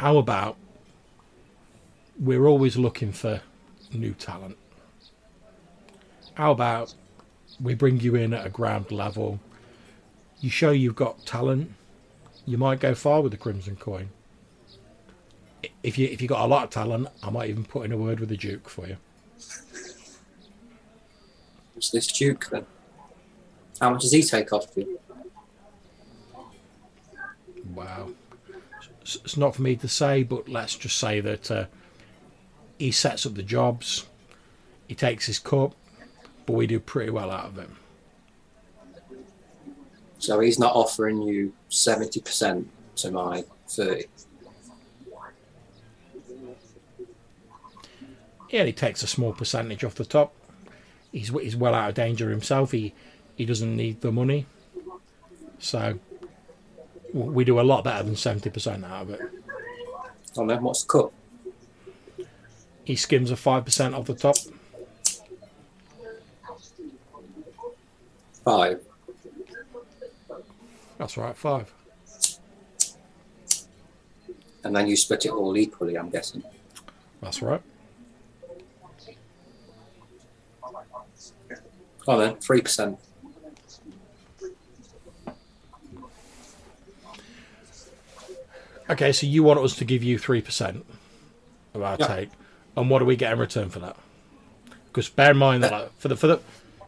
How 0.00 0.16
about 0.16 0.56
we're 2.18 2.46
always 2.46 2.76
looking 2.76 3.12
for 3.12 3.40
new 3.92 4.12
talent? 4.14 4.56
How 6.34 6.52
about 6.52 6.94
we 7.60 7.74
bring 7.74 8.00
you 8.00 8.14
in 8.14 8.34
at 8.34 8.46
a 8.46 8.50
ground 8.50 8.90
level? 8.90 9.40
You 10.40 10.50
show 10.50 10.70
you've 10.70 10.96
got 10.96 11.24
talent. 11.24 11.72
You 12.44 12.58
might 12.58 12.80
go 12.80 12.94
far 12.94 13.22
with 13.22 13.32
the 13.32 13.38
Crimson 13.38 13.76
Coin. 13.76 14.10
If 15.82 15.98
you 15.98 16.06
if 16.06 16.20
you 16.20 16.28
got 16.28 16.44
a 16.44 16.46
lot 16.46 16.64
of 16.64 16.70
talent, 16.70 17.08
I 17.22 17.30
might 17.30 17.48
even 17.48 17.64
put 17.64 17.84
in 17.84 17.92
a 17.92 17.96
word 17.96 18.20
with 18.20 18.28
the 18.28 18.36
Duke 18.36 18.68
for 18.68 18.86
you. 18.86 18.96
who's 21.74 21.90
this 21.90 22.06
Duke 22.06 22.48
then? 22.50 22.66
How 23.80 23.90
much 23.90 24.02
does 24.02 24.12
he 24.12 24.22
take 24.22 24.52
off 24.52 24.66
you? 24.76 24.98
Wow. 27.74 28.10
It's 29.00 29.16
it's 29.16 29.36
not 29.36 29.54
for 29.54 29.62
me 29.62 29.76
to 29.76 29.88
say, 29.88 30.22
but 30.22 30.48
let's 30.48 30.76
just 30.76 30.98
say 30.98 31.20
that 31.20 31.50
uh, 31.50 31.66
he 32.78 32.90
sets 32.90 33.26
up 33.26 33.34
the 33.34 33.42
jobs, 33.42 34.06
he 34.86 34.94
takes 34.94 35.26
his 35.26 35.38
cut, 35.38 35.72
but 36.44 36.52
we 36.52 36.66
do 36.66 36.78
pretty 36.78 37.10
well 37.10 37.30
out 37.30 37.46
of 37.46 37.56
him. 37.58 37.76
So 40.18 40.40
he's 40.40 40.58
not 40.58 40.74
offering 40.74 41.22
you 41.22 41.52
70% 41.70 42.64
to 42.96 43.10
my 43.10 43.44
30. 43.68 44.04
Yeah, 48.50 48.64
he 48.64 48.72
takes 48.72 49.02
a 49.02 49.06
small 49.06 49.32
percentage 49.32 49.84
off 49.84 49.96
the 49.96 50.04
top. 50.04 50.32
He's 51.12 51.28
he's 51.28 51.56
well 51.56 51.74
out 51.74 51.88
of 51.88 51.94
danger 51.94 52.30
himself. 52.30 52.72
He 52.72 52.94
he 53.36 53.44
doesn't 53.44 53.74
need 53.74 54.00
the 54.02 54.12
money, 54.12 54.46
so 55.58 55.98
we 57.12 57.44
do 57.44 57.58
a 57.58 57.62
lot 57.62 57.84
better 57.84 58.04
than 58.04 58.16
seventy 58.16 58.50
percent 58.50 58.84
out 58.84 59.02
of 59.02 59.10
it. 59.10 59.20
Oh 60.36 60.44
no, 60.44 60.56
what's 60.58 60.84
the 60.84 60.88
cut? 60.88 61.12
He 62.86 62.94
skims 62.94 63.32
a 63.32 63.36
five 63.36 63.64
percent 63.64 63.96
off 63.96 64.06
the 64.06 64.14
top. 64.14 64.36
Five. 68.44 68.80
That's 70.96 71.16
right, 71.16 71.36
five. 71.36 71.72
And 74.62 74.74
then 74.74 74.86
you 74.86 74.96
split 74.96 75.26
it 75.26 75.32
all 75.32 75.56
equally, 75.56 75.98
I'm 75.98 76.10
guessing. 76.10 76.44
That's 77.20 77.42
right. 77.42 77.60
Oh 82.08 82.18
then, 82.18 82.36
3%. 82.36 82.96
Okay, 88.88 89.10
so 89.10 89.26
you 89.26 89.42
want 89.42 89.58
us 89.58 89.74
to 89.74 89.84
give 89.84 90.04
you 90.04 90.16
three 90.18 90.40
percent 90.40 90.86
of 91.74 91.82
our 91.82 91.96
Yeah. 91.98 92.06
take, 92.06 92.28
and 92.76 92.90
what 92.90 92.98
do 92.98 93.04
we 93.04 93.16
get 93.16 93.32
in 93.32 93.38
return 93.38 93.70
for 93.70 93.78
that? 93.80 93.96
Because 94.86 95.08
bear 95.08 95.32
in 95.32 95.36
mind 95.36 95.62
that 95.62 95.72
like, 95.72 95.98
for 95.98 96.08
the 96.08 96.16
for 96.16 96.26
the 96.26 96.40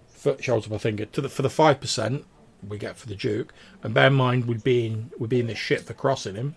for, 0.08 0.40
shows 0.40 0.68
my 0.68 0.78
finger 0.78 1.04
to 1.06 1.20
the 1.20 1.28
for 1.28 1.42
the 1.42 1.50
five 1.50 1.80
percent 1.80 2.24
we 2.66 2.78
get 2.78 2.96
for 2.96 3.06
the 3.06 3.14
Duke, 3.14 3.52
and 3.82 3.94
bear 3.94 4.08
in 4.08 4.14
mind 4.14 4.46
we'd 4.46 4.64
be 4.64 4.86
in 4.86 5.10
we'd 5.18 5.30
be 5.30 5.40
in 5.40 5.46
this 5.46 5.58
shit 5.58 5.82
for 5.82 5.94
crossing 5.94 6.34
him. 6.34 6.56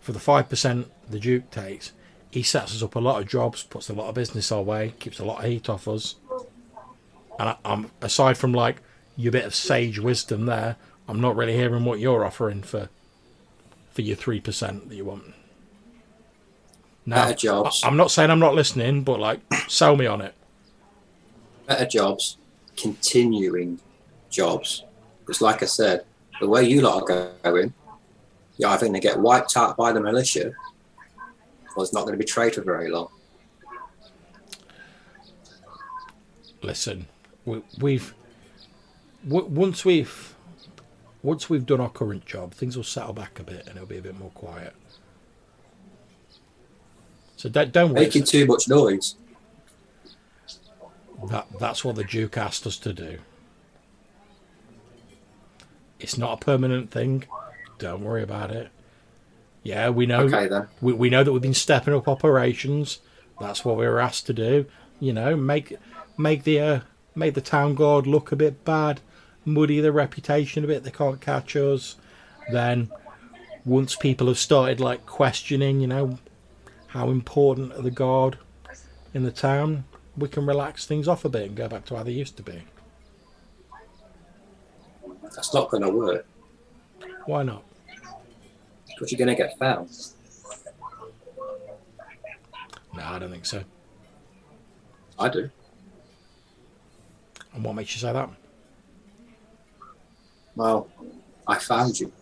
For 0.00 0.12
the 0.12 0.20
five 0.20 0.48
percent 0.48 0.90
the 1.08 1.20
Duke 1.20 1.50
takes, 1.50 1.92
he 2.30 2.42
sets 2.42 2.74
us 2.74 2.82
up 2.82 2.94
a 2.94 3.00
lot 3.00 3.20
of 3.20 3.28
jobs, 3.28 3.62
puts 3.62 3.88
a 3.88 3.94
lot 3.94 4.08
of 4.08 4.14
business 4.14 4.52
our 4.52 4.62
way, 4.62 4.94
keeps 4.98 5.18
a 5.18 5.24
lot 5.24 5.44
of 5.44 5.50
heat 5.50 5.68
off 5.68 5.88
us. 5.88 6.16
And 7.38 7.50
I, 7.50 7.56
I'm 7.64 7.90
aside 8.00 8.38
from 8.38 8.52
like 8.52 8.82
your 9.16 9.32
bit 9.32 9.44
of 9.44 9.54
sage 9.54 9.98
wisdom 9.98 10.46
there, 10.46 10.76
I'm 11.08 11.20
not 11.20 11.36
really 11.36 11.54
hearing 11.54 11.84
what 11.84 11.98
you're 11.98 12.24
offering 12.24 12.62
for 12.62 12.88
for 13.90 14.02
your 14.02 14.16
three 14.16 14.40
percent 14.40 14.88
that 14.88 14.94
you 14.94 15.04
want. 15.04 15.34
Now, 17.10 17.24
Better 17.24 17.34
jobs. 17.34 17.82
I'm 17.82 17.96
not 17.96 18.12
saying 18.12 18.30
I'm 18.30 18.38
not 18.38 18.54
listening, 18.54 19.02
but 19.02 19.18
like, 19.18 19.40
sell 19.66 19.96
me 19.96 20.06
on 20.06 20.20
it. 20.20 20.32
Better 21.66 21.84
jobs, 21.84 22.36
continuing 22.76 23.80
jobs. 24.30 24.84
Because, 25.18 25.40
like 25.40 25.60
I 25.60 25.66
said, 25.66 26.04
the 26.40 26.48
way 26.48 26.62
you 26.62 26.82
lot 26.82 27.02
are 27.02 27.32
going, 27.42 27.74
you're 28.58 28.70
either 28.70 28.86
going 28.86 28.92
to 28.92 29.00
get 29.00 29.18
wiped 29.18 29.56
out 29.56 29.76
by 29.76 29.90
the 29.90 30.00
militia 30.00 30.52
or 31.74 31.82
it's 31.82 31.92
not 31.92 32.02
going 32.02 32.12
to 32.12 32.16
be 32.18 32.24
trade 32.24 32.54
for 32.54 32.62
very 32.62 32.88
long. 32.88 33.08
Listen, 36.62 37.08
we, 37.44 37.60
we've 37.80 38.14
w- 39.28 39.46
once 39.46 39.84
we've 39.84 40.36
once 41.24 41.50
we've 41.50 41.66
done 41.66 41.80
our 41.80 41.90
current 41.90 42.24
job, 42.24 42.54
things 42.54 42.76
will 42.76 42.84
settle 42.84 43.14
back 43.14 43.40
a 43.40 43.42
bit 43.42 43.66
and 43.66 43.74
it'll 43.74 43.88
be 43.88 43.98
a 43.98 44.02
bit 44.02 44.16
more 44.16 44.30
quiet. 44.30 44.74
So 47.40 47.48
don't, 47.48 47.72
don't. 47.72 47.94
Making 47.94 48.24
too 48.24 48.44
much 48.44 48.68
noise. 48.68 49.14
That 51.30 51.46
that's 51.58 51.82
what 51.82 51.96
the 51.96 52.04
Duke 52.04 52.36
asked 52.36 52.66
us 52.66 52.76
to 52.76 52.92
do. 52.92 53.20
It's 55.98 56.18
not 56.18 56.34
a 56.34 56.44
permanent 56.44 56.90
thing. 56.90 57.24
Don't 57.78 58.04
worry 58.04 58.22
about 58.22 58.50
it. 58.50 58.68
Yeah, 59.62 59.88
we 59.88 60.04
know. 60.04 60.24
Okay, 60.24 60.48
then. 60.48 60.68
We, 60.82 60.92
we 60.92 61.08
know 61.08 61.24
that 61.24 61.32
we've 61.32 61.40
been 61.40 61.54
stepping 61.54 61.94
up 61.94 62.08
operations. 62.08 62.98
That's 63.40 63.64
what 63.64 63.78
we 63.78 63.86
were 63.86 64.00
asked 64.00 64.26
to 64.26 64.34
do. 64.34 64.66
You 64.98 65.14
know, 65.14 65.34
make 65.34 65.78
make 66.18 66.44
the 66.44 66.60
uh, 66.60 66.80
make 67.14 67.32
the 67.32 67.40
town 67.40 67.74
guard 67.74 68.06
look 68.06 68.32
a 68.32 68.36
bit 68.36 68.66
bad, 68.66 69.00
muddy 69.46 69.80
the 69.80 69.92
reputation 69.92 70.62
a 70.62 70.66
bit. 70.66 70.84
They 70.84 70.90
can't 70.90 71.22
catch 71.22 71.56
us. 71.56 71.96
Then, 72.52 72.90
once 73.64 73.96
people 73.96 74.26
have 74.26 74.38
started 74.38 74.78
like 74.78 75.06
questioning, 75.06 75.80
you 75.80 75.86
know, 75.86 76.18
how 76.90 77.10
important 77.10 77.72
are 77.72 77.82
the 77.82 77.90
guard 77.90 78.36
in 79.14 79.22
the 79.22 79.30
town, 79.30 79.84
we 80.16 80.28
can 80.28 80.44
relax 80.44 80.86
things 80.86 81.06
off 81.06 81.24
a 81.24 81.28
bit 81.28 81.46
and 81.46 81.56
go 81.56 81.68
back 81.68 81.84
to 81.86 81.96
how 81.96 82.02
they 82.02 82.10
used 82.10 82.36
to 82.36 82.42
be. 82.42 82.62
That's 85.22 85.54
not 85.54 85.70
going 85.70 85.84
to 85.84 85.90
work 85.90 86.26
Why 87.26 87.42
not? 87.44 87.62
because 88.88 89.12
you're 89.12 89.24
going 89.24 89.34
to 89.34 89.42
get 89.42 89.56
found. 89.58 89.88
No, 92.94 93.02
I 93.02 93.18
don't 93.18 93.30
think 93.30 93.46
so. 93.46 93.62
I 95.18 95.28
do. 95.30 95.48
And 97.54 97.64
what 97.64 97.74
makes 97.74 97.94
you 97.94 98.00
say 98.00 98.12
that? 98.12 98.28
Well, 100.54 100.88
I 101.46 101.58
found 101.58 101.98
you. 101.98 102.12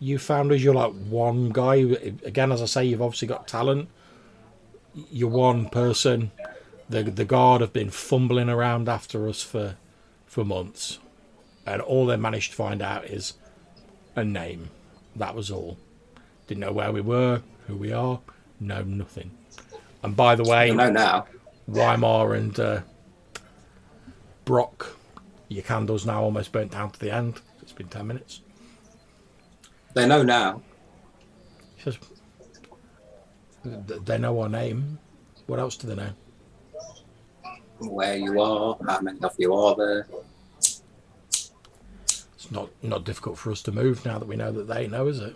You 0.00 0.18
found 0.18 0.52
us. 0.52 0.60
You're 0.60 0.74
like 0.74 0.92
one 0.92 1.50
guy. 1.50 1.74
Again, 2.24 2.52
as 2.52 2.62
I 2.62 2.66
say, 2.66 2.84
you've 2.84 3.02
obviously 3.02 3.28
got 3.28 3.48
talent. 3.48 3.88
You're 5.10 5.28
one 5.28 5.68
person. 5.68 6.30
The 6.88 7.02
the 7.02 7.24
guard 7.24 7.60
have 7.60 7.72
been 7.72 7.90
fumbling 7.90 8.48
around 8.48 8.88
after 8.88 9.28
us 9.28 9.42
for 9.42 9.76
for 10.26 10.44
months, 10.44 10.98
and 11.66 11.82
all 11.82 12.06
they 12.06 12.16
managed 12.16 12.50
to 12.50 12.56
find 12.56 12.80
out 12.80 13.04
is 13.06 13.34
a 14.14 14.24
name. 14.24 14.70
That 15.16 15.34
was 15.34 15.50
all. 15.50 15.78
Didn't 16.46 16.60
know 16.60 16.72
where 16.72 16.92
we 16.92 17.00
were, 17.00 17.42
who 17.66 17.76
we 17.76 17.92
are. 17.92 18.20
No, 18.60 18.82
nothing. 18.82 19.32
And 20.02 20.16
by 20.16 20.34
the 20.34 20.44
way, 20.44 20.70
I 20.70 20.74
know 20.74 20.90
now. 20.90 21.26
Wymar 21.70 22.36
and 22.36 22.58
uh, 22.58 22.80
Brock, 24.44 24.96
your 25.48 25.62
candle's 25.62 26.06
now 26.06 26.22
almost 26.22 26.52
burnt 26.52 26.72
down 26.72 26.90
to 26.90 26.98
the 26.98 27.12
end. 27.12 27.40
It's 27.60 27.72
been 27.72 27.88
10 27.88 28.06
minutes. 28.06 28.40
They 29.98 30.06
know 30.06 30.22
now. 30.22 30.62
She 31.76 31.90
says, 31.90 31.98
They 33.64 34.16
know 34.16 34.40
our 34.40 34.48
name. 34.48 35.00
What 35.48 35.58
else 35.58 35.76
do 35.76 35.88
they 35.88 35.96
know? 35.96 36.10
where 37.80 38.16
you 38.16 38.40
are, 38.40 38.76
how 38.86 39.00
many 39.00 39.20
of 39.20 39.34
you 39.38 39.52
are 39.52 39.74
there. 39.74 40.06
It's 40.62 42.50
not 42.52 42.70
not 42.80 43.02
difficult 43.04 43.38
for 43.38 43.50
us 43.50 43.60
to 43.62 43.72
move 43.72 44.04
now 44.04 44.20
that 44.20 44.28
we 44.28 44.36
know 44.36 44.52
that 44.52 44.68
they 44.68 44.86
know, 44.86 45.08
is 45.08 45.18
it? 45.18 45.34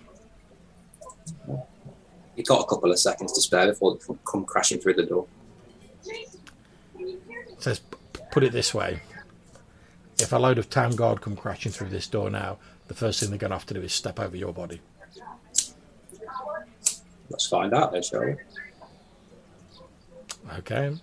You 2.37 2.45
got 2.45 2.63
a 2.63 2.67
couple 2.67 2.93
of 2.93 3.01
seconds 3.01 3.33
to 3.33 3.41
spare 3.41 3.67
before 3.67 3.97
they 3.97 4.15
come 4.25 4.45
crashing 4.45 4.79
through 4.79 4.95
the 4.95 5.07
door. 5.07 5.27
It 6.97 7.61
says, 7.61 7.81
put 8.31 8.45
it 8.45 8.53
this 8.53 8.73
way: 8.73 9.01
if 10.21 10.33
a 10.33 10.37
load 10.37 10.59
of 10.59 10.71
town 10.71 10.95
guard 10.95 11.21
come 11.21 11.35
crashing 11.35 11.73
through 11.73 11.89
this 11.89 12.07
door 12.07 12.31
now, 12.31 12.59
the 12.89 12.95
first 12.95 13.21
thing 13.21 13.31
they're 13.31 13.39
going 13.39 13.51
to 13.51 13.57
have 13.57 13.67
to 13.67 13.75
do 13.75 13.83
is 13.83 13.93
step 13.93 14.21
over 14.21 14.37
your 14.37 14.53
body. 14.53 14.81
Let's 17.31 17.47
find 17.47 17.73
out 17.73 17.93
then, 17.93 18.03
shall 18.03 18.25
we? 18.25 18.35
Okay. 20.59 20.95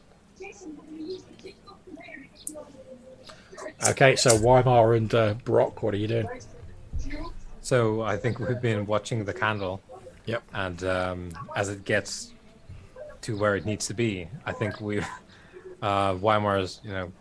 Okay, 3.88 4.16
so 4.16 4.32
Wymar 4.38 4.98
and 4.98 5.14
uh, 5.14 5.34
Brock, 5.46 5.82
what 5.82 5.94
are 5.94 5.98
you 5.98 6.08
doing? 6.08 6.28
So 7.62 8.02
I 8.02 8.18
think 8.18 8.40
we've 8.40 8.62
been 8.62 8.86
watching 8.86 9.24
the 9.26 9.34
candle, 9.34 9.82
Yep. 10.26 10.44
and 10.54 10.84
um, 10.84 11.30
as 11.56 11.70
it 11.70 11.86
gets 11.86 12.34
to 13.22 13.38
where 13.38 13.56
it 13.56 13.66
needs 13.66 13.88
to 13.88 13.94
be, 13.94 14.28
I 14.46 14.52
think 14.52 14.82
we, 14.82 15.00
uh, 15.82 16.16
Wymar's, 16.20 16.82
you 16.84 16.92
know, 16.92 17.12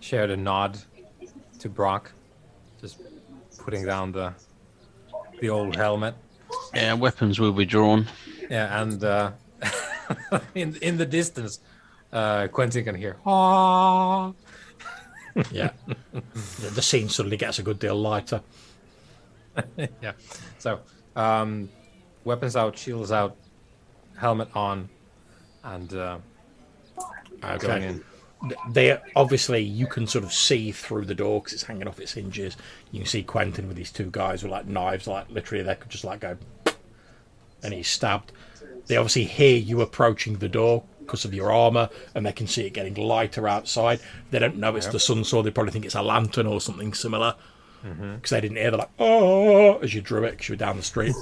shared 0.00 0.30
a 0.30 0.36
nod 0.36 0.78
to 1.58 1.68
Brock, 1.68 2.12
just 2.80 3.00
putting 3.64 3.84
down 3.84 4.12
the 4.12 4.32
the 5.40 5.48
old 5.48 5.76
helmet. 5.76 6.14
Yeah, 6.74 6.94
weapons 6.94 7.40
will 7.40 7.52
be 7.52 7.64
drawn. 7.64 8.06
Yeah, 8.50 8.80
and 8.80 9.02
uh, 9.02 9.32
in 10.54 10.76
in 10.76 10.96
the 10.98 11.06
distance, 11.06 11.60
uh, 12.12 12.48
Quentin 12.48 12.84
can 12.84 12.94
hear. 12.94 13.16
Ah. 13.26 14.32
Yeah. 15.50 15.70
the, 16.12 16.70
the 16.70 16.80
scene 16.80 17.08
suddenly 17.08 17.36
gets 17.36 17.58
a 17.58 17.64
good 17.64 17.80
deal 17.80 17.96
lighter. 17.96 18.40
yeah. 20.00 20.12
So, 20.58 20.78
um, 21.16 21.68
weapons 22.22 22.54
out, 22.54 22.78
shields 22.78 23.10
out, 23.10 23.36
helmet 24.16 24.48
on, 24.54 24.88
and 25.64 25.92
uh, 25.92 26.18
going 27.58 27.82
in. 27.82 28.04
They 28.70 28.98
obviously 29.16 29.60
you 29.62 29.86
can 29.86 30.06
sort 30.06 30.24
of 30.24 30.32
see 30.32 30.72
through 30.72 31.04
the 31.06 31.14
door 31.14 31.40
because 31.40 31.52
it's 31.54 31.62
hanging 31.64 31.88
off 31.88 31.98
its 32.00 32.12
hinges. 32.12 32.56
You 32.92 33.00
can 33.00 33.06
see 33.08 33.22
Quentin 33.22 33.68
with 33.68 33.76
these 33.76 33.90
two 33.92 34.08
guys 34.10 34.42
with 34.42 34.52
like 34.52 34.66
knives, 34.66 35.06
like 35.06 35.30
literally 35.30 35.62
they 35.64 35.74
could 35.74 35.90
just 35.90 36.04
like 36.04 36.20
go, 36.20 36.36
and 37.62 37.72
he's 37.74 37.88
stabbed. 37.88 38.32
They 38.86 38.96
obviously 38.96 39.24
hear 39.24 39.56
you 39.56 39.80
approaching 39.80 40.38
the 40.38 40.48
door 40.48 40.84
because 41.00 41.24
of 41.24 41.32
your 41.34 41.52
armor, 41.52 41.88
and 42.14 42.24
they 42.26 42.32
can 42.32 42.46
see 42.46 42.66
it 42.66 42.70
getting 42.74 42.94
lighter 42.94 43.46
outside. 43.48 44.00
They 44.30 44.38
don't 44.38 44.56
know 44.56 44.74
it's 44.76 44.86
the 44.88 45.00
sun 45.00 45.24
sword. 45.24 45.46
They 45.46 45.50
probably 45.50 45.72
think 45.72 45.84
it's 45.84 45.94
a 45.94 46.02
lantern 46.02 46.46
or 46.46 46.60
something 46.60 46.92
similar 46.94 47.34
because 47.82 48.30
they 48.30 48.40
didn't 48.40 48.56
hear. 48.56 48.70
They're 48.70 48.78
like, 48.78 48.90
oh, 48.98 49.76
as 49.78 49.92
you 49.94 50.00
drew 50.00 50.24
it 50.24 50.32
because 50.32 50.48
you 50.48 50.52
were 50.54 50.58
down 50.58 50.76
the 50.76 50.82
street, 50.82 51.14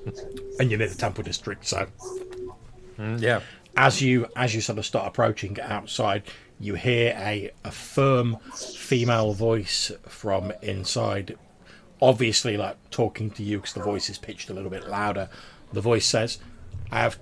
and 0.58 0.70
you're 0.70 0.78
near 0.78 0.88
the 0.88 0.94
temple 0.94 1.22
district, 1.24 1.66
so 1.66 1.86
Mm, 2.98 3.20
yeah. 3.20 3.40
as 3.76 4.02
you 4.02 4.26
as 4.34 4.54
you 4.54 4.60
sort 4.60 4.78
of 4.78 4.84
start 4.84 5.06
approaching 5.06 5.56
outside, 5.60 6.24
you 6.60 6.74
hear 6.74 7.14
a, 7.16 7.50
a 7.64 7.70
firm 7.70 8.38
female 8.54 9.32
voice 9.32 9.92
from 10.06 10.52
inside, 10.62 11.36
obviously 12.02 12.56
like 12.56 12.76
talking 12.90 13.30
to 13.32 13.42
you 13.42 13.58
because 13.58 13.74
the 13.74 13.82
voice 13.82 14.10
is 14.10 14.18
pitched 14.18 14.50
a 14.50 14.54
little 14.54 14.70
bit 14.70 14.88
louder. 14.88 15.28
The 15.72 15.80
voice 15.80 16.06
says, 16.06 16.38
"I 16.90 17.00
have, 17.00 17.18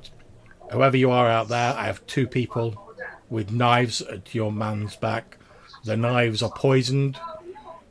whoever 0.73 0.97
you 0.97 1.10
are 1.10 1.28
out 1.28 1.48
there, 1.48 1.74
I 1.74 1.86
have 1.86 2.06
two 2.06 2.26
people 2.26 2.94
with 3.28 3.50
knives 3.50 4.00
at 4.00 4.34
your 4.34 4.52
man's 4.52 4.97
back. 4.97 5.39
The 5.84 5.97
knives 5.97 6.42
are 6.42 6.50
poisoned. 6.50 7.18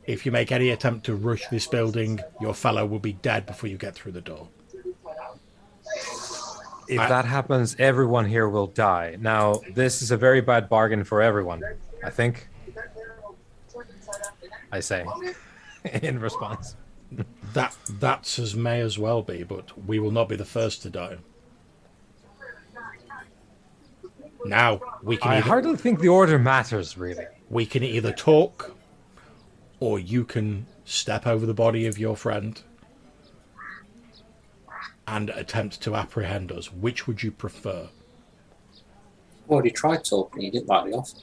If 0.06 0.24
you 0.24 0.32
make 0.32 0.52
any 0.52 0.70
attempt 0.70 1.06
to 1.06 1.14
rush 1.14 1.46
this 1.48 1.66
building, 1.66 2.20
your 2.40 2.54
fellow 2.54 2.86
will 2.86 3.00
be 3.00 3.14
dead 3.14 3.46
before 3.46 3.68
you 3.68 3.76
get 3.76 3.94
through 3.94 4.12
the 4.12 4.20
door." 4.20 4.48
If 6.88 7.00
I- 7.00 7.08
that 7.08 7.24
happens, 7.24 7.76
everyone 7.78 8.26
here 8.26 8.48
will 8.48 8.66
die. 8.68 9.16
Now, 9.20 9.60
this 9.74 10.02
is 10.02 10.10
a 10.10 10.16
very 10.16 10.40
bad 10.40 10.68
bargain 10.68 11.04
for 11.04 11.20
everyone. 11.22 11.62
I 12.04 12.10
think. 12.10 12.48
I 14.72 14.80
say, 14.80 15.04
in 16.02 16.18
response. 16.20 16.76
That 17.54 17.74
that's 17.88 18.38
as 18.38 18.54
may 18.56 18.80
as 18.80 18.98
well 18.98 19.22
be, 19.22 19.42
but 19.44 19.86
we 19.86 19.98
will 19.98 20.10
not 20.10 20.28
be 20.28 20.36
the 20.36 20.44
first 20.44 20.82
to 20.82 20.90
die. 20.90 21.18
Now 24.44 24.80
we 25.02 25.16
can 25.16 25.30
I 25.32 25.36
either, 25.38 25.46
hardly 25.46 25.76
think 25.76 26.00
the 26.00 26.08
order 26.08 26.38
matters, 26.38 26.96
really. 26.96 27.26
we 27.48 27.66
can 27.66 27.82
either 27.82 28.12
talk, 28.12 28.76
or 29.80 29.98
you 29.98 30.24
can 30.24 30.66
step 30.84 31.26
over 31.26 31.46
the 31.46 31.54
body 31.54 31.86
of 31.86 31.98
your 31.98 32.16
friend 32.16 32.60
and 35.06 35.30
attempt 35.30 35.80
to 35.82 35.94
apprehend 35.94 36.50
us. 36.52 36.72
Which 36.72 37.06
would 37.06 37.22
you 37.22 37.30
prefer? 37.30 37.88
I've 39.44 39.50
already 39.50 39.70
tried 39.70 40.04
talking, 40.04 40.42
you 40.42 40.50
didn't 40.50 40.68
like 40.68 40.86
the 40.90 40.96
offer. 40.96 41.18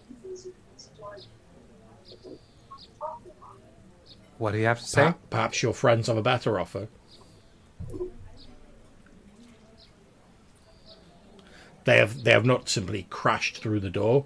What 4.38 4.52
do 4.52 4.58
you 4.58 4.66
have 4.66 4.80
to 4.80 4.86
say? 4.86 5.02
Perha- 5.04 5.16
Perhaps 5.30 5.64
your 5.64 5.74
friends 5.74 6.08
have 6.08 6.18
a 6.18 6.22
better 6.22 6.60
offer. 6.60 6.88
They 11.86 11.98
have 11.98 12.24
they 12.24 12.32
have 12.32 12.46
not 12.46 12.70
simply 12.70 13.08
crashed 13.10 13.58
through 13.62 13.82
the 13.82 13.90
door. 13.90 14.26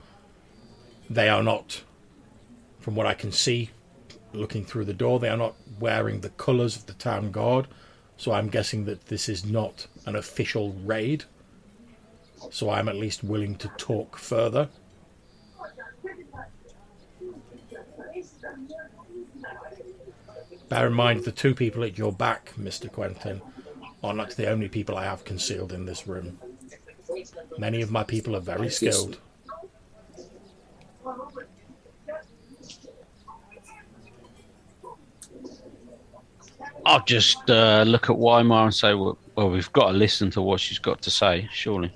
They 1.09 1.27
are 1.29 1.41
not, 1.41 1.83
from 2.79 2.95
what 2.95 3.07
I 3.07 3.13
can 3.13 3.31
see, 3.31 3.71
looking 4.33 4.63
through 4.65 4.85
the 4.85 4.93
door, 4.93 5.19
they 5.19 5.29
are 5.29 5.37
not 5.37 5.55
wearing 5.79 6.19
the 6.21 6.29
colours 6.29 6.75
of 6.75 6.85
the 6.85 6.93
town 6.93 7.31
guard. 7.31 7.67
So 8.17 8.31
I'm 8.33 8.49
guessing 8.49 8.85
that 8.85 9.07
this 9.07 9.29
is 9.29 9.45
not 9.45 9.87
an 10.05 10.15
official 10.15 10.73
raid. 10.83 11.25
So 12.51 12.69
I'm 12.69 12.89
at 12.89 12.95
least 12.95 13.23
willing 13.23 13.55
to 13.55 13.67
talk 13.77 14.17
further. 14.17 14.69
Bear 20.69 20.87
in 20.87 20.93
mind, 20.93 21.23
the 21.23 21.31
two 21.31 21.55
people 21.55 21.83
at 21.83 21.97
your 21.97 22.11
back, 22.11 22.53
Mr. 22.59 22.91
Quentin, 22.91 23.41
are 24.03 24.13
not 24.13 24.31
the 24.31 24.49
only 24.49 24.67
people 24.67 24.97
I 24.97 25.05
have 25.05 25.23
concealed 25.23 25.71
in 25.71 25.85
this 25.85 26.07
room. 26.07 26.39
Many 27.57 27.81
of 27.81 27.91
my 27.91 28.03
people 28.03 28.35
are 28.35 28.41
very 28.41 28.69
skilled. 28.69 29.17
I'll 36.87 37.03
just 37.03 37.49
uh, 37.49 37.83
look 37.85 38.09
at 38.09 38.15
Wymar 38.15 38.63
and 38.63 38.73
say, 38.73 38.93
well, 38.93 39.17
well, 39.35 39.49
we've 39.49 39.71
got 39.73 39.91
to 39.91 39.97
listen 39.97 40.31
to 40.31 40.41
what 40.41 40.61
she's 40.61 40.79
got 40.79 41.01
to 41.01 41.11
say, 41.11 41.49
surely. 41.51 41.91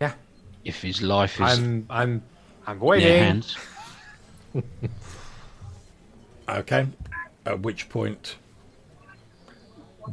Yeah. 0.00 0.12
If 0.64 0.82
his 0.82 1.02
life 1.02 1.40
is 1.40 1.58
I'm, 1.58 1.86
I'm, 1.90 2.22
I'm 2.66 2.78
waiting. 2.78 3.18
hands. 3.18 3.56
Okay. 6.48 6.86
At 7.44 7.60
which 7.60 7.90
point, 7.90 8.36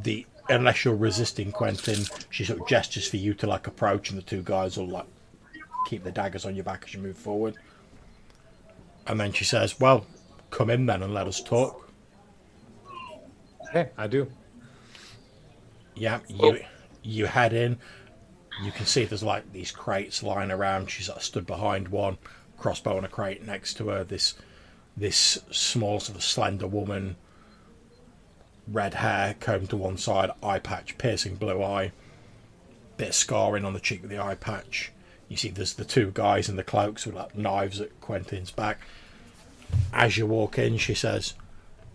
the 0.04 0.26
unless 0.50 0.84
you're 0.84 0.96
resisting 0.96 1.52
Quentin, 1.54 2.04
she 2.30 2.44
sort 2.44 2.60
of 2.60 2.68
gestures 2.68 3.08
for 3.08 3.16
you 3.16 3.34
to 3.36 3.48
like 3.48 3.68
approach, 3.68 4.10
and 4.10 4.18
the 4.18 4.22
two 4.24 4.42
guys 4.42 4.78
will 4.78 4.88
like 4.90 5.06
keep 5.88 6.04
the 6.04 6.12
daggers 6.12 6.46
on 6.46 6.54
your 6.54 6.66
back 6.66 6.84
as 6.86 6.94
you 6.94 7.00
move 7.00 7.18
forward. 7.18 7.56
And 9.08 9.18
then 9.18 9.32
she 9.32 9.46
says, 9.46 9.80
"Well, 9.80 10.06
come 10.52 10.70
in 10.70 10.86
then 10.88 11.04
and 11.04 11.14
let 11.14 11.26
us 11.26 11.42
talk." 11.42 11.85
Okay, 13.76 13.92
I 13.98 14.08
do. 14.08 14.32
Yeah, 15.96 16.20
you 16.30 16.38
oh. 16.42 16.58
you 17.04 17.26
head 17.26 17.52
in. 17.52 17.78
You 18.64 18.72
can 18.72 18.86
see 18.86 19.04
there's 19.04 19.22
like 19.22 19.52
these 19.52 19.72
crates 19.72 20.24
lying 20.24 20.50
around. 20.50 20.90
She's 20.90 21.10
like, 21.10 21.22
stood 21.22 21.46
behind 21.46 21.90
one, 21.90 22.18
crossbow 22.58 22.96
and 22.96 23.06
a 23.06 23.10
crate 23.10 23.46
next 23.46 23.74
to 23.76 23.90
her. 23.90 24.06
This 24.06 24.36
this 24.96 25.40
small 25.52 26.00
sort 26.00 26.18
of 26.18 26.24
slender 26.24 26.68
woman, 26.68 27.18
red 28.66 28.94
hair 28.94 29.36
combed 29.42 29.72
to 29.72 29.78
one 29.78 29.98
side, 29.98 30.32
eye 30.42 30.60
patch, 30.60 30.98
piercing 30.98 31.36
blue 31.36 31.62
eye, 31.62 31.92
bit 32.96 33.10
of 33.10 33.16
scarring 33.16 33.66
on 33.66 33.74
the 33.74 33.82
cheek 33.82 34.02
with 34.02 34.12
the 34.12 34.24
eye 34.24 34.36
patch. 34.36 34.94
You 35.28 35.36
see 35.36 35.50
there's 35.50 35.74
the 35.74 35.84
two 35.84 36.12
guys 36.14 36.48
in 36.48 36.56
the 36.56 36.64
cloaks 36.64 37.06
with 37.06 37.16
like 37.16 37.38
knives 37.38 37.82
at 37.82 38.00
Quentin's 38.00 38.52
back. 38.52 38.80
As 39.92 40.16
you 40.16 40.28
walk 40.28 40.58
in, 40.58 40.78
she 40.78 40.94
says, 40.94 41.34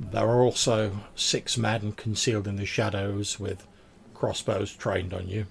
there 0.00 0.26
are 0.26 0.42
also 0.42 0.92
six 1.14 1.58
men 1.58 1.92
concealed 1.92 2.48
in 2.48 2.56
the 2.56 2.66
shadows 2.66 3.38
with 3.38 3.66
crossbows 4.14 4.72
trained 4.74 5.12
on 5.12 5.28
you. 5.28 5.46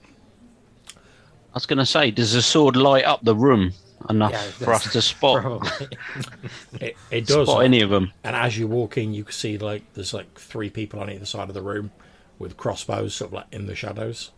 I 0.95 1.55
was 1.55 1.65
going 1.65 1.79
to 1.79 1.85
say, 1.85 2.11
does 2.11 2.33
the 2.33 2.41
sword 2.41 2.75
light 2.75 3.05
up 3.05 3.23
the 3.23 3.35
room 3.35 3.73
enough 4.09 4.31
Yeah, 4.31 4.41
for 4.41 4.73
us 4.73 4.91
to 4.93 5.01
spot 5.01 5.43
It, 6.79 6.95
it 7.11 7.27
does. 7.27 7.47
spot 7.47 7.63
any 7.63 7.81
of 7.81 7.89
them. 7.89 8.11
And 8.23 8.35
as 8.35 8.57
you 8.57 8.67
walk 8.67 8.97
in, 8.97 9.13
you 9.13 9.23
can 9.23 9.33
see 9.33 9.57
like 9.57 9.83
there's 9.93 10.13
like 10.13 10.39
three 10.39 10.69
people 10.69 10.99
on 10.99 11.09
either 11.09 11.25
side 11.25 11.49
of 11.49 11.53
the 11.55 11.61
room 11.61 11.91
with 12.37 12.57
crossbows, 12.57 13.13
sort 13.15 13.29
of 13.29 13.33
like 13.33 13.45
in 13.51 13.65
the 13.65 13.75
shadows. 13.75 14.31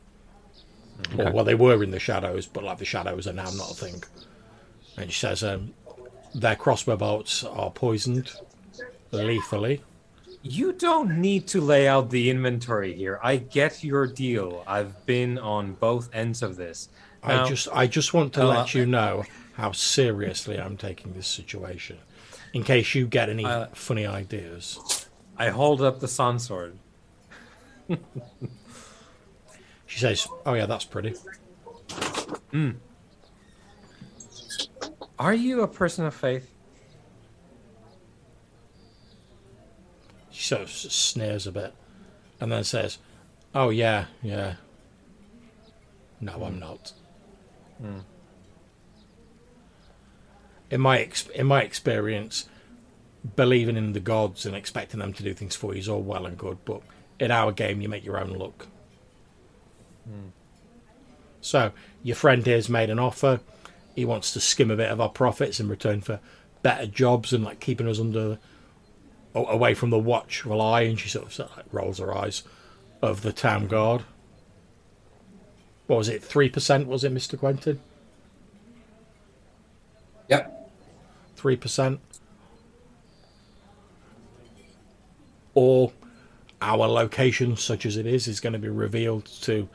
Or, 1.17 1.31
well, 1.31 1.43
they 1.45 1.56
were 1.56 1.83
in 1.83 1.91
the 1.91 1.99
shadows, 1.99 2.45
but 2.48 2.64
like 2.64 2.77
the 2.77 2.85
shadows 2.85 3.27
are 3.27 3.33
now 3.33 3.49
not 3.51 3.72
a 3.72 3.75
thing. 3.75 4.03
And 4.98 5.11
she 5.11 5.19
says, 5.19 5.43
um, 5.43 5.73
their 6.33 6.56
crossbow 6.56 6.98
bolts 6.98 7.43
are 7.43 7.72
poisoned 7.72 8.31
lethally. 9.11 9.81
You 10.44 10.74
don't 10.74 11.22
need 11.22 11.48
to 11.50 11.61
lay 11.61 11.88
out 11.88 12.10
the 12.10 12.30
inventory 12.30 12.94
here. 12.95 13.20
I 13.22 13.36
get 13.38 13.84
your 13.84 14.08
deal. 14.08 14.64
I've 14.68 15.06
been 15.06 15.38
on 15.38 15.74
both 15.74 16.10
ends 16.14 16.42
of 16.42 16.56
this. 16.56 16.90
I 17.24 17.48
just, 17.48 17.68
I 17.72 17.86
just 17.86 18.14
want 18.16 18.34
to 18.34 18.44
Uh, 18.44 18.48
let 18.48 18.74
you 18.74 18.88
know 18.88 19.24
how 19.53 19.72
seriously 19.72 20.60
I'm 20.60 20.78
taking 20.78 21.14
this 21.14 21.28
situation, 21.28 22.00
in 22.53 22.64
case 22.64 22.95
you 22.95 23.06
get 23.06 23.30
any 23.30 23.45
Uh, 23.45 23.68
funny 23.74 24.08
ideas. 24.08 25.08
I 25.38 25.50
hold 25.50 25.82
up 25.84 26.00
the 26.00 26.08
sun 26.08 26.40
sword. 26.40 26.78
She 29.86 30.00
says, 30.00 30.28
"Oh 30.45 30.53
yeah, 30.53 30.66
that's 30.66 30.86
pretty." 30.86 31.14
Are 35.20 35.34
you 35.34 35.61
a 35.61 35.68
person 35.68 36.06
of 36.06 36.16
faith? 36.16 36.50
She 40.32 40.43
sort 40.43 40.61
of 40.61 40.69
sneers 40.69 41.45
a 41.45 41.51
bit, 41.51 41.74
and 42.40 42.51
then 42.51 42.64
says, 42.64 42.98
"Oh 43.53 43.69
yeah, 43.69 44.06
yeah." 44.22 44.56
No, 46.19 46.43
I'm 46.43 46.60
not. 46.60 46.93
Hmm. 47.80 48.00
In 50.69 50.82
my 50.82 51.00
ex- 51.00 51.27
in 51.30 51.48
my 51.48 51.64
experience, 51.64 52.48
believing 53.35 53.76
in 53.76 53.93
the 53.93 54.00
gods 54.00 54.45
and 54.45 54.56
expecting 54.56 55.00
them 55.00 55.14
to 55.14 55.24
do 55.24 55.34
things 55.34 55.56
for 55.56 55.74
you 55.74 55.80
is 55.80 55.90
all 55.90 56.01
well 56.01 56.26
and 56.26 56.38
good, 56.38 56.60
but 56.64 56.82
in 57.19 57.32
our 57.32 57.51
game, 57.51 57.82
you 57.82 57.90
make 57.90 58.06
your 58.06 58.19
own 58.19 58.30
luck. 58.30 58.68
Hmm. 60.06 60.30
So 61.42 61.72
your 62.03 62.16
friend 62.16 62.45
here's 62.45 62.69
made 62.69 62.90
an 62.90 63.00
offer. 63.00 63.42
He 63.95 64.06
wants 64.06 64.32
to 64.34 64.40
skim 64.40 64.72
a 64.72 64.76
bit 64.76 64.90
of 64.90 65.01
our 65.01 65.10
profits 65.10 65.60
in 65.60 65.68
return 65.68 66.01
for 66.01 66.19
better 66.61 66.85
jobs 66.85 67.34
and 67.34 67.43
like 67.43 67.60
keeping 67.60 67.88
us 67.88 68.00
under 68.00 68.38
away 69.34 69.74
from 69.74 69.90
the 69.90 70.00
watchful 70.00 70.61
eye, 70.61 70.82
and 70.82 71.00
she 71.00 71.10
sort 71.10 71.40
of, 71.40 71.58
like 71.58 71.66
rolls 71.72 72.00
her 72.00 72.16
eyes 72.16 72.43
of 73.01 73.22
the 73.22 73.34
town 73.34 73.68
guard. 73.68 74.03
What 75.88 75.98
was 75.98 76.10
it? 76.10 76.24
Three 76.24 76.50
percent 76.50 76.88
was 76.88 77.03
it, 77.03 77.11
Mister 77.11 77.38
Quentin? 77.38 77.80
Yep. 80.30 80.72
Three 81.35 81.58
percent, 81.58 82.00
or 85.53 85.92
our 86.61 86.88
location, 86.88 87.58
such 87.58 87.85
as 87.85 87.98
it 87.98 88.06
is, 88.06 88.27
is 88.27 88.40
going 88.40 88.53
to 88.53 88.60
be 88.60 88.69
revealed 88.69 89.26
to 89.42 89.68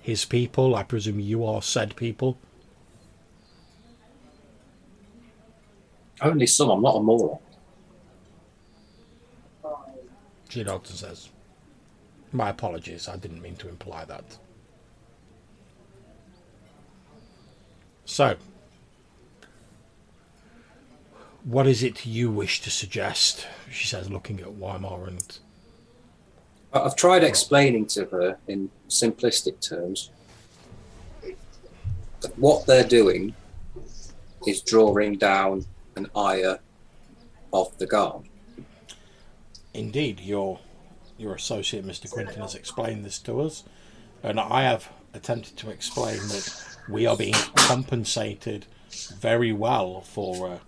his 0.00 0.24
people. 0.24 0.74
I 0.74 0.82
presume 0.82 1.20
you 1.20 1.44
are 1.46 1.62
said 1.62 1.94
people. 1.96 2.36
Only 6.20 6.46
some. 6.46 6.70
I'm 6.70 6.82
not 6.82 6.96
a 6.96 7.00
moron. 7.00 7.38
She 10.52 10.62
nods 10.62 10.90
and 10.90 10.98
says, 10.98 11.30
"My 12.30 12.50
apologies. 12.50 13.08
I 13.08 13.16
didn't 13.16 13.40
mean 13.40 13.56
to 13.56 13.70
imply 13.70 14.04
that." 14.04 14.36
So, 18.04 18.36
what 21.42 21.66
is 21.66 21.82
it 21.82 22.04
you 22.04 22.30
wish 22.30 22.60
to 22.60 22.70
suggest? 22.70 23.46
She 23.70 23.86
says, 23.86 24.10
looking 24.10 24.40
at 24.40 24.48
Wymar 24.48 25.08
and 25.08 25.38
I've 26.74 26.96
tried 26.96 27.24
explaining 27.24 27.86
to 27.86 28.04
her 28.04 28.36
in 28.46 28.70
simplistic 28.90 29.58
terms 29.66 30.10
that 32.20 32.38
what 32.38 32.66
they're 32.66 32.86
doing 33.00 33.34
is 34.46 34.60
drawing 34.60 35.16
down 35.16 35.64
an 35.96 36.10
ire 36.14 36.60
of 37.54 37.78
the 37.78 37.86
guard. 37.86 38.28
Indeed, 39.74 40.20
your 40.20 40.60
your 41.18 41.34
associate, 41.34 41.86
Mr. 41.86 42.10
Quentin, 42.10 42.42
has 42.42 42.54
explained 42.54 43.04
this 43.04 43.18
to 43.20 43.40
us, 43.40 43.64
and 44.22 44.40
I 44.40 44.62
have 44.62 44.90
attempted 45.14 45.56
to 45.58 45.70
explain 45.70 46.16
that 46.16 46.76
we 46.88 47.06
are 47.06 47.16
being 47.16 47.34
compensated 47.54 48.66
very 49.18 49.52
well 49.52 50.00
for 50.00 50.48
uh, 50.48 50.58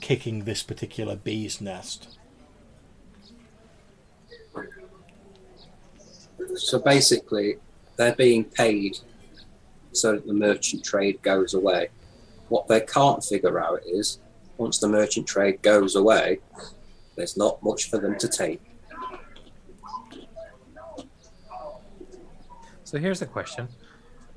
kicking 0.00 0.44
this 0.44 0.62
particular 0.62 1.16
bee's 1.16 1.60
nest. 1.60 2.18
So 6.56 6.78
basically, 6.78 7.56
they're 7.96 8.14
being 8.14 8.44
paid 8.44 8.98
so 9.92 10.12
that 10.12 10.26
the 10.26 10.34
merchant 10.34 10.84
trade 10.84 11.20
goes 11.22 11.54
away. 11.54 11.88
What 12.48 12.68
they 12.68 12.80
can't 12.80 13.22
figure 13.22 13.60
out 13.60 13.80
is 13.86 14.18
once 14.56 14.78
the 14.78 14.88
merchant 14.88 15.26
trade 15.26 15.62
goes 15.62 15.94
away, 15.94 16.40
there's 17.18 17.36
not 17.36 17.60
much 17.64 17.90
for 17.90 17.98
them 17.98 18.16
to 18.16 18.28
take. 18.28 18.62
So 22.84 22.96
here's 22.96 23.18
the 23.18 23.26
question: 23.26 23.68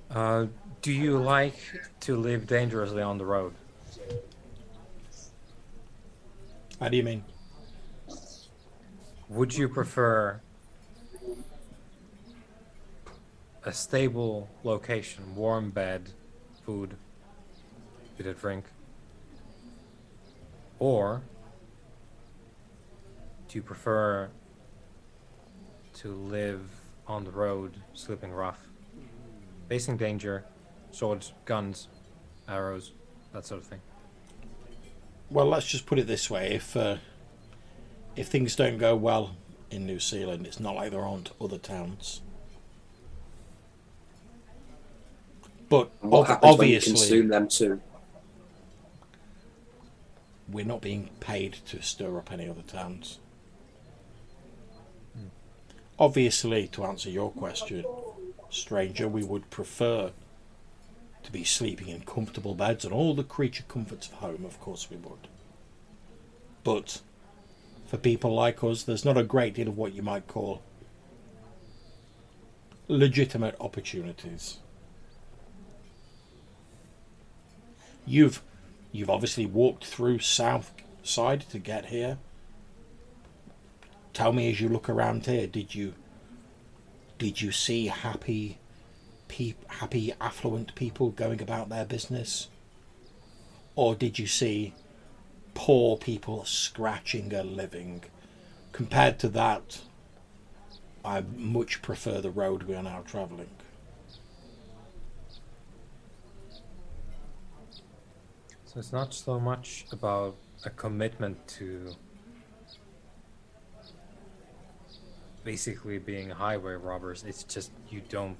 uh, 0.09 0.47
Do 0.81 0.91
you 0.91 1.19
like 1.19 1.59
to 2.01 2.17
live 2.17 2.47
dangerously 2.47 3.03
on 3.03 3.19
the 3.19 3.25
road? 3.25 3.53
How 6.79 6.89
do 6.89 6.97
you 6.97 7.03
mean? 7.03 7.23
Would 9.29 9.55
you 9.55 9.69
prefer 9.69 10.41
a 13.63 13.71
stable 13.71 14.49
location, 14.63 15.35
warm 15.35 15.69
bed, 15.69 16.09
food, 16.65 16.95
bit 18.17 18.25
of 18.25 18.41
drink, 18.41 18.65
or 20.79 21.21
do 23.51 23.57
you 23.57 23.61
prefer 23.61 24.29
to 25.93 26.07
live 26.07 26.61
on 27.05 27.25
the 27.25 27.31
road, 27.31 27.75
sleeping 27.93 28.31
rough, 28.31 28.59
facing 29.67 29.97
danger, 29.97 30.45
swords, 30.91 31.33
guns, 31.43 31.89
arrows, 32.47 32.93
that 33.33 33.45
sort 33.45 33.59
of 33.59 33.67
thing? 33.67 33.81
Well, 35.29 35.47
let's 35.47 35.65
just 35.67 35.85
put 35.85 35.99
it 35.99 36.07
this 36.07 36.29
way: 36.29 36.53
if 36.53 36.77
uh, 36.77 36.97
if 38.15 38.29
things 38.29 38.55
don't 38.55 38.77
go 38.77 38.95
well 38.95 39.35
in 39.69 39.85
New 39.85 39.99
Seal 39.99 40.29
Land, 40.29 40.47
it's 40.47 40.59
not 40.61 40.75
like 40.75 40.91
there 40.91 41.01
aren't 41.03 41.31
other 41.41 41.57
towns. 41.57 42.21
But 45.69 45.91
And 46.01 46.11
what 46.11 46.21
ob- 46.21 46.27
happens 46.27 46.57
when 46.57 46.69
you 46.69 46.79
obviously, 46.79 46.93
consume 46.93 47.27
them 47.29 47.49
too? 47.49 47.81
we're 50.49 50.65
not 50.65 50.81
being 50.81 51.09
paid 51.21 51.53
to 51.67 51.81
stir 51.81 52.17
up 52.19 52.31
any 52.31 52.49
other 52.49 52.63
towns. 52.63 53.20
Obviously, 56.01 56.67
to 56.69 56.83
answer 56.83 57.11
your 57.11 57.29
question, 57.29 57.85
stranger, 58.49 59.07
we 59.07 59.23
would 59.23 59.51
prefer 59.51 60.11
to 61.21 61.31
be 61.31 61.43
sleeping 61.43 61.89
in 61.89 62.01
comfortable 62.01 62.55
beds 62.55 62.83
and 62.83 62.91
all 62.91 63.13
the 63.13 63.23
creature 63.23 63.65
comforts 63.67 64.07
of 64.07 64.13
home, 64.13 64.43
of 64.43 64.59
course 64.59 64.89
we 64.89 64.97
would. 64.97 65.27
But 66.63 67.01
for 67.85 67.97
people 67.97 68.33
like 68.33 68.63
us, 68.63 68.81
there's 68.81 69.05
not 69.05 69.15
a 69.15 69.23
great 69.23 69.53
deal 69.53 69.67
of 69.67 69.77
what 69.77 69.93
you 69.93 70.01
might 70.01 70.25
call 70.25 70.63
legitimate 72.87 73.55
opportunities. 73.59 74.57
You've 78.07 78.41
you've 78.91 79.11
obviously 79.11 79.45
walked 79.45 79.85
through 79.85 80.17
South 80.17 80.73
Side 81.03 81.41
to 81.51 81.59
get 81.59 81.85
here. 81.85 82.17
Tell 84.13 84.33
me 84.33 84.49
as 84.51 84.59
you 84.59 84.67
look 84.69 84.89
around 84.89 85.25
here, 85.25 85.47
did 85.47 85.73
you 85.73 85.93
did 87.17 87.39
you 87.39 87.51
see 87.51 87.87
happy 87.87 88.57
peop, 89.27 89.63
happy 89.69 90.11
affluent 90.19 90.73
people 90.75 91.11
going 91.11 91.41
about 91.41 91.69
their 91.69 91.85
business? 91.85 92.49
Or 93.75 93.95
did 93.95 94.19
you 94.19 94.27
see 94.27 94.73
poor 95.53 95.97
people 95.97 96.43
scratching 96.45 97.33
a 97.33 97.43
living? 97.43 98.03
Compared 98.71 99.19
to 99.19 99.29
that, 99.29 99.81
I 101.05 101.21
much 101.35 101.81
prefer 101.81 102.21
the 102.21 102.31
road 102.31 102.63
we 102.63 102.75
are 102.75 102.83
now 102.83 103.03
travelling. 103.05 103.49
So 108.65 108.79
it's 108.79 108.91
not 108.91 109.13
so 109.13 109.39
much 109.39 109.85
about 109.91 110.35
a 110.65 110.69
commitment 110.69 111.47
to 111.59 111.95
basically 115.43 115.97
being 115.97 116.29
highway 116.29 116.73
robbers. 116.73 117.23
It's 117.27 117.43
just 117.43 117.71
you 117.89 118.01
don't 118.09 118.37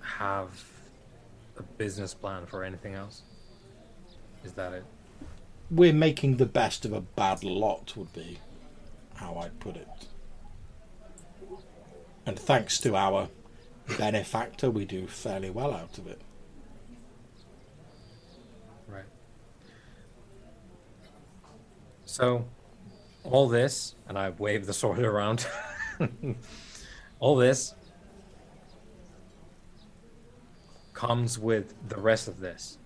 have 0.00 0.64
a 1.56 1.62
business 1.62 2.14
plan 2.14 2.46
for 2.46 2.64
anything 2.64 2.94
else. 2.94 3.22
Is 4.44 4.52
that 4.52 4.72
it? 4.72 4.84
We're 5.70 5.92
making 5.92 6.38
the 6.38 6.46
best 6.46 6.84
of 6.84 6.92
a 6.92 7.00
bad 7.00 7.44
lot, 7.44 7.96
would 7.96 8.12
be 8.12 8.38
how 9.14 9.36
I'd 9.36 9.60
put 9.60 9.76
it. 9.76 9.88
And 12.26 12.38
thanks 12.38 12.78
to 12.80 12.96
our 12.96 13.28
benefactor, 13.98 14.70
we 14.70 14.84
do 14.84 15.06
fairly 15.06 15.50
well 15.50 15.72
out 15.74 15.98
of 15.98 16.06
it. 16.06 16.20
Right. 18.88 19.04
So, 22.04 22.46
all 23.24 23.48
this, 23.48 23.94
and 24.08 24.18
I 24.18 24.30
wave 24.30 24.66
the 24.66 24.72
sword 24.72 25.00
around. 25.00 25.46
all 27.20 27.36
this 27.36 27.74
comes 30.94 31.38
with 31.38 31.74
the 31.88 32.00
rest 32.00 32.28
of 32.28 32.40
this. 32.40 32.78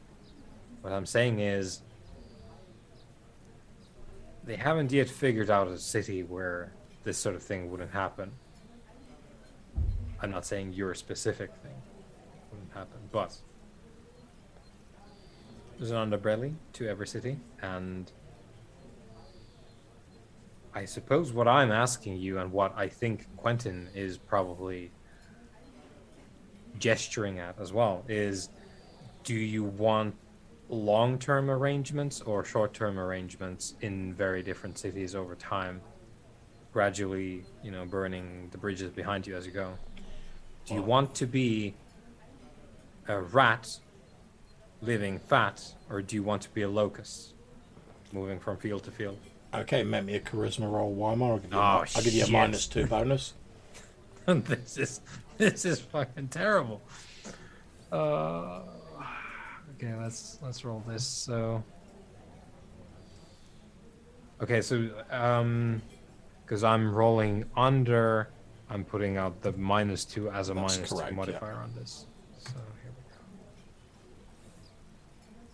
What 0.83 0.93
I'm 0.93 1.07
saying 1.07 1.41
is, 1.41 1.83
they 4.45 4.57
haven't 4.57 4.93
yet 4.93 5.09
figured 5.09 5.51
out 5.51 5.69
a 5.69 5.79
city 5.79 6.23
where 6.23 6.73
this 7.03 7.17
sort 7.17 7.35
of 7.35 7.43
thing 7.43 7.71
wouldn't 7.71 7.91
happen. 7.91 8.31
I'm 10.21 10.31
not 10.31 10.45
saying 10.45 10.75
your 10.75 10.95
specific 10.95 11.51
thing 11.57 11.75
wouldn't 12.51 12.73
happen, 12.73 13.01
but 13.11 13.37
there's 15.79 15.91
an 15.91 16.11
underbelly 16.11 16.55
to 16.75 16.89
every 16.89 17.07
city, 17.07 17.39
and 17.63 18.11
I 20.75 20.85
suppose 20.87 21.33
what 21.33 21.47
I'm 21.47 21.71
asking 21.71 22.17
you 22.17 22.39
and 22.39 22.51
what 22.51 22.77
I 22.77 22.89
think 22.89 23.29
Quentin 23.37 23.89
is 23.95 24.19
probably 24.19 24.91
gesturing 26.79 27.39
at 27.39 27.59
as 27.61 27.73
well 27.73 28.05
is 28.09 28.49
do 29.23 29.35
you 29.35 29.63
want 29.63 30.17
long 30.69 31.19
term 31.19 31.49
arrangements 31.49 32.21
or 32.23 32.45
short 32.45 32.75
term 32.75 32.99
arrangements 32.99 33.75
in 33.83 34.15
very 34.15 34.43
different 34.43 34.77
cities 34.77 35.15
over 35.15 35.37
time? 35.37 35.81
Gradually, 36.73 37.45
you 37.63 37.71
know, 37.71 37.87
burning 37.87 38.49
the 38.51 38.59
bridges 38.59 38.91
behind 38.91 39.29
you 39.29 39.37
as 39.37 39.47
you 39.47 39.53
go. 39.53 39.79
Do 40.67 40.75
you 40.75 40.83
want 40.83 41.15
to 41.17 41.27
be 41.27 41.75
a 43.07 43.21
rat 43.21 43.79
living 44.81 45.21
fat, 45.21 45.75
or 45.89 46.03
do 46.03 46.17
you 46.17 46.23
want 46.25 46.43
to 46.43 46.51
be 46.51 46.63
a 46.63 46.69
locust 46.69 47.35
moving 48.13 48.41
from 48.41 48.57
field 48.57 48.83
to 48.85 48.91
field? 48.91 49.19
Okay, 49.55 49.83
make 49.85 50.05
me 50.05 50.17
a 50.17 50.21
charisma 50.21 50.71
roll, 50.71 50.95
Wymar. 50.95 51.31
I'll 51.31 51.39
give 51.39 51.53
you, 51.53 51.59
a, 51.59 51.61
Oh, 51.61 51.81
mi- 51.83 51.89
I'll 51.95 52.03
give 52.03 52.13
you 52.15 52.25
a 52.25 52.31
minus 52.31 52.67
two 52.67 52.87
bonus. 52.87 53.35
this 54.27 54.79
is 54.79 55.01
this 55.39 55.65
is 55.65 55.81
fucking 55.81 56.29
terrible. 56.29 56.81
Uh, 57.93 58.63
okay, 59.77 59.95
let's 60.01 60.39
let's 60.43 60.65
roll 60.65 60.83
this. 60.89 61.07
So, 61.07 61.63
okay, 64.43 64.61
so 64.61 64.89
um, 65.11 65.81
because 66.45 66.65
I'm 66.65 66.93
rolling 66.93 67.45
under, 67.57 68.31
I'm 68.71 68.85
putting 68.85 69.17
out 69.19 69.41
the 69.43 69.53
minus 69.53 70.05
two 70.05 70.31
as 70.31 70.49
a 70.49 70.55
That's 70.55 70.77
minus 70.79 70.91
correct, 70.93 71.09
two 71.11 71.15
yeah. 71.15 71.17
modifier 71.17 71.55
on 71.57 71.73
this. 71.77 72.07
So 72.39 72.51
here 72.83 72.93
we 72.97 73.03
go. 73.15 73.21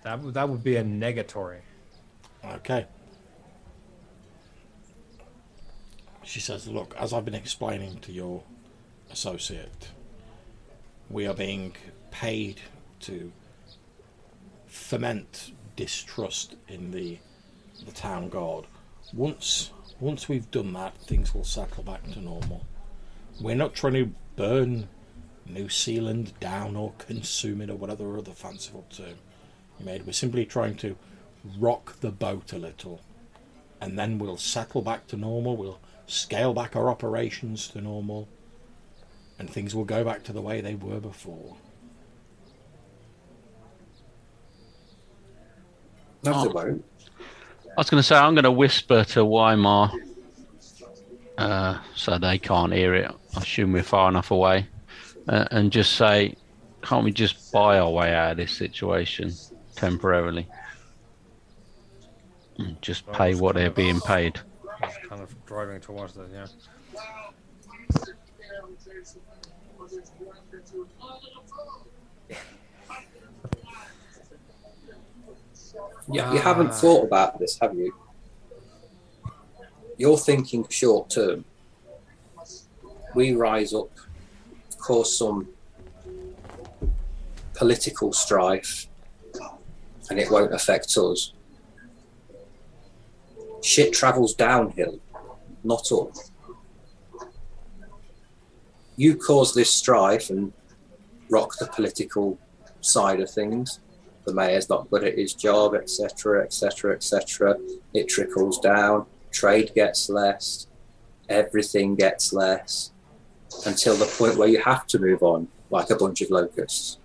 That 0.04 0.20
would 0.20 0.34
that 0.34 0.48
would 0.48 0.64
be 0.64 0.76
a 0.76 0.84
negatory. 0.84 1.60
Okay. 2.44 2.86
She 6.30 6.38
says, 6.38 6.68
Look, 6.68 6.94
as 6.96 7.12
I've 7.12 7.24
been 7.24 7.34
explaining 7.34 7.98
to 8.02 8.12
your 8.12 8.44
associate, 9.10 9.88
we 11.10 11.26
are 11.26 11.34
being 11.34 11.74
paid 12.12 12.60
to 13.00 13.32
foment 14.68 15.50
distrust 15.74 16.54
in 16.68 16.92
the 16.92 17.18
the 17.84 17.90
town 17.90 18.28
guard. 18.28 18.66
Once 19.12 19.72
once 19.98 20.28
we've 20.28 20.48
done 20.52 20.72
that, 20.74 20.96
things 20.98 21.34
will 21.34 21.42
settle 21.42 21.82
back 21.82 22.08
to 22.12 22.20
normal. 22.20 22.64
We're 23.40 23.56
not 23.56 23.74
trying 23.74 23.94
to 23.94 24.12
burn 24.36 24.88
New 25.46 25.68
Seal 25.68 26.04
Land 26.04 26.38
down 26.38 26.76
or 26.76 26.92
consume 26.98 27.60
it 27.60 27.70
or 27.70 27.74
whatever 27.74 28.16
other 28.16 28.30
fanciful 28.30 28.86
term 28.88 29.16
you 29.80 29.84
made. 29.84 30.06
We're 30.06 30.12
simply 30.12 30.46
trying 30.46 30.76
to 30.76 30.94
rock 31.58 31.98
the 31.98 32.12
boat 32.12 32.52
a 32.52 32.58
little, 32.58 33.00
and 33.80 33.98
then 33.98 34.20
we'll 34.20 34.36
settle 34.36 34.80
back 34.80 35.08
to 35.08 35.16
normal. 35.16 35.56
We'll 35.56 35.80
scale 36.10 36.52
back 36.52 36.74
our 36.74 36.88
operations 36.90 37.68
to 37.68 37.80
normal, 37.80 38.28
and 39.38 39.48
things 39.48 39.74
will 39.74 39.84
go 39.84 40.04
back 40.04 40.24
to 40.24 40.32
the 40.32 40.40
way 40.42 40.60
they 40.60 40.74
were 40.74 41.00
before. 41.00 41.56
No, 46.24 46.32
Oh. 46.34 46.42
they 46.44 46.48
won't. 46.52 46.84
I 47.20 47.74
was 47.80 47.88
going 47.88 48.00
to 48.00 48.06
say 48.06 48.16
I'm 48.16 48.34
going 48.34 48.44
to 48.44 48.50
whisper 48.50 49.04
to 49.04 49.20
Wymar, 49.20 49.92
uh, 51.38 51.78
so 51.94 52.18
they 52.18 52.38
can't 52.38 52.72
hear 52.72 52.94
it. 52.94 53.10
I 53.36 53.40
assume 53.40 53.72
we're 53.72 53.82
far 53.84 54.08
enough 54.08 54.30
away, 54.32 54.66
uh, 55.28 55.46
and 55.52 55.70
just 55.70 55.92
say, 55.92 56.34
"Can't 56.82 57.04
we 57.04 57.12
just 57.12 57.52
buy 57.52 57.78
our 57.78 57.88
way 57.90 58.12
out 58.12 58.32
of 58.32 58.36
this 58.38 58.52
situation 58.52 59.32
temporarily? 59.76 60.46
And 62.58 62.82
Just 62.82 63.10
pay 63.12 63.34
what 63.36 63.54
they're 63.54 63.70
being 63.70 64.00
paid." 64.00 64.40
Kind 65.08 65.22
of 65.22 65.34
driving 65.46 65.80
towards 65.80 66.14
that, 66.14 66.28
yeah. 66.32 66.46
You, 76.08 76.22
you 76.32 76.38
haven't 76.38 76.68
Ah. 76.70 76.72
thought 76.72 77.04
about 77.04 77.38
this, 77.38 77.58
have 77.60 77.74
you? 77.76 77.94
You're 79.96 80.18
thinking 80.18 80.66
short 80.68 81.10
term. 81.10 81.44
We 83.14 83.34
rise 83.34 83.74
up, 83.74 83.90
cause 84.78 85.16
some 85.16 85.48
political 87.54 88.12
strife, 88.12 88.88
and 90.08 90.18
it 90.18 90.30
won't 90.30 90.54
affect 90.54 90.96
us. 90.96 91.32
Shit 93.62 93.92
travels 93.92 94.34
downhill, 94.34 95.00
not 95.64 95.90
up. 95.92 96.12
You 98.96 99.16
cause 99.16 99.54
this 99.54 99.72
strife 99.72 100.30
and 100.30 100.52
rock 101.30 101.56
the 101.58 101.66
political 101.66 102.38
side 102.80 103.20
of 103.20 103.30
things 103.30 103.80
the 104.24 104.34
mayor's 104.34 104.68
not 104.68 104.90
good 104.90 105.04
at 105.04 105.18
his 105.18 105.34
job, 105.34 105.74
etc., 105.74 106.44
etc., 106.44 106.94
etc. 106.94 107.56
It 107.94 108.08
trickles 108.08 108.58
down. 108.58 109.06
Trade 109.30 109.72
gets 109.74 110.08
less. 110.08 110.66
Everything 111.28 111.94
gets 111.94 112.32
less 112.32 112.92
until 113.66 113.96
the 113.96 114.06
point 114.06 114.36
where 114.36 114.48
you 114.48 114.60
have 114.62 114.86
to 114.88 114.98
move 114.98 115.22
on, 115.22 115.48
like 115.70 115.90
a 115.90 115.96
bunch 115.96 116.20
of 116.20 116.30
locusts. 116.30 116.98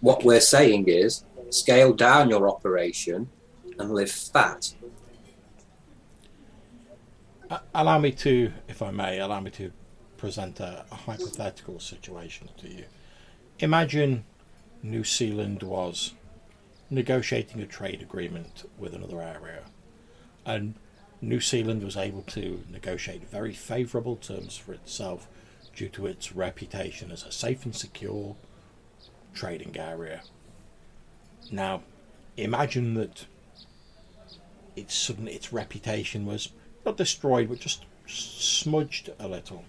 What 0.00 0.24
we're 0.24 0.40
saying 0.40 0.88
is 0.88 1.24
scale 1.50 1.92
down 1.92 2.30
your 2.30 2.48
operation 2.48 3.28
and 3.78 3.92
live 3.92 4.10
fat. 4.10 4.74
A- 7.50 7.60
Allow 7.74 7.98
me 7.98 8.12
to, 8.12 8.52
if 8.68 8.82
I 8.82 8.90
may, 8.90 9.18
allow 9.20 9.40
me 9.40 9.50
to 9.52 9.72
present 10.16 10.60
a, 10.60 10.84
a 10.90 10.94
hypothetical 10.94 11.78
situation 11.78 12.48
to 12.58 12.68
you. 12.68 12.84
Imagine 13.58 14.24
New 14.82 15.04
Seal 15.04 15.36
Land 15.36 15.62
was 15.62 16.12
negotiating 16.90 17.60
a 17.60 17.66
trade 17.66 18.02
agreement 18.02 18.68
with 18.78 18.94
another 18.94 19.20
area, 19.22 19.62
and 20.44 20.74
New 21.20 21.40
Seal 21.40 21.66
Land 21.66 21.82
was 21.82 21.96
able 21.96 22.22
to 22.22 22.62
negotiate 22.70 23.28
very 23.28 23.52
favourable 23.52 24.16
terms 24.16 24.56
for 24.56 24.72
itself 24.72 25.26
due 25.74 25.88
to 25.90 26.06
its 26.06 26.32
reputation 26.32 27.10
as 27.10 27.22
a 27.24 27.32
safe 27.32 27.64
and 27.64 27.74
secure 27.74 28.36
trading 29.34 29.76
area. 29.78 30.22
Now, 31.50 31.82
imagine 32.36 32.94
that 32.94 33.26
its 34.74 34.94
sudden 34.94 35.28
its 35.28 35.52
reputation 35.52 36.26
was 36.26 36.50
not 36.86 36.96
destroyed 36.96 37.48
but 37.48 37.60
just 37.60 37.84
smudged 38.06 39.10
a 39.18 39.28
little, 39.28 39.64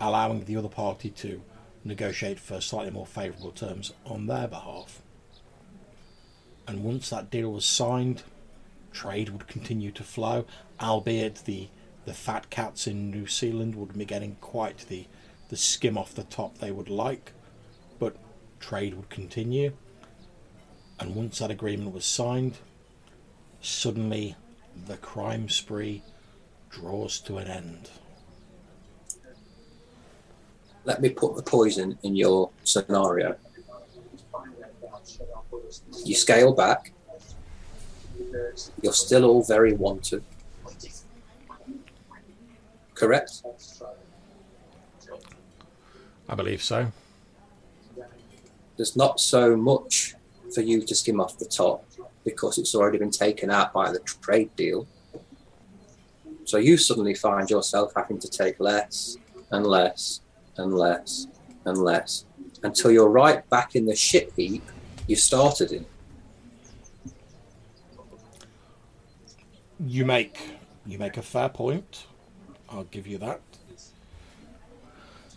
allowing 0.00 0.44
the 0.44 0.56
other 0.56 0.68
party 0.68 1.08
to 1.10 1.40
negotiate 1.84 2.40
for 2.40 2.60
slightly 2.60 2.90
more 2.90 3.06
favourable 3.06 3.52
terms 3.52 3.92
on 4.04 4.26
their 4.26 4.48
behalf. 4.48 5.00
And 6.66 6.84
once 6.84 7.08
that 7.10 7.30
deal 7.30 7.52
was 7.52 7.64
signed, 7.64 8.24
trade 8.92 9.30
would 9.30 9.46
continue 9.46 9.92
to 9.92 10.02
flow, 10.02 10.44
albeit 10.80 11.44
the 11.46 11.68
the 12.04 12.14
fat 12.14 12.48
cats 12.48 12.86
in 12.86 13.10
New 13.10 13.26
Seal 13.26 13.56
Land 13.56 13.74
wouldn't 13.74 13.98
be 13.98 14.06
getting 14.06 14.36
quite 14.40 14.86
the, 14.88 15.06
the 15.50 15.58
skim 15.58 15.98
off 15.98 16.14
the 16.14 16.22
top 16.22 16.56
they 16.56 16.70
would 16.70 16.88
like, 16.88 17.32
but 17.98 18.16
trade 18.60 18.94
would 18.94 19.10
continue. 19.10 19.72
And 20.98 21.14
once 21.14 21.38
that 21.38 21.50
agreement 21.50 21.92
was 21.92 22.06
signed, 22.06 22.56
suddenly 23.60 24.36
the 24.86 24.96
crime 24.96 25.50
spree 25.50 26.02
draws 26.70 27.20
to 27.20 27.38
an 27.38 27.48
end. 27.48 27.90
Let 30.84 31.00
me 31.02 31.10
put 31.10 31.36
the 31.36 31.42
poison 31.42 31.98
in 32.02 32.16
your 32.16 32.50
scenario. 32.64 33.36
You 36.04 36.14
scale 36.14 36.54
back, 36.54 36.92
you're 38.82 38.92
still 38.92 39.24
all 39.24 39.42
very 39.42 39.74
wanted. 39.74 40.22
Correct? 42.94 43.42
I 46.28 46.34
believe 46.34 46.62
so. 46.62 46.92
There's 48.76 48.96
not 48.96 49.20
so 49.20 49.56
much 49.56 50.14
for 50.54 50.60
you 50.62 50.82
to 50.82 50.94
skim 50.94 51.20
off 51.20 51.38
the 51.38 51.46
top 51.46 51.84
because 52.24 52.58
it's 52.58 52.74
already 52.74 52.98
been 52.98 53.10
taken 53.10 53.50
out 53.50 53.72
by 53.72 53.90
the 53.90 53.98
trade 54.00 54.54
deal. 54.56 54.86
So 56.48 56.56
you 56.56 56.78
suddenly 56.78 57.12
find 57.12 57.50
yourself 57.50 57.92
having 57.94 58.18
to 58.20 58.28
take 58.28 58.58
less 58.58 59.18
and 59.50 59.66
less 59.66 60.22
and 60.56 60.72
less 60.72 61.26
and 61.66 61.76
less 61.76 62.24
until 62.62 62.90
you're 62.90 63.10
right 63.10 63.46
back 63.50 63.76
in 63.76 63.84
the 63.84 63.94
shit 63.94 64.32
heap 64.34 64.62
you 65.06 65.14
started 65.14 65.72
in. 65.72 65.84
You 69.78 70.06
make 70.06 70.40
you 70.86 70.98
make 70.98 71.18
a 71.18 71.22
fair 71.22 71.50
point. 71.50 72.06
I'll 72.70 72.84
give 72.84 73.06
you 73.06 73.18
that. 73.18 73.42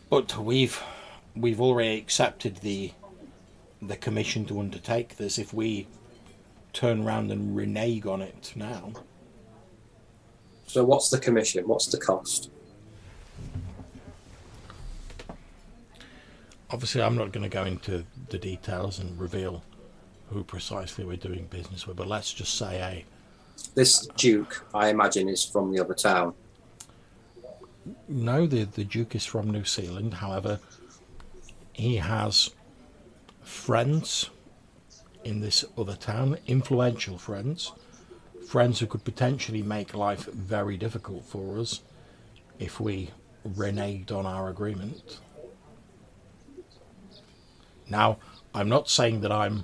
But 0.10 0.38
we've 0.38 0.82
we've 1.36 1.60
already 1.60 1.98
accepted 1.98 2.56
the 2.58 2.94
the 3.82 3.98
commission 3.98 4.46
to 4.46 4.62
undertake 4.62 5.18
this. 5.18 5.38
If 5.38 5.54
we 5.54 5.90
turn 6.72 7.04
around 7.04 7.32
and 7.32 7.54
renege 7.54 8.06
on 8.06 8.22
it 8.22 8.54
now, 8.56 8.94
So 10.72 10.86
what's 10.86 11.10
the 11.10 11.20
commission? 11.20 11.68
What's 11.68 11.88
the 11.88 11.98
cost? 11.98 12.50
obviously 16.72 17.02
I'm 17.02 17.16
not 17.16 17.32
going 17.32 17.44
to 17.44 17.50
go 17.50 17.64
into 17.64 18.06
the 18.30 18.38
details 18.38 19.00
and 19.00 19.20
reveal 19.20 19.64
who 20.30 20.44
precisely 20.44 21.04
we're 21.04 21.18
doing 21.18 21.46
business 21.48 21.86
with. 21.86 21.98
But 21.98 22.08
let's 22.08 22.34
just 22.34 22.58
say 22.58 22.82
a 22.82 23.06
This 23.76 24.08
Duke, 24.16 24.66
I 24.74 24.90
imagine, 24.90 25.28
is 25.30 25.44
from 25.44 25.72
the 25.72 25.80
other 25.80 25.94
town. 25.94 26.34
No, 28.08 28.48
the, 28.48 28.64
the 28.64 28.84
Duke 28.84 29.16
is 29.16 29.26
from 29.26 29.50
New 29.50 29.66
Seal 29.66 29.94
Land. 29.94 30.16
However, 30.16 30.60
he 31.74 31.98
has 31.98 32.52
friends 33.42 34.30
in 35.24 35.42
this 35.42 35.66
other 35.78 35.96
town, 35.96 36.38
influential 36.48 37.18
friends, 37.18 37.74
friends 38.52 38.82
who 38.82 38.86
could 38.86 39.06
potentially 39.06 39.64
make 39.64 39.94
life 39.94 40.26
very 40.26 40.76
difficult 40.76 41.24
for 41.24 41.58
us 41.58 41.80
if 42.60 42.82
we 42.82 43.10
reneged 43.48 44.12
on 44.12 44.26
our 44.26 44.50
agreement. 44.50 45.22
Now, 47.90 48.18
I'm 48.54 48.68
not 48.68 48.90
saying 48.90 49.22
that 49.22 49.32
I'm 49.32 49.64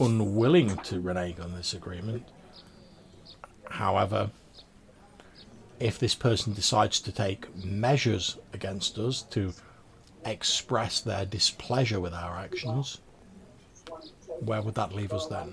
unwilling 0.00 0.78
to 0.78 0.98
renege 0.98 1.38
on 1.40 1.54
this 1.54 1.74
agreement. 1.74 2.26
However, 3.68 4.30
if 5.78 5.98
this 5.98 6.14
person 6.14 6.54
decides 6.54 7.00
to 7.00 7.12
take 7.12 7.54
measures 7.62 8.38
against 8.54 8.96
us 8.96 9.20
to 9.32 9.52
express 10.24 11.02
their 11.02 11.26
displeasure 11.26 12.00
with 12.00 12.14
our 12.14 12.38
actions, 12.38 12.98
where 14.40 14.62
would 14.62 14.74
that 14.76 14.94
leave 14.94 15.12
us 15.12 15.26
then? 15.26 15.52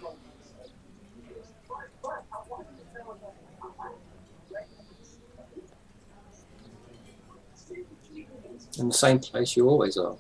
In 8.80 8.88
the 8.88 8.94
same 8.94 9.20
place 9.20 9.56
you 9.56 9.70
always 9.70 9.98
are. 9.98 10.16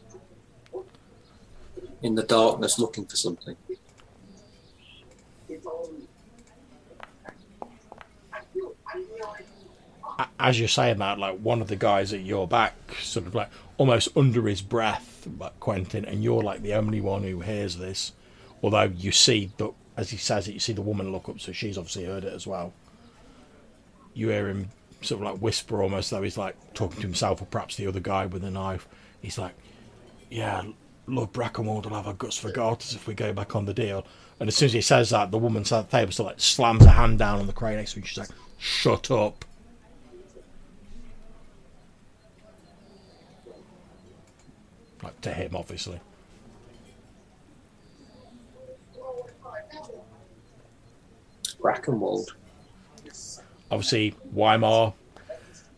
In 2.02 2.16
the 2.16 2.24
darkness 2.24 2.78
looking 2.78 3.06
for 3.06 3.16
something. 3.16 3.56
As 10.40 10.60
you're 10.60 10.68
saying 10.68 10.98
that, 10.98 11.18
like 11.18 11.40
one 11.40 11.62
of 11.62 11.68
the 11.68 11.76
guys 11.76 12.14
at 12.14 12.20
your 12.20 12.48
back, 12.48 12.76
sort 13.02 13.26
of 13.26 13.34
like 13.34 13.50
almost 13.78 14.10
under 14.16 14.46
his 14.48 14.62
breath, 14.62 15.26
but 15.26 15.60
Quentin, 15.60 16.06
and 16.06 16.24
you're 16.24 16.44
like 16.44 16.62
the 16.62 16.74
only 16.74 17.02
one 17.02 17.24
who 17.24 17.40
hears 17.40 17.78
this. 17.78 18.12
Although 18.62 18.92
you 18.96 19.12
see, 19.12 19.52
the, 19.58 19.72
as 19.98 20.10
he 20.12 20.18
says 20.18 20.48
it, 20.48 20.54
you 20.54 20.60
see 20.60 20.74
the 20.74 20.82
woman 20.82 21.12
look 21.12 21.30
up, 21.30 21.40
so 21.40 21.52
she's 21.54 21.78
obviously 21.78 22.06
heard 22.06 22.24
it 22.24 22.34
as 22.34 22.46
well. 22.46 22.74
You 24.14 24.30
hear 24.30 24.48
him 24.48 24.70
sort 25.04 25.22
of 25.22 25.34
like 25.34 25.42
whisper 25.42 25.82
almost 25.82 26.10
though 26.10 26.22
he's 26.22 26.38
like 26.38 26.56
talking 26.74 26.98
to 26.98 27.08
himself 27.08 27.42
or 27.42 27.46
perhaps 27.46 27.76
the 27.76 27.88
other 27.88 28.00
guy 28.00 28.26
with 28.26 28.44
a 28.44 28.52
knife. 28.52 28.88
He's 29.22 29.38
like, 29.38 29.54
Yeah, 30.30 30.64
Lord 31.08 31.34
Brackenwald 31.34 31.84
will 31.84 31.96
have 31.96 32.08
our 32.08 32.14
guts 32.14 32.38
for 32.38 32.52
garters 32.52 32.96
if 32.96 33.08
we 33.08 33.14
go 33.14 33.34
back 33.34 33.56
on 33.56 33.66
the 33.66 33.74
deal. 33.74 34.06
And 34.40 34.48
as 34.48 34.56
soon 34.56 34.68
as 34.68 34.74
he 34.74 34.82
says 34.82 35.12
that, 35.12 35.32
the 35.32 35.38
woman 35.38 35.62
at 35.64 35.70
the 35.70 35.84
table 35.84 36.10
of 36.10 36.20
like 36.20 36.40
slams 36.40 36.84
her 36.86 36.92
hand 36.92 37.20
down 37.20 37.40
on 37.40 37.48
the 37.48 37.54
crane 37.54 37.78
next 37.78 37.94
to. 37.94 38.06
She's 38.06 38.18
like, 38.18 38.30
Shut 38.58 39.12
up. 39.12 39.46
Like 45.02 45.20
to 45.22 45.34
him, 45.34 45.56
obviously. 45.56 46.00
Brackenwold. 51.62 52.34
Obviously, 53.74 54.14
Wymar, 54.35 54.93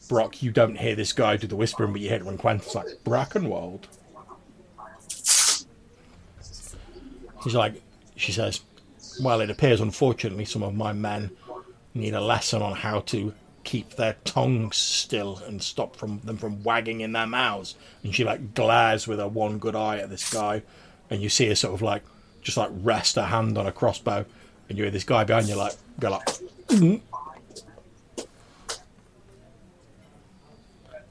Brock, 0.10 0.44
you 0.44 0.52
don't 0.52 0.78
hear 0.78 0.96
this 0.96 1.14
guy 1.14 1.38
do 1.38 1.48
the 1.48 1.56
whispering, 1.56 1.94
but 1.94 2.02
you 2.02 2.10
hear 2.10 2.18
it 2.18 2.26
when 2.26 2.38
Quentin's 2.38 2.76
like, 2.76 2.88
Brackenwald. 3.06 3.84
He's 7.42 7.56
like, 7.56 7.82
she 8.18 8.34
says, 8.34 8.60
Well, 9.22 9.40
it 9.40 9.50
appears 9.50 9.80
unfortunately 9.80 10.44
some 10.44 10.62
of 10.62 10.76
my 10.76 10.92
men 10.92 11.32
need 11.94 12.14
a 12.14 12.20
lesson 12.20 12.62
on 12.62 12.76
how 12.76 13.00
to 13.00 13.34
keep 13.64 13.92
their 13.96 14.18
tongues 14.26 14.76
still 14.76 15.42
and 15.48 15.64
stop 15.64 15.96
from 15.96 16.20
them 16.26 16.36
from 16.36 16.66
wagging 16.66 17.00
in 17.00 17.14
their 17.14 17.26
mouths. 17.26 17.76
And 18.04 18.14
she 18.14 18.26
like 18.26 18.54
glares 18.54 19.08
with 19.08 19.20
her 19.20 19.28
one 19.30 19.58
good 19.58 19.76
eye 19.76 20.00
at 20.00 20.10
this 20.10 20.34
guy, 20.34 20.64
and 21.10 21.22
you 21.22 21.30
see 21.30 21.48
her 21.48 21.56
sort 21.56 21.76
of 21.76 21.82
like 21.82 22.04
just 22.42 22.58
like 22.58 22.72
rest 22.74 23.16
her 23.16 23.24
hand 23.24 23.58
on 23.58 23.68
a 23.68 23.72
crossbow, 23.72 24.26
and 24.68 24.78
you 24.78 24.84
hear 24.84 24.92
this 24.92 25.06
guy 25.06 25.24
behind 25.24 25.48
you 25.48 25.56
like 25.56 25.76
go 25.98 26.12
like. 26.12 26.28
Mm-hmm. 26.68 27.15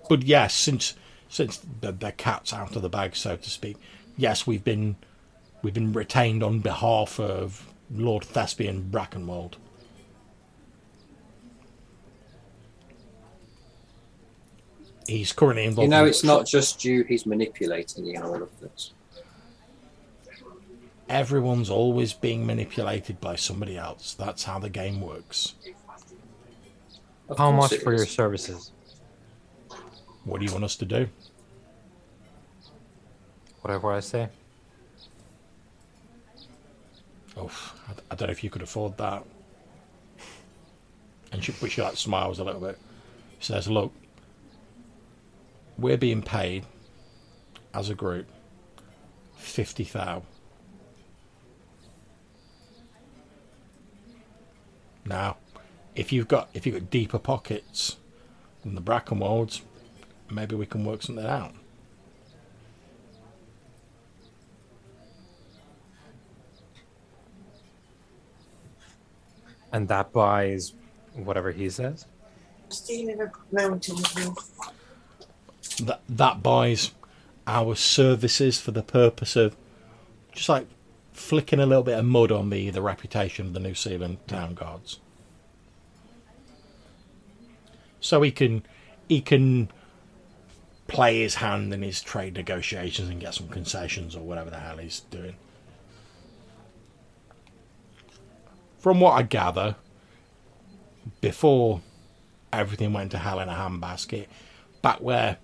But 0.09 0.23
yes, 0.23 0.55
since 0.55 0.95
since 1.29 1.61
the, 1.81 1.93
the 1.93 2.13
cat's 2.13 2.53
out 2.53 2.77
of 2.77 2.83
the 2.83 2.89
bag, 2.89 3.17
so 3.17 3.37
to 3.37 3.51
speak, 3.51 3.77
yes, 4.17 4.47
we've 4.47 4.65
been 4.65 4.97
we've 5.63 5.75
been 5.75 5.93
retained 5.93 6.43
on 6.43 6.61
behalf 6.61 7.19
of 7.19 7.73
Lord 7.91 8.25
Thespian 8.25 8.89
Brackenwald. 8.91 9.55
He's 15.07 15.33
currently 15.33 15.65
involved. 15.65 15.87
You 15.87 15.91
know, 15.91 16.05
in- 16.05 16.09
it's 16.09 16.25
not 16.25 16.47
just 16.47 16.85
you 16.85 17.05
he's 17.05 17.27
manipulating 17.27 18.07
you 18.07 18.15
in 18.15 18.23
all 18.23 18.43
of 18.43 18.61
this. 18.61 18.93
Everyone's 21.09 21.69
always 21.69 22.15
being 22.15 22.47
manipulated 22.47 23.21
by 23.21 23.37
somebody 23.37 23.77
else. 23.77 24.15
That's 24.15 24.45
how 24.45 24.59
the 24.59 24.71
game 24.71 25.03
works. 25.03 25.55
Of 27.29 27.37
How 27.37 27.51
much 27.53 27.73
it 27.73 27.83
for 27.83 27.95
your 27.95 28.07
services? 28.07 28.73
What 30.25 30.41
do 30.41 30.47
you 30.47 30.53
want 30.53 30.65
us 30.65 30.77
to 30.77 30.85
do? 30.85 31.09
Whatever 33.63 33.93
I 33.93 34.01
say. 34.01 34.29
Oh, 37.37 37.51
I, 38.11 38.15
don't 38.15 38.29
know 38.29 38.33
if 38.33 38.45
you 38.45 38.51
could 38.51 38.63
afford 38.63 38.97
that. 38.99 39.25
And 41.33 41.43
she, 41.43 41.53
but 41.61 41.71
she 41.71 41.83
like 41.83 41.97
smiles 41.97 42.39
a 42.39 42.45
little 42.45 42.61
bit. 42.61 42.79
She 43.41 43.53
says, 43.53 43.69
"Look, 43.69 43.93
we're 45.77 45.97
being 45.97 46.23
paid 46.23 46.65
as 47.75 47.91
a 47.91 47.95
group 47.95 48.27
fifty 49.37 49.85
thou. 49.85 50.23
Now, 55.05 55.37
if 55.95 56.13
you've 56.13 56.29
got 56.29 56.49
if 56.55 56.67
you've 56.67 56.77
got 56.77 56.91
deeper 56.91 57.19
pockets 57.19 57.97
than 58.63 58.75
the 58.75 58.81
Brackenwolds, 58.81 59.63
maybe 60.31 60.57
we 60.57 60.67
can 60.67 60.85
work 60.85 61.03
something 61.03 61.27
out." 61.27 61.55
And 69.73 69.89
that 69.89 70.13
buys 70.13 70.75
whatever 71.15 71.53
he 71.53 71.71
says. 71.71 72.07
Stealing 72.71 73.21
a 73.21 73.33
mountain 73.53 73.97
view. 73.97 74.35
that 75.83 76.01
that 76.09 76.43
buys 76.43 76.93
our 77.47 77.75
services 77.75 78.61
for 78.61 78.71
the 78.71 78.83
purpose 78.83 79.37
of 79.37 79.57
just 80.33 80.49
like 80.49 80.67
flicking 81.13 81.61
a 81.61 81.67
little 81.67 81.83
bit 81.85 81.99
of 81.99 82.05
mud 82.05 82.33
on 82.33 82.51
the 82.51 82.71
the 82.71 82.83
reputation 82.83 83.47
of 83.47 83.53
the 83.55 83.61
New 83.61 83.75
Seal 83.75 84.01
Land 84.01 84.19
town 84.27 84.55
guards. 84.55 85.01
So 88.01 88.23
he 88.23 88.31
can 88.31 88.65
he 89.09 89.21
can 89.21 89.71
play 90.87 91.21
his 91.21 91.37
hand 91.37 91.73
in 91.73 91.83
his 91.83 92.03
trade 92.03 92.35
negotiations 92.35 93.09
and 93.09 93.21
get 93.21 93.35
some 93.35 93.49
concessions 93.49 94.15
or 94.15 94.21
whatever 94.21 94.51
the 94.51 94.59
hell 94.59 94.79
he's 94.79 95.01
doing. 95.01 95.37
from 98.85 99.01
what 99.01 99.13
I 99.13 99.23
gather, 99.23 99.77
before 101.23 101.81
everything 102.53 102.93
went 102.93 103.13
to 103.13 103.19
hell 103.19 103.41
in 103.41 103.49
a 103.49 103.55
handbasket, 103.55 104.27
back 104.83 105.01
where 105.01 105.39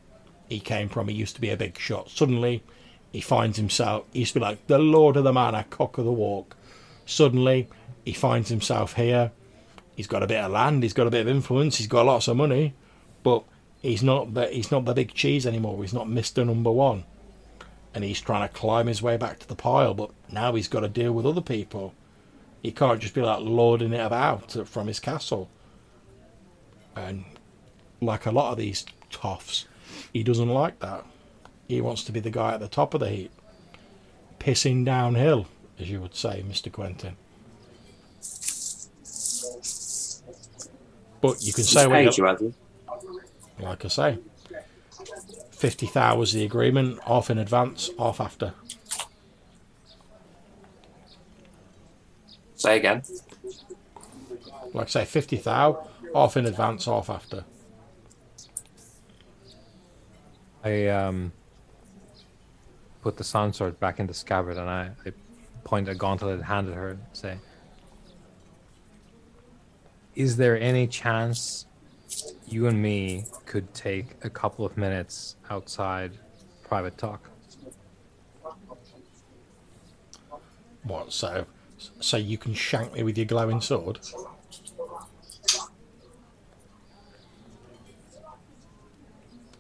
he 0.46 0.60
came 0.60 0.90
from, 0.90 1.08
he 1.08 1.14
used 1.14 1.36
to 1.36 1.40
be 1.40 1.48
a 1.48 1.56
big 1.56 1.78
shot. 1.78 2.10
Suddenly, 2.10 2.62
he 3.10 3.22
finds 3.22 3.56
himself, 3.56 4.04
he 4.12 4.18
used 4.18 4.34
to 4.34 4.40
be 4.40 4.44
like 4.44 4.66
the 4.66 4.78
Lord 4.78 5.16
of 5.16 5.24
the 5.24 5.32
Manor, 5.32 5.64
cock 5.70 5.96
of 5.96 6.04
the 6.04 6.12
walk. 6.12 6.54
Suddenly, 7.06 7.66
he 8.04 8.12
finds 8.12 8.50
himself 8.50 8.92
here. 8.96 9.32
He's 9.96 10.06
got 10.06 10.22
a 10.22 10.26
bit 10.26 10.44
of 10.44 10.52
land, 10.52 10.82
he's 10.82 10.92
got 10.92 11.06
a 11.06 11.10
bit 11.10 11.22
of 11.22 11.28
influence, 11.28 11.78
he's 11.78 11.86
got 11.86 12.04
lots 12.04 12.28
of 12.28 12.36
money, 12.36 12.74
but 13.22 13.42
he's 13.80 14.02
not 14.02 14.34
the, 14.34 14.46
he's 14.48 14.70
not 14.70 14.84
the 14.84 14.94
big 14.94 15.14
cheese 15.14 15.46
anymore. 15.46 15.80
He's 15.82 15.94
not 15.94 16.06
Mr. 16.06 16.46
Number 16.46 16.70
One. 16.70 17.04
And 17.94 18.04
he's 18.04 18.20
trying 18.20 18.48
to 18.48 18.54
climb 18.54 18.86
his 18.86 19.02
way 19.02 19.16
back 19.16 19.40
to 19.40 19.48
the 19.48 19.56
pile, 19.56 19.94
but 19.94 20.10
now 20.30 20.54
he's 20.54 20.68
got 20.68 20.80
to 20.80 20.88
deal 20.88 21.12
with 21.12 21.26
other 21.26 21.40
people. 21.40 21.92
He 22.62 22.70
can't 22.70 23.00
just 23.00 23.14
be 23.14 23.22
like 23.22 23.40
lording 23.40 23.92
it 23.92 24.00
about 24.00 24.68
from 24.68 24.86
his 24.86 25.00
castle. 25.00 25.48
And 26.94 27.24
like 28.00 28.26
a 28.26 28.30
lot 28.30 28.52
of 28.52 28.58
these 28.58 28.84
toffs, 29.10 29.66
he 30.12 30.22
doesn't 30.22 30.48
like 30.48 30.78
that. 30.80 31.04
He 31.66 31.80
wants 31.80 32.04
to 32.04 32.12
be 32.12 32.20
the 32.20 32.30
guy 32.30 32.54
at 32.54 32.60
the 32.60 32.68
top 32.68 32.94
of 32.94 33.00
the 33.00 33.08
heap, 33.08 33.32
pissing 34.38 34.84
downhill, 34.84 35.46
as 35.78 35.90
you 35.90 36.00
would 36.00 36.14
say, 36.14 36.44
Mr. 36.46 36.70
Quentin. 36.70 37.16
But 41.20 41.42
you 41.42 41.52
can 41.52 41.64
say 41.64 41.86
what 41.86 42.18
you? 42.18 42.54
Like 43.62 43.84
I 43.84 43.88
say. 43.88 44.18
Fifty 45.50 45.86
thou 45.86 46.16
was 46.16 46.32
the 46.32 46.44
agreement, 46.44 47.00
off 47.06 47.30
in 47.30 47.38
advance, 47.38 47.90
off 47.98 48.20
after. 48.20 48.54
Say 52.54 52.76
again. 52.76 53.02
Like 54.72 54.86
I 54.86 54.90
say, 54.90 55.04
fifty 55.04 55.36
thou, 55.36 55.88
off 56.14 56.36
in 56.36 56.46
advance, 56.46 56.86
off 56.88 57.10
after. 57.10 57.44
I 60.62 60.88
um, 60.88 61.32
put 63.02 63.16
the 63.16 63.24
sun 63.24 63.52
sword 63.52 63.80
back 63.80 63.98
in 63.98 64.06
the 64.06 64.14
scabbard 64.14 64.56
and 64.56 64.68
I, 64.68 64.90
I 65.06 65.12
point 65.64 65.88
a 65.88 65.94
gauntlet 65.94 66.42
hand 66.42 66.68
at 66.68 66.74
her 66.74 66.90
and 66.90 67.00
say, 67.12 67.38
Is 70.14 70.36
there 70.36 70.58
any 70.58 70.86
chance 70.86 71.66
you 72.46 72.66
and 72.66 72.80
me 72.80 73.24
could 73.46 73.72
take 73.74 74.16
a 74.22 74.30
couple 74.30 74.64
of 74.64 74.76
minutes 74.76 75.36
outside 75.50 76.12
private 76.62 76.96
talk? 76.98 77.28
What? 80.82 81.12
So, 81.12 81.46
so 82.00 82.16
you 82.16 82.38
can 82.38 82.54
shank 82.54 82.92
me 82.94 83.02
with 83.02 83.16
your 83.16 83.26
glowing 83.26 83.60
sword? 83.60 83.98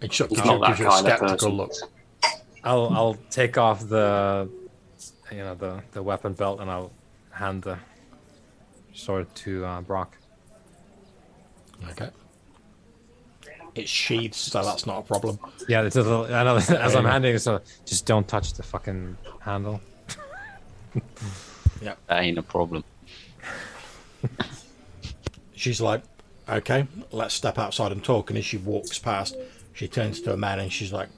It 0.00 0.10
just 0.10 0.30
gives 0.30 0.44
not 0.44 0.54
you, 0.54 0.60
that 0.60 0.78
you 0.78 0.86
a 0.86 0.88
kind 0.88 1.06
of 1.06 1.12
skeptical 1.12 1.36
person. 1.36 1.50
look. 1.52 1.72
I'll 2.64 2.88
I'll 2.88 3.18
take 3.30 3.58
off 3.58 3.86
the 3.88 4.48
you 5.30 5.38
know 5.38 5.54
the, 5.54 5.82
the 5.92 6.02
weapon 6.02 6.32
belt 6.32 6.60
and 6.60 6.70
I'll 6.70 6.92
hand 7.30 7.62
the 7.62 7.78
sword 8.92 9.34
to 9.36 9.64
uh, 9.64 9.80
Brock. 9.82 10.16
Okay. 11.90 12.10
It's 13.80 13.90
sheathed, 13.90 14.34
so 14.34 14.62
that's 14.62 14.86
not 14.86 14.98
a 14.98 15.02
problem. 15.02 15.38
Yeah, 15.68 15.82
it's 15.82 15.96
a 15.96 16.02
little. 16.02 16.24
I 16.34 16.42
know. 16.44 16.56
As 16.78 16.94
I'm 16.94 17.04
handing 17.04 17.34
it, 17.34 17.38
so 17.40 17.60
just 17.86 18.06
don't 18.06 18.26
touch 18.28 18.52
the 18.54 18.62
fucking 18.62 19.16
handle. 19.40 19.80
yeah, 21.82 21.94
That 22.06 22.22
ain't 22.22 22.38
a 22.38 22.42
problem. 22.42 22.84
She's 25.54 25.80
like, 25.80 26.02
okay, 26.48 26.86
let's 27.12 27.34
step 27.34 27.58
outside 27.58 27.92
and 27.92 28.02
talk. 28.02 28.30
And 28.30 28.38
as 28.38 28.44
she 28.44 28.56
walks 28.56 28.98
past, 28.98 29.36
she 29.74 29.88
turns 29.88 30.20
to 30.22 30.32
a 30.32 30.36
man 30.36 30.58
and 30.58 30.72
she's 30.72 30.92
like, 30.92 31.08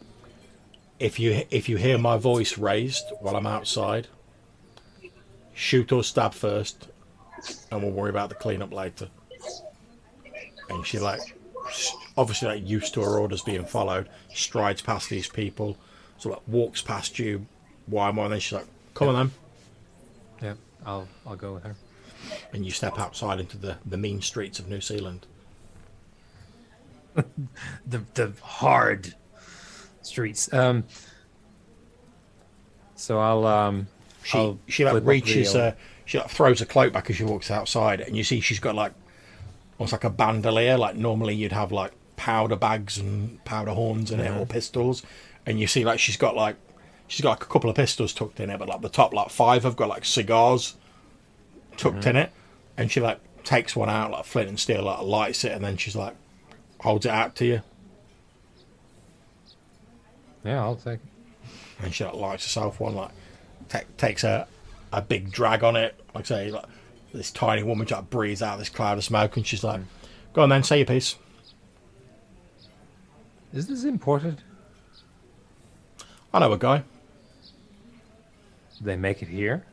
if 0.98 1.18
you 1.18 1.44
if 1.50 1.68
you 1.68 1.76
hear 1.76 1.98
my 1.98 2.16
voice 2.16 2.58
raised 2.58 3.04
while 3.20 3.36
I'm 3.36 3.46
outside, 3.46 4.08
shoot 5.54 5.90
or 5.92 6.02
stab 6.04 6.34
first, 6.34 6.88
and 7.70 7.82
we'll 7.82 7.92
worry 7.92 8.10
about 8.10 8.28
the 8.28 8.34
cleanup 8.36 8.72
later. 8.72 9.08
And 10.70 10.84
she 10.86 10.98
like, 10.98 11.20
s- 11.20 11.32
obviously 12.16 12.48
like 12.48 12.68
used 12.68 12.94
to 12.94 13.00
her 13.02 13.18
orders 13.18 13.42
being 13.42 13.64
followed, 13.64 14.08
strides 14.32 14.82
past 14.82 15.08
these 15.10 15.28
people, 15.28 15.76
so 16.18 16.30
like 16.30 16.42
walks 16.46 16.82
past 16.82 17.18
you, 17.18 17.46
Wymar, 17.90 18.24
and 18.24 18.32
then 18.32 18.40
she's 18.40 18.52
like, 18.52 18.66
come 18.94 19.08
on 19.08 19.14
then. 19.14 19.30
Yeah, 20.42 20.54
I'll 20.86 21.08
I'll 21.26 21.36
go 21.36 21.54
with 21.54 21.64
her. 21.64 21.76
And 22.52 22.64
you 22.64 22.70
step 22.70 22.98
outside 22.98 23.40
into 23.40 23.56
the, 23.56 23.76
the 23.84 23.96
mean 23.96 24.22
streets 24.22 24.58
of 24.58 24.68
New 24.68 24.80
Seal 24.80 25.04
Land. 25.04 25.26
The 27.86 28.02
the 28.14 28.32
hard 28.42 29.14
streets. 30.00 30.52
Um. 30.52 30.84
So 32.94 33.18
I'll 33.18 33.44
um. 33.46 33.88
She 34.22 34.38
I'll 34.38 34.58
she 34.66 34.84
like 34.84 35.04
reaches 35.04 35.54
uh, 35.54 35.74
she 36.06 36.18
like 36.18 36.30
throws 36.30 36.60
a 36.60 36.66
cloak 36.66 36.92
back 36.92 37.10
as 37.10 37.16
she 37.16 37.24
walks 37.24 37.50
outside, 37.50 38.00
and 38.00 38.16
you 38.16 38.24
see 38.24 38.40
she's 38.40 38.60
got 38.60 38.74
like 38.74 38.92
almost 39.82 39.92
like 39.92 40.04
a 40.04 40.10
bandolier. 40.10 40.78
Like 40.78 40.94
normally 40.94 41.34
you'd 41.34 41.52
have 41.52 41.72
like 41.72 41.92
powder 42.14 42.54
bags 42.54 42.98
and 42.98 43.44
powder 43.44 43.72
horns 43.72 44.12
in 44.12 44.20
it 44.20 44.30
or 44.30 44.46
pistols, 44.46 45.02
and 45.44 45.58
you 45.58 45.66
see 45.66 45.84
like 45.84 45.98
she's 45.98 46.16
got 46.16 46.36
like 46.36 46.56
she's 47.08 47.20
got 47.20 47.30
like 47.30 47.42
a 47.42 47.46
couple 47.46 47.68
of 47.68 47.74
pistols 47.74 48.12
tucked 48.12 48.38
in 48.38 48.48
it, 48.48 48.58
but 48.58 48.68
like 48.68 48.80
the 48.80 48.88
top 48.88 49.12
like 49.12 49.30
five 49.30 49.64
have 49.64 49.74
got 49.74 49.88
like 49.88 50.04
cigars 50.04 50.76
tucked 51.76 51.96
mm-hmm. 51.96 52.10
in 52.10 52.16
it, 52.16 52.32
and 52.76 52.92
she 52.92 53.00
like 53.00 53.18
takes 53.42 53.74
one 53.74 53.90
out 53.90 54.12
like 54.12 54.24
flint 54.24 54.48
and 54.48 54.60
steel, 54.60 54.84
like 54.84 55.02
lights 55.02 55.42
it, 55.42 55.50
and 55.50 55.64
then 55.64 55.76
she's 55.76 55.96
like 55.96 56.14
holds 56.80 57.04
it 57.04 57.12
out 57.12 57.34
to 57.36 57.44
you, 57.44 57.60
Yeah, 60.44 60.62
I'll 60.62 60.76
take. 60.76 60.94
it. 60.94 61.84
and 61.84 61.92
she 61.92 62.04
like 62.04 62.14
lights 62.14 62.44
herself 62.44 62.78
one 62.78 62.94
like 62.94 63.10
ta 63.68 63.80
takes 63.96 64.22
a 64.22 64.46
a 64.92 65.02
big 65.02 65.32
drag 65.32 65.64
on 65.64 65.74
it. 65.74 65.98
Like 66.14 66.24
I 66.26 66.28
say, 66.28 66.50
like 66.52 66.66
this 67.12 67.30
tiny 67.30 67.62
woman 67.62 67.86
just 67.86 68.00
like, 68.00 68.10
breathes 68.10 68.42
out 68.42 68.54
of 68.54 68.58
this 68.58 68.68
cloud 68.68 68.98
of 68.98 69.04
smoke, 69.04 69.36
and 69.36 69.46
she's 69.46 69.64
like, 69.64 69.80
"Go 70.32 70.42
on 70.42 70.48
then, 70.48 70.62
say 70.62 70.78
your 70.78 70.86
piece." 70.86 71.16
Is 73.52 73.66
this 73.66 73.84
imported? 73.84 74.42
I 76.32 76.38
know 76.38 76.52
a 76.52 76.58
guy. 76.58 76.84
They 78.80 78.96
make 78.96 79.22
it 79.22 79.28
here? 79.28 79.64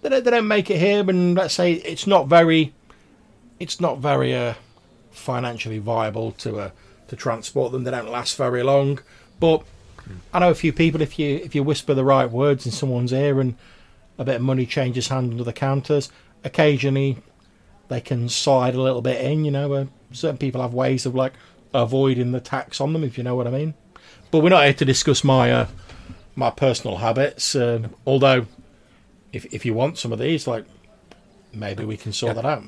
They 0.00 0.08
don't, 0.08 0.24
they 0.24 0.30
don't 0.30 0.48
make 0.48 0.70
it 0.70 0.78
here, 0.78 1.00
and 1.00 1.34
let's 1.34 1.54
say 1.54 1.72
it's 1.72 2.06
not 2.06 2.28
very, 2.28 2.72
it's 3.58 3.80
not 3.80 3.98
very 3.98 4.34
uh, 4.34 4.54
financially 5.10 5.78
viable 5.78 6.32
to 6.32 6.60
uh, 6.60 6.70
to 7.08 7.16
transport 7.16 7.72
them. 7.72 7.84
They 7.84 7.90
don't 7.90 8.10
last 8.10 8.36
very 8.36 8.62
long. 8.62 9.00
But 9.40 9.64
I 10.32 10.38
know 10.38 10.50
a 10.50 10.54
few 10.54 10.72
people. 10.72 11.02
If 11.02 11.18
you 11.18 11.36
if 11.36 11.54
you 11.54 11.62
whisper 11.62 11.94
the 11.94 12.04
right 12.04 12.30
words 12.30 12.66
in 12.66 12.72
someone's 12.72 13.12
ear, 13.12 13.40
and 13.40 13.56
a 14.18 14.24
bit 14.24 14.36
of 14.36 14.42
money 14.42 14.66
changes 14.66 15.08
hands 15.08 15.30
under 15.32 15.44
the 15.44 15.52
counters, 15.52 16.10
occasionally 16.44 17.18
they 17.88 18.00
can 18.00 18.28
slide 18.28 18.74
a 18.74 18.80
little 18.80 19.02
bit 19.02 19.20
in. 19.20 19.44
You 19.44 19.50
know, 19.50 19.72
uh, 19.72 19.84
certain 20.12 20.38
people 20.38 20.62
have 20.62 20.72
ways 20.74 21.06
of 21.06 21.14
like 21.14 21.32
avoiding 21.72 22.32
the 22.32 22.40
tax 22.40 22.80
on 22.80 22.92
them, 22.92 23.04
if 23.04 23.18
you 23.18 23.24
know 23.24 23.34
what 23.34 23.46
I 23.46 23.50
mean. 23.50 23.74
But 24.30 24.40
we're 24.40 24.48
not 24.50 24.64
here 24.64 24.72
to 24.74 24.84
discuss 24.84 25.22
my 25.24 25.52
uh, 25.52 25.66
my 26.36 26.50
personal 26.50 26.96
habits. 26.98 27.54
Um, 27.54 27.94
although, 28.06 28.46
if 29.32 29.44
if 29.52 29.64
you 29.66 29.74
want 29.74 29.98
some 29.98 30.12
of 30.12 30.18
these, 30.18 30.46
like 30.46 30.64
maybe 31.52 31.84
we 31.84 31.96
can 31.96 32.12
sort 32.12 32.30
Yeah. 32.36 32.42
that 32.42 32.48
out. 32.48 32.64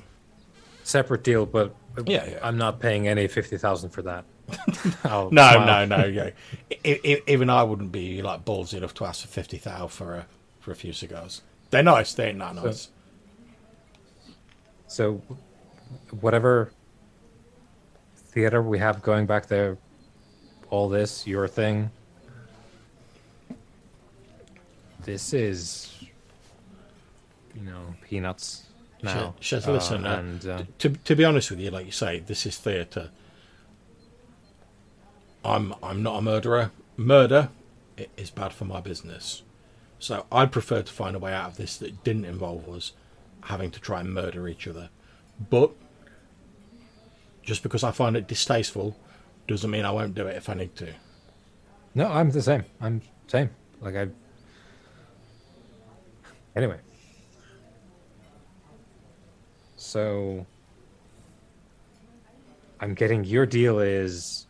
Separate 0.84 1.24
deal, 1.24 1.46
but 1.46 1.74
Yeah, 2.06 2.24
yeah. 2.28 2.38
I'm 2.42 2.58
not 2.58 2.78
paying 2.80 3.08
any 3.08 3.26
fifty 3.26 3.58
thousand 3.58 3.90
for 3.90 4.02
that. 4.02 4.24
I'll 5.04 5.30
No, 5.32 5.64
no, 5.64 5.84
no. 5.84 6.04
Yeah, 6.04 6.30
I, 6.70 7.00
I, 7.04 7.22
even 7.26 7.50
I 7.50 7.64
wouldn't 7.64 7.90
be 7.90 8.22
like 8.22 8.44
ballsy 8.44 8.74
enough 8.74 8.94
to 8.94 9.04
ask 9.04 9.22
for 9.22 9.28
fifty 9.28 9.56
thousand 9.58 9.88
for 9.88 10.14
a 10.14 10.26
for 10.66 10.72
a 10.72 10.74
few 10.74 10.92
cigars. 10.92 11.42
They're 11.70 11.84
nice. 11.84 12.12
They 12.12 12.30
ain't 12.30 12.40
that 12.40 12.56
nice. 12.56 12.88
So, 14.88 15.22
whatever 16.20 16.72
theater 18.16 18.60
we 18.60 18.80
have 18.80 19.00
going 19.00 19.26
back 19.26 19.46
there, 19.46 19.78
all 20.68 20.88
this 20.88 21.24
your 21.24 21.46
thing. 21.46 21.92
This 25.04 25.32
is, 25.32 25.94
you 27.54 27.62
know, 27.62 27.94
peanuts 28.02 28.64
now. 29.04 29.36
Sh- 29.38 29.54
sh- 29.62 29.66
listen, 29.68 30.04
uh, 30.04 30.16
and 30.16 30.46
uh, 30.48 30.62
to 30.78 30.88
to 30.90 31.14
be 31.14 31.24
honest 31.24 31.48
with 31.52 31.60
you, 31.60 31.70
like 31.70 31.86
you 31.86 31.92
say, 31.92 32.18
this 32.18 32.44
is 32.44 32.58
theatre. 32.58 33.10
I'm 35.44 35.76
I'm 35.80 36.02
not 36.02 36.18
a 36.18 36.22
murderer. 36.22 36.72
Murder 36.96 37.50
is 38.16 38.30
bad 38.30 38.52
for 38.52 38.64
my 38.64 38.80
business, 38.80 39.42
so 39.98 40.26
I'd 40.30 40.52
prefer 40.52 40.82
to 40.82 40.92
find 40.92 41.16
a 41.16 41.18
way 41.18 41.32
out 41.32 41.50
of 41.50 41.56
this 41.56 41.76
that 41.78 42.04
didn't 42.04 42.24
involve 42.24 42.68
us 42.68 42.92
having 43.42 43.70
to 43.70 43.80
try 43.80 44.00
and 44.00 44.12
murder 44.12 44.48
each 44.48 44.66
other. 44.66 44.90
But 45.50 45.70
just 47.42 47.62
because 47.62 47.84
I 47.84 47.92
find 47.92 48.16
it 48.16 48.26
distasteful 48.26 48.96
doesn't 49.46 49.70
mean 49.70 49.84
I 49.84 49.90
won't 49.90 50.14
do 50.14 50.26
it 50.26 50.36
if 50.36 50.48
I 50.48 50.54
need 50.54 50.74
to. 50.76 50.92
no, 51.94 52.06
I'm 52.08 52.30
the 52.30 52.42
same. 52.42 52.64
I'm 52.80 53.02
same. 53.28 53.50
Like 53.80 53.94
I. 53.94 54.08
Anyway, 56.56 56.78
So 59.86 60.44
I'm 62.80 62.94
getting 62.94 63.22
your 63.22 63.46
deal 63.46 63.78
is 63.78 64.48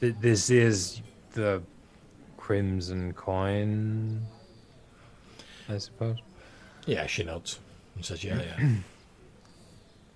th- 0.00 0.16
this 0.20 0.50
is 0.50 1.00
the 1.32 1.62
crimson 2.36 3.12
coin, 3.12 4.20
I 5.68 5.78
suppose. 5.78 6.18
Yeah, 6.86 7.06
she 7.06 7.24
nods 7.24 7.60
and 7.94 8.04
says, 8.04 8.24
"Yeah, 8.24 8.40
yeah." 8.40 8.68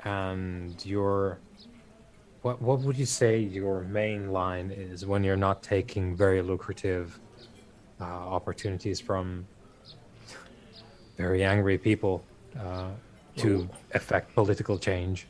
And 0.04 0.86
your 0.86 1.38
what 2.42 2.62
what 2.62 2.78
would 2.80 2.96
you 2.96 3.06
say 3.06 3.40
your 3.40 3.80
main 3.82 4.30
line 4.30 4.70
is 4.70 5.04
when 5.04 5.24
you're 5.24 5.36
not 5.36 5.64
taking 5.64 6.14
very 6.14 6.42
lucrative 6.42 7.18
uh, 8.00 8.04
opportunities 8.04 9.00
from 9.00 9.46
very 11.16 11.42
angry 11.42 11.76
people 11.76 12.22
uh, 12.60 12.90
to 13.38 13.68
affect 13.94 14.32
political 14.34 14.78
change? 14.78 15.26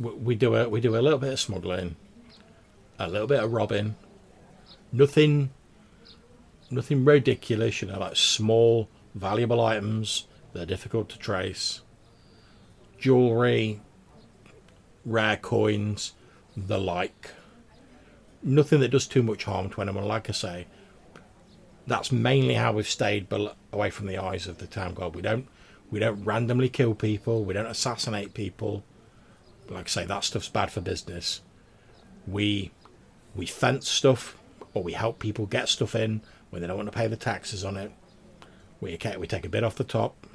we 0.00 0.34
do 0.34 0.54
a 0.54 0.68
we 0.68 0.80
do 0.80 0.96
a 0.96 1.02
little 1.02 1.18
bit 1.18 1.32
of 1.32 1.40
smuggling, 1.40 1.96
a 2.98 3.08
little 3.08 3.26
bit 3.26 3.42
of 3.42 3.52
robbing, 3.52 3.94
nothing, 4.92 5.50
nothing 6.70 7.04
ridiculous. 7.04 7.82
You 7.82 7.88
know, 7.88 7.98
like 7.98 8.16
small 8.16 8.88
valuable 9.14 9.60
items 9.60 10.26
that 10.52 10.62
are 10.62 10.66
difficult 10.66 11.08
to 11.10 11.18
trace, 11.18 11.82
jewelry, 12.98 13.80
rare 15.04 15.36
coins, 15.36 16.14
the 16.56 16.78
like. 16.78 17.30
Nothing 18.42 18.80
that 18.80 18.90
does 18.90 19.06
too 19.06 19.22
much 19.22 19.44
harm 19.44 19.68
to 19.70 19.82
anyone. 19.82 20.06
Like 20.06 20.30
I 20.30 20.32
say, 20.32 20.66
that's 21.86 22.10
mainly 22.10 22.54
how 22.54 22.72
we've 22.72 22.88
stayed 22.88 23.26
away 23.72 23.90
from 23.90 24.06
the 24.06 24.16
eyes 24.16 24.46
of 24.46 24.58
the 24.58 24.66
town 24.66 24.94
guard. 24.94 25.14
We 25.14 25.22
don't 25.22 25.46
we 25.90 25.98
don't 25.98 26.24
randomly 26.24 26.68
kill 26.68 26.94
people. 26.94 27.44
We 27.44 27.52
don't 27.52 27.66
assassinate 27.66 28.32
people 28.32 28.84
like 29.70 29.86
I 29.86 29.88
say, 29.88 30.04
that 30.04 30.24
stuff's 30.24 30.48
bad 30.48 30.70
for 30.70 30.80
business. 30.80 31.40
We 32.26 32.72
we 33.34 33.46
fence 33.46 33.88
stuff, 33.88 34.36
or 34.74 34.82
we 34.82 34.92
help 34.92 35.18
people 35.18 35.46
get 35.46 35.68
stuff 35.68 35.94
in 35.94 36.22
when 36.50 36.62
they 36.62 36.68
don't 36.68 36.76
want 36.76 36.90
to 36.90 36.96
pay 36.96 37.06
the 37.06 37.16
taxes 37.16 37.64
on 37.64 37.76
it. 37.76 37.92
We 38.80 38.98
we 39.18 39.26
take 39.26 39.44
a 39.46 39.50
bit 39.50 39.64
off 39.64 39.76
the 39.76 39.84
top. 39.84 40.26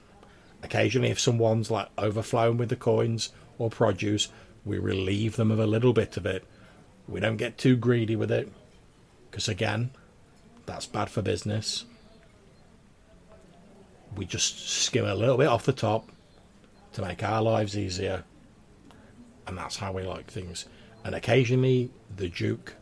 Occasionally, 0.64 1.09
if 1.09 1.19
someone's 1.19 1.72
like 1.72 1.89
overflowing 1.97 2.57
with 2.57 2.69
the 2.69 2.75
coins 2.75 3.31
or 3.57 3.69
produce, 3.69 4.30
we 4.64 4.77
relieve 4.77 5.35
them 5.35 5.51
of 5.51 5.59
a 5.59 5.67
little 5.67 5.93
bit 5.93 6.17
of 6.17 6.25
it. 6.25 6.43
We 7.07 7.19
don't 7.19 7.38
get 7.38 7.57
too 7.57 7.75
greedy 7.75 8.15
with 8.15 8.31
it, 8.31 8.51
because 9.30 9.47
again, 9.47 9.91
that's 10.65 10.88
bad 10.88 11.09
for 11.09 11.22
business. 11.22 11.85
We 14.15 14.25
just 14.25 14.69
skim 14.69 15.05
a 15.05 15.14
little 15.14 15.38
bit 15.38 15.47
off 15.47 15.65
the 15.65 15.73
top 15.73 16.09
to 16.93 17.01
make 17.01 17.22
our 17.22 17.41
lives 17.41 17.77
easier 17.77 18.23
and 19.47 19.57
that's 19.57 19.77
how 19.77 19.91
we 19.91 20.03
like 20.03 20.27
things. 20.27 20.65
And 21.03 21.15
occasionally, 21.15 21.91
the 22.15 22.30
Duke 22.30 22.75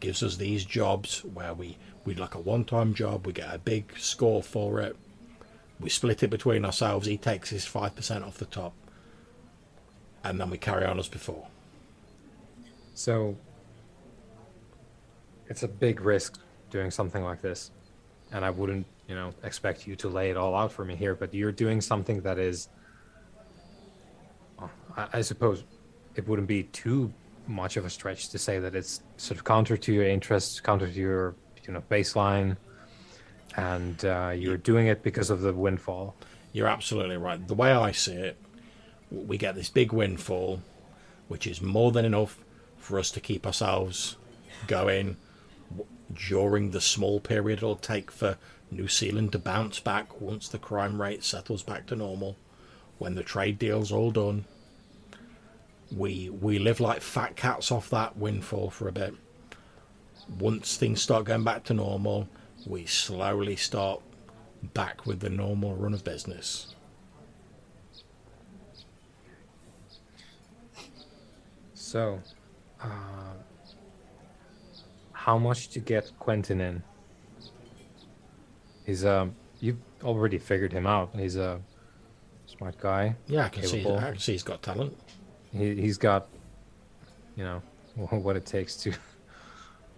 gives 0.00 0.22
us 0.22 0.36
these 0.36 0.64
jobs 0.64 1.24
where 1.24 1.54
we 1.54 1.76
we 2.04 2.14
like 2.14 2.34
a 2.34 2.40
one-time 2.40 2.94
job. 2.94 3.26
We 3.26 3.32
get 3.32 3.54
a 3.54 3.58
big 3.58 3.92
score 3.98 4.42
for 4.42 4.80
it. 4.80 4.96
We 5.80 5.90
split 5.90 6.22
it 6.22 6.28
between 6.28 6.64
ourselves. 6.64 7.06
He 7.06 7.16
takes 7.16 7.50
his 7.50 7.66
five 7.66 7.94
percent 7.94 8.24
off 8.24 8.38
the 8.38 8.46
top, 8.46 8.74
and 10.24 10.40
then 10.40 10.50
we 10.50 10.58
carry 10.58 10.84
on 10.84 10.98
as 10.98 11.08
before. 11.08 11.48
So 12.94 13.36
it's 15.46 15.62
a 15.62 15.68
big 15.68 16.00
risk 16.00 16.38
doing 16.70 16.90
something 16.90 17.22
like 17.22 17.40
this. 17.40 17.70
And 18.30 18.44
I 18.44 18.50
wouldn't, 18.50 18.86
you 19.08 19.14
know, 19.14 19.32
expect 19.42 19.86
you 19.86 19.96
to 19.96 20.08
lay 20.08 20.30
it 20.30 20.36
all 20.36 20.54
out 20.54 20.72
for 20.72 20.84
me 20.84 20.96
here, 20.96 21.14
but 21.14 21.32
you're 21.32 21.52
doing 21.52 21.80
something 21.80 22.20
that 22.22 22.38
is 22.38 22.68
I, 24.96 25.08
I 25.14 25.20
suppose 25.22 25.64
it 26.14 26.26
wouldn't 26.26 26.48
be 26.48 26.64
too 26.64 27.12
much 27.48 27.76
of 27.76 27.84
a 27.84 27.90
stretch 27.90 28.28
to 28.30 28.38
say 28.38 28.58
that 28.58 28.74
it's 28.74 29.02
sort 29.16 29.38
of 29.38 29.44
counter 29.44 29.76
to 29.76 29.92
your 29.92 30.04
interests, 30.04 30.60
counter 30.60 30.86
to 30.86 30.92
your, 30.92 31.34
you 31.66 31.72
know, 31.72 31.82
baseline, 31.90 32.56
and 33.56 34.04
uh, 34.04 34.32
you're 34.36 34.56
doing 34.56 34.86
it 34.86 35.02
because 35.02 35.30
of 35.30 35.40
the 35.40 35.52
windfall. 35.52 36.14
You're 36.52 36.68
absolutely 36.68 37.16
right. 37.16 37.46
The 37.46 37.54
way 37.54 37.72
I 37.72 37.92
see 37.92 38.14
it, 38.14 38.36
we 39.10 39.38
get 39.38 39.54
this 39.54 39.70
big 39.70 39.92
windfall, 39.92 40.60
which 41.28 41.46
is 41.46 41.60
more 41.62 41.90
than 41.92 42.04
enough 42.04 42.38
for 42.76 42.98
us 42.98 43.10
to 43.12 43.20
keep 43.20 43.46
ourselves 43.46 44.16
going 44.66 45.16
during 46.14 46.70
the 46.70 46.80
small 46.80 47.20
period 47.20 47.58
it'll 47.58 47.76
take 47.76 48.10
for 48.10 48.38
New 48.70 48.88
Seal 48.88 49.16
Land 49.16 49.32
to 49.32 49.38
bounce 49.38 49.80
back 49.80 50.20
once 50.20 50.48
the 50.48 50.58
crime 50.58 51.00
rate 51.00 51.24
settles 51.24 51.62
back 51.62 51.86
to 51.86 51.96
normal. 51.96 52.36
When 52.98 53.14
the 53.14 53.22
trade 53.22 53.58
deal's 53.58 53.92
all 53.92 54.10
done, 54.10 54.44
we 55.94 56.28
we 56.28 56.58
live 56.58 56.80
like 56.80 57.00
fat 57.00 57.36
cats 57.36 57.72
off 57.72 57.90
that 57.90 58.16
windfall 58.16 58.70
for 58.70 58.88
a 58.88 58.92
bit. 58.92 59.14
Once 60.38 60.76
things 60.76 61.00
start 61.00 61.24
going 61.24 61.44
back 61.44 61.64
to 61.64 61.74
normal, 61.74 62.28
we 62.66 62.84
slowly 62.84 63.56
start 63.56 64.02
back 64.74 65.06
with 65.06 65.20
the 65.20 65.30
normal 65.30 65.74
run 65.76 65.94
of 65.94 66.04
business. 66.04 66.74
So, 71.74 72.20
uh, 72.82 72.88
how 75.12 75.38
much 75.38 75.70
to 75.70 75.80
get 75.80 76.12
Quentin 76.18 76.60
in? 76.60 76.82
He's 78.84 79.06
um, 79.06 79.34
you've 79.60 79.78
already 80.02 80.38
figured 80.38 80.72
him 80.72 80.86
out. 80.86 81.10
He's 81.14 81.36
a 81.36 81.60
smart 82.46 82.78
guy. 82.78 83.16
Yeah, 83.26 83.46
I 83.46 83.48
can 83.48 83.62
see. 83.62 83.86
I 83.86 84.10
can 84.10 84.18
see 84.18 84.32
he's 84.32 84.42
got 84.42 84.62
talent. 84.62 84.98
He 85.52 85.80
he's 85.80 85.98
got, 85.98 86.28
you 87.36 87.44
know, 87.44 87.62
what 88.10 88.36
it 88.36 88.46
takes 88.46 88.76
to 88.78 88.92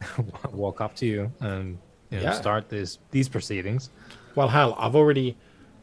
walk 0.52 0.80
up 0.80 0.94
to 0.96 1.06
you 1.06 1.32
and 1.40 1.78
you 2.10 2.18
know, 2.18 2.24
Yeah. 2.24 2.32
start 2.32 2.68
this 2.68 2.98
these 3.10 3.28
proceedings. 3.28 3.90
Well, 4.34 4.48
hell, 4.48 4.76
I've 4.78 4.94
already, 4.94 5.36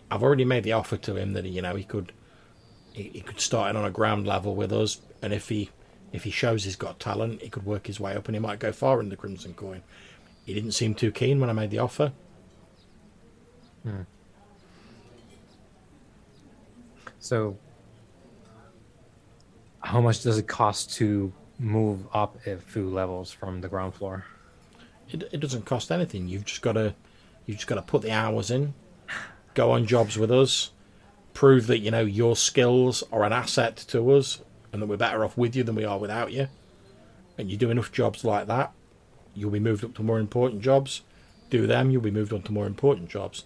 I've 0.10 0.24
already 0.24 0.46
made 0.46 0.64
the 0.64 0.72
offer 0.74 0.96
to 0.98 1.16
him 1.16 1.34
that 1.34 1.46
you 1.46 1.62
know 1.62 1.76
he 1.76 1.84
could, 1.84 2.14
he, 2.94 3.04
he 3.04 3.22
could 3.22 3.40
start 3.42 3.70
in 3.70 3.76
on 3.76 3.84
a 3.86 3.92
ground 3.92 4.26
level 4.26 4.56
with 4.56 4.72
us, 4.72 5.02
and 5.22 5.34
if 5.34 5.50
he, 5.50 5.70
if 6.14 6.24
he 6.24 6.32
shows 6.32 6.64
he's 6.64 6.78
got 6.78 6.98
talent, 7.00 7.42
he 7.42 7.50
could 7.50 7.66
work 7.66 7.88
his 7.88 8.00
way 8.00 8.16
up, 8.16 8.28
and 8.28 8.36
he 8.36 8.40
might 8.40 8.60
go 8.60 8.72
far 8.72 9.02
in 9.02 9.10
the 9.10 9.18
Crimson 9.18 9.54
Coin. 9.54 9.84
He 10.46 10.54
didn't 10.54 10.72
seem 10.72 10.96
too 10.96 11.12
keen 11.12 11.42
when 11.42 11.50
I 11.50 11.54
made 11.54 11.72
the 11.72 11.80
offer. 11.80 12.14
Hmm. 13.84 14.04
So, 17.20 17.58
how 19.82 20.02
much 20.02 20.24
does 20.24 20.38
it 20.38 20.48
cost 20.48 20.94
to 20.96 21.32
move 21.60 22.08
up 22.14 22.38
a 22.46 22.58
few 22.58 22.90
levels 22.90 23.32
from 23.32 23.62
the 23.62 23.68
ground 23.68 23.96
floor? 23.96 24.26
It, 25.10 25.24
it 25.32 25.40
doesn't 25.40 25.66
cost 25.66 25.92
anything. 25.92 26.28
You've 26.28 26.46
just 26.46 26.62
got 26.62 26.74
to, 26.74 26.94
you've 27.46 27.58
just 27.58 27.68
got 27.68 27.76
to 27.76 27.82
put 27.82 28.02
the 28.02 28.12
hours 28.12 28.52
in, 28.52 28.74
go 29.54 29.72
on 29.72 29.86
jobs 29.86 30.18
with 30.18 30.32
us, 30.32 30.72
prove 31.34 31.68
that 31.68 31.80
you 31.80 31.92
know 31.92 32.02
your 32.02 32.36
skills 32.36 33.04
are 33.12 33.24
an 33.24 33.34
asset 33.34 33.78
to 33.78 34.12
us, 34.12 34.42
and 34.72 34.82
that 34.82 34.88
we're 34.88 34.98
better 34.98 35.24
off 35.24 35.38
with 35.38 35.56
you 35.56 35.64
than 35.64 35.76
we 35.76 35.86
are 35.86 35.98
without 35.98 36.32
you. 36.32 36.48
And 37.38 37.50
you 37.50 37.58
do 37.58 37.70
enough 37.70 37.92
jobs 37.92 38.24
like 38.24 38.48
that, 38.48 38.74
you'll 39.34 39.52
be 39.52 39.60
moved 39.60 39.84
up 39.84 39.94
to 39.96 40.04
more 40.04 40.20
important 40.20 40.62
jobs. 40.62 41.02
Do 41.50 41.66
them, 41.66 41.92
you'll 41.92 42.02
be 42.02 42.12
moved 42.12 42.34
on 42.34 42.42
to 42.44 42.52
more 42.52 42.66
important 42.66 43.10
jobs. 43.10 43.46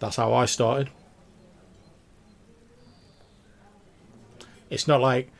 That's 0.00 0.16
how 0.16 0.32
I 0.32 0.46
started. 0.46 0.90
It's 4.70 4.88
not 4.88 5.00
like 5.00 5.30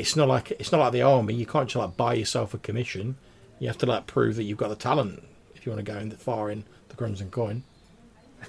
it's 0.00 0.16
not 0.16 0.28
like 0.28 0.50
it's 0.52 0.72
not 0.72 0.80
like 0.80 0.92
the 0.92 1.02
army. 1.02 1.34
You 1.34 1.46
can't 1.46 1.68
just 1.68 1.76
like 1.76 1.96
buy 1.96 2.14
yourself 2.14 2.54
a 2.54 2.58
commission. 2.58 3.16
You 3.58 3.68
have 3.68 3.78
to 3.78 3.86
like 3.86 4.06
prove 4.06 4.36
that 4.36 4.44
you've 4.44 4.58
got 4.58 4.68
the 4.68 4.76
talent 4.76 5.22
if 5.54 5.64
you 5.64 5.72
want 5.72 5.84
to 5.84 5.92
go 5.92 5.98
in 5.98 6.08
the 6.10 6.16
far 6.16 6.50
in 6.50 6.64
the 6.88 6.96
Crimson 6.96 7.30
Coin. 7.30 7.64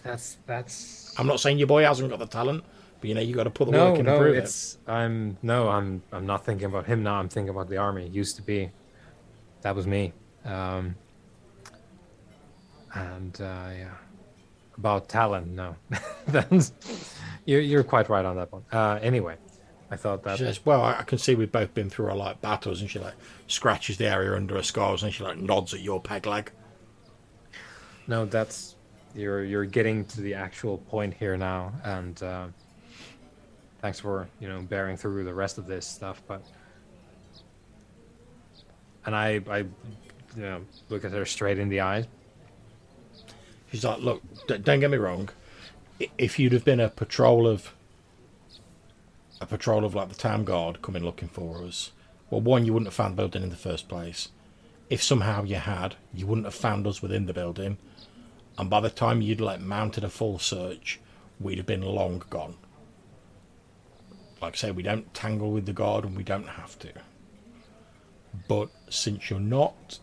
That's 0.04 0.38
that's 0.46 1.14
I'm 1.18 1.28
not 1.28 1.40
saying 1.40 1.58
your 1.58 1.68
boy 1.68 1.84
hasn't 1.84 2.10
got 2.10 2.20
the 2.20 2.28
talent, 2.28 2.64
but 3.00 3.08
you 3.08 3.16
know 3.16 3.22
you 3.22 3.34
got 3.36 3.46
to 3.46 3.50
put 3.50 3.66
the 3.66 3.72
no, 3.72 3.92
work 3.92 4.00
in 4.00 4.06
no. 4.06 4.14
and 4.14 4.22
prove 4.22 4.36
It's 4.36 4.78
I'm 4.88 5.38
no, 5.42 5.70
I'm 5.70 6.02
I'm 6.12 6.26
not 6.26 6.46
thinking 6.46 6.66
about 6.66 6.86
him 6.86 7.04
now. 7.04 7.16
I'm 7.16 7.30
thinking 7.30 7.50
about 7.50 7.70
the 7.70 7.78
army. 7.78 8.06
It 8.06 8.12
used 8.12 8.36
to 8.36 8.42
be, 8.42 8.72
that 9.62 9.76
was 9.76 9.88
me. 9.88 10.14
Um, 10.46 10.96
and 12.94 13.40
uh, 13.42 13.70
yeah, 13.78 13.92
about 14.78 15.10
talent, 15.10 15.48
no. 15.48 15.76
That's 16.28 16.74
you're 17.46 17.62
you're 17.62 17.84
quite 17.84 18.10
right 18.10 18.26
on 18.26 18.36
that 18.36 18.52
one. 18.52 18.64
Uh, 18.72 19.00
anyway, 19.02 19.36
I 19.90 19.96
thought 19.96 20.24
that 20.24 20.38
She 20.38 20.44
says, 20.44 20.66
"Well, 20.66 20.84
I 20.84 21.04
can 21.04 21.18
see 21.18 21.34
we've 21.36 21.52
both 21.52 21.74
been 21.74 21.90
through 21.90 22.08
our 22.10 22.16
like 22.16 22.42
battles," 22.42 22.82
and 22.82 22.90
she 22.90 23.00
like 23.00 23.14
scratches 23.48 23.98
the 23.98 24.08
area 24.08 24.36
under 24.36 24.56
her 24.56 24.64
scars, 24.64 25.02
and 25.04 25.14
she 25.14 25.24
like 25.24 25.38
nods 25.38 25.74
at 25.74 25.80
your 25.80 26.02
peg 26.02 26.26
leg. 26.26 26.52
no, 28.08 28.26
that's 28.26 28.76
you're 29.16 29.44
you're 29.44 29.66
getting 29.66 30.06
to 30.06 30.22
the 30.22 30.34
actual 30.34 30.78
point 30.78 31.14
here 31.14 31.38
now, 31.38 31.72
and 31.84 32.22
uh, 32.22 32.48
thanks 33.82 34.00
for 34.00 34.28
you 34.40 34.48
know 34.50 34.62
bearing 34.62 34.98
through 34.98 35.24
the 35.24 35.34
rest 35.34 35.58
of 35.58 35.68
this 35.68 35.88
stuff. 35.88 36.22
But 36.28 36.42
and 39.06 39.16
I 39.16 39.42
I 39.50 39.58
you 39.60 39.68
know 40.36 40.62
look 40.90 41.06
at 41.06 41.12
her 41.14 41.26
straight 41.26 41.60
in 41.60 41.70
the 41.70 41.80
eyes. 41.82 42.06
She's 43.72 43.84
like, 43.86 44.00
"Look, 44.00 44.22
d- 44.48 44.58
don't 44.58 44.80
get 44.82 44.92
me 44.92 44.98
wrong. 44.98 45.30
if 46.18 46.38
you'd 46.38 46.54
have 46.54 46.64
been 46.64 46.80
a 46.80 46.90
patrol 46.90 47.48
of 47.48 47.74
a 49.40 49.46
patrol 49.46 49.86
of 49.86 49.96
like 49.96 50.10
the 50.10 50.16
town 50.16 50.44
guard 50.44 50.82
coming 50.82 51.04
looking 51.04 51.28
for 51.28 51.64
us, 51.64 51.92
well, 52.30 52.42
one, 52.42 52.66
you 52.66 52.74
wouldn't 52.74 52.88
have 52.88 52.94
found 52.94 53.14
the 53.14 53.22
building 53.22 53.44
in 53.44 53.50
the 53.50 53.56
first 53.56 53.88
place. 53.88 54.30
If 54.90 55.04
somehow 55.04 55.44
you 55.44 55.56
had, 55.56 55.96
you 56.14 56.28
wouldn't 56.28 56.48
have 56.48 56.56
found 56.56 56.88
us 56.88 57.02
within 57.02 57.26
the 57.26 57.34
building, 57.34 57.78
and 58.58 58.70
by 58.70 58.80
the 58.80 58.90
time 58.90 59.22
you'd 59.22 59.42
like 59.42 59.60
mounted 59.60 60.04
a 60.04 60.10
full 60.10 60.40
search, 60.40 61.00
we'd 61.40 61.58
have 61.58 61.68
been 61.68 61.82
long 61.82 62.24
gone. 62.30 62.56
Like 64.42 64.54
I 64.54 64.58
say, 64.58 64.72
we 64.72 64.84
don't 64.84 65.14
tangle 65.14 65.52
with 65.52 65.66
the 65.66 65.74
guard, 65.74 66.06
and 66.06 66.16
we 66.16 66.24
don't 66.24 66.48
have 66.48 66.78
to. 66.80 66.92
But 68.48 68.70
since 68.90 69.30
you're 69.30 69.40
not, 69.40 70.00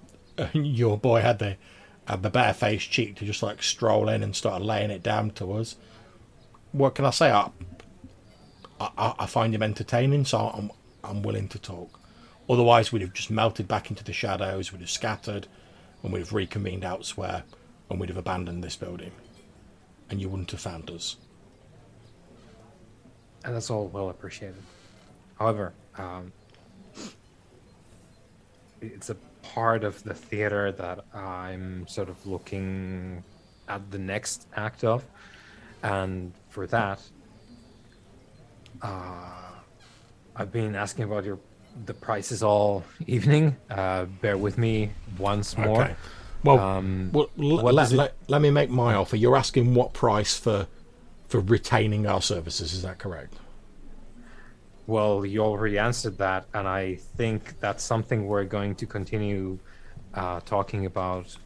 your 0.52 0.98
boy 0.98 1.20
had 1.20 1.38
the 1.38 1.56
had 2.06 2.22
the 2.22 2.30
barefaced 2.30 2.90
cheek 2.90 3.16
to 3.16 3.24
just 3.24 3.42
like 3.42 3.62
stroll 3.62 4.08
in 4.08 4.22
and 4.22 4.34
start 4.34 4.62
laying 4.62 4.90
it 4.90 5.02
down 5.02 5.30
to 5.30 5.52
us. 5.52 5.76
What 6.72 6.94
can 6.94 7.04
I 7.04 7.10
say? 7.10 7.30
I, 7.30 7.50
I, 8.80 9.14
I 9.18 9.26
find 9.26 9.54
him 9.54 9.62
entertaining, 9.62 10.24
so 10.24 10.38
I'm 10.38 10.70
I'm 11.04 11.22
willing 11.22 11.48
to 11.48 11.58
talk. 11.58 12.00
Otherwise, 12.48 12.92
we'd 12.92 13.02
have 13.02 13.12
just 13.12 13.30
melted 13.30 13.68
back 13.68 13.90
into 13.90 14.02
the 14.02 14.12
shadows, 14.12 14.72
we'd 14.72 14.80
have 14.80 14.90
scattered, 14.90 15.46
and 16.02 16.12
we'd 16.12 16.20
have 16.20 16.32
reconvened 16.32 16.84
elsewhere, 16.84 17.44
and 17.88 18.00
we'd 18.00 18.08
have 18.08 18.18
abandoned 18.18 18.64
this 18.64 18.76
building, 18.76 19.12
and 20.08 20.20
you 20.20 20.28
wouldn't 20.28 20.50
have 20.50 20.60
found 20.60 20.90
us. 20.90 21.16
And 23.44 23.54
that's 23.54 23.70
all 23.70 23.86
well 23.88 24.10
appreciated. 24.10 24.62
However, 25.38 25.72
um, 25.96 26.32
it's 28.80 29.10
a 29.10 29.16
part 29.42 29.84
of 29.84 30.02
the 30.04 30.14
theater 30.14 30.72
that 30.72 31.04
I'm 31.14 31.86
sort 31.86 32.08
of 32.08 32.26
looking 32.26 33.24
at 33.68 33.90
the 33.90 33.98
next 33.98 34.46
act 34.56 34.84
of, 34.84 35.04
and 35.82 36.32
for 36.48 36.66
that, 36.66 37.00
uh, 38.82 39.16
I've 40.36 40.52
been 40.52 40.74
asking 40.74 41.04
about 41.04 41.24
your 41.24 41.38
the 41.86 41.94
prices 41.94 42.42
all 42.42 42.84
evening. 43.06 43.56
Uh, 43.70 44.04
bear 44.04 44.36
with 44.36 44.58
me 44.58 44.90
once 45.18 45.56
more. 45.56 45.82
Okay. 45.82 45.94
Well, 46.42 46.58
Um, 46.58 47.10
well 47.12 47.30
l- 47.38 47.62
what 47.62 47.74
let, 47.74 47.92
let, 47.92 48.14
let 48.28 48.40
me 48.42 48.50
make 48.50 48.70
my 48.70 48.94
offer. 48.94 49.16
You're 49.16 49.36
asking 49.36 49.74
what 49.74 49.92
price 49.92 50.36
for 50.36 50.66
for 51.28 51.40
retaining 51.40 52.06
our 52.06 52.20
services? 52.22 52.72
Is 52.72 52.82
that 52.82 52.98
correct? 52.98 53.34
Well, 54.86 55.24
you 55.24 55.40
already 55.42 55.78
answered 55.78 56.18
that, 56.18 56.46
and 56.52 56.66
I 56.66 56.96
think 57.16 57.60
that's 57.60 57.84
something 57.84 58.26
we're 58.26 58.44
going 58.44 58.74
to 58.76 58.86
continue 58.86 59.58
uh, 60.14 60.40
talking 60.40 60.86
about 60.86 61.36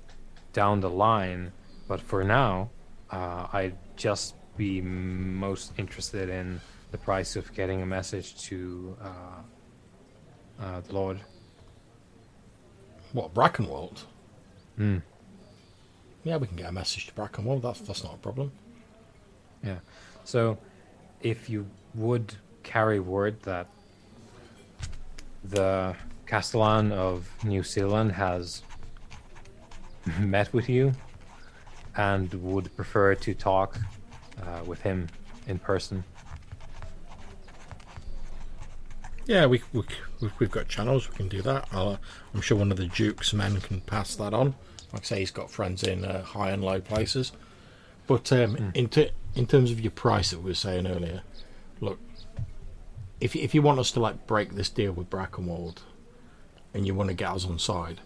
down 0.55 0.81
the 0.81 0.89
line. 0.89 1.53
But 1.87 2.01
for 2.01 2.25
now, 2.25 2.71
uh, 3.11 3.49
I'd 3.53 3.77
just 3.97 4.35
be 4.57 4.81
most 4.81 5.73
interested 5.77 6.31
in 6.31 6.61
the 6.95 6.99
price 6.99 7.35
of 7.35 7.53
getting 7.53 7.83
a 7.83 7.87
message 7.87 8.41
to 8.41 8.97
uh, 9.03 10.63
uh, 10.63 10.81
the 10.83 10.93
Lord. 10.93 11.21
What 13.13 13.35
Brackenwald? 13.35 14.05
Hmm. 14.77 14.99
Yeah, 16.23 16.37
we 16.37 16.47
can 16.47 16.57
get 16.57 16.69
a 16.69 16.73
message 16.73 17.09
to 17.09 17.13
Brackenwald. 17.13 17.63
That's 17.63 17.81
that's 17.81 18.05
not 18.05 18.15
a 18.15 18.19
problem. 18.19 18.53
Yeah. 19.65 19.79
So, 20.23 20.57
if 21.21 21.51
you 21.51 21.67
would 21.97 22.37
carry 22.63 23.01
word 23.01 23.43
that 23.43 23.67
the 25.43 25.97
Castellan 26.27 26.93
of 26.93 27.29
New 27.43 27.65
Seal 27.65 27.89
Land 27.89 28.13
has 28.13 28.63
met 30.21 30.53
with 30.53 30.69
you 30.69 30.93
and 31.97 32.33
would 32.35 32.75
prefer 32.77 33.17
to 33.17 33.35
talk 33.35 33.81
uh, 34.41 34.63
with 34.65 34.81
him 34.83 35.09
in 35.49 35.59
person. 35.59 36.05
Yeah, 39.27 39.47
we, 39.47 39.63
we 39.73 39.83
we- 40.21 40.31
we've 40.39 40.51
got 40.51 40.69
channels. 40.69 41.09
We 41.11 41.17
can 41.17 41.29
do 41.29 41.43
that. 41.43 41.69
I'll, 41.73 41.99
I'm 42.35 42.41
sure 42.41 42.59
one 42.59 42.71
of 42.71 42.77
the 42.79 42.87
Duke's 42.87 43.33
men 43.33 43.61
can 43.61 43.81
pass 43.83 44.15
that 44.17 44.35
on. 44.35 44.55
Like 44.93 45.03
I 45.03 45.05
say, 45.05 45.19
he's 45.21 45.31
got 45.31 45.51
friends 45.51 45.83
in 45.83 46.05
uh, 46.05 46.23
high 46.23 46.51
and 46.51 46.63
low 46.63 46.81
places. 46.81 47.33
But 48.07 48.31
um, 48.33 48.73
in 48.75 48.89
ter- 48.89 49.11
in 49.35 49.47
terms 49.47 49.71
of 49.71 49.81
your 49.81 49.91
price 49.91 50.31
that 50.31 50.39
we 50.41 50.51
were 50.51 50.55
saying 50.55 50.87
earlier, 50.87 51.23
look, 51.81 51.99
if 53.21 53.35
if 53.35 53.55
you 53.55 53.63
want 53.63 53.79
us 53.79 53.91
to 53.93 54.01
like 54.01 54.27
break 54.27 54.55
this 54.55 54.69
deal 54.69 54.93
with 54.93 55.09
Brackenwald, 55.11 55.79
and 56.75 56.87
you 56.87 56.95
want 56.95 57.09
to 57.09 57.15
get 57.15 57.31
us 57.31 57.47
on 57.47 57.59
side, 57.59 58.01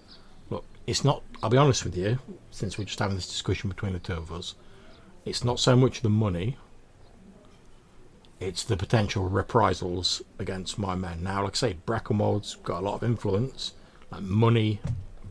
look, 0.51 0.65
it's 0.87 1.05
not. 1.05 1.23
I'll 1.43 1.51
be 1.51 1.57
honest 1.57 1.85
with 1.85 1.97
you, 1.97 2.19
since 2.53 2.79
we're 2.79 2.85
just 2.85 2.99
having 3.01 3.17
this 3.17 3.27
discussion 3.29 3.69
between 3.69 3.93
the 3.93 3.99
two 3.99 4.13
of 4.15 4.31
us, 4.31 4.55
it's 5.25 5.43
not 5.45 5.59
so 5.59 5.75
much 5.75 6.01
the 6.03 6.09
money 6.09 6.57
it's 8.41 8.63
the 8.65 8.77
potential 8.77 9.29
reprisals 9.29 10.23
against 10.39 10.79
my 10.79 10.95
men. 10.95 11.23
Now, 11.23 11.45
like 11.45 11.55
I 11.55 11.57
say, 11.57 11.77
Brackenwald's 11.87 12.55
got 12.57 12.81
a 12.81 12.85
lot 12.85 12.95
of 12.95 13.03
influence. 13.03 13.73
Like 14.11 14.23
money 14.23 14.81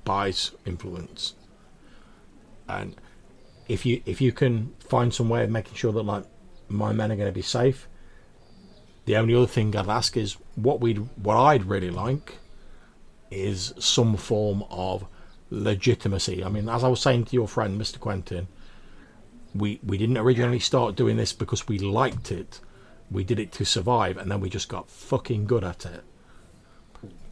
buys 0.03 0.51
influence, 0.65 1.33
and 2.67 2.95
if 3.67 3.85
you 3.85 4.01
if 4.05 4.21
you 4.21 4.31
can 4.31 4.73
find 4.79 5.13
some 5.13 5.29
way 5.29 5.43
of 5.43 5.49
making 5.49 5.73
sure 5.75 5.91
that 5.93 6.03
like 6.03 6.25
my 6.69 6.93
men 6.93 7.11
are 7.11 7.15
going 7.15 7.27
to 7.27 7.33
be 7.33 7.41
safe, 7.41 7.87
the 9.05 9.17
only 9.17 9.33
other 9.33 9.47
thing 9.47 9.75
I'd 9.75 9.89
ask 9.89 10.15
is 10.15 10.37
what 10.55 10.79
we 10.79 10.93
would 10.93 11.09
what 11.23 11.37
I'd 11.37 11.65
really 11.65 11.89
like 11.89 12.37
is 13.31 13.73
some 13.79 14.15
form 14.15 14.63
of 14.69 15.05
legitimacy. 15.49 16.43
I 16.43 16.49
mean, 16.49 16.69
as 16.69 16.83
I 16.83 16.87
was 16.87 17.01
saying 17.01 17.25
to 17.25 17.33
your 17.33 17.47
friend, 17.47 17.79
Mr. 17.81 17.99
Quentin, 17.99 18.47
we 19.55 19.79
we 19.83 19.97
didn't 19.97 20.17
originally 20.17 20.59
start 20.59 20.95
doing 20.95 21.17
this 21.17 21.33
because 21.33 21.67
we 21.67 21.79
liked 21.79 22.31
it 22.31 22.59
we 23.09 23.23
did 23.23 23.39
it 23.39 23.51
to 23.53 23.65
survive 23.65 24.17
and 24.17 24.29
then 24.29 24.39
we 24.39 24.49
just 24.49 24.69
got 24.69 24.89
fucking 24.89 25.45
good 25.45 25.63
at 25.63 25.85
it. 25.85 26.03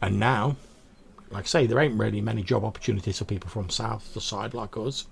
And 0.00 0.18
now 0.18 0.56
like 1.30 1.44
I 1.44 1.46
say 1.46 1.66
there 1.66 1.80
ain't 1.80 1.98
really 1.98 2.20
many 2.20 2.42
job 2.42 2.64
opportunities 2.64 3.18
for 3.18 3.24
people 3.24 3.50
from 3.50 3.70
south 3.70 4.14
the 4.14 4.20
side 4.20 4.54
like 4.54 4.76
us. 4.76 5.06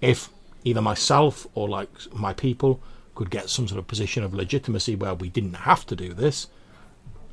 If 0.00 0.28
either 0.64 0.82
myself 0.82 1.46
or 1.54 1.68
like 1.68 1.88
my 2.14 2.32
people 2.32 2.80
could 3.14 3.30
get 3.30 3.48
some 3.48 3.66
sort 3.66 3.78
of 3.78 3.86
position 3.86 4.22
of 4.22 4.34
legitimacy 4.34 4.94
where 4.94 5.14
we 5.14 5.28
didn't 5.30 5.54
have 5.54 5.86
to 5.86 5.96
do 5.96 6.12
this 6.12 6.48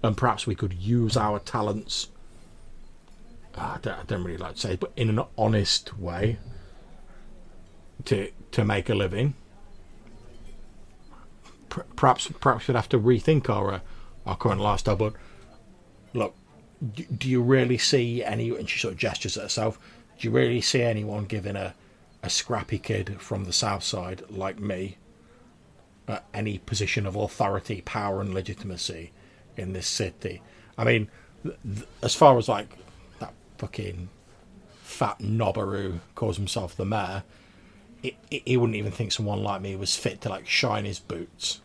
and 0.01 0.15
perhaps 0.15 0.47
we 0.47 0.55
could 0.55 0.73
use 0.73 1.17
our 1.17 1.39
talents 1.39 2.07
uh, 3.55 3.75
I 3.75 3.79
don't, 3.81 3.99
I 3.99 4.03
don't 4.03 4.23
really 4.23 4.37
like 4.37 4.55
to 4.55 4.59
say 4.59 4.73
it, 4.73 4.79
but 4.79 4.91
in 4.95 5.09
an 5.09 5.23
honest 5.37 5.97
way 5.97 6.37
to 8.05 8.31
to 8.51 8.65
make 8.65 8.89
a 8.89 8.95
living 8.95 9.35
perhaps 11.95 12.29
perhaps 12.39 12.67
we'd 12.67 12.75
have 12.75 12.89
to 12.89 12.99
rethink 12.99 13.49
our 13.49 13.73
uh, 13.73 13.79
our 14.25 14.37
current 14.37 14.61
lifestyle. 14.61 14.95
But 14.95 15.13
look, 16.13 16.35
do, 16.93 17.03
do 17.03 17.29
you 17.29 17.41
really 17.41 17.77
see 17.77 18.23
any? 18.23 18.49
And 18.49 18.69
she 18.69 18.79
sort 18.79 18.93
of 18.93 18.99
gestures 18.99 19.37
at 19.37 19.43
herself. 19.43 19.79
Do 20.19 20.27
you 20.27 20.31
really 20.31 20.61
see 20.61 20.81
anyone 20.81 21.25
giving 21.25 21.55
a 21.55 21.75
a 22.21 22.29
scrappy 22.29 22.79
kid 22.79 23.21
from 23.21 23.43
the 23.43 23.53
south 23.53 23.83
side 23.83 24.23
like 24.29 24.59
me 24.59 24.97
uh, 26.07 26.19
any 26.33 26.57
position 26.59 27.05
of 27.05 27.15
authority, 27.15 27.81
power, 27.81 28.21
and 28.21 28.33
legitimacy 28.33 29.11
in 29.57 29.73
this 29.73 29.87
city? 29.87 30.41
I 30.77 30.83
mean, 30.83 31.09
th- 31.43 31.55
th- 31.63 31.87
as 32.01 32.15
far 32.15 32.37
as 32.37 32.47
like 32.47 32.77
that 33.19 33.33
fucking 33.57 34.09
fat 34.81 35.19
knobber 35.19 35.99
calls 36.15 36.37
himself 36.37 36.75
the 36.75 36.85
mayor. 36.85 37.23
He 38.29 38.57
wouldn't 38.57 38.75
even 38.75 38.91
think 38.91 39.13
someone 39.13 39.41
like 39.41 39.61
me 39.61 39.77
was 39.77 39.95
fit 39.95 40.19
to 40.21 40.29
like 40.29 40.45
shine 40.45 40.83
his 40.83 40.99
boots. 40.99 41.61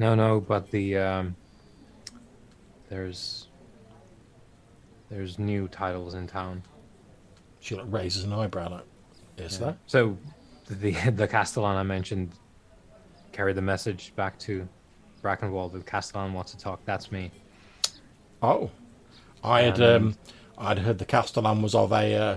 No, 0.00 0.14
no, 0.14 0.40
but 0.40 0.70
the 0.70 0.96
um, 0.96 1.36
there's 2.88 3.48
there's 5.10 5.38
new 5.38 5.68
titles 5.68 6.14
in 6.14 6.26
town. 6.26 6.62
She 7.60 7.74
like 7.74 7.84
raises 7.86 8.24
an 8.24 8.32
eyebrow 8.32 8.70
like, 8.70 8.86
is 9.36 9.58
there? 9.58 9.76
So 9.86 10.16
the 10.70 10.92
the 11.10 11.28
Castellan 11.28 11.76
I 11.76 11.82
mentioned 11.82 12.32
carried 13.32 13.56
the 13.56 13.62
message 13.62 14.14
back 14.16 14.38
to 14.38 14.66
Brackenwald 15.22 15.72
The 15.72 15.80
Castellan 15.80 16.32
wants 16.32 16.52
to 16.52 16.58
talk. 16.58 16.80
That's 16.86 17.12
me. 17.12 17.30
Oh, 18.40 18.70
I 19.44 19.60
had 19.64 19.82
Um, 19.82 20.06
um, 20.06 20.16
I'd 20.56 20.78
heard 20.78 20.96
the 20.96 21.04
Castellan 21.04 21.60
was 21.60 21.74
of 21.74 21.92
a 21.92 22.14
uh, 22.14 22.36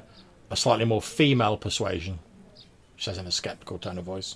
a 0.52 0.58
slightly 0.58 0.84
more 0.84 1.02
female 1.02 1.56
persuasion. 1.56 2.20
She 2.98 3.06
says 3.06 3.18
in 3.18 3.26
a 3.26 3.32
skeptical 3.32 3.78
tone 3.80 3.98
of 3.98 4.04
voice. 4.04 4.36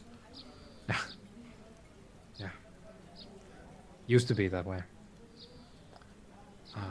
Used 4.07 4.27
to 4.29 4.33
be 4.35 4.47
that 4.47 4.65
way. 4.65 4.79
Um, 6.75 6.83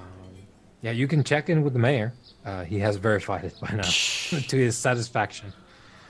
yeah, 0.83 0.91
you 0.91 1.09
can 1.09 1.25
check 1.25 1.49
in 1.49 1.62
with 1.62 1.73
the 1.73 1.78
mayor. 1.78 2.12
Uh, 2.45 2.65
he 2.65 2.78
has 2.78 2.97
verified 2.97 3.45
it 3.45 3.55
by 3.61 3.73
now, 3.75 3.83
to 3.83 4.57
his 4.57 4.77
satisfaction. 4.77 5.53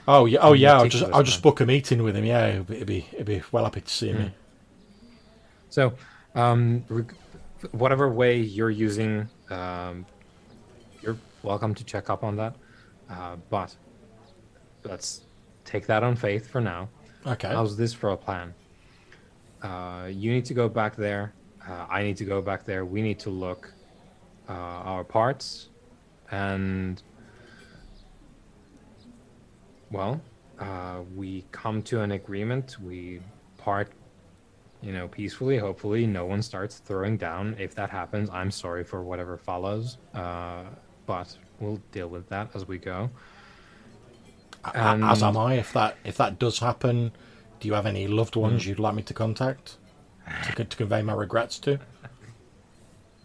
Oh 0.09 0.26
yeah, 0.26 0.39
oh 0.43 0.52
yeah. 0.52 0.78
I'll 0.78 0.89
just 0.89 1.05
I'll 1.12 1.23
just 1.23 1.43
book 1.43 1.60
a 1.60 1.67
meeting 1.67 2.02
with 2.02 2.17
him. 2.17 2.25
Yeah, 2.25 2.47
it'd 2.49 2.67
be 2.67 2.75
it'd 2.76 2.86
be, 2.86 3.07
it'd 3.12 3.26
be 3.26 3.43
well 3.52 3.65
happy 3.65 3.81
to 3.81 3.91
see 3.91 4.12
me. 4.12 4.33
So, 5.70 5.94
um, 6.35 6.85
reg- 6.89 7.15
whatever 7.73 8.09
way 8.09 8.39
you're 8.39 8.70
using, 8.70 9.28
um, 9.51 10.07
you're 11.02 11.17
welcome 11.43 11.75
to 11.75 11.85
check 11.85 12.09
up 12.09 12.23
on 12.23 12.36
that. 12.36 12.55
Uh, 13.10 13.36
but 13.51 13.75
let's 14.85 15.23
take 15.65 15.86
that 15.86 16.02
on 16.02 16.17
faith 16.17 16.49
for 16.49 16.60
now. 16.60 16.89
Okay. 17.26 17.49
How's 17.49 17.76
this 17.76 17.93
for 17.93 18.10
a 18.10 18.17
plan? 18.17 18.55
Uh, 19.62 20.09
you 20.10 20.33
need 20.33 20.44
to 20.47 20.55
go 20.55 20.68
back 20.68 20.97
there. 20.97 21.33
Uh, 21.68 21.86
I 21.91 22.02
need 22.02 22.17
to 22.18 22.25
go 22.25 22.41
back 22.43 22.65
there. 22.65 22.85
We 22.85 23.02
need 23.02 23.18
to 23.20 23.31
look 23.31 23.73
uh, 24.49 24.52
our 24.52 25.02
parts, 25.05 25.68
and 26.31 27.02
well, 29.91 30.20
uh, 30.59 31.01
we 31.15 31.44
come 31.52 31.83
to 31.83 32.02
an 32.02 32.12
agreement. 32.12 32.76
We 32.81 33.20
part, 33.59 33.91
you 34.83 34.93
know, 34.93 35.09
peacefully. 35.09 35.59
Hopefully, 35.59 36.07
no 36.07 36.25
one 36.26 36.43
starts 36.43 36.78
throwing 36.78 37.17
down. 37.17 37.57
If 37.59 37.75
that 37.76 37.91
happens, 37.91 38.28
I'm 38.31 38.51
sorry 38.51 38.85
for 38.85 39.02
whatever 39.02 39.36
follows. 39.36 39.99
Uh, 40.15 40.62
but 41.07 41.36
we'll 41.60 41.81
deal 41.93 42.09
with 42.09 42.28
that 42.28 42.51
as 42.55 42.67
we 42.67 42.78
go. 42.78 43.10
A- 44.65 44.76
As 45.02 45.23
am 45.23 45.36
I. 45.36 45.55
If 45.55 45.73
that 45.73 45.97
if 46.05 46.17
that 46.18 46.39
does 46.39 46.59
happen, 46.59 47.12
do 47.60 47.68
you 47.68 47.75
have 47.75 47.86
any 47.86 48.07
loved 48.07 48.36
ones 48.36 48.67
you'd 48.67 48.78
like 48.78 48.94
me 48.94 49.02
to 49.02 49.15
contact 49.15 49.78
to, 50.57 50.65
to 50.65 50.76
convey 50.76 51.02
my 51.02 51.12
regrets 51.15 51.59
to? 51.60 51.78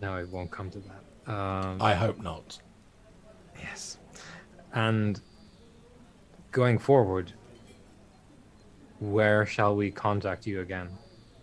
No, 0.02 0.18
it 0.18 0.28
won't 0.30 0.50
come 0.50 0.72
to 0.72 0.80
that. 0.80 1.32
Um, 1.32 1.80
I 1.80 1.94
hope 1.94 2.20
not. 2.20 2.60
Yes. 3.60 4.00
And 4.74 5.22
going 6.52 6.80
forward, 6.80 7.34
where 9.00 9.46
shall 9.46 9.76
we 9.76 9.92
contact 9.92 10.48
you 10.48 10.62
again? 10.62 10.90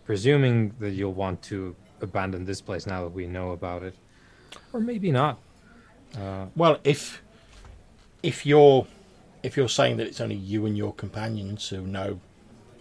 Presuming 0.05 0.75
that 0.81 0.91
you'll 0.91 1.15
want 1.15 1.41
to 1.43 1.77
abandon 2.01 2.45
this 2.45 2.61
place 2.61 2.85
now 2.85 3.03
that 3.05 3.13
we 3.13 3.29
know 3.29 3.53
about 3.53 3.85
it. 3.85 3.95
Or 4.73 4.81
maybe 4.81 5.13
not. 5.13 5.39
Uh, 6.21 6.47
Well, 6.57 6.79
if 6.83 7.23
if 8.25 8.45
you're 8.45 8.89
if 9.45 9.57
you're 9.57 9.69
saying 9.69 9.99
that 9.99 10.09
it's 10.09 10.21
only 10.21 10.35
you 10.35 10.67
and 10.67 10.77
your 10.77 10.93
companions 10.95 11.69
who 11.69 11.83
know 11.83 12.19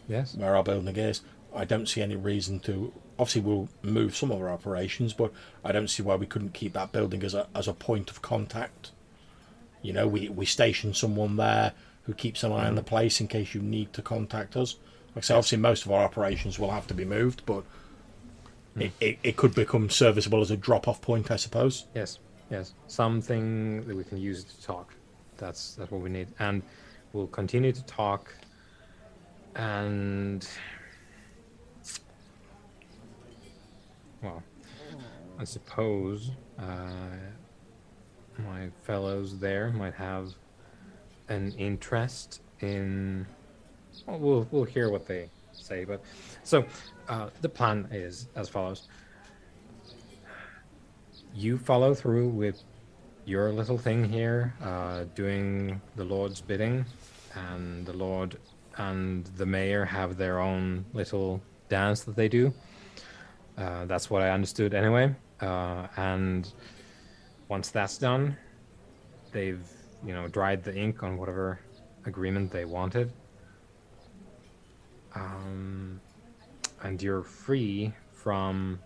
yes. 0.07 0.35
where 0.35 0.55
our 0.55 0.63
building 0.63 0.95
is, 0.95 1.21
I 1.55 1.65
don't 1.65 1.87
see 1.87 2.01
any 2.01 2.15
reason 2.15 2.59
to. 2.61 2.93
Obviously, 3.19 3.41
we'll 3.41 3.69
move 3.81 4.15
some 4.15 4.31
of 4.31 4.39
our 4.39 4.49
operations, 4.49 5.13
but 5.13 5.31
I 5.63 5.71
don't 5.71 5.89
see 5.89 6.03
why 6.03 6.15
we 6.15 6.27
couldn't 6.27 6.53
keep 6.53 6.73
that 6.73 6.91
building 6.91 7.23
as 7.23 7.33
a 7.33 7.47
as 7.55 7.67
a 7.67 7.73
point 7.73 8.09
of 8.11 8.21
contact. 8.21 8.91
You 9.81 9.93
know, 9.93 10.07
we 10.07 10.29
we 10.29 10.45
station 10.45 10.93
someone 10.93 11.37
there 11.37 11.73
who 12.03 12.13
keeps 12.13 12.43
an 12.43 12.51
eye 12.51 12.67
on 12.67 12.75
the 12.75 12.81
mm. 12.81 12.87
place 12.87 13.19
in 13.19 13.27
case 13.27 13.53
you 13.53 13.61
need 13.61 13.91
to 13.93 14.01
contact 14.01 14.55
us. 14.55 14.77
Like 15.15 15.23
I 15.23 15.27
say, 15.27 15.33
obviously, 15.33 15.57
most 15.57 15.85
of 15.85 15.91
our 15.91 16.03
operations 16.03 16.59
will 16.59 16.71
have 16.71 16.85
to 16.87 16.93
be 16.93 17.05
moved, 17.05 17.43
but 17.47 17.63
hmm. 18.75 18.83
it, 18.83 18.91
it, 18.99 19.19
it 19.23 19.35
could 19.35 19.55
become 19.55 19.89
serviceable 19.89 20.41
as 20.41 20.51
a 20.51 20.57
drop 20.57 20.87
off 20.87 21.01
point, 21.01 21.31
I 21.31 21.37
suppose. 21.37 21.85
Yes. 21.95 22.19
Yes. 22.51 22.73
Something 22.85 23.83
that 23.87 23.95
we 23.95 24.03
can 24.03 24.19
use 24.19 24.43
to 24.43 24.61
talk. 24.61 24.93
That's 25.37 25.73
that's 25.73 25.89
what 25.89 26.01
we 26.01 26.11
need. 26.11 26.27
And 26.37 26.61
we'll 27.13 27.27
continue 27.27 27.71
to 27.71 27.83
talk 27.85 28.31
and 29.57 30.47
well 34.21 34.41
I 35.39 35.43
suppose 35.43 36.31
uh, 36.57 37.17
my 38.37 38.69
fellows 38.83 39.37
there 39.39 39.69
might 39.71 39.93
have 39.95 40.33
an 41.27 41.51
interest 41.57 42.41
in 42.61 43.25
well, 44.05 44.19
we'll 44.19 44.47
we'll 44.51 44.63
hear 44.63 44.89
what 44.89 45.05
they 45.05 45.29
say 45.51 45.83
but 45.83 46.01
so 46.43 46.65
uh, 47.09 47.29
the 47.41 47.49
plan 47.49 47.87
is 47.91 48.27
as 48.35 48.49
follows. 48.49 48.87
You 51.33 51.57
follow 51.57 51.93
through 51.93 52.29
with 52.29 52.61
your 53.25 53.51
little 53.51 53.77
thing 53.77 54.03
here, 54.03 54.53
uh, 54.61 55.05
doing 55.15 55.81
the 55.95 56.03
Lord's 56.03 56.41
bidding, 56.41 56.85
and 57.35 57.85
the 57.85 57.93
Lord 57.93 58.37
and 58.77 59.25
the 59.37 59.45
mayor 59.45 59.85
have 59.85 60.17
their 60.17 60.39
own 60.39 60.85
little 60.93 61.41
dance 61.69 62.01
that 62.01 62.15
they 62.15 62.27
do. 62.27 62.53
Uh, 63.57 63.85
that's 63.85 64.09
what 64.09 64.21
I 64.21 64.29
understood 64.29 64.73
anyway. 64.73 65.13
Uh, 65.41 65.87
and 65.97 66.51
once 67.49 67.69
that's 67.69 67.97
done, 67.97 68.37
they've 69.31 69.67
you 70.05 70.13
know 70.13 70.27
dried 70.27 70.63
the 70.63 70.75
ink 70.75 71.03
on 71.03 71.17
whatever 71.17 71.59
agreement 72.05 72.51
they 72.51 72.65
wanted. 72.65 73.11
Um, 75.15 75.99
and 76.83 77.01
you're 77.01 77.23
free 77.23 77.93
from 78.11 78.79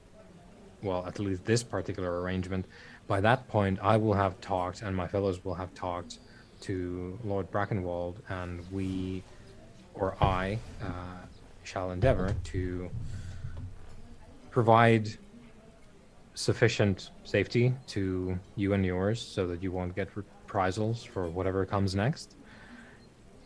well, 0.84 1.06
at 1.06 1.20
least 1.20 1.45
this 1.45 1.64
particular 1.64 2.22
arrangement, 2.22 2.66
by 3.08 3.22
that 3.22 3.48
point, 3.48 3.80
I 3.82 3.98
will 3.98 4.14
have 4.14 4.40
talked, 4.42 4.82
and 4.82 4.95
my 4.95 5.08
fellows 5.08 5.44
will 5.44 5.56
have 5.56 5.74
talked 5.74 6.20
to 6.61 7.20
Lord 7.24 7.52
Brackenwald, 7.52 8.16
and 8.30 8.61
we, 8.72 9.24
or 10.01 10.17
I, 10.21 10.57
uh, 10.81 11.21
shall 11.63 11.91
endeavor 11.91 12.35
to 12.45 12.89
provide 14.49 15.07
sufficient 16.33 17.11
safety 17.23 17.73
to 17.88 18.38
you 18.55 18.73
and 18.73 18.83
yours 18.83 19.21
so 19.21 19.45
that 19.47 19.61
you 19.61 19.71
won't 19.71 19.95
get 19.95 20.09
reprisals 20.17 21.03
for 21.03 21.30
whatever 21.30 21.65
comes 21.65 21.93
next. 21.93 22.35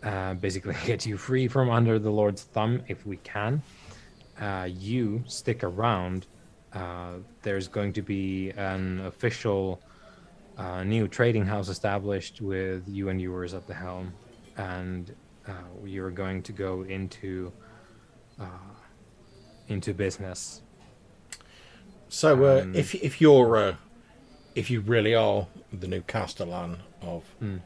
Uh, 0.01 0.33
basically, 0.35 0.75
get 0.85 1.05
you 1.05 1.17
free 1.17 1.47
from 1.47 1.69
under 1.69 1.99
the 1.99 2.09
Lord's 2.09 2.43
thumb 2.43 2.81
if 2.87 3.05
we 3.05 3.17
can. 3.17 3.61
Uh, 4.39 4.69
you 4.71 5.23
stick 5.27 5.63
around 5.63 6.25
uh, 6.73 7.13
there's 7.41 7.67
going 7.67 7.93
to 7.93 8.01
be 8.01 8.51
an 8.51 8.99
official 9.01 9.81
uh, 10.57 10.83
new 10.83 11.07
trading 11.07 11.45
house 11.45 11.69
established 11.69 12.41
with 12.41 12.87
you 12.87 13.09
and 13.09 13.21
yours 13.21 13.53
at 13.53 13.65
the 13.65 13.73
helm, 13.73 14.13
and 14.57 15.15
uh, 15.47 15.51
you're 15.85 16.11
going 16.11 16.41
to 16.43 16.51
go 16.53 16.83
into 16.83 17.51
uh, 18.39 18.45
into 19.67 19.93
business. 19.93 20.61
So, 22.09 22.43
uh, 22.45 22.61
Um, 22.61 22.75
if 22.75 22.95
if 22.95 23.19
you're 23.21 23.57
uh, 23.57 23.75
if 24.55 24.69
you 24.69 24.81
really 24.81 25.13
are 25.15 25.47
the 25.73 25.87
new 25.87 26.01
Castellan 26.01 26.77
of 27.01 27.23
Hmm. 27.39 27.57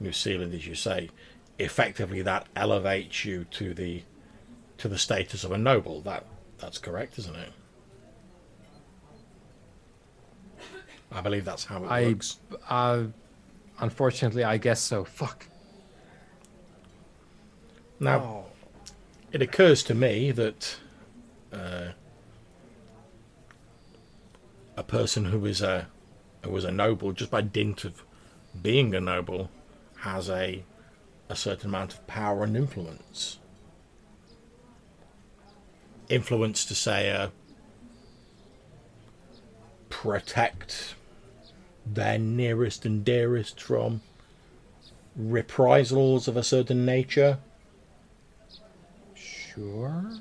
New 0.00 0.12
Seal 0.12 0.40
Land, 0.40 0.54
as 0.54 0.66
you 0.66 0.74
say, 0.74 1.10
effectively 1.58 2.22
that 2.22 2.46
elevates 2.54 3.24
you 3.24 3.44
to 3.44 3.72
the 3.74 4.02
to 4.78 4.88
the 4.88 4.98
status 4.98 5.44
of 5.44 5.52
a 5.52 5.58
noble. 5.58 6.00
That 6.02 6.24
that's 6.58 6.78
correct, 6.78 7.18
isn't 7.18 7.36
it? 7.36 7.52
I 11.12 11.20
believe 11.20 11.44
that's 11.44 11.64
how 11.64 11.84
it 11.84 11.88
I, 11.88 12.04
works. 12.08 12.38
uh, 12.68 13.04
unfortunately, 13.80 14.44
I 14.44 14.58
guess 14.58 14.80
so. 14.80 15.04
Fuck. 15.04 15.46
Now, 17.98 18.44
it 19.32 19.40
occurs 19.42 19.82
to 19.84 19.94
me 19.94 20.30
that 20.32 20.76
uh, 21.52 21.88
a 24.76 24.82
person 24.82 25.26
who 25.26 25.46
is 25.46 25.62
a 25.62 25.88
who 26.42 26.50
was 26.50 26.64
a 26.64 26.70
noble, 26.70 27.12
just 27.12 27.30
by 27.30 27.40
dint 27.40 27.84
of 27.84 28.02
being 28.60 28.94
a 28.94 29.00
noble, 29.00 29.50
has 30.00 30.28
a 30.28 30.64
a 31.28 31.36
certain 31.36 31.70
amount 31.70 31.94
of 31.94 32.06
power 32.06 32.44
and 32.44 32.56
influence. 32.56 33.38
Influence 36.08 36.64
to 36.66 36.74
say, 36.74 37.10
uh, 37.10 37.30
protect 39.88 40.94
their 41.84 42.18
nearest 42.18 42.84
and 42.84 43.04
dearest 43.04 43.60
from 43.60 44.02
reprisals 45.16 46.28
of 46.28 46.36
a 46.36 46.44
certain 46.44 46.84
nature. 46.84 47.38
Sure. 49.56 50.12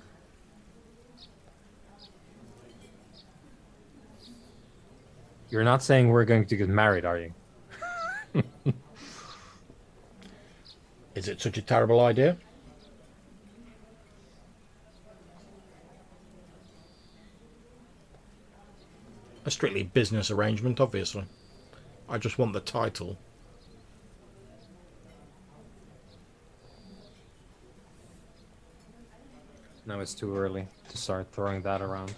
You're 5.49 5.63
not 5.65 5.83
saying 5.83 6.09
we're 6.09 6.23
going 6.25 6.45
to 6.45 6.55
get 6.55 6.69
married, 6.69 7.03
are 7.03 7.19
you? 7.19 7.33
Is 11.15 11.27
it 11.27 11.41
such 11.41 11.57
a 11.57 11.61
terrible 11.61 11.99
idea? 11.99 12.37
A 19.45 19.51
strictly 19.51 19.83
business 19.83 20.31
arrangement, 20.31 20.79
obviously. 20.79 21.25
I 22.07 22.17
just 22.17 22.39
want 22.39 22.53
the 22.53 22.61
title. 22.61 23.17
No, 29.85 29.99
it's 29.99 30.13
too 30.13 30.35
early 30.35 30.67
to 30.89 30.97
start 30.97 31.31
throwing 31.31 31.61
that 31.63 31.81
around. 31.81 32.13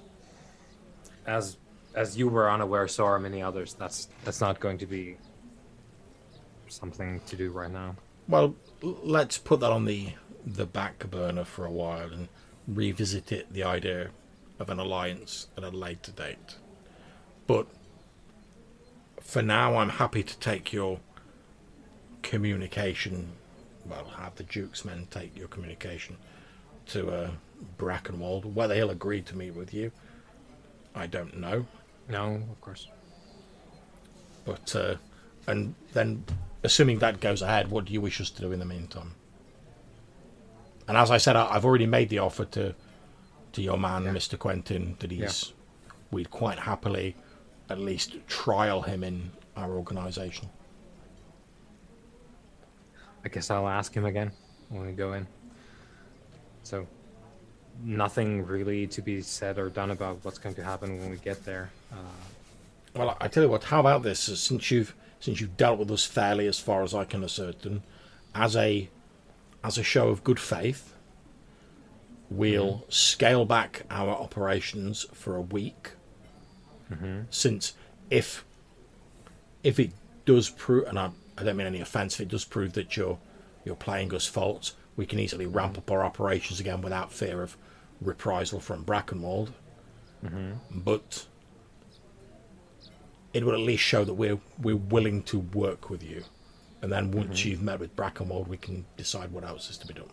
As 1.25 1.57
as 1.93 2.17
you 2.17 2.27
were 2.29 2.49
unaware, 2.49 2.87
so 2.87 3.05
are 3.05 3.19
many 3.19 3.41
others. 3.41 3.73
That's 3.73 4.07
that's 4.23 4.41
not 4.41 4.59
going 4.59 4.77
to 4.79 4.85
be 4.85 5.17
something 6.67 7.21
to 7.27 7.35
do 7.35 7.51
right 7.51 7.71
now. 7.71 7.95
Well, 8.27 8.55
let's 8.81 9.37
put 9.37 9.59
that 9.61 9.71
on 9.71 9.85
the 9.85 10.13
the 10.45 10.65
back 10.65 11.09
burner 11.09 11.43
for 11.43 11.65
a 11.65 11.71
while 11.71 12.11
and 12.11 12.29
revisit 12.67 13.31
it. 13.31 13.51
The 13.51 13.63
idea 13.63 14.09
of 14.59 14.69
an 14.69 14.79
alliance 14.79 15.47
at 15.57 15.63
a 15.63 15.69
later 15.69 16.11
date. 16.11 16.55
But 17.45 17.67
for 19.21 19.41
now, 19.41 19.77
I'm 19.77 19.89
happy 19.89 20.23
to 20.23 20.39
take 20.39 20.73
your 20.73 20.99
communication 22.23 23.33
well, 23.89 24.05
have 24.17 24.35
the 24.35 24.43
Duke's 24.43 24.85
men 24.85 25.07
take 25.09 25.35
your 25.37 25.47
communication 25.47 26.17
to 26.87 27.09
uh, 27.09 27.29
Brackenwald. 27.77 28.45
Whether 28.53 28.75
he'll 28.75 28.89
agree 28.89 29.21
to 29.23 29.35
meet 29.37 29.51
with 29.55 29.73
you, 29.73 29.91
I 30.95 31.07
don't 31.07 31.37
know. 31.37 31.65
No, 32.09 32.35
of 32.51 32.61
course. 32.61 32.87
But 34.45 34.75
uh, 34.75 34.95
and 35.47 35.75
then, 35.93 36.23
assuming 36.63 36.99
that 36.99 37.19
goes 37.19 37.41
ahead, 37.41 37.69
what 37.69 37.85
do 37.85 37.93
you 37.93 38.01
wish 38.01 38.21
us 38.21 38.29
to 38.31 38.41
do 38.41 38.51
in 38.51 38.59
the 38.59 38.65
meantime? 38.65 39.13
And 40.87 40.95
as 40.97 41.11
I 41.11 41.17
said, 41.17 41.35
I- 41.35 41.53
I've 41.53 41.65
already 41.65 41.85
made 41.85 42.09
the 42.09 42.19
offer 42.19 42.45
to 42.45 42.73
to 43.53 43.61
your 43.61 43.77
man, 43.77 44.03
Mr. 44.05 44.37
Quentin, 44.37 44.95
that 44.99 45.11
he's 45.11 45.53
we'd 46.11 46.29
quite 46.31 46.59
happily 46.59 47.15
at 47.69 47.79
least 47.79 48.15
trial 48.27 48.81
him 48.83 49.03
in 49.03 49.31
our 49.57 49.71
organisation. 49.71 50.49
I 53.25 53.29
guess 53.29 53.49
I'll 53.51 53.67
ask 53.67 53.93
him 53.93 54.05
again 54.05 54.31
when 54.69 54.85
we 54.85 54.93
go 54.93 55.13
in. 55.13 55.27
So, 56.63 56.87
nothing 57.83 58.45
really 58.45 58.87
to 58.87 59.01
be 59.01 59.21
said 59.21 59.57
or 59.57 59.69
done 59.69 59.91
about 59.91 60.19
what's 60.23 60.37
going 60.37 60.55
to 60.55 60.63
happen 60.63 60.99
when 60.99 61.09
we 61.09 61.17
get 61.17 61.45
there. 61.45 61.69
Uh, 61.91 61.95
Well, 62.95 63.17
I 63.21 63.27
tell 63.27 63.43
you 63.43 63.49
what. 63.49 63.65
How 63.65 63.79
about 63.79 64.03
this? 64.03 64.19
Since 64.19 64.71
you've 64.71 64.95
since 65.19 65.41
you've 65.41 65.57
dealt 65.57 65.79
with 65.79 65.91
us 65.91 66.05
fairly, 66.05 66.47
as 66.47 66.59
far 66.59 66.83
as 66.83 66.93
I 66.93 67.03
can 67.03 67.23
ascertain, 67.23 67.83
as 68.33 68.55
a 68.55 68.89
as 69.63 69.77
a 69.77 69.83
show 69.83 70.09
of 70.09 70.23
good 70.23 70.39
faith, 70.39 70.93
we'll 72.29 72.73
mm-hmm. 72.73 72.91
scale 72.91 73.45
back 73.45 73.83
our 73.89 74.09
operations 74.09 75.05
for 75.13 75.35
a 75.35 75.41
week. 75.41 75.91
Mm-hmm. 76.91 77.21
Since 77.29 77.73
if 78.09 78.45
if 79.63 79.79
it 79.79 79.91
does 80.25 80.49
prove, 80.49 80.87
and 80.87 80.97
I, 80.97 81.11
I 81.37 81.43
don't 81.43 81.57
mean 81.57 81.67
any 81.67 81.81
offence, 81.81 82.15
if 82.15 82.21
it 82.21 82.29
does 82.29 82.45
prove 82.45 82.73
that 82.73 82.95
you're 82.97 83.19
you're 83.65 83.75
playing 83.75 84.13
us 84.13 84.25
false, 84.25 84.73
we 84.95 85.05
can 85.05 85.19
easily 85.19 85.45
ramp 85.45 85.73
mm-hmm. 85.73 85.79
up 85.79 85.91
our 85.91 86.05
operations 86.05 86.59
again 86.59 86.81
without 86.81 87.11
fear 87.11 87.41
of 87.43 87.57
reprisal 88.01 88.59
from 88.59 88.83
Brackenwald. 88.85 89.49
But 90.71 91.25
it 93.33 93.43
will 93.45 93.53
at 93.53 93.59
least 93.59 93.83
show 93.83 94.03
that 94.03 94.13
we're 94.13 94.39
we're 94.61 94.75
willing 94.75 95.23
to 95.23 95.39
work 95.39 95.89
with 95.89 96.03
you, 96.03 96.23
and 96.81 96.91
then 96.91 97.11
once 97.11 97.45
you've 97.45 97.61
met 97.61 97.79
with 97.79 97.95
Brackenwald, 97.95 98.47
we 98.47 98.57
can 98.57 98.85
decide 98.97 99.31
what 99.31 99.43
else 99.43 99.69
is 99.69 99.77
to 99.79 99.87
be 99.87 99.93
done. 99.93 100.09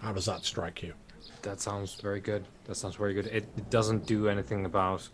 How 0.00 0.12
does 0.12 0.26
that 0.26 0.44
strike 0.44 0.82
you? 0.82 0.94
that 1.42 1.60
sounds 1.60 1.94
very 2.00 2.20
good. 2.20 2.44
That 2.66 2.76
sounds 2.76 2.94
very 2.96 3.14
good. 3.14 3.26
It, 3.26 3.44
it 3.56 3.68
doesn't 3.70 4.06
do 4.06 4.28
anything 4.28 4.64
about 4.64 5.08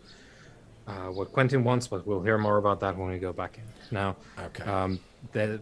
uh, 0.87 1.07
what 1.07 1.31
Quentin 1.33 1.63
wants, 1.63 1.87
but 1.87 2.05
we'll 2.05 2.21
hear 2.21 2.37
more 2.37 2.57
about 2.57 2.79
that 2.81 2.95
when 2.97 3.09
we 3.09 3.17
go 3.19 3.33
back 3.33 3.57
in. 3.57 3.63
Now, 3.91 4.15
Okay. 4.37 4.63
um, 4.63 4.99
the, 5.31 5.59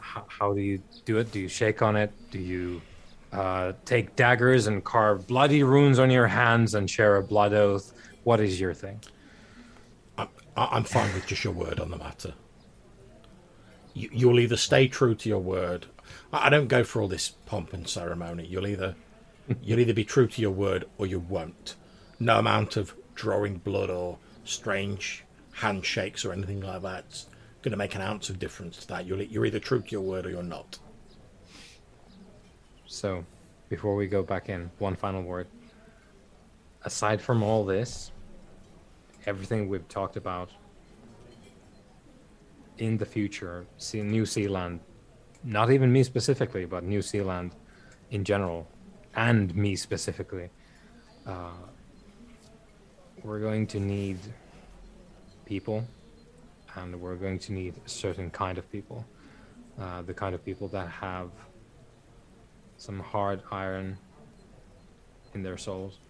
how, 0.00 0.24
how 0.28 0.52
do 0.52 0.60
you 0.60 0.82
do 1.06 1.16
it? 1.18 1.32
Do 1.32 1.40
you 1.40 1.48
shake 1.48 1.80
on 1.82 1.96
it? 1.96 2.12
Do 2.30 2.38
you 2.38 2.82
uh, 3.34 3.72
take 3.84 4.14
daggers 4.14 4.66
and 4.68 4.84
carve 4.84 5.26
bloody 5.26 5.62
runes 5.64 5.98
on 5.98 6.10
your 6.10 6.28
hands 6.28 6.74
and 6.74 6.88
share 6.88 7.16
a 7.16 7.22
blood 7.22 7.52
oath? 7.52 7.92
What 8.22 8.40
is 8.40 8.60
your 8.60 8.72
thing? 8.72 9.00
I, 10.16 10.28
I'm 10.56 10.84
fine 10.84 11.12
with 11.14 11.26
just 11.26 11.42
your 11.42 11.52
word 11.52 11.80
on 11.80 11.90
the 11.90 11.96
matter. 11.96 12.34
You, 13.92 14.08
you'll 14.12 14.40
either 14.40 14.56
stay 14.56 14.86
true 14.86 15.14
to 15.16 15.28
your 15.28 15.40
word. 15.40 15.86
I, 16.32 16.48
don't 16.48 16.68
go 16.68 16.84
for 16.84 17.02
all 17.02 17.08
this 17.08 17.30
pomp 17.46 17.72
and 17.72 17.88
ceremony. 17.88 18.46
You'll 18.46 18.66
either 18.66 18.94
you'll 19.62 19.80
either 19.80 19.94
be 19.94 20.04
true 20.04 20.28
to 20.28 20.40
your 20.40 20.52
word 20.52 20.84
or 20.98 21.06
you 21.06 21.18
won't. 21.18 21.74
No 22.20 22.38
amount 22.38 22.76
of 22.76 22.94
drawing 23.14 23.58
blood 23.58 23.90
or 23.90 24.18
strange 24.44 25.24
handshakes 25.54 26.24
or 26.24 26.32
anything 26.32 26.60
like 26.60 26.82
that's 26.82 27.26
going 27.62 27.72
to 27.72 27.76
make 27.76 27.94
an 27.94 28.00
ounce 28.02 28.28
of 28.28 28.38
difference 28.38 28.78
to 28.78 28.88
that. 28.88 29.06
You'll, 29.06 29.22
you're 29.22 29.46
either 29.46 29.58
true 29.58 29.80
to 29.80 29.90
your 29.90 30.02
word 30.02 30.26
or 30.26 30.30
you're 30.30 30.42
not. 30.42 30.78
So, 32.94 33.24
before 33.68 33.96
we 33.96 34.06
go 34.06 34.22
back 34.22 34.48
in, 34.48 34.70
one 34.78 34.94
final 34.94 35.22
word. 35.24 35.48
Aside 36.84 37.20
from 37.20 37.42
all 37.42 37.64
this, 37.64 38.12
everything 39.26 39.68
we've 39.68 39.88
talked 39.88 40.16
about 40.16 40.50
in 42.78 42.96
the 42.96 43.04
future, 43.04 43.66
New 43.92 44.24
Seal 44.24 44.52
Land, 44.52 44.78
not 45.42 45.72
even 45.72 45.92
me 45.92 46.04
specifically, 46.04 46.66
but 46.66 46.84
New 46.84 47.02
Seal 47.02 47.24
Land 47.24 47.56
in 48.12 48.22
general, 48.22 48.68
and 49.16 49.52
me 49.56 49.74
specifically, 49.74 50.50
uh, 51.26 51.50
we're 53.24 53.40
going 53.40 53.66
to 53.66 53.80
need 53.80 54.18
people, 55.46 55.84
and 56.76 57.00
we're 57.00 57.16
going 57.16 57.40
to 57.40 57.52
need 57.52 57.74
a 57.84 57.88
certain 57.88 58.30
kind 58.30 58.56
of 58.56 58.70
people. 58.70 59.04
Uh, 59.80 60.02
the 60.02 60.14
kind 60.14 60.32
of 60.32 60.44
people 60.44 60.68
that 60.68 60.88
have 60.88 61.30
some 62.84 63.00
hard 63.00 63.42
iron 63.50 63.96
in 65.32 65.42
their 65.42 65.56
souls. 65.56 66.00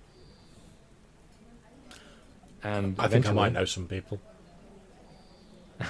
And 2.65 2.97
I 2.99 3.07
think 3.07 3.28
I 3.28 3.33
might 3.33 3.53
know 3.53 3.65
some 3.65 3.86
people. 3.86 4.20
I'm 5.81 5.86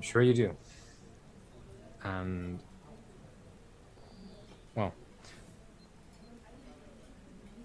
sure 0.00 0.22
you 0.22 0.32
do. 0.32 0.56
And 2.02 2.58
well, 4.74 4.94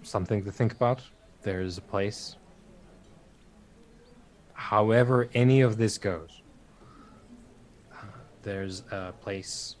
something 0.02 0.44
to 0.44 0.52
think 0.52 0.72
about. 0.72 1.00
There's 1.40 1.78
a 1.78 1.82
place. 1.82 2.36
However, 4.52 5.30
any 5.32 5.62
of 5.62 5.78
this 5.78 5.96
goes, 5.96 6.42
there's 8.44 8.82
a 8.90 9.12
place 9.20 9.76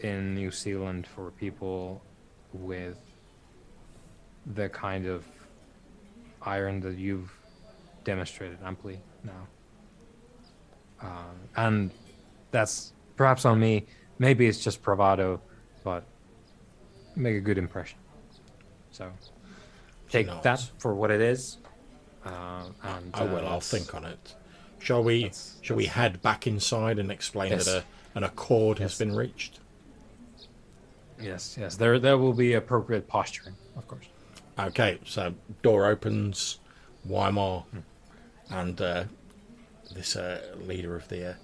in 0.00 0.34
New 0.34 0.50
Seal 0.50 0.80
Land 0.80 1.06
for 1.06 1.30
people 1.32 2.02
with 2.52 2.98
the 4.54 4.68
kind 4.70 5.06
of 5.06 5.24
iron 6.42 6.80
that 6.80 6.96
you've 6.96 7.30
demonstrated 8.04 8.58
amply 8.64 8.98
now. 9.22 9.46
Uh, 11.02 11.32
and 11.56 11.90
that's 12.50 12.92
perhaps 13.16 13.44
on 13.44 13.60
me. 13.60 13.86
Maybe 14.18 14.46
it's 14.46 14.62
just 14.62 14.82
bravado, 14.82 15.40
but 15.84 16.04
make 17.16 17.36
a 17.36 17.40
good 17.40 17.58
impression. 17.58 17.98
So 18.90 19.10
take 20.08 20.26
that 20.42 20.60
for 20.78 20.94
what 20.94 21.10
it 21.10 21.20
is. 21.20 21.58
Uh, 22.24 22.64
and 22.82 23.10
I 23.14 23.24
will. 23.24 23.46
uh, 23.46 23.50
I'll 23.50 23.60
think 23.60 23.94
on 23.94 24.04
it. 24.04 24.34
Shall 24.80 25.02
we? 25.04 25.22
That's- 25.22 25.58
shall 25.62 25.76
we 25.76 25.86
head 25.86 26.20
back 26.22 26.46
inside 26.46 26.98
and 26.98 27.10
explain 27.12 27.52
Yes. 27.52 27.66
that 27.66 27.84
a, 28.14 28.18
an 28.18 28.24
accord 28.24 28.78
has 28.78 28.98
been 28.98 29.14
reached? 29.14 29.60
Yes, 31.20 31.56
yes. 31.60 31.76
There, 31.76 31.98
there 31.98 32.16
will 32.16 32.32
be 32.32 32.54
appropriate 32.54 33.06
posturing, 33.06 33.54
of 33.76 33.86
course. 33.86 34.06
Okay, 34.58 34.98
so 35.04 35.34
door 35.62 35.86
opens, 35.86 36.58
Wymar, 37.06 37.64
and 38.50 38.80
uh, 38.80 39.04
this 39.94 40.16
uh, 40.16 40.40
leader 40.60 40.96
of 40.96 41.08
the, 41.08 41.30
uh, 41.30 41.34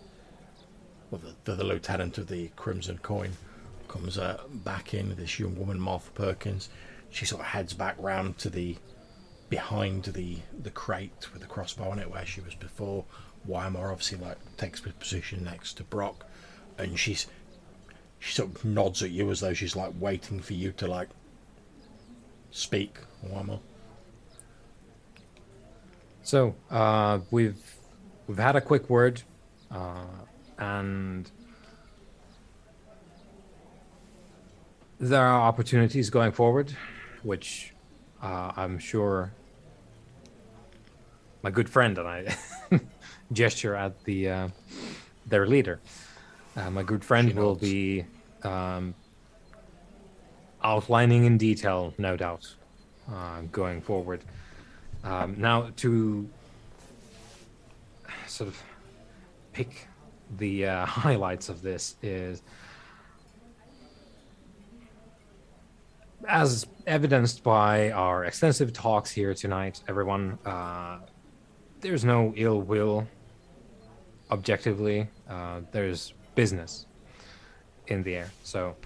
well, 1.11 1.21
the, 1.45 1.55
the 1.55 1.65
lieutenant 1.65 2.17
of 2.19 2.29
the 2.29 2.49
Crimson 2.57 2.99
Coin 2.99 3.33
comes 3.89 4.17
uh, 4.19 4.41
back 4.51 4.95
in. 4.95 5.15
This 5.17 5.39
young 5.39 5.59
woman, 5.59 5.79
Martha 5.79 6.11
Perkins, 6.13 6.69
she 7.11 7.27
sort 7.27 7.43
of 7.43 7.49
heads 7.49 7.75
back 7.75 7.97
round 7.99 8.39
to 8.39 8.51
the 8.51 8.77
behind 9.49 10.03
the 10.05 10.39
the 10.61 10.71
crate 10.71 11.33
with 11.33 11.41
the 11.41 11.47
crossbow 11.47 11.89
on 11.91 11.99
it 12.01 12.11
where 12.11 12.27
she 12.27 12.41
was 12.41 12.55
before. 12.55 13.05
Wymar 13.49 13.91
obviously 13.91 14.19
like 14.19 14.39
takes 14.57 14.81
position 14.81 15.45
next 15.45 15.75
to 15.75 15.85
Brock, 15.85 16.27
and 16.79 16.99
she's 16.99 17.27
she 18.19 18.35
sort 18.35 18.55
of 18.55 18.65
nods 18.65 19.03
at 19.03 19.11
you 19.11 19.31
as 19.31 19.41
though 19.41 19.55
she's 19.55 19.77
like 19.77 19.93
waiting 19.99 20.41
for 20.41 20.55
you 20.55 20.73
to 20.73 20.87
like 20.87 21.09
speak. 22.51 22.99
Wymar. 23.25 23.61
So 26.23 26.55
uh, 26.71 27.21
we've 27.31 27.77
we've 28.27 28.39
had 28.39 28.57
a 28.57 28.61
quick 28.61 28.91
word, 28.91 29.23
uh, 29.71 30.05
and 30.59 31.31
there 34.99 35.25
are 35.25 35.41
opportunities 35.43 36.11
going 36.11 36.33
forward, 36.33 36.75
which 37.23 37.75
uh, 38.23 38.53
I'm 38.57 38.79
sure 38.79 39.33
my 41.43 41.51
good 41.51 41.69
friend 41.69 41.97
and 41.99 42.09
I 42.09 42.37
gesture 43.33 43.75
at 43.75 44.03
the 44.05 44.29
uh, 44.29 44.49
their 45.27 45.47
leader. 45.47 45.81
Uh, 46.57 46.71
my 46.71 46.83
good 46.83 47.05
friend 47.05 47.35
will 47.35 47.55
be 47.55 48.05
um, 48.43 48.95
outlining 50.63 51.25
in 51.25 51.37
detail, 51.37 51.93
no 51.99 52.17
doubt, 52.17 52.55
uh, 53.13 53.43
going 53.53 53.81
forward. 53.81 54.23
Um, 55.05 55.37
now, 55.39 55.71
to 55.77 56.29
sort 58.27 58.49
of 58.49 58.63
pick 59.53 59.89
the 60.39 60.67
uh, 60.67 60.87
highlights 60.87 61.49
of 61.49 61.63
this 61.63 61.97
is 62.03 62.43
as 66.27 66.67
evidenced 66.87 67.43
by 67.43 67.91
our 67.93 68.25
extensive 68.25 68.73
talks 68.73 69.11
here 69.11 69.35
tonight, 69.35 69.83
everyone, 69.89 70.39
uh, 70.45 70.99
there's 71.81 72.05
no 72.05 72.33
ill 72.37 72.61
will 72.61 73.07
objectively, 74.31 75.09
uh, 75.29 75.61
there's 75.73 76.15
business 76.35 76.87
in 77.87 78.03
the 78.03 78.17
air. 78.17 78.31
So 78.43 78.77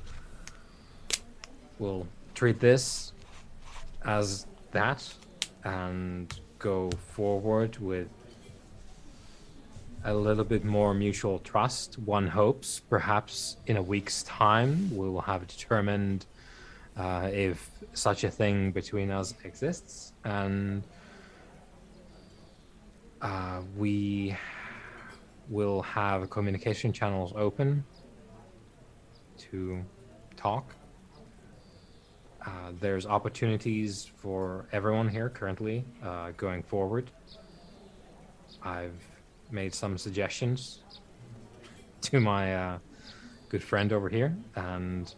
we'll 1.78 2.06
treat 2.34 2.60
this 2.60 3.12
as 4.04 4.46
that 4.72 5.12
and 5.64 6.32
go 6.58 6.90
forward 7.14 7.78
with 7.78 8.08
a 10.04 10.14
little 10.14 10.44
bit 10.44 10.64
more 10.64 10.94
mutual 10.94 11.38
trust. 11.40 11.98
One 11.98 12.26
hopes 12.26 12.80
perhaps 12.80 13.56
in 13.66 13.76
a 13.76 13.82
week's 13.82 14.22
time 14.22 14.90
we 14.96 15.08
will 15.08 15.20
have 15.20 15.46
determined 15.46 16.26
uh, 16.96 17.30
if 17.32 17.70
such 17.92 18.24
a 18.24 18.30
thing 18.30 18.72
between 18.72 19.10
us 19.10 19.34
exists 19.44 20.12
and 20.24 20.82
uh, 23.20 23.60
we 23.76 24.36
will 25.50 25.82
have 25.82 26.30
communication 26.30 26.92
channels 26.92 27.32
open 27.36 27.84
to 29.36 29.84
talk. 30.36 30.74
Uh, 32.46 32.72
there's 32.80 33.04
opportunities 33.04 34.10
for 34.16 34.66
everyone 34.72 35.08
here 35.08 35.28
currently 35.28 35.84
uh, 36.02 36.30
going 36.36 36.62
forward. 36.62 37.10
I've 38.62 39.04
made 39.50 39.74
some 39.74 39.98
suggestions 39.98 40.82
to 42.02 42.20
my 42.20 42.54
uh, 42.54 42.78
good 43.48 43.62
friend 43.62 43.92
over 43.92 44.08
here, 44.08 44.34
and 44.54 45.12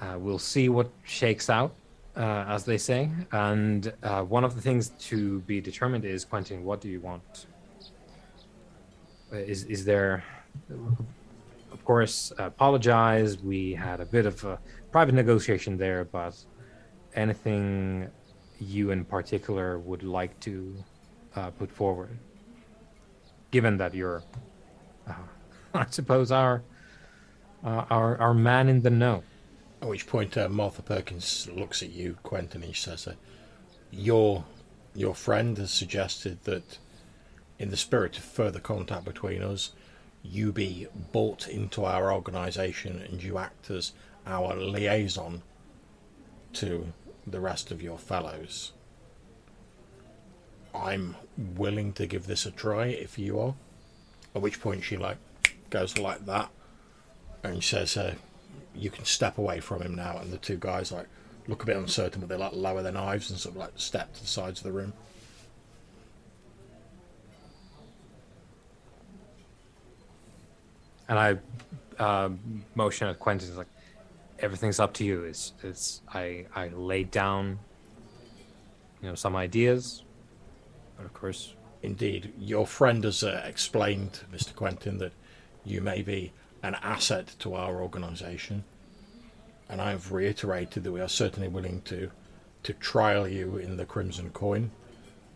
uh, 0.00 0.16
we'll 0.18 0.38
see 0.38 0.68
what 0.68 0.90
shakes 1.04 1.50
out, 1.50 1.74
uh, 2.16 2.44
as 2.48 2.64
they 2.64 2.78
say. 2.78 3.10
And 3.32 3.92
uh, 4.02 4.22
one 4.22 4.44
of 4.44 4.54
the 4.54 4.60
things 4.60 4.90
to 5.00 5.40
be 5.40 5.60
determined 5.60 6.04
is 6.04 6.24
Quentin, 6.24 6.64
what 6.64 6.80
do 6.80 6.88
you 6.88 7.00
want? 7.00 7.46
Uh, 9.32 9.36
Is 9.36 9.64
is 9.64 9.84
there? 9.84 10.24
Of 11.72 11.84
course, 11.84 12.32
apologize. 12.38 13.38
We 13.38 13.74
had 13.74 14.00
a 14.00 14.06
bit 14.06 14.26
of 14.26 14.44
a 14.44 14.58
private 14.90 15.14
negotiation 15.14 15.76
there, 15.76 16.04
but 16.04 16.34
anything 17.14 18.10
you 18.58 18.90
in 18.90 19.04
particular 19.04 19.78
would 19.78 20.02
like 20.02 20.38
to 20.40 20.74
uh, 21.36 21.50
put 21.50 21.70
forward, 21.70 22.18
given 23.50 23.76
that 23.78 23.94
you're, 23.94 24.22
uh, 25.06 25.12
I 25.74 25.86
suppose, 25.90 26.32
our 26.32 26.62
uh, 27.64 27.84
our 27.90 28.16
our 28.18 28.34
man 28.34 28.68
in 28.68 28.82
the 28.82 28.90
know. 28.90 29.22
At 29.80 29.88
which 29.88 30.06
point, 30.06 30.36
uh, 30.36 30.48
Martha 30.48 30.82
Perkins 30.82 31.48
looks 31.54 31.82
at 31.82 31.90
you, 31.90 32.16
Quentin, 32.22 32.62
and 32.62 32.74
she 32.74 32.82
says, 32.82 33.06
uh, 33.06 33.14
"Your 33.90 34.44
your 34.94 35.14
friend 35.14 35.56
has 35.58 35.70
suggested 35.70 36.42
that, 36.44 36.78
in 37.58 37.70
the 37.70 37.76
spirit 37.76 38.16
of 38.16 38.24
further 38.24 38.60
contact 38.60 39.04
between 39.04 39.42
us, 39.42 39.72
you 40.22 40.52
be 40.52 40.86
brought 41.12 41.48
into 41.48 41.84
our 41.84 42.12
organisation 42.12 43.00
and 43.00 43.22
you 43.22 43.38
act 43.38 43.70
as 43.70 43.92
our 44.26 44.54
liaison 44.54 45.42
to 46.52 46.92
the 47.26 47.40
rest 47.40 47.70
of 47.70 47.82
your 47.82 47.98
fellows. 47.98 48.72
I'm 50.74 51.16
willing 51.36 51.92
to 51.94 52.06
give 52.06 52.26
this 52.26 52.46
a 52.46 52.50
try 52.50 52.86
if 52.86 53.18
you 53.18 53.38
are." 53.40 53.54
At 54.34 54.42
which 54.42 54.60
point, 54.60 54.84
she 54.84 54.96
like 54.96 55.18
goes 55.70 55.98
like 55.98 56.26
that, 56.26 56.50
and 57.42 57.62
says, 57.62 57.96
uh, 57.96 58.14
you 58.74 58.90
can 58.90 59.04
step 59.04 59.38
away 59.38 59.60
from 59.60 59.82
him 59.82 59.94
now. 59.94 60.18
And 60.18 60.32
the 60.32 60.38
two 60.38 60.56
guys 60.56 60.92
like 60.92 61.06
look 61.46 61.62
a 61.62 61.66
bit 61.66 61.76
uncertain, 61.76 62.20
but 62.20 62.28
they 62.28 62.36
like 62.36 62.52
lower 62.52 62.82
their 62.82 62.92
knives 62.92 63.30
and 63.30 63.38
sort 63.38 63.54
of 63.54 63.60
like 63.60 63.72
step 63.76 64.14
to 64.14 64.20
the 64.20 64.26
sides 64.26 64.60
of 64.60 64.64
the 64.64 64.72
room. 64.72 64.92
And 71.08 71.18
I 71.18 71.38
uh, 71.98 72.30
motion 72.74 73.08
at 73.08 73.18
Quentin 73.18 73.56
like, 73.56 73.66
everything's 74.38 74.78
up 74.78 74.92
to 74.94 75.04
you. 75.04 75.24
It's 75.24 75.52
it's 75.62 76.02
I 76.12 76.46
I 76.54 76.68
laid 76.68 77.10
down, 77.10 77.58
you 79.02 79.08
know, 79.08 79.14
some 79.14 79.34
ideas, 79.34 80.04
but 80.96 81.06
of 81.06 81.14
course, 81.14 81.54
Indeed, 81.82 82.32
your 82.38 82.66
friend 82.66 83.04
has 83.04 83.22
uh, 83.22 83.42
explained, 83.44 84.20
Mr. 84.32 84.54
Quentin, 84.54 84.98
that 84.98 85.12
you 85.64 85.80
may 85.80 86.02
be 86.02 86.32
an 86.62 86.74
asset 86.82 87.36
to 87.38 87.54
our 87.54 87.80
organisation, 87.80 88.64
and 89.68 89.80
I 89.80 89.90
have 89.90 90.10
reiterated 90.10 90.82
that 90.82 90.92
we 90.92 91.00
are 91.00 91.08
certainly 91.08 91.48
willing 91.48 91.82
to 91.82 92.10
to 92.64 92.72
trial 92.72 93.28
you 93.28 93.56
in 93.56 93.76
the 93.76 93.84
Crimson 93.84 94.30
Coin, 94.30 94.72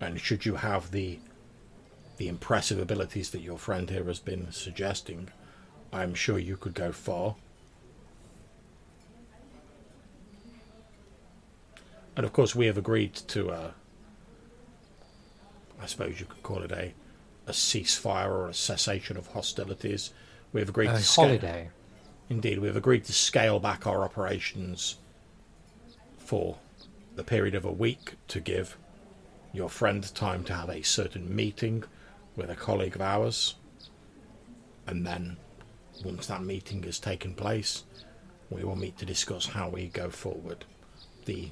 and 0.01 0.21
should 0.21 0.45
you 0.45 0.57
have 0.57 0.91
the 0.91 1.21
the 2.17 2.27
impressive 2.27 2.79
abilities 2.79 3.31
that 3.31 3.41
your 3.41 3.59
friend 3.59 3.89
here 3.89 4.05
has 4.05 4.19
been 4.19 4.51
suggesting, 4.51 5.29
I 5.93 6.03
am 6.03 6.15
sure 6.15 6.39
you 6.39 6.57
could 6.57 6.75
go 6.75 6.91
far. 6.93 7.37
And 12.17 12.25
of 12.27 12.33
course, 12.33 12.55
we 12.55 12.67
have 12.67 12.79
agreed 12.79 13.15
to, 13.15 13.51
uh, 13.51 13.71
I 15.81 15.87
suppose 15.87 16.21
you 16.21 16.27
could 16.27 16.43
call 16.43 16.63
it 16.63 16.73
a, 16.73 16.93
a 17.47 17.53
ceasefire 17.53 18.29
or 18.29 18.49
a 18.49 18.55
cessation 18.55 19.17
of 19.17 19.29
hostilities. 19.29 20.13
We 20.53 20.61
have 20.61 20.69
agreed 20.69 20.91
a 20.91 20.95
to 20.97 21.03
scale- 21.03 21.25
holiday. 21.27 21.71
Indeed, 22.29 22.61
we 22.61 22.69
have 22.69 22.77
agreed 22.77 23.05
to 23.05 23.13
scale 23.13 23.61
back 23.61 23.87
our 23.87 24.03
operations 24.03 24.97
for 26.19 26.59
the 27.17 27.25
period 27.25 27.55
of 27.55 27.65
a 27.65 27.73
week 27.73 28.15
to 28.29 28.41
give 28.41 28.79
your 29.53 29.69
friend 29.69 30.03
time 30.15 30.45
to 30.45 30.55
have 30.55 30.71
a 30.71 30.83
certain 30.83 31.35
meeting 31.35 31.85
with 32.37 32.49
a 32.49 32.55
colleague 32.57 32.95
of 32.95 33.03
ours. 33.03 33.57
And 34.87 35.07
then, 35.07 35.37
once 36.05 36.27
that 36.27 36.43
meeting 36.43 36.83
has 36.85 36.99
taken 36.99 37.35
place, 37.35 37.85
we 38.51 38.65
will 38.65 38.77
meet 38.77 38.99
to 38.99 39.07
discuss 39.07 39.47
how 39.47 39.69
we 39.69 39.89
go 39.89 40.11
forward. 40.11 40.65
The 41.25 41.51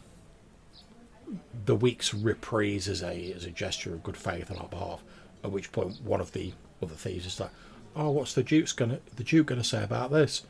the 1.65 1.77
week's 1.77 2.13
reprise 2.13 2.89
is 2.89 3.03
a 3.03 3.33
as 3.33 3.45
a 3.45 3.51
gesture 3.51 3.95
of 3.95 4.03
good 4.03 4.17
faith 4.17 4.51
on 4.51 4.59
our 4.59 4.69
behalf. 4.69 5.03
At 5.45 5.53
which 5.53 5.73
point, 5.73 6.03
one 6.03 6.21
of 6.21 6.33
the 6.33 6.53
other 6.83 6.95
thieves 6.95 7.27
is 7.27 7.41
like, 7.41 7.53
"Oh, 7.95 8.11
what's 8.11 8.35
the 8.35 8.43
Duke's 8.43 8.73
gonna 8.73 9.01
the 9.17 9.25
Duke 9.25 9.47
gonna 9.47 9.65
say 9.65 9.83
about 9.83 10.11
this?" 10.11 10.43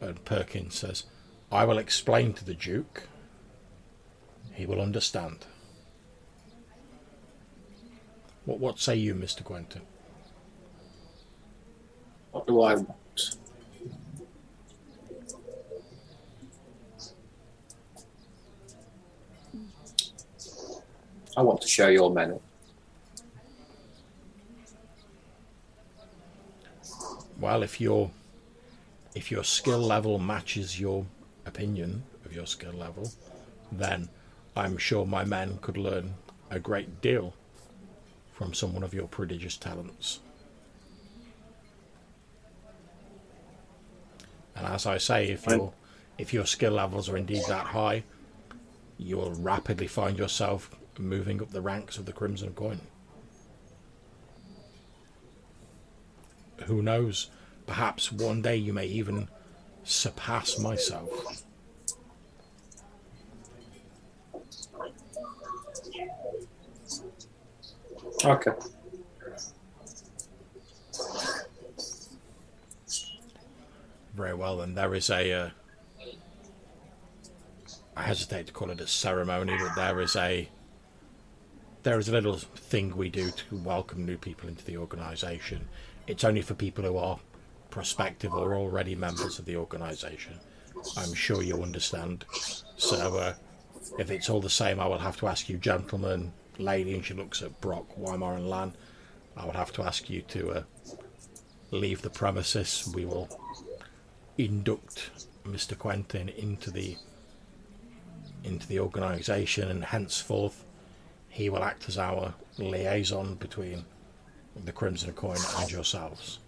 And 0.00 0.24
Perkins 0.24 0.76
says, 0.78 1.04
"I 1.50 1.64
will 1.64 1.78
explain 1.78 2.34
to 2.34 2.44
the 2.44 2.54
Duke. 2.54 3.08
He 4.52 4.66
will 4.66 4.80
understand." 4.80 5.46
What 8.44 8.58
what 8.58 8.78
say 8.78 8.96
you, 8.96 9.14
Mister 9.14 9.42
Quentin? 9.42 9.82
What 12.32 12.46
do 12.46 12.62
I? 12.62 12.76
I 21.40 21.42
want 21.42 21.62
to 21.62 21.68
show 21.68 21.88
your 21.88 22.10
men. 22.10 22.38
Well, 27.40 27.62
if 27.62 27.80
your 27.80 28.10
if 29.14 29.30
your 29.30 29.42
skill 29.42 29.78
level 29.78 30.18
matches 30.18 30.78
your 30.78 31.06
opinion 31.46 32.02
of 32.26 32.34
your 32.34 32.44
skill 32.44 32.74
level, 32.74 33.10
then 33.72 34.10
I'm 34.54 34.76
sure 34.76 35.06
my 35.06 35.24
men 35.24 35.58
could 35.62 35.78
learn 35.78 36.12
a 36.50 36.60
great 36.60 37.00
deal 37.00 37.32
from 38.34 38.52
someone 38.52 38.82
of 38.82 38.92
your 38.92 39.08
prodigious 39.08 39.56
talents. 39.56 40.20
And 44.54 44.66
as 44.66 44.84
I 44.84 44.98
say, 44.98 45.30
if 45.30 45.46
your 45.46 45.72
if 46.18 46.34
your 46.34 46.44
skill 46.44 46.72
levels 46.72 47.08
are 47.08 47.16
indeed 47.16 47.44
that 47.48 47.68
high, 47.68 48.04
you 48.98 49.16
will 49.16 49.32
rapidly 49.32 49.86
find 49.86 50.18
yourself 50.18 50.70
moving 51.00 51.40
up 51.40 51.50
the 51.50 51.60
ranks 51.60 51.98
of 51.98 52.06
the 52.06 52.12
Crimson 52.12 52.52
Coin. 52.52 52.80
Who 56.66 56.82
knows? 56.82 57.30
Perhaps 57.66 58.12
one 58.12 58.42
day 58.42 58.56
you 58.56 58.72
may 58.72 58.86
even 58.86 59.28
surpass 59.82 60.58
myself. 60.58 61.44
Okay. 68.24 68.50
Very 74.14 74.34
well, 74.34 74.58
then 74.58 74.74
there 74.74 74.94
is 74.94 75.08
a. 75.08 75.32
Uh, 75.32 75.50
I 77.96 78.02
hesitate 78.02 78.46
to 78.48 78.52
call 78.52 78.70
it 78.70 78.80
a 78.80 78.86
ceremony, 78.86 79.56
but 79.58 79.74
there 79.74 80.00
is 80.00 80.14
a. 80.16 80.48
There 81.82 81.98
is 81.98 82.10
a 82.10 82.12
little 82.12 82.36
thing 82.36 82.94
we 82.94 83.08
do 83.08 83.30
to 83.30 83.56
welcome 83.56 84.04
new 84.04 84.18
people 84.18 84.50
into 84.50 84.64
the 84.66 84.76
organisation. 84.76 85.66
It's 86.06 86.24
only 86.24 86.42
for 86.42 86.52
people 86.52 86.84
who 86.84 86.98
are 86.98 87.18
prospective 87.70 88.34
or 88.34 88.54
already 88.54 88.94
members 88.94 89.38
of 89.38 89.46
the 89.46 89.56
organisation. 89.56 90.38
I'm 90.98 91.14
sure 91.14 91.42
you 91.42 91.62
understand. 91.62 92.26
So, 92.76 93.16
uh, 93.16 93.34
if 93.98 94.10
it's 94.10 94.28
all 94.28 94.42
the 94.42 94.50
same, 94.50 94.78
I 94.78 94.86
will 94.88 94.98
have 94.98 95.16
to 95.18 95.26
ask 95.26 95.48
you, 95.48 95.56
gentlemen, 95.56 96.32
lady, 96.58 96.94
and 96.94 97.04
she 97.04 97.14
looks 97.14 97.40
at 97.40 97.58
Brock, 97.62 97.86
Wymar, 97.98 98.36
and 98.36 98.50
Lan. 98.50 98.74
I 99.34 99.46
would 99.46 99.56
have 99.56 99.72
to 99.72 99.82
ask 99.82 100.10
you 100.10 100.20
to 100.20 100.50
uh, 100.50 100.62
leave 101.70 102.02
the 102.02 102.10
premises. 102.10 102.92
We 102.94 103.06
will 103.06 103.28
induct 104.36 105.10
Mr. 105.46 105.78
Quentin 105.78 106.28
into 106.28 106.70
the 106.70 106.98
into 108.44 108.66
the 108.66 108.80
organisation, 108.80 109.70
and 109.70 109.84
henceforth 109.84 110.64
he 111.30 111.48
will 111.48 111.62
act 111.62 111.88
as 111.88 111.96
our 111.96 112.34
liaison 112.58 113.36
between 113.36 113.84
the 114.64 114.72
Crimson 114.72 115.12
Coin 115.12 115.38
and 115.58 115.70
yourselves. 115.70 116.40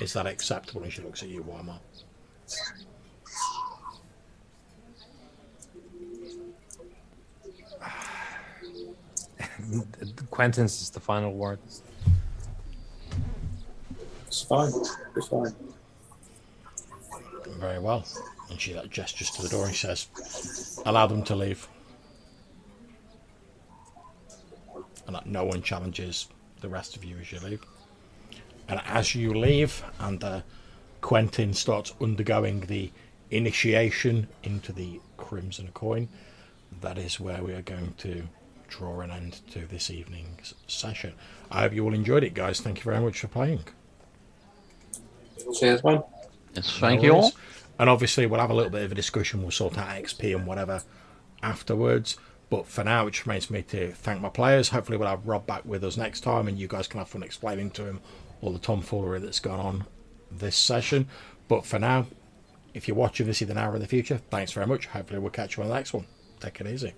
Is 0.00 0.12
that 0.14 0.26
acceptable? 0.26 0.84
And 0.84 0.92
she 0.92 1.02
looks 1.02 1.22
at 1.22 1.28
you, 1.28 1.44
Wymar. 1.44 1.78
Quentin's 10.30 10.80
is 10.80 10.90
the 10.90 11.00
final 11.00 11.32
word. 11.32 11.58
It's 14.26 14.42
fine. 14.42 14.72
It's 15.16 15.28
fine. 15.28 15.54
Very 17.58 17.78
well. 17.78 18.04
And 18.50 18.60
she 18.60 18.76
gestures 18.88 19.30
to 19.32 19.42
the 19.42 19.48
door 19.48 19.66
and 19.66 19.74
says, 19.74 20.80
Allow 20.86 21.06
them 21.06 21.22
to 21.24 21.36
leave. 21.36 21.68
And 25.06 25.14
that 25.14 25.26
no 25.26 25.44
one 25.44 25.62
challenges 25.62 26.28
the 26.60 26.68
rest 26.68 26.96
of 26.96 27.04
you 27.04 27.18
as 27.18 27.30
you 27.30 27.38
leave. 27.40 27.62
And 28.68 28.80
as 28.86 29.14
you 29.14 29.34
leave, 29.34 29.84
and 29.98 30.22
uh, 30.24 30.40
Quentin 31.00 31.52
starts 31.52 31.92
undergoing 32.00 32.60
the 32.60 32.90
initiation 33.30 34.28
into 34.42 34.72
the 34.72 35.00
Crimson 35.16 35.68
Coin, 35.74 36.08
that 36.80 36.98
is 36.98 37.20
where 37.20 37.42
we 37.42 37.52
are 37.52 37.62
going 37.62 37.94
to 37.98 38.26
draw 38.68 39.00
an 39.00 39.10
end 39.10 39.40
to 39.50 39.66
this 39.66 39.90
evening's 39.90 40.54
session. 40.66 41.12
I 41.50 41.60
hope 41.60 41.74
you 41.74 41.84
all 41.84 41.94
enjoyed 41.94 42.24
it, 42.24 42.34
guys. 42.34 42.60
Thank 42.60 42.78
you 42.78 42.84
very 42.84 43.00
much 43.00 43.20
for 43.20 43.28
playing. 43.28 43.64
Cheers, 45.58 45.84
man. 45.84 46.02
Yes, 46.54 46.78
thank 46.78 47.02
No 47.02 47.06
you 47.06 47.14
all. 47.14 47.32
And 47.78 47.90
obviously, 47.90 48.26
we'll 48.26 48.40
have 48.40 48.50
a 48.50 48.54
little 48.54 48.70
bit 48.70 48.82
of 48.82 48.92
a 48.92 48.94
discussion. 48.94 49.42
We'll 49.42 49.50
sort 49.50 49.76
out 49.76 49.88
XP 49.88 50.34
and 50.34 50.46
whatever 50.46 50.82
afterwards. 51.42 52.16
But 52.54 52.68
for 52.68 52.84
now, 52.84 53.08
it 53.08 53.10
just 53.10 53.26
remains 53.26 53.46
for 53.46 53.52
me 53.52 53.62
to 53.62 53.90
thank 53.90 54.20
my 54.20 54.28
players. 54.28 54.68
Hopefully, 54.68 54.96
we'll 54.96 55.08
have 55.08 55.26
Rob 55.26 55.44
back 55.44 55.64
with 55.64 55.82
us 55.82 55.96
next 55.96 56.20
time, 56.20 56.46
and 56.46 56.56
you 56.56 56.68
guys 56.68 56.86
can 56.86 57.00
have 57.00 57.08
fun 57.08 57.24
explaining 57.24 57.72
to 57.72 57.84
him 57.84 58.00
all 58.40 58.52
the 58.52 58.60
tomfoolery 58.60 59.18
that's 59.18 59.40
gone 59.40 59.58
on 59.58 59.86
this 60.30 60.54
session. 60.54 61.08
But 61.48 61.66
for 61.66 61.80
now, 61.80 62.06
if 62.72 62.86
you're 62.86 62.96
watching 62.96 63.26
this 63.26 63.42
either 63.42 63.54
now 63.54 63.72
or 63.72 63.74
in 63.74 63.80
the 63.80 63.88
future, 63.88 64.20
thanks 64.30 64.52
very 64.52 64.68
much. 64.68 64.86
Hopefully, 64.86 65.18
we'll 65.18 65.30
catch 65.30 65.56
you 65.56 65.64
on 65.64 65.68
the 65.68 65.74
next 65.74 65.92
one. 65.92 66.06
Take 66.38 66.60
it 66.60 66.68
easy. 66.68 66.94